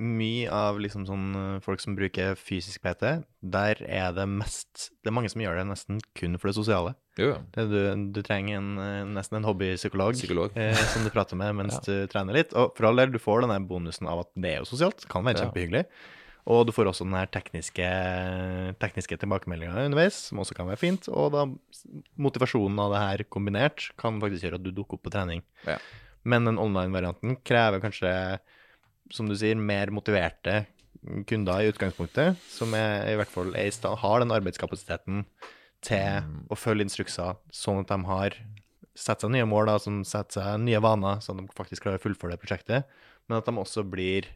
mye 0.00 0.50
av 0.54 0.78
liksom 0.82 1.06
sånn 1.08 1.28
uh, 1.34 1.62
folk 1.64 1.82
som 1.82 1.96
bruker 1.98 2.36
fysisk 2.38 2.84
PT, 2.84 3.16
der 3.40 3.80
er 3.88 4.12
det 4.16 4.28
mest 4.30 4.90
Det 5.00 5.10
er 5.10 5.16
mange 5.16 5.32
som 5.32 5.42
gjør 5.42 5.58
det 5.58 5.70
nesten 5.72 6.04
kun 6.18 6.36
for 6.38 6.50
det 6.50 6.58
sosiale. 6.60 6.94
Jo, 7.20 7.32
ja. 7.34 7.64
Du, 7.68 7.76
du 8.14 8.20
trenger 8.26 8.58
en, 8.58 8.70
uh, 8.80 9.08
nesten 9.16 9.40
en 9.40 9.48
hobbypsykolog 9.48 10.16
Psykolog. 10.16 10.56
eh, 10.56 10.78
som 10.94 11.04
du 11.04 11.12
prater 11.12 11.38
med 11.38 11.58
mens 11.58 11.76
Ja. 11.80 11.84
du 11.86 12.10
trener 12.12 12.36
litt. 12.36 12.54
Og 12.56 12.72
for 12.78 12.88
all 12.88 13.02
del, 13.02 13.12
du 13.12 13.20
får 13.22 13.44
denne 13.44 13.60
bonusen 13.68 14.08
av 14.10 14.24
at 14.24 14.32
det 14.40 14.54
er 14.54 14.64
jo 14.64 14.70
sosialt. 14.72 15.06
Kan 15.10 15.26
være 15.28 15.44
kjempehyggelig. 15.44 15.84
Og 16.50 16.64
du 16.66 16.72
får 16.72 16.88
også 16.88 17.04
den 17.04 17.18
her 17.18 17.28
tekniske, 17.30 17.88
tekniske 18.80 19.18
tilbakemeldinga 19.20 19.84
underveis, 19.86 20.16
som 20.30 20.40
også 20.40 20.56
kan 20.56 20.70
være 20.70 20.80
fint. 20.80 21.06
Og 21.12 21.28
da 21.34 21.44
motivasjonen 22.18 22.80
av 22.80 22.94
det 22.94 23.02
her 23.04 23.24
kombinert 23.30 23.90
kan 24.00 24.18
faktisk 24.22 24.48
gjøre 24.48 24.58
at 24.58 24.64
du 24.64 24.72
dukker 24.74 24.98
opp 24.98 25.04
på 25.06 25.12
trening. 25.14 25.44
Ja. 25.68 25.76
Men 26.24 26.48
den 26.48 26.58
online-varianten 26.60 27.38
krever 27.46 27.82
kanskje, 27.84 28.12
som 29.12 29.28
du 29.28 29.36
sier, 29.38 29.56
mer 29.56 29.92
motiverte 29.94 30.64
kunder 31.28 31.62
i 31.62 31.70
utgangspunktet, 31.70 32.40
som 32.50 32.74
er, 32.76 33.06
i 33.12 33.16
hvert 33.20 33.32
fall 33.32 33.54
er 33.56 33.70
har 34.02 34.20
den 34.20 34.34
arbeidskapasiteten 34.36 35.24
til 35.84 36.48
å 36.52 36.58
følge 36.58 36.86
instrukser, 36.86 37.38
sånn 37.54 37.82
at 37.82 37.92
de 37.92 37.98
har 38.08 38.36
satt 38.98 39.22
seg 39.22 39.32
nye 39.32 39.46
mål, 39.48 39.70
da, 39.70 39.78
som 39.80 40.02
setter 40.06 40.40
seg 40.40 40.64
nye 40.64 40.80
vaner, 40.82 41.22
sånn 41.24 41.40
at 41.40 41.48
de 41.48 41.56
faktisk 41.56 41.86
klarer 41.86 42.00
å 42.00 42.04
fullføre 42.04 42.34
det 42.34 42.42
prosjektet, 42.42 43.00
men 43.28 43.38
at 43.38 43.48
de 43.48 43.54
også 43.62 43.84
blir 43.88 44.28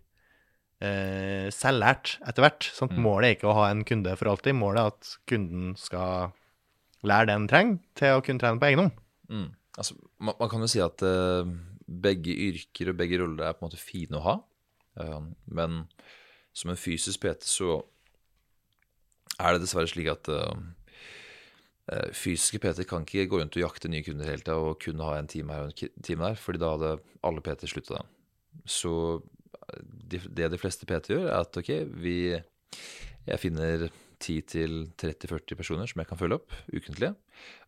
eh, 0.84 1.50
selvlært 1.52 2.16
etter 2.24 2.46
hvert. 2.46 2.70
Sånn 2.76 2.92
at 2.92 3.02
Målet 3.02 3.28
er 3.28 3.36
ikke 3.36 3.50
å 3.50 3.58
ha 3.58 3.68
en 3.72 3.84
kunde 3.88 4.14
for 4.20 4.32
alltid, 4.32 4.56
målet 4.56 4.80
er 4.80 4.94
at 4.94 5.12
kunden 5.30 5.74
skal 5.80 6.32
lære 7.04 7.28
det 7.28 7.36
en 7.36 7.50
trenger 7.50 7.78
til 7.98 8.16
å 8.16 8.24
kunne 8.24 8.40
trene 8.40 8.62
på 8.62 8.70
egen 8.70 8.84
hånd. 8.84 8.98
Mm. 9.28 9.48
Altså, 9.74 9.98
man, 10.22 10.36
man 10.38 10.50
kan 10.52 10.64
jo 10.64 10.70
si 10.70 10.80
at 10.80 11.02
uh, 11.04 11.48
begge 11.84 12.32
yrker 12.48 12.92
og 12.92 13.00
begge 13.00 13.18
roller 13.20 13.50
er 13.50 13.56
på 13.56 13.64
en 13.64 13.68
måte 13.68 13.82
fine 13.82 14.20
å 14.20 14.24
ha. 14.24 14.36
Uh, 14.94 15.32
men 15.50 15.82
som 16.54 16.70
en 16.70 16.78
fysisk 16.78 17.24
PT 17.24 17.48
så 17.50 17.80
er 19.42 19.54
det 19.54 19.64
dessverre 19.64 19.90
slik 19.90 20.06
at 20.12 20.28
eh, 20.30 20.58
fysiske 22.16 22.60
PT 22.62 22.86
kan 22.88 23.04
ikke 23.04 23.26
gå 23.28 23.40
rundt 23.40 23.56
og 23.58 23.64
jakte 23.66 23.90
nye 23.92 24.04
kunder 24.06 24.30
hele 24.30 24.40
tida 24.40 24.56
og 24.56 24.78
kun 24.80 25.02
ha 25.04 25.18
en 25.18 25.28
time 25.28 25.52
her 25.52 25.66
og 25.66 25.82
en 25.84 26.04
time 26.06 26.30
der, 26.30 26.38
fordi 26.40 26.62
da 26.62 26.70
hadde 26.72 26.92
alle 27.28 27.44
PT 27.44 27.68
slutta. 27.68 28.00
Så 28.64 28.94
eh, 29.68 29.82
det 30.08 30.48
de 30.52 30.60
fleste 30.60 30.88
PT 30.88 31.12
gjør, 31.12 31.28
er 31.28 31.42
at 31.42 31.60
ok, 31.60 31.72
vi 32.00 32.40
Jeg 33.24 33.40
finner 33.40 33.88
10-30-40 34.20 35.56
personer 35.56 35.88
som 35.88 36.00
jeg 36.00 36.08
kan 36.08 36.18
følge 36.20 36.36
opp 36.36 36.52
ukentlig. 36.68 37.14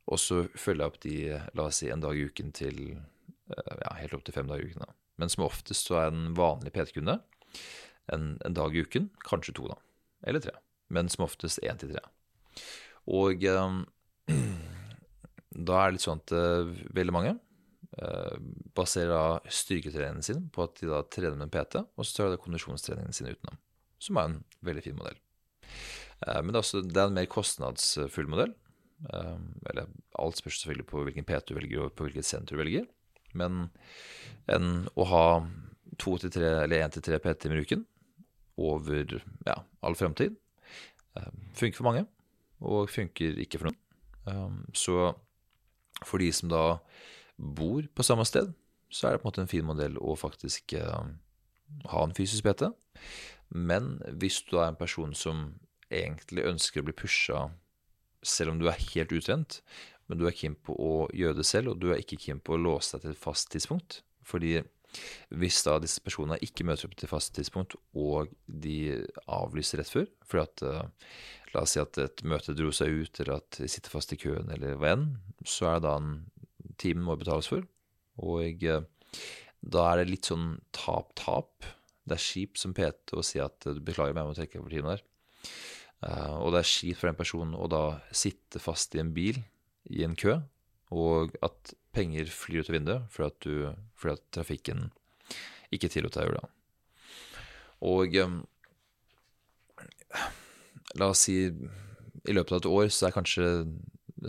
Og 0.07 0.19
så 0.21 0.43
følger 0.53 0.83
jeg 0.83 0.91
opp 0.93 0.99
de, 1.01 1.15
la 1.57 1.65
oss 1.71 1.81
si, 1.81 1.89
en 1.89 2.03
dag 2.03 2.17
i 2.17 2.27
uken 2.29 2.53
til 2.53 2.81
eh, 2.93 3.77
ja, 3.81 3.95
helt 4.03 4.13
opp 4.13 4.25
til 4.27 4.37
fem 4.37 4.49
dager 4.51 4.67
i 4.67 4.69
uken. 4.69 4.85
da. 4.85 4.93
Men 5.17 5.33
som 5.33 5.47
oftest 5.47 5.89
så 5.89 6.01
er 6.03 6.11
en 6.13 6.35
vanlig 6.37 6.75
PT-kunde 6.75 7.17
en, 8.13 8.37
en 8.45 8.55
dag 8.55 8.77
i 8.77 8.85
uken, 8.85 9.09
kanskje 9.25 9.57
to, 9.57 9.71
da. 9.73 9.79
Eller 10.29 10.45
tre. 10.45 10.53
Men 10.93 11.09
som 11.09 11.25
oftest 11.25 11.63
én 11.65 11.81
til 11.81 11.95
tre. 11.95 12.05
Og 13.07 13.45
eh, 13.47 13.81
da 14.27 15.81
er 15.81 15.91
det 15.91 15.97
litt 15.97 16.05
sånn 16.05 16.23
at 16.23 16.35
eh, 16.35 16.73
veldig 16.97 17.15
mange 17.15 17.33
eh, 17.35 18.39
baserer 18.77 19.13
da 19.13 19.53
styrketreningen 19.61 20.25
sin 20.27 20.49
på 20.53 20.67
at 20.67 20.81
de 20.81 20.91
da 20.91 21.03
trener 21.13 21.39
med 21.39 21.49
en 21.49 21.55
PT, 21.55 21.83
og 21.85 22.07
så 22.07 22.19
tar 22.19 22.35
de 22.35 22.41
kondisjonstreningen 22.43 23.17
sin 23.17 23.31
utenom. 23.31 23.61
Som 24.03 24.19
er 24.21 24.31
en 24.31 24.41
veldig 24.67 24.85
fin 24.85 24.99
modell. 24.99 25.19
Eh, 26.27 26.41
Men 26.43 26.53
det 26.53 26.59
er, 26.59 26.65
også, 26.65 26.83
det 26.85 27.01
er 27.01 27.11
en 27.11 27.19
mer 27.21 27.31
kostnadsfull 27.31 28.31
modell. 28.33 28.55
Eller 29.13 29.91
alt 30.17 30.39
spørs 30.39 30.63
selvfølgelig 30.63 30.87
på 30.89 31.03
hvilken 31.05 31.27
PT 31.29 31.51
du 31.51 31.59
velger, 31.59 31.85
og 31.85 31.93
på 31.93 32.07
hvilket 32.07 32.25
senter 32.25 32.57
du 32.57 32.63
velger. 32.63 32.87
Men 33.37 33.67
enn 34.49 34.87
å 34.97 35.05
ha 35.11 35.25
to 36.01 36.15
til 36.23 36.33
tre, 36.33 36.49
eller 36.63 36.81
én 36.81 36.95
til 36.95 37.05
tre 37.05 37.19
PT-timer 37.21 37.61
i 37.61 37.67
uken 37.69 37.85
over 38.57 39.19
ja, 39.45 39.59
all 39.85 39.97
fremtid, 40.01 40.39
funker 41.57 41.77
for 41.77 41.89
mange, 41.91 42.07
og 42.65 42.89
funker 42.89 43.37
ikke 43.45 43.61
for 43.61 43.69
noen. 43.69 43.77
Eh, 44.27 44.51
Så 44.73 45.15
for 46.05 46.19
de 46.21 46.31
som 46.33 46.49
da 46.53 46.79
bor 47.37 47.87
på 47.95 48.05
samme 48.05 48.25
sted, 48.29 48.53
så 48.91 49.09
er 49.09 49.17
det 49.17 49.23
på 49.23 49.27
en 49.27 49.33
måte 49.33 49.45
en 49.45 49.51
fin 49.51 49.67
modell 49.67 49.97
å 49.99 50.17
faktisk 50.17 50.77
eh, 50.79 51.09
ha 51.93 52.03
en 52.05 52.15
fysisk 52.17 52.47
PT. 52.47 52.69
Men 53.51 53.97
hvis 54.21 54.43
du 54.49 54.57
er 54.59 54.71
en 54.71 54.79
person 54.79 55.15
som 55.15 55.49
egentlig 55.91 56.47
ønsker 56.47 56.83
å 56.83 56.89
bli 56.89 56.97
pusha 56.97 57.47
selv 58.27 58.55
om 58.55 58.61
du 58.61 58.67
er 58.69 58.81
helt 58.95 59.13
utrent, 59.15 59.61
men 60.07 60.19
du 60.19 60.27
er 60.27 60.35
keen 60.35 60.55
på 60.55 60.75
å 60.75 60.95
gjøre 61.15 61.41
det 61.41 61.47
selv, 61.47 61.73
og 61.73 61.83
du 61.83 61.91
er 61.93 62.01
ikke 62.03 62.19
keen 62.23 62.41
på 62.43 62.55
å 62.55 62.63
låse 62.63 62.95
deg 62.95 63.07
til 63.07 63.15
et 63.15 63.23
fast 63.23 63.51
tidspunkt. 63.53 64.01
Fordi 64.27 64.61
hvis 65.35 65.59
da 65.67 65.77
disse 65.83 66.03
personene 66.03 66.39
ikke 66.43 66.65
møter 66.67 66.89
opp 66.89 66.97
til 66.99 67.11
fast 67.11 67.35
tidspunkt, 67.37 67.77
og 67.95 68.31
de 68.47 69.03
avlyser 69.27 69.83
rett 69.83 69.93
før, 69.93 70.07
fordi 70.27 70.45
at 70.47 70.65
La 71.57 71.63
oss 71.65 71.73
si 71.73 71.81
at 71.81 71.97
et 72.03 72.21
møte 72.29 72.53
dro 72.53 72.69
seg 72.75 72.93
ut, 72.93 73.21
eller 73.23 73.39
at 73.39 73.57
de 73.63 73.69
sitter 73.71 73.93
fast 73.93 74.13
i 74.13 74.21
køen, 74.21 74.51
eller 74.53 74.77
hva 74.77 74.93
enn, 74.93 75.07
så 75.49 75.71
er 75.71 75.79
det 75.79 75.87
da 75.87 75.95
en 75.97 76.11
time 76.77 77.07
må 77.07 77.17
betales 77.17 77.49
for. 77.49 77.65
Og 78.21 78.65
eh, 78.69 78.85
da 79.65 79.87
er 79.89 80.03
det 80.03 80.11
litt 80.11 80.29
sånn 80.29 80.59
tap-tap. 80.77 81.65
Det 82.07 82.19
er 82.19 82.23
kjipt 82.27 82.61
som 82.61 82.75
PT 82.77 83.17
å 83.17 83.25
si 83.25 83.41
at 83.41 83.65
du 83.65 83.81
beklager 83.81 84.13
meg, 84.13 84.27
jeg 84.27 84.29
må 84.29 84.37
trekke 84.37 84.65
på 84.67 84.75
timen 84.75 84.93
der. 84.93 85.05
Eh, 86.05 86.35
og 86.37 86.53
det 86.53 86.61
er 86.61 86.71
kjipt 86.75 87.01
for 87.01 87.09
den 87.09 87.19
personen 87.23 87.57
å 87.57 87.71
da 87.73 87.85
sitte 88.13 88.61
fast 88.63 88.95
i 88.95 89.01
en 89.03 89.15
bil 89.17 89.41
i 89.97 90.05
en 90.05 90.17
kø, 90.19 90.37
og 90.93 91.35
at 91.47 91.73
penger 91.97 92.29
flyr 92.31 92.63
ut 92.63 92.71
av 92.71 92.77
vinduet 92.77 93.07
fordi 93.15 93.27
at, 93.33 93.39
du, 93.47 93.55
fordi 93.97 94.19
at 94.19 94.25
trafikken 94.37 94.91
ikke 95.75 95.89
tillot 95.91 96.15
deg 96.15 96.27
å 96.27 96.29
gjøre 96.29 96.43
det. 96.43 96.51
Og 97.87 98.21
eh, 98.21 98.35
la 101.01 101.11
oss 101.13 101.27
si 101.27 101.37
i 101.47 102.35
løpet 102.35 102.53
av 102.53 102.61
et 102.61 102.71
år 102.71 102.91
så 102.93 103.09
er 103.09 103.15
kanskje 103.15 103.47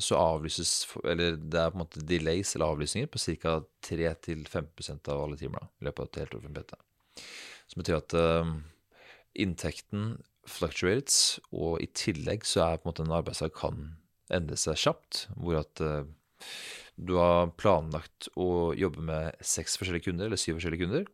så 0.03 0.18
avlyses 0.19 0.72
Eller 1.07 1.38
det 1.39 1.60
er 1.61 1.72
på 1.72 1.80
en 1.80 1.84
måte 1.85 2.03
delays 2.06 2.56
eller 2.56 2.73
avlysninger 2.73 3.10
på 3.11 3.22
ca. 3.41 3.60
3-5% 3.88 5.11
av 5.14 5.23
alle 5.23 5.38
timer 5.39 5.69
i 5.81 5.88
løpet 5.88 6.02
av 6.03 6.10
et 6.10 6.19
helt 6.22 6.35
år 6.35 6.44
for 6.44 6.49
en 6.49 6.57
PT. 6.57 6.76
Som 7.72 7.81
betyr 7.81 7.99
at 7.99 8.15
uh, 8.18 8.52
inntekten 9.39 10.10
fluctuates, 10.48 11.39
og 11.52 11.81
i 11.84 11.89
tillegg 11.91 12.45
så 12.48 12.64
er 12.65 12.80
på 12.80 12.88
en 12.88 12.91
måte 12.91 13.03
en 13.03 13.15
arbeidsdag 13.18 13.56
kan 13.56 13.81
endre 14.34 14.60
seg 14.60 14.80
kjapt. 14.80 15.26
Hvor 15.35 15.60
at 15.64 15.84
uh, 15.84 16.03
du 16.98 17.18
har 17.19 17.52
planlagt 17.60 18.30
å 18.39 18.73
jobbe 18.77 19.03
med 19.06 19.39
seks 19.44 19.80
forskjellige 19.80 20.10
kunder, 20.10 20.30
eller 20.30 20.39
syv 20.39 20.57
forskjellige 20.57 20.85
kunder. 20.85 21.07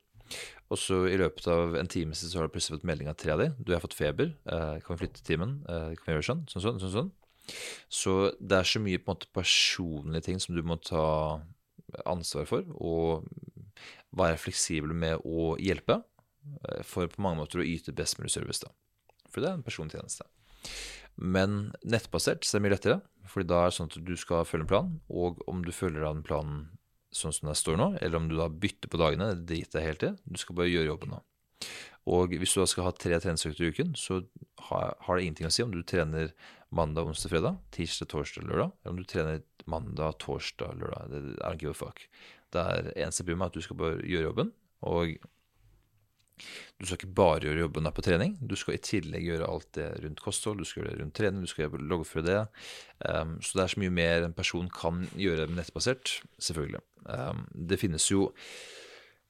Og 0.74 0.80
så 0.80 1.04
i 1.06 1.18
løpet 1.20 1.48
av 1.54 1.76
en 1.78 1.90
time 1.92 2.16
så 2.18 2.32
har 2.40 2.48
du 2.48 2.54
plutselig 2.54 2.80
fått 2.80 2.88
melding 2.90 3.10
av 3.12 3.18
tre 3.20 3.34
av 3.36 3.42
de. 3.44 3.50
Du 3.62 3.74
har 3.76 3.84
fått 3.84 3.98
feber. 3.98 4.32
Eh, 4.50 4.80
kan 4.82 4.96
vi 4.96 5.04
flytte 5.04 5.26
timen? 5.26 5.60
Eh, 5.70 5.92
kan 6.00 6.08
vi 6.08 6.16
gjøre 6.16 6.30
sånn? 6.30 6.46
Sånn, 6.50 6.64
sånn, 6.66 6.80
sånn, 6.82 6.96
sånn. 6.96 7.12
Så 7.92 8.14
det 8.40 8.58
er 8.58 8.70
så 8.70 8.82
mye 8.82 9.02
på 9.02 9.12
en 9.12 9.18
måte 9.18 9.34
personlige 9.36 10.30
ting 10.30 10.40
som 10.42 10.56
du 10.56 10.64
må 10.66 10.80
ta 10.82 11.44
ansvar 12.10 12.48
for, 12.50 12.66
og 12.80 13.28
være 14.18 14.40
fleksibel 14.42 14.96
med 14.98 15.22
å 15.28 15.54
hjelpe, 15.62 16.00
eh, 16.70 16.82
for 16.88 17.12
på 17.12 17.22
mange 17.22 17.44
måter 17.44 17.62
å 17.62 17.68
yte 17.68 17.94
best 17.94 18.18
mulig 18.18 18.34
service. 18.34 18.64
da. 18.64 18.72
For 19.30 19.42
det 19.42 19.50
er 19.50 19.60
en 19.60 19.68
persontjeneste. 19.68 20.26
Men 21.18 21.74
nettbasert 21.86 22.46
så 22.46 22.56
er 22.56 22.60
det 22.60 22.66
mye 22.66 22.76
lettere, 22.78 23.02
fordi 23.30 23.48
da 23.48 23.62
er 23.62 23.70
det 23.70 23.78
sånn 23.78 23.92
at 23.92 24.06
du 24.06 24.16
skal 24.18 24.46
følge 24.46 24.66
en 24.66 24.72
plan, 24.72 25.02
og 25.10 25.44
om 25.48 25.62
du 25.64 25.72
følger 25.72 26.02
av 26.02 26.16
den 26.16 26.26
planen 26.26 26.70
sånn 27.16 27.36
som 27.36 27.50
det 27.50 27.58
står 27.60 27.80
nå, 27.80 27.88
eller 28.02 28.20
om 28.20 28.28
du 28.30 28.36
da 28.40 28.50
bytter 28.50 28.92
på 28.92 29.00
dagene, 29.02 29.32
det 29.34 29.48
driter 29.52 29.86
helt 29.86 30.06
i. 30.06 30.12
Du 30.26 30.40
skal 30.42 30.58
bare 30.60 30.72
gjøre 30.72 30.92
jobben 30.92 31.16
da. 31.16 31.22
Og 32.10 32.34
hvis 32.36 32.56
du 32.56 32.60
da 32.60 32.68
skal 32.68 32.90
ha 32.90 32.94
tre 32.98 33.16
treningsøkter 33.16 33.64
i 33.64 33.72
uken, 33.72 33.94
så 33.96 34.20
har, 34.68 34.98
det 35.08 35.24
ingenting 35.24 35.48
å 35.48 35.54
si 35.54 35.64
om 35.64 35.72
du 35.72 35.80
trener 35.88 36.34
mandag, 36.74 37.08
onsdag, 37.08 37.32
fredag, 37.32 37.60
tirsdag, 37.76 38.10
torsdag, 38.12 38.48
lørdag, 38.50 38.74
eller 38.82 38.96
om 38.96 39.00
du 39.00 39.08
trener 39.08 39.44
mandag, 39.72 40.18
torsdag, 40.24 40.76
lørdag. 40.82 41.14
Det 41.14 41.22
I 41.38 41.46
don't 41.46 41.62
give 41.62 41.72
a 41.72 41.78
fuck. 41.78 42.04
Det 42.54 42.66
er 42.74 42.92
eneste 42.98 43.26
meg, 43.30 43.48
at 43.48 43.56
du 43.56 43.64
skal 43.64 43.80
bare 43.80 44.02
gjøre 44.02 44.28
jobben. 44.28 44.52
Og 44.84 45.16
du 46.82 46.88
skal 46.88 46.98
ikke 46.98 47.16
bare 47.16 47.46
gjøre 47.46 47.62
jobben 47.62 47.88
på 47.96 48.04
trening. 48.04 48.34
Du 48.42 48.56
skal 48.60 48.76
i 48.76 48.82
tillegg 48.84 49.24
gjøre 49.28 49.48
alt 49.48 49.70
det 49.78 49.88
rundt 50.04 50.22
kosthold, 50.24 50.60
du 50.60 50.68
skal 50.68 50.82
gjøre 50.82 50.96
det 50.96 51.00
rundt 51.04 51.16
trening, 51.16 51.46
du 51.46 51.52
skal 51.52 51.78
loggføre 51.80 52.26
det. 52.28 52.40
Um, 53.08 53.38
så 53.40 53.56
det 53.60 53.64
er 53.64 53.74
så 53.74 53.84
mye 53.84 53.94
mer 53.94 54.26
en 54.26 54.36
person 54.36 54.68
kan 54.74 55.06
gjøre 55.16 55.48
nettbasert, 55.54 56.18
selvfølgelig. 56.44 56.82
Um, 57.06 57.46
det 57.54 57.80
finnes 57.80 58.10
jo 58.12 58.28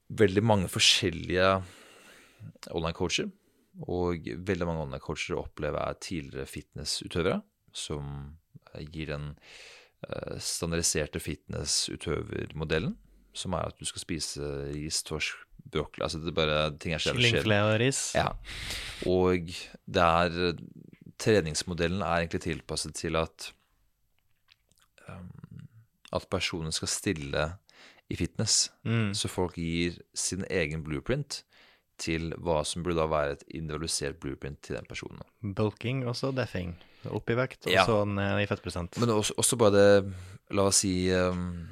veldig 0.10 0.44
mange 0.44 0.72
forskjellige 0.72 1.52
online-coacher. 2.74 3.30
Og 3.90 4.26
veldig 4.49 4.70
mange 4.70 4.88
online-coacher 4.88 5.38
opplever 5.38 5.82
er 5.84 6.02
tidligere 6.02 6.49
fitnessutøvere 6.49 7.41
som 7.74 8.36
gir 8.94 9.14
den 9.14 9.34
uh, 10.07 10.38
standardiserte 10.41 11.22
fitnessutøvermodellen, 11.22 12.98
som 13.34 13.53
er 13.53 13.70
at 13.70 13.78
du 13.78 13.86
skal 13.90 14.07
spise 14.07 14.53
ris, 14.74 15.03
torsk, 15.06 15.38
brokkoli 15.72 16.03
Altså 16.06 16.19
det 16.19 16.27
er 16.34 16.38
bare 16.38 16.57
ting 16.77 16.94
er 16.95 16.99
jævlig 16.99 17.30
kjedelig. 17.30 17.31
Kyllingfilet 17.31 17.73
og 17.73 17.80
ris. 17.80 18.02
Ja. 18.15 18.27
Og 19.10 19.53
det 19.88 20.03
er 20.03 20.53
Treningsmodellen 21.23 22.02
er 22.02 22.18
egentlig 22.23 22.41
tilpasset 22.44 22.95
til 22.95 23.15
at 23.15 23.52
um, 25.10 25.30
at 26.14 26.27
personen 26.30 26.72
skal 26.76 26.88
stille 26.91 27.45
i 28.10 28.15
fitness. 28.19 28.72
Mm. 28.85 29.14
Så 29.18 29.27
folk 29.31 29.56
gir 29.57 29.95
sin 30.14 30.44
egen 30.52 30.84
blueprint 30.85 31.44
til 32.02 32.34
hva 32.41 32.60
som 32.68 32.84
burde 32.84 32.99
da 32.99 33.06
være 33.10 33.38
et 33.38 33.44
individualisert 33.56 34.19
blueprint 34.22 34.60
til 34.65 34.76
den 34.76 34.85
personen. 34.90 35.22
Bulking 35.56 36.03
og 36.10 36.15
så 36.19 36.31
deffing. 36.35 36.76
Opp 37.10 37.30
i 37.30 37.35
vekt, 37.38 37.65
og 37.68 37.72
Ja. 37.73 37.85
så 37.85 38.03
ned 38.06 38.41
i 38.44 38.45
fettprosent. 38.49 38.98
Men 38.99 39.10
også, 39.10 39.34
også 39.38 39.57
bare 39.57 39.72
det 39.77 40.14
La 40.52 40.68
oss 40.69 40.84
si 40.84 41.10
um, 41.15 41.68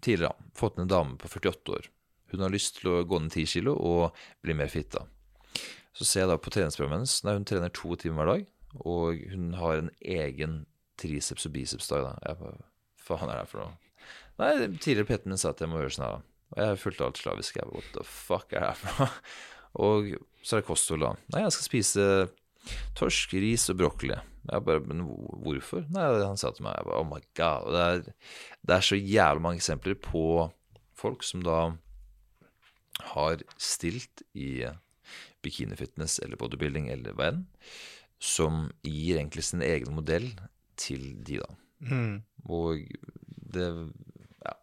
Tidligere. 0.00 0.34
Fått 0.56 0.78
en 0.78 0.88
dame 0.90 1.16
på 1.20 1.28
48 1.28 1.74
år. 1.76 1.88
Hun 2.32 2.44
har 2.44 2.52
lyst 2.52 2.78
til 2.78 2.92
å 2.92 3.02
gå 3.04 3.18
ned 3.20 3.32
10 3.34 3.46
kilo 3.50 3.74
og 3.74 4.16
bli 4.44 4.54
mer 4.56 4.70
fitta. 4.72 5.04
Så 5.96 6.06
ser 6.06 6.24
jeg 6.24 6.30
da 6.30 6.38
på 6.40 6.52
treningsprogrammet 6.54 7.00
hennes. 7.00 7.16
Nei, 7.26 7.34
hun 7.36 7.46
trener 7.48 7.72
to 7.74 7.96
timer 7.98 8.22
hver 8.24 8.32
dag. 8.32 8.48
Og 8.86 9.22
hun 9.32 9.52
har 9.58 9.80
en 9.80 9.90
egen 10.00 10.60
triceps 11.00 11.48
og 11.48 11.54
biceps-dag. 11.56 12.06
da. 12.06 12.12
Jeg 12.28 12.38
bare, 12.40 12.66
faen 13.02 13.26
er 13.26 13.34
det 13.34 13.42
her 13.42 13.50
for 13.50 13.64
noe? 13.64 13.78
Nei, 14.40 14.52
tidligere 14.78 15.08
Petter 15.10 15.32
min 15.32 15.40
sa 15.40 15.50
at 15.52 15.60
jeg 15.60 15.68
må 15.72 15.82
gjøre 15.82 15.96
sånn 15.96 16.06
her. 16.06 16.20
da. 16.20 16.26
Og 16.50 16.62
jeg 16.64 16.82
fulgte 16.84 17.06
alt 17.08 17.20
slavisk. 17.20 17.58
Jeg 17.58 17.66
bare, 17.66 17.80
What 17.80 17.90
the 17.96 18.04
fuck 18.06 18.54
er 18.54 18.62
det 18.62 18.70
her 18.70 18.78
for 18.84 19.02
noe? 19.02 19.24
Og 19.86 20.08
så 20.42 20.56
er 20.56 20.62
det 20.62 20.66
kosthold, 20.66 21.04
da. 21.04 21.12
Nei, 21.34 21.44
jeg 21.44 21.54
skal 21.54 21.66
spise 21.68 22.06
torsk, 22.98 23.34
ris 23.40 23.68
og 23.72 23.80
brokkoli. 23.80 24.18
Jeg 24.50 24.64
bare, 24.66 24.82
men 24.88 25.04
hvorfor? 25.44 25.84
Nei, 25.92 26.06
han 26.22 26.40
sa 26.40 26.52
til 26.54 26.66
meg 26.66 26.78
jeg 26.78 26.88
bare, 26.88 27.00
Oh 27.00 27.08
my 27.08 27.20
god. 27.38 27.70
Det 27.74 27.84
er, 27.86 28.02
det 28.66 28.76
er 28.76 28.86
så 28.86 28.98
jævlig 28.98 29.44
mange 29.44 29.60
eksempler 29.60 29.98
på 30.00 30.24
folk 31.00 31.24
som 31.24 31.44
da 31.46 31.60
har 33.14 33.42
stilt 33.60 34.24
i 34.36 34.66
bikinifitness 35.44 36.18
eller 36.24 36.40
bodybuilding 36.40 36.90
eller 36.92 37.16
hva 37.16 37.30
enn, 37.32 37.44
som 38.20 38.66
gir 38.84 39.16
egentlig 39.16 39.46
sin 39.48 39.64
egen 39.64 39.94
modell 39.96 40.28
til 40.80 41.14
de, 41.24 41.40
da. 41.40 41.48
Mm. 41.88 42.20
Og 42.52 42.84
det, 43.54 43.68
ja, 44.44 44.54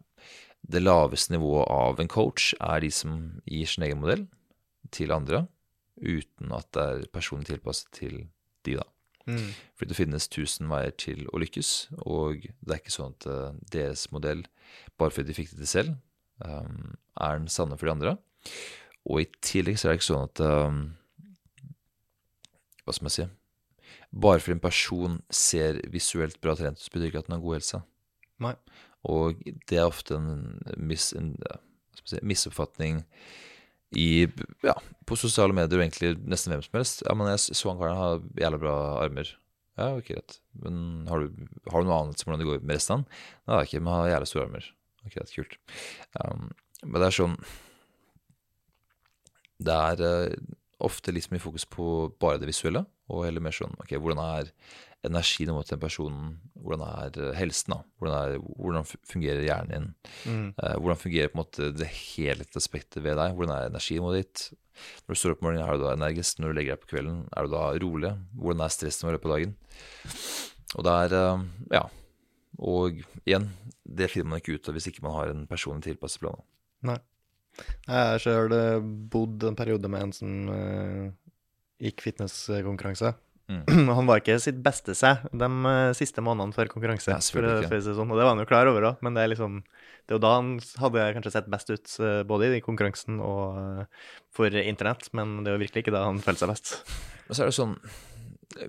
det 0.62 0.84
laveste 0.84 1.34
nivået 1.34 1.66
av 1.74 1.98
en 1.98 2.10
coach 2.10 2.52
er 2.60 2.84
de 2.84 2.92
som 2.94 3.18
gir 3.48 3.70
sin 3.70 3.86
egen 3.88 4.02
modell 4.02 4.28
til 4.94 5.12
andre, 5.14 5.46
uten 6.00 6.54
at 6.54 6.68
det 6.76 6.84
er 6.84 7.08
personlig 7.12 7.50
tilpasset 7.50 7.90
til 7.96 8.16
de, 8.66 8.78
da. 8.78 8.86
Mm. 9.28 9.50
Fordi 9.76 9.90
det 9.90 9.98
finnes 9.98 10.28
tusen 10.32 10.70
veier 10.70 10.94
til 10.96 11.26
å 11.32 11.40
lykkes, 11.42 11.72
og 12.08 12.46
det 12.48 12.74
er 12.74 12.80
ikke 12.80 12.94
sånn 12.94 13.16
at 13.16 13.26
eh, 13.28 13.58
deres 13.74 14.06
modell, 14.14 14.46
bare 15.00 15.12
fordi 15.12 15.30
de 15.30 15.36
fikk 15.36 15.50
det 15.52 15.60
til 15.62 15.72
selv, 15.72 15.98
um, 16.44 16.94
er 17.20 17.36
den 17.36 17.50
sanne 17.52 17.76
for 17.76 17.88
de 17.88 17.94
andre. 17.96 18.14
Og 19.08 19.22
i 19.24 19.28
tillegg 19.44 19.78
så 19.80 19.88
er 19.88 19.94
det 19.94 20.00
ikke 20.00 20.08
sånn 20.08 20.26
at 20.28 20.42
um, 20.44 20.80
Hva 22.84 22.94
skal 22.96 23.08
man 23.08 23.14
si? 23.14 23.26
Bare 24.08 24.40
fordi 24.40 24.56
en 24.56 24.64
person 24.64 25.18
ser 25.34 25.82
visuelt 25.92 26.40
bra 26.40 26.54
trent 26.56 26.80
ut, 26.80 26.90
betyr 26.92 27.10
ikke 27.10 27.22
at 27.24 27.28
den 27.28 27.36
har 27.36 27.44
god 27.44 27.58
helse. 27.58 27.82
Nei. 28.40 28.54
Og 29.08 29.42
det 29.68 29.78
er 29.78 29.88
ofte 29.88 30.16
en, 30.16 30.56
mis, 30.80 31.10
en 31.16 31.34
si, 32.00 32.20
misoppfatning 32.24 33.02
i, 33.96 34.28
ja, 34.66 34.74
på 35.08 35.16
sosiale 35.16 35.54
medier 35.56 35.78
og 35.80 35.84
egentlig 35.86 36.14
nesten 36.28 36.52
hvem 36.52 36.64
som 36.64 36.78
helst. 36.80 37.04
Ja, 37.06 37.14
men 37.16 37.30
jeg 37.32 37.40
så 37.56 37.70
han 37.70 37.78
karen 37.80 38.00
har 38.00 38.24
jævlig 38.40 38.60
bra 38.64 38.74
armer. 39.04 39.30
Ja, 39.78 39.92
ok, 39.94 40.10
greit. 40.10 40.38
Men 40.64 41.06
har 41.08 41.22
du, 41.22 41.46
har 41.70 41.80
du 41.80 41.88
noe 41.88 42.00
annet 42.02 42.20
som 42.20 42.28
hvordan 42.28 42.42
det 42.42 42.48
går 42.50 42.64
med 42.66 42.76
resten 42.76 42.96
av 42.96 42.98
han? 42.98 43.06
Nei, 43.48 43.62
ikke, 43.68 43.80
men 43.80 43.94
har 43.94 44.12
jævlig 44.12 44.30
store 44.32 44.46
armer. 44.48 44.70
Ok, 45.06 45.14
greit, 45.14 45.34
kult. 45.36 45.58
Um, 46.18 46.48
men 46.84 47.00
det 47.00 47.08
er 47.08 47.14
sånn 47.16 47.36
Det 49.58 49.74
er 49.74 50.02
uh, 50.04 50.50
ofte 50.86 51.14
litt 51.14 51.30
mye 51.32 51.42
fokus 51.42 51.64
på 51.66 51.86
bare 52.22 52.38
det 52.42 52.50
visuelle, 52.50 52.84
og 53.08 53.24
heller 53.26 53.42
mer 53.42 53.56
sånn 53.56 53.74
ok, 53.82 53.96
hvordan 53.98 54.20
er 54.22 54.52
energien 55.06 55.52
mot 55.54 55.68
den 55.68 55.80
personen? 55.80 56.30
Hvordan 56.58 56.84
er 56.86 57.18
eh, 57.22 57.34
helsen, 57.38 57.74
da? 57.74 57.80
Hvordan, 58.00 58.16
er, 58.18 58.46
hvordan 58.58 58.88
fungerer 59.06 59.44
hjernen 59.46 59.70
din? 59.70 60.14
Mm. 60.24 60.48
Eh, 60.56 60.76
hvordan 60.78 61.00
fungerer 61.00 61.30
på 61.30 61.38
en 61.38 61.42
måte 61.42 61.68
det 61.76 61.90
helhetlige 61.90 62.62
aspektet 62.62 63.04
ved 63.04 63.18
deg? 63.20 63.36
Hvordan 63.36 63.54
er 63.54 63.68
energinivået 63.68 64.22
ditt? 64.22 64.48
Når 65.06 65.14
du 65.14 65.20
står 65.20 65.34
opp 65.34 65.42
om 65.42 65.48
morgenen, 65.48 65.66
er 65.66 65.78
du 65.78 65.84
da 65.84 65.94
energisk? 65.94 66.40
Når 66.40 66.50
du 66.50 66.58
legger 66.58 66.74
deg 66.74 66.82
på 66.82 66.90
kvelden, 66.94 67.20
er 67.30 67.46
du 67.46 67.54
da 67.54 67.62
rolig? 67.84 68.12
Hvordan 68.38 68.64
er 68.64 68.74
stressen 68.74 69.08
over 69.08 69.22
på 69.22 69.32
dagen? 69.34 69.54
Og 70.76 70.88
det 70.88 70.98
er 71.04 71.16
eh, 71.20 71.46
Ja. 71.78 71.86
Og 72.58 73.04
igjen, 73.22 73.52
det 73.86 74.08
finner 74.10 74.32
man 74.32 74.40
ikke 74.40 74.56
ut 74.56 74.66
av 74.66 74.74
hvis 74.74 74.88
ikke 74.90 75.04
man 75.04 75.12
har 75.14 75.30
en 75.30 75.44
personlig 75.46 75.84
tilpasset 75.84 76.24
plan. 76.24 76.40
Nei. 76.88 76.96
Jeg 77.86 78.08
har 78.08 78.22
sjøl 78.22 78.54
bodd 79.12 79.44
en 79.46 79.58
periode 79.58 79.90
med 79.90 80.08
en 80.08 80.14
som 80.14 80.32
gikk 81.78 82.02
fitnesskonkurranse. 82.02 83.12
Mm. 83.48 83.88
Han 83.96 84.08
var 84.10 84.20
ikke 84.20 84.34
sitt 84.44 84.58
beste 84.64 84.92
seg 84.98 85.22
de 85.32 85.46
eh, 85.70 85.92
siste 85.96 86.20
månedene 86.24 86.52
før 86.56 86.68
konkurranse. 86.68 87.14
For, 87.32 87.46
for 87.70 87.86
sånn. 87.86 88.10
Og 88.12 88.18
det 88.20 88.26
var 88.26 88.34
han 88.34 88.42
jo 88.42 88.48
klar 88.50 88.68
over 88.68 88.84
òg, 88.90 88.98
men 89.06 89.16
det 89.16 89.22
er 89.24 89.30
liksom 89.32 89.62
Det 89.64 90.12
er 90.12 90.18
jo 90.18 90.24
da 90.24 90.34
han 90.36 90.50
hadde 90.82 91.06
kanskje 91.16 91.32
sett 91.32 91.48
best 91.52 91.72
ut, 91.72 91.94
eh, 92.04 92.20
både 92.28 92.50
i 92.56 92.60
konkurransen 92.64 93.18
og 93.24 93.56
eh, 93.60 94.04
for 94.36 94.52
internett, 94.60 95.08
men 95.16 95.38
det 95.44 95.50
er 95.52 95.56
jo 95.58 95.62
virkelig 95.64 95.86
ikke 95.86 95.96
da 95.96 96.04
han 96.06 96.20
følte 96.24 96.44
seg 96.44 96.52
best. 96.52 96.74
Men 97.28 97.36
så 97.36 97.42
er 97.44 97.50
det 97.50 97.56
sånn 97.58 97.74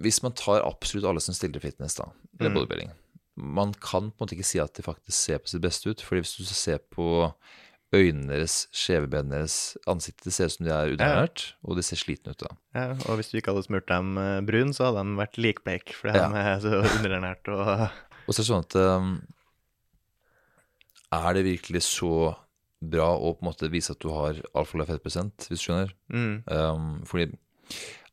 Hvis 0.04 0.24
man 0.24 0.34
tar 0.36 0.64
absolutt 0.68 1.08
alle 1.08 1.22
som 1.24 1.36
stiller 1.36 1.60
i 1.60 1.68
fitness, 1.70 1.96
da, 2.00 2.10
eller 2.40 2.52
Mm. 2.52 2.58
bodybuilding 2.60 2.90
Man 3.40 3.72
kan 3.74 4.12
på 4.12 4.20
en 4.20 4.26
måte 4.28 4.36
ikke 4.36 4.48
si 4.48 4.60
at 4.60 4.74
de 4.76 4.84
faktisk 4.84 5.16
ser 5.16 5.40
på 5.40 5.48
sitt 5.48 5.62
beste 5.64 5.88
ut. 5.92 6.02
Fordi 6.04 6.20
hvis 6.26 6.36
du 6.40 6.44
ser 6.52 6.80
på 6.92 7.30
øynene 7.96 8.28
deres, 8.36 8.68
skjevebenen 8.76 9.32
deres, 9.34 9.56
ansiktet 9.90 10.34
ser 10.36 10.46
ut 10.52 10.54
som 10.58 10.66
de 10.68 10.72
er 10.76 10.92
underernært, 10.94 11.46
og 11.66 11.78
de 11.80 11.84
ser 11.88 11.98
slitne 11.98 12.36
ut. 12.36 12.44
da. 12.46 12.52
Ja, 12.78 12.84
og 13.10 13.18
hvis 13.18 13.32
du 13.32 13.38
ikke 13.40 13.50
hadde 13.56 13.66
smurt 13.66 13.88
dem 13.90 14.12
eh, 14.22 14.42
brun, 14.46 14.74
så 14.78 14.90
hadde 14.92 15.02
de 15.08 15.18
vært 15.18 15.40
likbleik, 15.42 15.96
Ja. 16.06 16.28
de 16.30 16.44
er 16.44 16.60
så 16.62 16.84
underernært 17.00 17.50
og 17.50 17.90
Og 18.30 18.36
så 18.36 18.42
er 18.42 18.44
det 18.44 18.50
sånn 18.52 18.66
at 18.68 18.76
um, 18.78 19.14
Er 21.18 21.34
det 21.34 21.46
virkelig 21.48 21.82
så 21.88 22.12
bra 22.80 23.08
å 23.18 23.34
på 23.36 23.42
en 23.44 23.50
måte 23.50 23.70
vise 23.74 23.92
at 23.96 24.00
du 24.04 24.12
har 24.14 24.38
altfor 24.54 24.80
lav 24.80 24.88
fettprosent, 24.92 25.48
hvis 25.50 25.60
du 25.64 25.66
skjønner? 25.66 25.96
mm. 26.14 26.36
Um, 26.48 26.92
fordi 27.10 27.32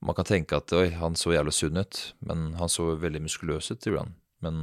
man 0.04 0.16
kan 0.16 0.24
tenke 0.28 0.56
at 0.58 0.72
oi, 0.76 0.88
han 0.96 1.14
så 1.16 1.32
jævlig 1.36 1.52
sunn 1.56 1.78
ut, 1.80 2.00
men 2.26 2.48
han 2.58 2.68
så 2.72 2.90
veldig 3.00 3.22
muskuløs 3.24 3.70
ut, 3.72 3.86
han. 3.96 4.14
Men 4.44 4.58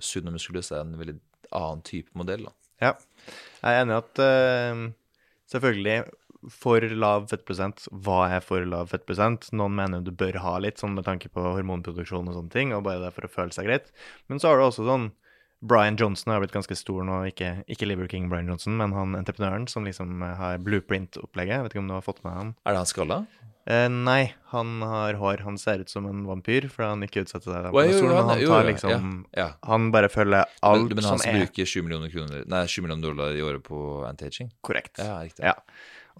sunn 0.00 0.28
og 0.30 0.36
muskuløs 0.36 0.70
er 0.72 0.84
en 0.84 0.94
veldig 1.00 1.16
annen 1.52 1.82
type 1.84 2.12
modell. 2.16 2.44
da. 2.46 2.52
Ja. 2.82 2.94
Jeg 3.62 3.70
er 3.70 3.82
enig 3.82 3.94
i 3.94 4.00
at 4.02 4.22
uh, 4.22 4.84
selvfølgelig 5.52 5.98
for 6.52 6.84
lav 6.92 7.28
fettprosent, 7.30 7.86
hva 8.04 8.24
er 8.36 8.42
for 8.44 8.64
lav 8.68 8.90
fettprosent? 8.90 9.48
Noen 9.56 9.76
mener 9.78 10.02
du 10.04 10.10
bør 10.12 10.36
ha 10.44 10.58
litt, 10.60 10.80
sånn 10.80 10.96
med 10.96 11.06
tanke 11.06 11.30
på 11.32 11.44
hormonproduksjon 11.44 12.28
og 12.28 12.36
sånne 12.36 12.52
ting, 12.52 12.74
og 12.76 12.84
bare 12.84 13.00
det 13.06 13.14
for 13.16 13.28
å 13.28 13.32
føle 13.32 13.54
seg 13.56 13.68
greit. 13.68 13.92
Men 14.28 14.42
så 14.42 14.50
har 14.50 14.60
du 14.60 14.66
også 14.66 14.84
sånn 14.88 15.10
Brian 15.64 15.96
Johnson 15.96 16.34
har 16.34 16.42
blitt 16.42 16.52
ganske 16.52 16.76
stor 16.76 17.06
nå, 17.08 17.22
ikke, 17.30 17.62
ikke 17.72 17.88
Liver 17.88 18.10
King 18.12 18.28
Brian 18.28 18.50
Johnson, 18.50 18.76
men 18.76 18.92
han 18.92 19.16
entreprenøren 19.16 19.64
som 19.70 19.86
liksom 19.88 20.20
eh, 20.20 20.36
har 20.36 20.60
blueprint-opplegget. 20.60 21.64
Vet 21.64 21.72
ikke 21.72 21.80
om 21.80 21.88
du 21.88 21.96
har 21.96 22.04
fått 22.04 22.20
med 22.26 22.36
han? 22.36 22.54
Er 22.66 22.76
det 22.76 22.82
han 22.82 22.90
skalla? 22.90 23.22
Eh, 23.66 23.88
nei, 23.88 24.34
han 24.52 24.82
har 24.82 25.14
hår. 25.16 25.40
Han 25.46 25.56
ser 25.56 25.80
ut 25.80 25.88
som 25.88 26.04
en 26.06 26.24
vampyr, 26.28 26.66
fordi 26.68 26.88
han 26.90 27.00
ikke 27.06 27.22
utsetter 27.24 27.48
seg 27.48 27.70
for 27.70 27.84
jo, 27.84 27.90
jo, 27.94 28.00
solen. 28.02 28.16
han- 28.16 28.26
Men 28.26 28.28
han 28.34 28.40
jo, 28.42 28.48
tar 28.48 28.64
ja, 28.64 28.70
liksom 28.72 29.24
Ja. 29.36 29.48
Han 29.64 29.90
bare 29.90 30.08
følger 30.12 30.44
alt 30.62 30.88
men, 30.88 30.96
men 30.96 31.04
han 31.04 31.18
som 31.18 31.18
som 31.18 31.30
er 31.34 31.46
bruker 31.46 31.64
7 31.64 31.82
millioner, 31.82 32.10
kroner, 32.12 32.44
nei, 32.46 32.66
7 32.66 32.82
millioner 32.82 33.02
dollar 33.08 33.32
i 33.32 33.40
året 33.40 33.62
på 33.62 34.04
anti-aging? 34.04 34.50
korrekt. 34.62 34.98
Ja, 34.98 35.18
riktig. 35.22 35.44
Ja. 35.44 35.54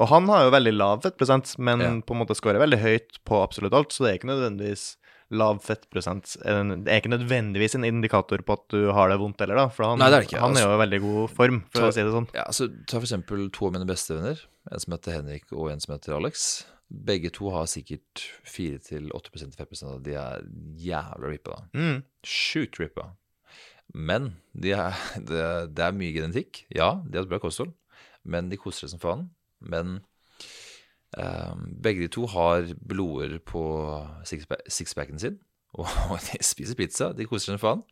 Og 0.00 0.08
han 0.08 0.26
har 0.26 0.44
jo 0.44 0.50
veldig 0.50 0.72
lav 0.76 1.02
fettprosent, 1.02 1.58
men 1.58 2.02
på 2.02 2.14
en 2.16 2.26
måte 2.26 2.34
scorer 2.34 2.58
veldig 2.58 2.80
høyt 2.80 3.18
på 3.24 3.42
absolutt 3.46 3.72
alt, 3.74 3.90
så 3.92 4.04
det 4.04 4.14
er 4.14 4.18
ikke 4.18 4.32
nødvendigvis 4.32 4.96
lav 5.30 5.60
fettprosent 5.62 6.36
er 6.44 6.64
Det 6.84 6.88
er 6.88 7.00
ikke 7.00 7.12
nødvendigvis 7.18 7.74
en 7.76 7.84
indikator 7.84 8.38
på 8.38 8.52
at 8.54 8.68
du 8.70 8.90
har 8.92 9.08
det 9.10 9.18
vondt 9.18 9.38
heller, 9.40 9.54
da. 9.56 9.68
For 9.68 9.84
han, 9.84 9.98
Nei, 9.98 10.08
det 10.10 10.32
er 10.32 10.38
han 10.40 10.50
er 10.56 10.60
Altså- 10.60 10.68
jo 10.68 10.74
i 10.80 10.86
veldig 10.86 11.00
god 11.00 11.30
form, 11.30 11.60
for 11.70 11.80
Ta- 11.80 11.88
å 11.88 11.92
si 11.92 12.02
det 12.02 12.12
sånn. 12.12 12.28
Ja, 12.34 12.44
altså, 12.44 12.68
Ta 12.86 12.98
for 13.00 13.06
eksempel 13.06 13.52
to 13.52 13.66
av 13.66 13.72
mine 13.72 13.86
bestevenner, 13.86 14.40
en 14.72 14.80
som 14.80 14.92
heter 14.96 15.12
Henrik 15.12 15.44
og 15.52 15.70
en 15.70 15.80
som 15.80 15.94
heter 15.98 16.16
Alex. 16.16 16.64
Begge 16.89 17.31
to 17.35 17.48
har 17.51 17.66
sikkert 17.70 18.27
4-8% 18.47 19.85
av 19.89 20.02
de 20.05 20.16
er 20.20 20.44
jævla 20.78 21.31
rippa. 21.32 21.59
Mm. 21.74 22.02
Sjukt 22.27 22.81
rippa. 22.81 23.12
Men 23.94 24.35
de 24.52 24.74
det, 25.28 25.44
det 25.77 25.86
er 25.86 25.97
mye 25.97 26.15
genetikk. 26.15 26.65
Ja, 26.74 26.98
de 27.06 27.19
har 27.19 27.27
et 27.27 27.32
bra 27.32 27.40
kosthold, 27.43 27.73
men 28.24 28.51
de 28.51 28.61
koser 28.61 28.85
seg 28.85 28.94
som 28.94 29.02
faen. 29.02 29.24
Men 29.65 29.98
eh, 31.19 31.55
begge 31.85 32.05
de 32.05 32.12
to 32.12 32.27
har 32.31 32.69
bloder 32.81 33.39
på 33.44 33.65
sixpacken 34.28 35.19
six 35.19 35.27
sin, 35.27 35.40
og 35.78 36.19
de 36.31 36.43
spiser 36.44 36.78
pizza. 36.78 37.12
De 37.16 37.27
koser 37.28 37.52
seg 37.52 37.59
som 37.59 37.65
faen. 37.65 37.86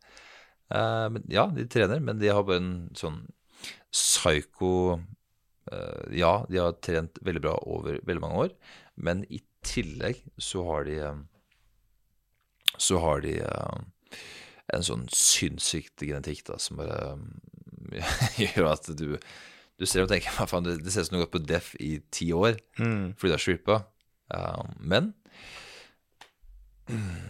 Eh, 0.73 1.09
men, 1.15 1.25
ja, 1.33 1.49
de 1.55 1.67
trener, 1.71 2.01
men 2.01 2.21
de 2.21 2.31
har 2.33 2.45
bare 2.47 2.63
en 2.63 2.75
sånn 2.99 3.23
psyko 3.93 4.99
eh, 5.71 6.15
Ja, 6.19 6.43
de 6.49 6.61
har 6.63 6.79
trent 6.85 7.21
veldig 7.25 7.43
bra 7.45 7.57
over 7.69 8.01
veldig 8.07 8.25
mange 8.25 8.47
år, 8.47 8.55
men 8.97 9.25
i 9.33 9.41
tillegg 9.67 10.23
så 10.39 10.65
har 10.67 10.85
de 10.89 10.99
eh, 11.01 11.21
Så 12.79 12.99
har 12.99 13.21
de 13.21 13.37
eh, 13.45 14.19
en 14.73 14.85
sånn 14.87 15.07
sinnssykt 15.13 16.01
genetikk 16.03 16.45
da, 16.49 16.59
som 16.59 16.81
bare 16.81 17.17
eh, 17.93 18.13
gjør 18.47 18.73
at 18.73 18.93
du 18.99 19.19
du 19.81 19.87
ser 19.89 20.05
og 20.05 20.11
tenker 20.13 20.31
hva 20.37 20.45
faen, 20.47 20.67
det, 20.69 20.93
ser 20.93 21.03
ut 21.03 21.09
som 21.09 21.17
du 21.17 21.19
har 21.19 21.25
gått 21.25 21.35
på 21.35 21.47
def 21.49 21.73
i 21.83 21.97
ti 22.15 22.29
år 22.33 22.61
Mm. 22.79 23.15
fordi 23.19 23.31
du 23.31 23.35
har 23.35 23.41
strippa. 23.43 23.79
Men 24.79 25.09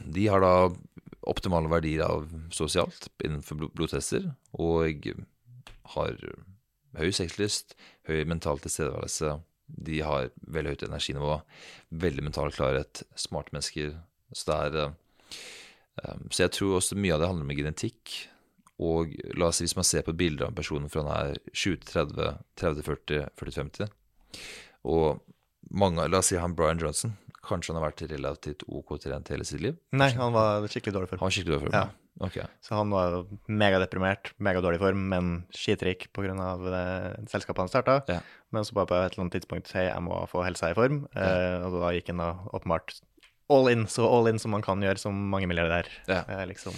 de 0.05 0.27
har 0.29 0.43
da 0.43 0.69
optimale 1.23 1.71
verdier 1.71 2.03
av 2.05 2.27
sosialt 2.53 3.09
innenfor 3.25 3.57
bl 3.57 3.71
blodtester, 3.73 4.27
og 4.53 5.09
har 5.95 6.19
høy 6.99 7.11
sexlyst, 7.15 7.77
høy 8.11 8.25
mental 8.29 8.61
tilstedeværelse. 8.61 9.39
De 9.73 10.01
har 10.05 10.31
veldig 10.53 10.75
høyt 10.75 10.85
energinivå, 10.89 11.39
veldig 12.03 12.27
mental 12.27 12.53
klarhet, 12.55 13.05
smarte 13.19 13.55
mennesker. 13.55 13.97
Så 14.37 14.57
er 14.57 14.79
eh, 14.81 14.93
eh, 16.03 16.21
Så 16.31 16.45
jeg 16.47 16.55
tror 16.59 16.79
også 16.79 16.99
mye 16.99 17.17
av 17.17 17.23
det 17.23 17.31
handler 17.31 17.49
om 17.49 17.57
genetikk. 17.57 18.15
Og 18.83 19.13
la 19.39 19.49
oss 19.51 19.61
si 19.61 19.67
hvis 19.67 19.77
man 19.79 19.87
ser 19.87 20.05
på 20.07 20.15
bilder 20.17 20.49
av 20.49 20.57
personen 20.59 20.91
fra 20.91 21.05
han 21.05 21.13
er 21.13 21.41
20-30, 21.53 22.39
30-40, 22.59 23.29
40-50 23.39 23.93
Og 24.91 25.21
mange, 25.71 26.09
la 26.09 26.19
oss 26.19 26.33
si 26.33 26.41
han 26.41 26.57
Brian 26.59 26.81
Johnson, 26.83 27.15
kanskje 27.47 27.73
han 27.73 27.81
har 27.81 27.91
vært 27.91 28.07
relativt 28.11 28.65
OK 28.67 28.97
trent 29.03 29.31
hele 29.31 29.47
sitt 29.47 29.63
liv? 29.63 29.77
Nei, 29.95 30.11
han 30.19 30.35
var 30.35 30.67
skikkelig 30.67 30.97
dårlig 30.97 31.13
Han 31.15 31.27
var 31.29 31.37
skikkelig 31.37 31.55
dårlig 31.55 31.69
form? 31.69 31.77
Ja. 31.79 32.02
Ok. 32.21 32.37
Så 32.61 32.77
han 32.77 32.91
var 32.93 33.23
megadeprimert, 33.49 34.33
megadårlig 34.43 34.81
form, 34.83 35.07
men 35.09 35.31
skitrik 35.55 36.11
pga. 36.13 36.35
selskapet 37.31 37.63
han 37.65 37.71
starta. 37.73 38.03
Ja. 38.09 38.21
Men 38.53 38.65
så 38.65 38.77
bare 38.77 38.91
på 38.91 38.99
et 38.99 39.15
eller 39.15 39.25
annet 39.25 39.39
tidspunkt 39.39 39.73
hei, 39.73 39.87
jeg 39.89 40.05
må 40.05 40.19
få 40.29 40.45
helsa 40.45 40.71
i 40.71 40.77
form. 40.77 41.07
Eh, 41.17 41.65
og 41.65 41.81
da 41.81 41.95
gikk 41.97 42.13
han 42.13 42.21
da 42.21 42.31
åpenbart 42.53 42.99
all 43.53 43.69
in, 43.73 43.87
så 43.89 44.07
all 44.09 44.29
in 44.29 44.39
som 44.39 44.53
man 44.55 44.65
kan 44.65 44.83
gjøre 44.85 45.01
som 45.01 45.17
mange 45.33 45.49
milliardær. 45.51 45.89
Ja. 46.09 46.23
Eh, 46.29 46.45
liksom. 46.51 46.77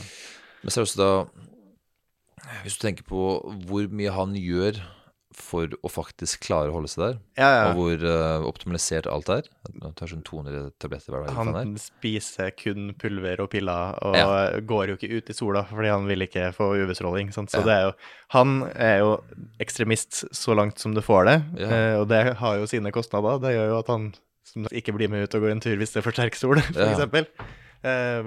Men 0.62 0.74
seriøst, 0.74 0.98
er 0.98 1.02
da 1.02 2.60
Hvis 2.62 2.76
du 2.76 2.84
tenker 2.84 3.06
på 3.08 3.40
hvor 3.68 3.86
mye 3.88 4.12
han 4.12 4.34
gjør 4.36 4.82
for 5.34 5.66
å 5.82 5.90
faktisk 5.90 6.44
klare 6.46 6.70
å 6.70 6.76
holde 6.76 6.88
seg 6.92 7.00
der, 7.02 7.16
Ja, 7.40 7.48
ja. 7.50 7.62
og 7.70 7.78
hvor 7.80 8.04
uh, 8.06 8.44
optimalisert 8.46 9.08
alt 9.10 9.28
er 9.34 9.48
Han 9.82 9.94
tar 9.98 10.10
sånn 10.12 10.22
200 10.22 10.68
tabletter 10.78 11.10
hver 11.14 11.24
dag. 11.26 11.34
Han 11.34 11.50
er. 11.58 11.72
spiser 11.82 12.52
kun 12.54 12.92
pulver 13.00 13.42
og 13.42 13.50
piller, 13.50 13.98
og 14.06 14.14
Ja. 14.16 14.60
går 14.60 14.92
jo 14.92 14.96
ikke 14.98 15.10
ut 15.18 15.30
i 15.30 15.36
sola 15.36 15.64
fordi 15.70 15.90
han 15.90 16.06
vil 16.06 16.22
ikke 16.28 16.52
få 16.54 16.70
UV-stråling. 16.84 17.32
Så 17.34 17.44
det 17.64 17.74
er 17.74 17.88
jo 17.88 17.92
Han 18.36 18.62
er 18.74 18.98
jo 19.02 19.10
ekstremist 19.62 20.24
så 20.34 20.54
langt 20.56 20.78
som 20.78 20.94
du 20.94 21.02
får 21.04 21.24
det, 21.28 21.36
eh, 21.66 21.96
og 22.00 22.08
det 22.08 22.36
har 22.38 22.56
jo 22.58 22.66
sine 22.70 22.90
kostnader. 22.94 23.40
Det 23.42 23.54
gjør 23.56 23.68
jo 23.74 23.78
at 23.78 23.90
han 23.92 24.08
ikke 24.70 24.94
blir 24.94 25.08
med 25.10 25.24
ut 25.26 25.34
og 25.34 25.40
går 25.46 25.50
en 25.54 25.60
tur 25.64 25.76
hvis 25.80 25.92
det 25.94 26.02
er 26.02 26.06
for 26.06 26.12
sterk 26.16 26.34
sol. 26.38 26.60
Eh, 26.76 27.24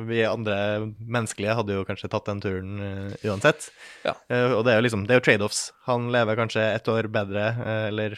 vi 0.07 0.21
andre 0.27 0.55
menneskelige 1.01 1.55
hadde 1.57 1.75
jo 1.79 1.85
kanskje 1.87 2.09
tatt 2.13 2.27
den 2.29 2.41
turen 2.43 2.79
eh, 2.83 3.27
uansett. 3.29 3.69
Ja. 4.05 4.13
Eh, 4.29 4.51
og 4.53 4.63
det 4.67 4.73
er 4.75 4.81
jo 4.81 4.85
liksom, 4.87 5.05
det 5.09 5.15
er 5.15 5.21
jo 5.21 5.25
trade-offs. 5.27 5.61
Han 5.89 6.09
lever 6.13 6.37
kanskje 6.39 6.65
ett 6.75 6.87
år 6.93 7.09
bedre, 7.13 7.47
eh, 7.65 7.85
eller 7.91 8.17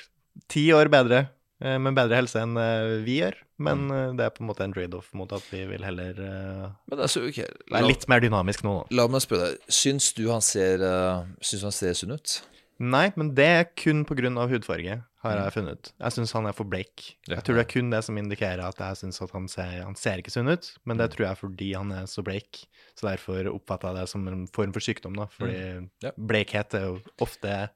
ti 0.52 0.66
år 0.76 0.92
bedre, 0.92 1.30
eh, 1.64 1.78
med 1.80 1.96
bedre 1.98 2.20
helse 2.20 2.42
enn 2.44 2.58
eh, 2.60 2.98
vi 3.08 3.20
gjør. 3.22 3.40
Men 3.60 3.88
Mm. 3.90 3.92
eh, 3.92 4.12
det 4.16 4.24
er 4.24 4.30
på 4.32 4.40
en 4.44 4.48
måte 4.48 4.64
en 4.64 4.72
trade-off 4.76 5.10
mot 5.14 5.32
at 5.36 5.44
vi 5.52 5.66
vil 5.68 5.84
heller 5.84 6.16
eh, 6.24 6.68
Men 6.92 7.00
altså, 7.04 7.26
okay, 7.28 7.44
la, 7.68 7.80
være 7.82 7.90
litt 7.92 8.06
mer 8.08 8.22
dynamisk 8.24 8.64
nå. 8.64 8.78
da. 8.88 8.96
la 9.02 9.08
meg 9.12 9.22
spørre 9.26 9.50
deg. 9.50 9.66
Syns 9.68 10.14
du 10.16 10.30
han 10.32 10.40
ser 10.46 10.80
uh, 10.80 11.26
Syns 11.44 11.66
han 11.68 11.76
ser 11.76 11.98
sunn 12.00 12.16
ut? 12.16 12.38
Nei, 12.80 13.10
men 13.20 13.34
det 13.36 13.48
er 13.58 13.66
kun 13.76 14.06
pga. 14.08 14.32
hudfarge, 14.48 15.02
har 15.24 15.36
jeg 15.36 15.52
funnet 15.54 15.74
ut. 15.80 15.92
Jeg 16.00 16.12
syns 16.16 16.32
han 16.34 16.46
er 16.48 16.54
for 16.56 16.64
bleik. 16.70 17.16
Jeg 17.28 17.44
tror 17.44 17.56
det 17.60 17.64
er 17.66 17.72
kun 17.74 17.90
det 17.92 18.04
som 18.06 18.16
indikerer 18.18 18.62
at 18.64 18.78
jeg 18.80 18.96
syns 19.02 19.22
at 19.22 19.32
han 19.36 19.48
ser, 19.52 19.82
han 19.84 19.96
ser 20.00 20.18
ikke 20.22 20.32
sunn 20.32 20.48
ut, 20.48 20.70
men 20.86 20.98
det 20.98 21.10
Mm. 21.10 21.16
tror 21.16 21.26
jeg 21.26 21.32
er 21.32 21.40
fordi 21.42 21.74
han 21.76 21.92
er 21.92 22.06
så 22.08 22.24
bleik. 22.24 22.66
Så 22.96 23.08
derfor 23.10 23.50
oppfatter 23.54 23.90
jeg 23.92 23.96
det 24.00 24.10
som 24.10 24.28
en 24.28 24.48
form 24.48 24.72
for 24.72 24.80
sykdom, 24.80 25.16
da. 25.20 25.26
Fordi 25.26 25.60
Mm. 25.80 25.90
Bleikhet 26.28 26.74
er 26.74 26.86
jo 26.88 27.02
ofte 27.20 27.70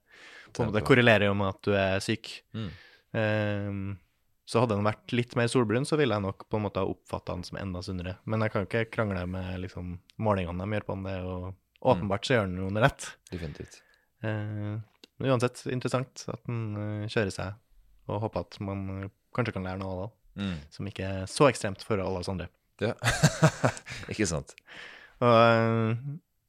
på 0.54 0.64
en 0.64 0.72
måte 0.72 0.84
korrelerer 0.86 1.26
jo 1.26 1.34
med 1.34 1.48
at 1.50 1.62
du 1.64 1.72
er 1.74 2.00
syk. 2.00 2.44
Mm. 2.54 2.70
Ehm, 3.14 3.98
så 4.46 4.60
hadde 4.60 4.76
han 4.76 4.86
vært 4.86 5.12
litt 5.16 5.36
mer 5.36 5.48
solbrun, 5.48 5.86
så 5.88 5.98
ville 5.98 6.14
jeg 6.16 6.22
nok 6.22 6.48
på 6.50 6.58
en 6.60 6.64
måte 6.66 6.82
ha 6.82 6.86
oppfatta 6.90 7.34
han 7.36 7.44
som 7.44 7.58
enda 7.58 7.80
sunnere. 7.82 8.18
Men 8.26 8.42
jeg 8.42 8.52
kan 8.52 8.66
ikke 8.68 8.90
krangle 8.92 9.26
med 9.28 9.60
liksom 9.64 10.00
målingene 10.20 10.64
de 10.64 10.78
gjør 10.80 10.86
på 10.88 10.96
han. 10.96 11.04
Det 11.04 11.14
er 11.14 11.24
jo 11.24 11.56
åpenbart 11.84 12.26
så 12.28 12.36
gjør 12.36 12.46
han 12.48 12.56
noe 12.56 12.82
rett. 12.84 13.10
Definitivt. 13.32 13.82
Eh, 14.24 14.78
men 15.20 15.32
uansett 15.34 15.62
interessant 15.72 16.26
at 16.32 16.42
han 16.50 16.62
eh, 16.80 17.08
kjører 17.12 17.32
seg, 17.36 17.54
og 18.10 18.22
håper 18.26 18.46
at 18.48 18.60
man 18.66 18.84
eh, 19.04 19.10
kanskje 19.36 19.54
kan 19.56 19.66
lære 19.70 19.82
noe 19.84 19.94
av 19.96 20.04
det, 20.06 20.12
Mm. 20.34 20.56
som 20.74 20.88
ikke 20.90 21.06
er 21.06 21.26
så 21.30 21.46
ekstremt 21.46 21.84
for 21.86 22.02
alle 22.02 22.18
oss 22.24 22.30
andre. 22.32 22.48
Ja. 22.82 22.96
ikke 24.12 24.26
sant? 24.26 24.56
Og 25.22 25.30
eh, 25.30 25.92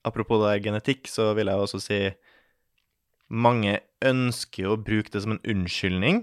apropos 0.08 0.40
det 0.40 0.62
genetikk, 0.64 1.04
så 1.12 1.34
vil 1.36 1.50
jeg 1.52 1.60
også 1.66 1.80
si 1.84 1.98
mange 3.28 3.78
ønsker 4.04 4.70
å 4.72 4.78
bruke 4.80 5.12
det 5.12 5.20
som 5.24 5.34
en 5.36 5.42
unnskyldning. 5.52 6.22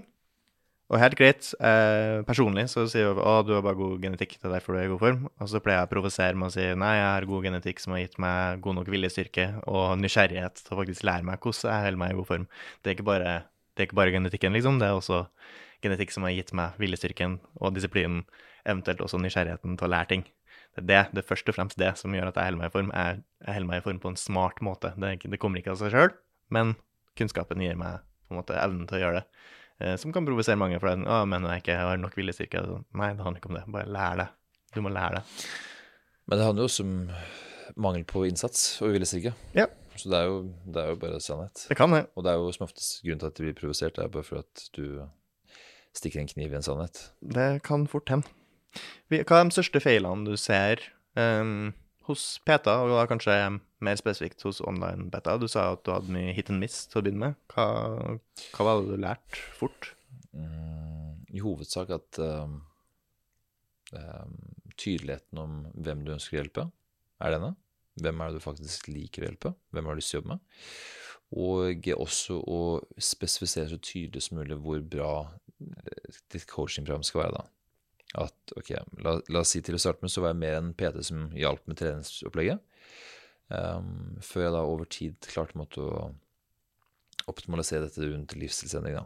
Og 0.92 1.00
helt 1.00 1.14
greit, 1.16 1.46
eh, 1.56 2.20
personlig 2.28 2.66
så 2.68 2.82
sier 2.84 3.06
jeg 3.06 3.16
at 3.16 3.46
du 3.48 3.54
har 3.54 3.62
bare 3.64 3.78
god 3.78 4.02
genetikk, 4.02 4.34
det 4.36 4.44
er 4.44 4.58
derfor 4.58 4.74
du 4.74 4.80
er 4.82 4.84
i 4.84 4.90
god 4.92 5.00
form. 5.00 5.22
Og 5.40 5.48
så 5.48 5.60
pleier 5.64 5.80
jeg 5.80 5.88
å 5.88 5.92
provosere 5.94 6.36
med 6.36 6.50
å 6.50 6.52
si 6.52 6.66
nei, 6.76 6.90
jeg 6.98 7.06
har 7.08 7.26
god 7.30 7.46
genetikk 7.48 7.80
som 7.80 7.94
har 7.94 8.02
gitt 8.02 8.18
meg 8.20 8.60
god 8.60 8.76
nok 8.76 8.90
viljestyrke 8.92 9.46
og 9.72 9.96
nysgjerrighet 10.02 10.60
til 10.60 10.74
å 10.74 10.80
faktisk 10.82 11.06
lære 11.08 11.24
meg 11.24 11.40
hvordan 11.40 11.72
jeg 11.72 11.86
holder 11.86 12.02
meg 12.02 12.12
i 12.12 12.18
god 12.18 12.28
form. 12.28 12.44
Det 12.82 12.92
er 12.92 12.98
ikke 12.98 13.08
bare, 13.08 13.32
er 13.78 13.86
ikke 13.86 14.00
bare 14.02 14.12
genetikken, 14.12 14.52
liksom. 14.52 14.82
Det 14.82 14.90
er 14.90 14.98
også 14.98 15.22
genetikk 15.82 16.12
som 16.12 16.28
har 16.28 16.36
gitt 16.36 16.52
meg 16.60 16.76
viljestyrken 16.82 17.38
og 17.56 17.72
disiplinen, 17.78 18.26
eventuelt 18.68 19.00
også 19.00 19.22
nysgjerrigheten 19.24 19.80
til 19.80 19.88
å 19.88 19.92
lære 19.96 20.10
ting. 20.12 20.28
Det 20.76 20.84
er 20.84 20.88
det, 20.92 21.00
det 21.16 21.24
er 21.24 21.28
først 21.32 21.48
og 21.48 21.56
fremst 21.56 21.80
det 21.80 21.94
som 22.00 22.12
gjør 22.12 22.28
at 22.28 22.36
jeg 22.36 22.52
holder 22.52 22.60
meg 22.60 22.68
i 22.68 22.76
form. 22.76 22.92
Jeg, 22.92 23.24
jeg 23.46 23.56
holder 23.56 23.70
meg 23.72 23.80
i 23.80 23.86
form 23.88 24.04
på 24.04 24.12
en 24.12 24.20
smart 24.20 24.60
måte. 24.60 24.92
Det, 25.00 25.16
det 25.24 25.40
kommer 25.40 25.60
ikke 25.60 25.72
av 25.72 25.80
seg 25.80 25.96
sjøl, 25.96 26.14
men 26.52 26.76
kunnskapen 27.16 27.64
gir 27.64 27.80
meg 27.80 28.04
på 28.28 28.36
en 28.36 28.40
måte 28.42 28.60
evnen 28.60 28.84
til 28.88 29.00
å 29.00 29.02
gjøre 29.06 29.20
det. 29.22 29.42
Eh, 29.82 29.96
som 29.98 30.14
kan 30.14 30.26
provosere 30.26 30.58
mange, 30.60 30.78
for 30.78 30.92
det, 30.92 31.08
å, 31.10 31.22
men 31.28 31.46
jeg 31.50 31.64
ikke 31.64 31.78
har 31.80 32.00
nok 32.00 32.16
viljestyrke. 32.18 32.62
Sånn, 32.68 32.88
Nei, 32.98 33.12
det 33.16 33.26
handler 33.26 33.42
ikke 33.42 33.50
om 33.50 33.58
det. 33.58 33.64
Bare 33.74 33.90
lær 33.90 34.20
det. 34.20 34.28
Du 34.72 34.80
må 34.84 34.92
lære 34.92 35.20
det. 35.20 35.46
Men 36.30 36.38
det 36.38 36.46
handler 36.46 36.64
jo 36.64 36.70
også 36.70 36.84
om 36.86 36.92
mangel 37.82 38.04
på 38.08 38.24
innsats 38.28 38.66
og 38.84 38.94
viljestyrke. 38.94 39.34
Ja. 39.56 39.66
Så 39.98 40.08
det 40.08 40.20
er, 40.20 40.30
jo, 40.30 40.38
det 40.72 40.82
er 40.82 40.92
jo 40.94 41.00
bare 41.02 41.18
sannhet. 41.20 41.66
Det 41.68 41.76
kan 41.76 41.92
det. 41.92 42.06
Og 42.16 42.24
det 42.24 42.32
er 42.32 42.40
jo 42.40 42.54
som 42.54 42.64
oftest 42.68 43.02
grunnen 43.02 43.20
til 43.20 43.28
at 43.32 43.36
de 43.36 43.44
blir 43.48 43.58
provosert, 43.58 43.96
det 43.98 44.06
er 44.06 44.14
bare 44.14 44.26
for 44.26 44.40
at 44.40 44.64
du 44.76 44.86
stikker 45.96 46.22
en 46.22 46.30
kniv 46.30 46.54
i 46.54 46.56
en 46.56 46.64
sannhet. 46.64 47.02
Det 47.34 47.50
kan 47.66 47.84
fort 47.90 48.08
hende. 48.12 48.30
Hva 49.12 49.42
er 49.42 49.50
de 49.50 49.52
største 49.52 49.82
feilene 49.84 50.24
du 50.24 50.38
ser 50.40 50.80
ehm, 51.20 51.74
hos 52.08 52.24
PETA, 52.46 52.78
og 52.82 52.92
da 52.92 53.06
kanskje 53.10 53.36
mer 53.82 53.98
spesifikt 54.00 54.44
hos 54.46 54.60
online 54.64 55.08
beta? 55.12 55.36
Du 55.40 55.48
sa 55.50 55.70
at 55.74 55.84
du 55.86 55.92
hadde 55.94 56.12
mye 56.14 56.34
hit 56.36 56.50
and 56.52 56.62
miss 56.62 56.84
til 56.90 57.00
å 57.00 57.04
begynne 57.06 57.30
med. 57.30 57.40
Hva, 57.54 57.66
hva 58.56 58.66
var 58.68 58.80
det 58.80 58.92
du 58.92 59.02
lærte 59.02 59.42
fort? 59.58 59.92
Mm, 60.32 61.22
I 61.32 61.42
hovedsak 61.44 61.92
at 61.94 62.20
um, 62.22 62.60
tydeligheten 64.76 65.42
om 65.42 65.62
hvem 65.74 66.06
du 66.06 66.14
ønsker 66.14 66.38
å 66.38 66.42
hjelpe, 66.42 66.66
er 67.22 67.36
denne. 67.36 67.54
Hvem 68.02 68.20
er 68.20 68.30
det 68.30 68.40
du 68.40 68.44
faktisk 68.44 68.88
liker 68.88 69.24
å 69.24 69.28
hjelpe? 69.28 69.54
Hvem 69.72 69.88
har 69.88 69.94
du 69.94 70.00
lyst 70.00 70.14
til 70.14 70.18
å 70.18 70.22
jobbe 70.22 70.36
med? 70.36 70.44
Og 71.42 71.88
også 71.96 72.38
å 72.44 72.60
spesifisere 73.00 73.70
så 73.70 73.78
tydelig 73.80 74.26
som 74.26 74.38
mulig 74.40 74.58
hvor 74.60 74.82
bra 74.84 75.12
eh, 75.64 76.20
ditt 76.32 76.44
coachingprogram 76.50 77.04
skal 77.06 77.22
være. 77.24 77.40
da. 77.40 77.61
At, 78.18 78.54
ok, 78.58 78.74
la, 79.00 79.14
la 79.32 79.40
oss 79.40 79.54
si 79.54 79.62
til 79.64 79.78
å 79.78 79.80
starte 79.80 80.04
med 80.04 80.12
så 80.12 80.24
var 80.24 80.34
jeg 80.34 80.42
mer 80.42 80.58
en 80.58 80.72
PT 80.76 81.04
som 81.08 81.30
hjalp 81.36 81.64
med 81.70 81.78
treningsopplegget. 81.80 82.60
Um, 83.52 84.18
før 84.24 84.46
jeg 84.46 84.54
da 84.54 84.60
over 84.64 84.88
tid 84.88 85.28
klarte 85.28 85.80
å 85.80 86.10
optimalisere 87.30 87.86
dette 87.86 88.04
rundt 88.04 88.34
livsstilsendring. 88.36 88.98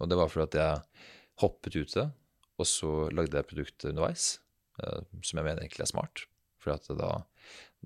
Og 0.00 0.10
det 0.10 0.18
var 0.18 0.32
fordi 0.32 0.46
at 0.48 0.58
jeg 0.60 1.04
hoppet 1.42 1.76
ut 1.76 1.94
det, 1.96 2.06
og 2.56 2.68
så 2.68 2.90
lagde 3.12 3.36
jeg 3.36 3.48
produktet 3.50 3.90
underveis, 3.92 4.36
uh, 4.80 5.00
som 5.20 5.40
jeg 5.40 5.44
mener 5.44 5.64
egentlig 5.64 5.84
er 5.84 5.92
smart. 5.92 6.24
For 6.62 6.96
da, 6.98 7.10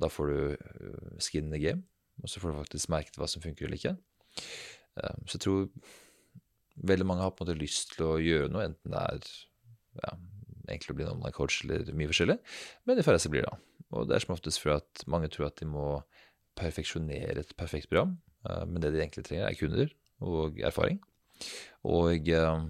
da 0.01 0.09
får 0.09 0.31
du 0.31 0.39
eh, 0.55 1.17
skin 1.21 1.51
in 1.51 1.53
the 1.53 1.61
game, 1.61 1.83
og 2.23 2.31
så 2.33 2.41
får 2.41 2.53
du 2.53 2.61
faktisk 2.63 2.93
merket 2.93 3.19
hva 3.21 3.29
som 3.29 3.43
funker 3.45 3.67
eller 3.67 3.77
ikke. 3.77 3.97
Um, 4.97 5.27
Så 5.29 5.37
jeg 5.37 5.45
tror 5.45 5.67
veldig 6.89 7.07
mange 7.07 7.27
har 7.27 7.35
på 7.35 7.45
en 7.45 7.51
måte 7.51 7.61
lyst 7.61 7.93
til 7.95 8.07
å 8.07 8.21
gjøre 8.23 8.49
noe, 8.53 8.65
enten 8.71 8.95
det 8.95 9.03
er 9.03 9.29
ja, 10.01 10.15
egentlig 10.69 10.95
å 10.95 10.99
bli 10.99 11.07
en 11.07 11.15
online 11.15 11.37
coach 11.37 11.61
eller 11.65 11.93
mye 11.97 12.11
forskjellig, 12.11 12.39
men 12.87 12.99
de 12.99 13.05
færreste 13.07 13.33
blir 13.33 13.47
det. 13.47 13.55
Og 13.91 14.09
det 14.09 14.17
er 14.17 14.25
som 14.25 14.35
oftest 14.37 14.63
fordi 14.63 14.79
at 14.79 15.07
mange 15.11 15.31
tror 15.33 15.49
at 15.49 15.61
de 15.61 15.69
må 15.69 15.87
perfeksjonere 16.59 17.43
et 17.43 17.55
perfekt 17.59 17.91
program, 17.91 18.19
eh, 18.49 18.65
men 18.67 18.83
det 18.83 18.93
de 18.95 19.03
egentlig 19.03 19.27
trenger, 19.27 19.49
er 19.49 19.59
kunder 19.59 19.95
og 20.21 20.61
erfaring. 20.67 21.01
Og 21.89 22.29
eh, 22.29 22.67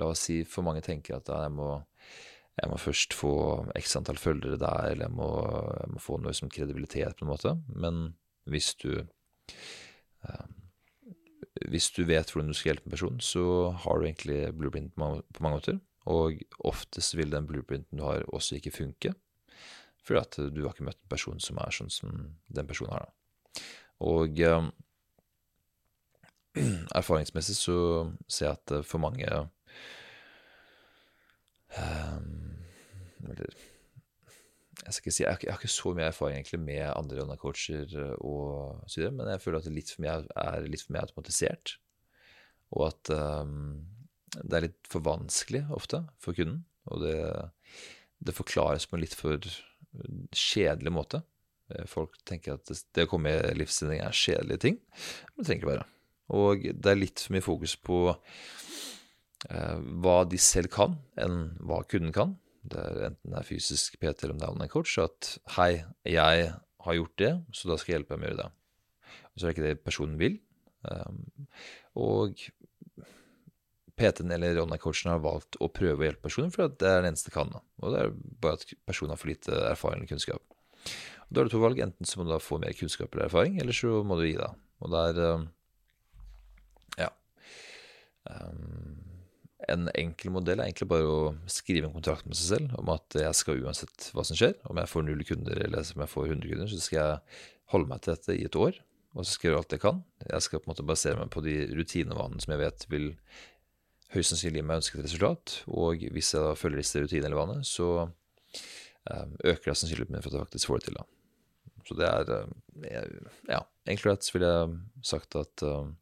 la 0.00 0.10
oss 0.10 0.26
si 0.28 0.42
for 0.48 0.66
mange 0.66 0.84
tenker 0.84 1.18
at 1.18 1.30
jeg 1.30 1.54
må, 1.54 1.72
jeg 2.60 2.72
må 2.72 2.80
først 2.80 3.16
få 3.16 3.34
x 3.78 3.96
antall 4.00 4.20
følgere 4.20 4.60
der, 4.60 4.94
eller 4.94 5.08
jeg 5.08 5.16
må, 5.16 5.30
jeg 5.80 5.94
må 5.94 6.02
få 6.02 6.18
noe 6.20 6.36
som 6.36 6.52
kredibilitet 6.52 7.18
på 7.18 7.26
en 7.26 7.32
måte. 7.32 7.54
Men 7.70 8.10
hvis 8.50 8.74
du 8.80 8.92
eh, 9.00 10.48
hvis 11.68 11.90
du 11.92 12.04
vet 12.08 12.30
hvordan 12.30 12.50
du 12.50 12.56
skal 12.56 12.72
hjelpe 12.72 12.88
en 12.88 12.94
person, 12.94 13.20
så 13.20 13.44
har 13.84 13.98
du 13.98 14.06
egentlig 14.06 14.40
blueprint 14.56 14.94
på 14.94 15.42
mange 15.42 15.56
måter. 15.56 15.80
Og 16.08 16.40
oftest 16.64 17.16
vil 17.18 17.30
den 17.32 17.46
blueprinten 17.46 17.98
du 18.00 18.04
har, 18.06 18.24
også 18.32 18.56
ikke 18.56 18.70
funke. 18.72 19.12
Fordi 20.04 20.20
at 20.20 20.38
du 20.54 20.62
har 20.64 20.72
ikke 20.72 20.86
møtt 20.88 21.00
en 21.02 21.12
person 21.12 21.40
som 21.40 21.58
er 21.60 21.70
sånn 21.76 21.90
som 21.92 22.14
den 22.48 22.66
personen 22.70 22.92
har. 22.96 23.08
da. 23.10 23.12
Og 24.00 24.40
eh, 24.40 24.70
erfaringsmessig 27.00 27.56
så 27.58 27.76
ser 28.26 28.46
jeg 28.48 28.56
at 28.56 28.72
eh, 28.78 28.86
for 28.86 28.98
mange 29.02 29.26
eh, 29.28 29.44
jeg 34.80 34.94
skal 34.96 35.04
ikke 35.04 35.12
si, 35.14 35.22
jeg 35.22 35.28
har, 35.30 35.36
ikke- 35.36 35.46
jeg 35.46 35.52
har 35.54 35.60
ikke 35.60 35.68
så 35.76 35.92
mye 35.94 36.08
erfaring 36.08 36.36
egentlig 36.38 36.60
med 36.60 36.92
andre 36.96 37.20
online-coacher 37.22 38.16
og 38.24 38.80
så 38.88 39.00
videre, 39.00 39.12
men 39.12 39.28
jeg 39.28 39.40
føler 39.40 39.58
at 39.58 39.64
det 39.64 39.70
er 39.72 39.76
litt 39.76 40.82
for 40.82 40.92
mye 40.96 41.02
automatisert. 41.04 41.74
Og 42.72 42.86
at 42.88 43.10
um, 43.12 43.84
det 44.38 44.56
er 44.56 44.66
litt 44.68 44.90
for 44.90 45.04
vanskelig 45.04 45.64
ofte 45.74 46.04
for 46.22 46.36
kunden. 46.36 46.62
Og 46.90 47.02
det, 47.04 47.16
det 48.22 48.36
forklares 48.36 48.86
på 48.88 48.96
en 48.96 49.04
litt 49.04 49.16
for 49.18 49.38
kjedelig 50.36 50.92
måte. 50.94 51.22
Eh, 51.74 51.86
Folk 51.90 52.18
tenker 52.28 52.58
at 52.58 52.70
det, 52.70 53.06
å 53.06 53.10
komme 53.10 53.32
i 53.34 53.56
livsstilling 53.58 54.02
er 54.04 54.16
kjedelige 54.16 54.64
ting, 54.66 54.78
men 54.80 55.40
det 55.40 55.48
trenger 55.48 55.62
ikke 55.62 55.72
være. 55.72 55.88
Og 56.40 56.68
det 56.70 56.92
er 56.92 57.00
litt 57.00 57.24
for 57.24 57.34
mye 57.34 57.44
fokus 57.44 57.74
på 57.82 57.98
eh, 58.12 59.78
hva 60.04 60.20
de 60.30 60.40
selv 60.40 60.70
kan, 60.74 60.96
enn 61.18 61.42
hva 61.58 61.82
kunden 61.90 62.14
kan. 62.14 62.36
Det 62.60 62.80
er 62.80 63.06
enten 63.10 63.32
det 63.32 63.40
er 63.40 63.48
fysisk 63.48 63.96
PT 63.98 64.26
eller 64.26 64.36
om 64.36 64.40
det 64.42 64.46
er 64.46 64.54
online 64.54 64.72
coach, 64.72 64.98
at 65.00 65.34
hei, 65.56 65.72
jeg 66.06 66.50
har 66.84 66.96
gjort 66.96 67.18
det, 67.20 67.32
så 67.56 67.70
da 67.70 67.78
skal 67.80 67.92
jeg 67.92 68.00
hjelpe 68.00 68.14
deg 68.14 68.20
med 68.20 68.28
å 68.28 68.32
gjøre 68.32 68.44
det. 68.44 68.50
Og 69.30 69.34
så 69.34 69.44
er 69.44 69.48
det 69.48 69.56
ikke 69.56 69.66
det 69.66 69.84
personen 69.86 70.20
vil. 70.20 70.38
Um, 70.80 71.18
og 72.00 72.40
PT-en 74.00 74.32
eller 74.34 74.62
online-coachen 74.62 75.12
har 75.12 75.22
valgt 75.24 75.58
å 75.60 75.68
prøve 75.72 76.02
å 76.02 76.08
hjelpe 76.08 76.26
personen, 76.28 76.52
for 76.54 76.72
det 76.72 76.88
er 76.88 77.02
den 77.02 77.12
eneste 77.12 77.32
kan. 77.34 77.52
Og 77.80 77.94
det 77.94 78.00
er 78.02 78.16
bare 78.42 78.58
at 78.58 78.74
personen 78.88 79.14
har 79.14 79.20
for 79.20 79.30
lite 79.30 79.60
erfaring 79.68 80.00
eller 80.00 80.10
kunnskap. 80.14 80.42
Og 81.28 81.30
Da 81.30 81.42
har 81.42 81.48
du 81.48 81.54
to 81.54 81.62
valg. 81.62 81.78
Enten 81.78 82.08
så 82.08 82.18
må 82.18 82.26
du 82.26 82.32
da 82.32 82.40
få 82.42 82.58
mer 82.58 82.74
kunnskap 82.74 83.14
eller 83.14 83.28
erfaring, 83.28 83.60
eller 83.62 83.76
så 83.76 84.00
må 84.06 84.18
du 84.18 84.26
gi 84.26 84.38
deg. 84.40 84.58
Og 84.80 84.92
det 84.94 85.04
er 85.10 85.22
um, 85.36 85.46
Ja. 86.98 87.12
Um, 88.24 88.98
en 89.68 89.88
enkel 89.92 90.32
modell 90.34 90.58
er 90.58 90.70
egentlig 90.70 90.88
bare 90.90 91.06
å 91.06 91.32
skrive 91.50 91.86
en 91.86 91.94
kontrakt 91.94 92.26
med 92.26 92.38
seg 92.38 92.56
selv 92.56 92.78
om 92.80 92.90
at 92.94 93.14
jeg 93.14 93.36
skal 93.36 93.60
uansett 93.60 94.08
hva 94.16 94.24
som 94.26 94.38
skjer, 94.38 94.56
om 94.66 94.80
jeg 94.80 94.90
får 94.90 95.04
null 95.06 95.24
kunder 95.28 95.60
eller 95.66 95.84
om 95.94 96.04
jeg 96.04 96.12
får 96.14 96.30
100 96.32 96.48
kunder, 96.48 96.70
så 96.72 96.80
skal 96.80 96.98
jeg 96.98 97.42
holde 97.74 97.90
meg 97.92 98.00
til 98.02 98.16
dette 98.16 98.36
i 98.38 98.46
et 98.48 98.58
år. 98.58 98.80
Og 99.14 99.26
så 99.26 99.34
skal 99.34 99.46
jeg 99.46 99.52
gjøre 99.52 99.62
alt 99.64 99.74
jeg 99.74 99.82
kan. 99.82 100.02
Jeg 100.22 100.46
skal 100.46 100.60
på 100.60 100.68
en 100.68 100.72
måte 100.72 100.86
basere 100.86 101.18
meg 101.18 101.32
på 101.34 101.42
de 101.44 101.54
rutinevanene 101.74 102.42
som 102.42 102.54
jeg 102.54 102.62
vet 102.62 102.86
vil 102.92 103.08
høyst 104.14 104.32
sannsynlig 104.32 104.64
med 104.66 104.80
ønsket 104.80 105.04
resultat. 105.04 105.56
Og 105.70 106.04
hvis 106.14 106.32
jeg 106.34 106.44
da 106.44 106.56
følger 106.58 106.82
disse 106.82 107.02
rutinene 107.02 107.30
eller 107.30 107.40
vanene, 107.40 107.66
så 107.66 107.88
um, 108.06 109.34
øker 109.44 109.70
jeg 109.70 109.80
sannsynligheten 109.80 110.22
for 110.22 110.30
at 110.30 110.38
jeg 110.38 110.46
faktisk 110.46 110.70
får 110.70 110.80
det 110.80 110.88
til. 110.88 111.00
da. 111.00 111.06
Så 111.88 111.98
det 111.98 112.08
er 112.08 112.32
um, 112.44 112.54
Ja, 113.48 113.62
egentlig 113.86 114.12
rett 114.12 114.32
ville 114.34 114.54
jeg 114.54 114.78
sagt 115.12 115.36
at 115.38 115.66
um, 115.66 115.94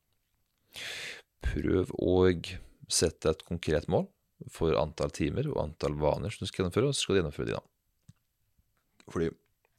prøv 1.45 1.93
å 1.99 2.21
sette 2.89 3.35
et 3.35 3.45
konkret 3.47 3.89
mål 3.93 4.09
for 4.53 4.77
antall 4.79 5.13
timer 5.15 5.49
og 5.51 5.61
antall 5.65 5.97
vaner 5.99 6.33
som 6.33 6.45
du 6.45 6.51
skal 6.51 6.63
gjennomføre, 6.63 6.91
og 6.91 6.97
så 6.97 7.05
skal 7.05 7.17
du 7.17 7.21
gjennomføre 7.21 7.51
de, 7.51 7.59
da. 7.59 8.17
Fordi 9.09 9.31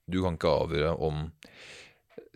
du 0.09 0.21
kan 0.23 0.37
ikke 0.37 0.55
avgjøre 0.63 0.93
om 1.05 1.27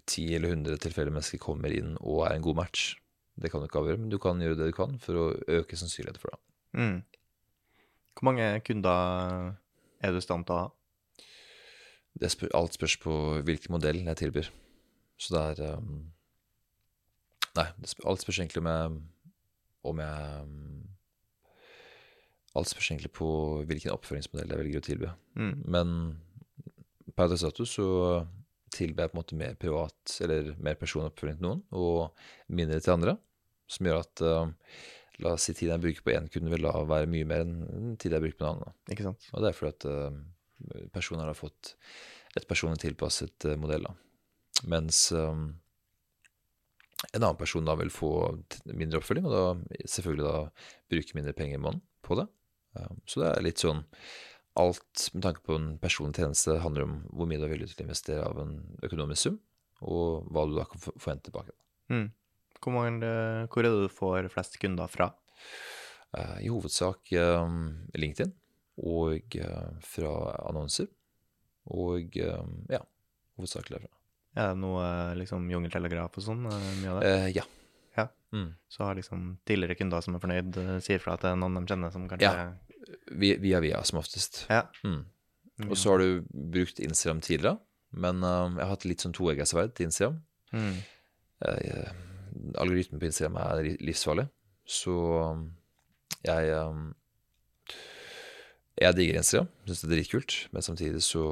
10 0.05 0.35
eller 0.37 0.53
100 0.55 0.81
tilfeldige 0.83 1.15
mennesker 1.15 1.41
kommer 1.41 1.73
inn 1.73 1.95
og 2.01 2.25
er 2.27 2.37
en 2.37 2.45
god 2.45 2.59
match. 2.59 2.93
Det 3.41 3.49
kan 3.49 3.61
du 3.61 3.65
ikke 3.67 3.81
avgjøre, 3.81 4.01
men 4.01 4.11
du 4.13 4.19
kan 4.21 4.41
gjøre 4.41 4.59
det 4.59 4.69
du 4.69 4.77
kan 4.77 4.95
for 5.01 5.17
å 5.17 5.25
øke 5.59 5.77
sannsynligheten 5.79 6.21
for 6.21 6.35
det. 6.35 6.41
Mm. 6.77 6.97
Hvor 8.13 8.27
mange 8.29 8.47
kunder 8.67 9.53
er 10.03 10.13
du 10.13 10.19
i 10.19 10.25
stand 10.25 10.45
til 10.45 10.55
å 10.55 10.63
ha? 10.63 10.71
det 12.21 12.31
spør, 12.31 12.51
alt 12.53 12.77
spørs 12.77 12.97
på 13.01 13.13
hvilken 13.45 13.73
modell 13.73 14.01
jeg 14.03 14.17
tilbyr. 14.17 14.49
Så 15.17 15.33
det 15.35 15.43
er 15.43 15.77
um, 15.77 16.09
Nei, 17.53 17.67
det 17.77 17.89
spør, 17.89 18.07
alt 18.09 18.23
spørs 18.23 18.39
egentlig 18.41 18.63
om 18.63 18.69
jeg 18.69 18.93
Om 19.91 19.99
jeg 20.01 20.39
um, 20.41 20.79
Alt 22.55 22.69
spørs 22.69 22.91
egentlig 22.91 23.11
på 23.13 23.27
hvilken 23.69 23.93
oppføringsmodell 23.93 24.51
jeg 24.53 24.59
velger 24.59 24.81
å 24.81 24.85
tilby. 24.85 25.07
Mm. 25.33 25.53
Men 25.73 25.93
per 27.17 27.31
dags 27.31 27.41
dato 27.41 27.65
så 27.65 27.87
tilbyr 28.73 29.05
jeg 29.05 29.11
på 29.11 29.17
en 29.17 29.21
måte 29.21 29.37
mer 29.39 29.55
privat 29.59 30.17
eller 30.25 30.51
mer 30.63 30.77
personoppfølging 30.79 31.39
til 31.39 31.47
noen, 31.47 31.63
og 31.75 32.53
mindre 32.53 32.81
til 32.83 32.95
andre. 32.95 33.15
Som 33.71 33.87
gjør 33.87 34.01
at 34.03 34.23
uh, 34.25 34.77
la 35.23 35.33
oss 35.35 35.47
si 35.47 35.55
tiden 35.55 35.75
jeg 35.75 35.83
bruker 35.85 36.05
på 36.05 36.15
én 36.15 36.29
kunde, 36.33 36.51
vil 36.53 36.67
da 36.67 36.73
være 36.89 37.09
mye 37.09 37.27
mer 37.29 37.45
enn 37.45 37.95
tiden 38.01 38.17
jeg 38.17 38.25
bruker 38.25 38.39
på 38.39 38.45
en 38.45 38.51
annen. 38.51 38.65
da. 38.67 38.93
Ikke 38.95 39.07
sant? 39.07 39.29
Og 39.31 39.43
det 39.43 39.49
er 39.49 39.59
fordi 39.59 39.73
at 39.73 39.87
uh, 39.89 40.87
personer 40.93 41.29
har 41.29 41.37
fått 41.37 41.75
et 42.37 42.47
personlig 42.49 42.81
tilpasset 42.83 43.49
uh, 43.49 43.57
modell. 43.61 43.87
da. 43.87 43.95
Mens 44.69 45.05
um, 45.15 45.47
en 47.11 47.21
annen 47.21 47.39
person 47.39 47.65
da 47.67 47.75
vil 47.79 47.91
få 47.93 48.13
mindre 48.71 49.01
oppfølging, 49.01 49.27
og 49.27 49.33
da 49.33 49.81
selvfølgelig 49.85 50.27
da 50.29 50.37
bruke 50.93 51.17
mindre 51.17 51.35
penger 51.37 51.59
i 51.59 51.63
måneden 51.63 51.83
på 52.05 52.19
det. 52.19 52.29
Um, 52.79 53.01
så 53.05 53.21
det 53.21 53.31
er 53.31 53.45
litt 53.45 53.61
sånn 53.61 53.83
Alt 54.59 55.07
med 55.15 55.23
tanke 55.25 55.41
på 55.45 55.55
en 55.57 55.71
personlig 55.81 56.19
tjeneste 56.19 56.59
handler 56.61 56.85
om 56.85 56.97
hvor 57.09 57.29
mye 57.29 57.39
du 57.41 57.47
er 57.47 57.53
villig 57.55 57.71
til 57.71 57.81
å 57.81 57.87
investere 57.87 58.25
av 58.27 58.41
en 58.43 58.53
økonomisk 58.85 59.27
sum, 59.27 59.39
og 59.81 60.27
hva 60.29 60.45
du 60.45 60.53
da 60.57 60.67
kan 60.69 60.83
få 60.83 60.93
forvente 60.97 61.29
tilbake. 61.29 61.55
Mm. 61.89 62.11
Hvor, 62.59 62.75
mange, 62.75 63.09
hvor 63.49 63.63
er 63.63 63.69
det 63.69 63.87
du 63.87 63.95
får 63.97 64.29
flest 64.31 64.59
kunder 64.61 64.91
fra? 64.91 65.09
Uh, 66.13 66.37
I 66.45 66.51
hovedsak 66.53 67.09
um, 67.17 67.89
LinkedIn 67.97 68.31
og 68.83 69.35
fra 69.85 70.13
annonser. 70.49 70.87
Og 71.73 72.15
ja, 72.17 72.79
hovedsakelig 73.39 73.77
derfra. 73.77 73.91
Er 74.33 74.53
det 74.53 74.61
noe 74.63 74.85
liksom 75.19 75.45
jungeltelegraf 75.51 76.17
og 76.17 76.25
sånn? 76.25 76.47
eh, 76.49 76.69
Mye 76.81 76.93
av 76.93 76.99
det? 76.99 77.09
Eh, 77.11 77.27
ja. 77.37 77.43
Ja. 77.93 78.07
Mm. 78.33 78.55
Så 78.67 78.83
har 78.87 78.97
liksom 78.97 79.37
tidligere 79.45 79.77
kunder 79.77 80.01
som 80.01 80.17
er 80.17 80.23
fornøyd, 80.23 80.57
eh, 80.57 80.79
sier 80.81 81.01
fra 81.03 81.13
er 81.21 81.37
noen 81.37 81.59
de 81.59 81.69
kjenner 81.69 81.93
som 81.93 82.07
kanskje 82.09 82.31
Ja. 82.31 82.47
Vi- 83.11 83.37
Via 83.43 83.59
via, 83.63 83.83
som 83.83 83.99
oftest. 83.99 84.45
Ja. 84.49 84.63
Mm. 84.83 85.05
Og 85.69 85.77
så 85.77 85.91
har 85.93 86.01
du 86.01 86.23
brukt 86.33 86.79
Instagram 86.79 87.21
tidligere, 87.21 87.57
men 87.91 88.23
uh, 88.23 88.49
jeg 88.57 88.63
har 88.65 88.71
hatt 88.73 88.85
litt 88.89 89.03
sånn 89.05 89.13
toegga 89.13 89.45
sverd 89.45 89.75
til 89.77 89.85
Instagram. 89.89 90.19
Mm. 90.53 90.77
Uh, 91.45 91.91
algoritmen 92.61 92.99
på 93.01 93.05
Instagram 93.11 93.37
er 93.43 93.69
livsfarlig, 93.83 94.27
så 94.65 94.95
um, 95.33 95.43
jeg 96.25 96.49
um, 96.57 96.93
Jeg 98.81 98.95
digger 98.97 99.19
Instagram, 99.21 99.49
syns 99.67 99.81
det 99.83 99.89
er 99.91 99.95
dritkult, 99.99 100.35
men 100.55 100.65
samtidig 100.65 101.03
så 101.05 101.23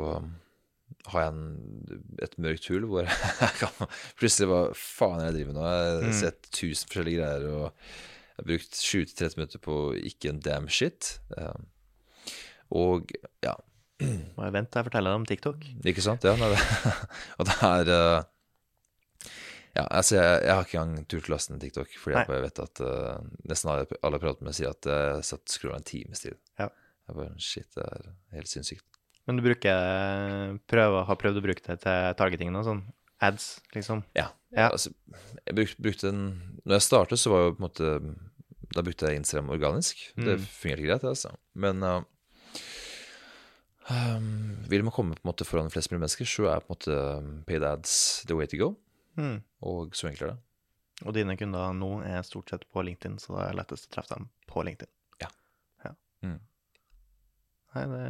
har 1.09 1.23
jeg 1.23 1.31
en, 1.33 2.01
et 2.21 2.35
mørkt 2.43 2.67
hull 2.69 2.83
hvor 2.91 3.07
jeg 3.41 3.53
kan 3.57 3.87
plutselig 4.19 4.49
Hva 4.51 4.59
faen 4.77 5.17
det 5.21 5.25
jeg 5.31 5.35
driver 5.39 5.53
med 5.53 5.57
nå? 5.61 5.67
Jeg 5.71 5.95
har 5.95 6.03
Mm. 6.11 6.17
sett 6.19 6.49
tusen 6.53 6.91
forskjellige 6.91 7.17
greier, 7.23 7.47
og 7.49 7.65
jeg 8.41 8.47
har 8.47 8.57
brukt 8.57 8.77
7-30 9.21 9.37
minutter 9.37 9.61
på 9.61 9.77
ikke 10.01 10.31
en 10.31 10.41
damn 10.41 10.69
shit. 10.71 11.19
Um, 11.37 11.67
og 12.71 13.11
ja, 13.43 13.53
Må 14.01 14.47
jeg 14.47 14.53
vente 14.55 14.71
til 14.71 14.81
jeg 14.81 14.87
forteller 14.87 15.11
deg 15.11 15.19
om 15.19 15.25
TikTok? 15.29 15.65
ikke 15.85 16.01
sant? 16.01 16.25
Ja, 16.25 16.33
nei, 16.39 16.49
det, 16.53 16.61
og 17.37 17.49
det 17.49 17.57
er 17.67 17.91
eh, 17.93 18.23
Ja, 19.75 19.83
altså, 19.85 20.15
jeg, 20.17 20.39
jeg 20.47 20.55
har 20.55 20.65
ikke 20.65 20.81
engang 20.81 21.05
turt 21.11 21.29
å 21.29 21.33
laste 21.35 21.53
ned 21.53 21.61
TikTok, 21.65 21.93
fordi 22.01 22.17
jeg 22.17 22.29
bare 22.31 22.45
vet 22.47 22.63
at 22.63 22.81
uh, 22.83 23.27
nesten 23.51 23.71
alle, 23.71 23.99
alle 24.01 24.17
jeg 24.17 24.25
prater 24.25 24.47
med, 24.47 24.57
sier 24.57 24.73
at 24.73 24.89
jeg 24.89 25.27
satt 25.27 25.57
og 25.67 25.75
en 25.77 25.85
times 25.91 26.25
tid. 26.25 26.39
Ja. 26.57 26.71
Jeg 27.07 27.19
bare 27.19 27.35
Shit, 27.43 27.69
det 27.77 27.85
er 27.85 28.09
helt 28.39 28.51
sinnssykt. 28.51 28.87
Men 29.29 29.37
du 29.37 29.45
bruker 29.45 30.57
prøver, 30.71 31.05
har 31.05 31.21
prøvd 31.21 31.39
å 31.39 31.45
bruke 31.45 31.63
det 31.67 31.77
til 31.85 32.17
targeting 32.17 32.57
og 32.57 32.65
sånn? 32.65 32.81
Ads, 33.21 33.51
liksom? 33.75 34.01
Ja. 34.17 34.31
Ja. 34.51 34.71
Altså, 34.71 34.91
jeg 35.45 35.55
bruk, 35.55 35.75
brukte 35.79 36.09
den 36.09 36.23
Når 36.65 36.73
jeg 36.75 36.85
startet, 36.87 37.19
så 37.21 37.31
var 37.31 37.43
jo 37.43 37.51
på 37.53 37.61
en 37.61 37.67
måte 37.67 37.91
Da 38.75 38.81
brukte 38.85 39.09
jeg 39.09 39.19
Instagram 39.21 39.49
organisk. 39.55 39.97
Det 40.15 40.37
Mm. 40.39 40.45
fungerte 40.47 40.85
greit, 40.87 41.03
altså. 41.03 41.33
Men 41.55 41.83
uh, 41.83 42.01
Um, 43.91 44.57
vil 44.69 44.83
man 44.85 44.93
komme 44.93 45.15
på 45.17 45.23
en 45.25 45.31
måte 45.31 45.43
foran 45.47 45.71
flest 45.73 45.89
mulig 45.91 46.03
mennesker, 46.03 46.27
så 46.29 46.45
er 46.53 46.61
på 46.63 46.69
en 46.69 46.75
måte 46.77 46.97
um, 47.17 47.31
paid 47.47 47.63
ads 47.65 48.23
the 48.29 48.35
way 48.37 48.45
to 48.47 48.55
go. 48.59 48.67
Mm. 49.17 49.41
Og 49.67 49.95
så 49.97 50.07
enkelt 50.07 50.21
er 50.21 50.31
det. 50.35 50.37
Og 51.09 51.15
dine 51.17 51.33
kunder 51.35 51.73
nå 51.75 51.89
er 52.05 52.21
stort 52.23 52.53
sett 52.53 52.63
på 52.71 52.83
LinkedIn, 52.85 53.17
så 53.19 53.33
det 53.39 53.47
er 53.49 53.57
lettest 53.57 53.89
å 53.89 53.93
treffe 53.97 54.13
dem 54.19 54.29
på 54.47 54.63
LinkedIn. 54.63 54.91
Ja. 55.25 55.31
ja. 55.87 55.91
Mm. 56.23 56.37
Nei, 57.73 57.83
det, 57.91 58.05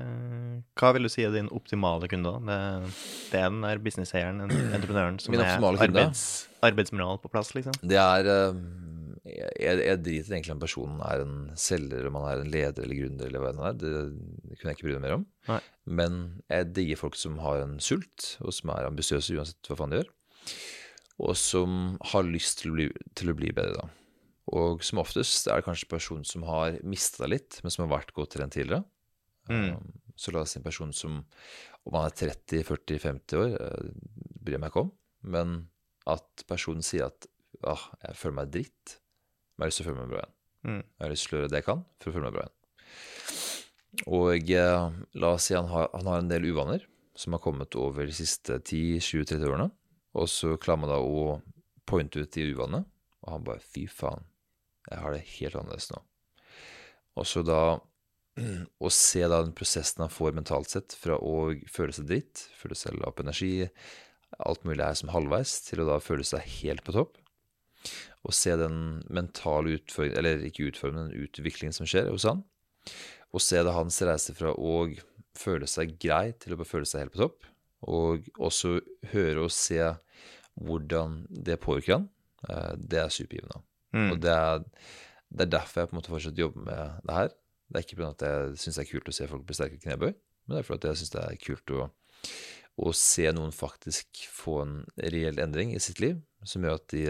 hva 0.82 0.92
vil 0.98 1.08
du 1.08 1.10
si 1.14 1.24
er 1.26 1.34
din 1.34 1.50
optimale 1.56 2.10
kunde? 2.12 2.36
da? 2.36 2.44
Det, 2.52 2.94
det 3.32 3.40
er 3.42 3.50
den 3.50 3.64
der 3.66 3.82
businesseieren, 3.88 4.44
en- 4.44 4.74
entreprenøren, 4.76 5.20
som 5.24 5.40
er 5.40 5.46
arbeids, 5.72 6.26
arbeidsmoral 6.68 7.22
på 7.24 7.32
plass, 7.32 7.56
liksom? 7.58 7.80
Det 7.82 7.98
er 8.02 8.30
um, 8.52 8.91
jeg, 9.22 9.78
jeg 9.86 10.02
driter 10.02 10.34
egentlig 10.34 10.54
om 10.56 10.62
personen 10.64 11.02
er 11.06 11.22
en 11.22 11.36
selger, 11.60 12.08
om 12.10 12.18
han 12.18 12.28
er 12.32 12.42
en 12.42 12.52
leder 12.54 12.86
eller 12.86 12.98
gründer 12.98 13.30
eller 13.30 13.44
hva 13.44 13.52
det 13.54 13.68
er. 13.68 13.78
Det, 13.78 14.56
kunne 14.58 14.72
jeg 14.72 14.80
ikke 14.80 14.88
bry 14.88 14.96
meg 14.96 15.04
mer 15.06 15.18
om. 15.20 15.26
Nei. 15.50 15.60
Men 16.02 16.20
jeg 16.50 16.70
digger 16.78 17.02
folk 17.04 17.18
som 17.20 17.38
har 17.44 17.62
en 17.62 17.76
sult, 17.84 18.36
og 18.42 18.56
som 18.58 18.74
er 18.74 18.90
ambisiøse 18.90 19.38
uansett 19.38 19.70
hva 19.70 19.78
faen 19.78 19.94
de 19.94 20.02
gjør. 20.02 20.12
Og 21.22 21.38
som 21.38 21.76
har 22.14 22.26
lyst 22.26 22.62
til 22.62 22.72
å 22.72 22.78
bli, 22.80 22.88
til 23.20 23.30
å 23.30 23.38
bli 23.38 23.52
bedre, 23.54 23.84
da. 23.84 23.90
Og 24.58 24.82
som 24.84 25.00
oftest 25.04 25.46
er 25.48 25.60
det 25.60 25.68
kanskje 25.68 25.86
en 25.86 25.94
person 25.94 26.24
som 26.28 26.48
har 26.48 26.80
mista 26.82 27.30
litt, 27.30 27.60
men 27.62 27.74
som 27.74 27.86
har 27.86 27.94
vært 28.00 28.16
godt 28.18 28.34
trent 28.36 28.58
tidligere. 28.58 28.84
Mm. 29.52 29.76
Um, 29.78 29.92
Så 30.18 30.34
la 30.34 30.42
oss 30.44 30.54
si 30.54 30.60
en 30.60 30.66
person 30.66 30.92
som 30.94 31.22
om 31.88 31.96
han 31.98 32.10
er 32.10 32.18
30, 32.18 32.66
40, 32.68 33.00
50 33.02 33.40
år, 33.42 33.54
eh, 33.58 33.94
bryr 34.42 34.58
jeg 34.58 34.62
meg 34.62 34.74
ikke 34.74 34.84
om. 34.84 34.92
Men 35.34 35.54
at 36.10 36.44
personen 36.50 36.86
sier 36.86 37.08
at 37.08 37.26
ah, 37.66 37.88
jeg 38.04 38.18
føler 38.20 38.38
meg 38.38 38.52
dritt, 38.54 38.98
jeg 39.58 39.64
har 39.64 39.72
lyst 39.72 39.82
til 39.82 39.86
å 39.86 39.90
føle 39.92 40.02
meg 40.02 40.14
bra 40.14 40.22
igjen. 40.22 40.38
Mm. 40.62 40.82
Jeg 40.82 41.06
har 41.06 41.14
lyst 41.14 41.28
til 41.28 41.34
å 41.36 41.40
gjøre 41.40 41.52
det 41.52 41.62
jeg 41.62 41.68
kan 41.68 41.84
for 41.98 42.12
å 42.12 42.16
føle 42.16 42.28
meg 42.28 42.38
bra 42.38 42.48
igjen. 42.48 42.58
Og 44.08 44.52
eh, 44.56 44.88
la 45.20 45.34
oss 45.36 45.50
si 45.50 45.58
han 45.58 45.70
har, 45.72 45.90
han 45.94 46.08
har 46.08 46.22
en 46.22 46.32
del 46.32 46.48
uvaner 46.52 46.88
som 47.18 47.36
har 47.36 47.44
kommet 47.44 47.76
over 47.76 48.08
de 48.08 48.16
siste 48.16 48.58
10-20-30 48.62 49.48
årene. 49.50 49.70
Og 50.18 50.28
så 50.32 50.56
klarer 50.60 50.84
man 50.84 50.92
da 50.92 51.00
å 51.00 51.40
pointe 51.88 52.24
ut 52.24 52.34
de 52.36 52.48
uvanene, 52.52 52.86
og 53.22 53.34
han 53.36 53.46
bare 53.48 53.64
fy 53.64 53.86
faen, 53.92 54.26
jeg 54.88 55.00
har 55.04 55.14
det 55.14 55.24
helt 55.38 55.58
annerledes 55.60 55.92
nå. 55.92 56.02
Og 57.20 57.28
så 57.28 57.44
da 57.46 57.62
å 58.86 58.92
se 58.96 59.24
da 59.28 59.42
den 59.44 59.56
prosessen 59.56 60.06
han 60.06 60.14
får 60.14 60.38
mentalt 60.38 60.72
sett, 60.72 60.96
fra 60.98 61.20
å 61.20 61.52
føle 61.72 61.96
seg 61.96 62.08
dritt, 62.10 62.46
føle 62.58 62.78
seg 62.78 62.98
lav 63.00 63.16
på 63.16 63.26
energi, 63.26 63.54
alt 64.40 64.64
mulig 64.68 64.86
er 64.86 64.98
som 64.98 65.12
halvveis, 65.12 65.60
til 65.68 65.84
å 65.84 65.90
da 65.90 66.00
føle 66.04 66.26
seg 66.28 66.48
helt 66.62 66.86
på 66.88 66.96
topp. 66.96 67.20
Og 68.28 68.36
se 68.38 68.54
den 68.60 69.02
mentale 69.10 69.78
utfordringen, 69.80 70.18
eller 70.20 70.44
ikke 70.46 70.68
utfordringen, 70.70 71.10
men 71.10 71.26
utviklingen 71.26 71.74
som 71.74 71.88
skjer 71.90 72.12
hos 72.14 72.28
han. 72.30 72.44
Og 73.34 73.42
se 73.42 73.62
det 73.64 73.74
hans 73.74 73.98
reise 74.06 74.36
fra 74.38 74.52
å 74.54 74.76
føle 75.38 75.68
seg 75.70 75.96
grei 76.02 76.34
til 76.38 76.54
å 76.54 76.60
bare 76.60 76.70
føle 76.70 76.86
seg 76.90 77.06
helt 77.06 77.16
på 77.16 77.24
topp. 77.24 77.48
Og 77.90 78.28
også 78.38 78.76
høre 79.14 79.48
og 79.48 79.54
se 79.56 79.80
hvordan 80.62 81.22
det 81.32 81.60
påvirker 81.64 81.96
han. 81.98 82.10
eh, 82.50 82.74
Det 82.78 83.00
er 83.00 83.10
supergivende. 83.10 83.64
Mm. 83.96 84.12
Og 84.12 84.20
det 84.22 84.32
er, 84.32 84.64
det 85.32 85.46
er 85.48 85.54
derfor 85.58 85.82
jeg 85.82 85.90
på 85.90 85.96
en 85.96 86.00
måte 86.02 86.12
fortsatt 86.14 86.38
jobber 86.38 86.66
med 86.68 87.02
det 87.08 87.16
her. 87.16 87.34
Det 87.72 87.80
er 87.80 87.86
ikke 87.88 87.98
pga. 88.02 88.10
at 88.12 88.22
jeg 88.28 88.58
syns 88.60 88.78
det 88.78 88.84
er 88.86 88.92
kult 88.92 89.10
å 89.10 89.16
se 89.16 89.28
folk 89.32 89.46
bli 89.48 89.56
sterke 89.56 89.80
i 89.80 89.84
knebøy, 89.86 90.12
men 90.12 90.56
det 90.56 90.60
er 90.60 90.68
fordi 90.68 90.90
jeg 90.92 91.00
syns 91.02 91.14
det 91.16 91.22
er 91.24 91.38
kult 91.40 91.72
å, 91.72 91.86
å 92.84 92.92
se 92.94 93.32
noen 93.32 93.54
faktisk 93.56 94.26
få 94.30 94.58
en 94.66 94.74
reell 95.00 95.40
endring 95.40 95.72
i 95.74 95.80
sitt 95.80 96.02
liv, 96.04 96.20
som 96.44 96.64
gjør 96.68 96.76
at 96.82 96.88
de 96.92 97.06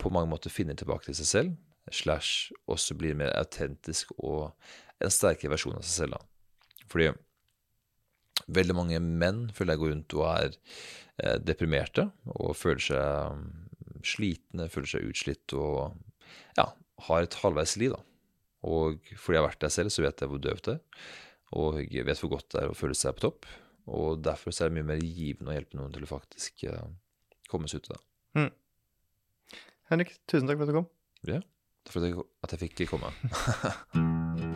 på 0.00 0.12
mange 0.12 0.30
måter 0.30 0.52
finner 0.52 0.78
tilbake 0.78 1.08
til 1.08 1.18
seg 1.20 1.28
selv, 1.30 1.56
slash 1.90 2.54
også 2.70 2.96
blir 2.98 3.16
mer 3.18 3.32
autentisk 3.38 4.12
og 4.18 4.52
en 5.00 5.12
sterkere 5.12 5.52
versjon 5.54 5.78
av 5.78 5.84
seg 5.86 6.04
selv. 6.04 6.18
da. 6.18 6.84
Fordi 6.90 7.10
veldig 8.50 8.76
mange 8.76 9.00
menn 9.04 9.48
føler 9.54 9.74
jeg 9.74 9.82
går 9.82 9.92
rundt 9.94 10.16
og 10.18 10.26
er 10.28 10.52
eh, 11.22 11.38
deprimerte 11.42 12.08
og 12.34 12.54
føler 12.58 12.84
seg 12.84 13.40
mm, 13.40 14.04
slitne, 14.06 14.68
føler 14.72 14.94
seg 14.94 15.08
utslitt 15.10 15.56
og 15.56 15.96
ja, 16.58 16.70
har 17.08 17.26
et 17.26 17.40
halvveis 17.42 17.76
liv, 17.80 17.96
da. 17.96 18.04
Og 18.60 19.00
fordi 19.16 19.38
jeg 19.38 19.40
har 19.40 19.48
vært 19.48 19.64
der 19.64 19.72
selv, 19.72 19.92
så 19.92 20.04
vet 20.04 20.20
jeg 20.20 20.30
hvor 20.30 20.40
døvt 20.42 20.66
det 20.68 20.76
er. 20.76 21.04
Og 21.60 21.80
jeg 21.82 22.06
vet 22.06 22.20
hvor 22.20 22.34
godt 22.36 22.50
det 22.52 22.62
er 22.62 22.72
å 22.72 22.76
føle 22.76 22.96
seg 22.96 23.16
på 23.16 23.24
topp. 23.24 23.48
Og 23.90 24.20
derfor 24.22 24.52
er 24.52 24.68
det 24.68 24.76
mye 24.76 24.90
mer 24.92 25.00
givende 25.00 25.50
å 25.50 25.56
hjelpe 25.56 25.78
noen 25.78 25.94
til 25.94 26.04
å 26.04 26.10
faktisk 26.10 26.66
eh, 26.68 26.90
komme 27.50 27.70
seg 27.70 27.80
ut 27.80 27.90
av 27.90 27.96
det. 27.96 28.04
Henrik, 29.90 30.12
tusen 30.30 30.46
takk 30.46 30.60
for 30.60 30.68
at 30.68 30.70
du 30.70 30.76
kom. 30.78 30.86
Ja, 31.26 31.40
for 31.90 31.98
at 32.00 32.12
jeg, 32.12 32.22
at 32.46 32.54
jeg 32.54 32.62
fikk 32.62 32.78
komme. 32.92 33.10